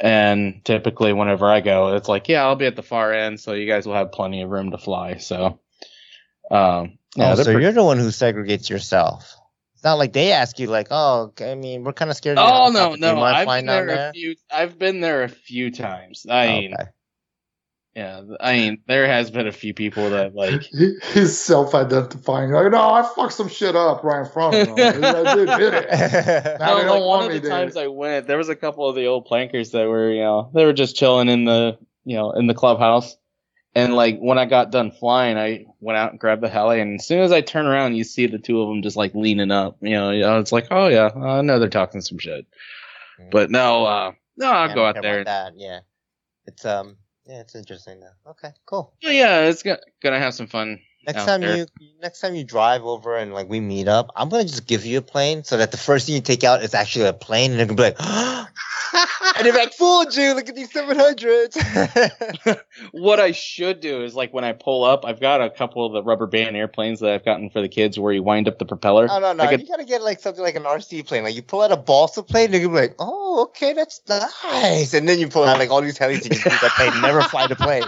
And 0.00 0.64
typically, 0.64 1.12
whenever 1.12 1.46
I 1.50 1.60
go, 1.60 1.94
it's 1.94 2.08
like, 2.08 2.26
"Yeah, 2.28 2.44
I'll 2.44 2.56
be 2.56 2.66
at 2.66 2.76
the 2.76 2.82
far 2.82 3.12
end, 3.12 3.38
so 3.38 3.52
you 3.52 3.66
guys 3.66 3.86
will 3.86 3.94
have 3.94 4.12
plenty 4.12 4.42
of 4.42 4.50
room 4.50 4.70
to 4.70 4.78
fly." 4.78 5.16
So, 5.18 5.60
um, 6.50 6.98
yeah, 7.16 7.32
oh, 7.32 7.34
so 7.36 7.44
pretty- 7.44 7.62
you're 7.62 7.72
the 7.72 7.84
one 7.84 7.98
who 7.98 8.08
segregates 8.08 8.68
yourself. 8.68 9.34
It's 9.74 9.84
not 9.84 9.94
like 9.98 10.12
they 10.12 10.32
ask 10.32 10.58
you, 10.58 10.66
like, 10.66 10.88
oh, 10.90 11.32
I 11.40 11.54
mean, 11.54 11.84
we're 11.84 11.94
kind 11.94 12.10
of 12.10 12.16
scared. 12.16 12.36
of 12.38 12.46
your 12.46 12.54
Oh 12.54 12.70
no, 12.70 12.90
you 12.94 13.00
no! 13.00 13.22
I've 13.22 13.46
been 13.48 13.66
there, 13.66 13.86
there? 13.86 14.08
a 14.10 14.12
few. 14.12 14.34
I've 14.52 14.78
been 14.78 15.00
there 15.00 15.22
a 15.22 15.28
few 15.28 15.70
times. 15.70 16.26
I 16.28 16.46
mean, 16.48 16.74
Okay. 16.74 16.84
yeah, 17.94 18.20
I 18.40 18.52
mean, 18.58 18.82
there 18.86 19.06
has 19.06 19.30
been 19.30 19.46
a 19.46 19.52
few 19.52 19.72
people 19.74 20.10
that 20.10 20.34
like 20.34 20.62
He- 20.70 20.98
He's 21.14 21.36
self-identifying. 21.38 22.50
Like, 22.50 22.70
no, 22.70 22.78
I 22.92 23.02
fucked 23.16 23.32
some 23.32 23.48
shit 23.48 23.74
up 23.74 24.04
right 24.04 24.20
in 24.20 24.26
front 24.30 24.54
of 24.56 24.68
him. 24.68 24.74
I 24.78 24.92
did, 25.34 25.46
did 25.46 25.74
it. 25.74 25.88
Now 26.60 26.74
no, 26.74 26.78
they 26.78 26.84
don't 26.84 26.88
like 26.90 27.00
one 27.00 27.00
want 27.08 27.26
of 27.26 27.32
me 27.32 27.38
the 27.38 27.48
there. 27.48 27.50
times 27.50 27.76
I 27.76 27.86
went, 27.86 28.26
there 28.26 28.36
was 28.38 28.48
a 28.50 28.56
couple 28.56 28.86
of 28.88 28.94
the 28.96 29.06
old 29.06 29.24
plankers 29.24 29.70
that 29.70 29.88
were, 29.88 30.10
you 30.12 30.20
know, 30.22 30.50
they 30.54 30.64
were 30.66 30.72
just 30.74 30.94
chilling 30.94 31.28
in 31.28 31.44
the, 31.46 31.78
you 32.04 32.16
know, 32.16 32.32
in 32.32 32.46
the 32.46 32.54
clubhouse. 32.54 33.16
And 33.74 33.94
like 33.94 34.18
when 34.18 34.36
I 34.38 34.44
got 34.44 34.70
done 34.70 34.90
flying, 34.90 35.38
I 35.38 35.64
went 35.80 35.96
out 35.98 36.10
and 36.10 36.20
grabbed 36.20 36.42
the 36.42 36.48
heli, 36.48 36.80
and 36.80 37.00
as 37.00 37.06
soon 37.06 37.20
as 37.20 37.32
I 37.32 37.40
turn 37.40 37.66
around, 37.66 37.96
you 37.96 38.04
see 38.04 38.26
the 38.26 38.38
two 38.38 38.60
of 38.60 38.68
them 38.68 38.82
just 38.82 38.96
like 38.96 39.14
leaning 39.14 39.50
up. 39.50 39.76
You 39.80 39.96
know, 39.96 40.38
it's 40.38 40.52
like, 40.52 40.68
oh 40.70 40.88
yeah, 40.88 41.10
I 41.14 41.42
know 41.42 41.58
they're 41.58 41.68
talking 41.68 42.00
some 42.00 42.18
shit. 42.18 42.46
But 43.30 43.50
no, 43.50 43.84
uh, 43.84 44.12
no, 44.36 44.50
I'll 44.50 44.68
Yeah, 44.68 44.74
go 44.74 44.86
out 44.86 45.02
there. 45.02 45.24
That, 45.24 45.52
yeah. 45.56 45.80
It's 46.46 46.64
um, 46.64 46.96
yeah, 47.26 47.40
it's 47.40 47.54
interesting 47.54 48.00
though. 48.00 48.30
Okay, 48.30 48.50
cool. 48.66 48.94
Yeah, 49.00 49.10
yeah, 49.10 49.40
it's 49.42 49.62
go- 49.62 49.76
gonna 50.02 50.18
have 50.18 50.34
some 50.34 50.46
fun. 50.46 50.80
Next 51.06 51.24
time 51.24 51.40
there. 51.40 51.56
you 51.56 51.66
next 52.02 52.20
time 52.20 52.34
you 52.34 52.44
drive 52.44 52.84
over 52.84 53.16
and 53.16 53.32
like 53.32 53.48
we 53.48 53.60
meet 53.60 53.88
up, 53.88 54.10
I'm 54.16 54.28
gonna 54.28 54.44
just 54.44 54.66
give 54.66 54.84
you 54.84 54.98
a 54.98 55.02
plane 55.02 55.44
so 55.44 55.56
that 55.56 55.70
the 55.70 55.76
first 55.78 56.06
thing 56.06 56.14
you 56.14 56.20
take 56.20 56.44
out 56.44 56.62
is 56.62 56.74
actually 56.74 57.06
a 57.06 57.12
plane, 57.12 57.50
and 57.52 57.58
they're 57.60 57.66
gonna 57.66 57.76
be 57.76 57.82
like, 57.82 57.96
and 59.36 59.46
they're 59.46 59.52
like, 59.54 59.72
fooled 59.72 60.14
you. 60.16 60.34
Look 60.34 60.48
at 60.48 60.54
these 60.54 60.70
700s. 60.72 61.56
what 62.92 63.20
I 63.20 63.32
should 63.32 63.80
do 63.80 64.02
is 64.02 64.14
like 64.14 64.32
when 64.34 64.44
I 64.44 64.52
pull 64.52 64.84
up, 64.84 65.04
I've 65.04 65.20
got 65.20 65.40
a 65.40 65.50
couple 65.50 65.86
of 65.86 65.92
the 65.92 66.02
rubber 66.02 66.26
band 66.26 66.56
airplanes 66.56 67.00
that 67.00 67.10
I've 67.12 67.24
gotten 67.24 67.50
for 67.50 67.60
the 67.60 67.68
kids 67.68 67.98
where 67.98 68.12
you 68.12 68.22
wind 68.22 68.48
up 68.48 68.58
the 68.58 68.64
propeller. 68.66 69.06
no, 69.06 69.18
no, 69.18 69.32
no. 69.32 69.44
Like 69.44 69.58
a- 69.58 69.62
you 69.62 69.68
gotta 69.68 69.84
get 69.84 70.02
like 70.02 70.20
something 70.20 70.42
like 70.42 70.56
an 70.56 70.64
RC 70.64 71.06
plane. 71.06 71.22
Like 71.24 71.34
you 71.34 71.42
pull 71.42 71.62
out 71.62 71.72
a 71.72 71.76
balsa 71.76 72.22
plane, 72.22 72.46
and 72.46 72.54
they're 72.54 72.60
gonna 72.60 72.74
be 72.74 72.80
like, 72.88 72.96
oh, 72.98 73.42
okay, 73.50 73.72
that's 73.72 74.00
nice. 74.08 74.92
And 74.94 75.08
then 75.08 75.18
you 75.18 75.28
pull 75.28 75.44
out 75.44 75.58
like 75.58 75.70
all 75.70 75.80
these 75.80 75.98
helis, 75.98 76.22
and 76.26 76.34
you 76.36 76.42
leave 76.50 76.60
that 76.60 76.72
plane, 76.76 77.00
never 77.00 77.22
fly 77.22 77.46
the 77.46 77.56
plane. 77.56 77.84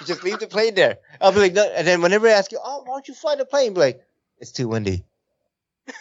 You 0.00 0.06
just 0.06 0.24
leave 0.24 0.38
the 0.40 0.46
plane 0.46 0.74
there. 0.74 0.98
I'll 1.20 1.32
be 1.32 1.38
like, 1.40 1.52
no. 1.52 1.64
And 1.64 1.86
then 1.86 2.00
whenever 2.02 2.26
I 2.26 2.32
ask 2.32 2.50
you, 2.52 2.58
oh, 2.66 2.82
why 2.84 2.94
don't 2.96 3.08
you 3.08 3.14
fly 3.14 3.36
the 3.36 3.44
plane? 3.44 3.72
Be 3.74 3.80
like, 3.80 4.02
it's 4.38 4.52
too 4.52 4.68
windy. 4.68 5.04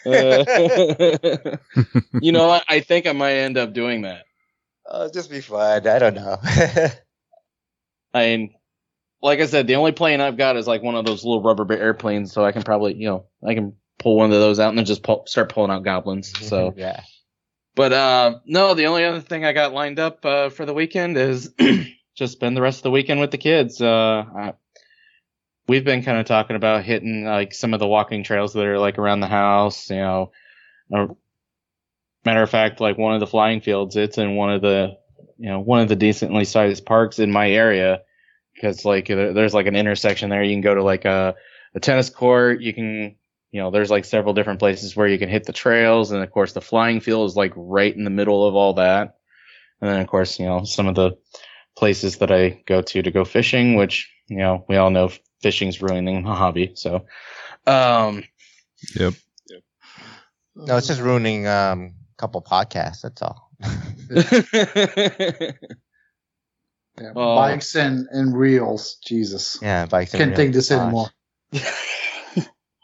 Uh, 0.06 0.44
you 2.22 2.32
know, 2.32 2.48
what? 2.48 2.66
I 2.68 2.80
think 2.80 3.06
I 3.06 3.12
might 3.12 3.34
end 3.34 3.58
up 3.58 3.74
doing 3.74 4.02
that. 4.02 4.26
Oh, 4.88 5.10
just 5.10 5.30
be 5.30 5.42
fun. 5.42 5.88
I 5.88 6.00
don't 6.00 6.16
know. 6.16 6.38
I 8.14 8.28
mean, 8.28 8.56
like 9.22 9.40
I 9.40 9.46
said, 9.46 9.68
the 9.68 9.76
only 9.76 9.92
plane 9.92 10.22
I've 10.22 10.38
got 10.38 10.58
is 10.58 10.68
like 10.68 10.82
one 10.84 10.96
of 10.96 11.06
those 11.06 11.24
little 11.24 11.42
rubber 11.42 11.72
airplanes, 11.74 12.32
so 12.32 12.44
I 12.44 12.52
can 12.52 12.64
probably, 12.64 12.96
you 12.96 13.08
know, 13.08 13.26
I 13.46 13.54
can 13.54 13.74
pull 14.00 14.18
one 14.18 14.32
of 14.32 14.40
those 14.40 14.60
out 14.60 14.70
and 14.70 14.78
then 14.78 14.86
just 14.86 15.04
pull, 15.04 15.24
start 15.28 15.54
pulling 15.54 15.72
out 15.72 15.84
goblins. 15.84 16.34
So 16.42 16.74
yeah. 16.76 17.02
But 17.76 17.92
uh, 17.92 18.40
no, 18.46 18.74
the 18.74 18.86
only 18.86 19.04
other 19.04 19.20
thing 19.20 19.44
I 19.44 19.52
got 19.52 19.74
lined 19.74 20.00
up 20.00 20.26
uh, 20.26 20.50
for 20.50 20.66
the 20.66 20.74
weekend 20.74 21.18
is 21.18 21.54
just 22.16 22.34
spend 22.34 22.56
the 22.56 22.62
rest 22.62 22.80
of 22.80 22.84
the 22.84 22.92
weekend 22.92 23.20
with 23.20 23.32
the 23.32 23.38
kids. 23.38 23.82
Uh, 23.82 24.24
I, 24.34 24.54
we've 25.68 25.86
been 25.86 26.04
kind 26.04 26.20
of 26.20 26.26
talking 26.26 26.56
about 26.56 26.84
hitting 26.84 27.26
like 27.26 27.54
some 27.54 27.74
of 27.74 27.80
the 27.80 27.88
walking 27.88 28.24
trails 28.24 28.54
that 28.54 28.66
are 28.66 28.80
like 28.80 28.98
around 28.98 29.20
the 29.20 29.28
house. 29.28 29.90
You 29.90 29.98
know, 29.98 30.32
Uh, 30.94 31.08
matter 32.24 32.42
of 32.42 32.50
fact, 32.50 32.80
like 32.82 32.98
one 32.98 33.14
of 33.14 33.20
the 33.20 33.28
flying 33.28 33.62
fields, 33.62 33.96
it's 33.96 34.18
in 34.18 34.36
one 34.36 34.52
of 34.52 34.62
the 34.62 34.98
you 35.38 35.50
know 35.50 35.60
one 35.60 35.82
of 35.82 35.90
the 35.90 35.96
decently 35.96 36.46
sized 36.46 36.86
parks 36.86 37.20
in 37.20 37.32
my 37.32 37.50
area 37.52 38.02
because 38.54 38.86
like 38.86 39.08
there's 39.08 39.54
like 39.54 39.68
an 39.68 39.76
intersection 39.76 40.30
there. 40.30 40.44
You 40.44 40.56
can 40.56 40.62
go 40.62 40.76
to 40.76 40.84
like 40.84 41.06
a 41.06 41.36
a 41.74 41.80
tennis 41.80 42.10
court. 42.10 42.62
You 42.62 42.74
can 42.74 43.16
you 43.52 43.62
know, 43.62 43.72
there's 43.72 43.90
like 43.90 44.04
several 44.04 44.34
different 44.34 44.60
places 44.60 44.98
where 44.98 45.08
you 45.08 45.18
can 45.18 45.30
hit 45.30 45.46
the 45.46 45.54
trails, 45.54 46.12
and 46.12 46.22
of 46.22 46.30
course 46.30 46.52
the 46.52 46.60
flying 46.62 47.00
field 47.00 47.30
is 47.30 47.38
like 47.38 47.54
right 47.56 47.96
in 47.96 48.04
the 48.04 48.10
middle 48.10 48.46
of 48.46 48.54
all 48.54 48.74
that. 48.74 49.16
And 49.80 49.90
then 49.90 50.02
of 50.02 50.08
course, 50.08 50.40
you 50.40 50.46
know, 50.46 50.66
some 50.66 50.88
of 50.88 50.96
the 50.96 51.18
places 51.78 52.18
that 52.18 52.34
I 52.34 52.62
go 52.66 52.82
to 52.82 53.02
to 53.02 53.12
go 53.12 53.24
fishing, 53.24 53.76
which 53.76 54.12
you 54.28 54.38
know 54.38 54.66
we 54.68 54.76
all 54.76 54.90
know 54.90 55.10
fishing's 55.46 55.80
ruining 55.80 56.24
my 56.24 56.36
hobby. 56.36 56.72
So, 56.74 57.06
um, 57.68 58.24
Yep. 59.00 59.14
No, 60.56 60.78
it's 60.78 60.88
just 60.88 61.02
ruining 61.02 61.46
um 61.48 61.94
a 62.14 62.16
couple 62.18 62.42
podcasts. 62.42 63.02
That's 63.04 63.22
all. 63.22 63.52
Yeah, 66.98 67.12
Oh. 67.14 67.36
bikes 67.36 67.76
and, 67.76 68.08
and 68.12 68.38
reels. 68.38 68.96
Jesus. 69.06 69.60
Yeah, 69.62 69.86
bikes. 69.86 70.14
and 70.14 70.20
Can't 70.20 70.30
reels. 70.32 70.38
take 70.38 70.54
this 70.54 70.70
Gosh. 70.70 70.80
anymore. 70.82 71.08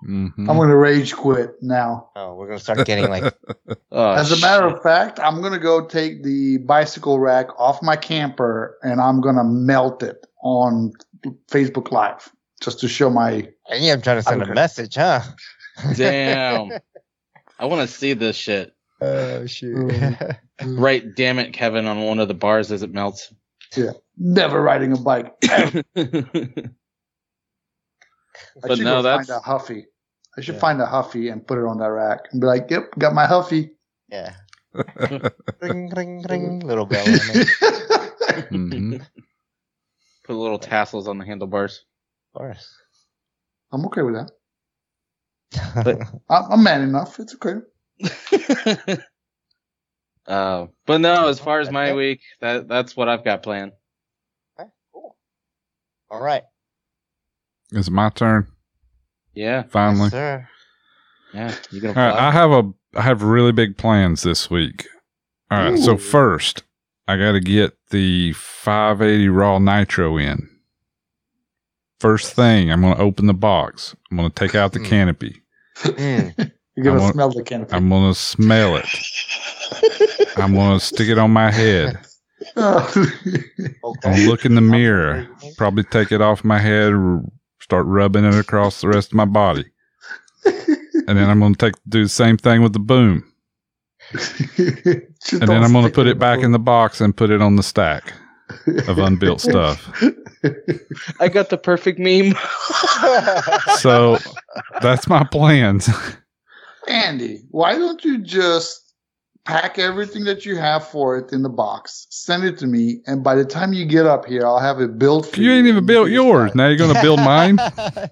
Mhm. 0.03 0.33
I'm 0.49 0.57
going 0.57 0.67
to 0.69 0.75
rage 0.75 1.15
quit 1.15 1.51
now. 1.61 2.09
Oh, 2.17 2.35
we're 2.35 2.47
gonna 2.47 2.59
start 2.59 2.85
getting 2.85 3.09
like 3.09 3.23
oh, 3.91 4.11
As 4.11 4.31
a 4.33 4.41
matter 4.41 4.67
shit. 4.67 4.77
of 4.77 4.83
fact, 4.83 5.19
I'm 5.21 5.39
going 5.41 5.53
to 5.53 5.59
go 5.59 5.85
take 5.85 6.23
the 6.23 6.57
bicycle 6.57 7.19
rack 7.19 7.57
off 7.57 7.81
my 7.81 7.95
camper 7.95 8.77
and 8.83 8.99
I'm 8.99 9.21
going 9.21 9.35
to 9.37 9.43
melt 9.45 10.03
it 10.03 10.25
on 10.43 10.91
Facebook 11.49 11.91
Live 11.91 12.29
just 12.61 12.79
to 12.79 12.87
show 12.87 13.09
my. 13.09 13.47
yeah, 13.73 13.93
I'm 13.93 14.01
trying 14.01 14.17
to 14.17 14.23
send 14.23 14.41
Okay. 14.41 14.51
a 14.51 14.55
message, 14.55 14.95
huh? 14.95 15.21
damn, 15.95 16.71
I 17.59 17.65
want 17.65 17.87
to 17.87 17.93
see 17.93 18.13
this 18.13 18.35
shit. 18.35 18.73
Oh 19.01 19.45
shoot. 19.45 19.75
Mm. 19.75 20.37
Right, 20.63 21.03
damn 21.15 21.39
it, 21.39 21.53
Kevin, 21.53 21.87
on 21.87 22.03
one 22.03 22.19
of 22.19 22.27
the 22.27 22.35
bars 22.35 22.71
as 22.71 22.83
it 22.83 22.93
melts. 22.93 23.33
Yeah. 23.75 23.93
Never 24.15 24.61
riding 24.61 24.93
a 24.93 24.97
bike. 24.97 25.33
I 25.43 25.83
But 28.61 28.75
should 28.77 28.85
no, 28.85 29.01
that's- 29.01 29.27
find 29.27 29.39
a 29.39 29.41
Huffy. 29.43 29.85
I 30.37 30.41
should 30.41 30.55
Yeah. 30.55 30.61
find 30.61 30.79
a 30.81 30.85
Huffy 30.85 31.29
and 31.29 31.45
put 31.45 31.57
it 31.57 31.65
on 31.65 31.79
that 31.79 31.87
rack 31.89 32.19
and 32.31 32.39
be 32.39 32.45
like, 32.47 32.67
"Yep, 32.69 32.91
got 32.99 33.13
my 33.15 33.25
Huffy." 33.25 33.71
yeah. 34.09 34.35
ring, 35.61 35.89
ring, 35.95 36.23
ring. 36.29 36.59
Little 36.59 36.85
bell. 36.85 37.01
on 37.07 37.15
it. 37.15 37.47
Mhm. 38.51 39.05
Put 40.23 40.35
little 40.35 40.59
tassels 40.59 41.07
on 41.07 41.17
the 41.17 41.25
handlebars. 41.25 41.83
Of 42.33 42.39
course. 42.39 42.75
I'm 43.71 43.85
okay 43.85 44.01
with 44.01 44.15
that. 44.15 44.31
But 45.83 45.99
I'm, 46.29 46.51
I'm 46.51 46.63
man 46.63 46.81
enough. 46.81 47.19
It's 47.19 47.35
okay. 47.35 47.55
uh, 50.27 50.67
but 50.85 51.01
no, 51.01 51.27
as 51.27 51.39
far 51.39 51.59
as 51.59 51.69
my 51.69 51.93
week, 51.93 52.21
that 52.39 52.67
that's 52.67 52.95
what 52.95 53.09
I've 53.09 53.23
got 53.23 53.43
planned. 53.43 53.73
cool. 54.93 55.17
All 56.09 56.21
right. 56.21 56.43
It's 57.71 57.89
my 57.89 58.09
turn? 58.09 58.47
Yeah, 59.33 59.63
Finally. 59.63 60.03
Yes, 60.03 60.11
sir. 60.11 60.49
yeah. 61.33 61.55
You 61.71 61.81
gonna 61.81 61.99
All 61.99 62.05
right. 62.05 62.19
I 62.19 62.31
have 62.31 62.51
a 62.51 62.71
I 62.95 63.01
have 63.01 63.23
really 63.23 63.53
big 63.53 63.77
plans 63.77 64.23
this 64.23 64.49
week. 64.49 64.87
All 65.49 65.57
right, 65.57 65.79
so 65.79 65.97
first 65.97 66.63
I 67.07 67.17
got 67.17 67.33
to 67.33 67.41
get 67.41 67.77
the 67.89 68.31
580 68.33 69.27
raw 69.29 69.59
nitro 69.59 70.17
in. 70.17 70.50
First 72.01 72.33
thing, 72.33 72.71
I'm 72.71 72.81
going 72.81 72.95
to 72.95 73.01
open 73.01 73.27
the 73.27 73.33
box. 73.35 73.95
I'm 74.09 74.17
going 74.17 74.27
to 74.31 74.33
take 74.35 74.55
out 74.55 74.71
the 74.73 74.79
Mm. 74.79 74.85
canopy. 74.85 75.39
Mm. 75.77 76.51
You're 76.75 76.83
gonna 76.83 76.97
I 76.97 77.01
want- 77.03 77.13
smell 77.13 77.29
the 77.29 77.43
canopy. 77.43 77.73
I'm 77.73 77.89
going 77.89 78.11
to 78.11 78.19
smell 78.19 78.75
it. 78.77 78.87
I'm 80.37 80.55
going 80.55 80.79
to 80.79 80.83
stick 80.83 81.09
it 81.09 81.19
on 81.19 81.29
my 81.31 81.51
head. 81.51 81.99
Okay. 82.57 84.09
I'm 84.09 84.27
look 84.27 84.45
in 84.45 84.55
the 84.55 84.61
mirror. 84.61 85.27
Probably 85.57 85.83
take 85.83 86.11
it 86.11 86.21
off 86.21 86.43
my 86.43 86.57
head, 86.57 86.91
r- 86.91 87.21
start 87.59 87.85
rubbing 87.85 88.25
it 88.25 88.33
across 88.33 88.81
the 88.81 88.87
rest 88.87 89.09
of 89.11 89.13
my 89.15 89.25
body. 89.25 89.65
And 90.45 91.17
then 91.19 91.29
I'm 91.29 91.39
going 91.39 91.53
to 91.53 91.65
take 91.67 91.75
do 91.87 92.01
the 92.03 92.09
same 92.09 92.37
thing 92.37 92.63
with 92.63 92.73
the 92.73 92.79
boom. 92.79 93.23
And 94.11 95.47
then 95.47 95.63
I'm 95.63 95.71
going 95.71 95.85
to 95.85 95.91
put 95.93 96.07
it 96.07 96.17
back 96.17 96.39
in 96.39 96.51
the 96.51 96.59
box 96.59 96.99
and 96.99 97.15
put 97.15 97.29
it 97.29 97.41
on 97.43 97.57
the 97.57 97.63
stack 97.63 98.11
of 98.87 98.97
unbuilt 98.97 99.41
stuff. 99.41 100.03
I 101.19 101.27
got 101.27 101.49
the 101.49 101.57
perfect 101.57 101.99
meme. 101.99 102.35
So 103.77 104.17
that's 104.81 105.07
my 105.07 105.23
plans. 105.23 105.89
Andy, 106.87 107.41
why 107.49 107.77
don't 107.77 108.03
you 108.03 108.19
just 108.19 108.93
pack 109.45 109.79
everything 109.79 110.23
that 110.25 110.45
you 110.45 110.57
have 110.57 110.87
for 110.87 111.17
it 111.17 111.31
in 111.31 111.41
the 111.41 111.49
box, 111.49 112.07
send 112.09 112.43
it 112.43 112.57
to 112.59 112.67
me, 112.67 113.01
and 113.07 113.23
by 113.23 113.35
the 113.35 113.45
time 113.45 113.73
you 113.73 113.85
get 113.85 114.05
up 114.05 114.25
here, 114.25 114.45
I'll 114.45 114.59
have 114.59 114.79
it 114.79 114.99
built 114.99 115.27
for 115.27 115.39
you. 115.39 115.49
You 115.49 115.57
ain't 115.57 115.67
even 115.67 115.85
built 115.85 116.09
yours. 116.09 116.51
fly. 116.51 116.63
Now 116.63 116.69
you're 116.69 116.77
going 116.77 116.93
to 116.93 117.01
build 117.01 117.19
mine. 117.19 117.57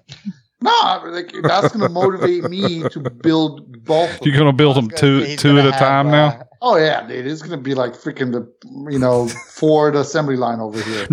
No, 0.62 1.02
like, 1.06 1.32
that's 1.42 1.74
going 1.74 1.80
to 1.80 1.88
motivate 1.88 2.44
me 2.44 2.82
to 2.90 3.00
build 3.00 3.82
both. 3.82 4.20
You're 4.20 4.36
going 4.36 4.46
to 4.46 4.52
build 4.52 4.76
them 4.76 4.90
two 4.90 5.34
two 5.36 5.58
at 5.58 5.62
gonna 5.62 5.68
a 5.68 5.72
time 5.72 6.08
have, 6.08 6.38
now. 6.38 6.46
Oh 6.62 6.76
yeah, 6.76 7.06
dude, 7.06 7.26
it's 7.26 7.40
going 7.40 7.52
to 7.52 7.56
be 7.62 7.74
like 7.74 7.92
freaking 7.92 8.32
the 8.32 8.90
you 8.92 8.98
know 8.98 9.28
Ford 9.54 9.96
assembly 9.96 10.36
line 10.36 10.60
over 10.60 10.80
here. 10.80 11.06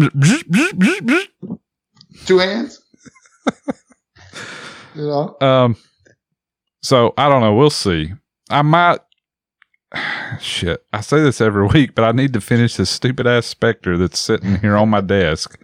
Two 2.25 2.37
hands. 2.39 2.81
you 4.95 5.03
know. 5.03 5.37
um. 5.41 5.75
So 6.81 7.13
I 7.17 7.29
don't 7.29 7.41
know. 7.41 7.53
We'll 7.55 7.69
see. 7.69 8.13
I 8.49 8.61
might. 8.61 8.99
Shit. 10.41 10.85
I 10.93 11.01
say 11.01 11.21
this 11.21 11.41
every 11.41 11.67
week, 11.73 11.95
but 11.95 12.03
I 12.03 12.11
need 12.11 12.33
to 12.33 12.41
finish 12.41 12.75
this 12.75 12.89
stupid 12.89 13.25
ass 13.27 13.45
Spectre 13.45 13.97
that's 13.97 14.19
sitting 14.19 14.57
here 14.59 14.75
on 14.75 14.89
my 14.89 15.01
desk 15.01 15.59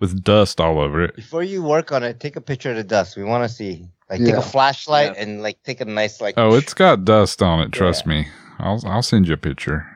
with 0.00 0.22
dust 0.24 0.60
all 0.60 0.80
over 0.80 1.02
it. 1.02 1.16
Before 1.16 1.42
you 1.42 1.62
work 1.62 1.92
on 1.92 2.02
it, 2.02 2.20
take 2.20 2.36
a 2.36 2.40
picture 2.40 2.70
of 2.70 2.76
the 2.76 2.84
dust. 2.84 3.16
We 3.16 3.24
want 3.24 3.48
to 3.48 3.54
see. 3.54 3.88
Like, 4.10 4.20
take 4.24 4.34
a 4.34 4.42
flashlight 4.42 5.14
Yeah. 5.16 5.22
and 5.22 5.42
like 5.42 5.62
take 5.64 5.80
a 5.82 5.84
nice 5.84 6.20
like. 6.20 6.34
Oh, 6.38 6.54
it's 6.54 6.72
got 6.74 7.04
dust 7.04 7.42
on 7.42 7.60
it. 7.60 7.72
Trust 7.72 8.06
me. 8.06 8.26
I'll 8.58 8.82
I'll 8.86 9.02
send 9.02 9.28
you 9.28 9.34
a 9.34 9.38
picture. 9.38 9.86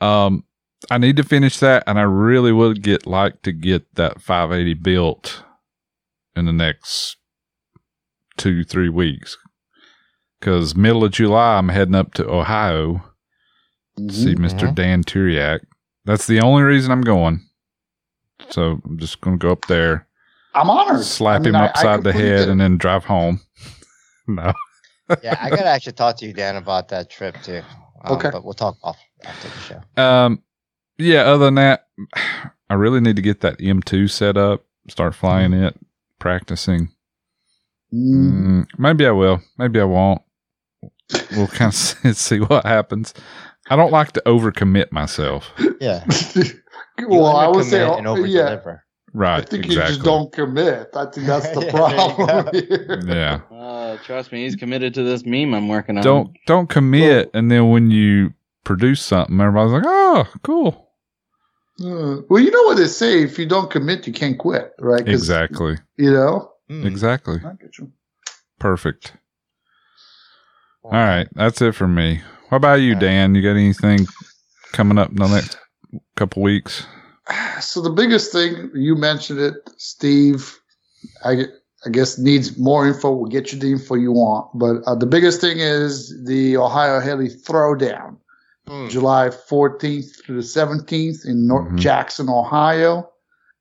Um, 0.00 0.44
I 0.90 0.98
need 0.98 1.16
to 1.16 1.22
finish 1.24 1.58
that, 1.60 1.84
and 1.86 1.98
I 1.98 2.02
really 2.02 2.52
would 2.52 2.82
get 2.82 3.06
like 3.06 3.42
to 3.42 3.52
get 3.52 3.94
that 3.94 4.20
580 4.20 4.74
built 4.74 5.42
in 6.34 6.44
the 6.46 6.52
next 6.52 7.16
two 8.36 8.62
three 8.64 8.88
weeks. 8.90 9.36
Because 10.38 10.76
middle 10.76 11.02
of 11.04 11.12
July, 11.12 11.56
I'm 11.56 11.70
heading 11.70 11.94
up 11.94 12.12
to 12.14 12.28
Ohio 12.28 13.02
to 13.96 14.12
see 14.12 14.34
Mhm. 14.34 14.38
Mister. 14.40 14.70
Dan 14.70 15.02
Turiak. 15.02 15.60
That's 16.04 16.26
the 16.26 16.40
only 16.40 16.62
reason 16.62 16.92
I'm 16.92 17.00
going. 17.00 17.40
So 18.50 18.80
I'm 18.84 18.98
just 18.98 19.20
gonna 19.22 19.38
go 19.38 19.50
up 19.50 19.64
there, 19.66 20.06
I'm 20.54 20.68
honored. 20.68 21.02
slap 21.04 21.36
I 21.40 21.44
mean, 21.44 21.48
him 21.54 21.56
I- 21.56 21.64
I 21.64 21.68
upside 21.70 22.04
the 22.04 22.12
head, 22.12 22.48
and 22.50 22.60
then 22.60 22.76
drive 22.76 23.06
home. 23.06 23.40
no. 24.28 24.52
Yeah, 25.22 25.36
I 25.40 25.50
gotta 25.50 25.66
actually 25.66 25.92
talk 25.94 26.16
to 26.18 26.26
you, 26.26 26.32
Dan, 26.32 26.56
about 26.56 26.88
that 26.88 27.10
trip 27.10 27.36
too. 27.42 27.62
Um, 28.04 28.16
Okay. 28.16 28.30
but 28.30 28.44
we'll 28.44 28.54
talk 28.54 28.76
off 28.82 28.98
after 29.24 29.48
the 29.48 29.82
show. 29.96 30.02
Um, 30.02 30.42
yeah. 30.98 31.22
Other 31.22 31.46
than 31.46 31.54
that, 31.56 31.86
I 32.70 32.74
really 32.74 33.00
need 33.00 33.16
to 33.16 33.22
get 33.22 33.40
that 33.40 33.58
M2 33.58 34.08
set 34.10 34.36
up, 34.36 34.64
start 34.88 35.14
flying 35.14 35.50
Mm-hmm. 35.52 35.64
it, 35.64 35.76
practicing. 36.18 36.90
Mm. 37.92 38.32
Mm, 38.32 38.66
maybe 38.78 39.06
I 39.06 39.10
will. 39.12 39.40
Maybe 39.58 39.80
I 39.80 39.84
won't. 39.84 40.22
We'll 41.36 41.46
kind 41.46 41.72
of 41.72 41.74
see 42.16 42.40
what 42.40 42.66
happens. 42.66 43.14
I 43.70 43.76
don't 43.76 43.92
like 43.92 44.12
to 44.12 44.22
overcommit 44.26 44.92
myself. 44.92 45.50
Yeah. 45.80 46.04
well, 47.08 47.26
I 47.36 47.48
would 47.48 47.64
say, 47.64 47.82
and 47.86 48.06
oh, 48.06 48.12
over 48.16 48.26
yeah. 48.26 48.44
deliver. 48.50 48.84
Right. 49.12 49.38
I 49.38 49.44
think 49.44 49.66
exactly. 49.66 49.74
you 49.76 49.96
just 49.96 50.04
don't 50.04 50.32
commit. 50.32 50.88
I 50.94 51.06
think 51.06 51.26
that's 51.26 51.48
the 51.54 51.64
Yeah, 51.64 51.70
problem. 51.72 52.48
there 52.52 52.62
here. 52.62 53.00
Yeah. 53.06 53.40
Uh, 53.56 53.85
trust 54.04 54.32
me, 54.32 54.44
he's 54.44 54.56
committed 54.56 54.94
to 54.94 55.02
this 55.02 55.24
meme 55.24 55.54
I'm 55.54 55.68
working 55.68 55.96
on. 55.96 56.04
Don't 56.04 56.36
don't 56.46 56.68
commit, 56.68 57.30
and 57.34 57.50
then 57.50 57.70
when 57.70 57.90
you 57.90 58.32
produce 58.64 59.02
something, 59.02 59.40
everybody's 59.40 59.72
like, 59.72 59.84
"Oh, 59.86 60.26
cool." 60.42 60.90
Uh, 61.80 62.22
well, 62.28 62.42
you 62.42 62.50
know 62.50 62.62
what 62.62 62.76
they 62.76 62.86
say: 62.86 63.22
if 63.22 63.38
you 63.38 63.46
don't 63.46 63.70
commit, 63.70 64.06
you 64.06 64.12
can't 64.12 64.38
quit, 64.38 64.72
right? 64.78 65.06
Exactly. 65.06 65.76
You 65.96 66.12
know. 66.12 66.52
Mm. 66.70 66.84
Exactly. 66.84 67.36
I 67.44 67.52
get 67.60 67.78
you. 67.78 67.92
Perfect. 68.58 69.12
All 70.84 70.92
right, 70.92 71.28
that's 71.34 71.60
it 71.60 71.74
for 71.74 71.88
me. 71.88 72.22
What 72.48 72.58
about 72.58 72.74
you, 72.74 72.90
All 72.90 72.94
right. 72.94 73.00
Dan? 73.00 73.34
You 73.34 73.42
got 73.42 73.56
anything 73.56 74.06
coming 74.72 74.98
up 74.98 75.10
in 75.10 75.16
the 75.16 75.28
next 75.28 75.58
couple 76.16 76.42
weeks? 76.42 76.86
So 77.58 77.80
the 77.80 77.90
biggest 77.90 78.32
thing 78.32 78.70
you 78.74 78.94
mentioned 78.94 79.40
it, 79.40 79.54
Steve. 79.78 80.60
I 81.24 81.46
I 81.86 81.88
guess 81.88 82.18
needs 82.18 82.58
more 82.58 82.86
info. 82.86 83.12
We'll 83.12 83.30
get 83.30 83.52
you 83.52 83.58
the 83.58 83.70
info 83.70 83.94
you 83.94 84.10
want. 84.12 84.50
But 84.58 84.82
uh, 84.86 84.96
the 84.96 85.06
biggest 85.06 85.40
thing 85.40 85.58
is 85.60 86.12
the 86.24 86.56
Ohio 86.56 87.00
Heli 87.00 87.28
Throwdown. 87.28 88.16
Mm, 88.68 88.90
July 88.90 89.28
14th 89.28 90.24
through 90.24 90.36
the 90.36 90.42
17th 90.42 91.24
in 91.24 91.46
North 91.46 91.68
Mhm. 91.70 91.78
Jackson, 91.78 92.28
Ohio. 92.28 93.08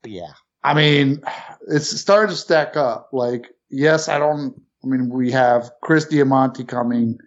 yeah. 0.04 0.32
I 0.64 0.74
mean, 0.74 1.22
it's 1.68 1.88
starting 2.02 2.32
to 2.32 2.36
stack 2.36 2.76
up. 2.76 3.10
Like, 3.14 3.52
yes, 3.70 4.10
I 4.10 4.18
don't. 4.18 4.60
I 4.84 4.88
mean, 4.88 5.10
we 5.10 5.30
have 5.32 5.70
Chris 5.84 6.06
Diamante 6.06 6.64
coming. 6.64 7.20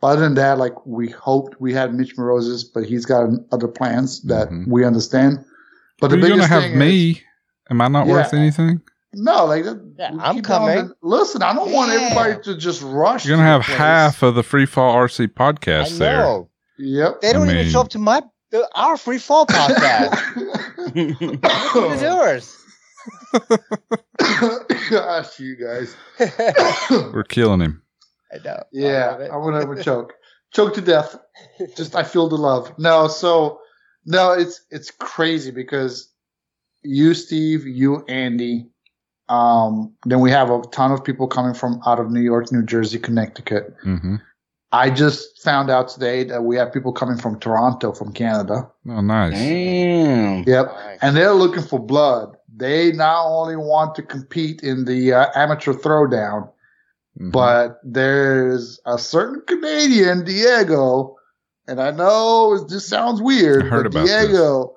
But 0.00 0.08
other 0.08 0.22
than 0.22 0.34
that, 0.34 0.58
like 0.58 0.74
we 0.86 1.08
hoped 1.10 1.60
we 1.60 1.72
had 1.72 1.94
Mitch 1.94 2.16
Morosis, 2.16 2.64
but 2.74 2.84
he's 2.84 3.06
got 3.06 3.30
other 3.52 3.68
plans 3.68 4.22
that 4.22 4.50
Mhm. 4.50 4.66
we 4.66 4.84
understand. 4.84 5.36
But 6.00 6.08
But 6.10 6.10
the 6.10 6.16
you're 6.26 6.28
gonna 6.30 6.46
have 6.48 6.62
thing 6.64 6.72
is, 6.72 6.78
me. 6.78 7.22
Am 7.70 7.80
I 7.80 7.86
not 7.86 8.08
worth 8.08 8.34
anything? 8.34 8.80
No, 9.14 9.44
like 9.46 9.64
Yeah, 9.98 10.10
I'm 10.20 10.42
coming. 10.42 10.88
the- 10.88 10.94
listen, 11.02 11.42
I 11.42 11.52
don't 11.54 11.72
want 11.72 11.92
Yeah. 11.92 11.98
everybody 12.00 12.42
to 12.44 12.56
just 12.56 12.82
rush. 12.82 13.26
You're 13.26 13.36
gonna 13.36 13.48
have 13.48 13.62
place. 13.62 13.76
half 13.78 14.22
of 14.22 14.34
the 14.34 14.42
Free 14.42 14.66
Fall 14.66 14.94
RC 14.94 15.24
I 15.24 15.26
podcast 15.52 15.98
there. 15.98 16.44
Yep. 16.78 17.20
They 17.20 17.32
don't 17.32 17.48
I 17.48 17.52
even 17.60 17.70
show 17.70 17.80
up 17.80 17.88
to 17.90 17.98
my 17.98 18.22
our 18.74 18.96
free 18.96 19.18
fall 19.18 19.46
podcast. 19.46 20.18
Look 21.74 21.92
at 21.92 22.00
yours. 22.02 22.56
Gosh, 24.90 25.38
you 25.40 25.56
guys. 25.56 25.96
We're 26.90 27.24
killing 27.24 27.60
him. 27.60 27.82
I 28.32 28.38
know. 28.44 28.52
I 28.54 28.62
Yeah, 28.72 29.10
love. 29.12 29.20
I'm 29.32 29.42
gonna 29.42 29.60
have 29.60 29.70
a 29.78 29.82
choke, 29.82 30.14
choke 30.52 30.74
to 30.74 30.80
death. 30.80 31.16
Just 31.76 31.94
I 31.94 32.02
feel 32.02 32.28
the 32.28 32.36
love. 32.36 32.72
No, 32.78 33.08
so 33.08 33.60
no, 34.04 34.32
it's 34.32 34.62
it's 34.70 34.90
crazy 34.90 35.50
because 35.50 36.10
you, 36.82 37.14
Steve, 37.14 37.66
you, 37.66 38.04
Andy, 38.08 38.68
um, 39.30 39.92
then 40.04 40.20
we 40.20 40.30
have 40.30 40.50
a 40.50 40.60
ton 40.72 40.90
of 40.92 41.02
people 41.04 41.26
coming 41.28 41.54
from 41.54 41.80
out 41.86 41.98
of 42.00 42.10
New 42.10 42.20
York, 42.20 42.50
New 42.52 42.62
Jersey, 42.64 42.98
Connecticut. 42.98 43.74
hmm 43.82 44.16
I 44.72 44.88
just 44.90 45.42
found 45.42 45.68
out 45.68 45.88
today 45.88 46.22
that 46.24 46.44
we 46.44 46.54
have 46.56 46.72
people 46.72 46.92
coming 46.92 47.16
from 47.18 47.40
Toronto, 47.40 47.90
from 47.92 48.12
Canada. 48.12 48.70
Oh, 48.88 49.00
nice. 49.00 49.32
Damn. 49.32 50.44
Yep, 50.46 50.66
Nice. 50.66 50.98
and 51.02 51.16
they're 51.16 51.32
looking 51.32 51.64
for 51.64 51.80
blood. 51.80 52.36
They 52.54 52.92
not 52.92 53.26
only 53.26 53.56
want 53.56 53.96
to 53.96 54.02
compete 54.02 54.62
in 54.62 54.84
the 54.84 55.12
uh, 55.12 55.26
amateur 55.34 55.72
throwdown, 55.72 56.50
Mhm. 57.20 57.32
but 57.32 57.80
there's 57.82 58.78
a 58.86 58.96
certain 58.96 59.42
Canadian, 59.46 60.24
Diego, 60.24 61.16
and 61.66 61.80
I 61.80 61.90
know 61.90 62.54
it 62.54 62.68
just 62.68 62.88
sounds 62.88 63.20
weird, 63.20 63.64
I 63.64 63.68
heard 63.68 63.82
but 63.84 63.98
about 63.98 64.06
this. 64.06 64.26
Diego, 64.28 64.74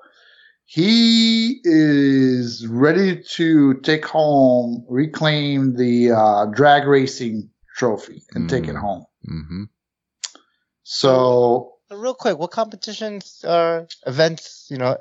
he 0.74 1.62
is 1.64 2.66
ready 2.66 3.22
to 3.22 3.76
take 3.82 4.04
home, 4.04 4.84
reclaim 4.90 5.76
the 5.76 6.12
uh, 6.12 6.46
drag 6.48 6.88
racing 6.88 7.48
trophy 7.78 8.24
and 8.34 8.50
take 8.50 8.68
it 8.68 8.74
Mm. 8.74 8.80
home. 8.82 9.06
Mhm. 9.30 9.70
So, 10.82 11.78
So 11.90 11.96
real 11.98 12.16
quick, 12.16 12.40
what 12.40 12.50
competitions 12.50 13.46
or 13.48 13.88
events, 14.08 14.66
you 14.72 14.78
know, 14.78 14.98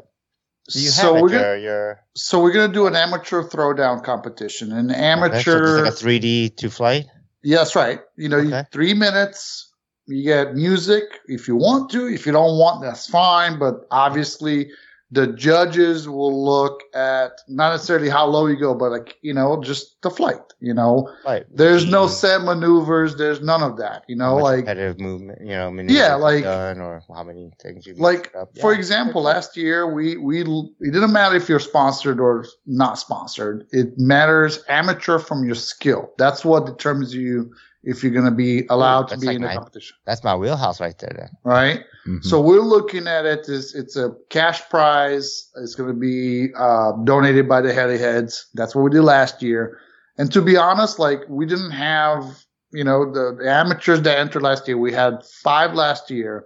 do 0.71 0.79
you 0.79 0.91
so 0.91 1.15
have 1.15 1.23
we're 1.23 1.31
gonna, 1.31 1.41
your, 1.41 1.57
your 1.57 2.01
so 2.17 2.43
we're 2.43 2.53
gonna 2.53 2.71
do 2.71 2.87
an 2.87 2.95
amateur 2.95 3.43
throwdown 3.43 4.05
competition. 4.05 4.73
An 4.73 4.91
okay, 4.91 5.01
so 5.01 5.07
amateur, 5.07 5.69
it's 5.69 5.79
like 5.79 5.93
a 5.95 6.21
3D 6.21 6.55
to 6.57 6.69
flight? 6.69 7.07
Yeah, 7.43 7.59
that's 7.59 7.75
right. 7.75 8.01
You 8.17 8.29
know, 8.29 8.37
you, 8.37 8.63
three 8.73 8.93
minutes. 8.93 9.73
You 10.07 10.23
get 10.23 10.55
music 10.55 11.05
if 11.29 11.49
you 11.49 11.57
want 11.57 11.91
to. 11.93 12.09
If 12.09 12.27
you 12.27 12.33
don't 12.33 12.59
want, 12.59 12.83
that's 12.83 13.09
fine. 13.09 13.59
But 13.59 13.87
obviously, 13.91 14.71
the 15.13 15.27
judges 15.27 16.09
will 16.09 16.45
look 16.45 16.81
at 16.95 17.33
not 17.47 17.73
necessarily 17.73 18.09
how 18.09 18.25
low 18.27 18.47
you 18.47 18.57
go, 18.57 18.75
but 18.75 18.91
like 18.91 19.19
you 19.21 19.35
know, 19.35 19.63
just 19.63 20.01
the 20.03 20.11
flight. 20.11 20.41
You 20.59 20.73
know, 20.73 21.11
Flight. 21.23 21.45
there's 21.53 21.85
no 21.87 22.07
set 22.07 22.43
maneuvers. 22.43 23.17
There's 23.17 23.41
none 23.43 23.63
of 23.63 23.77
that. 23.79 24.05
You 24.09 24.17
know, 24.17 24.37
like 24.37 24.61
repetitive 24.61 24.99
movement, 25.01 25.41
you 25.43 25.49
know, 25.49 25.71
Yeah, 25.89 26.15
like- 26.15 26.45
done 26.45 26.81
or 26.81 27.03
how 27.15 27.25
many 27.25 27.53
things 27.61 27.87
you 27.87 27.95
like 27.95 28.33
up. 28.35 28.57
for 28.59 28.73
example, 28.73 29.23
last 29.23 29.57
year 29.57 29.93
we 29.93 30.17
we 30.17 30.41
it 30.41 30.93
didn't 30.93 31.13
matter 31.13 31.37
if 31.37 31.49
you're 31.49 31.59
sponsored 31.59 32.19
or 32.19 32.47
not 32.67 32.99
sponsored. 32.99 33.67
It 33.71 33.99
matters 33.99 34.65
amateur 34.69 35.19
from 35.19 35.45
your 35.45 35.57
skill. 35.57 36.11
That's 36.17 36.45
what 36.45 36.65
determines 36.65 37.15
you 37.15 37.53
if 37.85 38.03
you're 38.03 38.13
going 38.13 38.25
to 38.25 38.31
be 38.31 38.67
allowed 38.69 39.09
to 39.09 39.19
be 39.19 39.27
like 39.27 39.37
in 39.37 39.45
a 39.45 39.55
competition, 39.55 39.97
that's 40.05 40.23
my 40.23 40.37
wheelhouse 40.37 40.81
right 40.81 40.97
there. 40.99 41.15
Then 41.17 41.31
right? 41.45 41.85
Mhm. 42.07 42.25
So 42.25 42.41
we're 42.41 42.61
looking 42.61 43.07
at 43.07 43.27
it 43.27 43.49
as 43.49 43.75
it's 43.75 43.97
a 43.97 44.15
cash 44.31 44.69
prize. 44.71 45.51
It's 45.57 45.75
going 45.75 45.89
to 45.89 45.99
be 45.99 46.53
uh, 46.57 46.93
donated 47.05 47.49
by 47.49 47.61
the 47.61 47.73
Heliheads. 47.73 48.45
That's 48.55 48.75
what 48.75 48.83
we 48.83 48.91
did 48.91 49.03
last 49.03 49.43
year. 49.43 49.79
And 50.19 50.31
to 50.33 50.43
be 50.43 50.57
honest, 50.57 50.99
like 50.99 51.21
we 51.29 51.47
didn't 51.47 51.71
have, 51.73 52.25
you 52.73 52.85
know, 52.85 53.11
the, 53.11 53.37
the 53.41 53.51
amateurs 53.51 54.03
that 54.03 54.19
entered 54.19 54.43
last 54.43 54.69
year. 54.69 54.79
We 54.79 54.93
had 54.93 55.25
five 55.43 55.75
last 55.75 56.11
year. 56.11 56.45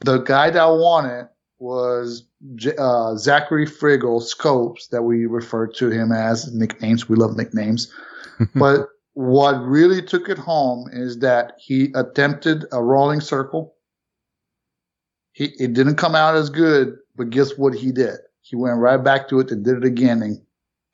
The 0.00 0.18
guy 0.18 0.50
that 0.50 0.64
won 0.64 1.06
it 1.06 1.28
was 1.58 2.26
J- 2.54 2.76
uh, 2.78 3.16
Zachary 3.16 3.66
Friggle 3.66 4.22
Scopes, 4.22 4.88
that 4.88 5.02
we 5.02 5.26
refer 5.26 5.66
to 5.66 5.90
him 5.90 6.10
as 6.10 6.52
nicknames. 6.54 7.08
We 7.08 7.16
love 7.16 7.36
nicknames. 7.36 7.92
but 8.54 8.88
what 9.20 9.62
really 9.62 10.00
took 10.00 10.30
it 10.30 10.38
home 10.38 10.88
is 10.94 11.18
that 11.18 11.52
he 11.58 11.92
attempted 11.94 12.64
a 12.72 12.82
rolling 12.82 13.20
circle. 13.20 13.74
He 15.32 15.52
it 15.58 15.74
didn't 15.74 15.96
come 15.96 16.14
out 16.14 16.36
as 16.36 16.48
good, 16.48 16.96
but 17.16 17.28
guess 17.28 17.58
what 17.58 17.74
he 17.74 17.92
did? 17.92 18.16
He 18.40 18.56
went 18.56 18.78
right 18.78 18.96
back 18.96 19.28
to 19.28 19.38
it 19.40 19.50
and 19.50 19.62
did 19.62 19.76
it 19.76 19.84
again 19.84 20.22
and 20.22 20.40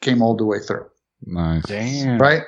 came 0.01 0.23
all 0.23 0.36
the 0.36 0.44
way 0.44 0.59
through. 0.59 0.86
nice. 1.24 1.62
Damn. 1.66 2.19
Right? 2.19 2.43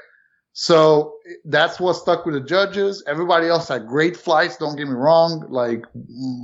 So 0.52 1.14
that's 1.44 1.78
what 1.78 1.92
stuck 1.94 2.26
with 2.26 2.34
the 2.34 2.40
judges. 2.40 3.04
Everybody 3.06 3.46
else 3.46 3.68
had 3.68 3.86
great 3.86 4.16
flights. 4.16 4.56
Don't 4.56 4.76
get 4.76 4.88
me 4.88 4.94
wrong. 4.94 5.46
Like 5.48 5.84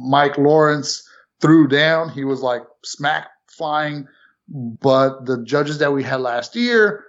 Mike 0.06 0.38
Lawrence 0.38 1.04
threw 1.40 1.66
down. 1.66 2.08
He 2.08 2.22
was 2.22 2.40
like 2.40 2.62
smack 2.84 3.30
flying. 3.48 4.06
But 4.48 5.26
the 5.26 5.42
judges 5.42 5.78
that 5.78 5.92
we 5.92 6.04
had 6.04 6.20
last 6.20 6.54
year, 6.54 7.04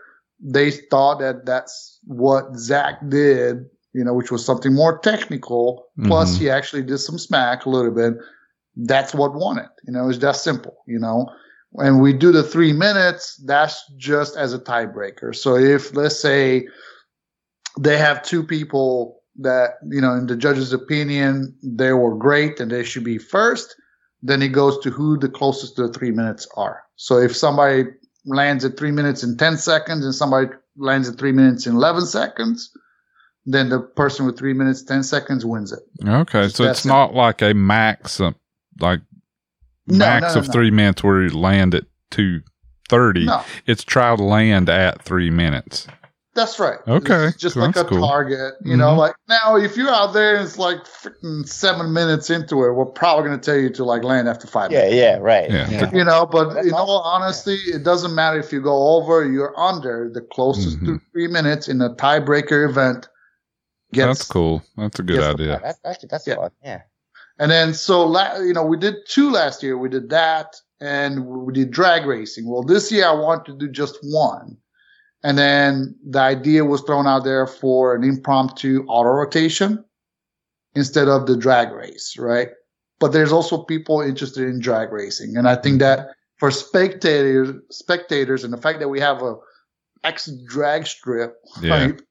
they 0.46 0.70
thought 0.70 1.20
that 1.20 1.46
that's 1.46 2.00
what 2.04 2.56
Zach 2.56 3.00
did, 3.10 3.66
you 3.94 4.04
know, 4.04 4.14
which 4.14 4.32
was 4.32 4.46
something 4.46 4.74
more 4.74 5.00
technical. 5.00 5.88
Plus 6.06 6.36
Mhm. 6.36 6.40
he 6.40 6.50
actually 6.50 6.84
did 6.84 7.00
some 7.00 7.18
smack 7.18 7.66
a 7.66 7.70
little 7.70 7.92
bit. 7.92 8.14
That's 8.76 9.14
what 9.14 9.34
won 9.34 9.58
it. 9.58 9.70
You 9.88 9.94
know, 9.94 10.08
it's 10.08 10.20
that 10.20 10.36
simple, 10.36 10.78
you 10.86 11.00
know. 11.00 11.28
When 11.72 12.00
we 12.00 12.14
do 12.14 12.32
the 12.32 12.44
three 12.44 12.74
minutes, 12.74 13.42
that's 13.46 13.84
just 13.98 14.38
as 14.38 14.54
a 14.54 14.60
tiebreaker. 14.60 15.36
So 15.36 15.56
if 15.56 15.96
let's 15.96 16.20
say 16.20 16.68
they 17.80 17.98
have 17.98 18.22
two 18.22 18.44
people 18.44 19.22
that, 19.38 19.72
you 19.84 20.00
know, 20.00 20.14
in 20.14 20.28
the 20.28 20.38
judge's 20.38 20.74
opinion, 20.74 21.56
they 21.64 21.92
were 21.92 22.16
great 22.16 22.60
and 22.60 22.72
they 22.72 22.84
should 22.84 23.04
be 23.04 23.18
first, 23.18 23.76
then 24.22 24.42
it 24.42 24.50
goes 24.50 24.78
to 24.80 24.90
who 24.92 25.18
the 25.18 25.28
closest 25.28 25.76
to 25.76 25.88
the 25.88 25.94
three 25.94 26.12
minutes 26.12 26.48
are. 26.56 26.84
So 26.96 27.18
if 27.18 27.36
somebody 27.36 27.86
lands 28.26 28.66
at 28.66 28.78
three 28.78 28.92
minutes 28.92 29.24
and 29.24 29.38
10 29.38 29.58
seconds 29.58 30.04
and 30.04 30.14
somebody 30.14 30.48
lands 30.78 31.08
at 31.08 31.18
three 31.18 31.32
minutes 31.32 31.66
and 31.68 31.76
11 31.76 32.06
seconds, 32.06 32.76
then 33.46 33.70
the 33.70 33.80
person 33.80 34.26
with 34.26 34.38
three 34.38 34.54
minutes, 34.54 34.84
10 34.84 35.04
seconds 35.04 35.46
wins 35.46 35.72
it. 35.72 35.80
Okay, 36.08 36.50
so 36.50 36.64
it's 36.64 36.86
not 36.86 37.14
like 37.14 37.42
a 37.42 37.54
max, 37.54 38.20
like 38.80 39.02
No, 39.88 39.98
max 39.98 40.34
no, 40.34 40.34
no, 40.34 40.40
of 40.40 40.52
three 40.52 40.72
minutes 40.72 41.04
where 41.04 41.24
you 41.24 41.30
land 41.30 41.76
at 41.76 41.86
two 42.12 42.42
thirty. 42.90 43.28
It's 43.66 43.84
try 43.84 44.16
to 44.16 44.24
land 44.24 44.70
at 44.70 45.02
three 45.02 45.30
minutes. 45.30 45.88
That's 46.36 46.60
right. 46.60 46.80
Okay, 46.88 47.28
It's 47.28 47.38
just 47.38 47.56
cool, 47.56 47.64
like 47.66 47.76
a 47.78 47.86
cool. 47.86 48.06
target, 48.06 48.56
you 48.64 48.76
know, 48.78 48.90
Mhm. 48.94 48.98
like 48.98 49.16
now 49.28 49.56
if 49.56 49.76
you're 49.78 49.90
out 49.90 50.14
there 50.14 50.36
and 50.36 50.46
it's 50.46 50.58
like 50.58 50.80
freaking 50.84 51.48
seven 51.48 51.94
minutes 51.94 52.30
into 52.30 52.64
it, 52.66 52.74
we're 52.74 52.86
probably 52.86 53.26
going 53.30 53.40
to 53.40 53.44
tell 53.46 53.60
you 53.60 53.70
to 53.72 53.84
like 53.86 54.04
land 54.04 54.28
after 54.30 54.46
five 54.46 54.72
yeah, 54.72 54.80
minutes. 54.80 54.96
yeah, 54.96 55.18
right. 55.18 55.50
Yeah. 55.50 55.70
Yeah. 55.70 55.92
You 55.94 56.04
know, 56.04 56.26
but 56.26 56.54
That's 56.54 56.68
in 56.68 56.74
all 56.74 56.90
awesome. 57.00 57.22
honesty, 57.24 57.56
it 57.74 57.84
doesn't 57.84 58.14
matter 58.14 58.38
if 58.40 58.52
you 58.52 58.62
go 58.62 58.96
over, 58.98 59.26
you're 59.26 59.58
under. 59.60 60.10
The 60.14 60.22
closest 60.22 60.80
to 60.86 60.92
Mhm. 60.92 61.02
three 61.12 61.28
minutes 61.28 61.68
in 61.68 61.82
a 61.82 61.90
tiebreaker 61.96 62.68
event 62.70 63.08
gets 63.94 64.20
That's 64.20 64.28
cool. 64.30 64.62
That's 64.78 65.00
a 65.00 65.04
good 65.04 65.24
idea. 65.24 65.60
that's 65.64 65.80
actually 65.86 66.10
that's 66.12 66.28
Yeah. 66.28 66.36
fun. 66.36 66.52
Yeah. 66.64 66.82
And 67.40 67.50
then 67.52 67.74
so 67.74 68.06
la- 68.06 68.38
you 68.40 68.54
know 68.54 68.64
we 68.66 68.78
did 68.78 68.96
two 69.08 69.30
last 69.32 69.64
year. 69.64 69.78
We 69.78 69.90
did 69.90 70.10
that, 70.10 70.56
and 70.82 71.26
we 71.26 71.54
did 71.54 71.72
drag 71.72 72.06
racing. 72.06 72.48
Well, 72.50 72.64
this 72.64 72.92
year 72.92 73.06
I 73.08 73.14
want 73.14 73.46
to 73.46 73.54
do 73.54 73.68
just 73.70 73.98
one. 74.04 74.58
And 75.26 75.40
then 75.40 75.96
the 76.08 76.20
idea 76.20 76.66
was 76.66 76.82
thrown 76.82 77.08
out 77.08 77.24
there 77.24 77.48
for 77.48 77.96
an 77.96 78.04
impromptu 78.04 78.86
auto 78.88 79.10
rotation 79.10 79.84
instead 80.76 81.08
of 81.08 81.26
the 81.26 81.36
drag 81.36 81.72
race, 81.72 82.16
right? 82.20 82.50
But 83.00 83.12
there's 83.12 83.32
also 83.32 83.64
people 83.64 84.02
interested 84.02 84.48
in 84.48 84.60
drag 84.60 84.92
racing, 84.92 85.36
and 85.36 85.48
I 85.48 85.56
think 85.56 85.80
that 85.80 86.10
for 86.38 86.52
spectators, 86.52 87.56
spectators, 87.72 88.44
and 88.44 88.54
the 88.54 88.58
fact 88.58 88.78
that 88.82 88.90
we 88.90 89.00
have 89.00 89.24
a 89.24 89.36
X 90.04 90.30
drag 90.48 90.86
strip, 90.86 91.34
Yeah. 91.60 91.72
right? 91.86 92.02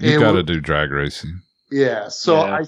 You 0.00 0.20
got 0.20 0.32
to 0.32 0.42
do 0.42 0.60
drag 0.60 0.90
racing. 0.90 1.40
Yeah. 1.70 2.08
So 2.08 2.44
Yeah. 2.44 2.58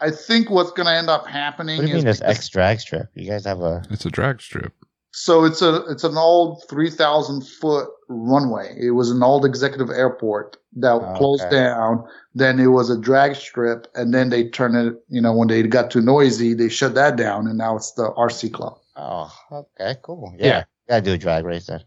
I, 0.00 0.06
I 0.06 0.10
think 0.12 0.48
what's 0.48 0.70
going 0.72 0.86
to 0.86 0.92
end 0.92 1.10
up 1.10 1.26
happening 1.26 1.76
What 1.78 1.86
do 1.86 1.92
you 1.92 1.96
is 1.98 2.04
mean 2.04 2.10
this 2.10 2.20
because- 2.20 2.36
X 2.38 2.48
drag 2.48 2.80
strip? 2.80 3.08
You 3.14 3.28
guys 3.30 3.44
have 3.44 3.60
a 3.60 3.82
It's 3.90 4.06
a 4.06 4.10
drag 4.10 4.40
strip. 4.40 4.72
So 5.18 5.44
it's 5.44 5.62
a 5.62 5.76
it's 5.86 6.04
an 6.04 6.18
old 6.18 6.62
three 6.68 6.90
thousand 6.90 7.40
foot 7.46 7.88
runway. 8.08 8.76
It 8.78 8.90
was 8.90 9.10
an 9.10 9.22
old 9.22 9.46
executive 9.46 9.88
airport 9.88 10.58
that 10.74 10.92
Okay. 10.92 11.14
closed 11.16 11.48
down. 11.50 12.06
Then 12.34 12.60
it 12.60 12.66
was 12.66 12.90
a 12.90 13.00
drag 13.00 13.34
strip, 13.34 13.86
and 13.94 14.12
then 14.12 14.28
they 14.28 14.50
turned 14.50 14.76
it. 14.76 15.02
You 15.08 15.22
know, 15.22 15.32
when 15.32 15.48
they 15.48 15.62
got 15.62 15.90
too 15.90 16.02
noisy, 16.02 16.52
they 16.52 16.68
shut 16.68 16.94
that 16.96 17.16
down, 17.16 17.46
and 17.46 17.56
now 17.56 17.76
it's 17.76 17.92
the 17.92 18.12
RC 18.12 18.52
club. 18.52 18.76
Oh, 18.94 19.32
okay, 19.50 19.96
cool. 20.02 20.34
Yeah. 20.36 20.46
Yeah, 20.46 20.64
gotta 20.86 21.02
do 21.02 21.12
a 21.14 21.18
drag 21.18 21.46
race 21.46 21.66
then. 21.68 21.82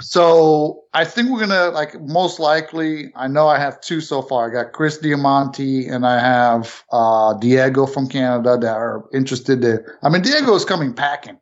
So 0.00 0.84
I 0.94 1.04
think 1.04 1.28
we're 1.28 1.40
gonna 1.40 1.68
like 1.68 2.00
most 2.00 2.40
likely. 2.40 3.12
I 3.14 3.28
know 3.28 3.46
I 3.46 3.58
have 3.58 3.78
two 3.82 4.00
so 4.00 4.22
far. 4.22 4.48
I 4.48 4.54
got 4.54 4.72
Chris 4.72 4.96
Diamante 4.96 5.86
and 5.86 6.06
I 6.06 6.18
have 6.18 6.82
uh, 6.90 7.34
Diego 7.34 7.84
from 7.84 8.08
Canada 8.08 8.56
that 8.56 8.74
are 8.74 9.04
interested. 9.12 9.60
To, 9.60 9.84
I 10.02 10.08
mean, 10.08 10.22
Diego 10.22 10.54
is 10.54 10.64
coming 10.64 10.94
packing. 10.94 11.38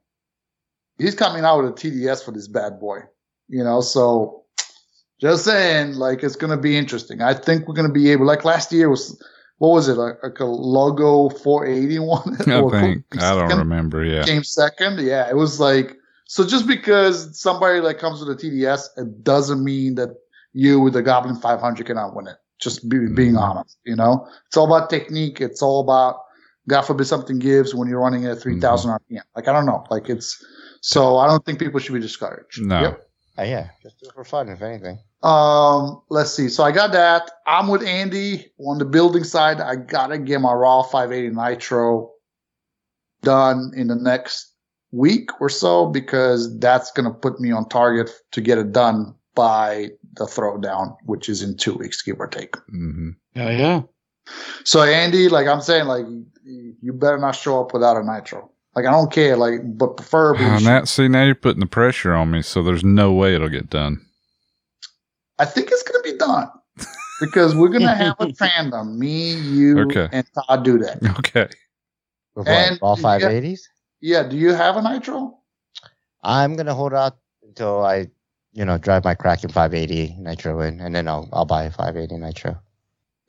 He's 1.02 1.14
coming 1.14 1.44
out 1.44 1.62
with 1.62 1.72
a 1.72 1.74
TDS 1.74 2.24
for 2.24 2.32
this 2.32 2.48
bad 2.48 2.78
boy. 2.78 3.00
You 3.48 3.64
know, 3.64 3.80
so 3.80 4.44
just 5.20 5.44
saying, 5.44 5.94
like 5.94 6.22
it's 6.22 6.36
gonna 6.36 6.56
be 6.56 6.76
interesting. 6.76 7.20
I 7.20 7.34
think 7.34 7.66
we're 7.66 7.74
gonna 7.74 7.92
be 7.92 8.10
able. 8.10 8.26
Like 8.26 8.44
last 8.44 8.72
year 8.72 8.88
was 8.88 9.22
what 9.58 9.70
was 9.70 9.88
it 9.88 9.94
like, 9.94 10.16
like 10.22 10.40
a 10.40 10.44
logo 10.44 11.28
480 11.28 11.98
one? 12.00 12.36
I 12.48 12.60
Or 12.60 12.70
think 12.70 13.04
I 13.20 13.34
don't 13.34 13.48
second? 13.48 13.58
remember. 13.58 14.04
Yeah, 14.04 14.24
came 14.24 14.42
second. 14.42 14.98
Yeah, 15.00 15.28
it 15.30 15.36
was 15.36 15.60
like 15.60 15.96
so. 16.26 16.46
Just 16.46 16.66
because 16.66 17.38
somebody 17.38 17.80
like 17.80 17.98
comes 17.98 18.24
with 18.24 18.30
a 18.30 18.34
TDS, 18.34 18.86
it 18.96 19.22
doesn't 19.22 19.62
mean 19.62 19.94
that 19.96 20.16
you 20.52 20.80
with 20.80 20.94
the 20.94 21.02
Goblin 21.02 21.36
500 21.36 21.86
cannot 21.86 22.16
win 22.16 22.26
it. 22.26 22.36
Just 22.60 22.88
be, 22.88 22.96
mm-hmm. 22.96 23.14
being 23.14 23.36
honest, 23.36 23.76
you 23.84 23.96
know, 23.96 24.26
it's 24.46 24.56
all 24.56 24.66
about 24.66 24.90
technique. 24.90 25.40
It's 25.40 25.62
all 25.62 25.80
about 25.80 26.20
God 26.68 26.82
forbid 26.82 27.06
something 27.06 27.38
gives 27.38 27.74
when 27.74 27.88
you're 27.88 28.00
running 28.00 28.26
at 28.26 28.40
3,000 28.40 28.90
RPM. 28.90 28.98
Mm-hmm. 28.98 29.16
Like 29.36 29.48
I 29.48 29.52
don't 29.52 29.66
know, 29.66 29.84
like 29.90 30.08
it's 30.08 30.44
so 30.82 31.16
I 31.16 31.26
don't 31.28 31.44
think 31.44 31.58
people 31.58 31.80
should 31.80 31.94
be 31.94 32.00
discouraged. 32.00 32.60
no, 32.60 32.80
Yep. 32.82 33.08
Oh, 33.38 33.44
yeah, 33.44 33.70
just 33.82 33.98
do 33.98 34.08
it 34.08 34.12
for 34.12 34.24
fun, 34.24 34.50
if 34.50 34.60
anything. 34.60 34.98
Um, 35.22 36.02
let's 36.10 36.30
see. 36.32 36.48
So 36.48 36.64
I 36.64 36.72
got 36.72 36.92
that. 36.92 37.30
I'm 37.46 37.68
with 37.68 37.82
Andy 37.82 38.52
on 38.58 38.76
the 38.78 38.84
building 38.84 39.24
side. 39.24 39.60
I 39.60 39.76
gotta 39.76 40.18
get 40.18 40.40
my 40.40 40.52
raw 40.52 40.82
580 40.82 41.34
nitro 41.34 42.10
done 43.22 43.72
in 43.74 43.86
the 43.86 43.94
next 43.94 44.52
week 44.90 45.30
or 45.40 45.48
so 45.48 45.86
because 45.86 46.58
that's 46.58 46.90
gonna 46.92 47.14
put 47.14 47.40
me 47.40 47.52
on 47.52 47.68
target 47.68 48.10
to 48.32 48.40
get 48.40 48.58
it 48.58 48.72
done 48.72 49.14
by 49.34 49.88
the 50.14 50.24
throwdown, 50.24 50.96
which 51.04 51.28
is 51.28 51.40
in 51.40 51.56
two 51.56 51.74
weeks, 51.74 52.02
give 52.02 52.20
or 52.20 52.26
take. 52.26 52.54
hmm 52.68 53.10
Yeah, 53.34 53.50
yeah. 53.50 53.82
So 54.64 54.82
Andy, 54.82 55.28
like 55.28 55.46
I'm 55.46 55.62
saying, 55.62 55.86
like 55.86 56.04
you 56.44 56.92
better 56.92 57.18
not 57.18 57.36
show 57.36 57.60
up 57.60 57.72
without 57.72 57.96
a 57.96 58.02
nitro. 58.04 58.50
Like 58.74 58.86
I 58.86 58.90
don't 58.90 59.12
care, 59.12 59.36
like 59.36 59.60
but 59.64 59.96
preferably. 59.98 60.46
And 60.46 60.64
that, 60.66 60.88
see, 60.88 61.06
now 61.08 61.24
you're 61.24 61.34
putting 61.34 61.60
the 61.60 61.66
pressure 61.66 62.14
on 62.14 62.30
me, 62.30 62.40
so 62.42 62.62
there's 62.62 62.84
no 62.84 63.12
way 63.12 63.34
it'll 63.34 63.48
get 63.50 63.68
done. 63.68 64.00
I 65.38 65.44
think 65.44 65.68
it's 65.70 65.82
gonna 65.82 66.02
be 66.02 66.16
done. 66.16 66.48
Because 67.20 67.54
we're 67.54 67.68
gonna 67.68 67.94
have 67.94 68.16
a 68.18 68.32
tandem, 68.38 68.98
me, 68.98 69.34
you, 69.34 69.78
Okay. 69.82 70.08
and 70.12 70.26
Todd 70.34 70.64
do 70.64 70.78
that. 70.78 70.98
Okay. 71.18 71.48
With 72.34 72.48
And 72.48 72.78
all 72.82 72.96
you 72.96 73.02
got- 73.02 73.20
580s? 73.20 73.60
Yeah, 74.00 74.22
do 74.24 74.36
you 74.36 74.52
have 74.54 74.76
a 74.76 74.82
nitro? 74.82 75.38
I'm 76.24 76.56
gonna 76.56 76.74
hold 76.74 76.94
out 76.94 77.18
until 77.42 77.84
I, 77.84 78.08
you 78.52 78.64
know, 78.64 78.78
drive 78.78 79.04
my 79.04 79.14
Kraken 79.14 79.50
580 79.50 80.16
nitro 80.18 80.60
in, 80.62 80.80
and 80.80 80.94
then 80.96 81.06
I'll 81.08 81.28
I'll 81.32 81.44
buy 81.44 81.64
a 81.64 81.70
580 81.70 82.16
nitro. 82.18 82.58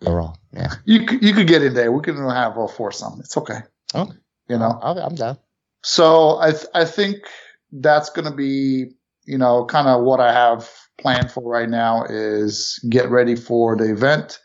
Overall, 0.05 0.37
yeah. 0.53 0.73
You 0.85 1.05
could, 1.05 1.23
you 1.23 1.33
could 1.33 1.47
get 1.47 1.63
in 1.63 1.73
there. 1.75 1.91
We 1.91 2.01
can 2.01 2.17
have 2.17 2.57
a 2.57 2.67
foursome. 2.67 3.19
It's 3.19 3.37
okay. 3.37 3.59
Oh. 3.93 4.11
You 4.47 4.57
know. 4.57 4.79
I'll, 4.81 4.97
I'm 4.99 5.15
down. 5.15 5.37
So 5.83 6.39
I 6.39 6.51
th- 6.51 6.67
I 6.73 6.85
think 6.85 7.17
that's 7.71 8.09
going 8.09 8.29
to 8.29 8.35
be 8.35 8.91
you 9.25 9.37
know 9.37 9.65
kind 9.65 9.87
of 9.87 10.03
what 10.03 10.19
I 10.19 10.31
have 10.31 10.69
planned 10.99 11.31
for 11.31 11.43
right 11.43 11.69
now 11.69 12.05
is 12.05 12.79
get 12.89 13.09
ready 13.09 13.35
for 13.35 13.75
the 13.75 13.91
event. 13.91 14.39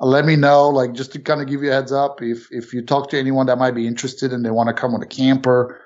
Let 0.00 0.24
me 0.24 0.36
know, 0.36 0.68
like 0.68 0.92
just 0.92 1.12
to 1.12 1.18
kind 1.18 1.40
of 1.40 1.48
give 1.48 1.62
you 1.62 1.70
a 1.70 1.74
heads 1.74 1.92
up, 1.92 2.22
if 2.22 2.46
if 2.52 2.72
you 2.72 2.82
talk 2.82 3.10
to 3.10 3.18
anyone 3.18 3.46
that 3.46 3.58
might 3.58 3.74
be 3.74 3.86
interested 3.86 4.32
and 4.32 4.44
they 4.44 4.50
want 4.50 4.68
to 4.68 4.74
come 4.74 4.92
with 4.92 5.02
a 5.02 5.06
camper, 5.06 5.80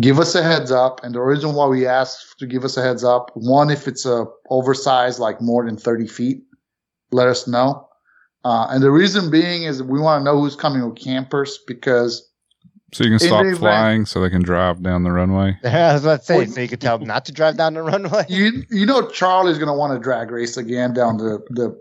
give 0.00 0.18
us 0.18 0.34
a 0.34 0.42
heads 0.42 0.72
up. 0.72 1.04
And 1.04 1.14
the 1.14 1.20
reason 1.20 1.54
why 1.54 1.66
we 1.66 1.86
ask 1.86 2.36
to 2.38 2.46
give 2.46 2.64
us 2.64 2.76
a 2.76 2.82
heads 2.82 3.04
up, 3.04 3.30
one, 3.34 3.70
if 3.70 3.86
it's 3.86 4.04
a 4.04 4.26
oversized 4.50 5.20
like 5.20 5.40
more 5.40 5.64
than 5.64 5.76
thirty 5.76 6.08
feet, 6.08 6.42
let 7.12 7.28
us 7.28 7.46
know. 7.46 7.88
Uh, 8.44 8.66
and 8.70 8.82
the 8.82 8.90
reason 8.90 9.30
being 9.30 9.62
is 9.62 9.80
we 9.82 10.00
want 10.00 10.20
to 10.20 10.24
know 10.24 10.40
who's 10.40 10.56
coming 10.56 10.84
with 10.84 10.98
campers 10.98 11.58
because 11.68 12.28
So 12.96 13.04
you 13.04 13.10
can 13.10 13.18
stop 13.18 13.44
the 13.44 13.54
flying 13.56 14.06
so 14.06 14.22
they 14.22 14.30
can 14.30 14.40
drive 14.42 14.82
down 14.82 15.02
the 15.02 15.12
runway. 15.12 15.58
I 15.64 15.92
was 15.92 16.02
about 16.02 16.20
to 16.20 16.24
say, 16.24 16.46
so 16.46 16.60
you 16.62 16.66
could 16.68 16.80
tell 16.80 16.96
them 16.96 17.06
not 17.06 17.26
to 17.26 17.32
drive 17.32 17.58
down 17.58 17.74
the 17.74 17.82
runway. 17.82 18.24
you 18.30 18.62
you 18.70 18.86
know 18.86 19.06
Charlie's 19.10 19.58
gonna 19.58 19.74
want 19.76 19.92
to 19.92 19.98
drag 19.98 20.30
race 20.30 20.56
again 20.56 20.94
down 20.94 21.18
the 21.18 21.40
the 21.50 21.78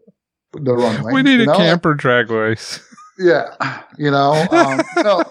the 0.59 0.73
runway. 0.75 1.13
we 1.13 1.23
need 1.23 1.37
you 1.37 1.43
a 1.43 1.45
know? 1.45 1.55
camper 1.55 1.93
drag 1.93 2.29
race. 2.29 2.81
Yeah, 3.17 3.45
you 3.97 4.11
know. 4.11 4.45
Um, 4.51 4.81
no, 4.97 5.23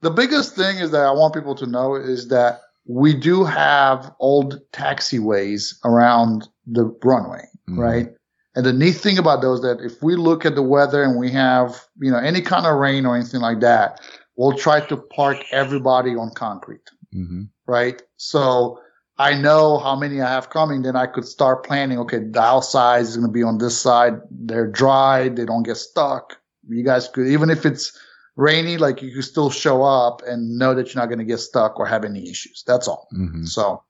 the 0.00 0.10
biggest 0.10 0.56
thing 0.56 0.78
is 0.78 0.90
that 0.90 1.02
I 1.02 1.12
want 1.12 1.32
people 1.32 1.54
to 1.54 1.66
know 1.66 1.94
is 1.94 2.26
that 2.30 2.62
we 2.88 3.14
do 3.14 3.44
have 3.44 4.12
old 4.18 4.58
taxiways 4.72 5.74
around 5.84 6.48
the 6.66 6.86
runway, 7.04 7.44
Mhm. 7.68 7.78
right? 7.78 8.08
And 8.56 8.66
the 8.66 8.72
neat 8.72 8.96
thing 8.96 9.16
about 9.16 9.42
those 9.42 9.62
that 9.62 9.78
if 9.80 10.02
we 10.02 10.16
look 10.16 10.44
at 10.44 10.56
the 10.56 10.62
weather 10.62 11.04
and 11.04 11.16
we 11.20 11.30
have 11.30 11.84
you 12.00 12.10
know 12.10 12.18
any 12.18 12.40
kind 12.40 12.66
of 12.66 12.76
rain 12.78 13.06
or 13.06 13.14
anything 13.14 13.40
like 13.40 13.60
that, 13.60 14.00
we'll 14.40 14.56
try 14.56 14.78
to 14.90 14.96
park 14.96 15.38
everybody 15.62 16.12
on 16.22 16.30
concrete 16.44 16.88
hmm 17.12 17.42
right? 17.66 18.02
So 18.16 18.80
I 19.16 19.34
know 19.34 19.78
how 19.78 19.94
many 19.94 20.20
I 20.20 20.28
have 20.28 20.50
coming, 20.50 20.82
then 20.82 20.96
I 20.96 21.06
could 21.06 21.24
start 21.24 21.64
planning. 21.64 21.98
Okay, 22.00 22.18
dial 22.18 22.62
size 22.62 23.10
is 23.10 23.16
going 23.16 23.28
to 23.28 23.32
be 23.32 23.44
on 23.44 23.58
this 23.58 23.78
side. 23.80 24.14
They're 24.30 24.66
dry. 24.66 25.28
They 25.28 25.44
don't 25.44 25.62
get 25.62 25.76
stuck. 25.76 26.38
You 26.68 26.82
guys 26.82 27.06
could, 27.08 27.28
even 27.28 27.48
if 27.50 27.64
it's 27.64 27.96
rainy, 28.36 28.76
like 28.76 29.02
you 29.02 29.12
could 29.14 29.24
still 29.24 29.50
show 29.50 29.82
up 29.82 30.22
and 30.26 30.58
know 30.58 30.74
that 30.74 30.86
you're 30.88 31.00
not 31.02 31.10
going 31.10 31.18
to 31.20 31.32
get 31.32 31.38
stuck 31.38 31.78
or 31.78 31.86
have 31.86 32.04
any 32.04 32.28
issues. 32.28 32.64
That's 32.66 32.88
all. 32.88 33.08
hmm 33.12 33.44
So 33.44 33.82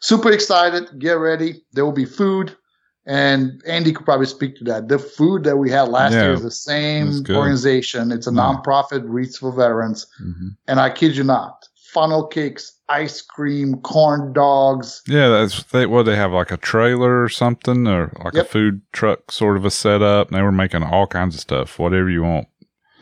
super 0.00 0.30
excited. 0.30 0.98
Get 0.98 1.18
ready. 1.18 1.64
There 1.72 1.84
will 1.84 1.92
be 1.92 2.06
food. 2.06 2.56
And 3.04 3.60
Andy 3.66 3.92
could 3.92 4.04
probably 4.04 4.26
speak 4.26 4.56
to 4.56 4.64
that. 4.64 4.88
The 4.88 4.98
food 4.98 5.44
that 5.44 5.56
we 5.56 5.70
had 5.70 5.88
last 5.88 6.12
Yeah, 6.12 6.22
year 6.22 6.32
is 6.34 6.42
the 6.42 6.50
same 6.50 7.24
organization. 7.30 8.12
It's 8.12 8.28
a 8.28 8.30
nonprofit, 8.30 9.02
Wreaths 9.04 9.38
for 9.38 9.50
Veterans. 9.52 10.06
hmm 10.18 10.48
And 10.68 10.78
I 10.78 10.90
kid 10.90 11.16
you 11.16 11.24
not, 11.24 11.66
funnel 11.92 12.26
cakes, 12.26 12.78
ice 12.88 13.20
cream, 13.20 13.80
corn 13.80 14.32
dogs. 14.32 15.02
Yeah, 15.08 15.28
that's 15.28 15.64
they. 15.64 15.86
What 15.86 16.04
they 16.04 16.14
have 16.14 16.32
like 16.32 16.52
a 16.52 16.56
trailer 16.56 17.22
or 17.22 17.28
something, 17.28 17.88
or 17.88 18.12
like 18.22 18.34
a 18.34 18.44
food 18.44 18.82
truck 18.92 19.32
sort 19.32 19.56
of 19.56 19.64
a 19.64 19.70
setup. 19.70 20.28
And 20.28 20.36
they 20.36 20.42
were 20.42 20.52
making 20.52 20.84
all 20.84 21.08
kinds 21.08 21.34
of 21.34 21.40
stuff, 21.40 21.78
whatever 21.80 22.08
you 22.08 22.22
want. 22.22 22.46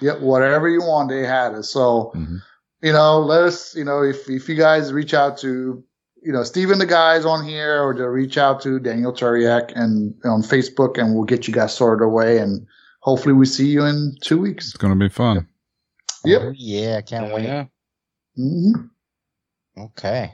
Yep, 0.00 0.20
whatever 0.20 0.66
you 0.68 0.80
want, 0.80 1.10
they 1.10 1.26
had 1.26 1.52
it. 1.54 1.64
So, 1.64 2.12
hmm 2.14 2.38
you 2.82 2.94
know, 2.94 3.20
let 3.20 3.42
us, 3.42 3.74
you 3.76 3.84
know, 3.84 4.02
if, 4.02 4.30
if 4.30 4.48
you 4.48 4.54
guys 4.54 4.90
reach 4.90 5.12
out 5.12 5.36
to, 5.36 5.84
you 6.22 6.32
know, 6.32 6.42
Steven, 6.42 6.78
the 6.78 6.86
guys 6.86 7.24
on 7.24 7.44
here, 7.44 7.82
or 7.82 7.94
to 7.94 8.08
reach 8.10 8.36
out 8.38 8.60
to 8.62 8.78
Daniel 8.78 9.12
Turiak 9.12 9.72
and 9.74 10.14
on 10.24 10.42
Facebook, 10.42 10.98
and 10.98 11.14
we'll 11.14 11.24
get 11.24 11.48
you 11.48 11.54
guys 11.54 11.74
sorted 11.74 12.04
away. 12.04 12.38
And 12.38 12.66
hopefully 13.00 13.32
we 13.34 13.46
see 13.46 13.66
you 13.66 13.84
in 13.84 14.16
two 14.20 14.38
weeks. 14.40 14.68
It's 14.68 14.76
going 14.76 14.92
to 14.92 14.98
be 14.98 15.08
fun. 15.08 15.46
Yep. 16.24 16.42
Oh, 16.44 16.52
yeah, 16.54 17.00
can't 17.00 17.28
Yeah, 17.28 17.34
wait. 17.34 17.44
yeah. 17.44 17.64
hmm 18.36 18.72
Okay. 19.78 20.32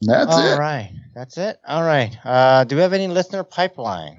That's 0.00 0.32
All 0.32 0.46
it. 0.46 0.52
All 0.52 0.58
right. 0.58 0.90
That's 1.14 1.38
it. 1.38 1.58
All 1.66 1.82
right. 1.84 2.16
Uh, 2.24 2.64
do 2.64 2.74
we 2.76 2.82
have 2.82 2.92
any 2.92 3.06
listener 3.06 3.44
pipeline? 3.44 4.18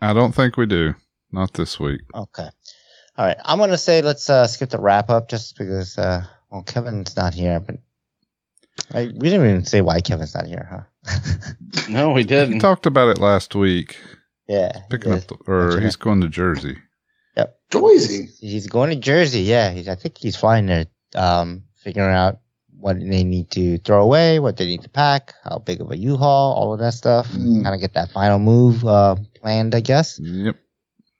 I 0.00 0.12
don't 0.12 0.32
think 0.34 0.56
we 0.56 0.66
do. 0.66 0.94
Not 1.32 1.54
this 1.54 1.80
week. 1.80 2.02
Okay. 2.14 2.48
All 3.16 3.26
right. 3.26 3.36
I'm 3.44 3.58
gonna 3.58 3.78
say 3.78 4.02
let's 4.02 4.28
uh, 4.28 4.46
skip 4.46 4.70
the 4.70 4.78
wrap 4.80 5.08
up 5.10 5.28
just 5.28 5.56
because 5.56 5.96
uh, 5.96 6.24
well 6.50 6.62
Kevin's 6.62 7.16
not 7.16 7.34
here, 7.34 7.60
but 7.60 7.76
I, 8.92 9.04
we 9.06 9.30
didn't 9.30 9.46
even 9.48 9.64
say 9.64 9.80
why 9.82 10.00
Kevin's 10.00 10.34
not 10.34 10.46
here, 10.46 10.66
huh? 10.70 11.18
No, 11.88 12.08
we 12.08 12.14
We 12.16 12.24
didn't. 12.24 12.54
We 12.54 12.58
talked 12.60 12.86
about 12.86 13.08
it 13.08 13.18
last 13.18 13.54
week. 13.54 13.96
yeah. 14.48 14.72
he 14.74 14.80
Picking 14.90 15.12
up, 15.12 15.26
the, 15.26 15.36
or 15.46 15.80
he's 15.80 15.94
it. 15.94 16.00
going 16.00 16.20
to 16.22 16.28
Jersey. 16.28 16.76
Yep. 17.36 17.58
Jersey. 17.70 18.28
He's 18.40 18.66
going 18.66 18.90
to 18.90 18.96
Jersey. 18.96 19.40
Yeah. 19.42 19.70
He's, 19.70 19.88
I 19.88 19.94
think 19.94 20.18
he's 20.18 20.36
flying 20.36 20.66
there. 20.66 20.86
Um, 21.14 21.64
figuring 21.76 22.14
out 22.14 22.38
what 22.78 22.98
they 22.98 23.24
need 23.24 23.50
to 23.52 23.78
throw 23.78 24.02
away, 24.02 24.38
what 24.40 24.56
they 24.56 24.66
need 24.66 24.82
to 24.82 24.88
pack, 24.88 25.34
how 25.44 25.58
big 25.58 25.80
of 25.80 25.90
a 25.90 25.96
U-Haul, 25.96 26.54
all 26.54 26.72
of 26.72 26.80
that 26.80 26.94
stuff. 26.94 27.28
Mm. 27.28 27.62
Kind 27.62 27.74
of 27.74 27.80
get 27.80 27.94
that 27.94 28.10
final 28.12 28.38
move 28.38 28.84
uh, 28.86 29.16
planned, 29.34 29.74
I 29.74 29.80
guess. 29.80 30.18
Yep. 30.20 30.56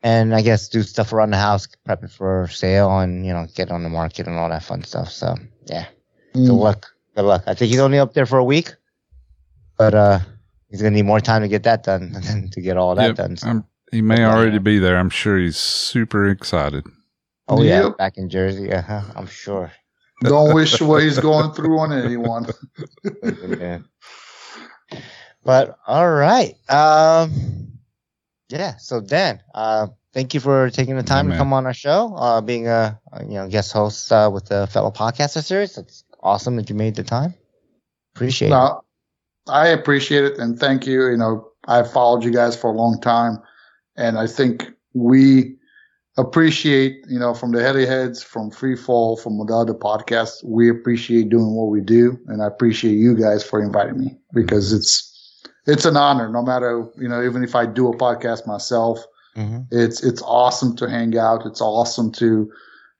and 0.03 0.35
I 0.35 0.41
guess 0.43 0.69
do 0.69 0.83
stuff 0.83 1.13
around 1.13 1.31
the 1.31 1.37
house, 1.37 1.67
prep 1.85 2.03
it 2.05 2.11
for 2.11 2.49
sale, 2.49 2.99
and 3.01 3.27
you 3.27 3.33
know 3.35 3.47
get 3.55 3.71
on 3.71 3.83
the 3.83 3.89
market 3.91 4.27
and 4.27 4.37
all 4.39 4.49
that 4.49 4.63
fun 4.65 4.83
stuff. 4.85 5.11
So 5.13 5.35
yeah, 5.67 5.87
good 6.35 6.49
Mm. 6.51 6.59
luck. 6.59 6.87
Good 7.17 7.23
luck. 7.25 7.43
I 7.47 7.55
think 7.55 7.71
he's 7.71 7.81
only 7.81 7.99
up 7.99 8.15
there 8.15 8.27
for 8.27 8.39
a 8.39 8.45
week, 8.45 8.75
but 9.77 9.95
uh, 9.95 10.19
he's 10.69 10.81
gonna 10.81 10.93
need 10.95 11.05
more 11.07 11.21
time 11.21 11.43
to 11.43 11.49
get 11.49 11.65
that 11.65 11.83
done 11.85 12.13
than 12.23 12.49
to 12.51 12.61
get 12.61 12.77
all 12.77 12.95
that 12.95 13.07
Yep. 13.09 13.17
done. 13.17 13.37
So. 13.37 13.65
He 13.93 14.03
may 14.03 14.21
Yeah. 14.21 14.33
already 14.33 14.59
be 14.59 14.79
there. 14.79 14.97
I'm 14.97 15.11
sure 15.11 15.37
he's 15.39 15.57
super 15.57 16.29
excited. 16.29 16.85
oh 17.49 17.63
yeah, 17.63 17.83
Yep. 17.83 17.97
back 17.99 18.17
in 18.17 18.29
Jersey. 18.31 18.73
Uh-huh, 18.73 19.03
I'm 19.17 19.27
sure. 19.27 19.73
Don't 20.23 20.55
wish 20.55 20.81
what 20.81 21.03
he's 21.03 21.19
going 21.19 21.51
through 21.53 21.79
on 21.81 21.93
anyone. 21.93 22.47
yeah. 23.59 23.79
But 25.45 25.77
all 25.87 26.09
right. 26.11 26.55
Um 26.71 27.33
yeah, 28.49 28.77
so 28.77 29.01
Dan, 29.01 29.41
uh 29.55 29.89
thank 30.13 30.35
you 30.35 30.41
for 30.41 30.71
taking 30.71 30.97
the 30.97 31.03
time 31.03 31.27
Yeah, 31.27 31.31
to 31.31 31.31
man. 31.31 31.39
come 31.39 31.53
on 31.53 31.67
our 31.67 31.75
show, 31.75 32.15
uh 32.15 32.41
being 32.41 32.69
a, 32.69 33.01
a, 33.13 33.25
you 33.25 33.35
know 33.35 33.49
guest 33.49 33.73
host 33.73 34.13
uh, 34.13 34.31
with 34.33 34.47
the 34.47 34.67
fellow 34.69 34.91
podcaster 34.93 35.43
series. 35.43 35.79
It's 35.79 36.05
awesome 36.23 36.57
that 36.57 36.69
you 36.69 36.77
made 36.77 36.95
the 36.95 37.03
time. 37.03 37.35
Appreciate 38.15 38.51
it. 38.51 38.75
I 39.49 39.69
appreciate 39.69 40.25
it 40.25 40.39
and 40.39 40.59
thank 40.59 40.87
you. 40.87 41.09
You 41.09 41.17
know, 41.17 41.49
I've 41.67 41.91
followed 41.91 42.25
you 42.25 42.31
guys 42.31 42.57
for 42.57 42.71
a 42.71 42.77
long 42.77 43.01
time, 43.01 43.39
and 43.97 44.19
I 44.19 44.27
think 44.27 44.71
we 44.95 45.57
appreciate, 46.19 47.05
you 47.09 47.19
know, 47.19 47.35
from 47.35 47.53
the 47.53 47.61
Heliheads, 47.61 48.23
from 48.23 48.51
Free 48.51 48.77
Fall, 48.77 49.17
from 49.17 49.39
the 49.39 49.55
other 49.55 49.75
podcasts, 49.75 50.45
we 50.45 50.69
appreciate 50.69 51.31
doing 51.31 51.55
what 51.55 51.71
we 51.71 51.81
do, 51.81 52.19
and 52.27 52.43
I 52.43 52.47
appreciate 52.47 52.95
you 52.95 53.17
guys 53.17 53.43
for 53.43 53.63
inviting 53.63 53.99
me 53.99 54.19
because 54.35 54.73
it's 54.73 55.07
it's 55.67 55.85
an 55.85 55.97
honor. 55.97 56.29
No 56.29 56.43
matter 56.43 56.87
you 56.99 57.09
know, 57.09 57.23
even 57.25 57.43
if 57.45 57.55
I 57.55 57.67
do 57.67 57.89
a 57.89 57.97
podcast 57.97 58.47
myself, 58.47 58.99
Mhm. 59.37 59.67
it's 59.71 60.03
it's 60.03 60.23
awesome 60.23 60.77
to 60.77 60.89
hang 60.89 61.17
out. 61.17 61.47
It's 61.47 61.61
awesome 61.61 62.11
to 62.13 62.51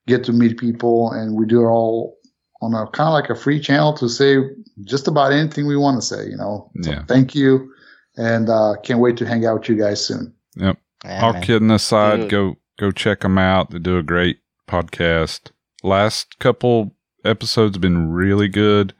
get 0.07 0.23
to 0.25 0.33
meet 0.33 0.57
people, 0.57 1.11
and 1.11 1.35
we 1.35 1.45
do 1.45 1.61
it 1.61 1.67
all 1.67 2.17
on 2.61 2.73
a 2.73 2.85
kind 2.91 3.07
of 3.07 3.13
like 3.13 3.29
a 3.29 3.35
free 3.35 3.59
channel 3.59 3.93
to 3.97 4.07
say 4.07 4.37
just 4.83 5.07
about 5.07 5.31
anything 5.33 5.65
we 5.67 5.77
want 5.77 5.99
to 5.99 6.05
say. 6.05 6.25
You 6.27 6.37
know. 6.37 6.71
So 6.81 6.91
Yeah. 6.91 7.03
Thank 7.07 7.33
you, 7.35 7.71
and 8.17 8.49
uh, 8.49 8.75
can't 8.83 8.99
wait 8.99 9.17
to 9.17 9.25
hang 9.25 9.45
out 9.45 9.59
with 9.59 9.69
you 9.69 9.77
guys 9.77 10.05
soon. 10.05 10.33
Yep. 10.55 10.77
Yeah, 11.03 11.25
All 11.25 11.33
man. 11.33 11.41
kidding 11.43 11.71
aside, 11.71 12.21
Dude. 12.21 12.29
go 12.29 12.55
go 12.79 12.91
check 12.91 13.21
them 13.21 13.37
out. 13.37 13.71
They 13.71 13.79
do 13.79 13.97
a 13.97 14.03
great 14.03 14.37
podcast. 14.69 15.51
Last 15.83 16.39
couple 16.39 16.95
episodes 17.25 17.75
have 17.75 17.81
been 17.81 18.09
really 18.11 18.47
good. 18.47 18.93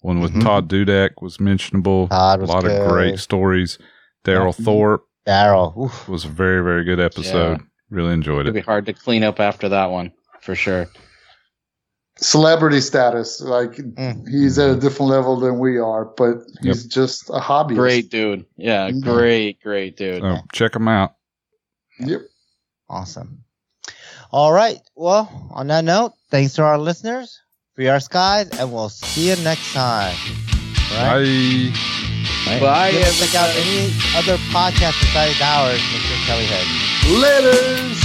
One 0.00 0.20
with 0.20 0.32
Mhm. 0.32 0.42
Todd 0.42 0.68
Dudek 0.68 1.10
was 1.20 1.40
mentionable. 1.40 2.08
Todd 2.08 2.40
was 2.40 2.50
a 2.50 2.52
lot 2.52 2.62
good. 2.64 2.80
of 2.82 2.88
great 2.88 3.18
stories. 3.18 3.78
Daryl 4.24 4.56
Yeah. 4.58 4.64
Thorpe 4.64 5.04
Daryl. 5.26 6.08
was 6.08 6.24
a 6.24 6.28
very 6.28 6.62
very 6.62 6.84
good 6.84 7.00
episode. 7.00 7.60
Really 7.90 8.12
enjoyed 8.12 8.42
It'd 8.42 8.52
be 8.54 8.60
it. 8.60 8.66
hard 8.66 8.86
to 8.86 8.92
clean 8.92 9.24
up 9.24 9.40
after 9.40 9.68
that 9.70 9.90
one 9.90 10.12
for 10.42 10.54
sure. 10.54 10.86
Celebrity 12.20 12.80
status, 12.80 13.40
like 13.40 13.72
Mm. 13.76 14.28
he's 14.28 14.58
at 14.58 14.70
a 14.70 14.76
different 14.76 15.10
level 15.10 15.38
than 15.38 15.58
we 15.60 15.78
are, 15.78 16.04
but 16.04 16.38
he's 16.62 16.84
just 16.84 17.28
a 17.30 17.38
hobbyist. 17.40 17.76
Great 17.76 18.10
dude. 18.10 18.44
Yeah, 18.56 18.90
Mhm. 18.90 19.02
great, 19.02 19.62
great 19.62 19.96
dude. 19.96 20.20
So 20.22 20.38
check 20.52 20.74
him 20.74 20.88
out. 20.88 21.14
Yep. 22.00 22.22
Awesome. 22.88 23.44
All 24.32 24.52
right. 24.52 24.80
Well, 24.96 25.30
on 25.52 25.68
that 25.68 25.84
note, 25.84 26.12
thanks 26.30 26.54
to 26.54 26.62
our 26.62 26.76
listeners. 26.78 27.38
Free 27.76 27.88
our 27.88 28.00
skies, 28.00 28.48
and 28.58 28.72
we'll 28.72 28.88
see 28.88 29.28
you 29.30 29.36
next 29.44 29.72
time. 29.72 30.14
All 30.92 31.04
right? 31.04 31.72
Bye. 32.46 32.60
Bye, 32.60 32.88
If 32.88 32.94
you 32.94 33.00
wanna 33.00 33.12
check 33.14 33.34
out 33.36 33.50
any 33.54 33.92
other 34.16 34.36
podcast 34.50 34.98
besides 35.00 35.40
ours, 35.40 35.78
Mr. 35.78 36.26
Kelly 36.26 36.46
Head. 36.46 36.66
Laters. 37.22 38.04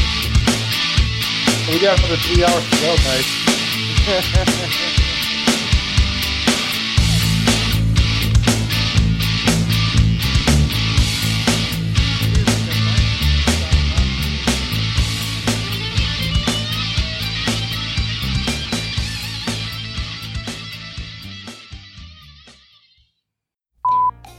We 1.71 1.79
got 1.79 1.97
another 1.97 2.17
three 2.17 2.43
hours 2.43 2.69
to 2.69 2.75
go, 2.81 2.95
guys. 2.97 3.52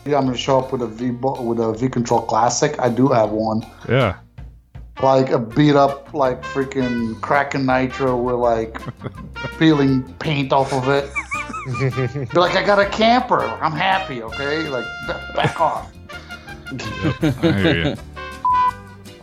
I'm 0.06 0.26
gonna 0.26 0.36
show 0.36 0.58
up 0.58 0.72
with 0.72 0.82
a 0.82 0.86
V 0.86 1.10
with 1.10 1.58
a 1.58 1.72
V 1.72 1.88
Control 1.88 2.20
Classic. 2.20 2.78
I 2.78 2.90
do 2.90 3.08
have 3.08 3.30
one, 3.30 3.62
Yeah. 3.88 4.16
Like 5.04 5.30
a 5.30 5.38
beat 5.38 5.76
up, 5.76 6.12
like 6.14 6.42
freaking 6.42 7.20
Kraken 7.20 7.66
Nitro 7.66 8.16
with 8.16 8.36
like 8.36 8.80
peeling 9.58 10.02
paint 10.14 10.52
off 10.52 10.72
of 10.72 10.88
it. 10.88 11.10
Be 12.32 12.40
like, 12.40 12.56
I 12.56 12.64
got 12.64 12.78
a 12.78 12.88
camper. 12.88 13.40
I'm 13.40 13.72
happy. 13.72 14.22
Okay, 14.22 14.68
like 14.68 14.86
back 15.34 15.60
off. 15.60 15.92
I 16.70 17.52
hear 17.52 17.96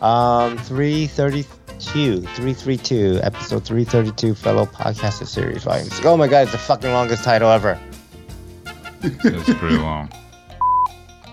um, 0.04 0.56
332, 0.58 2.22
332, 2.22 3.20
episode 3.22 3.64
332, 3.64 4.34
fellow 4.34 4.66
podcaster 4.66 5.26
series, 5.26 5.64
volume 5.64 5.88
six. 5.88 6.04
Oh 6.06 6.16
my 6.16 6.28
god, 6.28 6.42
it's 6.42 6.52
the 6.52 6.58
fucking 6.58 6.92
longest 6.92 7.24
title 7.24 7.50
ever. 7.50 7.78
It's 9.02 9.54
pretty 9.54 9.78
long. 9.78 10.10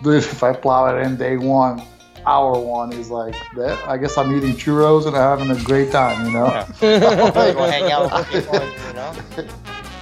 Dude, 0.03 0.15
if 0.15 0.43
I 0.43 0.53
plow 0.53 0.95
it 0.95 1.01
in 1.05 1.17
day 1.17 1.37
one, 1.37 1.83
hour 2.30 2.59
one 2.59 2.93
is 2.93 3.09
like 3.09 3.35
that. 3.56 3.77
I 3.88 3.98
guess 3.98 4.17
I'm 4.17 4.35
eating 4.35 4.53
churros 4.53 5.08
and 5.08 5.16
I'm 5.16 5.40
having 5.40 5.56
a 5.56 5.64
great 5.64 5.91
time. 5.91 6.25
You 6.25 6.32
know. 6.32 6.66
Go 6.80 7.69
hang 7.69 7.91
out 7.91 8.11
with 8.11 8.30
people, 8.30 8.61
you 8.88 8.93
know? 8.93 9.48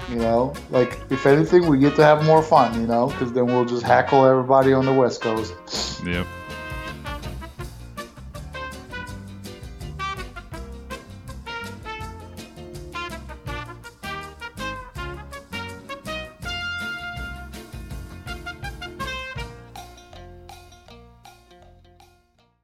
You 0.10 0.16
know, 0.16 0.54
like 0.70 0.98
if 1.10 1.26
anything, 1.26 1.68
we 1.68 1.80
get 1.80 1.98
to 1.98 2.04
have 2.04 2.24
more 2.24 2.42
fun. 2.42 2.80
You 2.80 2.88
know, 2.88 3.08
because 3.08 3.34
then 3.34 3.48
we'll 3.48 3.66
just 3.66 3.84
hackle 3.84 4.26
everybody 4.26 4.72
on 4.72 4.86
the 4.86 4.94
West 4.94 5.20
Coast. 5.20 5.54
Yep. 6.06 6.26